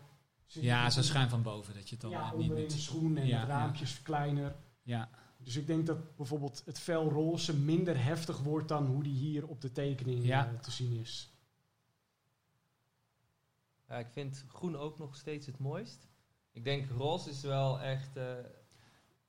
ja 0.47 0.89
zo 0.89 0.99
in- 0.99 1.05
schuin 1.05 1.29
van 1.29 1.41
boven, 1.41 1.73
dat 1.73 1.83
je 1.89 1.91
het 1.95 2.01
dan 2.01 2.11
Ja, 2.11 2.33
niet 2.35 2.47
de 2.49 2.53
met... 2.61 2.71
schoen 2.71 3.17
en 3.17 3.27
Ja, 3.27 3.39
het 3.39 3.47
raampje 3.47 3.83
is 3.83 4.01
kleiner. 4.01 4.55
Ja, 4.83 5.09
Dus 5.43 5.55
ik 5.55 5.67
denk 5.67 5.85
dat 5.85 6.15
bijvoorbeeld 6.15 6.61
het 6.65 6.79
fel 6.79 7.09
roze 7.09 7.55
minder 7.57 8.03
heftig 8.03 8.37
wordt 8.39 8.67
dan 8.67 8.85
hoe 8.85 9.03
die 9.03 9.13
hier 9.15 9.47
op 9.47 9.61
de 9.61 9.71
tekening 9.71 10.25
Ja. 10.25 10.47
eh, 10.53 10.59
te 10.59 10.71
zien 10.71 10.99
is. 10.99 11.31
Ja, 13.89 13.95
ik 13.95 14.07
vind 14.11 14.45
groen 14.47 14.75
ook 14.75 14.97
nog 14.97 15.15
steeds 15.15 15.45
het 15.45 15.57
mooist. 15.59 16.07
Ik 16.51 16.63
denk 16.63 16.89
roze 16.89 17.29
is 17.29 17.41
wel 17.41 17.79
echt... 17.79 18.17
eh, 18.17 18.23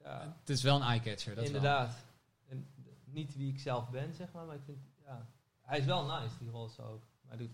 ja, 0.03 0.37
het 0.41 0.49
is 0.51 0.63
wel 0.63 0.77
een 0.77 0.83
eye-catcher, 0.83 1.35
dat 1.35 1.45
wel. 1.45 1.55
inderdaad. 1.55 2.07
Niet 3.19 3.37
wie 3.37 3.53
ik 3.53 3.61
zelf 3.61 3.91
ben, 3.91 4.15
zeg 4.15 4.33
maar, 4.33 4.47
maar 4.47 4.57
ik 4.57 4.65
vind... 4.65 4.79
Ja, 5.05 5.27
hij 5.61 5.79
is 5.79 5.85
wel 5.85 6.21
nice, 6.21 6.39
die 6.39 6.51
roze 6.51 6.83
ook. 6.83 7.03
Maar 7.29 7.37
doet... 7.37 7.51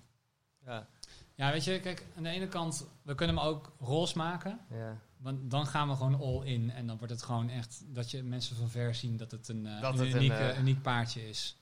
Ja, 0.65 0.89
Ja, 1.35 1.53
weet 1.53 1.65
je, 1.65 1.81
kijk, 1.81 2.07
aan 2.17 2.23
de 2.23 2.29
ene 2.29 2.49
kant, 2.49 2.87
we 3.03 3.15
kunnen 3.15 3.37
hem 3.37 3.45
ook 3.45 3.73
roze 3.79 4.17
maken. 4.17 4.61
ja. 4.71 4.99
Want 5.17 5.51
dan 5.51 5.67
gaan 5.67 5.89
we 5.89 5.95
gewoon 5.95 6.21
all 6.21 6.47
in. 6.47 6.71
En 6.71 6.87
dan 6.87 6.99
wordt 6.99 7.13
het 7.13 7.23
gewoon 7.23 7.49
echt 7.49 7.95
dat 7.95 8.11
je 8.11 8.23
mensen 8.23 8.57
van 8.57 8.69
ver 8.69 8.95
zien 8.95 9.17
dat 9.17 9.31
het 9.31 9.49
een, 9.49 9.67
eh, 9.67 9.81
Dat 9.81 9.99
een 9.99 10.05
het 10.05 10.15
een, 10.15 10.23
uniek, 10.23 10.33
eh, 10.33 10.59
uniek 10.59 10.83
paardje 10.83 11.29
is. 11.29 11.57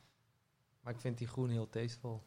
Maar 0.81 0.95
ik 0.95 1.01
vind 1.01 1.19
die 1.19 1.27
groen 1.27 1.51
heel 1.51 1.69
tasteful. 1.69 2.27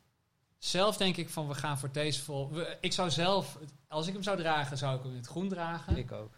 Zelf 0.58 0.98
denk 0.98 1.18
ik 1.18 1.30
van 1.30 1.48
we 1.48 1.54
gaan 1.56 1.78
voor 1.78 1.92
tasteful. 1.92 2.52
We, 2.52 2.78
ik 2.82 2.94
zou 2.94 3.10
zelf, 3.10 3.60
als 3.88 4.08
ik 4.08 4.14
hem 4.14 4.24
zou 4.24 4.38
dragen, 4.38 4.78
zou 4.78 4.98
ik 4.98 5.02
hem 5.02 5.12
in 5.12 5.18
het 5.18 5.28
groen 5.28 5.50
dragen. 5.50 5.98
Ik 5.98 6.12
ook. 6.12 6.34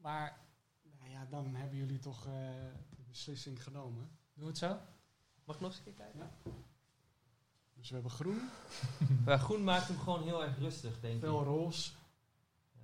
Maar 0.00 0.40
Nou 0.98 1.10
ja, 1.10 1.26
dan 1.30 1.54
hebben 1.54 1.76
jullie 1.76 1.98
toch 1.98 2.26
eh, 2.26 2.32
beslissing 3.12 3.62
genomen. 3.62 4.10
doe 4.34 4.48
het 4.48 4.58
zo. 4.58 4.76
Mag 5.44 5.56
ik 5.56 5.62
nog 5.62 5.70
eens 5.70 5.78
een 5.78 5.84
keer 5.84 5.92
kijken? 6.04 6.30
Dus 7.74 7.88
we 7.88 7.94
hebben 7.94 8.12
groen, 8.12 8.40
Maar 9.24 9.38
groen 9.38 9.64
maakt 9.64 9.88
hem 9.88 9.98
gewoon 9.98 10.22
heel 10.22 10.42
erg 10.44 10.58
rustig, 10.58 11.00
denk 11.00 11.14
ik. 11.14 11.20
fel 11.20 11.44
roze 11.44 11.90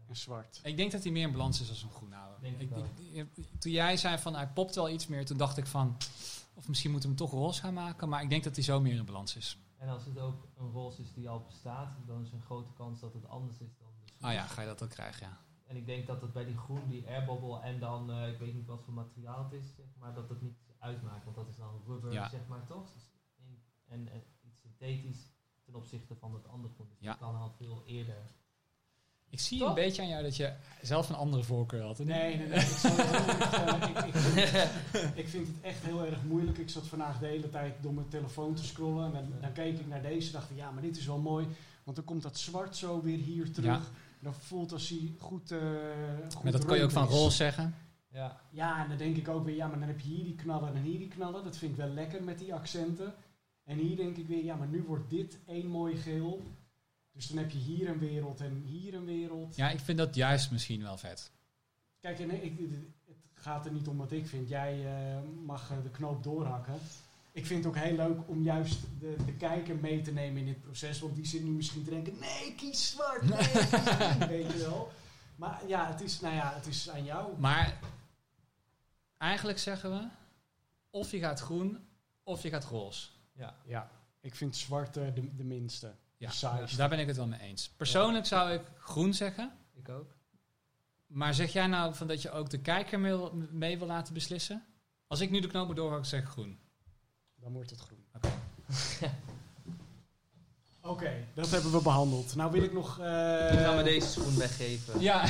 en 0.09 0.17
zwart. 0.17 0.61
Ik 0.63 0.77
denk 0.77 0.93
dat 0.93 1.03
hij 1.03 1.13
meer 1.13 1.27
in 1.27 1.33
balans 1.33 1.61
is 1.61 1.69
als 1.69 1.83
een 1.83 1.91
groen 1.91 2.13
houden. 2.13 2.41
Denk 2.43 2.55
ik 2.55 2.61
Ik, 2.61 2.69
wel. 2.71 2.87
ik- 3.13 3.61
toen 3.61 3.73
jij 3.73 3.97
zei 3.97 4.19
van 4.19 4.35
hij 4.35 4.49
popt 4.49 4.75
wel 4.75 4.89
iets 4.89 5.07
meer, 5.07 5.27
toen 5.27 5.37
dacht 5.37 5.57
ik 5.57 5.67
van 5.67 5.97
of 6.55 6.69
misschien 6.69 6.91
moeten 6.91 7.11
we 7.11 7.17
hem 7.17 7.25
toch 7.27 7.41
roze 7.41 7.61
gaan 7.61 7.75
maken. 7.75 8.09
Maar 8.09 8.23
ik 8.23 8.29
denk 8.29 8.45
dat 8.45 8.55
hij 8.55 8.65
zo 8.65 8.81
meer 8.81 8.97
in 8.97 9.05
balans 9.05 9.37
is. 9.37 9.59
En 9.77 9.89
als 9.89 10.05
het 10.05 10.19
ook 10.19 10.47
een 10.57 10.71
roze 10.71 11.03
is 11.03 11.13
die 11.13 11.29
al 11.29 11.41
bestaat, 11.43 11.97
dan 12.07 12.23
is 12.23 12.29
er 12.29 12.35
een 12.35 12.43
grote 12.43 12.73
kans 12.73 13.01
dat 13.01 13.13
het 13.13 13.29
anders 13.29 13.59
is 13.59 13.77
dan 13.79 13.89
de 14.19 14.27
Ah 14.27 14.33
ja, 14.33 14.47
ga 14.47 14.61
je 14.61 14.67
dat 14.69 14.83
ook 14.83 14.91
krijgen, 14.91 15.27
ja. 15.27 15.39
En 15.69 15.77
ik 15.77 15.87
denk 15.87 16.07
dat 16.07 16.21
het 16.21 16.33
bij 16.33 16.45
die 16.45 16.57
groen, 16.57 16.89
die 16.89 17.07
airbubble 17.09 17.61
en 17.61 17.79
dan, 17.81 18.11
eh, 18.11 18.29
ik 18.33 18.39
weet 18.39 18.55
niet 18.55 18.67
wat 18.67 18.83
voor 18.85 18.95
materiaal 18.95 19.45
het 19.45 19.53
is, 19.53 19.67
zeg 19.77 19.87
maar, 19.99 20.15
dat 20.15 20.29
het 20.29 20.43
niet 20.43 20.59
uitmaakt. 20.79 21.25
Want 21.25 21.37
dat 21.37 21.49
is 21.49 21.57
dan 21.57 21.81
rubber, 21.87 22.13
Ja. 22.13 22.29
zeg 22.29 22.41
maar, 22.49 22.67
toch? 22.67 22.93
Dus 22.95 23.03
in- 23.39 23.63
en, 23.89 24.09
en 24.13 24.23
iets 24.47 24.61
synthetisch 24.61 25.33
ten 25.65 25.75
opzichte 25.75 26.15
van 26.15 26.35
het 26.35 26.49
andere 26.49 26.75
groen. 26.75 26.89
Dus 26.91 26.99
Ja. 27.01 27.11
dat 27.11 27.19
kan 27.19 27.37
al 27.37 27.53
veel 27.57 27.83
eerder. 27.87 28.23
Ik 29.31 29.41
zie 29.41 29.59
Toch? 29.59 29.69
een 29.69 29.75
beetje 29.75 30.03
aan 30.03 30.09
jou 30.09 30.23
dat 30.23 30.37
je 30.37 30.53
zelf 30.83 31.09
een 31.09 31.15
andere 31.17 31.43
voorkeur 31.43 31.83
had. 31.83 31.99
Nee, 31.99 32.37
nee, 32.37 32.47
nee. 32.49 32.59
Ik, 32.59 32.65
vertellen, 32.65 33.89
ik, 35.17 35.29
vind, 35.29 35.47
het 35.47 35.57
echt 35.63 35.83
heel 35.83 36.05
erg 36.05 36.23
moeilijk. 36.25 36.59
Ik 36.59 36.69
zat 36.71 36.87
vandaag 36.87 37.19
de 37.19 37.27
hele 37.27 37.51
tijd 37.51 37.75
door 37.83 37.95
mijn 37.95 38.09
telefoon 38.09 38.55
te 38.55 38.65
scrollen. 38.65 39.05
En 39.05 39.13
dan, 39.13 39.41
dan 39.41 39.53
keek 39.53 39.79
ik 39.79 39.87
naar 39.87 40.03
deze 40.03 40.27
en 40.27 40.33
dacht 40.33 40.51
ik, 40.51 40.57
ja, 40.57 40.71
maar 40.71 40.83
dit 40.83 40.97
is 40.97 41.07
wel 41.07 41.19
mooi. 41.19 41.47
Want 41.85 41.97
dan 41.97 42.07
komt 42.07 42.23
dat 42.23 42.39
zwart 42.39 42.77
zo 42.77 43.03
weer 43.03 43.19
hier 43.19 43.53
terug. 43.53 43.91
Dan 44.21 44.35
voelt 44.35 44.73
als 44.73 44.89
hij 44.89 45.13
goed, 45.19 45.51
eh 45.51 45.59
goed 46.35 46.43
Maar 46.43 46.53
dat 46.53 46.65
kan 46.65 46.77
je 46.77 46.83
ook 46.83 46.91
van 46.91 47.07
roze 47.07 47.37
zeggen. 47.37 47.75
Ja, 48.11 48.41
Ja, 48.51 48.83
en 48.83 48.89
dan 48.89 48.99
denk 48.99 49.17
ik 49.17 49.29
ook 49.29 49.45
weer, 49.45 49.57
ja, 49.57 49.67
maar 49.67 49.79
dan 49.79 49.89
heb 49.89 50.01
je 50.01 50.09
hier 50.09 50.25
die 50.25 50.35
knallen 50.35 50.75
en 50.75 50.83
hier 50.83 50.99
die 50.99 51.09
knallen. 51.09 51.45
Dat 51.45 51.57
vind 51.57 51.71
ik 51.71 51.77
wel 51.77 51.89
lekker 51.89 52.23
met 52.23 52.39
die 52.39 52.55
accenten. 52.55 53.15
En 53.65 53.79
hier 53.79 53.97
denk 53.97 54.17
ik 54.17 54.27
weer, 54.27 54.45
ja, 54.45 54.57
maar 54.57 54.69
nu 54.69 54.83
wordt 54.83 55.11
dit 55.11 55.39
één 55.47 55.67
mooi 55.67 55.97
geel. 55.97 56.43
Dus 57.13 57.27
dan 57.27 57.39
heb 57.39 57.51
je 57.51 57.59
hier 57.59 57.89
een 57.89 57.99
wereld 57.99 58.41
en 58.41 58.63
hier 58.67 58.95
een 58.95 59.05
wereld. 59.05 59.57
Ja, 59.57 59.71
ik 59.71 59.81
vind 59.81 59.99
dat 59.99 60.15
juist 60.15 60.51
misschien 60.51 60.83
wel 60.83 60.97
vet. 60.97 61.31
Kijk, 62.01 62.19
en 62.19 62.45
ik, 62.45 62.59
het 63.07 63.17
gaat 63.33 63.67
er 63.67 63.73
niet 63.73 63.89
om 63.89 63.97
wat 63.97 64.13
ik 64.13 64.27
vind. 64.27 64.49
Jij 64.49 64.87
eh, 64.87 65.19
mag 65.45 65.71
eh, 65.71 65.77
de 65.83 65.91
knoop 65.91 66.23
doorhakken. 66.23 66.75
Ik 67.39 67.47
vind 67.47 67.65
het 67.65 67.75
ook 67.77 67.83
heel 67.83 67.97
leuk 67.97 68.29
om 68.29 68.43
juist 68.43 68.81
de, 69.01 69.17
de 69.27 69.33
kijker 69.33 69.77
mee 69.77 70.01
te 70.03 70.13
nemen 70.13 70.39
in 70.41 70.47
dit 70.47 70.61
proces. 70.63 71.01
Want 71.01 71.15
die 71.15 71.27
zit 71.27 71.43
nu 71.43 71.51
misschien 71.51 71.85
te 71.85 71.91
denken, 71.91 72.19
nee, 72.19 72.55
kies 72.55 72.91
zwart. 72.91 73.23
Nee, 73.23 73.39
kies 73.39 73.81
groen, 73.81 74.29
weet 74.37 74.53
je 74.53 74.59
wel. 74.59 74.93
Maar 75.37 75.63
ja, 75.67 75.87
het 75.91 76.01
is, 76.01 76.21
nou 76.21 76.35
ja, 76.35 76.53
het 76.55 76.67
is 76.67 76.91
aan 76.91 77.05
jou. 77.05 77.39
Maar 77.39 77.79
eigenlijk 79.19 79.59
zeggen 79.59 79.91
we, 79.91 80.09
of 80.91 81.11
je 81.11 81.19
gaat 81.19 81.41
groen, 81.41 81.79
of 82.23 82.43
je 82.43 82.49
gaat 82.51 82.65
roze. 82.65 83.07
Ja. 83.33 83.55
Ja, 83.65 83.91
ik 84.21 84.35
vind 84.35 84.57
zwart 84.57 84.95
de, 84.95 85.13
de 85.37 85.45
minste. 85.45 85.95
Ja, 86.17 86.31
De 86.67 86.77
daar 86.77 86.89
ben 86.89 86.99
ik 86.99 87.07
het 87.07 87.17
wel 87.17 87.27
mee 87.27 87.41
eens. 87.41 87.69
Persoonlijk 87.69 88.27
zou 88.27 88.53
ik 88.53 88.63
groen 88.79 89.15
zeggen. 89.15 89.53
Ik 89.75 89.89
ook. 89.89 90.17
Maar 91.07 91.35
zeg 91.35 91.53
jij 91.53 91.67
nou 91.67 91.95
van 91.95 92.07
dat 92.07 92.23
je 92.23 92.31
ook 92.31 92.51
de 92.51 92.61
kijker 92.61 93.01
mee, 93.01 93.13
wil- 93.17 93.35
mee 93.51 93.79
wil 93.79 93.87
laten 93.87 94.15
beslissen? 94.15 94.65
Als 95.07 95.21
ik 95.21 95.31
nu 95.31 95.41
de 95.41 95.49
knopen 95.49 95.75
doorhak, 95.75 96.05
zeg 96.05 96.21
ik 96.23 96.29
groen. 96.29 96.59
Dan 97.43 97.53
wordt 97.53 97.71
het 97.71 97.81
groen. 97.81 98.05
Oké. 98.17 98.29
Oké, 100.83 101.11
dat 101.35 101.51
hebben 101.51 101.73
we 101.73 101.83
behandeld. 101.83 102.37
Nou 102.37 102.51
wil 102.53 102.63
ik 102.63 102.73
nog... 102.73 102.99
eh, 102.99 103.53
Ik 103.53 103.59
ga 103.59 103.73
me 103.75 103.83
deze 103.83 104.09
schoen 104.09 104.37
weggeven. 104.39 105.01
Ja. 105.01 105.25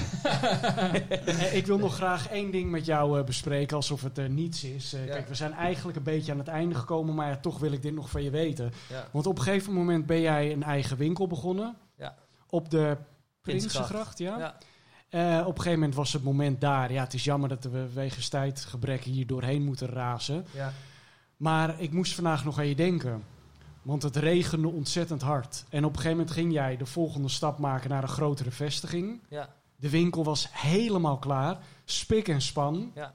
eh, 1.27 1.55
ik 1.57 1.67
wil 1.67 1.79
nog 1.79 1.95
graag 1.95 2.29
één 2.29 2.51
ding 2.51 2.71
met 2.71 2.85
jou 2.87 3.19
eh, 3.19 3.25
bespreken, 3.25 3.77
alsof 3.77 4.03
het 4.03 4.19
er 4.19 4.31
niets 4.31 4.65
is. 4.65 4.93
Eh, 4.93 5.07
Ja. 5.07 5.13
Kijk, 5.13 5.29
we 5.29 5.35
zijn 5.35 5.53
eigenlijk 5.53 5.97
een 5.99 6.03
beetje 6.03 6.33
aan 6.33 6.39
het 6.39 6.49
einde 6.49 6.75
gekomen, 6.75 7.15
maar 7.15 7.29
ja, 7.29 7.37
toch 7.37 7.59
wil 7.59 7.73
ik 7.73 7.83
dit 7.83 7.95
nog 7.95 8.11
van 8.11 8.23
je 8.23 8.31
weten. 8.31 8.73
Ja. 8.89 9.09
Want 9.11 9.27
op 9.27 9.37
een 9.39 9.45
gegeven 9.45 9.73
moment 9.73 10.07
ben 10.07 10.21
jij 10.21 10.53
een 10.53 10.63
eigen 10.63 10.97
winkel 10.97 11.27
begonnen. 11.27 11.77
Ja. 11.97 12.15
Op 12.51 12.71
de 12.71 12.97
Prinsengracht. 13.41 14.19
Ja? 14.19 14.39
Ja. 14.39 14.59
Eh, 15.09 15.41
op 15.41 15.47
een 15.55 15.57
gegeven 15.63 15.79
moment 15.79 15.95
was 15.95 16.13
het 16.13 16.23
moment 16.23 16.61
daar. 16.61 16.93
Ja, 16.93 17.03
het 17.03 17.15
is 17.15 17.25
jammer 17.25 17.49
dat 17.49 17.65
we 17.65 17.89
wegens 17.93 18.29
tijdgebrek 18.29 19.03
hier 19.05 19.27
doorheen 19.27 19.63
moeten 19.65 19.89
razen. 19.89 20.47
Ja. 20.55 20.73
Maar 21.39 21.81
ik 21.81 21.93
moest 21.93 22.15
vandaag 22.15 22.45
nog 22.45 22.59
aan 22.59 22.67
je 22.67 22.75
denken. 22.75 23.25
Want 23.83 24.03
het 24.03 24.17
regende 24.17 24.69
ontzettend 24.69 25.23
hard. 25.23 25.65
En 25.69 25.85
op 25.85 25.91
een 25.91 25.97
gegeven 25.97 26.17
moment 26.17 26.35
ging 26.35 26.53
jij 26.53 26.77
de 26.77 26.87
volgende 26.87 27.29
stap 27.29 27.59
maken 27.59 27.91
naar 27.91 28.03
een 28.03 28.09
grotere 28.09 28.51
vestiging. 28.51 29.23
Ja. 29.29 29.55
De 29.77 29.91
winkel 29.91 30.25
was 30.25 30.49
helemaal 30.53 31.19
klaar. 31.19 31.65
Spik 31.85 32.29
en 32.29 32.41
span. 32.41 32.93
Ja. 32.95 33.13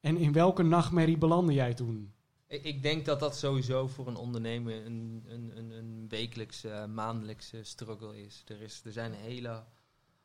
En 0.00 0.16
in 0.16 0.32
welke 0.32 0.62
nachtmerrie 0.62 1.18
belandde 1.18 1.52
jij 1.52 1.74
toen? 1.74 2.12
Ik, 2.46 2.82
denk 2.82 3.04
dat 3.04 3.20
dat 3.20 3.36
sowieso 3.36 3.86
voor 3.86 4.06
een 4.06 4.16
ondernemer 4.16 4.86
een, 4.86 5.24
een, 5.28 5.52
een, 5.56 5.70
een 5.70 6.06
wekelijkse, 6.08 6.70
eh, 6.70 6.86
maandelijkse 6.86 7.62
struggle 7.62 8.22
is. 8.22 8.44
Er, 8.46 8.62
is. 8.62 8.82
er 8.84 8.92
zijn 8.92 9.12
hele 9.12 9.64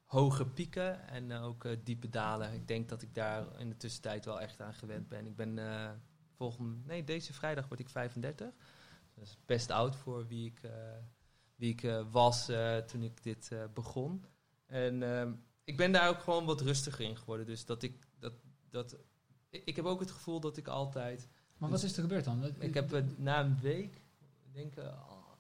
hoge 0.06 0.46
pieken 0.46 1.08
en 1.08 1.32
ook 1.32 1.66
eh, 1.66 1.78
diepe 1.84 2.10
dalen. 2.10 2.54
Ik 2.54 2.68
denk 2.68 2.90
dat 2.90 3.02
ik 3.02 3.16
daar 3.16 3.60
in 3.60 3.70
de 3.70 3.78
tussentijd 3.78 4.26
wel 4.26 4.42
echt 4.42 4.62
aan 4.62 4.74
gewend 4.74 5.08
ben. 5.08 5.26
Ik 5.26 5.36
ben 5.36 5.60
eh 5.60 5.90
volgende, 6.36 6.76
nee, 6.86 7.03
deze 7.03 7.34
vrijdag 7.34 7.68
word 7.68 7.80
ik 7.80 7.90
35. 7.90 8.48
Dat 9.16 9.24
is 9.24 9.38
best 9.45 9.72
oud 9.72 9.95
voor 9.95 10.28
wie 10.28 10.45
ik, 10.45 10.64
eh, 10.64 10.72
wie 11.56 11.72
ik 11.72 11.84
eh, 11.84 12.02
was 12.12 12.49
eh, 12.49 12.78
toen 12.78 13.03
ik 13.03 13.24
dit 13.24 13.52
begon. 13.74 14.26
En 14.66 15.03
ehm, 15.03 15.34
ik 15.64 15.78
ben 15.78 15.91
daar 15.91 16.10
ook 16.10 16.20
gewoon 16.20 16.45
wat 16.45 16.62
rustiger 16.62 17.06
in 17.06 17.18
geworden. 17.18 17.45
Dus 17.45 17.66
dat 17.66 17.84
ik, 17.84 18.07
dat, 18.20 18.34
dat, 18.70 18.95
ik, 19.49 19.76
heb 19.76 19.86
ook 19.86 19.99
het 19.99 20.12
gevoel 20.12 20.40
dat 20.40 20.57
ik 20.57 20.68
altijd 20.68 21.28
Maar 21.57 21.70
wat 21.70 21.84
is 21.84 21.98
er 21.98 22.02
gebeurd 22.02 22.26
dan? 22.26 22.56
ik 22.60 22.74
heb 22.74 23.03
na 23.18 23.40
een 23.40 23.60
week, 23.62 23.95
ik 24.44 24.53
denk, 24.53 24.74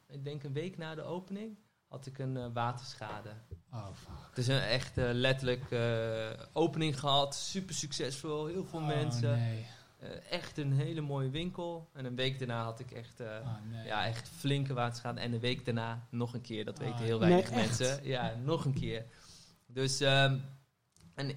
ik 0.07 0.23
denk 0.23 0.43
een 0.43 0.53
week 0.53 0.77
na 0.77 0.95
de 0.95 1.03
opening, 1.03 1.57
had 1.87 2.05
ik 2.05 2.17
een 2.17 2.53
waterschade. 2.53 3.29
Oh, 3.71 3.87
fuck. 3.93 4.29
Het 4.29 4.37
is 4.37 4.47
een 4.47 4.61
echt 4.61 4.95
letterlijk 4.95 5.65
opening 6.53 6.99
gehad, 6.99 7.35
super 7.35 7.75
succesvol, 7.75 8.45
heel 8.45 8.65
veel 8.65 8.79
Oh, 8.79 8.87
mensen. 8.87 9.37
nee. 9.37 9.65
Eh, 10.05 10.31
echt 10.31 10.57
een 10.57 10.71
hele 10.73 11.01
mooie 11.01 11.29
winkel. 11.29 11.89
En 11.93 12.05
een 12.05 12.15
week 12.15 12.39
daarna 12.39 12.63
had 12.63 12.79
ik 12.79 12.91
echt, 12.91 13.19
Oh, 13.21 13.55
nee. 13.71 13.85
ja, 13.85 14.05
echt 14.05 14.29
flinke 14.29 14.73
waterschade. 14.73 15.19
En 15.19 15.33
een 15.33 15.39
week 15.39 15.65
daarna 15.65 16.07
nog 16.09 16.33
een 16.33 16.41
keer, 16.41 16.65
dat 16.65 16.79
Ah, 16.79 16.85
weten 16.85 17.05
heel 17.05 17.19
nee, 17.19 17.29
weinig 17.29 17.51
mensen. 17.51 18.05
Ja, 18.07 18.35
nog 18.43 18.65
een 18.65 18.73
keer. 18.73 19.05
Dus, 19.67 19.99
ehm, 19.99 20.37
en 21.13 21.35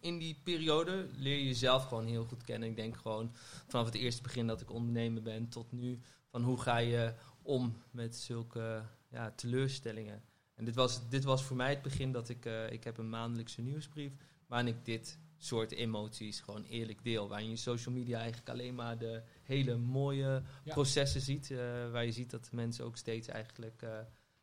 in 0.00 0.18
die 0.18 0.40
periode 0.42 1.08
leer 1.16 1.36
je 1.38 1.46
jezelf 1.46 1.84
gewoon 1.84 2.06
heel 2.06 2.24
goed 2.24 2.44
kennen. 2.44 2.68
Ik 2.68 2.76
denk 2.76 2.96
gewoon 2.96 3.32
vanaf 3.66 3.86
het 3.86 3.94
eerste 3.94 4.22
begin 4.22 4.46
dat 4.46 4.60
ik 4.60 4.70
ondernemer 4.70 5.22
ben 5.22 5.48
tot 5.48 5.72
nu, 5.72 6.00
van 6.30 6.42
hoe 6.42 6.60
ga 6.60 6.78
je 6.78 7.14
om 7.42 7.76
met 7.90 8.16
zulke 8.16 8.82
ja, 9.08 9.30
teleurstellingen. 9.36 10.22
En 10.54 10.64
dit 10.64 10.74
was, 10.74 11.08
dit 11.08 11.24
was 11.24 11.44
voor 11.44 11.56
mij 11.56 11.70
het 11.70 11.82
begin 11.82 12.12
dat 12.12 12.28
ik, 12.28 12.46
eh, 12.46 12.70
ik 12.72 12.84
heb 12.84 12.98
een 12.98 13.08
maandelijkse 13.08 13.60
nieuwsbrief, 13.60 14.12
waarin 14.46 14.68
ik 14.68 14.84
dit 14.84 15.18
soort 15.44 15.72
emoties 15.72 16.40
gewoon 16.40 16.64
eerlijk 16.64 17.04
deel. 17.04 17.28
Waarin 17.28 17.50
je 17.50 17.56
social 17.56 17.94
media 17.94 18.18
eigenlijk 18.18 18.48
alleen 18.48 18.74
maar 18.74 18.98
de 18.98 19.22
hele 19.42 19.76
mooie 19.76 20.42
Ja. 20.64 20.72
processen 20.72 21.20
ziet. 21.20 21.50
eh, 21.50 21.58
waar 21.90 22.04
je 22.04 22.12
ziet 22.12 22.30
dat 22.30 22.48
mensen 22.52 22.84
ook 22.84 22.96
steeds 22.96 23.28
eigenlijk 23.28 23.82
eh, 23.82 23.98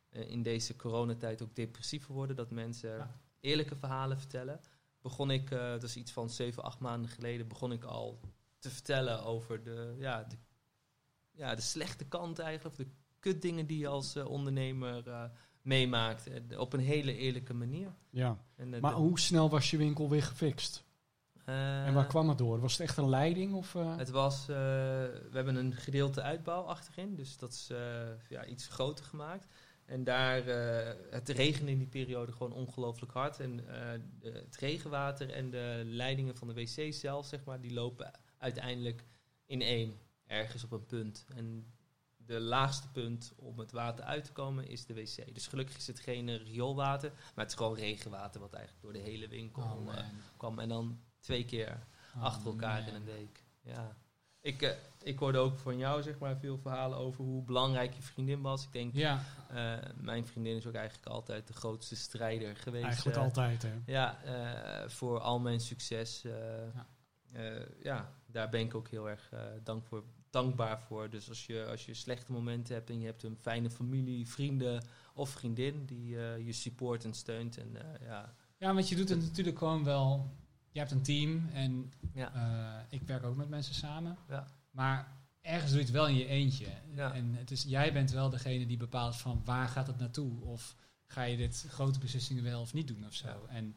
eh, 0.08 0.30
in 0.30 0.42
deze 0.42 0.76
coronatijd 0.76 1.42
ook 1.42 1.54
depressiever 1.54 2.12
worden. 2.14 2.36
Dat 2.36 2.50
mensen 2.50 2.90
Ja. 2.96 3.20
eerlijke 3.40 3.76
verhalen 3.76 4.18
vertellen. 4.18 4.60
Begon 5.00 5.30
ik, 5.30 5.50
dat 5.50 5.82
is 5.82 5.96
iets 5.96 6.12
van 6.12 6.30
7, 6.30 6.62
8 6.62 6.78
maanden 6.78 7.10
geleden, 7.10 7.48
begon 7.48 7.72
ik 7.72 7.84
al 7.84 8.20
te 8.58 8.70
vertellen 8.70 9.24
over 9.24 9.62
de, 9.62 9.94
ja, 9.98 10.22
de, 10.24 10.36
ja, 11.30 11.54
de 11.54 11.60
slechte 11.62 12.04
kant 12.04 12.38
eigenlijk. 12.38 12.78
Of 12.80 12.84
de 12.86 12.92
kutdingen 13.18 13.66
die 13.66 13.78
je 13.78 13.86
als 13.88 14.16
ondernemer 14.16 15.30
meemaakt. 15.62 16.28
op 16.56 16.72
een 16.72 16.80
hele 16.80 17.16
eerlijke 17.16 17.54
manier. 17.54 17.94
Ja. 18.10 18.44
En, 18.56 18.68
Maar 18.80 18.80
de- 18.94 18.96
hoe 19.00 19.18
snel 19.20 19.50
was 19.50 19.70
je 19.70 19.76
winkel 19.76 20.08
weer 20.08 20.22
gefixt? 20.22 20.84
Eh, 21.52 21.86
en 21.86 21.94
waar 21.94 22.06
kwam 22.06 22.28
het 22.28 22.38
door? 22.38 22.60
Was 22.60 22.72
het 22.72 22.80
echt 22.80 22.96
een 22.96 23.08
leiding? 23.08 23.54
Of, 23.54 23.74
eh? 23.74 23.96
Het 23.96 24.10
was, 24.10 24.40
eh, 24.40 24.46
we 24.46 25.30
hebben 25.32 25.56
een 25.56 25.74
gedeelte 25.74 26.22
uitbouw 26.22 26.62
achterin, 26.62 27.14
dus 27.14 27.36
dat 27.36 27.52
is 27.52 27.70
ja, 28.28 28.44
iets 28.44 28.68
groter 28.68 29.04
gemaakt. 29.04 29.46
En 29.84 30.04
daar, 30.04 30.44
het 31.10 31.28
regende 31.28 31.70
in 31.70 31.78
die 31.78 31.86
periode 31.86 32.32
gewoon 32.32 32.52
ongelooflijk 32.52 33.12
hard. 33.12 33.40
En 33.40 33.60
het 34.22 34.56
regenwater 34.56 35.30
en 35.30 35.50
de 35.50 35.82
leidingen 35.84 36.36
van 36.36 36.48
de 36.48 36.54
wc 36.54 36.94
zelf, 36.94 37.26
zeg 37.26 37.44
maar, 37.44 37.60
die 37.60 37.72
lopen 37.72 38.10
uiteindelijk 38.38 39.04
in 39.46 39.62
één, 39.62 39.98
ergens 40.26 40.64
op 40.64 40.72
een 40.72 40.86
punt. 40.86 41.26
En 41.36 41.72
de 42.16 42.40
laagste 42.40 42.90
punt 42.90 43.32
om 43.36 43.58
het 43.58 43.72
water 43.72 44.04
uit 44.04 44.24
te 44.24 44.32
komen 44.32 44.68
is 44.68 44.86
de 44.86 44.94
wc. 44.94 45.34
Dus 45.34 45.46
gelukkig 45.46 45.76
is 45.76 45.86
het 45.86 46.00
geen 46.00 46.36
rioolwater, 46.36 47.10
maar 47.10 47.44
het 47.44 47.48
is 47.48 47.56
gewoon 47.56 47.74
regenwater 47.74 48.40
wat 48.40 48.52
eigenlijk 48.52 48.84
door 48.84 48.92
de 48.92 49.10
hele 49.10 49.28
winkel 49.28 49.62
Oh, 49.62 49.96
kwam. 50.36 50.58
En 50.58 50.68
dan 50.68 51.00
twee 51.22 51.44
keer 51.44 51.86
Oh, 52.16 52.22
achter 52.22 52.46
elkaar 52.46 52.88
in 52.88 52.94
een 52.94 53.04
week. 53.04 53.42
Ja. 53.62 53.96
Ik, 54.40 54.62
eh, 54.62 54.70
ik 55.02 55.18
hoorde 55.18 55.38
ook 55.38 55.58
van 55.58 55.78
jou 55.78 56.02
zeg 56.02 56.18
maar, 56.18 56.36
veel 56.36 56.58
verhalen 56.58 56.98
over 56.98 57.24
hoe 57.24 57.42
belangrijk 57.42 57.94
je 57.94 58.02
vriendin 58.02 58.40
was. 58.40 58.64
Ik 58.64 58.72
denk, 58.72 58.94
Ja, 58.94 59.24
eh, 59.48 59.90
mijn 59.96 60.26
vriendin 60.26 60.56
is 60.56 60.66
ook 60.66 60.74
eigenlijk 60.74 61.06
altijd 61.06 61.46
de 61.46 61.52
grootste 61.52 61.96
strijder 61.96 62.56
geweest. 62.56 62.84
Eigenlijk 62.84 63.16
eh, 63.16 63.22
altijd, 63.22 63.62
hè? 63.62 63.72
Ja, 63.86 64.18
voor 64.88 65.20
al 65.20 65.38
mijn 65.38 65.60
succes. 65.60 66.22
Ja. 66.22 66.86
ja. 67.32 67.66
ja, 67.82 68.12
daar 68.26 68.48
ben 68.48 68.60
ik 68.60 68.74
ook 68.74 68.88
heel 68.88 69.08
erg 69.08 69.30
dank 69.62 69.86
voor, 69.86 70.04
dankbaar 70.30 70.80
voor. 70.80 71.10
Dus 71.10 71.28
als 71.28 71.46
je, 71.46 71.66
als 71.66 71.86
je 71.86 71.94
slechte 71.94 72.32
momenten 72.32 72.74
hebt 72.74 72.90
en 72.90 73.00
je 73.00 73.06
hebt 73.06 73.22
een 73.22 73.38
fijne 73.40 73.70
familie, 73.70 74.28
vrienden 74.28 74.84
of 75.14 75.30
vriendin 75.30 75.86
die 75.86 76.08
je 76.44 76.52
support 76.52 77.04
en 77.04 77.14
steunt. 77.14 77.58
En, 77.58 77.76
ja, 78.00 78.34
ja, 78.58 78.74
want 78.74 78.88
je 78.88 78.96
doet 78.96 79.08
het 79.08 79.20
natuurlijk 79.20 79.58
gewoon 79.58 79.84
wel. 79.84 80.30
Je 80.72 80.78
hebt 80.78 80.90
een 80.90 81.02
team 81.02 81.48
en 81.52 81.92
ja, 82.12 82.34
eh, 82.34 82.98
ik 82.98 83.02
werk 83.02 83.24
ook 83.24 83.36
met 83.36 83.48
mensen 83.48 83.74
samen. 83.74 84.16
Ja. 84.28 84.46
Maar 84.70 85.12
ergens 85.40 85.70
doe 85.70 85.78
je 85.80 85.84
het 85.84 85.94
wel 85.94 86.08
in 86.08 86.14
je 86.14 86.26
eentje. 86.26 86.66
Ja. 86.94 87.12
En 87.12 87.34
het 87.34 87.50
is, 87.50 87.62
jij 87.62 87.92
bent 87.92 88.10
wel 88.10 88.30
degene 88.30 88.66
die 88.66 88.76
bepaalt 88.76 89.16
van 89.16 89.42
waar 89.44 89.68
gaat 89.68 89.86
het 89.86 89.98
naartoe? 89.98 90.40
Of 90.40 90.76
ga 91.06 91.22
je 91.22 91.36
dit 91.36 91.66
grote 91.68 91.98
beslissingen 91.98 92.42
wel 92.42 92.60
of 92.60 92.72
niet 92.72 92.88
doen 92.88 93.06
of 93.06 93.14
zo? 93.14 93.46
En 93.48 93.76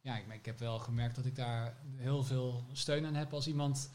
ja, 0.00 0.16
ik, 0.16 0.32
ik 0.32 0.44
heb 0.44 0.58
wel 0.58 0.78
gemerkt 0.78 1.16
dat 1.16 1.24
ik 1.26 1.36
daar 1.36 1.76
heel 1.96 2.24
veel 2.24 2.66
steun 2.72 3.06
aan 3.06 3.14
heb 3.14 3.32
als 3.32 3.46
iemand 3.46 3.90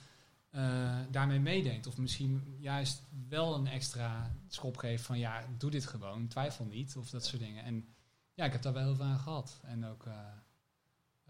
eh, 0.49 0.99
daarmee 1.11 1.39
meedenkt. 1.39 1.87
Of 1.87 1.97
misschien 1.97 2.55
juist 2.59 3.03
wel 3.29 3.55
een 3.55 3.67
extra 3.67 4.35
schop 4.47 4.77
geeft 4.77 5.03
van 5.03 5.19
ja, 5.19 5.45
doe 5.57 5.71
dit 5.71 5.85
gewoon, 5.85 6.27
twijfel 6.27 6.65
niet 6.65 6.95
of 6.95 7.09
dat 7.09 7.25
soort 7.25 7.41
dingen. 7.41 7.63
En 7.63 7.85
ja, 8.33 8.45
ik 8.45 8.51
heb 8.51 8.61
daar 8.61 8.73
wel 8.73 8.83
heel 8.83 8.95
veel 8.95 9.05
aan 9.05 9.19
gehad. 9.19 9.59
En 9.63 9.85
ook... 9.85 10.05
eh, 10.05 10.13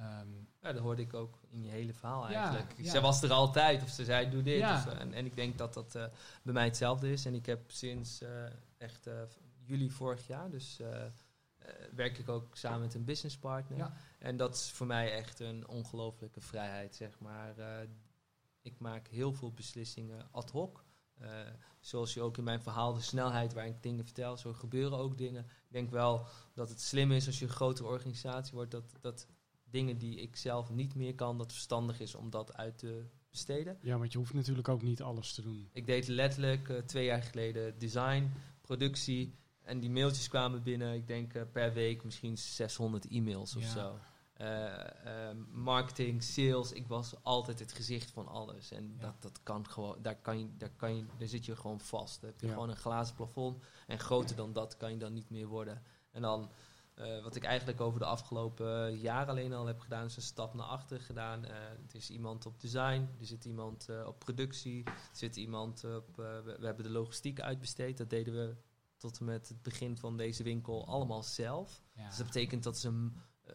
ehm, 0.02 0.28
Ja, 0.62 0.74
dat 0.74 0.82
hoorde 0.82 1.02
ik 1.02 1.14
ook 1.14 1.40
in 1.50 1.64
je 1.64 1.70
hele 1.70 1.94
verhaal 1.94 2.28
eigenlijk. 2.28 2.74
ja. 2.78 2.92
Zij 2.92 3.02
was 3.02 3.24
er 3.24 3.32
altijd, 3.32 3.84
of 3.84 3.90
ze 3.90 4.06
zei 4.06 4.30
doe 4.30 4.42
dit. 4.42 4.58
Ja. 4.58 4.76
Of, 4.76 4.86
en, 4.86 5.14
en 5.14 5.26
ik 5.26 5.36
denk 5.36 5.58
dat 5.58 5.74
dat 5.74 5.96
eh, 5.96 6.06
bij 6.44 6.54
mij 6.54 6.66
hetzelfde 6.66 7.12
is. 7.12 7.26
En 7.26 7.34
ik 7.34 7.46
heb 7.46 7.72
sinds 7.72 8.22
eh, 8.22 8.30
echt 8.78 9.08
eh, 9.08 9.22
juli 9.64 9.90
vorig 9.90 10.28
jaar, 10.28 10.50
dus 10.50 10.80
werk 11.96 12.18
ik 12.18 12.30
ook 12.30 12.58
samen 12.58 12.80
met 12.80 12.94
een 12.94 13.06
businesspartner. 13.06 13.92
En 14.20 14.38
dat 14.38 14.56
is 14.56 14.72
voor 14.72 14.88
mij 14.88 15.14
echt 15.14 15.40
een 15.40 15.68
ongelofelijke 15.68 16.42
vrijheid, 16.42 16.96
zeg 16.96 17.20
maar. 17.20 17.56
Ik 18.62 18.80
maak 18.80 19.08
heel 19.08 19.34
veel 19.34 19.52
beslissingen 19.52 20.28
ad 20.32 20.52
hoc. 20.52 20.84
Zoals 21.80 22.14
je 22.14 22.22
ook 22.22 22.38
in 22.38 22.44
mijn 22.44 22.62
verhaal, 22.62 22.94
de 22.94 23.02
snelheid 23.02 23.54
waarin 23.54 23.74
ik 23.74 23.84
dingen 23.84 24.06
vertel, 24.06 24.38
zo 24.38 24.54
gebeuren 24.54 24.98
ook 24.98 25.18
dingen. 25.18 25.44
Ik 25.44 25.72
denk 25.72 25.90
wel 25.92 26.26
dat 26.54 26.70
het 26.70 26.82
slim 26.82 27.12
is 27.12 27.28
als 27.28 27.40
je 27.40 27.46
een 27.46 27.52
grotere 27.52 27.88
organisatie 27.88 28.54
wordt, 28.54 28.72
dat, 28.72 28.96
dat 29.02 29.28
dingen 29.72 29.98
die 29.98 30.16
ik 30.22 30.36
zelf 30.36 30.70
niet 30.70 30.96
meer 30.96 31.16
kan, 31.16 31.38
dat 31.38 31.52
verstandig 31.52 32.00
is 32.00 32.16
om 32.16 32.30
dat 32.30 32.54
uit 32.58 32.78
te 32.78 33.04
besteden. 33.30 33.78
Ja, 33.82 33.98
want 33.98 34.12
je 34.12 34.18
hoeft 34.18 34.34
natuurlijk 34.34 34.68
ook 34.68 34.82
niet 34.82 35.02
alles 35.02 35.34
te 35.34 35.42
doen. 35.42 35.70
Ik 35.74 35.86
deed 35.86 36.08
letterlijk 36.08 36.70
eh, 36.70 36.78
twee 36.78 37.06
jaar 37.06 37.22
geleden 37.24 37.80
design, 37.80 38.32
productie 38.62 39.36
en 39.62 39.80
die 39.80 39.90
mailtjes 39.90 40.28
kwamen 40.28 40.64
binnen, 40.64 40.94
ik 40.94 41.08
denk 41.08 41.34
eh, 41.34 41.42
per 41.52 41.74
week 41.74 42.04
misschien 42.04 42.38
600 42.38 43.08
e-mails 43.08 43.56
of 43.56 43.64
Ja. 43.64 43.70
zo. 43.70 44.00
eh, 44.34 45.30
eh, 45.30 45.38
marketing, 45.52 46.24
sales. 46.24 46.72
Ik 46.72 46.88
was 46.88 47.14
altijd 47.24 47.60
het 47.60 47.72
gezicht 47.74 48.12
van 48.12 48.28
alles. 48.28 48.72
En 48.72 48.94
Ja. 48.98 49.02
dat, 49.06 49.22
dat 49.22 49.40
kan 49.44 49.68
gewoon, 49.70 49.98
daar, 50.02 50.16
kan 50.16 50.40
je, 50.40 50.48
daar, 50.58 50.70
kan 50.76 50.96
je, 50.96 51.06
daar 51.18 51.28
zit 51.28 51.46
je 51.46 51.56
gewoon 51.56 51.80
vast. 51.80 52.22
Dan 52.22 52.30
heb 52.30 52.40
je 52.40 52.48
Ja. 52.48 52.54
gewoon 52.54 52.70
een 52.70 52.76
glazen 52.76 53.16
plafond. 53.16 53.64
En 53.88 54.00
groter 54.00 54.36
dan 54.36 54.54
dat 54.54 54.78
kan 54.78 54.92
je 54.92 54.98
dan 54.98 55.14
niet 55.14 55.30
meer 55.30 55.48
worden. 55.48 55.82
En 56.12 56.22
dan, 56.22 56.50
eh, 56.94 57.24
wat 57.24 57.36
ik 57.36 57.44
eigenlijk 57.44 57.82
over 57.82 58.00
de 58.00 58.06
afgelopen 58.06 58.98
jaren 59.00 59.30
alleen 59.30 59.54
al 59.54 59.66
heb 59.66 59.80
gedaan, 59.80 60.06
is 60.06 60.16
een 60.16 60.22
stap 60.22 60.54
naar 60.54 60.66
achter 60.66 61.02
gedaan. 61.02 61.46
Eh, 61.46 61.54
er 61.54 61.96
is 61.96 62.10
iemand 62.10 62.46
op 62.46 62.62
design, 62.62 63.10
er 63.20 63.26
zit 63.26 63.46
iemand 63.46 63.90
eh, 63.90 64.06
op 64.08 64.20
productie, 64.20 64.84
er 64.84 64.94
zit 65.12 65.36
iemand 65.36 65.84
op. 65.84 66.16
we, 66.16 66.56
we 66.60 66.66
hebben 66.66 66.84
de 66.84 66.92
logistiek 66.92 67.40
uitbesteed. 67.40 67.98
Dat 67.98 68.10
deden 68.10 68.34
we 68.34 68.56
tot 68.98 69.20
en 69.20 69.26
met 69.26 69.48
het 69.48 69.62
begin 69.62 69.98
van 69.98 70.18
deze 70.18 70.44
winkel 70.44 70.88
allemaal 70.88 71.24
zelf. 71.24 71.84
Ja. 71.94 72.08
Dus 72.08 72.18
dat 72.18 72.26
betekent 72.26 72.64
dat, 72.64 72.78
ze 72.78 72.88
een, 72.88 73.14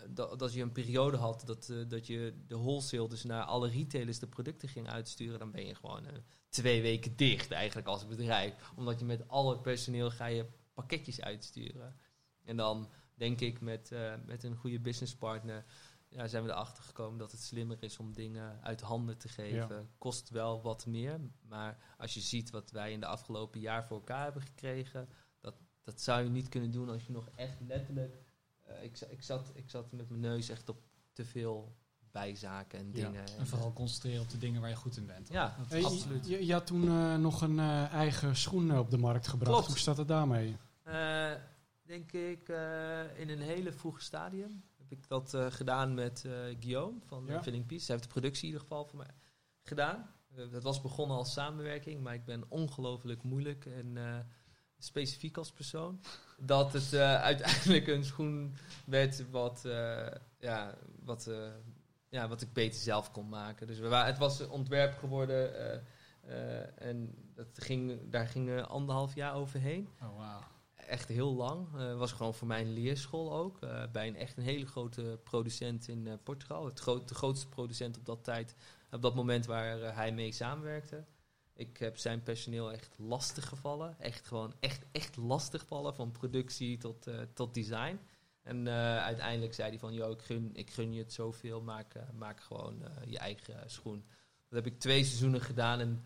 dat, 0.09 0.39
dat 0.39 0.53
je 0.53 0.63
een 0.63 0.73
periode 0.73 1.17
had 1.17 1.43
dat, 1.47 1.73
dat 1.89 2.07
je 2.07 2.43
de 2.47 2.57
wholesale 2.57 3.09
dus 3.09 3.25
naar 3.25 3.45
alle 3.45 3.69
retailers 3.69 4.19
de 4.19 4.27
producten 4.27 4.69
ging 4.69 4.89
uitsturen. 4.89 5.39
Dan 5.39 5.51
ben 5.51 5.67
je 5.67 5.75
gewoon 5.75 6.07
twee 6.49 6.83
weken 6.83 7.17
dicht 7.17 7.51
eigenlijk 7.51 7.89
als 7.89 8.07
bedrijf. 8.07 8.73
Omdat 8.77 8.99
je 8.99 9.05
met 9.05 9.29
alle 9.29 9.61
personeel 9.61 10.11
ga 10.11 10.27
je 10.27 10.47
pakketjes 10.75 11.21
uitsturen. 11.21 11.97
En 12.45 12.57
dan 12.57 12.89
denk 13.17 13.41
ik 13.41 13.61
met, 13.61 13.93
eh, 13.93 14.13
met 14.27 14.43
een 14.45 14.57
goede 14.57 14.81
businesspartner 14.81 15.65
ja, 16.09 16.27
zijn 16.27 16.45
we 16.45 16.51
erachter 16.51 16.83
gekomen 16.85 17.19
dat 17.19 17.31
het 17.33 17.41
slimmer 17.43 17.77
is 17.81 17.99
om 17.99 18.13
dingen 18.13 18.59
uit 18.63 18.81
handen 18.81 19.19
te 19.19 19.29
geven. 19.29 19.89
Kost 19.99 20.31
wel 20.31 20.63
wat 20.63 20.87
meer, 20.87 21.21
maar 21.49 21.79
als 21.99 22.15
je 22.15 22.21
ziet 22.21 22.51
wat 22.51 22.71
wij 22.71 22.93
in 22.93 23.01
de 23.01 23.07
afgelopen 23.07 23.61
jaar 23.61 23.87
voor 23.87 23.97
elkaar 23.97 24.25
hebben 24.25 24.43
gekregen, 24.43 25.09
dat, 25.41 25.55
dat 25.83 26.01
zou 26.01 26.23
je 26.23 26.29
niet 26.31 26.49
kunnen 26.49 26.71
doen 26.71 26.89
als 26.89 27.07
je 27.07 27.13
nog 27.13 27.29
echt 27.35 27.61
letterlijk. 27.61 28.17
eh, 28.63 28.83
ik, 28.83 29.01
ik, 29.01 29.23
zat, 29.23 29.51
ik 29.55 29.71
zat 29.71 29.93
met 29.93 30.09
mijn 30.09 30.21
neus 30.21 30.49
echt 30.49 30.69
op 30.69 30.83
te 31.13 31.25
veel 31.25 31.77
bijzaken 32.11 32.79
en 32.79 32.87
Ja. 32.93 32.93
dingen. 32.93 33.25
En 33.39 33.47
vooral 33.47 33.73
concentreren 33.73 34.23
op 34.23 34.31
de 34.31 34.39
dingen 34.39 34.61
waar 34.61 34.71
je 34.71 34.77
goed 34.77 34.97
in 34.97 35.07
bent. 35.07 35.29
Ja, 35.29 35.57
Hey, 35.69 35.85
absoluut. 35.85 36.27
Je, 36.29 36.47
je 36.47 36.53
had 36.53 36.67
toen 36.67 36.89
eh, 36.89 37.17
nog 37.17 37.41
een 37.43 37.59
eh, 37.59 37.93
eigen 37.93 38.37
schoen 38.37 38.79
op 38.79 38.91
de 38.91 38.99
markt 38.99 39.27
gebracht. 39.29 39.53
Klopt. 39.53 39.67
Hoe 39.67 39.79
staat 39.79 39.97
het 39.97 40.09
daarmee? 40.09 40.57
Denk 41.87 42.13
ik 42.13 42.49
eh, 42.49 43.19
in 43.19 43.29
een 43.29 43.41
hele 43.41 43.73
vroege 43.73 44.01
stadium 44.01 44.65
heb 44.77 44.93
ik 44.93 45.09
dat 45.09 45.35
eh, 45.35 45.47
gedaan 45.51 45.95
met 45.95 46.25
eh, 46.25 46.33
Guillaume 46.33 46.99
van 47.07 47.27
Ja. 47.27 47.43
Filling 47.43 47.67
Peace. 47.67 47.85
Hij 47.87 47.95
heeft 47.95 48.09
de 48.09 48.21
productie 48.21 48.43
in 48.43 48.53
ieder 48.53 48.63
geval 48.63 48.85
voor 48.85 48.99
mij 48.99 49.15
gedaan. 49.63 50.11
Dat 50.51 50.63
was 50.63 50.81
begonnen 50.81 51.17
als 51.17 51.33
samenwerking, 51.33 52.03
maar 52.03 52.15
ik 52.15 52.25
ben 52.25 52.45
ongelooflijk 52.49 53.23
moeilijk 53.23 53.67
en 53.67 53.97
specifiek 54.79 55.37
als 55.37 55.53
persoon. 55.53 56.01
Dat 56.39 56.73
het 56.73 56.95
uiteindelijk 57.31 57.87
een 57.87 58.05
schoen 58.05 58.57
werd 58.87 59.31
wat, 59.31 59.61
ja, 60.39 60.79
wat, 61.05 61.31
ja, 62.09 62.29
wat 62.29 62.43
ik 62.43 62.53
beter 62.53 62.81
zelf 62.81 63.11
kon 63.11 63.29
maken. 63.29 63.67
Dus 63.67 63.79
we 63.79 63.89
waren, 63.89 64.07
het 64.07 64.19
was 64.19 64.41
een 64.41 64.51
ontwerp 64.51 64.99
geworden 64.99 65.53
en 66.79 67.15
dat 67.35 67.49
ging, 67.53 68.11
daar 68.11 68.27
ging 68.27 68.63
anderhalf 68.63 69.15
jaar 69.15 69.35
overheen 69.35 69.89
Oh, 70.03 70.17
wauw. 70.17 70.56
Echt 70.87 71.09
heel 71.09 71.35
lang. 71.35 71.73
Het 71.73 71.99
was 71.99 72.13
gewoon 72.13 72.35
voor 72.35 72.47
mij 72.47 72.61
een 72.61 72.73
leerschool 72.73 73.33
ook. 73.33 73.63
eh, 73.63 73.83
bij 73.93 74.07
een 74.07 74.17
echt 74.17 74.37
een 74.37 74.43
hele 74.43 74.67
grote 74.67 75.19
producent 75.23 75.89
in 75.89 76.07
eh, 76.07 76.15
Portugal. 76.23 76.65
Het 76.65 76.81
groot, 76.81 77.09
de 77.09 77.15
grootste 77.15 77.49
producent 77.49 77.97
op 77.99 78.05
dat 78.05 78.25
tijd, 78.25 78.55
op 78.91 79.03
dat 79.03 79.15
moment 79.15 79.47
waar 79.47 79.95
hij 79.95 80.13
mee 80.13 80.33
samenwerkte. 80.33 81.05
Ik 81.55 81.77
heb 81.77 81.99
zijn 81.99 82.23
personeel 82.23 82.73
echt 82.73 82.99
lastig 82.99 83.49
gevallen. 83.49 83.99
Echt 83.99 84.27
gewoon 84.27 84.55
echt, 84.61 84.85
echt 84.93 85.17
lastig 85.17 85.61
gevallen. 85.61 85.95
Van 85.95 86.13
productie 86.13 86.79
tot, 86.79 87.07
tot 87.35 87.55
design. 87.55 88.01
En 88.43 88.69
uiteindelijk 88.69 89.55
zei 89.55 89.69
hij 89.69 89.79
van, 89.79 89.95
joh, 89.95 90.11
ik 90.11 90.23
gun, 90.23 90.51
ik 90.53 90.71
gun 90.71 90.93
je 90.93 91.03
het 91.03 91.13
zoveel. 91.13 91.61
Maak, 91.63 91.95
maak 92.15 92.41
gewoon 92.41 92.83
je 93.07 93.19
eigen 93.19 93.71
schoen. 93.71 94.05
Dat 94.49 94.65
heb 94.65 94.73
ik 94.73 94.81
twee 94.81 95.05
seizoenen 95.05 95.41
gedaan 95.41 95.81
en 95.81 96.05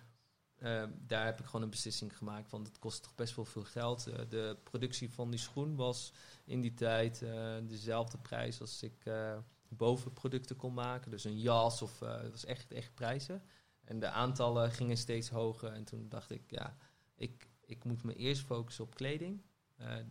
eh, 0.60 0.84
daar 1.06 1.24
heb 1.24 1.40
ik 1.40 1.44
gewoon 1.44 1.62
een 1.62 1.70
beslissing 1.70 2.16
gemaakt. 2.16 2.50
Want 2.50 2.66
het 2.66 2.78
kost 2.78 3.02
toch 3.02 3.14
best 3.14 3.36
wel 3.36 3.44
veel 3.44 3.64
geld. 3.64 4.06
Eh, 4.06 4.18
de 4.28 4.56
productie 4.62 5.10
van 5.10 5.30
die 5.30 5.40
schoen 5.40 5.76
was 5.76 6.12
in 6.44 6.60
die 6.60 6.74
tijd 6.74 7.22
eh, 7.22 7.56
dezelfde 7.66 8.18
prijs 8.18 8.60
als 8.60 8.82
ik 8.82 9.04
eh, 9.04 9.38
bovenproducten 9.68 10.56
kon 10.56 10.74
maken. 10.74 11.10
Dus 11.10 11.24
een 11.24 11.38
jas 11.38 11.82
of 11.82 12.00
het 12.00 12.30
was 12.30 12.44
echt, 12.44 12.72
echt 12.72 12.94
prijzen. 12.94 13.42
En 13.84 14.00
de 14.00 14.08
aantallen 14.08 14.70
gingen 14.70 14.96
steeds 14.96 15.28
hoger. 15.28 15.72
En 15.72 15.84
toen 15.84 16.08
dacht 16.08 16.30
ik, 16.30 16.42
ja, 16.50 16.76
ik, 17.14 17.48
ik 17.66 17.84
moet 17.84 18.02
me 18.02 18.14
eerst 18.14 18.42
focussen 18.42 18.84
op 18.84 18.94
kleding. 18.94 19.42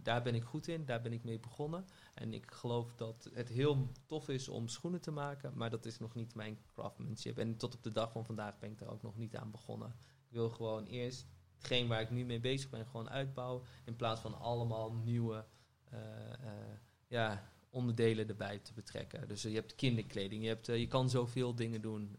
Daar 0.04 0.22
ben 0.22 0.36
ik 0.36 0.44
goed 0.44 0.68
in, 0.68 0.86
daar 0.86 1.02
ben 1.02 1.14
ik 1.14 1.24
mee 1.24 1.40
begonnen. 1.40 1.86
En 2.14 2.34
ik 2.34 2.52
geloof 2.52 2.96
dat 2.96 3.30
het 3.34 3.50
heel 3.50 3.92
tof 4.06 4.30
is 4.30 4.48
om 4.48 4.68
schoenen 4.68 5.02
te 5.02 5.12
maken, 5.12 5.52
maar 5.56 5.70
dat 5.70 5.86
is 5.86 6.00
nog 6.00 6.16
niet 6.16 6.36
mijn 6.36 6.60
craftsmanship. 6.74 7.38
En 7.38 7.58
tot 7.58 7.76
op 7.76 7.84
de 7.84 7.92
dag 7.92 8.12
van 8.12 8.26
vandaag 8.26 8.60
ben 8.60 8.72
ik 8.72 8.78
daar 8.78 8.90
ook 8.90 9.02
nog 9.02 9.18
niet 9.18 9.36
aan 9.36 9.52
begonnen. 9.52 9.96
Ik 10.30 10.36
wil 10.36 10.50
gewoon 10.50 10.86
eerst 10.86 11.26
hetgeen 11.56 11.88
waar 11.88 12.02
ik 12.02 12.10
nu 12.10 12.26
mee 12.26 12.40
bezig 12.40 12.70
ben, 12.70 12.86
gewoon 12.86 13.10
uitbouwen. 13.10 13.64
In 13.86 13.96
plaats 13.96 14.22
van 14.22 14.40
allemaal 14.40 14.94
nieuwe 14.94 15.46
eh, 15.84 16.34
eh, 16.34 16.78
ja, 17.08 17.50
onderdelen 17.70 18.28
erbij 18.28 18.60
te 18.60 18.74
betrekken. 18.74 19.28
Dus 19.28 19.46
eh, 19.46 19.52
je 19.52 19.58
hebt 19.58 19.76
kinderkleding, 19.76 20.42
je, 20.44 20.48
hebt, 20.48 20.66
je 20.66 20.88
kan 20.88 21.10
zoveel 21.10 21.56
dingen 21.56 21.82
doen. 21.82 22.18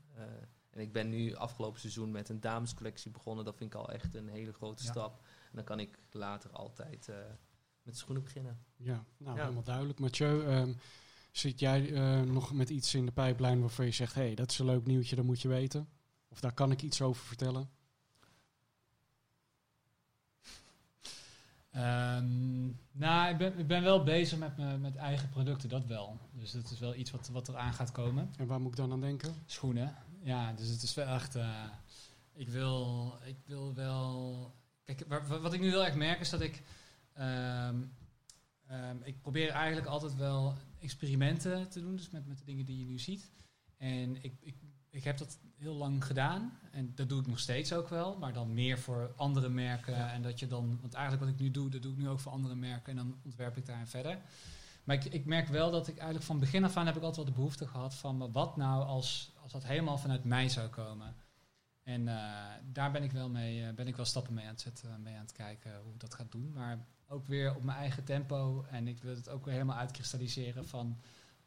en 0.71 0.81
ik 0.81 0.93
ben 0.93 1.09
nu 1.09 1.35
afgelopen 1.35 1.81
seizoen 1.81 2.11
met 2.11 2.29
een 2.29 2.41
damescollectie 2.41 3.11
begonnen. 3.11 3.45
Dat 3.45 3.57
vind 3.57 3.75
ik 3.75 3.81
al 3.81 3.91
echt 3.91 4.15
een 4.15 4.29
hele 4.29 4.53
grote 4.53 4.85
Ja. 4.85 4.91
stap. 4.91 5.23
En 5.23 5.57
dan 5.57 5.65
kan 5.65 5.81
ik 5.81 5.99
later 6.11 6.51
altijd 6.51 7.09
met 7.83 7.97
schoenen 7.97 8.23
beginnen. 8.23 8.65
Ja, 8.77 9.05
nou 9.17 9.37
Ja. 9.37 9.43
helemaal 9.43 9.63
duidelijk. 9.63 9.99
Mathieu, 9.99 10.45
ehm, 10.47 10.73
zit 11.33 11.61
jij 11.61 11.81
nog 12.25 12.53
met 12.53 12.71
iets 12.71 12.95
in 12.95 13.07
de 13.07 13.13
pijplijn 13.13 13.61
waarvan 13.61 13.85
je 13.85 13.91
zegt... 13.93 14.15
hé, 14.15 14.23
hey, 14.23 14.35
dat 14.35 14.51
is 14.51 14.59
een 14.59 14.67
leuk 14.67 14.87
nieuwtje, 14.87 15.17
dat 15.17 15.25
moet 15.25 15.41
je 15.41 15.49
weten? 15.49 15.89
Of 16.29 16.41
daar 16.41 16.55
kan 16.55 16.71
ik 16.71 16.83
iets 16.83 17.03
over 17.03 17.25
vertellen? 17.25 17.71
Ehm, 21.71 22.65
nou, 22.93 23.31
ik 23.31 23.37
ben, 23.39 23.59
ik 23.59 23.67
ben 23.67 23.83
wel 23.83 24.03
bezig 24.03 24.39
met, 24.39 24.57
me, 24.57 24.79
met 24.79 24.97
eigen 24.97 25.29
producten, 25.29 25.69
dat 25.69 25.87
wel. 25.87 26.19
Dus 26.33 26.51
dat 26.51 26.71
is 26.71 26.79
wel 26.79 26.95
iets 26.95 27.11
wat, 27.11 27.29
wat 27.29 27.49
eraan 27.49 27.73
gaat 27.75 27.93
komen. 27.93 28.31
En 28.37 28.47
waar 28.47 28.61
moet 28.61 28.71
ik 28.71 28.77
dan 28.77 28.93
aan 28.93 29.01
denken? 29.01 29.35
Schoenen. 29.47 29.95
Ja, 30.23 30.53
dus 30.53 30.69
het 30.69 30.83
is 30.83 30.95
wel 30.95 31.07
echt. 31.07 31.35
eh, 31.35 31.65
ik, 32.33 32.49
wil, 32.49 33.15
ik 33.25 33.37
wil 33.47 33.75
wel. 33.75 34.55
Kijk, 34.85 35.05
wa- 35.09 35.27
wa- 35.27 35.41
wat 35.41 35.53
ik 35.53 35.61
nu 35.61 35.69
heel 35.69 35.85
erg 35.85 35.95
merk 35.95 36.21
is 36.21 36.31
dat 36.31 36.41
ik. 36.41 36.63
ehm, 37.13 37.83
ehm, 38.67 38.97
ik 39.03 39.21
probeer 39.21 39.51
eigenlijk 39.51 39.87
altijd 39.87 40.17
wel 40.17 40.55
experimenten 40.79 41.69
te 41.69 41.81
doen, 41.81 41.97
dus 41.97 42.11
met, 42.11 42.27
met 42.27 42.39
de 42.39 42.45
dingen 42.45 42.65
die 42.65 42.79
je 42.79 42.85
nu 42.85 42.99
ziet. 42.99 43.31
En 43.77 44.23
ik, 44.25 44.35
ik, 44.41 44.57
ik 44.91 45.05
heb 45.05 45.19
dat 45.19 45.39
heel 45.61 45.75
lang 45.75 46.05
gedaan. 46.05 46.59
En 46.71 46.93
dat 46.95 47.09
doe 47.09 47.21
ik 47.21 47.27
nog 47.27 47.39
steeds 47.39 47.73
ook 47.73 47.89
wel. 47.89 48.17
Maar 48.19 48.33
dan 48.33 48.55
meer 48.55 48.79
voor 48.79 49.13
andere 49.17 49.49
merken. 49.49 50.11
En 50.11 50.23
dat 50.23 50.39
je 50.39 50.47
dan. 50.47 50.79
Want 50.81 50.95
eigenlijk 50.95 51.25
wat 51.25 51.35
ik 51.35 51.41
nu 51.41 51.51
doe, 51.51 51.71
dat 51.71 51.83
doe 51.83 51.93
ik 51.93 51.99
nu 51.99 52.09
ook 52.09 52.21
voor 52.21 52.33
andere 52.33 52.55
merken. 52.55 52.91
En 52.91 52.97
dan 52.97 53.17
ontwerp 53.25 53.57
ik 53.57 53.67
daarin 53.67 53.87
verder. 53.87 54.19
Maar 54.85 54.97
ik, 54.97 55.05
ik 55.05 55.25
merk 55.25 55.49
wel 55.49 55.71
dat 55.71 55.89
ik 55.89 55.97
eigenlijk 55.97 56.27
van 56.27 56.39
begin 56.39 56.65
af 56.65 56.77
aan 56.77 56.87
heb 56.87 56.97
ik 56.97 57.03
altijd 57.03 57.25
wel 57.25 57.35
de 57.35 57.41
behoefte 57.41 57.67
gehad 57.67 57.95
van 57.95 58.33
wat 58.33 58.57
nou 58.57 58.85
als, 58.85 59.33
als 59.43 59.53
dat 59.53 59.65
helemaal 59.65 59.99
vanuit 59.99 60.25
mij 60.25 60.49
zou 60.49 60.69
komen. 60.69 61.15
En 61.83 62.09
eh, 62.09 62.25
daar 62.65 62.91
ben 62.91 63.03
ik 63.03 63.13
wel 63.13 63.29
mee, 63.29 63.67
eh, 63.67 63.75
ben 63.75 63.87
ik 63.87 63.97
wel 63.97 64.05
stappen 64.05 64.35
mee 64.35 64.45
aan 64.45 64.51
het 64.51 64.61
zetten, 64.61 65.03
mee 65.03 65.15
aan 65.15 65.21
het 65.21 65.33
kijken 65.33 65.81
hoe 65.83 65.93
ik 65.93 66.01
dat 66.01 66.15
gaat 66.15 66.33
doen. 66.33 66.53
Maar 66.53 66.87
ook 67.09 67.27
weer 67.27 67.57
op 67.57 67.63
mijn 67.63 67.79
eigen 67.79 68.05
tempo. 68.05 68.65
En 68.71 68.89
ik 68.89 69.03
wil 69.03 69.15
het 69.15 69.29
ook 69.29 69.45
weer 69.45 69.55
helemaal 69.55 69.77
uitkristalliseren 69.77 70.69
van 70.69 71.01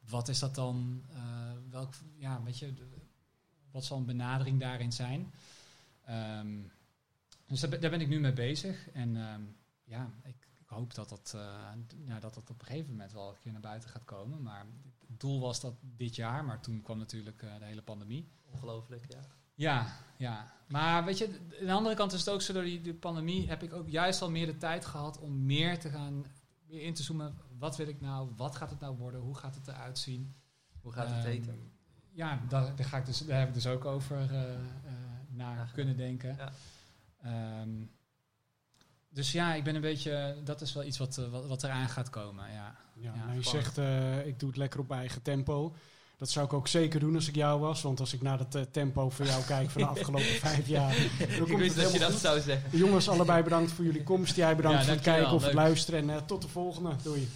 wat 0.10 0.28
is 0.28 0.40
dat 0.40 0.56
dan? 0.56 1.04
eh, 1.10 1.52
welk, 1.70 1.94
ja, 2.18 2.44
weet 2.44 2.60
je, 2.60 2.74
wat 3.74 3.86
zal 3.86 3.98
een 3.98 4.06
benadering 4.06 4.60
daarin 4.60 4.92
zijn? 4.92 5.34
Ehm, 6.06 6.62
dus 7.48 7.60
daar, 7.60 7.70
ben- 7.70 7.82
daar 7.82 7.90
ben 7.90 8.02
ik 8.02 8.08
nu 8.08 8.20
mee 8.20 8.34
bezig. 8.34 8.90
En 8.90 9.16
ehm, 9.18 9.42
ja, 9.84 10.14
ik, 10.24 10.36
ik 10.60 10.70
hoop 10.70 10.94
dat 10.94 11.10
dat, 11.10 11.32
eh, 11.36 11.72
d- 11.88 11.96
ja, 12.08 12.20
dat 12.20 12.34
dat 12.34 12.50
op 12.50 12.60
een 12.60 12.66
gegeven 12.66 12.92
moment 12.92 13.12
wel 13.12 13.30
een 13.30 13.40
keer 13.42 13.52
naar 13.52 13.62
buiten 13.62 13.90
gaat 13.90 14.06
komen. 14.06 14.42
Maar 14.42 14.66
het 15.08 15.20
doel 15.20 15.40
was 15.40 15.60
dat 15.62 15.74
dit 15.82 16.16
jaar, 16.16 16.46
maar 16.46 16.62
toen 16.62 16.82
kwam 16.82 16.98
natuurlijk 16.98 17.42
eh, 17.44 17.58
de 17.60 17.66
hele 17.66 17.82
pandemie. 17.82 18.28
Ongelooflijk, 18.52 19.06
ja. 19.12 19.20
Ja, 19.56 19.88
ja. 20.18 20.54
Maar 20.68 21.06
weet 21.06 21.18
je, 21.18 21.28
aan 21.60 21.66
de 21.66 21.72
andere 21.72 21.96
kant 21.96 22.12
is 22.14 22.20
het 22.20 22.30
ook 22.30 22.42
zo, 22.42 22.54
door 22.54 22.64
die, 22.64 22.82
die 22.82 22.94
pandemie 22.94 23.48
heb 23.48 23.64
ik 23.64 23.74
ook 23.74 23.90
juist 23.90 24.22
al 24.22 24.32
meer 24.32 24.46
de 24.46 24.58
tijd 24.58 24.86
gehad 24.86 25.20
om 25.20 25.46
meer 25.46 25.80
te 25.80 25.90
gaan, 25.90 26.26
meer 26.68 26.82
in 26.82 26.94
te 26.94 27.04
zoomen. 27.04 27.38
Wat 27.58 27.78
wil 27.78 27.88
ik 27.88 28.02
nou? 28.02 28.30
Wat 28.36 28.56
gaat 28.56 28.70
het 28.70 28.80
nou 28.80 28.98
worden? 28.98 29.20
Hoe 29.22 29.36
gaat 29.36 29.56
het 29.56 29.68
eruit 29.68 29.98
zien? 30.00 30.36
Hoe 30.82 30.92
gaat 30.92 31.08
het 31.10 31.18
Ehm, 31.18 31.28
eten? 31.28 31.72
Ja, 32.16 32.40
daar, 32.50 32.76
daar, 32.76 32.86
ga 32.86 32.98
ik 32.98 33.06
dus, 33.06 33.20
daar 33.26 33.40
heb 33.40 33.48
ik 33.48 33.54
dus 33.54 33.68
ook 33.68 33.86
over 33.86 34.18
eh, 34.18 34.44
eh, 34.44 34.60
naar 35.30 35.58
Ja. 35.58 35.68
kunnen 35.74 35.98
denken. 35.98 36.38
Ja. 36.38 36.52
Ehm, 37.24 37.70
dus 39.10 39.32
ja, 39.32 39.54
ik 39.54 39.64
ben 39.64 39.76
een 39.76 39.82
beetje, 39.82 40.36
dat 40.44 40.62
is 40.62 40.74
wel 40.74 40.84
iets 40.84 40.98
wat, 40.98 41.18
eh, 41.18 41.28
wat, 41.30 41.46
wat 41.48 41.64
eraan 41.64 41.90
gaat 41.90 42.10
komen. 42.10 42.52
Ja. 42.52 42.76
Ja, 42.96 43.12
Ja, 43.16 43.26
nou, 43.26 43.38
je 43.38 43.44
zegt, 43.44 43.78
eh, 43.78 44.26
ik 44.28 44.40
doe 44.40 44.50
het 44.50 44.58
lekker 44.58 44.80
op 44.80 44.88
mijn 44.88 45.00
eigen 45.00 45.22
tempo. 45.22 45.76
Dat 46.18 46.30
zou 46.30 46.46
ik 46.46 46.54
ook 46.54 46.68
zeker 46.68 47.00
doen 47.00 47.16
als 47.16 47.28
ik 47.28 47.36
jou 47.36 47.60
was. 47.60 47.82
Want 47.82 48.00
als 48.00 48.14
ik 48.14 48.22
naar 48.22 48.40
het 48.40 48.56
eh, 48.56 48.62
tempo 48.62 49.10
van 49.10 49.26
jou 49.26 49.44
kijk 49.44 49.70
van 49.70 49.82
de 49.82 49.88
afgelopen 50.00 50.26
vijf 50.26 50.68
jaar... 50.68 50.96
dan 51.38 51.48
Ik 51.52 51.58
wist 51.58 51.76
dat 51.76 51.94
je 51.94 52.00
dat 52.00 52.12
goed. 52.12 52.20
zou 52.20 52.40
zeggen. 52.42 52.78
Jongens, 52.78 53.10
allebei 53.10 53.44
bedankt 53.44 53.72
voor 53.72 53.86
jullie 53.86 54.04
komst. 54.04 54.36
Jij 54.36 54.56
bedankt 54.56 54.78
Ja, 54.80 54.84
voor 54.86 54.94
het 54.94 55.04
kijken 55.04 55.32
of 55.32 55.44
het 55.44 55.54
luisteren. 55.54 56.10
En 56.10 56.26
tot 56.26 56.42
de 56.42 56.48
volgende. 56.48 56.96
Doei. 57.04 57.28